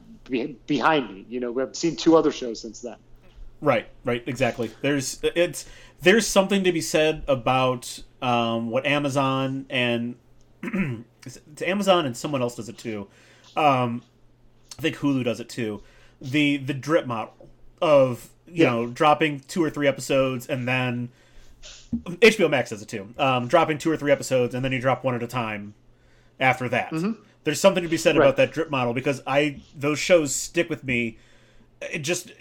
behind 0.66 1.14
me 1.14 1.26
you 1.28 1.40
know? 1.40 1.60
I've 1.60 1.76
seen 1.76 1.96
two 1.96 2.16
other 2.16 2.32
shows 2.32 2.60
since 2.60 2.80
then. 2.80 2.96
Right 3.60 3.86
right 4.04 4.22
exactly. 4.26 4.70
There's 4.82 5.20
it's 5.22 5.66
there's 6.02 6.26
something 6.26 6.64
to 6.64 6.72
be 6.72 6.80
said 6.80 7.22
about 7.26 8.02
um, 8.20 8.70
what 8.70 8.84
amazon 8.86 9.66
and 9.70 10.16
it's 10.62 11.62
amazon 11.62 12.06
and 12.06 12.16
someone 12.16 12.42
else 12.42 12.56
does 12.56 12.68
it 12.68 12.78
too. 12.78 13.08
Um, 13.56 14.02
i 14.78 14.82
think 14.82 14.96
hulu 14.96 15.24
does 15.24 15.40
it 15.40 15.48
too. 15.48 15.82
The 16.20 16.58
the 16.58 16.74
drip 16.74 17.06
model 17.06 17.48
of 17.80 18.28
you 18.46 18.64
yeah. 18.64 18.70
know 18.70 18.86
dropping 18.86 19.40
two 19.40 19.64
or 19.64 19.70
three 19.70 19.86
episodes 19.86 20.46
and 20.46 20.68
then 20.68 21.10
HBO 21.94 22.50
Max 22.50 22.70
does 22.70 22.82
it 22.82 22.88
too. 22.88 23.14
Um, 23.18 23.48
dropping 23.48 23.78
two 23.78 23.90
or 23.90 23.96
three 23.96 24.12
episodes 24.12 24.54
and 24.54 24.64
then 24.64 24.72
you 24.72 24.80
drop 24.80 25.04
one 25.04 25.14
at 25.14 25.22
a 25.22 25.26
time 25.26 25.74
after 26.40 26.68
that. 26.68 26.90
Mm-hmm. 26.90 27.22
There's 27.44 27.60
something 27.60 27.82
to 27.82 27.88
be 27.88 27.96
said 27.96 28.16
right. 28.16 28.24
about 28.24 28.36
that 28.36 28.52
drip 28.52 28.70
model 28.70 28.92
because 28.92 29.22
I 29.26 29.60
those 29.74 29.98
shows 29.98 30.34
stick 30.34 30.68
with 30.68 30.84
me. 30.84 31.18
It 31.80 32.00
just, 32.00 32.32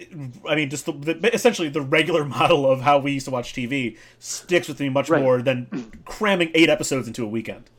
I 0.48 0.56
mean, 0.56 0.70
just 0.70 0.86
the, 0.86 0.94
the, 0.94 1.34
essentially 1.34 1.70
the 1.70 1.82
regular 1.82 2.26
model 2.40 2.70
of 2.70 2.82
how 2.82 2.98
we 2.98 3.12
used 3.12 3.26
to 3.26 3.32
watch 3.32 3.54
TV 3.54 3.98
sticks 4.18 4.68
with 4.68 4.80
me 4.80 4.90
much 4.90 5.10
right. 5.10 5.22
more 5.22 5.42
than 5.42 5.92
cramming 6.06 6.52
eight 6.54 6.70
episodes 6.70 7.08
into 7.08 7.24
a 7.24 7.28
weekend. 7.28 7.70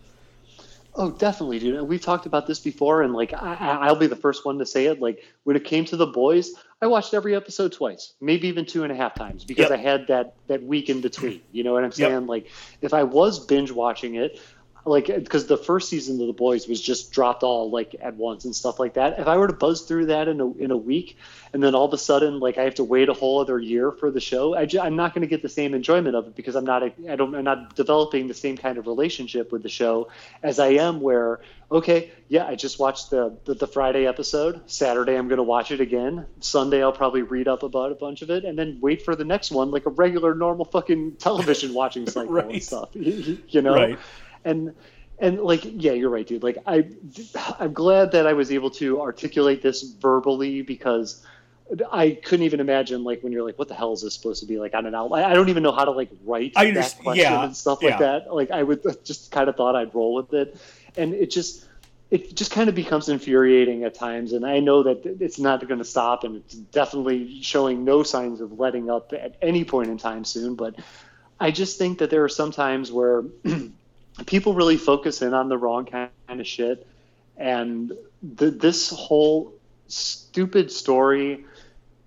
Oh, 0.99 1.10
definitely, 1.10 1.58
dude. 1.58 1.86
We've 1.86 2.00
talked 2.00 2.25
about 2.25 2.47
this 2.47 2.58
before, 2.58 3.02
and 3.02 3.12
like 3.12 3.34
I, 3.34 3.92
will 3.92 3.99
be 3.99 4.07
the 4.07 4.16
first 4.16 4.47
one 4.47 4.58
to 4.58 4.66
say 4.66 4.86
it. 4.86 5.00
Like 5.00 5.23
when 5.44 5.55
it 5.55 5.65
came 5.65 5.84
to 5.86 5.97
the 5.97 6.07
boys, 6.07 6.52
I 6.81 6.86
watched 6.86 7.12
every 7.12 7.36
episode 7.36 7.73
twice, 7.73 8.15
maybe 8.20 8.49
even 8.49 8.65
two 8.65 8.83
and 8.83 8.91
a 8.91 8.97
half 8.97 9.15
times, 9.15 9.44
because 9.44 9.70
yep. 9.70 9.78
I 9.78 9.83
had 9.83 10.07
that 10.08 10.34
that 10.47 10.62
week 10.62 10.89
in 10.89 11.02
between. 11.02 11.42
You 11.52 11.65
know 11.65 11.75
what 11.75 11.84
I'm 11.84 11.92
saying? 11.92 12.12
Yep. 12.12 12.28
Like 12.28 12.50
if 12.81 12.94
I 12.94 13.02
was 13.02 13.44
binge 13.44 13.70
watching 13.70 14.15
it, 14.15 14.41
like 14.86 15.06
because 15.06 15.47
the 15.47 15.56
first 15.56 15.89
season 15.89 16.20
of 16.20 16.26
the 16.26 16.32
boys 16.32 16.68
was 16.68 16.81
just 16.81 17.12
dropped 17.12 17.42
all 17.42 17.70
like 17.70 17.97
at 18.00 18.15
once 18.15 18.44
and 18.44 18.55
stuff 18.55 18.78
like 18.78 18.94
that. 18.94 19.18
If 19.18 19.26
i 19.26 19.36
were 19.36 19.48
to 19.48 19.52
buzz 19.52 19.82
through 19.82 20.06
that 20.06 20.28
in 20.28 20.40
a, 20.40 20.52
in 20.52 20.70
a 20.70 20.76
week 20.76 21.16
and 21.52 21.62
then 21.62 21.74
all 21.74 21.86
of 21.86 21.92
a 21.94 21.98
sudden 21.98 22.39
like 22.39 22.58
i 22.58 22.62
have 22.62 22.74
to 22.74 22.84
wait 22.84 23.08
a 23.08 23.15
whole 23.15 23.40
other 23.40 23.58
year 23.58 23.90
for 23.90 24.10
the 24.10 24.20
show 24.20 24.55
I 24.55 24.66
am 24.86 24.94
not 24.94 25.15
going 25.15 25.23
to 25.23 25.26
get 25.26 25.40
the 25.40 25.48
same 25.48 25.73
enjoyment 25.73 26.15
of 26.15 26.26
it 26.26 26.36
because 26.36 26.55
i'm 26.55 26.65
not 26.65 26.82
a, 26.82 26.92
i 27.10 27.16
don't 27.16 27.34
i'm 27.34 27.44
not 27.44 27.74
developing 27.74 28.28
the 28.28 28.34
same 28.34 28.56
kind 28.56 28.78
of 28.78 28.86
relationship 28.86 29.52
with 29.52 29.62
the 29.62 29.68
show 29.68 30.08
as 30.42 30.58
i 30.58 30.68
am 30.68 31.00
where 31.00 31.40
okay 31.70 32.10
yeah 32.28 32.47
i 32.47 32.55
just 32.55 32.78
watched 32.78 33.10
the 33.10 33.36
the, 33.47 33.55
the 33.55 33.66
friday 33.66 34.06
episode. 34.06 34.60
Saturday 34.70 35.16
i'm 35.16 35.28
going 35.28 35.39
to 35.39 35.42
watch 35.42 35.70
it 35.70 35.81
again. 35.81 36.26
Sunday 36.40 36.82
i'll 36.82 36.92
probably 36.92 37.23
read 37.23 37.48
up 37.48 37.62
about 37.62 37.90
a 37.90 37.94
bunch 37.94 38.23
of 38.23 38.31
it 38.31 38.44
and 38.44 38.58
then 38.58 38.78
wait 38.81 39.02
for 39.02 39.16
the 39.16 39.24
next 39.24 39.50
one 39.50 39.70
like 39.70 39.86
a 39.86 39.90
regular 39.90 40.34
normal 40.34 40.66
fucking 40.66 41.16
television 41.16 41.73
watching 41.73 42.06
cycle 42.10 42.34
right. 42.34 42.50
and 42.50 42.62
stuff 42.62 42.90
you 42.94 43.62
know? 43.62 43.74
Right 43.74 43.98
and 44.47 44.75
and 45.18 45.41
like 45.41 45.62
yeah 45.65 45.92
you're 45.92 46.10
right 46.10 46.26
dude. 46.26 46.42
Like 46.42 46.58
i 46.66 46.86
i'm 47.58 47.73
glad 47.73 48.12
that 48.12 48.26
i 48.26 48.33
was 48.33 48.50
able 48.52 48.70
to 48.70 49.00
articulate 49.00 49.62
this 49.62 49.83
verbally 49.83 50.62
because 50.62 51.25
i 51.91 52.10
couldn't 52.10 52.44
even 52.44 52.60
imagine 52.60 53.02
like 53.02 53.23
when 53.23 53.33
you're 53.33 53.44
like 53.44 53.58
what 53.58 53.68
the 53.68 53.75
hell 53.75 53.92
is 53.92 54.02
this 54.02 54.15
supposed 54.15 54.41
to 54.41 54.47
be? 54.47 54.58
Like 54.58 54.75
on 54.75 54.86
an 54.86 54.94
outline 54.94 55.25
i 55.25 55.34
don't 55.34 55.49
even 55.49 55.62
know 55.62 55.73
how 55.73 55.84
to 55.84 55.91
like 55.91 56.10
write 56.25 56.52
I 56.57 56.70
that 56.70 56.97
question 57.02 57.25
yeah, 57.25 57.44
and 57.44 57.57
stuff 57.57 57.83
like 57.83 57.99
that. 57.99 58.33
Like 58.33 58.50
i 58.50 58.62
would 58.62 58.83
just 59.05 59.31
kind 59.33 59.49
of 59.49 59.57
thought 59.57 59.76
i'd 59.76 59.94
roll 59.94 60.15
with 60.15 60.33
it. 60.33 60.57
And 60.97 61.15
it 61.15 61.31
just 61.31 61.65
it 62.08 62.36
just 62.36 62.52
kind 62.52 62.68
of 62.68 62.76
becomes 62.76 63.08
infuriating 63.08 63.83
at 63.84 63.94
times. 63.94 64.33
And 64.33 64.47
i 64.47 64.60
know 64.60 64.83
that 64.83 65.05
it's 65.20 65.39
not 65.39 65.66
going 65.66 65.78
to 65.78 65.84
stop 65.84 66.25
and 66.25 66.36
it's 66.36 66.55
definitely 66.55 67.42
showing 67.42 67.84
no 67.84 68.02
signs 68.02 68.41
of 68.41 68.58
letting 68.58 68.91
up 68.91 69.12
at 69.12 69.36
any 69.41 69.65
point 69.65 69.89
in 69.89 69.99
time 69.99 70.25
soon. 70.25 70.57
But 70.57 70.76
i 71.41 71.50
just 71.50 71.78
think 71.78 71.99
that 71.99 72.10
there 72.10 72.23
are 72.23 72.28
some 72.28 72.52
times 72.52 72.92
where 72.92 73.25
people 74.24 74.54
really 74.54 74.76
focus 74.76 75.20
in 75.20 75.34
on 75.34 75.48
the 75.48 75.58
wrong 75.58 75.84
kind 75.84 76.10
of 76.28 76.46
shit. 76.46 76.86
And 77.36 77.92
the, 78.22 78.50
this 78.50 78.88
whole 78.90 79.52
stupid 79.88 80.72
story 80.72 81.44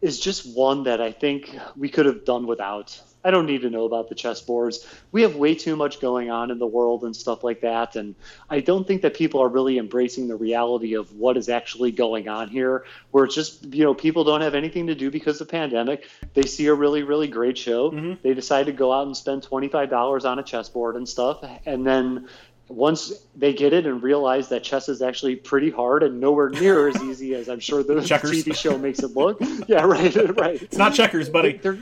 is 0.02 0.20
just 0.20 0.56
one 0.56 0.84
that 0.84 1.02
I 1.02 1.12
think 1.12 1.56
we 1.78 1.90
could 1.90 2.06
have 2.06 2.26
done 2.26 2.48
without. 2.48 3.00
I 3.24 3.32
don't 3.32 3.46
need 3.46 3.62
to 3.62 3.70
know 3.70 3.84
about 3.84 4.08
the 4.08 4.16
chessboards. 4.16 4.88
We 5.12 5.22
have 5.24 5.36
way 5.36 5.54
too 5.54 5.76
much 5.76 6.00
going 6.00 6.32
on 6.32 6.52
in 6.52 6.60
the 6.60 6.68
world 6.68 7.04
and 7.04 7.16
stuff 7.16 7.44
like 7.44 7.62
that. 7.62 7.96
And 7.96 8.16
I 8.50 8.62
don't 8.62 8.88
think 8.88 9.02
that 9.02 9.14
people 9.14 9.42
are 9.42 9.50
really 9.50 9.78
embracing 9.78 10.28
the 10.28 10.36
reality 10.36 10.94
of 10.94 11.14
what 11.14 11.36
is 11.36 11.50
actually 11.50 11.92
going 11.92 12.30
on 12.30 12.48
here, 12.48 12.86
where 13.12 13.26
it's 13.26 13.36
just, 13.36 13.66
you 13.74 13.84
know, 13.84 13.94
people 13.94 14.24
don't 14.24 14.42
have 14.42 14.56
anything 14.56 14.88
to 14.88 14.96
do 14.96 15.12
because 15.12 15.42
of 15.42 15.48
the 15.48 15.52
pandemic. 15.52 16.08
They 16.34 16.44
see 16.44 16.68
a 16.68 16.74
really, 16.74 17.04
really 17.04 17.28
great 17.28 17.58
show. 17.58 17.92
Mm-hmm. 17.92 18.22
They 18.24 18.34
decide 18.34 18.68
to 18.68 18.72
go 18.72 18.94
out 18.94 19.06
and 19.06 19.16
spend 19.16 19.44
$25 19.44 20.26
on 20.26 20.40
a 20.40 20.44
chessboard 20.44 20.96
and 20.96 21.08
stuff. 21.08 21.44
And 21.66 21.86
then 21.86 22.30
once 22.70 23.12
they 23.36 23.52
get 23.52 23.74
it 23.74 23.86
and 23.86 24.02
realize 24.02 24.48
that 24.50 24.64
chess 24.64 24.88
is 24.88 25.02
actually 25.02 25.36
pretty 25.36 25.72
hard 25.72 26.04
and 26.04 26.20
nowhere 26.22 26.50
near 26.50 26.88
as 26.88 27.02
easy 27.04 27.36
as 27.36 27.50
I'm 27.50 27.60
sure 27.60 27.84
the 27.84 27.96
TV 27.96 28.56
show 28.56 28.78
makes 28.78 29.00
it 29.00 29.16
look. 29.16 29.42
Yeah, 29.68 29.84
right, 29.84 30.16
right. 30.40 30.62
It's 30.62 30.78
not 30.78 30.94
checkers, 30.94 31.30
buddy. 31.30 31.58
They're, 31.58 31.80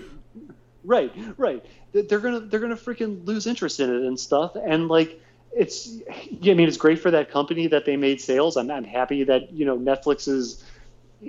right, 0.87 1.13
right. 1.37 1.63
They're 1.93 2.19
gonna 2.19 2.39
they're 2.39 2.59
gonna 2.59 2.75
freaking 2.75 3.25
lose 3.25 3.45
interest 3.45 3.79
in 3.79 3.93
it 3.93 4.01
and 4.03 4.19
stuff. 4.19 4.55
And 4.55 4.87
like 4.87 5.19
it's, 5.55 5.89
I 6.09 6.53
mean, 6.53 6.67
it's 6.67 6.77
great 6.77 6.99
for 6.99 7.11
that 7.11 7.31
company 7.31 7.67
that 7.67 7.85
they 7.85 7.97
made 7.97 8.21
sales. 8.21 8.57
I'm, 8.57 8.69
I'm 8.69 8.83
happy 8.83 9.23
that 9.25 9.51
you 9.51 9.65
know 9.65 9.77
Netflix 9.77 10.27
is 10.27 10.63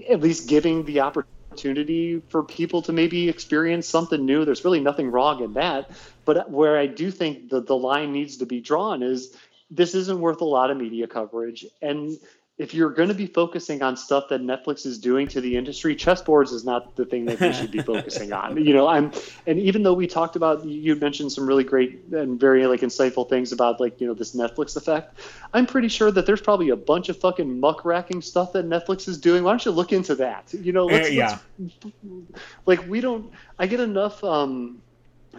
at 0.08 0.20
least 0.20 0.48
giving 0.48 0.84
the 0.84 1.00
opportunity 1.00 2.20
for 2.28 2.42
people 2.42 2.82
to 2.82 2.92
maybe 2.92 3.28
experience 3.28 3.86
something 3.88 4.24
new. 4.24 4.44
There's 4.44 4.64
really 4.64 4.80
nothing 4.80 5.10
wrong 5.10 5.42
in 5.42 5.54
that. 5.54 5.90
But 6.24 6.50
where 6.50 6.78
I 6.78 6.86
do 6.86 7.10
think 7.10 7.48
the 7.50 7.60
the 7.60 7.76
line 7.76 8.12
needs 8.12 8.38
to 8.38 8.46
be 8.46 8.60
drawn 8.60 9.02
is 9.02 9.36
this 9.70 9.94
isn't 9.94 10.20
worth 10.20 10.40
a 10.40 10.46
lot 10.46 10.70
of 10.70 10.76
media 10.76 11.06
coverage 11.06 11.66
and 11.82 12.18
if 12.58 12.74
you're 12.74 12.90
going 12.90 13.08
to 13.08 13.14
be 13.14 13.26
focusing 13.26 13.82
on 13.82 13.96
stuff 13.96 14.28
that 14.30 14.42
Netflix 14.42 14.84
is 14.84 14.98
doing 14.98 15.28
to 15.28 15.40
the 15.40 15.56
industry, 15.56 15.94
chessboards 15.94 16.52
is 16.52 16.64
not 16.64 16.96
the 16.96 17.04
thing 17.04 17.24
that 17.26 17.40
we 17.40 17.52
should 17.52 17.70
be 17.70 17.80
focusing 17.80 18.32
on. 18.32 18.56
You 18.64 18.74
know, 18.74 18.88
I'm, 18.88 19.12
and 19.46 19.60
even 19.60 19.84
though 19.84 19.94
we 19.94 20.08
talked 20.08 20.34
about, 20.34 20.64
you 20.64 20.96
mentioned 20.96 21.30
some 21.30 21.46
really 21.46 21.62
great 21.62 22.00
and 22.12 22.38
very 22.38 22.66
like 22.66 22.80
insightful 22.80 23.28
things 23.28 23.52
about 23.52 23.78
like 23.78 24.00
you 24.00 24.08
know 24.08 24.14
this 24.14 24.34
Netflix 24.34 24.76
effect. 24.76 25.20
I'm 25.54 25.66
pretty 25.66 25.88
sure 25.88 26.10
that 26.10 26.26
there's 26.26 26.40
probably 26.40 26.70
a 26.70 26.76
bunch 26.76 27.08
of 27.08 27.16
fucking 27.18 27.60
muckraking 27.60 28.22
stuff 28.22 28.52
that 28.54 28.68
Netflix 28.68 29.06
is 29.06 29.18
doing. 29.18 29.44
Why 29.44 29.52
don't 29.52 29.64
you 29.64 29.70
look 29.70 29.92
into 29.92 30.16
that? 30.16 30.52
You 30.52 30.72
know, 30.72 30.86
let's, 30.86 31.08
uh, 31.08 31.12
yeah. 31.12 31.38
Let's, 31.58 31.86
like 32.66 32.88
we 32.88 33.00
don't. 33.00 33.30
I 33.58 33.68
get 33.68 33.78
enough. 33.78 34.22
um 34.24 34.82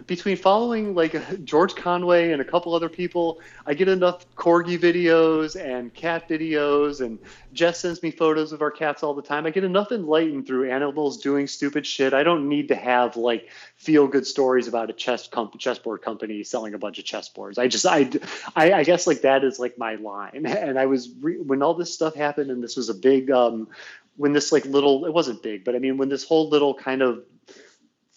between 0.06 0.36
following 0.36 0.94
like 0.94 1.44
George 1.44 1.74
Conway 1.74 2.32
and 2.32 2.40
a 2.40 2.44
couple 2.44 2.74
other 2.74 2.88
people, 2.88 3.40
I 3.66 3.74
get 3.74 3.88
enough 3.88 4.24
corgi 4.34 4.78
videos 4.78 5.60
and 5.60 5.92
cat 5.92 6.28
videos, 6.28 7.00
and 7.04 7.18
Jess 7.52 7.80
sends 7.80 8.02
me 8.02 8.10
photos 8.10 8.52
of 8.52 8.62
our 8.62 8.70
cats 8.70 9.02
all 9.02 9.14
the 9.14 9.22
time. 9.22 9.46
I 9.46 9.50
get 9.50 9.64
enough 9.64 9.92
enlightened 9.92 10.46
through 10.46 10.70
animals 10.70 11.18
doing 11.18 11.46
stupid 11.46 11.86
shit. 11.86 12.14
I 12.14 12.22
don't 12.22 12.48
need 12.48 12.68
to 12.68 12.76
have 12.76 13.16
like 13.16 13.50
feel 13.76 14.06
good 14.06 14.26
stories 14.26 14.68
about 14.68 14.90
a 14.90 14.92
chess 14.92 15.28
comp- 15.28 15.58
chessboard 15.58 16.02
company 16.02 16.44
selling 16.44 16.74
a 16.74 16.78
bunch 16.78 16.98
of 16.98 17.04
chessboards. 17.04 17.58
I 17.58 17.68
just 17.68 17.86
I, 17.86 18.10
I, 18.54 18.72
I 18.72 18.84
guess 18.84 19.06
like 19.06 19.22
that 19.22 19.44
is 19.44 19.58
like 19.58 19.78
my 19.78 19.96
line. 19.96 20.46
And 20.60 20.78
I 20.78 20.86
was 20.86 21.08
re- 21.20 21.38
when 21.38 21.62
all 21.62 21.74
this 21.74 21.92
stuff 21.92 22.14
happened, 22.14 22.50
and 22.50 22.62
this 22.62 22.76
was 22.76 22.90
a 22.90 22.94
big 22.94 23.30
um, 23.30 23.68
when 24.16 24.32
this 24.32 24.52
like 24.52 24.64
little 24.66 25.06
it 25.06 25.12
wasn't 25.12 25.42
big, 25.42 25.64
but 25.64 25.74
I 25.74 25.78
mean 25.78 25.96
when 25.96 26.08
this 26.08 26.24
whole 26.24 26.48
little 26.48 26.74
kind 26.74 27.00
of 27.02 27.24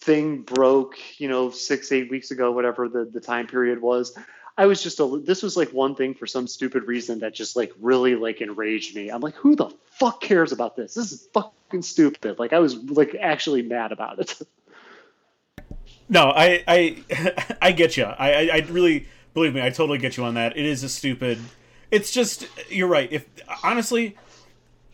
thing 0.04 0.42
broke, 0.42 0.96
you 1.18 1.28
know, 1.28 1.50
six, 1.50 1.90
eight 1.90 2.10
weeks 2.10 2.30
ago, 2.30 2.52
whatever 2.52 2.88
the, 2.88 3.04
the 3.04 3.20
time 3.20 3.46
period 3.46 3.80
was, 3.80 4.16
I 4.56 4.66
was 4.66 4.82
just 4.82 5.00
a 5.00 5.20
this 5.24 5.42
was 5.42 5.56
like 5.56 5.70
one 5.70 5.96
thing 5.96 6.14
for 6.14 6.26
some 6.26 6.46
stupid 6.46 6.84
reason 6.84 7.18
that 7.20 7.34
just 7.34 7.56
like 7.56 7.72
really 7.80 8.14
like 8.14 8.40
enraged 8.40 8.94
me. 8.94 9.08
I'm 9.08 9.20
like, 9.20 9.34
who 9.34 9.56
the 9.56 9.74
fuck 9.90 10.20
cares 10.20 10.52
about 10.52 10.76
this? 10.76 10.94
This 10.94 11.10
is 11.10 11.26
fucking 11.32 11.82
stupid. 11.82 12.38
Like 12.38 12.52
I 12.52 12.60
was 12.60 12.76
like 12.76 13.16
actually 13.20 13.62
mad 13.62 13.92
about 13.92 14.20
it. 14.20 14.38
No, 16.06 16.24
I 16.36 16.62
I 16.68 17.56
I 17.62 17.72
get 17.72 17.96
you. 17.96 18.04
I, 18.04 18.32
I 18.32 18.50
I 18.52 18.66
really 18.68 19.06
believe 19.32 19.54
me. 19.54 19.62
I 19.62 19.70
totally 19.70 19.96
get 19.96 20.18
you 20.18 20.24
on 20.24 20.34
that. 20.34 20.54
It 20.54 20.66
is 20.66 20.82
a 20.82 20.88
stupid. 20.90 21.38
It's 21.90 22.10
just 22.10 22.46
you're 22.68 22.88
right. 22.88 23.10
If 23.10 23.26
honestly, 23.62 24.14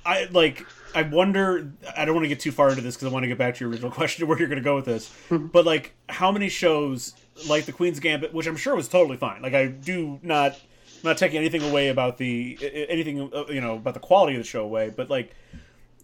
I 0.06 0.28
like. 0.30 0.64
I 0.94 1.02
wonder. 1.02 1.72
I 1.96 2.04
don't 2.04 2.14
want 2.14 2.24
to 2.24 2.28
get 2.28 2.40
too 2.40 2.52
far 2.52 2.70
into 2.70 2.82
this 2.82 2.96
because 2.96 3.08
I 3.08 3.12
want 3.12 3.24
to 3.24 3.28
get 3.28 3.38
back 3.38 3.54
to 3.56 3.64
your 3.64 3.70
original 3.70 3.90
question 4.00 4.26
where 4.26 4.38
you're 4.38 4.48
going 4.48 4.58
to 4.58 4.64
go 4.64 4.76
with 4.76 4.84
this. 4.84 5.12
but 5.30 5.64
like, 5.64 5.94
how 6.08 6.32
many 6.32 6.48
shows 6.48 7.14
like 7.48 7.66
the 7.66 7.72
Queen's 7.72 8.00
Gambit, 8.00 8.34
which 8.34 8.46
I'm 8.46 8.56
sure 8.56 8.74
was 8.74 8.88
totally 8.88 9.16
fine. 9.16 9.42
Like, 9.42 9.54
I 9.54 9.66
do 9.66 10.18
not. 10.22 10.52
I'm 10.52 11.08
not 11.08 11.18
taking 11.18 11.38
anything 11.38 11.62
away 11.62 11.88
about 11.88 12.18
the 12.18 12.58
anything 12.90 13.30
uh, 13.32 13.44
you 13.48 13.60
know 13.60 13.76
about 13.76 13.94
the 13.94 14.00
quality 14.00 14.36
of 14.36 14.42
the 14.42 14.46
show 14.46 14.62
away, 14.62 14.92
but 14.94 15.08
like 15.08 15.34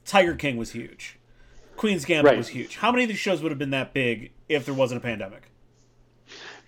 Tiger 0.07 0.35
King 0.35 0.57
was 0.57 0.73
huge. 0.73 1.19
Queen's 1.77 2.07
Gambit 2.07 2.31
right. 2.31 2.39
was 2.39 2.49
huge. 2.49 2.77
How 2.77 2.91
many 2.91 3.05
of 3.05 3.09
these 3.09 3.19
shows 3.19 3.43
would 3.43 3.53
have 3.53 3.59
been 3.59 3.71
that 3.71 3.93
big 3.93 4.33
if 4.49 4.65
there 4.65 4.75
wasn't 4.75 4.99
a 4.99 5.03
pandemic? 5.03 5.51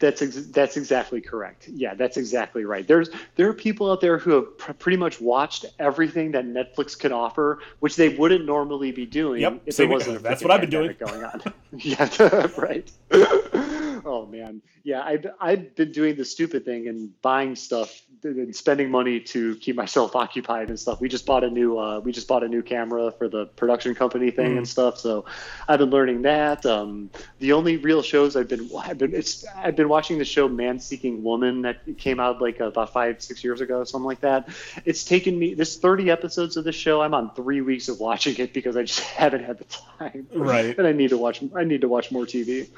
That's 0.01 0.23
ex- 0.23 0.47
that's 0.47 0.77
exactly 0.77 1.21
correct. 1.21 1.69
Yeah, 1.69 1.95
that's 1.95 2.17
exactly 2.17 2.65
right. 2.65 2.87
There's 2.87 3.11
there 3.35 3.49
are 3.49 3.55
people 3.55 3.91
out 3.91 4.01
there 4.01 4.19
who 4.19 4.31
have 4.33 4.59
pr- 4.59 4.73
pretty 4.75 4.97
much 4.97 5.21
watched 5.21 5.67
everything 5.79 6.33
that 6.33 6.45
Netflix 6.45 6.99
could 6.99 7.11
offer, 7.11 7.59
which 7.81 7.97
they 7.97 8.11
wouldn't 8.11 8.45
normally 8.45 8.93
be 8.93 9.07
doing 9.07 9.43
yep, 9.43 9.61
if 9.67 9.77
there 9.77 9.89
wasn't. 9.89 10.23
That's 10.23 10.43
what 10.43 10.53
I've 10.53 10.61
been 10.61 10.71
doing. 10.71 10.95
Going 10.99 11.25
on. 11.25 11.43
yeah, 11.73 12.09
right. 12.57 12.91
oh 13.13 14.29
man, 14.31 14.63
yeah. 14.85 15.03
I've 15.03 15.27
I've 15.41 15.75
been 15.75 15.93
doing 15.93 16.17
the 16.17 16.25
stupid 16.25 16.65
thing 16.65 16.89
and 16.89 17.21
buying 17.21 17.57
stuff 17.57 18.03
and 18.25 18.55
spending 18.55 18.91
money 18.91 19.21
to 19.21 19.57
keep 19.57 19.77
myself 19.77 20.17
occupied 20.17 20.69
and 20.69 20.79
stuff. 20.79 21.01
We 21.01 21.09
just 21.09 21.27
bought 21.27 21.45
a 21.45 21.51
new 21.51 21.79
uh, 21.79 22.01
we 22.01 22.13
just 22.13 22.29
bought 22.29 22.43
a 22.43 22.49
new 22.49 22.63
camera 22.63 23.13
for 23.13 23.29
the 23.29 23.47
production 23.47 23.95
company 23.95 24.31
thing 24.31 24.55
mm. 24.55 24.59
and 24.59 24.69
stuff. 24.69 24.99
So 24.99 25.25
I've 25.69 25.79
been 25.79 25.91
learning 25.91 26.23
that. 26.23 26.65
Um, 26.65 27.11
the 27.39 27.53
only 27.53 27.77
real 27.77 28.03
shows 28.03 28.37
I've 28.37 28.49
been 28.49 28.71
I've 28.79 28.99
been 28.99 29.15
it's 29.15 29.45
I've 29.57 29.77
been 29.77 29.88
watching 29.89 30.19
the 30.19 30.25
show 30.25 30.49
Man 30.49 30.79
Seeking 30.79 31.23
Woman 31.23 31.63
that 31.63 31.99
came 31.99 32.21
out 32.21 32.41
like 32.41 32.61
about 32.61 32.93
five 32.93 33.23
six 33.23 33.43
years 33.43 33.61
ago 33.61 33.85
something 33.85 34.07
like 34.07 34.21
that. 34.21 34.49
It's 34.85 35.05
taken 35.05 35.39
me 35.39 35.55
this 35.55 35.77
thirty 35.77 36.11
episodes 36.11 36.57
of 36.57 36.65
the 36.65 36.73
show. 36.73 37.01
I'm 37.03 37.15
on 37.15 37.35
three 37.35 37.61
weeks 37.61 37.89
of 37.89 38.01
watching 38.01 38.37
it 38.39 38.53
because 38.53 38.77
I 38.77 38.83
just 38.83 39.01
haven't 39.19 39.45
had 39.45 39.59
the 39.59 39.65
time. 39.65 40.27
Right. 40.35 40.77
And 40.77 40.87
I 40.87 40.93
need 40.93 41.11
to 41.11 41.19
watch 41.19 41.43
I 41.55 41.65
need 41.65 41.83
to 41.83 41.89
watch 41.89 42.11
more 42.11 42.25
TV. 42.25 42.69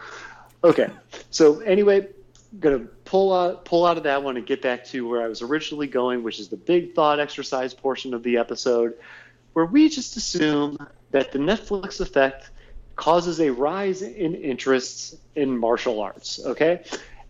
Okay. 0.63 0.91
So 1.31 1.61
anyway, 1.61 2.09
gonna 2.59 2.81
pull 3.05 3.33
out 3.33 3.65
pull 3.65 3.87
out 3.87 3.97
of 3.97 4.05
that 4.05 4.23
one 4.23 4.37
and 4.37 4.47
get 4.47 4.63
back 4.63 4.85
to 4.87 5.09
where 5.09 5.23
I 5.23 5.29
was 5.29 5.43
originally 5.43 5.87
going, 5.87 6.23
which 6.23 6.41
is 6.41 6.49
the 6.49 6.57
big 6.57 6.95
thought 6.95 7.21
exercise 7.21 7.75
portion 7.75 8.15
of 8.15 8.23
the 8.23 8.39
episode, 8.39 8.95
where 9.53 9.65
we 9.65 9.89
just 9.89 10.17
assume 10.17 10.77
that 11.11 11.33
the 11.33 11.39
Netflix 11.39 12.01
effect 12.01 12.51
causes 13.01 13.41
a 13.41 13.51
rise 13.51 14.03
in 14.03 14.35
interests 14.35 15.17
in 15.35 15.57
martial 15.57 16.01
arts. 16.01 16.39
Okay. 16.45 16.83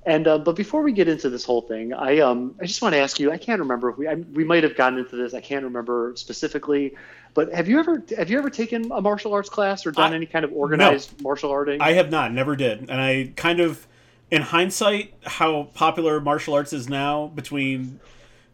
And 0.05 0.26
uh, 0.26 0.39
but 0.39 0.57
before 0.57 0.82
we 0.82 0.92
get 0.92 1.08
into 1.08 1.31
this 1.31 1.44
whole 1.44 1.60
thing, 1.60 1.92
I 1.92 2.18
um 2.18 2.57
I 2.60 2.66
just 2.66 2.82
want 2.82 2.94
to 2.94 2.99
ask 2.99 3.20
you. 3.20 3.31
I 3.31 3.39
can't 3.39 3.60
remember 3.60 3.90
if 3.90 3.99
we 3.99 4.08
I, 4.08 4.15
we 4.15 4.44
might 4.44 4.65
have 4.65 4.74
gotten 4.74 4.99
into 4.99 5.15
this. 5.15 5.32
I 5.32 5.40
can't 5.40 5.65
remember 5.65 6.12
specifically. 6.16 6.94
But 7.34 7.52
have 7.52 7.68
you 7.68 7.78
ever 7.78 8.02
have 8.16 8.31
you 8.31 8.39
ever 8.39 8.50
taken 8.50 8.90
a 8.90 9.00
martial 9.00 9.32
arts 9.32 9.49
class 9.49 9.86
or 9.86 9.92
done 9.92 10.12
I, 10.12 10.16
any 10.16 10.26
kind 10.26 10.44
of 10.44 10.52
organized 10.52 11.18
no, 11.18 11.24
martial 11.24 11.50
arting? 11.50 11.81
I 11.81 11.92
have 11.92 12.10
not, 12.10 12.32
never 12.32 12.57
did, 12.57 12.81
and 12.90 13.00
I 13.00 13.32
kind 13.36 13.60
of 13.60 13.86
in 14.31 14.42
hindsight, 14.42 15.12
how 15.24 15.65
popular 15.74 16.20
martial 16.20 16.55
arts 16.55 16.73
is 16.73 16.89
now 16.89 17.28
between 17.28 18.00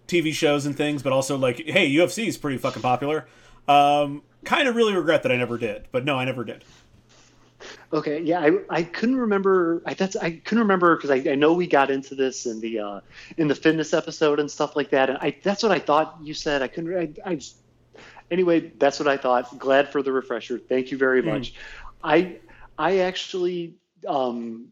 TV 0.09 0.33
shows 0.33 0.67
and 0.67 0.77
things, 0.77 1.03
but 1.03 1.13
also 1.13 1.37
like, 1.37 1.59
hey, 1.67 1.91
UFC 1.91 2.27
is 2.27 2.37
pretty 2.37 2.59
fucking 2.59 2.83
popular. 2.83 3.27
Um, 3.69 4.23
kind 4.45 4.69
of 4.69 4.77
really 4.77 4.95
regret 4.95 5.23
that 5.25 5.33
I 5.33 5.37
never 5.37 5.59
did, 5.59 5.87
but 5.93 6.05
no, 6.05 6.17
I 6.17 6.25
never 6.25 6.45
did. 6.45 6.65
Okay, 7.93 8.21
yeah, 8.21 8.41
I, 8.41 8.59
I 8.69 8.83
couldn't 8.83 9.17
remember. 9.17 9.83
I 9.87 9.95
that's 9.95 10.17
I 10.17 10.33
couldn't 10.33 10.65
remember 10.65 10.97
because 10.97 11.11
I, 11.11 11.31
I 11.31 11.35
know 11.37 11.53
we 11.53 11.67
got 11.67 11.91
into 11.91 12.15
this 12.15 12.47
in 12.47 12.61
the 12.61 12.81
uh, 12.81 13.01
in 13.37 13.49
the 13.49 13.55
fitness 13.55 13.95
episode 13.95 14.41
and 14.41 14.51
stuff 14.51 14.75
like 14.75 14.91
that, 14.91 15.09
and 15.09 15.19
I 15.19 15.37
that's 15.43 15.63
what 15.63 15.73
I 15.73 15.79
thought 15.79 16.19
you 16.23 16.35
said. 16.35 16.63
I 16.63 16.69
couldn't. 16.69 17.21
I, 17.25 17.31
I 17.31 17.41
anyway, 18.31 18.73
that's 18.77 18.99
what 18.99 19.09
I 19.09 19.17
thought. 19.17 19.59
Glad 19.59 19.91
for 19.91 20.03
the 20.03 20.13
refresher. 20.13 20.59
Thank 20.59 20.91
you 20.91 20.99
very 20.99 21.23
hmm. 21.23 21.29
much. 21.29 21.53
Mm. 21.53 21.57
I 22.03 22.37
I 22.77 22.99
actually 22.99 23.75
um, 24.07 24.69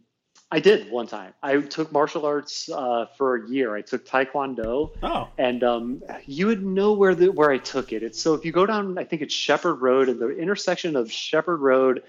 I 0.51 0.61
did 0.61 0.91
one 0.91 1.07
time. 1.07 1.35
I 1.43 1.61
took 1.61 1.91
martial 1.91 2.27
arts 2.27 2.69
uh, 2.69 3.07
for 3.17 3.37
a 3.37 3.49
year. 3.49 3.75
I 3.75 3.83
took 3.83 4.07
Taekwondo. 4.07 4.91
Oh. 5.03 5.29
And 5.37 5.65
um, 5.65 6.03
you 6.27 6.47
would 6.47 6.65
know 6.65 6.93
where 6.93 7.15
the 7.15 7.33
where 7.33 7.51
I 7.51 7.59
took 7.59 7.93
it. 7.93 8.03
It's 8.03 8.21
so 8.21 8.35
if 8.35 8.45
you 8.45 8.53
go 8.53 8.67
down, 8.67 8.99
I 8.99 9.05
think 9.05 9.23
it's 9.23 9.35
Shepherd 9.35 9.77
Road, 9.77 10.09
and 10.09 10.21
the 10.21 10.29
intersection 10.31 10.97
of 10.97 11.11
Shepherd 11.11 11.57
Road 11.57 12.03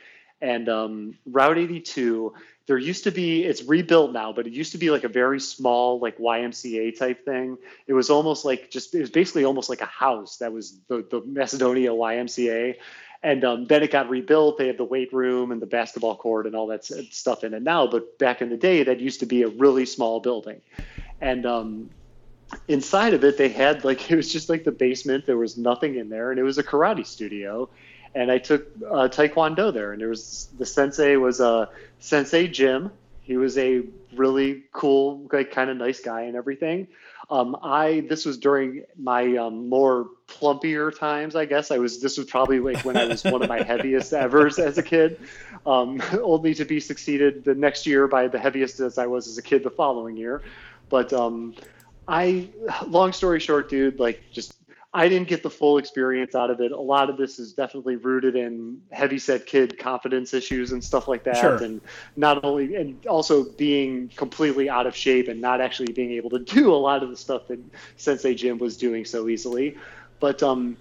and 0.46 0.70
um, 0.70 1.18
Route 1.26 1.58
82. 1.58 2.34
There 2.68 2.78
used 2.78 3.04
to 3.04 3.12
be. 3.12 3.44
It's 3.44 3.64
rebuilt 3.64 4.12
now, 4.12 4.34
but 4.34 4.48
it 4.48 4.54
used 4.54 4.72
to 4.72 4.78
be 4.78 4.90
like 4.90 5.04
a 5.04 5.10
very 5.10 5.40
small, 5.40 6.00
like 6.00 6.18
YMCA 6.18 6.98
type 6.98 7.24
thing. 7.26 7.58
It 7.86 7.94
was 7.94 8.10
almost 8.10 8.46
like 8.46 8.72
just. 8.72 8.96
It 8.96 9.02
was 9.02 9.12
basically 9.12 9.46
almost 9.46 9.70
like 9.70 9.82
a 9.82 9.86
house 9.86 10.38
that 10.38 10.52
was 10.52 10.80
the 10.88 11.06
the 11.10 11.22
Macedonia 11.26 11.92
YMCA 11.92 12.76
and 13.26 13.44
um, 13.44 13.66
then 13.66 13.82
it 13.82 13.90
got 13.90 14.08
rebuilt. 14.08 14.60
They 14.60 14.68
had 14.68 14.78
the 14.78 14.84
weight 14.84 15.12
room 15.12 15.52
and 15.52 15.60
the 15.60 15.66
basketball 15.66 16.16
court 16.16 16.46
and 16.46 16.56
all 16.56 16.68
that 16.68 16.86
stuff 16.86 17.44
in 17.44 17.56
it 17.56 17.64
now. 17.64 17.88
But 17.88 18.20
back 18.20 18.40
in 18.44 18.50
the 18.50 18.58
day, 18.58 18.84
that 18.84 19.00
used 19.00 19.20
to 19.22 19.26
be 19.26 19.42
a 19.42 19.48
really 19.48 19.88
small 19.88 20.20
building, 20.20 20.62
and 21.22 21.44
um, 21.46 21.90
inside 22.68 23.16
of 23.16 23.24
it, 23.24 23.38
they 23.38 23.50
had 23.50 23.84
like 23.84 24.12
it 24.12 24.16
was 24.16 24.32
just 24.32 24.48
like 24.48 24.64
the 24.64 24.72
basement. 24.72 25.26
There 25.26 25.38
was 25.38 25.58
nothing 25.58 25.96
in 25.96 26.10
there, 26.10 26.30
and 26.30 26.40
it 26.40 26.44
was 26.44 26.60
a 26.60 26.64
karate 26.64 27.06
studio. 27.06 27.68
And 28.16 28.32
I 28.32 28.38
took 28.38 28.66
uh, 28.84 29.10
taekwondo 29.10 29.74
there, 29.74 29.92
and 29.92 30.02
there 30.02 30.10
was 30.10 30.48
the 30.58 30.66
sensei 30.66 31.18
was 31.18 31.40
a 31.42 31.48
uh, 31.48 31.66
sensei 32.00 32.48
Jim. 32.48 32.92
He 33.22 33.38
was 33.38 33.58
a 33.58 33.84
really 34.16 34.64
cool, 34.72 35.28
like 35.32 35.52
kind 35.52 35.70
of 35.70 35.78
nice 35.78 36.00
guy 36.00 36.22
and 36.22 36.36
everything. 36.36 36.88
Um, 37.30 37.58
I 37.62 38.06
this 38.08 38.26
was 38.26 38.38
during 38.38 38.84
my 38.98 39.36
um, 39.38 39.68
more 39.68 40.08
plumpier 40.28 40.98
times, 40.98 41.36
I 41.36 41.46
guess. 41.46 41.72
I 41.72 41.78
was 41.80 42.02
this 42.02 42.18
was 42.18 42.28
probably 42.28 42.60
like 42.60 42.86
when 42.86 42.98
I 42.98 43.06
was 43.06 43.24
one 43.24 43.42
of 43.42 43.50
my 43.50 43.64
heaviest 43.68 44.14
ever 44.14 44.48
as 44.48 44.78
a 44.78 44.84
kid, 44.84 45.20
um, 45.66 46.02
only 46.22 46.54
to 46.54 46.66
be 46.66 46.80
succeeded 46.80 47.44
the 47.44 47.56
next 47.56 47.86
year 47.86 48.08
by 48.08 48.28
the 48.28 48.40
heaviest 48.40 48.80
as 48.80 48.98
I 48.98 49.08
was 49.08 49.28
as 49.28 49.38
a 49.38 49.42
kid 49.42 49.64
the 49.64 49.72
following 49.72 50.16
year. 50.16 50.42
But 50.90 51.14
um, 51.14 51.56
I, 52.08 52.50
long 52.88 53.12
story 53.12 53.40
short, 53.40 53.70
dude, 53.70 54.00
like 54.00 54.22
just 54.32 54.54
I 54.96 55.10
didn't 55.10 55.28
get 55.28 55.44
the 55.44 55.50
full 55.50 55.78
experience 55.78 56.36
out 56.36 56.50
of 56.50 56.62
it. 56.62 56.72
A 56.72 56.80
lot 56.80 57.10
of 57.10 57.18
this 57.18 57.38
is 57.38 57.52
definitely 57.52 57.98
rooted 57.98 58.38
in 58.38 58.82
heavy 58.92 59.20
set 59.20 59.46
kid 59.46 59.78
confidence 59.78 60.34
issues 60.34 60.72
and 60.72 60.82
stuff 60.82 61.10
like 61.10 61.26
that. 61.26 61.36
Sure. 61.36 61.58
And 61.58 61.82
not 62.16 62.46
only, 62.46 62.76
and 62.76 63.06
also 63.06 63.44
being 63.44 64.08
completely 64.16 64.70
out 64.70 64.88
of 64.88 64.96
shape 64.96 65.28
and 65.28 65.42
not 65.42 65.60
actually 65.60 65.92
being 65.92 66.12
able 66.12 66.30
to 66.30 66.40
do 66.56 66.74
a 66.74 66.78
lot 66.78 67.04
of 67.04 67.10
the 67.10 67.18
stuff 67.18 67.50
that 67.50 67.60
Sensei 67.98 68.36
Jim 68.36 68.58
was 68.58 68.78
doing 68.78 69.04
so 69.04 69.28
easily. 69.28 69.78
But 70.22 70.42
um, 70.42 70.78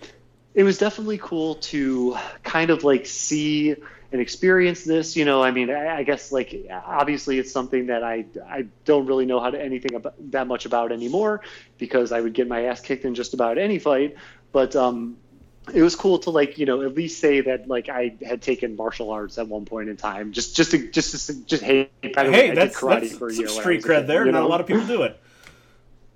it 0.55 0.63
was 0.63 0.79
definitely 0.79 1.19
cool 1.19 1.57
to 1.57 2.17
kind 2.45 2.71
of 2.71 2.85
like 2.85 3.07
see 3.07 3.75
and 4.15 4.23
experience 4.23 4.85
this. 4.85 5.17
You 5.17 5.25
know, 5.25 5.43
I 5.43 5.51
mean, 5.51 5.71
I, 5.71 5.97
I, 5.97 6.03
guess 6.05 6.31
like 6.31 6.69
obviously 6.71 7.41
it's 7.41 7.51
something 7.51 7.87
that 7.87 8.05
I 8.05 8.25
I 8.49 8.67
don't 8.85 9.07
really 9.07 9.27
know 9.27 9.41
how 9.41 9.51
to 9.51 9.61
anything 9.61 9.97
about 9.97 10.15
that 10.31 10.47
much 10.47 10.67
about 10.67 10.93
anymore 10.93 11.41
because 11.79 12.13
I 12.13 12.21
would 12.21 12.33
get 12.33 12.47
my 12.47 12.67
ass 12.67 12.81
kicked 12.81 13.05
in 13.05 13.17
just 13.17 13.35
about 13.35 13.59
any 13.59 13.81
fight. 13.81 14.15
But 14.53 14.77
um, 14.77 15.17
it 15.75 15.83
was 15.83 15.97
cool 15.97 16.21
to 16.21 16.31
like 16.31 16.59
you 16.59 16.65
know 16.65 16.83
at 16.83 16.95
least 16.95 17.19
say 17.19 17.41
that 17.41 17.67
like 17.67 17.89
I 17.89 18.15
had 18.25 18.41
taken 18.41 18.77
martial 18.77 19.11
arts 19.11 19.37
at 19.37 19.49
one 19.49 19.65
point 19.65 19.89
in 19.89 19.97
time. 19.97 20.31
Just 20.31 20.55
just 20.55 20.71
to 20.71 20.89
just 20.93 21.27
to, 21.27 21.45
just 21.45 21.65
hey, 21.65 21.91
hey, 22.01 22.53
that's, 22.55 22.81
that's 22.81 23.19
some 23.19 23.49
street 23.49 23.83
cred 23.83 24.07
there. 24.07 24.25
Not 24.27 24.35
know? 24.35 24.47
a 24.47 24.49
lot 24.49 24.61
of 24.61 24.69
people 24.69 24.87
do 24.87 25.03
it. 25.03 25.21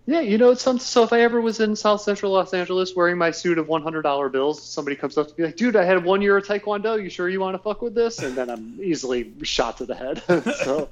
Yeah, 0.08 0.20
you 0.20 0.38
know, 0.38 0.54
some, 0.54 0.78
so 0.78 1.02
if 1.02 1.12
I 1.12 1.20
ever 1.20 1.38
was 1.38 1.60
in 1.60 1.76
South 1.76 2.00
Central 2.00 2.32
Los 2.32 2.54
Angeles 2.54 2.96
wearing 2.96 3.18
my 3.18 3.30
suit 3.30 3.58
of 3.58 3.66
$100 3.66 4.32
bills, 4.32 4.62
somebody 4.62 4.96
comes 4.96 5.18
up 5.18 5.28
to 5.28 5.34
me 5.36 5.44
like, 5.44 5.56
dude, 5.56 5.76
I 5.76 5.84
had 5.84 6.02
one 6.02 6.22
year 6.22 6.38
of 6.38 6.46
Taekwondo. 6.46 6.96
You 6.96 7.10
sure 7.10 7.28
you 7.28 7.40
want 7.40 7.56
to 7.56 7.58
fuck 7.58 7.82
with 7.82 7.94
this? 7.94 8.20
And 8.20 8.34
then 8.34 8.48
I'm 8.48 8.78
easily 8.82 9.30
shot 9.42 9.76
to 9.76 9.84
the 9.84 9.94
head. 9.94 10.22
so, 10.64 10.88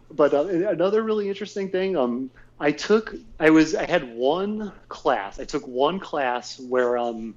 but 0.10 0.34
uh, 0.34 0.44
another 0.48 1.04
really 1.04 1.28
interesting 1.28 1.70
thing, 1.70 1.96
um, 1.96 2.32
I 2.58 2.72
took, 2.72 3.14
I 3.38 3.50
was, 3.50 3.76
I 3.76 3.88
had 3.88 4.12
one 4.12 4.72
class. 4.88 5.38
I 5.38 5.44
took 5.44 5.64
one 5.68 6.00
class 6.00 6.58
where 6.58 6.98
um, 6.98 7.36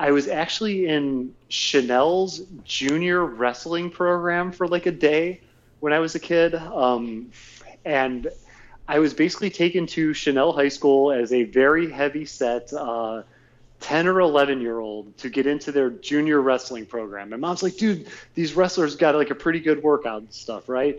I 0.00 0.10
was 0.10 0.26
actually 0.26 0.88
in 0.88 1.32
Chanel's 1.48 2.40
junior 2.64 3.24
wrestling 3.24 3.88
program 3.88 4.50
for 4.50 4.66
like 4.66 4.86
a 4.86 4.92
day 4.92 5.42
when 5.78 5.92
I 5.92 6.00
was 6.00 6.16
a 6.16 6.20
kid. 6.20 6.56
Um, 6.56 7.30
and 7.84 8.28
I 8.90 8.98
was 8.98 9.14
basically 9.14 9.50
taken 9.50 9.86
to 9.86 10.12
Chanel 10.12 10.52
High 10.52 10.68
School 10.68 11.12
as 11.12 11.32
a 11.32 11.44
very 11.44 11.88
heavy 11.88 12.24
set 12.24 12.72
uh, 12.72 13.22
10 13.78 14.08
or 14.08 14.18
11 14.18 14.60
year 14.60 14.80
old 14.80 15.16
to 15.18 15.30
get 15.30 15.46
into 15.46 15.70
their 15.70 15.90
junior 15.90 16.40
wrestling 16.40 16.86
program. 16.86 17.32
And 17.32 17.40
mom's 17.40 17.62
like, 17.62 17.76
dude, 17.76 18.08
these 18.34 18.54
wrestlers 18.54 18.96
got 18.96 19.14
like 19.14 19.30
a 19.30 19.36
pretty 19.36 19.60
good 19.60 19.80
workout 19.80 20.22
and 20.22 20.32
stuff, 20.32 20.68
right? 20.68 20.98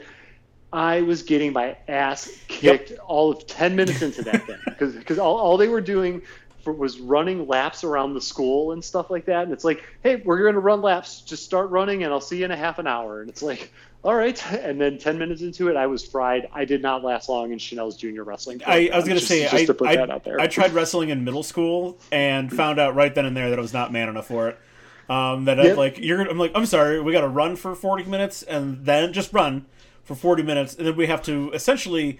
I 0.71 1.01
was 1.01 1.23
getting 1.23 1.51
my 1.51 1.75
ass 1.89 2.31
kicked 2.47 2.91
yep. 2.91 2.99
all 3.07 3.31
of 3.31 3.45
10 3.45 3.75
minutes 3.75 4.01
into 4.01 4.21
that 4.21 4.47
thing 4.47 4.59
because 4.65 5.19
all, 5.19 5.35
all 5.35 5.57
they 5.57 5.67
were 5.67 5.81
doing 5.81 6.21
for, 6.63 6.71
was 6.71 6.97
running 6.97 7.45
laps 7.45 7.83
around 7.83 8.13
the 8.13 8.21
school 8.21 8.71
and 8.71 8.81
stuff 8.81 9.11
like 9.11 9.25
that. 9.25 9.43
And 9.43 9.51
it's 9.51 9.65
like, 9.65 9.83
hey, 10.01 10.15
we're 10.15 10.41
going 10.41 10.53
to 10.53 10.61
run 10.61 10.81
laps. 10.81 11.19
Just 11.23 11.43
start 11.43 11.69
running 11.71 12.05
and 12.05 12.13
I'll 12.13 12.21
see 12.21 12.37
you 12.37 12.45
in 12.45 12.51
a 12.51 12.57
half 12.57 12.79
an 12.79 12.87
hour. 12.87 13.19
And 13.19 13.29
it's 13.29 13.43
like, 13.43 13.69
all 14.03 14.15
right. 14.15 14.51
And 14.51 14.81
then 14.81 14.97
10 14.97 15.17
minutes 15.17 15.41
into 15.41 15.67
it, 15.67 15.75
I 15.75 15.85
was 15.85 16.03
fried. 16.03 16.49
I 16.53 16.65
did 16.65 16.81
not 16.81 17.03
last 17.03 17.29
long 17.29 17.51
in 17.51 17.59
Chanel's 17.59 17.95
junior 17.95 18.23
wrestling. 18.23 18.61
I, 18.65 18.89
I, 18.91 18.95
was 18.95 19.05
going 19.05 19.19
to 19.19 19.25
say, 19.25 19.43
just 19.43 19.53
I, 19.53 19.65
to 19.65 19.73
put 19.73 19.87
I, 19.89 19.95
that 19.97 20.09
out 20.09 20.23
there. 20.23 20.39
I 20.39 20.47
tried 20.47 20.73
wrestling 20.73 21.09
in 21.09 21.23
middle 21.23 21.43
school 21.43 21.99
and 22.11 22.51
found 22.51 22.79
out 22.79 22.95
right 22.95 23.13
then 23.13 23.25
and 23.25 23.37
there 23.37 23.49
that 23.51 23.59
I 23.59 23.61
was 23.61 23.73
not 23.73 23.91
man 23.91 24.09
enough 24.09 24.27
for 24.27 24.49
it. 24.49 24.59
Um, 25.07 25.45
that 25.45 25.57
yep. 25.57 25.71
I'm 25.71 25.77
like, 25.77 25.99
you're, 25.99 26.21
I'm 26.21 26.39
like, 26.39 26.51
I'm 26.55 26.65
sorry, 26.65 27.01
we 27.01 27.11
got 27.11 27.21
to 27.21 27.27
run 27.27 27.55
for 27.55 27.75
40 27.75 28.05
minutes 28.05 28.43
and 28.43 28.85
then 28.85 29.13
just 29.13 29.33
run 29.33 29.65
for 30.03 30.15
40 30.15 30.41
minutes. 30.41 30.73
And 30.75 30.87
then 30.87 30.95
we 30.95 31.07
have 31.07 31.21
to 31.23 31.51
essentially 31.51 32.19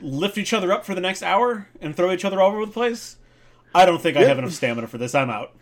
lift 0.00 0.38
each 0.38 0.52
other 0.52 0.72
up 0.72 0.84
for 0.84 0.94
the 0.94 1.00
next 1.00 1.22
hour 1.22 1.68
and 1.80 1.94
throw 1.94 2.10
each 2.12 2.24
other 2.24 2.40
all 2.40 2.52
over 2.52 2.66
the 2.66 2.72
place. 2.72 3.16
I 3.74 3.84
don't 3.84 4.00
think 4.00 4.16
yep. 4.16 4.24
I 4.24 4.28
have 4.28 4.38
enough 4.38 4.52
stamina 4.52 4.88
for 4.88 4.98
this. 4.98 5.14
I'm 5.14 5.30
out. 5.30 5.54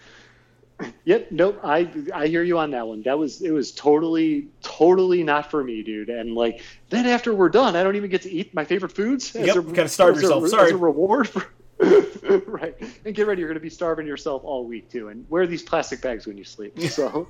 Yep, 1.05 1.33
nope. 1.33 1.61
I 1.65 1.91
I 2.15 2.29
hear 2.29 2.43
you 2.43 2.59
on 2.59 2.71
that 2.71 2.87
one. 2.87 3.03
That 3.03 3.19
was 3.19 3.43
it 3.43 3.51
was 3.51 3.73
totally 3.73 4.49
totally 4.63 5.25
not 5.25 5.51
for 5.51 5.65
me, 5.65 5.83
dude. 5.83 6.09
And 6.09 6.35
like 6.35 6.63
then 6.91 7.07
after 7.07 7.35
we're 7.35 7.49
done, 7.49 7.75
I 7.75 7.83
don't 7.83 7.97
even 7.97 8.11
get 8.11 8.23
to 8.23 8.31
eat 8.31 8.55
my 8.55 8.65
favorite 8.65 8.93
foods. 8.93 9.35
Yep, 9.35 9.57
a, 9.57 9.63
gotta 9.63 9.89
starve 9.89 10.17
yourself. 10.17 10.45
A, 10.45 10.49
Sorry, 10.49 10.67
as 10.67 10.73
a 10.73 10.77
reward 10.77 11.29
for 11.29 11.47
right. 12.47 12.75
And 13.05 13.15
get 13.15 13.27
ready, 13.27 13.41
you're 13.41 13.49
going 13.49 13.59
to 13.59 13.61
be 13.61 13.71
starving 13.71 14.07
yourself 14.07 14.43
all 14.45 14.65
week 14.65 14.91
too. 14.91 15.09
And 15.09 15.25
wear 15.29 15.47
these 15.47 15.63
plastic 15.63 16.01
bags 16.01 16.27
when 16.27 16.37
you 16.37 16.45
sleep. 16.45 16.79
So, 16.81 17.29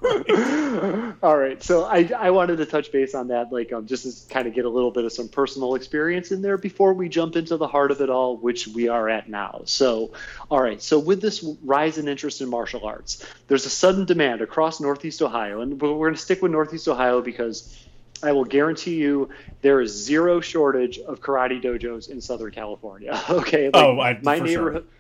all 1.23 1.37
right. 1.37 1.63
So 1.63 1.85
I, 1.85 2.11
I 2.17 2.31
wanted 2.31 2.57
to 2.57 2.67
touch 2.67 2.91
base 2.91 3.15
on 3.15 3.29
that, 3.29 3.53
like 3.53 3.73
um, 3.73 3.87
just 3.87 4.27
to 4.27 4.33
kind 4.33 4.49
of 4.49 4.55
get 4.55 4.65
a 4.65 4.69
little 4.69 4.91
bit 4.91 5.05
of 5.05 5.13
some 5.13 5.29
personal 5.29 5.75
experience 5.75 6.33
in 6.33 6.41
there 6.41 6.57
before 6.57 6.95
we 6.95 7.09
jump 7.09 7.37
into 7.37 7.57
the 7.57 7.69
heart 7.69 7.91
of 7.91 8.01
it 8.01 8.09
all, 8.09 8.37
which 8.37 8.69
we 8.69 8.89
are 8.89 9.09
at 9.09 9.29
now. 9.29 9.63
So, 9.65 10.13
all 10.51 10.63
right. 10.63 10.81
So 10.81 10.99
with 10.99 11.21
this 11.21 11.45
rise 11.63 11.99
in 11.99 12.09
interest 12.09 12.41
in 12.41 12.49
martial 12.49 12.87
arts, 12.87 13.25
there's 13.49 13.67
a 13.67 13.71
sudden 13.71 14.07
demand 14.07 14.41
across 14.41 14.81
Northeast 14.81 15.21
Ohio, 15.21 15.61
and 15.61 15.81
we're 15.81 15.95
going 15.95 16.15
to 16.15 16.21
stick 16.21 16.41
with 16.41 16.53
Northeast 16.53 16.89
Ohio 16.89 17.21
because 17.21 17.87
I 18.23 18.33
will 18.33 18.45
guarantee 18.45 18.95
you 18.95 19.29
there 19.63 19.81
is 19.81 19.93
zero 19.93 20.41
shortage 20.41 20.99
of 20.99 21.21
karate 21.21 21.63
dojos 21.63 22.11
in 22.11 22.21
Southern 22.21 22.53
California. 22.53 23.21
okay. 23.31 23.67
Like 23.67 23.75
oh, 23.75 24.01
I, 24.01 24.19
my 24.23 24.39
neighborhood. 24.39 24.83
Sure. 24.85 24.93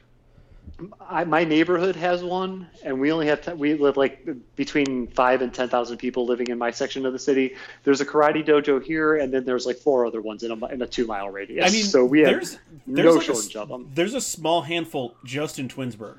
I, 1.00 1.24
my 1.24 1.42
neighborhood 1.42 1.97
has 1.97 2.22
one, 2.22 2.68
and 2.84 3.00
we 3.00 3.10
only 3.10 3.26
have 3.26 3.44
t- 3.44 3.52
we 3.52 3.74
live 3.74 3.97
like 3.97 4.28
between 4.55 5.08
five 5.08 5.42
and 5.42 5.52
ten 5.52 5.68
thousand 5.68 5.97
people 5.97 6.24
living 6.24 6.48
in 6.48 6.58
my 6.58 6.70
section 6.70 7.05
of 7.05 7.12
the 7.12 7.18
city. 7.18 7.56
There's 7.82 8.00
a 8.00 8.06
karate 8.06 8.47
dojo 8.47 8.80
here, 8.80 9.16
and 9.16 9.32
then 9.32 9.44
there's 9.44 9.66
like 9.66 9.76
four 9.76 10.06
other 10.06 10.20
ones 10.20 10.44
in 10.44 10.52
a, 10.52 10.66
in 10.66 10.80
a 10.80 10.86
two 10.86 11.06
mile 11.06 11.30
radius. 11.30 11.68
I 11.68 11.74
mean, 11.74 11.84
so 11.84 12.05
we 12.05 12.20
have 12.20 12.30
there's, 12.30 12.58
there's 12.86 13.06
no 13.06 13.12
like 13.14 13.22
shortage 13.22 13.56
a, 13.56 13.62
of 13.62 13.68
them. 13.68 13.90
There's 13.92 14.14
a 14.14 14.20
small 14.20 14.62
handful 14.62 15.16
just 15.24 15.58
in 15.58 15.68
Twinsburg, 15.68 16.18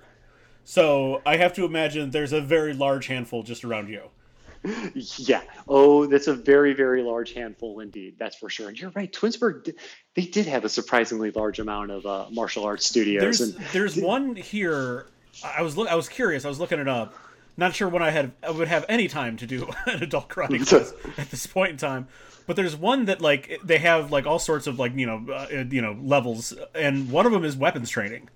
so 0.66 1.22
I 1.26 1.38
have 1.38 1.54
to 1.54 1.64
imagine 1.64 2.12
there's 2.12 2.34
a 2.34 2.42
very 2.42 2.74
large 2.74 3.08
handful 3.08 3.44
just 3.44 3.64
around 3.64 3.88
you 3.88 4.10
yeah. 4.94 5.42
Oh, 5.68 6.06
that's 6.06 6.28
a 6.28 6.34
very, 6.34 6.74
very 6.74 7.02
large 7.02 7.34
handful 7.34 7.80
indeed. 7.80 8.16
That's 8.20 8.36
for 8.36 8.50
sure. 8.50 8.70
And 8.70 8.80
you're 8.80 8.92
right. 8.92 9.12
Twinsburg, 9.12 9.74
they 10.16 10.24
did 10.24 10.46
have 10.46 10.66
a 10.66 10.70
surprisingly 10.70 11.32
large 11.32 11.60
amount 11.60 11.92
of 11.92 12.06
uh, 12.06 12.26
martial 12.32 12.66
arts 12.66 12.86
studios. 12.86 13.22
There's, 13.22 13.42
and 13.42 13.66
there's 13.72 13.98
one 13.98 14.36
here. 14.36 15.08
I 15.44 15.62
was 15.62 15.78
I 15.78 15.96
was 15.96 16.10
curious. 16.10 16.46
I 16.46 16.50
was 16.50 16.60
looking 16.60 16.80
it 16.80 16.88
up. 16.88 17.14
Not 17.56 17.76
sure 17.76 17.90
when 17.90 18.02
I 18.02 18.10
had 18.10 18.32
I 18.44 18.52
would 18.52 18.68
have 18.68 18.86
any 18.90 19.08
time 19.08 19.38
to 19.38 19.48
do 19.48 19.70
an 19.86 20.04
adult 20.04 20.30
karate 20.30 20.66
class 20.68 20.94
at 21.18 21.30
this 21.30 21.46
point 21.48 21.72
in 21.72 21.78
time. 21.78 22.08
But 22.46 22.56
there's 22.56 22.76
one 22.76 23.06
that 23.06 23.22
like 23.22 23.60
they 23.64 23.78
have 23.78 24.12
like 24.12 24.26
all 24.26 24.40
sorts 24.40 24.66
of 24.66 24.80
like 24.80 24.96
you 24.96 25.06
know 25.06 25.32
uh, 25.32 25.66
you 25.70 25.82
know 25.82 25.98
levels, 26.02 26.54
and 26.74 27.12
one 27.12 27.26
of 27.26 27.32
them 27.32 27.46
is 27.46 27.56
weapons 27.56 27.90
training. 27.90 28.30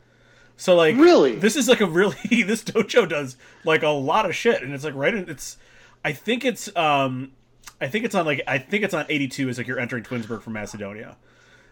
So 0.56 0.76
like 0.76 0.96
really, 0.96 1.36
this 1.36 1.56
is 1.56 1.68
like 1.68 1.82
a 1.82 1.86
really 1.86 2.18
this 2.44 2.64
dojo 2.64 3.10
does 3.10 3.38
like 3.66 3.84
a 3.84 3.90
lot 3.90 4.26
of 4.26 4.36
shit, 4.36 4.62
and 4.62 4.74
it's 4.74 4.84
like 4.84 4.94
right 4.96 5.14
in 5.14 5.30
it's 5.30 5.58
I 6.04 6.12
think 6.14 6.46
it's 6.46 6.74
um, 6.76 7.32
I 7.80 7.88
think 7.88 8.06
it's 8.06 8.16
on 8.16 8.26
like 8.26 8.42
I 8.48 8.58
think 8.58 8.84
it's 8.84 8.94
on 8.94 9.06
82 9.10 9.50
is 9.50 9.58
like 9.58 9.68
you're 9.68 9.80
entering 9.80 10.04
Twinsburg 10.04 10.42
from 10.42 10.54
Macedonia. 10.54 11.18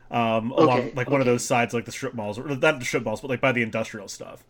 Um, 0.09 0.51
along 0.51 0.79
okay, 0.79 0.91
like 0.93 1.07
okay. 1.07 1.11
one 1.11 1.21
of 1.21 1.25
those 1.25 1.43
sides, 1.43 1.73
like 1.73 1.85
the 1.85 1.91
strip 1.91 2.13
malls, 2.13 2.37
or 2.37 2.45
not 2.47 2.79
the 2.79 2.85
strip 2.85 3.03
malls, 3.03 3.21
but 3.21 3.29
like 3.29 3.39
by 3.39 3.53
the 3.53 3.61
industrial 3.61 4.09
stuff. 4.09 4.43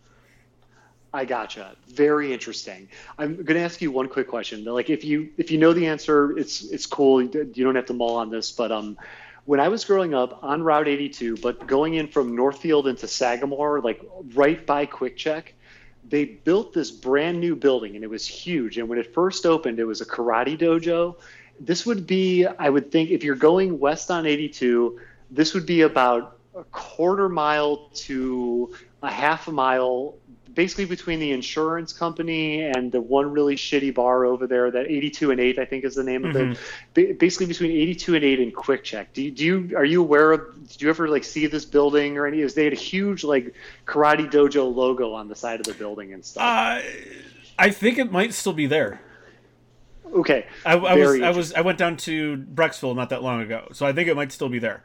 I 1.13 1.25
gotcha. 1.25 1.75
Very 1.89 2.33
interesting. 2.33 2.87
I'm 3.17 3.35
going 3.35 3.57
to 3.57 3.59
ask 3.59 3.81
you 3.81 3.91
one 3.91 4.07
quick 4.07 4.27
question. 4.27 4.63
Like, 4.63 4.89
if 4.89 5.03
you 5.03 5.29
if 5.37 5.51
you 5.51 5.57
know 5.57 5.73
the 5.73 5.87
answer, 5.87 6.37
it's 6.37 6.63
it's 6.63 6.85
cool. 6.85 7.21
You 7.21 7.63
don't 7.63 7.75
have 7.75 7.87
to 7.87 7.93
mull 7.93 8.15
on 8.15 8.29
this. 8.29 8.51
But 8.51 8.71
um, 8.71 8.97
when 9.45 9.59
I 9.59 9.67
was 9.67 9.83
growing 9.83 10.13
up 10.13 10.39
on 10.41 10.63
Route 10.63 10.87
82, 10.87 11.37
but 11.37 11.67
going 11.67 11.95
in 11.95 12.07
from 12.07 12.35
Northfield 12.35 12.87
into 12.87 13.07
Sagamore, 13.07 13.81
like 13.81 14.01
right 14.33 14.65
by 14.65 14.85
Quick 14.85 15.17
Check, 15.17 15.53
they 16.11 16.25
built 16.25 16.73
this 16.73 16.91
brand 16.91 17.39
new 17.39 17.55
building 17.55 17.95
and 17.95 18.03
it 18.03 18.09
was 18.09 18.27
huge. 18.27 18.77
And 18.77 18.87
when 18.87 18.99
it 18.99 19.13
first 19.13 19.45
opened, 19.45 19.79
it 19.79 19.85
was 19.85 20.01
a 20.01 20.05
karate 20.05 20.59
dojo. 20.59 21.15
This 21.59 21.85
would 21.85 22.05
be, 22.05 22.45
I 22.45 22.69
would 22.69 22.91
think, 22.91 23.09
if 23.09 23.23
you're 23.23 23.35
going 23.35 23.79
west 23.79 24.11
on 24.11 24.25
82, 24.25 24.99
this 25.31 25.53
would 25.53 25.65
be 25.65 25.81
about 25.81 26.37
a 26.55 26.65
quarter 26.65 27.29
mile 27.29 27.89
to 27.93 28.75
a 29.01 29.09
half 29.09 29.47
a 29.47 29.51
mile 29.51 30.15
basically 30.53 30.85
between 30.85 31.19
the 31.19 31.31
insurance 31.31 31.93
company 31.93 32.63
and 32.63 32.91
the 32.91 33.01
one 33.01 33.31
really 33.31 33.55
shitty 33.55 33.93
bar 33.93 34.25
over 34.25 34.47
there 34.47 34.71
that 34.71 34.87
82 34.87 35.31
and 35.31 35.39
8 35.39 35.59
i 35.59 35.65
think 35.65 35.83
is 35.83 35.95
the 35.95 36.03
name 36.03 36.23
mm-hmm. 36.23 36.51
of 36.51 36.59
it. 36.95 37.19
Basically 37.19 37.45
between 37.45 37.71
82 37.71 38.15
and 38.15 38.23
8 38.23 38.39
and 38.39 38.55
quick 38.55 38.83
check. 38.83 39.13
Do 39.13 39.21
you, 39.23 39.31
do 39.31 39.43
you 39.45 39.77
are 39.77 39.85
you 39.85 40.01
aware 40.01 40.31
of 40.31 40.67
did 40.67 40.81
you 40.81 40.89
ever 40.89 41.07
like 41.07 41.23
see 41.23 41.47
this 41.47 41.65
building 41.65 42.17
or 42.17 42.27
any 42.27 42.41
is 42.41 42.53
they 42.53 42.63
had 42.63 42.73
a 42.73 42.77
huge 42.77 43.23
like 43.23 43.53
karate 43.85 44.29
dojo 44.29 44.73
logo 44.73 45.13
on 45.13 45.27
the 45.27 45.35
side 45.35 45.59
of 45.59 45.65
the 45.65 45.73
building 45.73 46.13
and 46.13 46.23
stuff? 46.23 46.43
Uh, 46.43 46.81
i 47.57 47.69
think 47.69 47.97
it 47.97 48.11
might 48.11 48.33
still 48.33 48.53
be 48.53 48.65
there. 48.65 49.01
Okay. 50.13 50.45
I, 50.65 50.73
I 50.73 50.95
was 50.95 51.21
i 51.21 51.29
was 51.29 51.53
i 51.53 51.61
went 51.61 51.77
down 51.77 51.97
to 51.97 52.37
brecksville 52.37 52.95
not 52.95 53.09
that 53.09 53.23
long 53.23 53.41
ago 53.41 53.69
so 53.71 53.85
i 53.85 53.93
think 53.93 54.09
it 54.09 54.15
might 54.15 54.31
still 54.31 54.49
be 54.49 54.59
there 54.59 54.83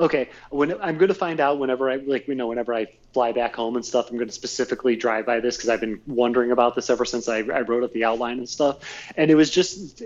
okay 0.00 0.28
when 0.50 0.72
i'm 0.82 0.98
going 0.98 1.08
to 1.08 1.14
find 1.14 1.38
out 1.38 1.58
whenever 1.58 1.90
i 1.90 1.96
like 1.96 2.26
you 2.26 2.34
know 2.34 2.48
whenever 2.48 2.74
i 2.74 2.86
fly 3.12 3.32
back 3.32 3.54
home 3.54 3.76
and 3.76 3.84
stuff 3.84 4.10
i'm 4.10 4.16
going 4.16 4.28
to 4.28 4.34
specifically 4.34 4.96
drive 4.96 5.26
by 5.26 5.38
this 5.38 5.56
because 5.56 5.68
i've 5.68 5.80
been 5.80 6.00
wondering 6.06 6.50
about 6.50 6.74
this 6.74 6.90
ever 6.90 7.04
since 7.04 7.28
I, 7.28 7.38
I 7.38 7.60
wrote 7.60 7.84
up 7.84 7.92
the 7.92 8.04
outline 8.04 8.38
and 8.38 8.48
stuff. 8.48 8.78
And 9.16 9.30
it 9.30 9.34
was 9.34 9.50
just 9.50 10.02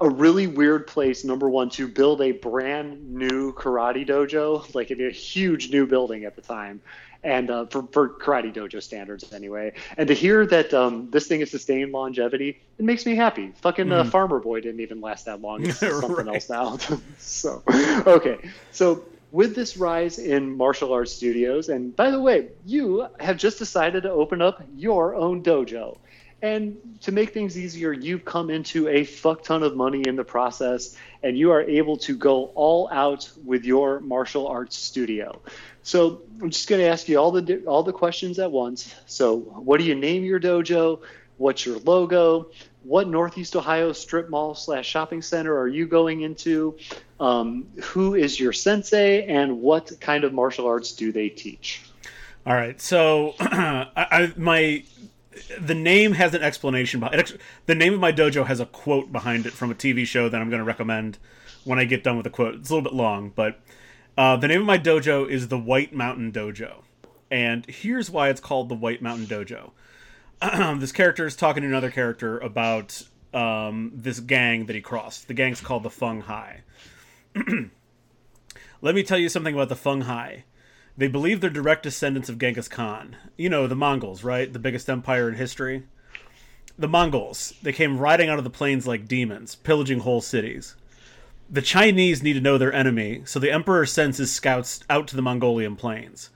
a 0.00 0.08
really 0.08 0.46
weird 0.46 0.86
place 0.86 1.24
number 1.24 1.48
one 1.48 1.70
to 1.70 1.88
build 1.88 2.20
a 2.22 2.32
brand 2.32 3.14
new 3.14 3.52
karate 3.52 4.06
dojo 4.06 4.74
like 4.74 4.90
a 4.90 5.10
huge 5.10 5.70
new 5.70 5.86
building 5.86 6.24
at 6.24 6.36
the 6.36 6.42
time 6.42 6.80
and 7.24 7.50
uh, 7.50 7.66
for, 7.66 7.82
for 7.90 8.08
karate 8.08 8.54
dojo 8.54 8.82
standards 8.82 9.32
anyway. 9.32 9.72
And 9.96 10.08
to 10.08 10.14
hear 10.14 10.46
that 10.46 10.72
um, 10.72 11.10
this 11.10 11.26
thing 11.26 11.40
has 11.40 11.50
sustained 11.50 11.92
longevity 11.92 12.60
it 12.78 12.84
makes 12.84 13.04
me 13.04 13.16
happy. 13.16 13.52
Fucking 13.60 13.90
uh, 13.90 14.04
mm. 14.04 14.10
farmer 14.10 14.38
boy 14.38 14.60
didn't 14.60 14.80
even 14.80 15.00
last 15.00 15.24
that 15.24 15.40
long. 15.40 15.66
It's 15.66 15.78
something 15.80 16.12
right. 16.12 16.28
else 16.28 16.48
now. 16.48 16.78
So 17.18 17.62
okay. 18.06 18.38
So 18.70 19.04
with 19.30 19.54
this 19.54 19.76
rise 19.76 20.18
in 20.18 20.56
martial 20.56 20.92
arts 20.92 21.12
studios, 21.12 21.68
and 21.68 21.94
by 21.94 22.10
the 22.10 22.20
way, 22.20 22.48
you 22.64 23.06
have 23.20 23.36
just 23.36 23.58
decided 23.58 24.04
to 24.04 24.10
open 24.10 24.40
up 24.40 24.62
your 24.74 25.14
own 25.14 25.42
dojo. 25.42 25.98
And 26.40 26.76
to 27.00 27.10
make 27.10 27.34
things 27.34 27.58
easier, 27.58 27.92
you've 27.92 28.24
come 28.24 28.48
into 28.48 28.86
a 28.86 29.02
fuck 29.02 29.42
ton 29.42 29.64
of 29.64 29.74
money 29.74 30.04
in 30.06 30.14
the 30.14 30.22
process, 30.22 30.96
and 31.22 31.36
you 31.36 31.50
are 31.50 31.62
able 31.62 31.96
to 31.98 32.16
go 32.16 32.52
all 32.54 32.88
out 32.92 33.28
with 33.44 33.64
your 33.64 33.98
martial 33.98 34.46
arts 34.46 34.76
studio. 34.76 35.42
So 35.82 36.22
I'm 36.40 36.50
just 36.50 36.68
going 36.68 36.80
to 36.80 36.86
ask 36.86 37.08
you 37.08 37.18
all 37.18 37.32
the 37.32 37.64
all 37.66 37.82
the 37.82 37.92
questions 37.92 38.38
at 38.38 38.52
once. 38.52 38.94
So, 39.06 39.38
what 39.38 39.80
do 39.80 39.84
you 39.84 39.96
name 39.96 40.22
your 40.22 40.38
dojo? 40.38 41.00
What's 41.38 41.64
your 41.64 41.78
logo? 41.78 42.50
What 42.82 43.08
Northeast 43.08 43.56
Ohio 43.56 43.92
strip 43.92 44.28
mall 44.28 44.54
slash 44.54 44.86
shopping 44.86 45.22
center 45.22 45.56
are 45.56 45.68
you 45.68 45.86
going 45.86 46.22
into? 46.22 46.76
Um, 47.20 47.66
who 47.82 48.14
is 48.14 48.38
your 48.38 48.52
sensei, 48.52 49.24
and 49.24 49.60
what 49.60 49.92
kind 50.00 50.24
of 50.24 50.32
martial 50.32 50.66
arts 50.66 50.92
do 50.92 51.10
they 51.10 51.28
teach? 51.28 51.82
All 52.46 52.54
right, 52.54 52.80
so 52.80 53.34
I, 53.40 53.86
I, 53.96 54.32
my 54.36 54.84
the 55.60 55.74
name 55.74 56.12
has 56.12 56.34
an 56.34 56.42
explanation 56.42 57.00
behind 57.00 57.20
it. 57.20 57.40
The 57.66 57.74
name 57.74 57.94
of 57.94 58.00
my 58.00 58.12
dojo 58.12 58.46
has 58.46 58.60
a 58.60 58.66
quote 58.66 59.12
behind 59.12 59.46
it 59.46 59.52
from 59.52 59.70
a 59.70 59.74
TV 59.74 60.04
show 60.04 60.28
that 60.28 60.40
I'm 60.40 60.48
going 60.48 60.58
to 60.58 60.64
recommend 60.64 61.18
when 61.64 61.78
I 61.78 61.84
get 61.84 62.02
done 62.02 62.16
with 62.16 62.24
the 62.24 62.30
quote. 62.30 62.56
It's 62.56 62.70
a 62.70 62.74
little 62.74 62.90
bit 62.90 62.96
long, 62.96 63.32
but 63.34 63.60
uh, 64.16 64.36
the 64.36 64.48
name 64.48 64.60
of 64.60 64.66
my 64.66 64.78
dojo 64.78 65.28
is 65.28 65.48
the 65.48 65.58
White 65.58 65.92
Mountain 65.92 66.32
Dojo, 66.32 66.82
and 67.30 67.66
here's 67.66 68.10
why 68.10 68.30
it's 68.30 68.40
called 68.40 68.68
the 68.68 68.74
White 68.74 69.02
Mountain 69.02 69.26
Dojo. 69.26 69.70
this 70.78 70.92
character 70.92 71.26
is 71.26 71.34
talking 71.34 71.62
to 71.62 71.68
another 71.68 71.90
character 71.90 72.38
about 72.38 73.02
um, 73.34 73.90
this 73.94 74.20
gang 74.20 74.66
that 74.66 74.76
he 74.76 74.80
crossed. 74.80 75.26
The 75.26 75.34
gang's 75.34 75.60
called 75.60 75.82
the 75.82 75.90
Fung 75.90 76.22
Hai. 76.22 76.62
Let 78.80 78.94
me 78.94 79.02
tell 79.02 79.18
you 79.18 79.28
something 79.28 79.54
about 79.54 79.68
the 79.68 79.76
Fung 79.76 80.02
Hai. 80.02 80.44
They 80.96 81.08
believe 81.08 81.40
they're 81.40 81.50
direct 81.50 81.82
descendants 81.82 82.28
of 82.28 82.38
Genghis 82.38 82.68
Khan. 82.68 83.16
You 83.36 83.48
know, 83.48 83.66
the 83.66 83.74
Mongols, 83.74 84.22
right? 84.22 84.52
The 84.52 84.58
biggest 84.58 84.88
empire 84.88 85.28
in 85.28 85.34
history. 85.34 85.84
The 86.78 86.88
Mongols. 86.88 87.54
They 87.62 87.72
came 87.72 87.98
riding 87.98 88.28
out 88.28 88.38
of 88.38 88.44
the 88.44 88.50
plains 88.50 88.86
like 88.86 89.08
demons, 89.08 89.56
pillaging 89.56 90.00
whole 90.00 90.20
cities. 90.20 90.76
The 91.50 91.62
Chinese 91.62 92.22
need 92.22 92.34
to 92.34 92.40
know 92.40 92.58
their 92.58 92.72
enemy, 92.72 93.22
so 93.24 93.40
the 93.40 93.50
Emperor 93.50 93.86
sends 93.86 94.18
his 94.18 94.32
scouts 94.32 94.84
out 94.90 95.08
to 95.08 95.16
the 95.16 95.22
Mongolian 95.22 95.76
plains. 95.76 96.30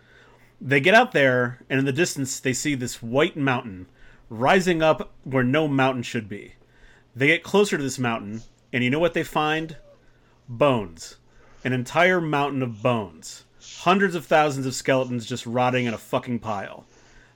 They 0.64 0.78
get 0.78 0.94
out 0.94 1.10
there, 1.10 1.58
and 1.68 1.80
in 1.80 1.86
the 1.86 1.92
distance, 1.92 2.38
they 2.38 2.52
see 2.52 2.76
this 2.76 3.02
white 3.02 3.36
mountain 3.36 3.88
rising 4.30 4.80
up 4.80 5.12
where 5.24 5.42
no 5.42 5.66
mountain 5.66 6.04
should 6.04 6.28
be. 6.28 6.54
They 7.16 7.26
get 7.26 7.42
closer 7.42 7.76
to 7.76 7.82
this 7.82 7.98
mountain, 7.98 8.42
and 8.72 8.84
you 8.84 8.88
know 8.88 9.00
what 9.00 9.12
they 9.12 9.24
find? 9.24 9.76
Bones. 10.48 11.16
An 11.64 11.72
entire 11.72 12.20
mountain 12.20 12.62
of 12.62 12.80
bones. 12.80 13.44
Hundreds 13.78 14.14
of 14.14 14.24
thousands 14.24 14.64
of 14.64 14.74
skeletons 14.74 15.26
just 15.26 15.46
rotting 15.46 15.86
in 15.86 15.94
a 15.94 15.98
fucking 15.98 16.38
pile. 16.38 16.86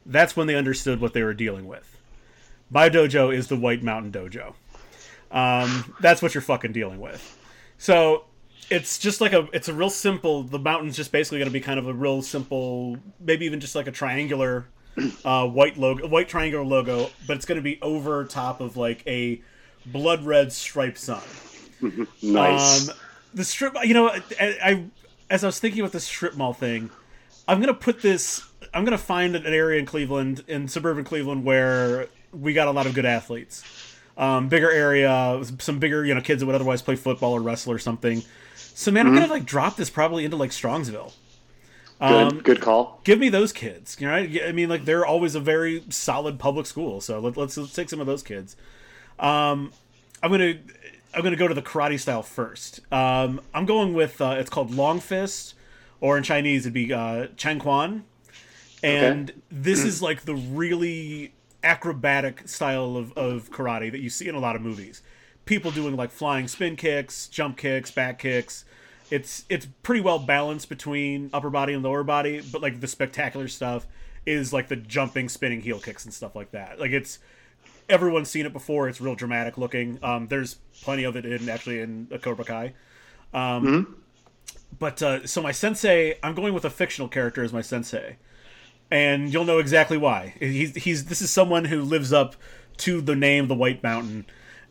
That's 0.07 0.37
when 0.37 0.47
they 0.47 0.55
understood 0.55 1.01
what 1.01 1.13
they 1.13 1.25
were 1.25 1.35
dealing 1.35 1.67
with. 1.67 1.99
My 2.71 2.89
dojo 2.89 3.35
is 3.35 3.49
the 3.49 3.57
White 3.57 3.83
Mountain 3.83 4.13
Dojo. 4.13 4.55
Um, 5.33 5.97
that's 6.01 6.23
what 6.23 6.33
you're 6.33 6.43
fucking 6.43 6.73
dealing 6.73 7.01
with. 7.01 7.37
So 7.77 8.27
it's 8.71 8.99
just 8.99 9.21
like 9.21 9.33
a 9.33 9.49
it's 9.53 9.69
a 9.69 9.75
real 9.75 9.91
simple 9.91 10.43
the 10.43 10.59
mountain's 10.59 10.97
just 10.97 11.13
basically 11.13 11.39
going 11.39 11.49
to 11.49 11.53
be 11.53 11.61
kind 11.61 11.79
of 11.79 11.87
a 11.87 11.93
real 11.93 12.23
simple 12.23 12.97
maybe 13.21 13.45
even 13.45 13.61
just 13.61 13.75
like 13.75 13.87
a 13.87 13.93
triangular 13.93 14.67
uh, 15.25 15.47
white 15.47 15.77
logo 15.77 16.07
white 16.07 16.29
triangular 16.29 16.65
logo 16.65 17.11
but 17.27 17.37
it's 17.37 17.47
going 17.47 17.57
to 17.57 17.63
be 17.63 17.79
over 17.83 18.25
top 18.25 18.61
of 18.61 18.77
like 18.77 19.03
a 19.07 19.41
blood 19.85 20.25
red 20.25 20.53
striped 20.53 20.99
sun. 20.99 21.23
Nice. 22.23 22.89
Um, 22.89 22.97
the 23.35 23.45
strip 23.45 23.75
you 23.85 23.93
know 23.93 24.09
I, 24.09 24.23
I 24.41 24.85
as 25.29 25.45
i 25.45 25.47
was 25.47 25.61
thinking 25.61 25.81
about 25.81 25.93
this 25.93 26.05
strip 26.05 26.35
mall 26.35 26.55
thing 26.55 26.89
i'm 27.47 27.59
going 27.61 27.73
to 27.73 27.79
put 27.79 28.01
this 28.01 28.43
i'm 28.73 28.83
going 28.87 28.97
to 28.97 29.05
find 29.05 29.37
an 29.37 29.45
area 29.45 29.79
in 29.79 29.85
cleveland 29.85 30.43
in 30.49 30.69
suburban 30.69 31.05
cleveland 31.05 31.45
where 31.45 32.09
we 32.33 32.55
got 32.55 32.69
a 32.69 32.71
lot 32.71 32.87
of 32.87 32.95
good 32.95 33.07
athletes. 33.07 33.63
Um, 34.17 34.49
bigger 34.49 34.71
area 34.71 35.43
some 35.59 35.79
bigger 35.79 36.03
you 36.03 36.15
know 36.15 36.23
kids 36.23 36.41
that 36.41 36.47
would 36.47 36.55
otherwise 36.55 36.81
play 36.81 36.97
football 36.97 37.33
or 37.33 37.43
wrestle 37.43 37.73
or 37.73 37.79
something 37.79 38.23
so 38.79 38.91
man, 38.91 39.07
I'm 39.07 39.15
gonna 39.15 39.27
like 39.27 39.47
drop 39.47 39.77
this 39.77 39.89
probably 39.89 40.27
into 40.27 40.37
like 40.37 40.51
Strongsville. 40.51 41.15
Good, 41.99 42.33
um, 42.33 42.41
good 42.41 42.61
call. 42.61 43.01
Give 43.05 43.19
me 43.19 43.31
those 43.31 43.51
kids. 43.51 43.97
You 43.99 44.07
know, 44.07 44.13
I 44.13 44.53
mean, 44.53 44.69
like 44.69 44.85
they're 44.85 45.07
always 45.07 45.35
a 45.35 45.41
very 45.41 45.83
solid 45.89 46.39
public 46.39 46.67
school. 46.67 47.01
So 47.01 47.19
let, 47.19 47.31
us 47.31 47.37
let's, 47.39 47.57
let's 47.57 47.73
take 47.73 47.89
some 47.89 48.03
of 48.03 48.07
those 48.07 48.23
kids. 48.23 48.55
Um, 49.19 49.73
I'm 50.23 50.31
gonna 50.31 50.59
I'm 51.15 51.23
gonna 51.23 51.37
go 51.37 51.49
to 51.49 51.55
the 51.55 51.63
karate 51.63 51.99
style 51.99 52.23
first. 52.23 52.81
Um, 52.93 53.41
I'm 53.55 53.65
going 53.65 53.95
with 53.95 54.21
uh, 54.21 54.37
it's 54.39 54.51
called 54.51 54.71
Long 54.71 55.01
Fist, 55.01 55.55
or 56.03 56.19
in 56.19 56.23
Chinese 56.23 56.67
it'd 56.67 56.75
be 56.75 56.93
uh, 56.93 57.29
Chang 57.39 57.59
Quan, 57.59 58.05
and 58.83 59.31
okay. 59.31 59.41
this 59.51 59.83
is 59.83 60.03
like 60.03 60.27
the 60.27 60.35
really 60.35 61.33
acrobatic 61.65 62.47
style 62.47 62.99
of, 62.99 63.15
of 63.15 63.51
karate 63.51 63.91
that 63.91 64.01
you 64.01 64.11
see 64.11 64.29
in 64.29 64.35
a 64.35 64.39
lot 64.39 64.55
of 64.55 64.61
movies 64.61 65.01
people 65.47 65.71
doing 65.71 65.97
like 65.97 66.11
flying 66.11 66.49
spin 66.49 66.77
kicks, 66.77 67.29
jump 67.29 67.57
kicks, 67.57 67.91
back 67.91 68.19
kicks. 68.19 68.65
It's 69.11 69.45
it's 69.49 69.67
pretty 69.83 70.03
well 70.03 70.19
balanced 70.19 70.69
between 70.69 71.31
upper 71.33 71.49
body 71.49 71.73
and 71.73 71.83
lower 71.83 72.05
body, 72.05 72.43
but 72.53 72.61
like 72.61 72.81
the 72.81 72.89
spectacular 72.89 73.49
stuff 73.49 73.87
is 74.27 74.53
like 74.53 74.69
the 74.69 74.77
jumping, 74.77 75.29
spinning 75.29 75.63
heel 75.63 75.79
kicks 75.79 76.05
and 76.05 76.13
stuff 76.13 76.35
like 76.37 76.51
that. 76.51 76.79
Like 76.79 76.91
it's 76.91 77.21
everyone's 77.89 78.29
seen 78.29 78.45
it 78.45 78.53
before. 78.53 78.89
It's 78.89 79.01
real 79.01 79.15
dramatic 79.15 79.57
looking. 79.57 79.99
Um, 80.03 80.27
there's 80.27 80.57
plenty 80.83 81.05
of 81.05 81.17
it 81.17 81.25
in 81.25 81.49
actually 81.49 81.81
in 81.81 82.09
a 82.11 82.19
Cobra 82.19 82.45
Kai. 82.45 82.75
Um, 83.33 83.65
mm-hmm. 83.65 83.93
But 84.79 85.03
uh, 85.03 85.27
so 85.27 85.41
my 85.41 85.53
sensei, 85.53 86.19
I'm 86.23 86.35
going 86.35 86.53
with 86.53 86.65
a 86.65 86.71
fictional 86.71 87.09
character 87.09 87.43
as 87.43 87.53
my 87.53 87.63
sensei, 87.63 88.17
and 88.91 89.33
you'll 89.33 89.45
know 89.45 89.59
exactly 89.59 89.97
why. 89.97 90.35
He's 90.41 90.75
he's 90.75 91.05
this 91.07 91.23
is 91.23 91.31
someone 91.31 91.67
who 91.67 91.83
lives 91.83 92.13
up 92.13 92.35
to 92.79 93.01
the 93.01 93.15
name 93.15 93.47
the 93.47 93.55
White 93.55 93.83
Mountain 93.83 94.27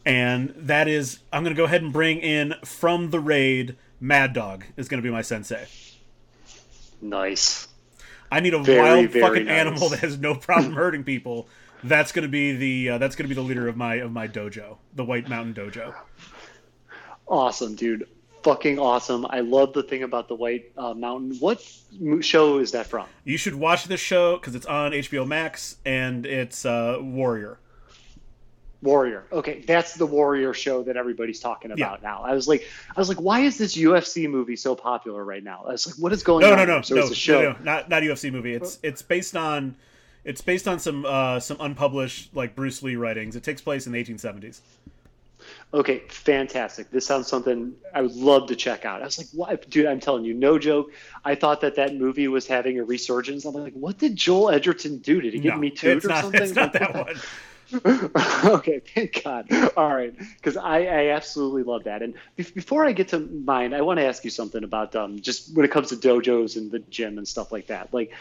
and 0.06 0.54
that 0.56 0.88
is 0.88 1.20
I'm 1.34 1.44
going 1.44 1.56
to 1.56 1.58
go 1.58 1.66
ahead 1.66 1.82
and 1.82 1.92
bring 1.92 2.20
in 2.20 2.56
from 2.64 3.10
the 3.10 3.20
raid. 3.20 3.76
Mad 4.00 4.34
Dog 4.34 4.66
is 4.78 4.88
going 4.88 5.02
to 5.02 5.08
be 5.08 5.12
my 5.12 5.22
sensei. 5.22 5.66
Nice. 7.02 7.68
I 8.32 8.40
need 8.40 8.54
a 8.54 8.60
very, 8.62 8.82
wild 8.82 9.10
very 9.10 9.22
fucking 9.22 9.46
nice. 9.46 9.60
animal 9.60 9.90
that 9.90 10.00
has 10.00 10.18
no 10.18 10.36
problem 10.36 10.74
hurting 10.76 11.04
people. 11.04 11.48
That's 11.84 12.12
going 12.12 12.24
to 12.24 12.30
be 12.30 12.56
the 12.56 12.90
uh, 12.92 12.98
that's 12.98 13.16
going 13.16 13.26
to 13.26 13.30
be 13.30 13.36
the 13.36 13.46
leader 13.46 13.68
of 13.68 13.78
my 13.78 13.96
of 13.96 14.12
my 14.12 14.28
dojo, 14.28 14.78
the 14.96 15.06
White 15.06 15.30
Mountain 15.30 15.54
Dojo. 15.54 15.94
Awesome, 17.28 17.76
dude. 17.76 18.08
Fucking 18.44 18.78
awesome. 18.78 19.26
I 19.30 19.40
love 19.40 19.74
the 19.74 19.82
thing 19.82 20.04
about 20.04 20.28
the 20.28 20.36
White 20.36 20.72
uh, 20.78 20.94
Mountain. 20.94 21.38
What 21.40 21.64
show 22.22 22.60
is 22.60 22.72
that 22.72 22.86
from? 22.86 23.08
You 23.24 23.38
should 23.38 23.56
watch 23.56 23.86
this 23.86 24.00
show 24.00 24.38
because 24.38 24.54
it's 24.54 24.68
on 24.68 24.92
HBO 24.92 25.28
Max 25.28 25.78
and 25.86 26.26
it's 26.26 26.66
uh, 26.66 27.00
Warrior. 27.02 27.60
Warrior. 28.86 29.26
Okay, 29.32 29.64
that's 29.68 29.96
the 29.96 30.06
Warrior 30.06 30.54
show 30.54 30.84
that 30.84 30.96
everybody's 30.96 31.42
talking 31.42 31.72
about 31.72 32.00
yeah. 32.02 32.10
now. 32.10 32.22
I 32.24 32.34
was 32.34 32.48
like, 32.48 32.66
I 32.96 33.00
was 33.00 33.10
like, 33.10 33.20
why 33.20 33.42
is 33.42 33.58
this 33.58 33.76
UFC 33.76 34.30
movie 34.30 34.56
so 34.56 34.76
popular 34.76 35.24
right 35.24 35.44
now? 35.44 35.66
I 35.68 35.72
was 35.72 35.88
like, 35.88 35.96
what 35.98 36.14
is 36.14 36.24
going 36.24 36.42
no, 36.42 36.52
on? 36.52 36.58
No, 36.60 36.66
no, 36.66 36.76
no, 36.78 36.82
so 36.82 36.96
no, 36.96 37.02
it's 37.02 37.12
a 37.12 37.16
show. 37.16 37.42
No, 37.42 37.52
no, 37.52 37.58
not 37.64 37.90
not 37.90 38.04
UFC 38.04 38.32
movie. 38.32 38.54
It's 38.54 38.80
it's 38.84 39.02
based 39.02 39.36
on 39.36 39.76
it's 40.24 40.42
based 40.42 40.68
on 40.68 40.80
some 40.80 41.06
uh, 41.06 41.40
some 41.40 41.58
unpublished 41.60 42.36
like 42.36 42.56
Bruce 42.56 42.82
Lee 42.82 42.96
writings. 42.96 43.36
It 43.36 43.44
takes 43.44 43.62
place 43.62 43.88
in 43.88 43.92
the 43.92 44.04
1870s. 44.04 44.62
Okay, 45.74 46.04
fantastic. 46.08 46.90
This 46.90 47.06
sounds 47.06 47.28
something 47.28 47.74
I 47.94 48.02
would 48.02 48.16
love 48.16 48.48
to 48.48 48.56
check 48.56 48.86
out. 48.86 49.02
I 49.02 49.06
was 49.06 49.18
like, 49.18 49.28
what, 49.34 49.70
dude? 49.70 49.86
I'm 49.86 50.00
telling 50.00 50.24
you, 50.24 50.34
no 50.34 50.58
joke. 50.58 50.92
I 51.24 51.36
thought 51.36 51.62
that 51.62 51.76
that 51.76 51.96
movie 51.96 52.28
was 52.28 52.48
having 52.48 52.80
a 52.80 52.84
resurgence. 52.84 53.46
I'm 53.46 53.54
like, 53.54 53.74
what 53.74 53.98
did 53.98 54.16
Joel 54.16 54.52
Edgerton 54.52 55.00
do? 55.00 55.22
Did 55.22 55.34
he 55.34 55.40
get 55.40 55.56
no, 55.56 55.60
me 55.60 55.70
too 55.70 56.00
or 56.04 56.08
not, 56.08 56.22
something? 56.24 56.42
It's 56.42 56.56
not 56.56 56.74
that 56.74 56.96
one. 56.96 57.16
okay, 58.46 58.82
thank 58.94 59.24
God. 59.24 59.52
All 59.76 59.94
right, 59.96 60.14
because 60.18 60.58
I, 60.58 60.80
I 60.84 61.08
absolutely 61.10 61.64
love 61.64 61.86
that. 61.86 62.02
And 62.02 62.14
be- 62.36 62.44
before 62.44 62.86
I 62.86 62.92
get 62.92 63.10
to 63.10 63.20
mine, 63.20 63.74
I 63.74 63.82
want 63.82 64.00
to 64.00 64.06
ask 64.06 64.24
you 64.24 64.30
something 64.30 64.64
about 64.64 64.96
um, 64.96 65.20
just 65.20 65.56
when 65.56 65.66
it 65.66 65.72
comes 65.72 65.90
to 65.90 65.96
dojos 65.96 66.58
and 66.58 66.72
the 66.72 66.80
gym 66.80 67.18
and 67.18 67.28
stuff 67.28 67.52
like 67.52 67.68
that. 67.68 67.94
Like, 67.94 68.14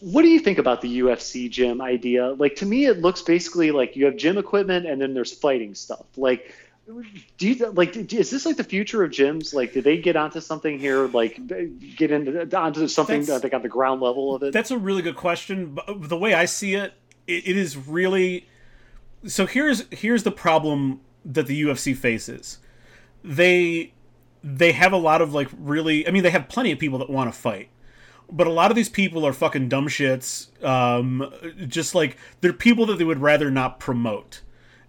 what 0.00 0.22
do 0.22 0.28
you 0.28 0.38
think 0.38 0.58
about 0.58 0.80
the 0.80 1.00
UFC 1.00 1.50
gym 1.50 1.80
idea? 1.80 2.32
Like, 2.32 2.56
to 2.56 2.66
me, 2.66 2.86
it 2.86 3.00
looks 3.00 3.22
basically 3.22 3.70
like 3.70 3.96
you 3.96 4.04
have 4.04 4.16
gym 4.16 4.38
equipment 4.38 4.86
and 4.86 5.00
then 5.00 5.14
there's 5.14 5.32
fighting 5.32 5.74
stuff. 5.74 6.04
Like, 6.16 6.54
do 7.36 7.48
you 7.48 7.70
like 7.72 7.94
is 7.96 8.30
this 8.30 8.46
like 8.46 8.56
the 8.56 8.64
future 8.64 9.04
of 9.04 9.10
gyms 9.10 9.52
like 9.52 9.74
did 9.74 9.84
they 9.84 9.98
get 9.98 10.16
onto 10.16 10.40
something 10.40 10.78
here 10.78 11.06
like 11.08 11.38
get 11.96 12.10
into 12.10 12.56
onto 12.58 12.88
something 12.88 13.24
that's, 13.24 13.44
like 13.44 13.52
on 13.52 13.60
the 13.60 13.68
ground 13.68 14.00
level 14.00 14.34
of 14.34 14.42
it 14.42 14.54
that's 14.54 14.70
a 14.70 14.78
really 14.78 15.02
good 15.02 15.16
question 15.16 15.78
the 15.86 16.16
way 16.16 16.32
i 16.32 16.46
see 16.46 16.74
it 16.74 16.94
it, 17.26 17.46
it 17.46 17.56
is 17.58 17.76
really 17.76 18.46
so 19.26 19.46
here's 19.46 19.84
here's 19.90 20.22
the 20.22 20.30
problem 20.30 21.00
that 21.24 21.46
the 21.46 21.62
UFC 21.62 21.96
faces. 21.96 22.58
They 23.24 23.92
they 24.42 24.72
have 24.72 24.92
a 24.92 24.96
lot 24.96 25.20
of 25.20 25.34
like 25.34 25.48
really 25.58 26.06
I 26.06 26.10
mean 26.10 26.22
they 26.22 26.30
have 26.30 26.48
plenty 26.48 26.72
of 26.72 26.78
people 26.78 26.98
that 26.98 27.10
want 27.10 27.32
to 27.32 27.38
fight. 27.38 27.68
But 28.30 28.46
a 28.46 28.50
lot 28.50 28.70
of 28.70 28.76
these 28.76 28.90
people 28.90 29.26
are 29.26 29.32
fucking 29.32 29.70
dumb 29.70 29.88
shits. 29.88 30.62
Um, 30.62 31.32
just 31.66 31.94
like 31.94 32.18
they're 32.40 32.52
people 32.52 32.84
that 32.86 32.98
they 32.98 33.04
would 33.04 33.20
rather 33.20 33.50
not 33.50 33.80
promote 33.80 34.42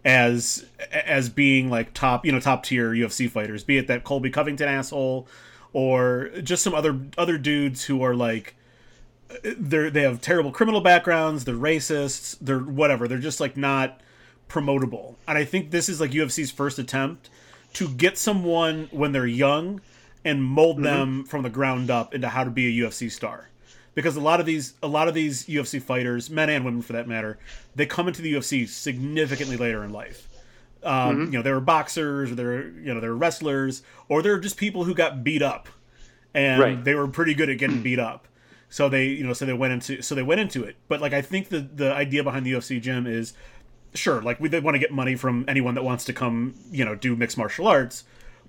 as 0.05 0.65
as 0.91 1.29
being 1.29 1.69
like 1.69 1.93
top 1.93 2.25
you 2.25 2.31
know 2.31 2.39
top 2.39 2.63
tier 2.63 2.91
UFC 2.91 3.29
fighters. 3.29 3.63
Be 3.63 3.77
it 3.77 3.87
that 3.87 4.03
Colby 4.03 4.29
Covington 4.29 4.67
asshole 4.67 5.27
or 5.73 6.29
just 6.43 6.63
some 6.63 6.73
other 6.73 6.99
other 7.17 7.37
dudes 7.37 7.85
who 7.85 8.01
are 8.01 8.15
like 8.15 8.55
they're 9.43 9.89
they 9.89 10.01
have 10.01 10.21
terrible 10.21 10.51
criminal 10.51 10.81
backgrounds. 10.81 11.45
They're 11.45 11.55
racists. 11.55 12.37
They're 12.41 12.59
whatever. 12.59 13.07
They're 13.07 13.17
just 13.19 13.39
like 13.39 13.55
not 13.55 14.01
promotable. 14.49 15.15
And 15.27 15.37
I 15.37 15.45
think 15.45 15.71
this 15.71 15.87
is 15.87 16.01
like 16.01 16.11
UFC's 16.11 16.51
first 16.51 16.79
attempt 16.79 17.29
to 17.73 17.87
get 17.87 18.17
someone 18.17 18.89
when 18.91 19.11
they're 19.11 19.27
young 19.27 19.81
and 20.25 20.43
mold 20.43 20.77
mm-hmm. 20.77 20.85
them 20.85 21.23
from 21.23 21.43
the 21.43 21.49
ground 21.49 21.89
up 21.89 22.13
into 22.13 22.27
how 22.27 22.43
to 22.43 22.49
be 22.49 22.67
a 22.67 22.85
UFC 22.85 23.11
star. 23.11 23.49
Because 23.95 24.15
a 24.15 24.21
lot 24.21 24.39
of 24.39 24.45
these 24.45 24.73
a 24.81 24.87
lot 24.87 25.07
of 25.07 25.13
these 25.13 25.45
UFC 25.47 25.81
fighters, 25.81 26.29
men 26.29 26.49
and 26.49 26.63
women 26.63 26.81
for 26.81 26.93
that 26.93 27.07
matter, 27.07 27.37
they 27.75 27.85
come 27.85 28.07
into 28.07 28.21
the 28.21 28.33
UFC 28.33 28.67
significantly 28.67 29.57
later 29.57 29.83
in 29.83 29.91
life. 29.91 30.27
Um, 30.83 30.93
mm-hmm. 30.93 31.23
you 31.33 31.39
know, 31.39 31.41
they 31.41 31.51
were 31.51 31.59
boxers, 31.59 32.31
or 32.31 32.35
they're 32.35 32.67
you 32.69 32.93
know, 32.93 32.99
they're 32.99 33.15
wrestlers, 33.15 33.81
or 34.07 34.21
they're 34.21 34.39
just 34.39 34.57
people 34.57 34.85
who 34.85 34.93
got 34.93 35.23
beat 35.23 35.41
up. 35.41 35.67
And 36.33 36.61
right. 36.61 36.83
they 36.83 36.93
were 36.93 37.07
pretty 37.07 37.33
good 37.33 37.49
at 37.49 37.57
getting 37.57 37.81
beat 37.81 37.99
up. 37.99 38.27
So 38.69 38.87
they, 38.87 39.07
you 39.07 39.25
know, 39.25 39.33
so 39.33 39.45
they 39.45 39.53
went 39.53 39.73
into 39.73 40.01
so 40.01 40.13
they 40.15 40.23
went 40.23 40.39
into 40.39 40.63
it. 40.63 40.75
But 40.87 41.01
like 41.01 41.13
I 41.13 41.21
think 41.21 41.49
the 41.49 41.59
the 41.59 41.91
idea 41.91 42.23
behind 42.23 42.45
the 42.45 42.53
UFC 42.53 42.79
gym 42.79 43.07
is 43.07 43.33
sure, 43.93 44.21
like 44.21 44.39
we 44.39 44.49
want 44.59 44.75
to 44.75 44.79
get 44.79 44.91
money 44.91 45.15
from 45.15 45.45
anyone 45.47 45.75
that 45.75 45.83
wants 45.83 46.05
to 46.05 46.13
come, 46.13 46.55
you 46.71 46.85
know, 46.85 46.95
do 46.95 47.15
mixed 47.15 47.37
martial 47.37 47.67
arts, 47.67 48.03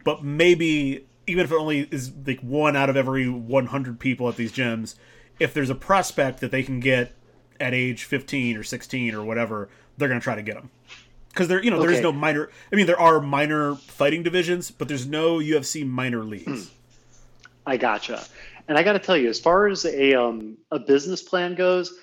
but 0.04 0.24
maybe 0.24 1.06
even 1.26 1.44
if 1.44 1.52
it 1.52 1.56
only 1.56 1.80
is 1.90 2.12
like 2.26 2.40
one 2.40 2.76
out 2.76 2.90
of 2.90 2.96
every 2.96 3.28
100 3.28 4.00
people 4.00 4.28
at 4.28 4.36
these 4.36 4.52
gyms, 4.52 4.96
if 5.38 5.54
there's 5.54 5.70
a 5.70 5.74
prospect 5.74 6.40
that 6.40 6.50
they 6.50 6.62
can 6.62 6.80
get 6.80 7.12
at 7.60 7.74
age 7.74 8.04
15 8.04 8.56
or 8.56 8.62
16 8.62 9.14
or 9.14 9.24
whatever, 9.24 9.68
they're 9.96 10.08
going 10.08 10.20
to 10.20 10.24
try 10.24 10.34
to 10.34 10.42
get 10.42 10.54
them. 10.54 10.70
Because 11.28 11.48
there, 11.48 11.62
you 11.62 11.70
know, 11.70 11.76
okay. 11.76 11.86
there 11.86 11.94
is 11.94 12.02
no 12.02 12.12
minor. 12.12 12.50
I 12.72 12.76
mean, 12.76 12.86
there 12.86 12.98
are 12.98 13.20
minor 13.20 13.76
fighting 13.76 14.22
divisions, 14.22 14.70
but 14.70 14.88
there's 14.88 15.06
no 15.06 15.38
UFC 15.38 15.86
minor 15.86 16.24
leagues. 16.24 16.70
I 17.66 17.76
gotcha. 17.76 18.24
And 18.66 18.76
I 18.76 18.82
got 18.82 18.94
to 18.94 18.98
tell 18.98 19.16
you, 19.16 19.28
as 19.28 19.38
far 19.38 19.68
as 19.68 19.84
a 19.84 20.14
um, 20.14 20.56
a 20.70 20.78
business 20.78 21.22
plan 21.22 21.54
goes, 21.54 21.94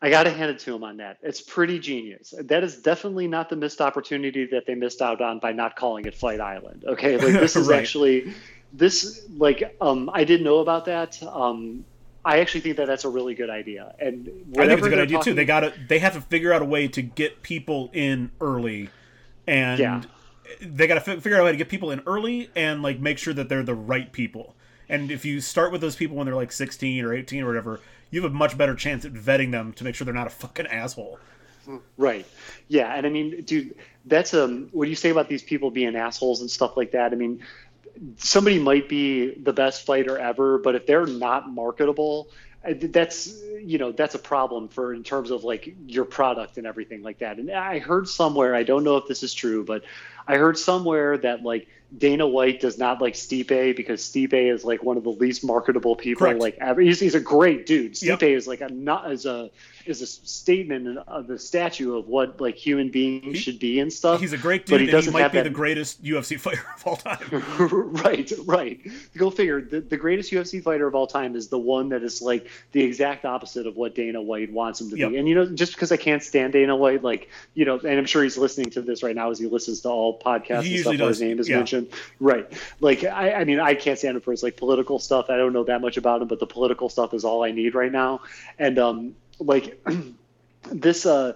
I 0.00 0.10
got 0.10 0.24
to 0.24 0.30
hand 0.30 0.50
it 0.50 0.58
to 0.60 0.74
him 0.74 0.84
on 0.84 0.98
that. 0.98 1.18
It's 1.22 1.40
pretty 1.40 1.78
genius. 1.78 2.34
That 2.38 2.62
is 2.62 2.76
definitely 2.76 3.28
not 3.28 3.48
the 3.48 3.56
missed 3.56 3.80
opportunity 3.80 4.46
that 4.46 4.66
they 4.66 4.74
missed 4.74 5.02
out 5.02 5.20
on 5.20 5.38
by 5.38 5.52
not 5.52 5.76
calling 5.76 6.04
it 6.04 6.14
Fight 6.14 6.40
Island. 6.40 6.84
Okay, 6.86 7.16
like 7.16 7.32
this 7.32 7.56
is 7.56 7.68
right. 7.68 7.80
actually 7.80 8.34
this 8.72 9.26
like 9.36 9.76
um, 9.80 10.10
I 10.12 10.24
didn't 10.24 10.44
know 10.44 10.58
about 10.58 10.84
that. 10.86 11.22
Um, 11.22 11.84
I 12.24 12.40
actually 12.40 12.60
think 12.60 12.76
that 12.78 12.88
that's 12.88 13.04
a 13.04 13.08
really 13.08 13.34
good 13.34 13.50
idea. 13.50 13.94
And 14.00 14.28
I 14.58 14.66
think 14.66 14.78
it's 14.78 14.86
a 14.86 14.90
good 14.90 14.98
idea 14.98 15.18
talking, 15.18 15.32
too. 15.32 15.34
They 15.34 15.44
got 15.44 15.60
to 15.60 15.72
they 15.88 15.98
have 16.00 16.14
to 16.14 16.20
figure 16.20 16.52
out 16.52 16.60
a 16.60 16.66
way 16.66 16.88
to 16.88 17.02
get 17.02 17.42
people 17.42 17.90
in 17.92 18.32
early, 18.40 18.90
and 19.46 19.78
yeah. 19.78 20.02
they 20.60 20.86
got 20.86 21.04
to 21.04 21.10
f- 21.12 21.22
figure 21.22 21.36
out 21.36 21.42
a 21.42 21.44
way 21.44 21.52
to 21.52 21.56
get 21.56 21.68
people 21.68 21.90
in 21.90 22.02
early 22.06 22.50
and 22.56 22.82
like 22.82 22.98
make 22.98 23.18
sure 23.18 23.32
that 23.32 23.48
they're 23.48 23.62
the 23.62 23.74
right 23.74 24.12
people. 24.12 24.56
And 24.88 25.10
if 25.10 25.24
you 25.24 25.40
start 25.40 25.72
with 25.72 25.80
those 25.80 25.96
people 25.96 26.16
when 26.16 26.26
they're 26.26 26.36
like 26.36 26.52
16 26.52 27.04
or 27.04 27.12
18 27.12 27.42
or 27.42 27.46
whatever, 27.46 27.80
you 28.16 28.22
have 28.22 28.32
a 28.32 28.34
much 28.34 28.58
better 28.58 28.74
chance 28.74 29.04
at 29.04 29.12
vetting 29.12 29.52
them 29.52 29.72
to 29.74 29.84
make 29.84 29.94
sure 29.94 30.04
they're 30.04 30.14
not 30.14 30.26
a 30.26 30.30
fucking 30.30 30.66
asshole. 30.66 31.18
Right. 31.96 32.26
Yeah, 32.68 32.92
and 32.94 33.06
I 33.06 33.10
mean, 33.10 33.42
dude, 33.42 33.76
that's 34.04 34.34
um 34.34 34.68
what 34.72 34.84
do 34.84 34.90
you 34.90 34.96
say 34.96 35.10
about 35.10 35.28
these 35.28 35.42
people 35.42 35.70
being 35.70 35.96
assholes 35.96 36.40
and 36.40 36.50
stuff 36.50 36.76
like 36.76 36.92
that? 36.92 37.12
I 37.12 37.16
mean, 37.16 37.42
somebody 38.16 38.58
might 38.58 38.88
be 38.88 39.34
the 39.34 39.52
best 39.52 39.84
fighter 39.84 40.18
ever, 40.18 40.58
but 40.58 40.74
if 40.74 40.86
they're 40.86 41.06
not 41.06 41.50
marketable, 41.50 42.28
that's 42.64 43.34
you 43.60 43.78
know 43.78 43.92
that's 43.92 44.14
a 44.14 44.18
problem 44.18 44.68
for 44.68 44.94
in 44.94 45.02
terms 45.02 45.30
of 45.30 45.44
like 45.44 45.74
your 45.86 46.04
product 46.04 46.56
and 46.56 46.66
everything 46.66 47.02
like 47.02 47.18
that. 47.18 47.38
And 47.38 47.50
I 47.50 47.78
heard 47.78 48.08
somewhere, 48.08 48.54
I 48.54 48.62
don't 48.62 48.84
know 48.84 48.96
if 48.96 49.06
this 49.06 49.22
is 49.22 49.34
true, 49.34 49.64
but 49.64 49.84
I 50.26 50.36
heard 50.36 50.58
somewhere 50.58 51.18
that 51.18 51.42
like 51.42 51.68
Dana 51.96 52.26
White 52.26 52.60
does 52.60 52.78
not 52.78 53.00
like 53.00 53.14
Stipe 53.14 53.76
because 53.76 54.02
Stipe 54.02 54.32
is 54.32 54.64
like 54.64 54.82
one 54.82 54.96
of 54.96 55.04
the 55.04 55.12
least 55.12 55.44
marketable 55.44 55.96
people 55.96 56.26
Correct. 56.26 56.40
like 56.40 56.58
ever. 56.60 56.80
He's, 56.80 57.00
he's 57.00 57.14
a 57.14 57.20
great 57.20 57.66
dude. 57.66 57.92
Stipe 57.92 58.20
yep. 58.20 58.22
is 58.22 58.46
like 58.46 58.60
a 58.60 58.68
not 58.68 59.10
as 59.10 59.26
a 59.26 59.50
is 59.88 60.02
a 60.02 60.06
statement 60.06 60.98
of 61.06 61.26
the 61.26 61.38
statue 61.38 61.96
of 61.96 62.08
what 62.08 62.40
like 62.40 62.56
human 62.56 62.90
beings 62.90 63.38
should 63.38 63.58
be 63.58 63.80
and 63.80 63.92
stuff. 63.92 64.20
He's 64.20 64.32
a 64.32 64.38
great 64.38 64.66
dude, 64.66 64.74
but 64.74 64.80
he 64.80 64.86
doesn't 64.86 65.12
he 65.12 65.18
might 65.18 65.28
be 65.28 65.38
that... 65.38 65.44
the 65.44 65.50
greatest 65.50 66.02
UFC 66.02 66.38
fighter 66.38 66.64
of 66.76 66.86
all 66.86 66.96
time. 66.96 67.18
right, 68.04 68.32
right. 68.44 68.80
Go 69.16 69.30
figure. 69.30 69.60
The, 69.60 69.80
the 69.80 69.96
greatest 69.96 70.32
UFC 70.32 70.62
fighter 70.62 70.86
of 70.86 70.94
all 70.94 71.06
time 71.06 71.36
is 71.36 71.48
the 71.48 71.58
one 71.58 71.88
that 71.90 72.02
is 72.02 72.22
like 72.22 72.48
the 72.72 72.82
exact 72.82 73.24
opposite 73.24 73.66
of 73.66 73.76
what 73.76 73.94
Dana 73.94 74.20
White 74.20 74.52
wants 74.52 74.80
him 74.80 74.90
to 74.90 74.96
yep. 74.96 75.10
be. 75.10 75.16
And 75.18 75.28
you 75.28 75.34
know, 75.34 75.46
just 75.46 75.74
because 75.74 75.92
I 75.92 75.96
can't 75.96 76.22
stand 76.22 76.52
Dana 76.52 76.76
White, 76.76 77.02
like 77.02 77.30
you 77.54 77.64
know, 77.64 77.78
and 77.78 77.98
I'm 77.98 78.06
sure 78.06 78.22
he's 78.22 78.38
listening 78.38 78.70
to 78.70 78.82
this 78.82 79.02
right 79.02 79.14
now 79.14 79.30
as 79.30 79.38
he 79.38 79.46
listens 79.46 79.80
to 79.82 79.88
all 79.88 80.18
podcasts 80.18 80.62
he 80.62 80.74
and 80.74 80.80
stuff 80.82 80.98
where 80.98 81.08
his 81.08 81.20
name 81.20 81.38
is 81.38 81.48
yeah. 81.48 81.56
mentioned. 81.56 81.88
Right. 82.20 82.50
Like 82.80 83.04
I, 83.04 83.34
I 83.34 83.44
mean, 83.44 83.60
I 83.60 83.74
can't 83.74 83.98
stand 83.98 84.16
him 84.16 84.22
for 84.22 84.30
his 84.30 84.42
like 84.42 84.56
political 84.56 84.98
stuff. 84.98 85.30
I 85.30 85.36
don't 85.36 85.52
know 85.52 85.64
that 85.64 85.80
much 85.80 85.96
about 85.96 86.22
him, 86.22 86.28
but 86.28 86.40
the 86.40 86.46
political 86.46 86.88
stuff 86.88 87.14
is 87.14 87.24
all 87.24 87.44
I 87.44 87.50
need 87.50 87.74
right 87.74 87.92
now. 87.92 88.20
And 88.58 88.78
um, 88.78 89.14
like 89.38 89.84
this 90.70 91.06
uh 91.06 91.34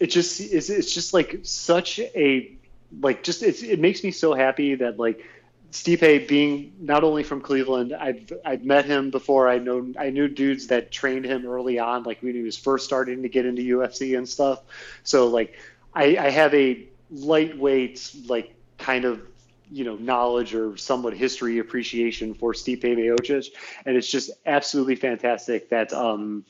it 0.00 0.06
just 0.08 0.40
is 0.40 0.70
it's 0.70 0.92
just 0.92 1.14
like 1.14 1.40
such 1.42 1.98
a 1.98 2.56
like 3.00 3.22
just 3.22 3.42
it's, 3.42 3.62
it 3.62 3.80
makes 3.80 4.04
me 4.04 4.10
so 4.10 4.34
happy 4.34 4.74
that 4.74 4.98
like 4.98 5.24
Stipe 5.70 6.28
being 6.28 6.74
not 6.80 7.02
only 7.02 7.22
from 7.22 7.40
Cleveland, 7.40 7.94
I've 7.94 8.30
I've 8.44 8.62
met 8.62 8.84
him 8.84 9.10
before. 9.10 9.48
I 9.48 9.58
know 9.58 9.90
I 9.98 10.10
knew 10.10 10.28
dudes 10.28 10.66
that 10.66 10.92
trained 10.92 11.24
him 11.24 11.46
early 11.46 11.78
on, 11.78 12.02
like 12.02 12.22
when 12.22 12.34
he 12.34 12.42
was 12.42 12.58
first 12.58 12.84
starting 12.84 13.22
to 13.22 13.28
get 13.30 13.46
into 13.46 13.62
UFC 13.62 14.16
and 14.18 14.28
stuff. 14.28 14.60
So 15.02 15.28
like 15.28 15.58
I, 15.94 16.16
I 16.18 16.28
have 16.28 16.52
a 16.52 16.86
lightweight 17.10 18.14
like 18.26 18.54
kind 18.76 19.06
of 19.06 19.22
you 19.70 19.84
know 19.84 19.96
knowledge 19.96 20.54
or 20.54 20.76
somewhat 20.76 21.14
history 21.14 21.58
appreciation 21.58 22.34
for 22.34 22.52
Stipe 22.52 22.82
Miocic, 22.82 23.48
and 23.86 23.96
it's 23.96 24.10
just 24.10 24.30
absolutely 24.44 24.96
fantastic 24.96 25.70
that 25.70 25.90
um, 25.94 26.44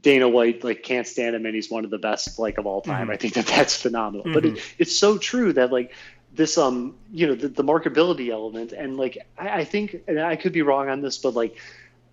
Dana 0.00 0.28
White 0.28 0.62
like 0.62 0.82
can't 0.82 1.06
stand 1.06 1.34
him 1.34 1.46
and 1.46 1.54
he's 1.54 1.70
one 1.70 1.84
of 1.84 1.90
the 1.90 1.98
best 1.98 2.38
like 2.38 2.58
of 2.58 2.66
all 2.66 2.80
time. 2.80 3.02
Mm-hmm. 3.02 3.10
I 3.10 3.16
think 3.16 3.34
that 3.34 3.46
that's 3.46 3.76
phenomenal. 3.76 4.24
Mm-hmm. 4.24 4.34
But 4.34 4.44
it, 4.44 4.54
mm-hmm. 4.54 4.74
it's 4.78 4.96
so 4.96 5.18
true 5.18 5.52
that 5.54 5.72
like 5.72 5.92
this 6.32 6.56
um 6.58 6.94
you 7.10 7.26
know 7.26 7.34
the, 7.34 7.48
the 7.48 7.64
marketability 7.64 8.30
element 8.30 8.72
and 8.72 8.96
like 8.96 9.18
I, 9.36 9.60
I, 9.60 9.64
think 9.64 9.96
and 10.06 10.20
I 10.20 10.36
could 10.36 10.52
be 10.52 10.62
wrong 10.62 10.88
on 10.88 11.00
this, 11.00 11.18
but 11.18 11.34
like 11.34 11.56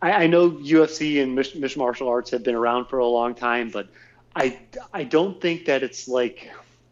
I, 0.01 0.11
I 0.23 0.27
know 0.27 0.49
UFC 0.49 1.21
and 1.21 1.35
mixed 1.35 1.77
martial 1.77 2.07
arts 2.07 2.31
have 2.31 2.43
been 2.43 2.55
around 2.55 2.85
for 2.85 2.99
a 2.99 3.05
long 3.05 3.35
time, 3.35 3.69
but 3.69 3.89
I 4.35 4.59
I 4.93 5.03
don't 5.03 5.39
think 5.39 5.65
that 5.65 5.83
it's 5.83 6.07
like 6.07 6.49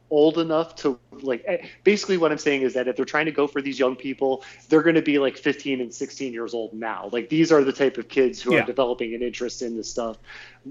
old 0.10 0.38
enough 0.38 0.76
to 0.76 1.00
like 1.12 1.44
eh, 1.48 1.66
basically 1.84 2.18
what 2.18 2.32
i'm 2.32 2.38
saying 2.38 2.62
is 2.62 2.74
that 2.74 2.88
if 2.88 2.96
they're 2.96 3.06
trying 3.06 3.26
to 3.26 3.32
go 3.32 3.48
for 3.48 3.62
these 3.62 3.80
young 3.80 3.96
people 3.96 4.44
they're 4.70 4.84
going 4.84 4.96
to 4.96 5.02
be 5.02 5.20
like 5.20 5.38
15 5.38 5.82
and 5.82 5.94
16 5.94 6.34
years 6.34 6.54
old 6.54 6.74
now. 6.74 7.10
Like 7.12 7.30
these 7.30 7.52
are 7.52 7.64
the 7.64 7.74
type 7.74 7.98
of 7.98 8.08
kids 8.08 8.42
who 8.42 8.54
yeah. 8.54 8.62
are 8.62 8.66
developing 8.66 9.14
an 9.14 9.22
interest 9.22 9.62
in 9.62 9.76
this 9.76 9.90
stuff. 9.90 10.18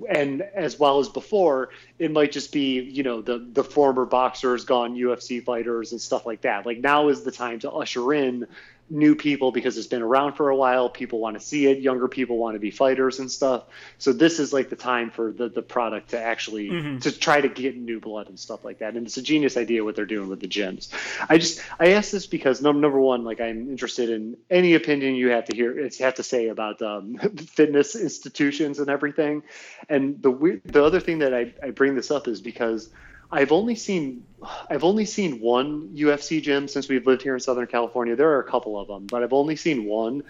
And 0.09 0.43
as 0.43 0.79
well 0.79 0.99
as 0.99 1.09
before 1.09 1.71
it 1.99 2.11
might 2.11 2.33
just 2.33 2.53
be 2.53 2.81
you 2.81 3.03
know 3.03 3.23
the 3.23 3.39
the 3.39 3.63
former 3.63 4.05
boxers 4.05 4.65
gone 4.65 4.97
ufc 4.97 5.45
fighters 5.45 5.93
and 5.93 6.01
stuff 6.01 6.27
like 6.27 6.41
that. 6.43 6.67
Like 6.67 6.79
now 6.79 7.09
is 7.09 7.23
the 7.23 7.33
time 7.33 7.61
to 7.61 7.71
usher 7.71 8.13
in 8.13 8.47
new 8.91 9.15
people 9.15 9.51
because 9.51 9.79
it's 9.79 9.87
been 9.87 10.03
around 10.03 10.35
for 10.35 10.51
a 10.51 10.57
while. 10.57 10.89
People 10.89 11.19
want 11.19 11.39
to 11.39 11.45
see 11.45 11.67
it. 11.67 11.79
Younger 11.79 12.09
people 12.09 12.37
want 12.37 12.55
to 12.55 12.59
be 12.59 12.71
fighters 12.71 13.19
and 13.19 13.31
stuff. 13.31 13.65
So 13.99 14.13
this 14.13 14.39
is 14.39 14.53
like 14.53 14.69
the 14.69 14.77
time 14.77 15.11
for 15.11 15.33
the, 15.33 15.49
the 15.49 15.63
product 15.63 16.11
to 16.11 16.21
actually 16.21 16.69
mm-hmm. 16.69 16.99
to 16.99 17.13
try 17.13 17.41
to 17.41 17.49
get 17.49 17.77
new 17.77 18.01
blood 18.01 18.29
and 18.29 18.39
stuff 18.39 18.65
like 18.65 18.79
that. 18.79 18.95
And 18.95 19.07
it's 19.07 19.17
a 19.17 19.23
genius 19.23 19.57
idea 19.57 19.85
what 19.85 19.97
they're 19.97 20.05
doing 20.05 20.29
with 20.29 20.41
the 20.41 20.49
gyms. 20.49 20.89
I 21.29 21.39
just 21.39 21.61
I 21.81 21.93
ask 21.93 22.11
this 22.11 22.27
because 22.27 22.61
number 22.61 22.81
number 22.81 23.01
one, 23.01 23.25
like 23.25 23.41
I'm 23.41 23.71
interested 23.71 24.11
in 24.11 24.37
any 24.51 24.75
opinion 24.75 25.15
you 25.15 25.31
have 25.31 25.47
to 25.47 25.57
hear 25.57 25.79
it's 25.79 25.99
have 25.99 26.15
to 26.15 26.23
say 26.23 26.49
about 26.49 26.83
um, 26.83 27.17
fitness 27.37 27.97
institutions 27.97 28.79
and 28.79 28.91
everything. 28.91 29.43
And 29.89 30.23
the 30.23 30.31
weird, 30.31 30.63
the 30.65 30.85
other 30.85 31.01
thing 31.01 31.19
that 31.21 31.35
I, 31.35 31.55
I 31.63 31.71
bring 31.71 31.95
this 31.95 32.11
up 32.11 32.29
is 32.29 32.41
because 32.41 32.91
I've 33.31 33.53
only 33.53 33.75
seen 33.75 34.25
I've 34.71 34.85
only 34.85 35.07
seen 35.07 35.41
one 35.41 35.89
UFC 35.95 36.43
gym 36.43 36.69
since 36.69 36.89
we've 36.89 37.07
lived 37.07 37.23
here 37.23 37.35
in 37.35 37.41
Southern 37.41 37.67
California. 37.67 38.17
There 38.17 38.31
are 38.31 38.41
a 38.41 38.51
couple 38.51 38.79
of 38.79 38.89
them, 38.89 39.07
but 39.07 39.23
I've 39.23 39.33
only 39.33 39.57
seen 39.57 39.85
one, 39.85 40.23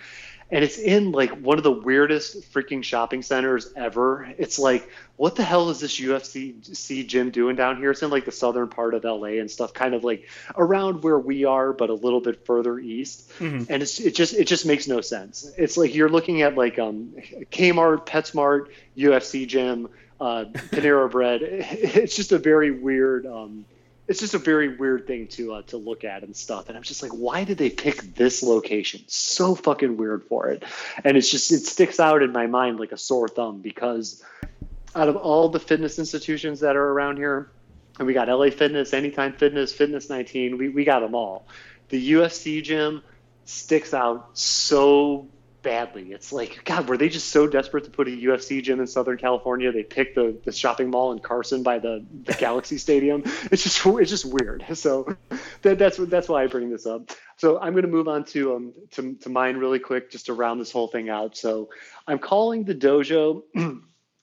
and 0.51 0.63
it's 0.63 0.79
in 0.79 1.13
like 1.13 1.31
one 1.41 1.59
of 1.59 1.65
the 1.65 1.73
weirdest 1.73 2.53
freaking 2.53 2.83
shopping 2.85 3.23
centers 3.23 3.73
ever. 3.77 4.33
It's 4.39 4.59
like, 4.59 4.89
what 5.17 5.37
the 5.37 5.43
hell 5.43 5.71
is 5.71 5.81
this 5.81 5.99
UFC 5.99 7.07
gym 7.07 7.31
doing 7.31 7.57
down 7.57 7.77
here? 7.79 7.91
It's 7.91 8.03
in 8.03 8.11
like 8.11 8.25
the 8.25 8.33
southern 8.33 8.69
part 8.69 8.95
of 8.95 9.05
LA 9.05 9.39
and 9.41 9.51
stuff, 9.51 9.73
kind 9.73 9.95
of 9.95 10.05
like 10.05 10.29
around 10.57 11.03
where 11.03 11.19
we 11.19 11.45
are, 11.45 11.73
but 11.73 11.91
a 11.91 11.95
little 11.95 12.21
bit 12.21 12.47
further 12.47 12.79
east. 12.79 13.31
Mm-hmm. 13.39 13.73
And 13.73 13.83
it's 13.83 13.99
it 14.01 14.15
just 14.15 14.35
it 14.35 14.47
just 14.47 14.67
makes 14.67 14.87
no 14.87 15.01
sense. 15.01 15.51
It's 15.57 15.77
like 15.77 15.95
you're 15.95 16.09
looking 16.09 16.43
at 16.43 16.57
like 16.57 16.79
um 16.79 17.15
Kmart, 17.51 18.07
PetSmart, 18.07 18.69
UFC 18.97 19.47
gym 19.47 19.89
uh, 20.21 20.45
Panera 20.53 21.11
Bread. 21.11 21.43
It's 21.43 22.17
just 22.17 22.33
a 22.33 22.39
very 22.39 22.71
weird. 22.71 23.27
Um, 23.27 23.65
it's 24.07 24.21
just 24.21 24.35
a 24.35 24.39
very 24.39 24.77
weird 24.77 25.07
thing 25.07 25.29
to 25.29 25.55
uh, 25.55 25.63
to 25.63 25.77
look 25.77 26.05
at 26.05 26.23
and 26.23 26.37
stuff. 26.37 26.69
And 26.69 26.77
I'm 26.77 26.83
just 26.83 27.03
like, 27.03 27.13
why 27.13 27.45
did 27.45 27.59
they 27.59 27.71
pick 27.71 28.15
this 28.15 28.43
location? 28.43 29.03
So 29.07 29.55
fucking 29.55 29.97
weird 29.97 30.25
for 30.25 30.49
it. 30.49 30.63
And 31.05 31.17
it's 31.17 31.31
just 31.31 31.51
it 31.53 31.65
sticks 31.65 31.99
out 31.99 32.23
in 32.23 32.33
my 32.33 32.47
mind 32.47 32.79
like 32.79 32.93
a 32.93 32.99
sore 32.99 33.29
thumb 33.29 33.61
because 33.61 34.23
out 34.95 35.09
of 35.09 35.17
all 35.17 35.49
the 35.49 35.61
fitness 35.61 35.99
institutions 35.99 36.61
that 36.61 36.77
are 36.77 36.89
around 36.89 37.17
here, 37.17 37.51
and 37.99 38.07
we 38.07 38.15
got 38.15 38.29
LA 38.29 38.51
Fitness, 38.51 38.93
Anytime 38.93 39.33
Fitness, 39.33 39.73
Fitness 39.73 40.09
19, 40.09 40.59
we, 40.59 40.69
we 40.69 40.85
got 40.85 41.01
them 41.01 41.15
all. 41.15 41.47
The 41.89 42.13
UFC 42.13 42.63
gym 42.63 43.03
sticks 43.45 43.95
out 43.95 44.31
so 44.39 45.29
badly. 45.65 46.13
It's 46.13 46.33
like, 46.33 46.63
God, 46.65 46.89
were 46.89 46.97
they 46.97 47.09
just 47.09 47.31
so 47.31 47.49
desperate 47.49 47.83
to 47.85 47.91
put 47.91 48.07
a 48.07 48.11
UFC 48.13 48.63
gym 48.63 48.79
in 48.79 48.87
Southern 48.87 49.19
California? 49.19 49.73
They 49.73 49.83
picked 49.83 50.15
the, 50.15 50.39
the 50.45 50.53
shopping 50.53 50.91
mall 50.91 51.11
in 51.11 51.19
Carson 51.19 51.65
by 51.65 51.81
the, 51.81 52.05
the 52.25 52.35
Galaxy 52.39 52.79
Stadium. 52.79 53.25
It's 53.51 53.65
just 53.65 53.85
it's 53.85 54.11
just 54.11 54.27
weird. 54.27 54.65
So 54.85 55.17
that, 55.63 55.79
that's 55.79 55.97
that's 55.97 56.29
why 56.29 56.43
I 56.43 56.47
bring 56.47 56.69
this 56.69 56.85
up. 56.85 57.11
So 57.37 57.59
I'm 57.59 57.73
going 57.73 57.85
to 57.85 57.91
move 57.91 58.07
on 58.07 58.25
to 58.27 58.57
um 58.57 58.73
to, 58.91 59.15
to 59.15 59.31
mine 59.31 59.57
really 59.57 59.79
quick 59.79 60.11
just 60.11 60.27
to 60.27 60.35
round 60.35 60.61
this 60.61 60.71
whole 60.71 60.89
thing 60.89 61.09
out. 61.09 61.37
So 61.37 61.71
I'm 62.07 62.19
calling 62.19 62.65
the 62.65 62.75
dojo. 62.75 63.43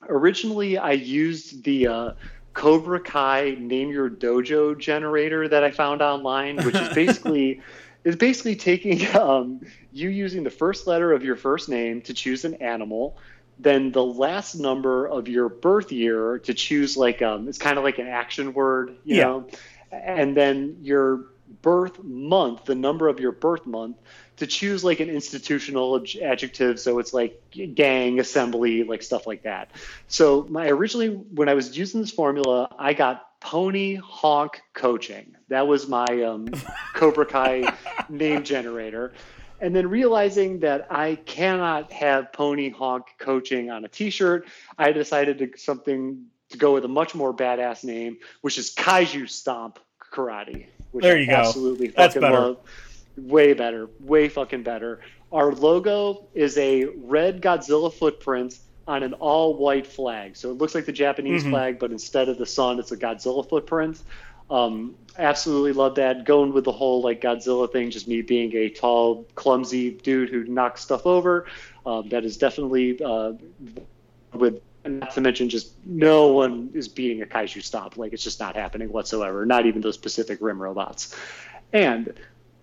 Originally, 0.07 0.77
I 0.77 0.91
used 0.91 1.63
the 1.63 1.87
uh, 1.87 2.11
Cobra 2.53 2.99
Kai 2.99 3.55
Name 3.59 3.89
Your 3.89 4.09
Dojo 4.09 4.77
generator 4.77 5.47
that 5.47 5.63
I 5.63 5.71
found 5.71 6.01
online, 6.01 6.57
which 6.57 6.75
is 6.75 6.89
basically 6.93 7.61
is 8.03 8.15
basically 8.15 8.55
taking 8.55 9.15
um, 9.15 9.61
you 9.91 10.09
using 10.09 10.43
the 10.43 10.49
first 10.49 10.87
letter 10.87 11.11
of 11.11 11.23
your 11.23 11.35
first 11.35 11.69
name 11.69 12.01
to 12.01 12.13
choose 12.13 12.45
an 12.45 12.55
animal, 12.55 13.17
then 13.59 13.91
the 13.91 14.03
last 14.03 14.55
number 14.55 15.05
of 15.05 15.27
your 15.27 15.49
birth 15.49 15.91
year 15.91 16.39
to 16.39 16.53
choose 16.53 16.97
like 16.97 17.21
um, 17.21 17.47
it's 17.47 17.57
kind 17.57 17.77
of 17.77 17.83
like 17.83 17.99
an 17.99 18.07
action 18.07 18.53
word, 18.53 18.95
you 19.03 19.17
yeah. 19.17 19.23
know, 19.23 19.47
and 19.91 20.35
then 20.35 20.77
your 20.81 21.25
birth 21.61 22.03
month, 22.03 22.65
the 22.65 22.75
number 22.75 23.07
of 23.07 23.19
your 23.19 23.31
birth 23.31 23.65
month, 23.65 23.97
to 24.37 24.47
choose 24.47 24.83
like 24.83 24.99
an 24.99 25.09
institutional 25.09 26.03
adjective. 26.21 26.79
So 26.79 26.99
it's 26.99 27.13
like 27.13 27.41
gang, 27.75 28.19
assembly, 28.19 28.83
like 28.83 29.03
stuff 29.03 29.27
like 29.27 29.43
that. 29.43 29.69
So 30.07 30.47
my 30.49 30.67
originally 30.67 31.09
when 31.09 31.49
I 31.49 31.53
was 31.53 31.77
using 31.77 32.01
this 32.01 32.11
formula, 32.11 32.73
I 32.79 32.93
got 32.93 33.39
Pony 33.39 33.95
Honk 33.95 34.61
Coaching. 34.73 35.35
That 35.49 35.67
was 35.67 35.87
my 35.87 36.05
um, 36.23 36.47
Cobra 36.93 37.25
Kai 37.25 37.73
name 38.09 38.43
generator. 38.43 39.13
And 39.61 39.75
then 39.75 39.87
realizing 39.87 40.59
that 40.59 40.87
I 40.89 41.15
cannot 41.25 41.91
have 41.91 42.33
Pony 42.33 42.69
Honk 42.71 43.05
coaching 43.19 43.69
on 43.69 43.85
a 43.85 43.87
T-shirt, 43.87 44.47
I 44.77 44.91
decided 44.91 45.37
to 45.37 45.57
something 45.57 46.25
to 46.49 46.57
go 46.57 46.73
with 46.73 46.83
a 46.83 46.89
much 46.89 47.15
more 47.15 47.33
badass 47.33 47.83
name, 47.83 48.17
which 48.41 48.57
is 48.57 48.73
Kaiju 48.73 49.29
Stomp 49.29 49.79
Karate. 50.11 50.65
Which 50.91 51.03
there 51.03 51.17
you 51.17 51.23
I 51.31 51.35
go. 51.35 51.35
Absolutely 51.35 51.87
That's 51.87 52.15
fucking 52.15 52.21
better. 52.21 52.39
love. 52.41 52.57
Way 53.17 53.53
better. 53.53 53.89
Way 54.01 54.27
fucking 54.27 54.63
better. 54.63 54.99
Our 55.31 55.53
logo 55.53 56.27
is 56.33 56.57
a 56.57 56.85
red 56.97 57.41
Godzilla 57.41 57.93
footprint 57.93 58.57
on 58.87 59.03
an 59.03 59.13
all-white 59.13 59.87
flag. 59.87 60.35
So 60.35 60.49
it 60.49 60.57
looks 60.57 60.75
like 60.75 60.85
the 60.85 60.91
Japanese 60.91 61.43
Mhm. 61.43 61.51
flag, 61.51 61.79
but 61.79 61.91
instead 61.91 62.27
of 62.27 62.37
the 62.37 62.45
sun, 62.45 62.79
it's 62.79 62.91
a 62.91 62.97
Godzilla 62.97 63.47
footprint. 63.47 64.01
Um, 64.51 64.95
absolutely 65.17 65.71
love 65.71 65.95
that. 65.95 66.25
Going 66.25 66.53
with 66.53 66.65
the 66.65 66.71
whole 66.71 67.01
like 67.01 67.21
Godzilla 67.21 67.71
thing, 67.71 67.89
just 67.89 68.07
me 68.07 68.21
being 68.21 68.53
a 68.55 68.69
tall, 68.69 69.25
clumsy 69.35 69.91
dude 69.91 70.29
who 70.29 70.43
knocks 70.43 70.81
stuff 70.81 71.05
over. 71.07 71.47
Um, 71.85 72.09
that 72.09 72.25
is 72.25 72.37
definitely 72.37 73.01
uh, 73.01 73.33
with. 74.33 74.61
Not 74.83 75.11
to 75.11 75.21
mention, 75.21 75.47
just 75.47 75.73
no 75.85 76.29
one 76.29 76.71
is 76.73 76.87
beating 76.87 77.21
a 77.21 77.25
kaiju 77.27 77.61
stomp. 77.61 77.97
Like 77.97 78.13
it's 78.13 78.23
just 78.23 78.39
not 78.39 78.55
happening 78.55 78.91
whatsoever. 78.91 79.45
Not 79.45 79.67
even 79.67 79.79
those 79.79 79.95
Pacific 79.95 80.39
Rim 80.41 80.59
robots. 80.59 81.15
And 81.71 82.11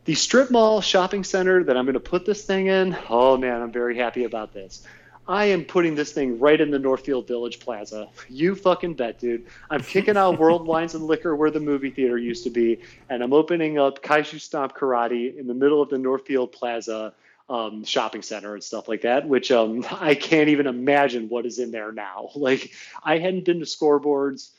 the 0.05 0.17
strip 0.17 0.51
mall 0.51 0.81
shopping 0.81 1.23
center 1.23 1.63
that 1.63 1.77
I'm 1.77 1.85
going 1.85 1.95
to 1.95 2.01
put 2.01 2.27
this 2.27 2.45
thing 2.45 2.67
in. 2.67 2.97
Oh 3.09 3.37
man, 3.37 3.63
I'm 3.63 3.71
very 3.71 3.97
happy 3.97 4.25
about 4.25 4.53
this. 4.53 4.83
I 5.29 5.45
am 5.45 5.65
putting 5.65 5.95
this 5.95 6.11
thing 6.11 6.39
right 6.39 6.59
in 6.59 6.71
the 6.71 6.79
Northfield 6.79 7.29
Village 7.29 7.61
Plaza. 7.61 8.09
You 8.31 8.55
fucking 8.55 8.95
bet, 8.95 9.19
dude. 9.19 9.45
I'm 9.69 9.83
kicking 9.83 10.17
out 10.17 10.39
World 10.41 10.67
Wines 10.67 10.95
and 10.95 11.05
Liquor 11.05 11.37
where 11.37 11.51
the 11.51 11.61
movie 11.61 11.91
theater 11.91 12.17
used 12.17 12.45
to 12.45 12.51
be, 12.51 12.81
and 13.11 13.23
I'm 13.23 13.35
opening 13.35 13.79
up 13.79 14.03
Kaiju 14.03 14.41
Stomp 14.41 14.75
Karate 14.75 15.37
in 15.37 15.47
the 15.47 15.53
middle 15.53 15.83
of 15.83 15.91
the 15.91 15.99
Northfield 15.99 16.53
Plaza 16.53 17.13
um, 17.51 17.85
shopping 17.85 18.23
center 18.23 18.55
and 18.55 18.65
stuff 18.65 18.89
like 18.89 19.03
that, 19.03 19.29
which 19.29 19.51
um, 19.51 19.85
I 19.91 20.15
can't 20.15 20.49
even 20.49 20.67
imagine 20.67 21.29
what 21.29 21.45
is 21.45 21.59
in 21.59 21.71
there 21.71 21.93
now. 21.93 22.31
Like, 22.39 22.73
I 23.03 23.19
hadn't 23.19 23.45
been 23.45 23.59
to 23.59 23.67
scoreboards. 23.67 24.51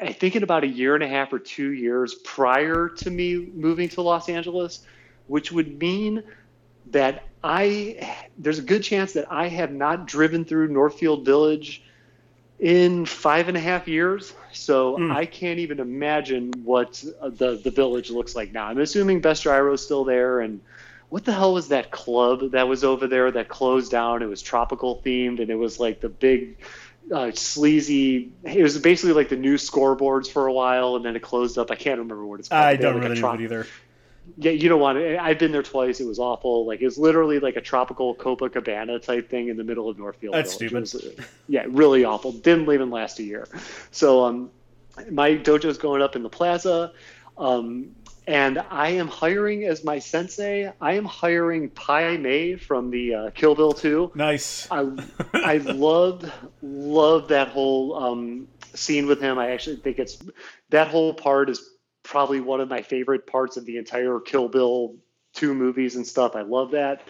I 0.00 0.12
think 0.12 0.36
in 0.36 0.44
about 0.44 0.62
a 0.62 0.68
year 0.68 0.94
and 0.94 1.02
a 1.02 1.08
half 1.08 1.32
or 1.32 1.40
two 1.40 1.72
years 1.72 2.14
prior 2.14 2.88
to 2.88 3.10
me 3.10 3.50
moving 3.54 3.88
to 3.90 4.02
Los 4.02 4.28
Angeles, 4.28 4.80
which 5.26 5.50
would 5.50 5.80
mean 5.80 6.22
that 6.90 7.24
I 7.44 8.14
there's 8.38 8.58
a 8.58 8.62
good 8.62 8.82
chance 8.82 9.12
that 9.14 9.30
I 9.30 9.48
have 9.48 9.72
not 9.72 10.06
driven 10.06 10.44
through 10.44 10.68
Northfield 10.68 11.24
Village 11.24 11.82
in 12.58 13.04
five 13.04 13.48
and 13.48 13.56
a 13.56 13.60
half 13.60 13.86
years. 13.86 14.32
So 14.52 14.96
Mm. 14.98 15.14
I 15.14 15.26
can't 15.26 15.58
even 15.58 15.78
imagine 15.80 16.52
what 16.64 17.04
the 17.22 17.60
the 17.62 17.70
village 17.70 18.10
looks 18.10 18.34
like 18.34 18.52
now. 18.52 18.66
I'm 18.66 18.78
assuming 18.78 19.20
Best 19.20 19.42
Gyro's 19.44 19.84
still 19.84 20.04
there 20.04 20.40
and 20.40 20.60
what 21.08 21.24
the 21.24 21.32
hell 21.32 21.54
was 21.54 21.68
that 21.68 21.90
club 21.92 22.50
that 22.50 22.66
was 22.66 22.82
over 22.82 23.06
there 23.06 23.30
that 23.30 23.48
closed 23.48 23.92
down? 23.92 24.22
It 24.22 24.26
was 24.28 24.42
tropical 24.42 25.00
themed 25.04 25.40
and 25.40 25.50
it 25.50 25.54
was 25.54 25.78
like 25.78 26.00
the 26.00 26.08
big 26.08 26.56
uh, 27.12 27.30
sleazy. 27.32 28.32
It 28.42 28.60
was 28.62 28.76
basically 28.78 29.12
like 29.12 29.28
the 29.28 29.36
new 29.36 29.54
scoreboards 29.54 30.28
for 30.28 30.48
a 30.48 30.52
while, 30.52 30.96
and 30.96 31.04
then 31.04 31.14
it 31.14 31.22
closed 31.22 31.56
up. 31.58 31.70
I 31.70 31.76
can't 31.76 32.00
remember 32.00 32.26
what 32.26 32.40
it's 32.40 32.48
called. 32.48 32.60
I 32.64 32.74
They 32.74 32.82
don't 32.82 32.94
like, 32.94 33.04
a 33.04 33.08
really 33.10 33.20
trop- 33.20 33.34
know 33.38 33.40
it 33.40 33.44
either. 33.44 33.66
Yeah, 34.36 34.52
you 34.52 34.68
don't 34.68 34.80
want 34.80 34.98
to. 34.98 35.22
I've 35.22 35.38
been 35.38 35.52
there 35.52 35.62
twice. 35.62 36.00
It 36.00 36.06
was 36.06 36.18
awful. 36.18 36.66
Like 36.66 36.80
it 36.80 36.84
was 36.84 36.98
literally 36.98 37.38
like 37.38 37.56
a 37.56 37.60
tropical 37.60 38.14
Copacabana 38.14 39.00
type 39.00 39.30
thing 39.30 39.48
in 39.48 39.56
the 39.56 39.64
middle 39.64 39.88
of 39.88 39.98
Northfield. 39.98 40.34
That's 40.34 40.56
Village. 40.56 40.88
Stupid. 40.88 41.14
was, 41.14 41.18
uh, 41.18 41.24
yeah, 41.48 41.64
really 41.68 42.04
awful. 42.04 42.32
Didn't 42.32 42.70
even 42.72 42.90
last 42.90 43.18
a 43.18 43.22
year. 43.22 43.48
So 43.90 44.24
um, 44.24 44.50
my 45.10 45.36
dojo's 45.36 45.78
going 45.78 46.02
up 46.02 46.16
in 46.16 46.22
the 46.22 46.28
plaza, 46.28 46.92
um, 47.38 47.94
and 48.26 48.58
I 48.70 48.90
am 48.90 49.08
hiring 49.08 49.64
as 49.64 49.84
my 49.84 49.98
sensei. 49.98 50.72
I 50.80 50.92
am 50.94 51.04
hiring 51.04 51.70
Pai 51.70 52.16
Mei 52.16 52.56
from 52.56 52.90
the 52.90 53.14
uh, 53.14 53.30
Kill 53.30 53.54
Bill 53.54 53.72
2. 53.72 54.12
Nice. 54.14 54.66
I 54.70 54.90
I 55.32 55.56
loved 55.64 56.30
loved 56.62 57.28
that 57.28 57.48
whole 57.48 57.94
um, 57.94 58.48
scene 58.74 59.06
with 59.06 59.20
him. 59.20 59.38
I 59.38 59.50
actually 59.50 59.76
think 59.76 59.98
it's 59.98 60.18
that 60.70 60.88
whole 60.88 61.14
part 61.14 61.48
is 61.48 61.70
probably 62.06 62.40
one 62.40 62.60
of 62.60 62.68
my 62.68 62.82
favorite 62.82 63.26
parts 63.26 63.56
of 63.56 63.66
the 63.66 63.76
entire 63.76 64.20
Kill 64.20 64.48
Bill 64.48 64.96
two 65.36 65.54
movies 65.54 65.96
and 65.96 66.06
stuff. 66.06 66.34
I 66.34 66.42
love 66.42 66.72
that. 66.72 67.02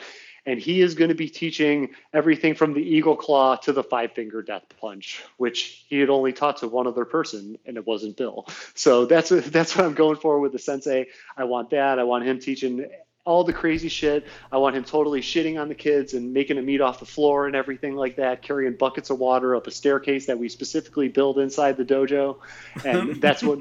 And 0.44 0.60
he 0.60 0.80
is 0.80 0.94
going 0.94 1.08
to 1.08 1.14
be 1.14 1.28
teaching 1.28 1.90
everything 2.12 2.54
from 2.54 2.72
the 2.72 2.80
eagle 2.80 3.16
claw 3.16 3.56
to 3.56 3.72
the 3.72 3.82
five 3.82 4.12
finger 4.12 4.42
death 4.42 4.62
punch, 4.80 5.22
which 5.38 5.84
he 5.88 5.98
had 5.98 6.08
only 6.08 6.32
taught 6.32 6.58
to 6.58 6.68
one 6.68 6.86
other 6.86 7.04
person, 7.04 7.58
and 7.66 7.76
it 7.76 7.84
wasn't 7.84 8.16
Bill. 8.16 8.46
So 8.74 9.06
that's 9.06 9.28
that's 9.30 9.76
what 9.76 9.86
I'm 9.86 9.94
going 9.94 10.16
for 10.16 10.38
with 10.38 10.52
the 10.52 10.60
sensei. 10.60 11.06
I 11.36 11.44
want 11.44 11.70
that. 11.70 11.98
I 11.98 12.04
want 12.04 12.24
him 12.24 12.38
teaching 12.38 12.86
all 13.26 13.44
the 13.44 13.52
crazy 13.52 13.88
shit. 13.88 14.26
I 14.50 14.56
want 14.56 14.76
him 14.76 14.84
totally 14.84 15.20
shitting 15.20 15.60
on 15.60 15.68
the 15.68 15.74
kids 15.74 16.14
and 16.14 16.32
making 16.32 16.56
them 16.56 16.70
eat 16.70 16.80
off 16.80 17.00
the 17.00 17.06
floor 17.06 17.46
and 17.46 17.56
everything 17.56 17.96
like 17.96 18.16
that, 18.16 18.40
carrying 18.40 18.74
buckets 18.74 19.10
of 19.10 19.18
water 19.18 19.54
up 19.54 19.66
a 19.66 19.70
staircase 19.70 20.26
that 20.26 20.38
we 20.38 20.48
specifically 20.48 21.08
build 21.08 21.38
inside 21.38 21.76
the 21.76 21.84
dojo. 21.84 22.38
And 22.84 23.16
that's 23.20 23.42
what 23.42 23.58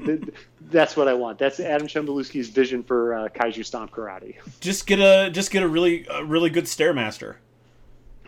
that's 0.70 0.96
what 0.96 1.08
I 1.08 1.14
want. 1.14 1.38
That's 1.38 1.60
Adam 1.60 1.88
Chmielewski's 1.88 2.48
vision 2.48 2.82
for 2.84 3.14
uh, 3.14 3.28
Kaiju 3.28 3.66
Stomp 3.66 3.90
Karate. 3.90 4.36
Just 4.60 4.86
get 4.86 5.00
a 5.00 5.30
just 5.30 5.50
get 5.50 5.62
a 5.62 5.68
really 5.68 6.06
a 6.08 6.24
really 6.24 6.48
good 6.48 6.64
stairmaster. 6.64 7.36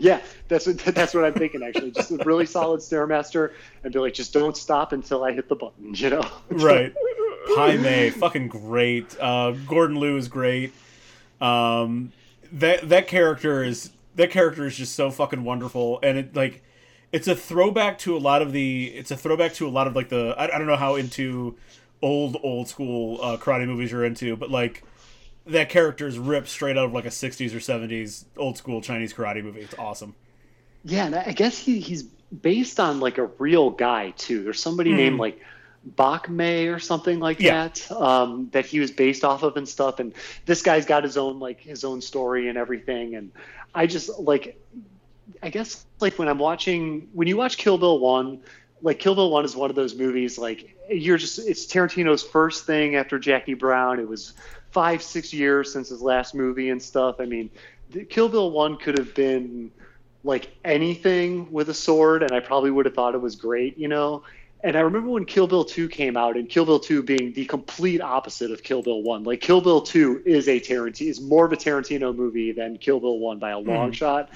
Yeah, 0.00 0.20
that's 0.48 0.66
what 0.66 0.78
that's 0.94 1.14
what 1.14 1.24
I'm 1.24 1.34
thinking 1.34 1.62
actually. 1.62 1.92
Just 1.92 2.10
a 2.10 2.16
really 2.24 2.46
solid 2.46 2.80
stairmaster 2.80 3.52
and 3.84 3.92
be 3.92 4.00
like, 4.00 4.14
just 4.14 4.32
don't 4.32 4.56
stop 4.56 4.92
until 4.92 5.22
I 5.22 5.32
hit 5.32 5.48
the 5.48 5.56
button, 5.56 5.94
you 5.94 6.10
know? 6.10 6.28
Right. 6.48 6.92
Pai 7.54 7.78
Mei, 7.78 8.10
fucking 8.10 8.48
great. 8.48 9.16
Uh, 9.18 9.52
Gordon 9.66 9.98
Liu 9.98 10.16
is 10.16 10.28
great. 10.28 10.72
Um, 11.40 12.12
that 12.52 12.88
that 12.88 13.06
character 13.08 13.62
is 13.62 13.90
that 14.16 14.30
character 14.30 14.66
is 14.66 14.76
just 14.76 14.94
so 14.94 15.10
fucking 15.10 15.44
wonderful, 15.44 16.00
and 16.02 16.18
it 16.18 16.34
like 16.36 16.62
it's 17.12 17.28
a 17.28 17.34
throwback 17.36 17.98
to 18.00 18.16
a 18.16 18.18
lot 18.18 18.42
of 18.42 18.52
the 18.52 18.86
it's 18.86 19.10
a 19.10 19.16
throwback 19.16 19.54
to 19.54 19.66
a 19.66 19.70
lot 19.70 19.86
of 19.86 19.94
like 19.96 20.08
the 20.08 20.34
I, 20.36 20.44
I 20.54 20.58
don't 20.58 20.66
know 20.66 20.76
how 20.76 20.96
into 20.96 21.56
old 22.02 22.36
old 22.42 22.68
school 22.68 23.18
uh, 23.22 23.36
karate 23.36 23.66
movies 23.66 23.92
you're 23.92 24.04
into, 24.04 24.36
but 24.36 24.50
like 24.50 24.82
that 25.46 25.68
character 25.70 26.06
is 26.06 26.18
ripped 26.18 26.48
straight 26.48 26.76
out 26.76 26.84
of 26.86 26.92
like 26.92 27.06
a 27.06 27.10
60s 27.10 27.54
or 27.54 27.58
70s 27.58 28.24
old 28.36 28.58
school 28.58 28.82
Chinese 28.82 29.14
karate 29.14 29.42
movie. 29.42 29.60
It's 29.60 29.74
awesome. 29.78 30.14
Yeah, 30.84 31.06
and 31.06 31.14
I 31.16 31.32
guess 31.32 31.58
he, 31.58 31.80
he's 31.80 32.02
based 32.02 32.78
on 32.78 33.00
like 33.00 33.16
a 33.18 33.24
real 33.38 33.70
guy 33.70 34.10
too. 34.10 34.42
There's 34.42 34.60
somebody 34.60 34.90
Mhm. 34.92 34.96
named 34.96 35.18
like 35.18 35.40
Bak 35.96 36.28
Mei 36.28 36.66
or 36.66 36.78
something 36.78 37.20
like 37.20 37.40
Yeah. 37.40 37.68
that 37.68 37.90
um, 37.92 38.48
that 38.52 38.66
he 38.66 38.80
was 38.80 38.90
based 38.90 39.24
off 39.24 39.42
of 39.42 39.56
and 39.56 39.68
stuff. 39.68 39.98
And 40.00 40.12
this 40.46 40.62
guy's 40.62 40.86
got 40.86 41.04
his 41.04 41.16
own 41.16 41.38
like 41.38 41.60
his 41.60 41.84
own 41.84 42.00
story 42.00 42.48
and 42.48 42.58
everything. 42.58 43.14
And 43.14 43.32
I 43.74 43.86
just 43.86 44.18
like, 44.18 44.58
I 45.42 45.50
guess 45.50 45.84
like 46.00 46.18
when 46.18 46.28
I'm 46.28 46.38
watching 46.38 47.08
when 47.12 47.28
you 47.28 47.36
watch 47.36 47.58
Kill 47.58 47.78
Bill 47.78 47.98
one, 47.98 48.40
like 48.82 48.98
Kill 48.98 49.14
Bill 49.14 49.30
one 49.30 49.44
is 49.44 49.56
one 49.56 49.70
of 49.70 49.76
those 49.76 49.94
movies 49.94 50.38
like 50.38 50.74
you're 50.90 51.18
just 51.18 51.38
it's 51.38 51.66
Tarantino's 51.66 52.22
first 52.22 52.64
thing 52.66 52.96
after 52.96 53.18
Jackie 53.18 53.54
Brown. 53.54 54.00
It 54.00 54.08
was 54.08 54.32
five 54.70 55.02
six 55.02 55.32
years 55.32 55.72
since 55.72 55.88
his 55.88 56.00
last 56.00 56.34
movie 56.34 56.70
and 56.70 56.80
stuff. 56.82 57.16
I 57.20 57.26
mean, 57.26 57.50
Kill 58.08 58.28
Bill 58.28 58.50
one 58.50 58.76
could 58.76 58.98
have 58.98 59.14
been 59.14 59.70
like 60.24 60.50
anything 60.64 61.50
with 61.52 61.68
a 61.68 61.74
sword, 61.74 62.22
and 62.22 62.32
I 62.32 62.40
probably 62.40 62.70
would 62.70 62.86
have 62.86 62.94
thought 62.94 63.14
it 63.14 63.20
was 63.20 63.36
great, 63.36 63.78
you 63.78 63.88
know. 63.88 64.24
And 64.62 64.76
I 64.76 64.80
remember 64.80 65.10
when 65.10 65.24
Kill 65.24 65.46
Bill 65.46 65.64
2 65.64 65.88
came 65.88 66.16
out, 66.16 66.36
and 66.36 66.48
Kill 66.48 66.64
Bill 66.64 66.80
2 66.80 67.02
being 67.04 67.32
the 67.32 67.46
complete 67.46 68.00
opposite 68.00 68.50
of 68.50 68.62
Kill 68.62 68.82
Bill 68.82 69.02
1. 69.02 69.22
Like 69.22 69.40
Kill 69.40 69.60
Bill 69.60 69.80
2 69.80 70.22
is 70.26 70.48
a 70.48 70.58
Tarantino, 70.58 71.08
is 71.08 71.20
more 71.20 71.46
of 71.46 71.52
a 71.52 71.56
Tarantino 71.56 72.14
movie 72.14 72.52
than 72.52 72.76
Kill 72.78 72.98
Bill 72.98 73.18
1 73.18 73.38
by 73.38 73.50
a 73.50 73.58
long 73.58 73.92
Mhm. 73.92 73.94
shot. 73.94 74.30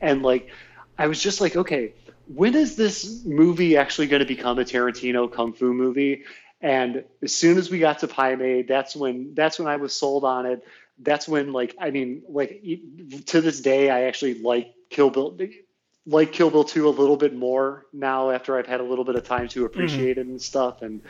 And 0.00 0.22
like, 0.22 0.48
I 0.96 1.08
was 1.08 1.20
just 1.20 1.40
like, 1.40 1.56
okay, 1.56 1.94
when 2.26 2.54
is 2.54 2.76
this 2.76 3.24
movie 3.24 3.76
actually 3.76 4.06
going 4.06 4.20
to 4.20 4.26
become 4.26 4.58
a 4.58 4.64
Tarantino 4.64 5.30
kung 5.30 5.52
fu 5.52 5.74
movie? 5.74 6.22
And 6.60 7.04
as 7.20 7.34
soon 7.34 7.58
as 7.58 7.68
we 7.68 7.78
got 7.80 7.98
to 7.98 8.08
Pai 8.08 8.36
Mei, 8.36 8.62
that's 8.62 8.94
when 8.96 9.34
that's 9.34 9.58
when 9.58 9.68
I 9.68 9.76
was 9.76 9.94
sold 9.94 10.24
on 10.24 10.46
it. 10.46 10.64
That's 10.98 11.26
when 11.28 11.52
like 11.52 11.74
I 11.80 11.90
mean 11.90 12.22
like 12.28 12.62
to 13.26 13.40
this 13.40 13.60
day 13.60 13.90
I 13.90 14.02
actually 14.02 14.34
like 14.40 14.72
Kill 14.88 15.10
Bill 15.10 15.36
like 16.06 16.32
Kill 16.32 16.50
Bill 16.50 16.64
2 16.64 16.88
a 16.88 16.90
little 16.90 17.16
bit 17.16 17.34
more 17.34 17.86
now 17.92 18.30
after 18.30 18.58
I've 18.58 18.66
had 18.66 18.80
a 18.80 18.84
little 18.84 19.04
bit 19.04 19.14
of 19.14 19.24
time 19.24 19.48
to 19.48 19.60
mm-hmm. 19.60 19.66
appreciate 19.66 20.18
it 20.18 20.26
and 20.26 20.40
stuff. 20.40 20.82
And 20.82 21.00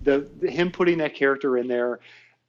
the, 0.00 0.28
the 0.40 0.50
him 0.50 0.70
putting 0.70 0.98
that 0.98 1.14
character 1.14 1.56
in 1.56 1.68
there 1.68 2.00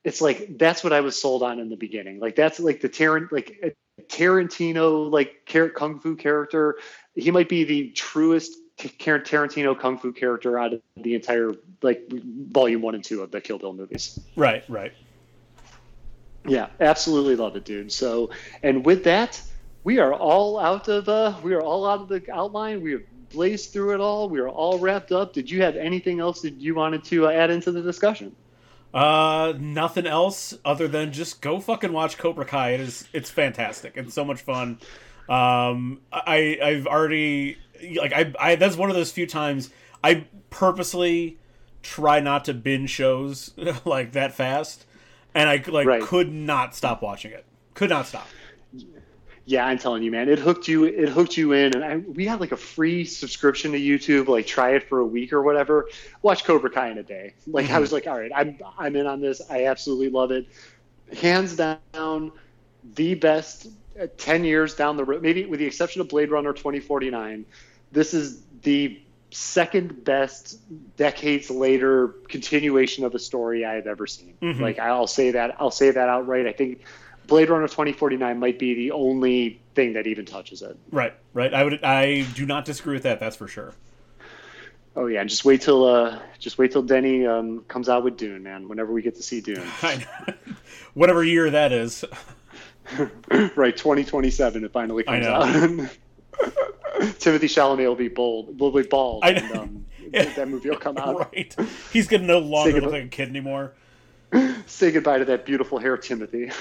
it's 0.03 0.22
like 0.22 0.58
that's 0.58 0.84
what 0.84 0.94
I 0.94 1.02
was 1.02 1.19
sold 1.19 1.44
on 1.44 1.60
in 1.60 1.69
the 1.69 1.76
beginning. 1.76 2.19
Like 2.19 2.36
that's 2.36 2.60
like 2.60 2.82
the 2.82 2.90
Tarant 2.90 3.32
like 3.32 3.78
Tarantino 4.08 5.11
like 5.11 5.45
char- 5.45 5.69
kung 5.69 6.00
fu 6.00 6.16
character. 6.16 6.78
He 7.16 7.32
might 7.32 7.50
be 7.50 7.64
the 7.64 7.90
truest 7.90 8.53
Tarantino 8.78 9.78
kung 9.78 9.98
fu 9.98 10.14
character 10.14 10.58
out 10.58 10.74
of 10.74 10.82
the 10.95 11.16
entire 11.16 11.52
like 11.82 12.10
volume 12.11 12.82
1 12.82 12.95
and 12.95 13.03
2 13.03 13.22
of 13.22 13.32
the 13.32 13.42
Kill 13.42 13.60
Bill 13.60 13.74
movies. 13.74 14.19
Right, 14.36 14.64
right. 14.69 14.94
yeah, 16.48 16.68
absolutely 16.80 17.36
love 17.36 17.56
it, 17.58 17.66
dude. 17.66 17.92
So, 17.92 18.32
and 18.64 18.86
with 18.86 19.03
that, 19.03 19.42
we 19.83 19.99
are 19.99 20.14
all 20.14 20.59
out 20.59 20.88
of 20.88 21.08
uh, 21.09 21.35
we 21.43 21.53
are 21.53 21.61
all 21.61 21.85
out 21.88 22.01
of 22.01 22.08
the 22.08 22.24
outline. 22.33 22.82
We 22.82 22.91
have 22.93 23.01
blazed 23.30 23.72
through 23.72 23.93
it 23.95 24.01
all. 24.01 24.30
We 24.30 24.40
are 24.40 24.49
all 24.49 24.80
wrapped 24.80 25.11
up. 25.11 25.33
Did 25.33 25.49
you 25.49 25.61
have 25.61 25.75
anything 25.75 26.19
else 26.19 26.41
that 26.41 26.56
you 26.56 26.75
wanted 26.75 27.03
to 27.06 27.27
uh, 27.27 27.32
add 27.32 27.49
into 27.51 27.72
the 27.72 27.82
discussion? 27.82 28.35
Uh, 28.93 29.53
nothing 29.59 30.08
else 30.08 30.58
other 30.66 30.88
than 30.88 31.11
just 31.14 31.41
go 31.41 31.59
fucking 31.59 31.93
watch 31.93 32.17
Cobra 32.17 32.45
Kai. 32.45 32.72
It 32.72 32.80
is 32.82 33.08
it's 33.14 33.30
fantastic. 33.30 33.93
It's 33.95 34.14
so 34.14 34.25
much 34.25 34.41
fun. 34.41 34.80
Um, 35.27 36.01
I 36.11 36.58
I've 36.61 36.88
already 36.88 37.58
like 37.95 38.14
I 38.14 38.33
I 38.40 38.56
that's 38.56 38.75
one 38.75 38.90
of 38.90 38.95
those 38.95 39.11
few 39.11 39.27
times 39.27 39.69
I 40.03 40.25
purposely 40.49 41.38
try 41.83 42.19
not 42.19 42.45
to 42.45 42.53
binge 42.53 42.90
shows 42.90 43.53
like 43.85 44.14
that 44.14 44.33
fast, 44.33 44.85
and 45.35 45.48
I 45.48 45.64
like 45.67 45.85
Right. 45.88 46.01
could 46.01 46.33
not 46.33 46.75
stop 46.75 47.03
watching 47.03 47.32
it. 47.32 47.45
Could 47.75 47.91
not 47.91 48.08
stop. 48.08 48.27
Yeah, 49.50 49.66
I'm 49.66 49.80
telling 49.80 50.03
you, 50.03 50.11
man, 50.11 50.30
it 50.30 50.38
hooked 50.38 50.68
you. 50.68 50.84
It 50.84 51.10
hooked 51.10 51.36
you 51.36 51.53
in, 51.53 51.74
and 51.74 51.84
I, 51.84 51.98
we 51.98 52.28
had 52.28 52.40
like 52.40 52.52
a 52.52 52.58
free 52.58 53.03
subscription 53.03 53.72
to 53.72 53.80
YouTube. 53.80 54.28
Like, 54.28 54.45
try 54.45 54.76
it 54.76 54.88
for 54.88 55.00
a 55.00 55.06
week 55.06 55.34
or 55.34 55.42
whatever. 55.42 55.90
Watch 56.22 56.44
Cobra 56.44 56.69
Kai 56.69 56.90
in 56.90 57.00
a 57.00 57.03
day. 57.03 57.34
Like, 57.48 57.72
I 57.72 57.80
was 57.80 57.92
like, 57.92 58.06
all 58.06 58.16
right, 58.16 58.32
I'm 58.36 58.60
I'm 58.78 58.95
in 58.95 59.08
on 59.08 59.22
this. 59.22 59.42
I 59.50 59.66
absolutely 59.66 60.10
love 60.10 60.30
it. 60.30 60.45
Hands 61.19 61.56
down, 61.56 62.32
the 62.94 63.16
best. 63.16 63.68
Uh, 64.00 64.06
Ten 64.18 64.44
years 64.44 64.76
down 64.76 64.98
the 64.98 65.03
road, 65.03 65.24
maybe 65.24 65.48
with 65.48 65.60
the 65.60 65.66
exception 65.66 66.02
of 66.02 66.10
Blade 66.10 66.30
Runner 66.30 66.53
2049, 66.53 67.44
this 67.92 68.14
is 68.14 68.40
the 68.61 69.02
second 69.32 70.03
best 70.06 70.60
decades 70.95 71.50
later 71.50 72.10
continuation 72.28 73.03
of 73.03 73.16
a 73.16 73.19
story 73.19 73.66
I 73.66 73.74
have 73.74 73.88
ever 73.88 74.06
seen. 74.06 74.36
Mhm. 74.44 74.60
Like, 74.60 74.78
I'll 74.78 75.08
say 75.08 75.32
that. 75.32 75.56
I'll 75.60 75.72
say 75.72 75.90
that 75.90 76.08
outright. 76.08 76.45
I 76.45 76.52
think 76.52 76.82
Blade 77.30 77.49
Runner 77.49 77.67
2049 77.67 78.40
might 78.40 78.59
be 78.59 78.74
the 78.74 78.91
only 78.91 79.61
thing 79.75 79.93
that 79.93 80.08
even 80.08 80.25
touches 80.25 80.61
it. 80.61 80.77
Right, 80.91 81.14
right. 81.33 81.53
I 81.53 81.64
would 81.64 81.83
I 81.83 82.24
do 82.35 82.45
not 82.45 82.66
disagree 82.66 82.93
with 82.95 83.03
that. 83.03 83.19
That's 83.19 83.35
for 83.35 83.48
sure. 83.48 83.74
Oh 84.95 85.06
yeah, 85.06 85.22
and 85.22 85.30
just 85.30 85.45
wait 85.45 85.61
till 85.61 85.85
uh, 85.85 86.19
just 86.40 86.58
wait 86.58 86.72
till 86.72 86.82
Denny 86.82 87.25
um, 87.25 87.64
comes 87.67 87.88
out 87.88 88.03
with 88.03 88.17
Dune, 88.17 88.43
man. 88.43 88.67
Whenever 88.67 88.91
we 88.91 89.01
get 89.01 89.16
to 89.16 89.24
see 89.24 89.40
Dune, 89.40 89.61
Whatever 90.93 91.24
year 91.24 91.49
that 91.51 91.72
is. 91.72 92.03
right? 93.56 93.77
2027, 93.77 94.66
it 94.66 94.72
finally 94.74 95.03
I 95.08 95.22
comes 95.22 95.27
out. 95.27 95.90
Timothy 97.19 97.48
Chalamet 97.48 97.88
will 97.88 97.95
be 97.95 98.08
bold, 98.08 98.59
will 98.59 98.72
be 98.72 98.82
bald, 98.83 99.24
I 99.24 99.33
know. 99.33 99.40
and 99.40 99.53
um, 99.53 99.85
Yeah. 100.11 100.33
that 100.33 100.49
movie 100.49 100.69
will 100.69 100.77
come 100.77 100.98
out. 100.98 101.32
right. 101.32 101.56
He's 101.93 102.08
gonna 102.08 102.25
no 102.25 102.40
longer 102.40 102.82
look 102.82 102.91
like 102.91 103.03
a 103.03 103.08
kid 103.08 103.30
anymore. 103.30 103.74
Say 104.67 104.91
goodbye 104.91 105.17
to 105.19 105.25
that 105.25 105.45
beautiful 105.45 105.80
hair, 105.80 105.98
Timothy. 105.98 106.51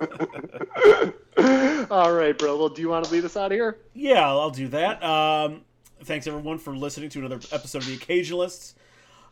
All 1.90 2.12
right, 2.12 2.36
bro. 2.36 2.56
Well, 2.56 2.68
do 2.68 2.82
you 2.82 2.88
want 2.88 3.04
to 3.06 3.12
lead 3.12 3.24
us 3.24 3.36
out 3.36 3.46
of 3.46 3.52
here? 3.56 3.78
Yeah, 3.94 4.28
I'll 4.28 4.50
do 4.50 4.68
that. 4.68 5.02
Um, 5.02 5.62
thanks 6.04 6.26
everyone 6.26 6.58
for 6.58 6.76
listening 6.76 7.08
to 7.10 7.18
another 7.20 7.40
episode 7.52 7.78
of 7.78 7.86
the 7.86 7.96
Occasionalists. 7.96 8.74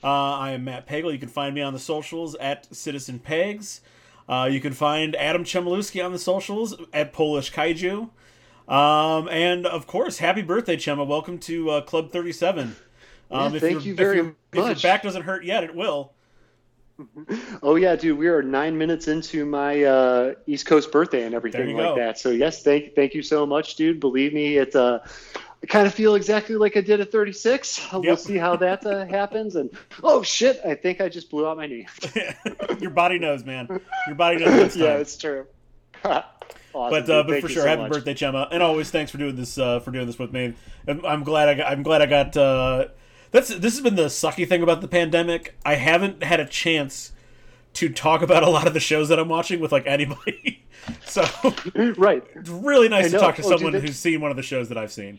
Uh, 0.03 0.09
I 0.09 0.51
am 0.53 0.65
Matt 0.65 0.87
Pagel. 0.89 1.13
You 1.13 1.19
can 1.19 1.29
find 1.29 1.55
me 1.55 1.61
on 1.63 1.73
the 1.73 1.79
socials 1.79 2.35
at 2.37 2.75
Citizen 2.75 3.19
Pegs. 3.19 3.81
Uh, 4.29 4.49
you 4.51 4.61
can 4.61 4.73
find 4.73 5.15
Adam 5.17 5.45
Chmielewski 5.45 6.05
on 6.05 6.13
the 6.13 6.19
socials 6.19 6.75
at 6.93 7.13
Polish 7.13 7.53
Kaiju. 7.53 8.11
Um, 8.69 9.29
and 9.29 9.67
of 9.67 9.87
course, 9.87 10.19
happy 10.19 10.43
birthday, 10.43 10.77
Chema! 10.77 11.07
Welcome 11.07 11.39
to 11.41 11.71
uh, 11.71 11.81
Club 11.83 12.11
Thirty 12.13 12.33
Seven. 12.33 12.77
Um, 13.31 13.51
Yeah, 13.53 13.57
if 13.57 13.61
thank 13.63 13.85
you 13.85 13.93
if 13.93 13.99
very 13.99 14.17
your- 14.17 14.35
If 14.53 14.67
your 14.67 14.75
back 14.77 15.03
doesn't 15.03 15.23
hurt 15.23 15.45
yet, 15.45 15.65
it 15.65 15.75
will. 15.75 16.13
Oh 17.63 17.77
yeah, 17.77 17.95
dude. 17.95 18.19
We 18.19 18.27
are 18.29 18.43
nine 18.43 18.77
minutes 18.77 19.07
into 19.07 19.45
my 19.45 19.85
uh, 19.85 20.35
East 20.47 20.67
Coast 20.67 20.91
birthday 20.91 21.25
and 21.25 21.35
everything 21.35 21.77
like 21.77 21.95
go. 21.95 21.97
that. 21.97 22.19
So 22.19 22.31
yes, 22.31 22.63
thank 22.63 22.95
thank 22.97 23.15
you 23.15 23.23
so 23.23 23.47
much, 23.47 23.77
dude. 23.77 24.01
Believe 24.01 24.33
me, 24.33 24.57
it. 24.57 24.75
Uh, 24.75 24.99
I 25.63 25.67
kind 25.67 25.87
of 25.87 25.95
feel 25.95 26.17
exactly 26.17 26.57
like 26.57 26.77
I 26.77 26.81
did 26.81 27.01
at 27.01 27.13
36. 27.13 27.93
We'll 27.93 28.17
see 28.17 28.37
how 28.37 28.57
that 28.57 28.85
uh, 28.85 29.07
happens. 29.07 29.55
And 29.55 29.71
oh 30.03 30.23
shit, 30.23 30.61
I 30.65 30.75
think 30.75 31.01
I 31.01 31.09
just 31.09 31.31
blew 31.31 31.47
out 31.47 31.57
my 31.57 31.67
knee. 31.67 31.87
your 32.81 32.91
body 32.91 33.21
knows, 33.21 33.45
man. 33.45 33.69
Your 34.09 34.17
body 34.17 34.39
knows. 34.39 34.61
It's 34.61 34.77
yeah, 34.77 34.97
it's 34.97 35.17
true. 35.17 35.47
awesome, 36.05 36.25
but 36.73 37.09
uh, 37.09 37.23
but 37.23 37.41
for 37.41 37.49
sure, 37.49 37.63
so 37.63 37.69
happy 37.69 37.83
much. 37.83 37.93
birthday, 37.93 38.15
Chema, 38.15 38.49
and 38.51 38.61
always 38.61 38.91
thanks 38.91 39.13
for 39.13 39.19
doing 39.19 39.37
this 39.37 39.57
uh, 39.57 39.79
for 39.79 39.93
doing 39.93 40.07
this 40.07 40.19
with 40.19 40.33
me. 40.33 40.55
I'm, 40.89 41.05
I'm 41.07 41.23
glad 41.23 41.49
I 41.49 41.55
got, 41.55 41.71
I'm 41.71 41.85
glad 41.85 42.03
I 42.03 42.07
got. 42.07 42.37
Uh, 42.37 42.89
that's 43.33 43.49
this 43.49 43.75
has 43.75 43.81
been 43.81 43.97
the 43.97 44.05
sucky 44.07 44.47
thing 44.49 44.63
about 44.63 44.81
the 44.81 44.89
pandemic. 44.89 45.57
I 45.65 45.75
haven't 45.75 46.23
had 46.23 46.39
a 46.41 46.47
chance 46.47 47.13
to 47.75 47.89
talk 47.89 48.23
about 48.23 48.43
a 48.43 48.49
lot 48.51 48.67
of 48.67 48.75
the 48.75 48.81
shows 48.81 49.09
that 49.09 49.19
I'm 49.19 49.29
watching 49.29 49.59
with 49.59 49.73
like 49.73 49.87
anybody. 49.87 50.63
so 51.05 51.25
right. 51.97 52.23
it's 52.35 52.49
really 52.51 52.89
nice 52.89 53.11
to 53.11 53.19
talk 53.19 53.37
to 53.37 53.43
Oh, 53.43 53.49
someone 53.51 53.73
that's- 53.73 53.89
who's 53.89 53.99
seen 53.99 54.21
one 54.21 54.31
of 54.31 54.37
the 54.37 54.43
shows 54.43 54.69
that 54.69 54.79
I've 54.79 54.93
seen. 54.93 55.19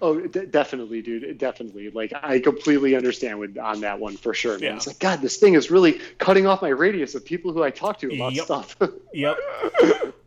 Oh, 0.00 0.20
d- 0.20 0.46
definitely, 0.46 1.02
dude. 1.02 1.38
Definitely. 1.38 1.90
Like, 1.90 2.12
I 2.22 2.38
completely 2.38 2.94
understand 2.94 3.40
with 3.40 3.58
on 3.58 3.80
that 3.80 3.98
one 3.98 4.16
for 4.16 4.32
sure, 4.32 4.52
man. 4.52 4.62
Yeah. 4.62 4.76
It's 4.76 4.86
like, 4.86 5.00
God, 5.00 5.20
this 5.20 5.38
thing 5.38 5.54
is 5.54 5.72
really 5.72 5.94
cutting 6.18 6.46
off 6.46 6.62
my 6.62 6.68
radius 6.68 7.16
of 7.16 7.24
people 7.24 7.52
who 7.52 7.64
I 7.64 7.70
talk 7.70 7.98
to 7.98 8.14
about 8.14 8.32
Yep. 8.34 8.44
stuff. 8.44 8.76
Yep. 9.12 9.36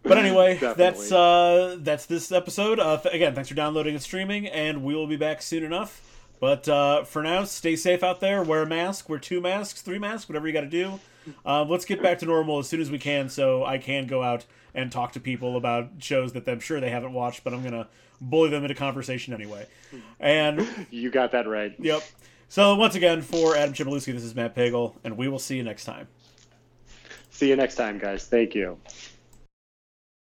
But 0.03 0.17
anyway, 0.17 0.55
Definitely. 0.55 0.75
that's 0.83 1.11
uh, 1.13 1.77
that's 1.79 2.05
this 2.07 2.31
episode. 2.33 2.79
Uh, 2.79 2.97
th- 2.97 3.13
again, 3.15 3.33
thanks 3.35 3.47
for 3.47 3.55
downloading 3.55 3.93
and 3.93 4.03
streaming, 4.03 4.47
and 4.47 4.83
we 4.83 4.93
will 4.95 5.07
be 5.07 5.15
back 5.17 5.41
soon 5.41 5.63
enough. 5.63 6.01
But 6.39 6.67
uh, 6.69 7.03
for 7.03 7.21
now, 7.21 7.43
stay 7.43 7.75
safe 7.75 8.03
out 8.03 8.21
there. 8.21 8.43
Wear 8.43 8.63
a 8.63 8.67
mask. 8.67 9.09
Wear 9.09 9.19
two 9.19 9.41
masks, 9.41 9.81
three 9.81 9.99
masks, 9.99 10.29
whatever 10.29 10.47
you 10.47 10.53
got 10.53 10.61
to 10.61 10.67
do. 10.67 10.99
Um, 11.45 11.69
let's 11.69 11.85
get 11.85 12.01
back 12.01 12.19
to 12.19 12.25
normal 12.25 12.59
as 12.59 12.67
soon 12.67 12.81
as 12.81 12.89
we 12.89 12.97
can, 12.97 13.29
so 13.29 13.65
I 13.65 13.77
can 13.77 14.07
go 14.07 14.23
out 14.23 14.45
and 14.73 14.91
talk 14.91 15.13
to 15.13 15.19
people 15.19 15.57
about 15.57 15.89
shows 15.99 16.33
that 16.33 16.47
I'm 16.47 16.59
sure 16.59 16.79
they 16.79 16.89
haven't 16.89 17.13
watched, 17.13 17.43
but 17.43 17.53
I'm 17.53 17.63
gonna 17.63 17.87
bully 18.21 18.49
them 18.49 18.63
into 18.63 18.75
conversation 18.75 19.33
anyway. 19.33 19.67
And 20.19 20.67
you 20.91 21.09
got 21.09 21.31
that 21.31 21.47
right. 21.47 21.73
yep. 21.79 22.01
So 22.47 22.75
once 22.75 22.95
again, 22.95 23.21
for 23.21 23.55
Adam 23.55 23.73
Chmielewski, 23.73 24.13
this 24.13 24.23
is 24.23 24.35
Matt 24.35 24.55
Pagel, 24.55 24.95
and 25.03 25.17
we 25.17 25.27
will 25.27 25.39
see 25.39 25.57
you 25.57 25.63
next 25.63 25.85
time. 25.85 26.07
See 27.29 27.49
you 27.49 27.55
next 27.55 27.75
time, 27.75 27.99
guys. 27.99 28.25
Thank 28.25 28.55
you. 28.55 28.77